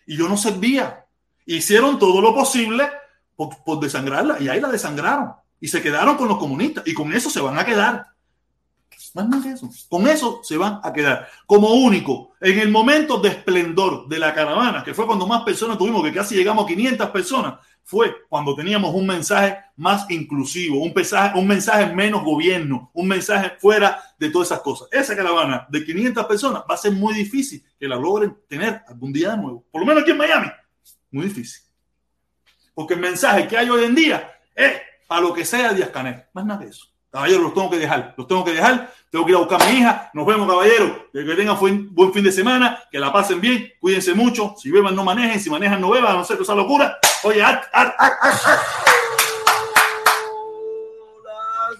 Y 0.06 0.16
yo 0.16 0.26
no 0.26 0.38
servía. 0.38 1.04
Hicieron 1.44 1.98
todo 1.98 2.22
lo 2.22 2.34
posible 2.34 2.88
por, 3.36 3.62
por 3.62 3.78
desangrarla, 3.78 4.40
y 4.40 4.48
ahí 4.48 4.58
la 4.58 4.68
desangraron. 4.68 5.32
Y 5.60 5.68
se 5.68 5.82
quedaron 5.82 6.16
con 6.16 6.28
los 6.28 6.38
comunistas, 6.38 6.82
y 6.86 6.94
con 6.94 7.12
eso 7.12 7.28
se 7.28 7.42
van 7.42 7.58
a 7.58 7.66
quedar. 7.66 8.11
Más 9.14 9.28
nada 9.28 9.42
que 9.42 9.50
eso. 9.50 9.68
Con 9.88 10.06
eso 10.08 10.40
se 10.42 10.56
van 10.56 10.80
a 10.82 10.92
quedar. 10.92 11.28
Como 11.46 11.74
único, 11.74 12.32
en 12.40 12.58
el 12.58 12.70
momento 12.70 13.18
de 13.18 13.28
esplendor 13.28 14.08
de 14.08 14.18
la 14.18 14.34
caravana, 14.34 14.82
que 14.82 14.94
fue 14.94 15.06
cuando 15.06 15.26
más 15.26 15.42
personas 15.42 15.76
tuvimos, 15.76 16.02
que 16.02 16.12
casi 16.12 16.34
llegamos 16.34 16.64
a 16.64 16.68
500 16.68 17.10
personas, 17.10 17.54
fue 17.84 18.14
cuando 18.28 18.54
teníamos 18.54 18.94
un 18.94 19.06
mensaje 19.06 19.58
más 19.76 20.08
inclusivo, 20.10 20.82
un 20.82 20.92
mensaje, 20.94 21.38
un 21.38 21.46
mensaje 21.46 21.92
menos 21.94 22.22
gobierno, 22.22 22.90
un 22.94 23.08
mensaje 23.08 23.52
fuera 23.58 24.02
de 24.18 24.30
todas 24.30 24.48
esas 24.48 24.60
cosas. 24.60 24.88
Esa 24.90 25.16
caravana 25.16 25.66
de 25.68 25.84
500 25.84 26.24
personas 26.26 26.62
va 26.68 26.74
a 26.74 26.78
ser 26.78 26.92
muy 26.92 27.14
difícil 27.14 27.62
que 27.78 27.88
la 27.88 27.96
logren 27.96 28.36
tener 28.48 28.82
algún 28.86 29.12
día 29.12 29.32
de 29.32 29.38
nuevo. 29.38 29.64
Por 29.70 29.80
lo 29.80 29.86
menos 29.86 30.02
aquí 30.02 30.12
en 30.12 30.18
Miami. 30.18 30.48
Muy 31.10 31.26
difícil. 31.26 31.62
Porque 32.74 32.94
el 32.94 33.00
mensaje 33.00 33.46
que 33.46 33.58
hay 33.58 33.68
hoy 33.68 33.84
en 33.84 33.94
día 33.94 34.32
es 34.54 34.80
para 35.06 35.20
lo 35.20 35.34
que 35.34 35.44
sea 35.44 35.72
Díaz 35.72 35.90
Canel. 35.90 36.24
Más 36.32 36.46
nada 36.46 36.60
que 36.60 36.68
eso. 36.68 36.86
Caballeros, 37.10 37.42
los 37.42 37.54
tengo 37.54 37.68
que 37.68 37.78
dejar. 37.78 38.14
Los 38.16 38.26
tengo 38.26 38.44
que 38.44 38.52
dejar. 38.52 38.90
Tengo 39.12 39.26
que 39.26 39.32
ir 39.32 39.36
a 39.36 39.40
buscar 39.40 39.62
a 39.62 39.66
mi 39.66 39.78
hija. 39.78 40.10
Nos 40.14 40.26
vemos, 40.26 40.48
caballeros. 40.48 40.92
Que 41.12 41.22
tengan 41.22 41.58
buen, 41.90 42.14
fin 42.14 42.24
de 42.24 42.32
semana. 42.32 42.82
Que 42.90 42.98
la 42.98 43.12
pasen 43.12 43.42
bien. 43.42 43.70
Cuídense 43.78 44.14
mucho. 44.14 44.54
Si 44.56 44.70
beban, 44.70 44.96
no 44.96 45.04
manejen. 45.04 45.38
Si 45.38 45.50
manejan, 45.50 45.82
no 45.82 45.90
beban. 45.90 46.16
No 46.16 46.24
sé 46.24 46.32
esa 46.40 46.54
locura. 46.54 46.96
Oye. 47.22 47.44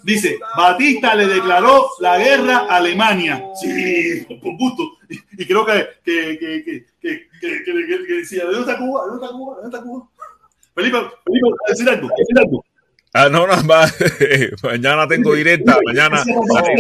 Dice, 0.05 0.39
Batista 0.59 1.15
le 1.15 1.27
declaró 1.27 1.89
la 2.01 2.19
guerra 2.19 2.67
a 2.69 2.77
Alemania. 2.77 3.43
Sí, 3.59 4.27
por 4.43 4.59
gusto. 4.59 4.83
Y, 5.09 5.47
creo 5.47 5.65
que, 5.65 5.89
que, 6.05 6.39
que, 6.39 6.85
que, 7.01 8.15
decía, 8.15 8.45
¿de 8.45 8.53
dónde 8.53 8.73
está 8.73 8.77
Cuba? 8.77 9.05
¿De 9.05 9.11
dónde 9.11 9.25
está 9.25 9.35
Cuba? 9.39 9.57
¿De 9.57 9.63
dónde 9.63 9.77
está 9.79 9.89
Cuba? 9.89 10.09
Felipe, 10.75 10.99
Felipe, 11.25 11.49
¿vas 11.49 11.67
a 11.67 11.71
decir 11.71 11.89
algo? 11.89 12.09
¿Vas 12.09 12.13
a 12.13 12.21
decir 12.21 12.39
algo? 12.39 12.65
Ah, 13.15 13.29
no, 13.29 13.47
no, 13.47 13.53
va. 13.69 13.87
mañana 14.63 15.07
tengo 15.07 15.35
directa, 15.35 15.79
mañana. 15.85 16.23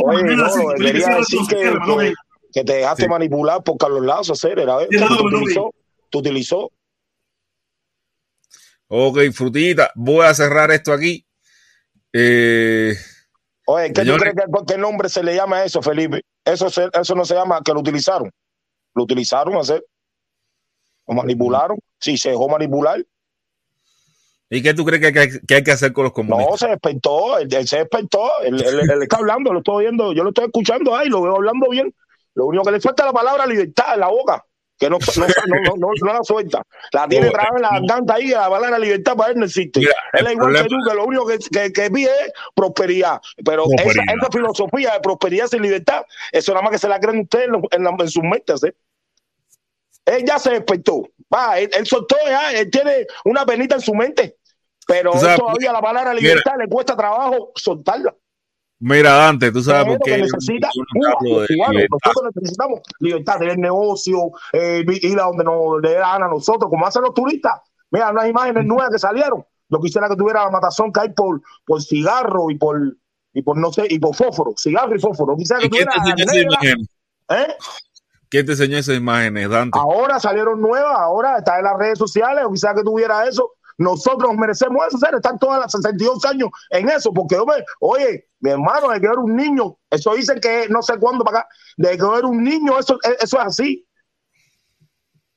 Oye, 0.04 0.36
no, 0.36 0.48
debería 0.78 1.16
decir 1.16 1.40
que, 1.48 2.64
te 2.64 2.72
dejaste 2.72 3.08
manipular 3.08 3.62
por 3.62 3.76
Carlos 3.76 4.04
Lazo, 4.04 4.32
hacer, 4.32 4.58
era 4.58 4.76
ver, 4.76 4.88
utilizó, 4.88 5.74
utilizó. 6.14 6.70
Ok, 8.88 9.18
frutita, 9.32 9.90
voy 9.94 10.26
a 10.26 10.34
cerrar 10.34 10.70
esto 10.70 10.92
aquí. 10.92 11.26
Eh, 12.12 12.94
Oye, 13.66 13.92
¿qué 13.92 14.04
tú 14.04 14.16
crees 14.16 14.34
que 14.34 14.42
qué 14.66 14.78
nombre 14.78 15.08
se 15.08 15.22
le 15.22 15.34
llama 15.34 15.58
a 15.58 15.64
eso, 15.64 15.80
Felipe? 15.80 16.22
Eso, 16.44 16.68
se- 16.68 16.90
eso 16.92 17.14
no 17.14 17.24
se 17.24 17.34
llama 17.34 17.60
que 17.64 17.72
lo 17.72 17.80
utilizaron. 17.80 18.30
Lo 18.94 19.04
utilizaron 19.04 19.54
a 19.56 19.60
hacer. 19.60 19.84
Lo 21.06 21.14
manipularon. 21.14 21.78
Sí, 21.98 22.18
se 22.18 22.30
dejó 22.30 22.48
manipular. 22.48 23.02
¿Y 24.54 24.62
qué 24.62 24.74
tú 24.74 24.84
crees 24.84 25.00
que, 25.00 25.12
que- 25.12 25.40
que 25.46 25.54
hay 25.54 25.64
que 25.64 25.70
hacer 25.72 25.92
con 25.94 26.04
los 26.04 26.12
comunistas? 26.12 26.46
No, 26.50 26.56
se 26.58 26.68
despertó, 26.68 27.38
él, 27.38 27.48
él 27.54 27.66
se 27.66 27.78
despertó, 27.78 28.30
él, 28.42 28.62
él- 28.62 28.80
él 28.90 29.02
está 29.02 29.16
hablando, 29.16 29.50
lo 29.52 29.60
estoy 29.60 29.84
viendo, 29.84 30.12
yo 30.12 30.22
lo 30.24 30.28
estoy 30.28 30.44
escuchando 30.44 30.94
ahí, 30.94 31.08
lo 31.08 31.22
veo 31.22 31.36
hablando 31.36 31.68
bien. 31.70 31.94
Lo 32.34 32.46
único 32.46 32.62
que 32.64 32.72
le 32.72 32.80
falta 32.80 33.04
es 33.04 33.06
la 33.06 33.12
palabra 33.14 33.46
libertad 33.46 33.94
en 33.94 34.00
la 34.00 34.08
boca, 34.08 34.44
que 34.78 34.90
no, 34.90 34.98
no, 34.98 35.26
no, 35.26 35.72
no, 35.78 35.88
no- 36.02 36.12
la 36.12 36.22
suelta. 36.22 36.62
La 36.92 37.08
tiene 37.08 37.30
trabada 37.30 37.56
en 37.56 37.62
la 37.62 37.70
garganta 37.70 38.14
ahí, 38.14 38.26
que 38.28 38.32
la 38.34 38.50
palabra 38.50 38.78
libertad 38.78 39.16
para 39.16 39.32
él 39.32 39.38
no 39.38 39.46
existe. 39.46 39.80
Mira, 39.80 39.94
él 40.12 40.26
es 40.26 40.32
igual 40.34 40.52
que 40.52 40.58
problema- 40.60 40.68
tú, 40.68 40.90
que 40.90 40.96
lo 40.96 41.04
único 41.06 41.26
que, 41.26 41.38
que, 41.38 41.72
que 41.72 41.90
pide 41.90 42.10
es 42.10 42.32
prosperidad. 42.54 43.20
Pero 43.44 43.64
esa, 43.64 43.84
Prosperidad. 43.84 44.14
esa 44.20 44.30
filosofía 44.32 44.92
de 44.92 45.00
prosperidad 45.00 45.46
sin 45.46 45.62
libertad, 45.62 46.02
eso 46.30 46.52
nada 46.52 46.62
más 46.62 46.72
que 46.72 46.78
se 46.78 46.88
la 46.88 47.00
creen 47.00 47.20
ustedes 47.20 47.48
en, 47.48 47.54
en, 47.70 47.84
la- 47.84 47.96
en 47.98 48.08
sus 48.10 48.22
mentes. 48.22 48.62
¿eh? 48.64 48.74
Él 50.04 50.24
ya 50.26 50.38
se 50.38 50.50
despertó. 50.50 51.08
Va, 51.32 51.58
él, 51.58 51.70
él 51.72 51.86
soltó 51.86 52.16
ya, 52.26 52.52
él 52.52 52.70
tiene 52.70 53.06
una 53.24 53.46
penita 53.46 53.76
en 53.76 53.80
su 53.80 53.94
mente. 53.94 54.36
Pero 54.86 55.12
sabes, 55.18 55.38
todavía 55.38 55.72
la 55.72 55.80
palabra 55.80 56.10
mira. 56.12 56.22
libertad 56.22 56.52
le 56.58 56.68
cuesta 56.68 56.96
trabajo 56.96 57.52
soltarla. 57.54 58.14
Mira, 58.80 59.12
Dante, 59.12 59.52
tú 59.52 59.62
sabes 59.62 59.86
Es 59.92 59.98
por 59.98 60.04
qué. 60.04 60.18
necesita 60.18 60.68
Cuba, 60.92 61.46
de. 61.70 61.86
Nosotros 61.88 62.32
necesitamos 62.34 62.80
libertad, 62.98 63.38
tener 63.38 63.58
negocio, 63.58 64.32
eh, 64.52 64.84
ir 64.86 65.20
a 65.20 65.24
donde 65.24 65.44
nos 65.44 65.80
le 65.80 65.94
gana 65.94 66.26
a 66.26 66.28
nosotros, 66.28 66.68
como 66.68 66.84
hacen 66.84 67.02
los 67.02 67.14
turistas. 67.14 67.60
Mira, 67.92 68.10
unas 68.10 68.28
imágenes 68.28 68.64
nuevas 68.64 68.90
que 68.90 68.98
salieron. 68.98 69.44
Yo 69.68 69.80
quisiera 69.80 70.08
que 70.08 70.16
tuviera 70.16 70.44
la 70.44 70.50
matazón 70.50 70.92
que 70.92 71.00
hay 71.00 71.10
por, 71.10 71.40
por 71.64 71.80
cigarro 71.80 72.50
y 72.50 72.56
por, 72.58 72.76
y 73.32 73.42
por, 73.42 73.56
no 73.56 73.72
sé, 73.72 73.86
y 73.88 74.00
por 74.00 74.16
fósforo. 74.16 74.52
Cigarro 74.56 74.96
y 74.96 74.98
fósforo. 74.98 75.36
Quisiera 75.36 75.60
que 75.60 75.66
¿Y 75.66 75.70
quién 75.70 75.86
te 75.86 75.94
tuviera 75.94 76.10
enseñó 76.10 76.24
esas 76.24 76.34
negra, 76.34 76.58
imágenes? 76.60 76.88
¿eh? 77.30 77.54
¿Quién 78.28 78.46
te 78.46 78.52
enseñó 78.52 78.78
esas 78.78 78.96
imágenes, 78.96 79.48
Dante? 79.48 79.78
Ahora 79.78 80.18
salieron 80.18 80.60
nuevas, 80.60 80.98
ahora 80.98 81.38
está 81.38 81.58
en 81.58 81.64
las 81.64 81.78
redes 81.78 81.98
sociales, 81.98 82.44
o 82.44 82.50
quizás 82.50 82.74
que 82.74 82.82
tuviera 82.82 83.28
eso. 83.28 83.52
Nosotros 83.78 84.30
nos 84.30 84.38
merecemos 84.38 84.86
eso, 84.86 84.98
¿sabes? 84.98 85.16
Están 85.16 85.38
todas 85.38 85.60
las 85.60 85.72
62 85.72 86.24
años 86.24 86.50
en 86.70 86.88
eso, 86.88 87.12
porque 87.12 87.36
hombre, 87.36 87.64
oye, 87.80 88.28
mi 88.40 88.50
hermano, 88.50 88.90
de 88.90 89.00
que 89.00 89.06
era 89.06 89.18
un 89.18 89.36
niño, 89.36 89.78
eso 89.90 90.14
dicen 90.14 90.40
que 90.40 90.68
no 90.68 90.82
sé 90.82 90.98
cuándo 90.98 91.24
para 91.24 91.40
acá, 91.40 91.48
de 91.76 91.90
que 91.90 92.04
era 92.04 92.26
un 92.26 92.42
niño, 92.42 92.78
eso, 92.78 92.98
eso 93.20 93.38
es 93.38 93.46
así. 93.46 93.86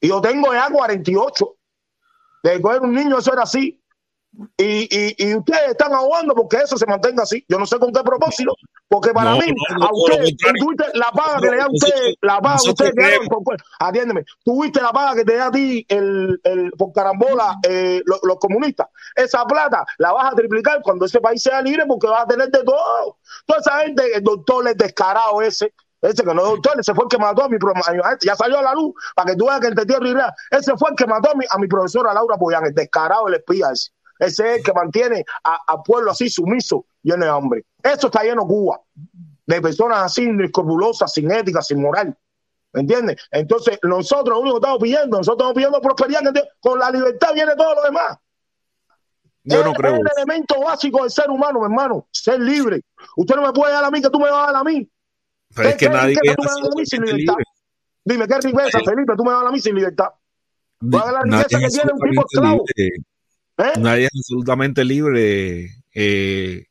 Y 0.02 0.10
yo 0.10 0.22
tengo 0.22 0.54
ya 0.54 0.70
48. 0.70 1.56
De 2.44 2.62
que 2.62 2.70
era 2.70 2.82
un 2.82 2.94
niño, 2.94 3.18
eso 3.18 3.34
era 3.34 3.44
así. 3.44 3.82
Y, 4.58 4.88
y, 4.96 5.16
y 5.18 5.36
ustedes 5.36 5.70
están 5.70 5.94
ahogando 5.94 6.36
porque 6.36 6.58
eso 6.58 6.78
se 6.78 6.86
mantenga 6.86 7.24
así. 7.24 7.44
Yo 7.48 7.58
no 7.58 7.66
sé 7.66 7.80
con 7.80 7.92
qué 7.92 8.04
propósito, 8.04 8.54
porque 8.96 9.12
para 9.12 9.32
No, 9.32 9.38
mí, 9.40 9.48
no, 9.48 9.86
a 9.86 9.90
todo 9.90 9.90
lo 9.90 10.04
ustedes, 10.06 10.30
contrario. 10.32 10.64
tú 10.64 10.70
viste 10.70 10.86
la 10.98 11.12
paga 11.12 11.40
que 11.42 11.50
le 11.50 11.58
da 11.58 11.64
a 11.64 11.68
Nosotros- 11.68 11.92
ustedes, 11.92 12.16
la 12.22 12.40
paga 12.40 12.58
que 12.66 12.92
creemos. 12.94 13.28
hagan 13.30 13.44
con- 13.44 13.58
atiéndeme, 13.80 14.26
tú 14.46 14.64
viste 14.64 14.82
la 14.82 14.92
paga 14.94 15.16
que 15.16 15.26
te 15.26 15.36
da 15.36 15.48
a 15.48 15.52
ti 15.52 15.86
el, 15.90 16.40
el, 16.46 16.72
por 16.78 16.94
carambola 16.94 17.58
eh, 17.68 18.02
lo- 18.06 18.20
los, 18.24 18.38
comunistas. 18.40 18.88
Esa 19.14 19.44
plata 19.46 19.86
la 19.98 20.14
vas 20.14 20.32
a 20.32 20.36
triplicar 20.36 20.82
cuando 20.82 21.04
ese 21.06 21.20
país 21.20 21.44
sea 21.44 21.62
libre 21.62 21.84
porque 21.86 22.08
vas 22.08 22.22
a 22.24 22.28
tener 22.28 22.50
de 22.50 22.64
todo. 22.64 23.18
Toda 23.46 23.60
esa 23.60 23.80
gente, 23.80 24.16
el 24.16 24.24
doctor 24.24 24.66
es 24.70 24.78
descarado 24.78 25.42
ese. 25.42 25.74
Ese 26.02 26.24
que 26.24 26.34
no 26.34 26.42
es 26.44 26.50
doctor, 26.52 26.80
ese 26.80 26.94
fue 26.94 27.04
el 27.06 27.10
que 27.10 27.18
mató 27.18 27.44
a 27.44 27.50
mi 27.50 27.58
pro- 27.58 27.74
a- 27.76 28.10
a- 28.10 28.18
ya 28.24 28.36
salió 28.36 28.60
a 28.60 28.62
la 28.62 28.74
luz 28.74 28.94
para 29.16 29.32
que 29.32 29.36
tú 29.36 29.48
veas 29.48 29.60
que 29.60 29.68
el 29.68 29.76
tierra 29.76 30.08
y. 30.08 30.56
Ese 30.56 30.78
fue 30.78 30.92
el 30.92 30.96
que 30.96 31.06
mató 31.06 31.32
a 31.32 31.36
mi, 31.36 31.44
a 31.50 31.58
mi 31.58 31.68
profesora 31.68 32.14
Laura 32.14 32.38
Poyán, 32.38 32.66
el 32.66 32.74
descarado, 32.74 33.28
el 33.28 33.34
espía 33.34 33.72
ese. 33.74 33.92
Ese 34.20 34.50
es 34.52 34.58
el 34.58 34.64
que 34.64 34.74
mantiene 34.74 35.26
a- 35.44 35.60
al 35.68 35.82
pueblo 35.84 36.12
así 36.12 36.30
sumiso, 36.30 36.86
lleno 37.04 37.26
de 37.26 37.32
hambre. 37.32 37.66
Eso 37.84 38.08
está 38.08 38.24
lleno 38.24 38.46
Cuba, 38.48 38.80
de 39.46 39.62
personas 39.62 40.00
así 40.04 40.24
inescrupulosas, 40.24 41.12
sin 41.14 41.32
ética, 41.32 41.62
sin 41.62 41.82
moral. 41.82 42.18
¿Me 42.74 42.82
entiendes? 42.82 43.18
Entonces, 43.32 43.80
nosotros 43.84 44.36
lo 44.36 44.42
único 44.42 44.56
que 44.56 44.66
estamos 44.66 44.82
pidiendo, 44.82 45.18
nosotros 45.18 45.36
estamos 45.38 45.54
pidiendo 45.54 45.82
prosperidad, 45.82 46.34
que 46.34 46.44
con 46.60 46.78
la 46.80 46.92
libertad 46.92 47.34
viene 47.34 47.56
todo 47.56 47.76
lo 47.76 47.82
demás. 47.84 48.18
Yo 49.44 49.64
no 49.64 49.72
es, 49.72 49.78
creo 49.78 49.94
es 49.94 50.00
el 50.02 50.08
elemento 50.18 50.60
básico 50.60 51.02
del 51.04 51.12
ser 51.12 51.30
humano, 51.30 51.60
mi 51.60 51.66
hermano, 51.66 52.08
ser 52.12 52.40
libre. 52.40 52.82
Usted 53.16 53.36
no 53.36 53.44
me 53.44 53.54
puede 53.54 53.72
dar 53.74 53.84
a 53.86 53.92
mí 53.92 54.02
que 54.02 54.10
tú 54.10 54.20
me 54.20 54.30
vas 54.32 54.50
a 54.50 54.52
dar 54.52 54.62
a 54.62 54.64
mí. 54.64 54.90
Pero 55.56 55.70
es 55.70 55.76
¿Qué- 55.76 55.86
que 55.86 55.92
nadie 55.92 56.16
es 56.22 56.36
tú 56.36 56.44
me 56.44 56.50
a 56.50 56.76
mí 56.76 56.86
sin 56.86 57.02
libertad? 57.04 57.34
libre. 57.34 57.46
Dime, 58.04 58.28
¿qué 58.28 58.36
riqueza, 58.40 58.80
Felipe? 58.84 59.14
Tú 59.16 59.24
me 59.24 59.30
vas 59.32 59.38
a 59.40 59.44
dar 59.44 59.48
a 59.48 59.52
mí 59.52 59.60
sin 59.60 59.76
libertad. 59.76 60.10
A 60.10 61.12
la 61.12 61.22
riqueza 61.22 61.60
que 61.60 61.68
tiene 61.70 61.92
un 61.94 62.00
tipo 62.10 62.26
esclavo. 62.26 62.64
libre. 62.76 63.06
¿Eh? 63.58 63.74
Nadie 63.80 64.06
es 64.06 64.12
absolutamente 64.14 64.84
libre, 64.84 65.70
eh, 65.94 66.66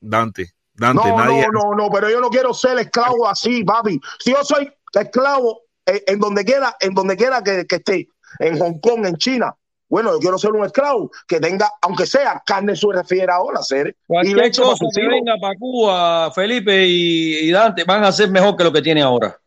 Dante. 0.00 0.52
Dante, 0.74 1.08
No, 1.08 1.16
nadie. 1.16 1.46
no, 1.50 1.70
no, 1.70 1.74
no, 1.74 1.90
pero 1.90 2.10
yo 2.10 2.20
no 2.20 2.28
quiero 2.28 2.52
ser 2.52 2.78
esclavo 2.78 3.26
así, 3.26 3.64
papi. 3.64 3.98
Si 4.18 4.30
yo 4.32 4.44
soy 4.44 4.70
esclavo 4.92 5.62
eh, 5.86 6.02
en 6.06 6.18
donde 6.18 6.44
quiera, 6.44 6.76
en 6.80 6.92
donde 6.92 7.16
quiera 7.16 7.42
que, 7.42 7.66
que 7.66 7.76
esté, 7.76 8.08
en 8.40 8.58
Hong 8.58 8.78
Kong, 8.80 9.06
en 9.06 9.16
China, 9.16 9.56
bueno, 9.88 10.12
yo 10.12 10.18
quiero 10.18 10.36
ser 10.36 10.50
un 10.50 10.66
esclavo 10.66 11.10
que 11.26 11.40
tenga, 11.40 11.70
aunque 11.80 12.06
sea 12.06 12.42
carne 12.44 12.74
su 12.76 12.90
refrigeradora, 12.90 13.62
ser 13.62 13.88
y 13.88 13.94
Cualquier 14.06 14.36
leche 14.36 14.60
cosa 14.62 14.84
que 14.94 15.06
venga 15.08 15.36
para 15.40 15.54
Cuba, 15.58 16.30
Felipe 16.32 16.86
y, 16.86 17.48
y 17.48 17.50
Dante 17.52 17.84
van 17.84 18.04
a 18.04 18.12
ser 18.12 18.30
mejor 18.30 18.56
que 18.56 18.64
lo 18.64 18.72
que 18.72 18.82
tiene 18.82 19.00
ahora. 19.00 19.38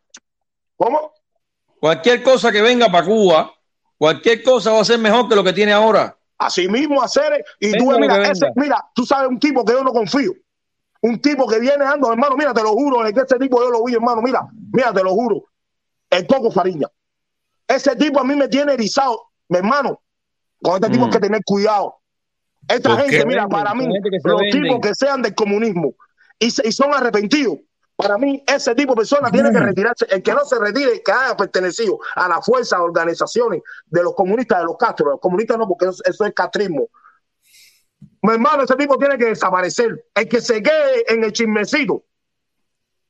¿Cómo? 0.76 1.12
Cualquier 1.78 2.22
cosa 2.22 2.50
que 2.50 2.62
venga 2.62 2.90
para 2.90 3.06
Cuba, 3.06 3.54
cualquier 3.98 4.42
cosa 4.42 4.72
va 4.72 4.80
a 4.80 4.84
ser 4.84 4.98
mejor 4.98 5.28
que 5.28 5.36
lo 5.36 5.44
que 5.44 5.52
tiene 5.52 5.72
ahora. 5.72 6.16
Así 6.40 6.66
mismo 6.68 7.02
hacer, 7.02 7.44
y 7.58 7.72
tú, 7.76 7.90
mira, 7.98 8.26
ese, 8.30 8.50
mira, 8.56 8.82
tú 8.94 9.04
sabes 9.04 9.28
un 9.28 9.38
tipo 9.38 9.62
que 9.62 9.74
yo 9.74 9.84
no 9.84 9.92
confío. 9.92 10.32
Un 11.02 11.20
tipo 11.20 11.46
que 11.46 11.58
viene 11.58 11.84
dando, 11.84 12.10
hermano, 12.10 12.34
mira, 12.34 12.54
te 12.54 12.62
lo 12.62 12.70
juro, 12.70 13.04
es 13.04 13.12
que 13.12 13.20
ese 13.20 13.38
tipo 13.38 13.62
yo 13.62 13.70
lo 13.70 13.84
vi, 13.84 13.92
hermano, 13.92 14.22
mira, 14.22 14.48
mira, 14.72 14.90
te 14.90 15.02
lo 15.02 15.10
juro. 15.10 15.44
El 16.08 16.26
Coco 16.26 16.50
Fariña. 16.50 16.88
Ese 17.68 17.94
tipo 17.94 18.20
a 18.20 18.24
mí 18.24 18.34
me 18.34 18.48
tiene 18.48 18.72
erizado, 18.72 19.20
mi 19.50 19.58
hermano. 19.58 20.00
Con 20.62 20.76
este 20.76 20.88
tipo 20.88 21.04
hay 21.04 21.10
que 21.10 21.20
tener 21.20 21.42
cuidado. 21.44 21.96
Esta 22.66 22.88
¿Por 22.88 23.00
gente, 23.00 23.26
mira, 23.26 23.42
Venden, 23.42 23.48
para 23.50 23.74
mí, 23.74 23.86
los 24.24 24.40
venden. 24.40 24.62
tipos 24.62 24.80
que 24.80 24.94
sean 24.94 25.20
del 25.20 25.34
comunismo 25.34 25.94
y 26.38 26.50
son 26.50 26.94
arrepentidos, 26.94 27.58
para 28.00 28.18
mí, 28.18 28.42
ese 28.46 28.74
tipo 28.74 28.92
de 28.92 28.98
personas 28.98 29.30
tiene 29.32 29.50
que 29.50 29.60
retirarse. 29.60 30.06
El 30.10 30.22
que 30.22 30.32
no 30.32 30.44
se 30.44 30.58
retire, 30.58 31.02
que 31.02 31.12
haya 31.12 31.36
pertenecido 31.36 31.98
a 32.14 32.28
la 32.28 32.40
fuerza 32.40 32.76
de 32.76 32.82
organizaciones 32.82 33.62
de 33.86 34.02
los 34.02 34.14
comunistas 34.14 34.58
de 34.58 34.64
los 34.64 34.76
Castro. 34.76 35.10
Los 35.10 35.20
comunistas 35.20 35.58
no, 35.58 35.68
porque 35.68 35.86
eso, 35.86 36.02
eso 36.04 36.24
es 36.24 36.32
castrismo. 36.34 36.88
Mi 38.22 38.32
hermano, 38.34 38.62
ese 38.64 38.76
tipo 38.76 38.98
tiene 38.98 39.16
que 39.18 39.26
desaparecer. 39.26 40.06
El 40.14 40.28
que 40.28 40.40
se 40.40 40.62
quede 40.62 41.04
en 41.12 41.24
el 41.24 41.32
chismecito, 41.32 42.04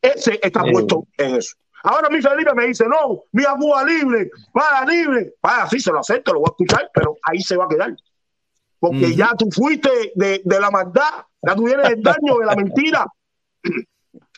ese 0.01 0.39
está 0.43 0.63
Sí. 0.63 0.73
puesto 0.73 1.07
en 1.17 1.37
eso. 1.37 1.57
Ahora 1.83 2.11
mi 2.11 2.21
Felipe 2.21 2.55
me 2.55 2.67
dice, 2.67 2.85
no, 2.87 3.25
mira 3.33 3.55
Cuba 3.59 3.83
libre, 3.85 4.31
para 4.53 4.85
libre. 4.85 5.35
Vaya, 5.43 5.67
sí, 5.69 5.81
se 5.81 5.91
lo 5.91 6.01
acepto, 6.01 6.33
lo 6.33 6.41
voy 6.41 6.49
a 6.49 6.53
escuchar, 6.53 6.91
pero 6.93 7.17
ahí 7.23 7.41
se 7.41 7.57
va 7.57 7.65
a 7.65 7.69
quedar. 7.69 7.95
Porque 8.79 9.15
ya 9.15 9.35
tú 9.37 9.49
fuiste 9.51 10.13
de, 10.15 10.43
de 10.45 10.61
la 10.61 10.71
maldad, 10.71 11.25
ya 11.43 11.55
tú 11.55 11.65
vienes 11.65 11.89
del 11.89 12.03
daño, 12.03 12.39
de 12.39 12.47
la 12.47 12.55
mentira, 12.55 13.07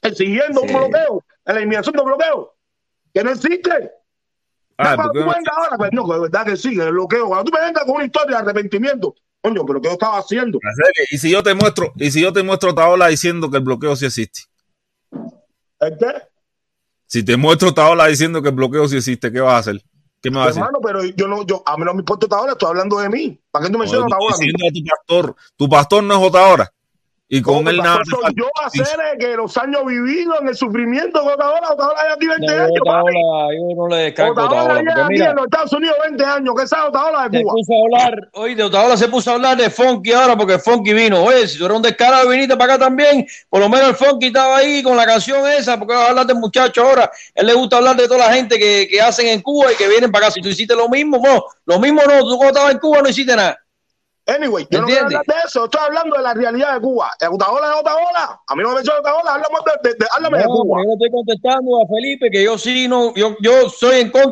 exigiendo 0.02 0.60
Sí. 0.60 0.66
un 0.66 0.72
bloqueo, 0.74 1.24
la 1.44 1.54
eliminación 1.54 1.94
del 1.96 2.04
bloqueo, 2.04 2.54
que 3.14 3.24
no 3.24 3.30
existe. 3.30 3.92
Ah, 4.78 4.96
tú 5.12 5.18
vengas 5.18 5.56
ahora, 5.56 5.76
pues 5.76 5.90
no, 5.92 6.06
de 6.12 6.20
verdad 6.20 6.44
que 6.46 6.56
sí, 6.56 6.74
que 6.76 6.82
el 6.82 6.92
bloqueo. 6.92 7.28
Cuando 7.28 7.44
tú 7.44 7.52
me 7.56 7.64
vengas 7.64 7.84
con 7.84 7.94
una 7.96 8.04
historia 8.04 8.36
de 8.38 8.42
arrepentimiento, 8.42 9.14
coño, 9.40 9.64
pero 9.64 9.80
¿qué 9.80 9.88
yo 9.88 9.92
estaba 9.92 10.18
haciendo? 10.18 10.58
Y 11.10 11.18
si 11.18 11.30
yo 11.30 11.42
te 11.42 11.54
muestro, 11.54 11.92
y 11.96 12.10
si 12.10 12.20
yo 12.20 12.32
te 12.32 12.42
muestro 12.42 12.70
a 12.70 12.72
Otaola 12.72 13.08
diciendo 13.08 13.50
que 13.50 13.58
el 13.58 13.62
bloqueo 13.62 13.94
sí 13.96 14.06
existe. 14.06 14.40
¿El 15.80 15.98
qué? 15.98 16.12
Si 17.06 17.24
te 17.24 17.36
muestro 17.36 17.68
a 17.68 17.70
Otaola 17.72 18.06
diciendo 18.06 18.40
que 18.42 18.48
el 18.48 18.54
bloqueo 18.54 18.88
sí 18.88 18.96
existe, 18.96 19.30
¿qué 19.30 19.40
vas 19.40 19.54
a 19.54 19.58
hacer? 19.58 19.82
¿Qué 20.20 20.30
me 20.30 20.38
vas 20.38 20.46
a 20.46 20.48
decir? 20.48 20.62
Hermano, 20.62 20.78
pero 20.82 21.04
yo 21.04 21.28
no, 21.28 21.44
yo, 21.44 21.62
a 21.66 21.76
mí 21.76 21.84
no 21.84 21.92
me 21.94 22.00
importa 22.00 22.26
ahora, 22.36 22.52
estoy 22.52 22.68
hablando 22.68 22.98
de 22.98 23.08
mí. 23.08 23.40
¿Para 23.50 23.64
qué 23.66 23.68
tú 23.70 23.74
No, 23.74 23.78
mencionas 23.80 24.08
yo 24.08 24.14
ahora? 24.16 24.30
estoy 24.34 24.46
diciendo 24.46 24.66
a 24.66 24.72
tu 24.72 24.84
pastor. 24.96 25.36
Tu 25.56 25.68
pastor 25.68 26.04
no 26.04 26.14
es 26.14 26.20
Otaola. 26.28 26.72
Y 27.34 27.40
con 27.40 27.66
él 27.66 27.78
nada. 27.78 28.02
falta. 28.10 28.30
yo 28.36 28.44
hacer 28.62 29.00
eh, 29.00 29.16
que 29.18 29.36
los 29.36 29.56
años 29.56 29.86
vividos 29.86 30.36
en 30.42 30.48
el 30.48 30.54
sufrimiento 30.54 31.22
de 31.24 31.32
Otaola, 31.32 31.70
Otaola 31.72 31.96
ya 32.06 32.12
aquí 32.12 32.26
20 32.26 32.46
No, 32.46 32.52
años, 32.52 32.68
papi. 32.84 32.90
Otaola, 32.90 33.54
yo 33.56 33.74
no 33.74 33.88
le 33.88 33.96
descargo 33.96 34.32
Otaola 34.32 34.50
Otaola, 34.74 34.80
aquí 34.92 35.02
mira, 35.08 35.30
en 35.30 35.36
los 35.36 35.44
Estados 35.46 35.72
Unidos 35.72 35.96
20 36.04 36.24
años, 36.26 36.54
que 36.60 36.66
sabe 36.66 36.88
Otaola 36.90 37.28
de 37.30 37.38
se 37.38 37.42
Cuba. 37.44 37.54
puso 37.54 37.72
a 37.72 37.76
hablar, 37.84 38.28
oye, 38.34 38.54
de 38.54 38.62
Otaola 38.64 38.96
se 38.98 39.08
puso 39.08 39.30
a 39.30 39.34
hablar 39.36 39.56
de 39.56 39.70
Funky 39.70 40.12
ahora 40.12 40.36
porque 40.36 40.58
Funky 40.58 40.92
vino. 40.92 41.24
Oye, 41.24 41.48
si 41.48 41.56
tú 41.56 41.64
eres 41.64 41.76
un 41.78 41.82
descarado 41.82 42.28
viniste 42.28 42.54
para 42.54 42.74
acá 42.74 42.84
también, 42.84 43.26
por 43.48 43.60
lo 43.60 43.68
menos 43.70 43.88
el 43.88 43.94
Funky 43.96 44.26
estaba 44.26 44.58
ahí 44.58 44.82
con 44.82 44.94
la 44.94 45.06
canción 45.06 45.46
esa, 45.48 45.78
porque 45.78 45.94
vas 45.94 46.04
a 46.04 46.10
hablar 46.10 46.26
del 46.26 46.36
muchacho 46.36 46.82
ahora. 46.86 47.10
él 47.34 47.46
le 47.46 47.54
gusta 47.54 47.78
hablar 47.78 47.96
de 47.96 48.08
toda 48.08 48.26
la 48.28 48.34
gente 48.34 48.58
que, 48.58 48.86
que 48.90 49.00
hacen 49.00 49.28
en 49.28 49.40
Cuba 49.40 49.72
y 49.72 49.76
que 49.76 49.88
vienen 49.88 50.12
para 50.12 50.26
acá. 50.26 50.34
Si 50.34 50.42
tú 50.42 50.50
hiciste 50.50 50.76
lo 50.76 50.86
mismo, 50.90 51.18
no, 51.24 51.44
lo 51.64 51.80
mismo 51.80 52.02
no, 52.06 52.20
tú 52.28 52.36
cuando 52.36 52.48
estabas 52.48 52.72
en 52.72 52.78
Cuba 52.78 53.00
no 53.02 53.08
hiciste 53.08 53.34
nada. 53.34 53.58
Anyway, 54.24 54.66
yo 54.70 54.80
no 54.80 54.86
quiero 54.86 55.06
hablar 55.06 55.24
de 55.26 55.34
eso, 55.44 55.64
estoy 55.64 55.80
hablando 55.84 56.16
de 56.16 56.22
la 56.22 56.32
realidad 56.32 56.74
de 56.74 56.80
Cuba. 56.80 57.10
Otaola 57.28 57.70
es 57.72 57.80
Otaola. 57.80 58.40
A 58.46 58.54
mí 58.54 58.62
no 58.62 58.68
me 58.68 58.74
menciona 58.76 59.00
Otaola, 59.00 59.34
háblame 59.34 59.56
de, 59.82 59.88
de, 59.90 59.94
de- 59.96 60.06
háblame 60.14 60.38
de 60.38 60.44
No, 60.44 60.50
Cuba. 60.50 60.78
yo 60.80 60.86
le 60.86 60.92
estoy 60.94 61.10
contestando 61.10 61.82
a 61.82 61.88
Felipe 61.88 62.30
que 62.30 62.44
yo 62.44 62.56
sí 62.56 62.86
no, 62.86 63.12
yo, 63.14 63.36
yo 63.40 63.68
soy 63.68 64.00
en 64.00 64.10
contra 64.10 64.30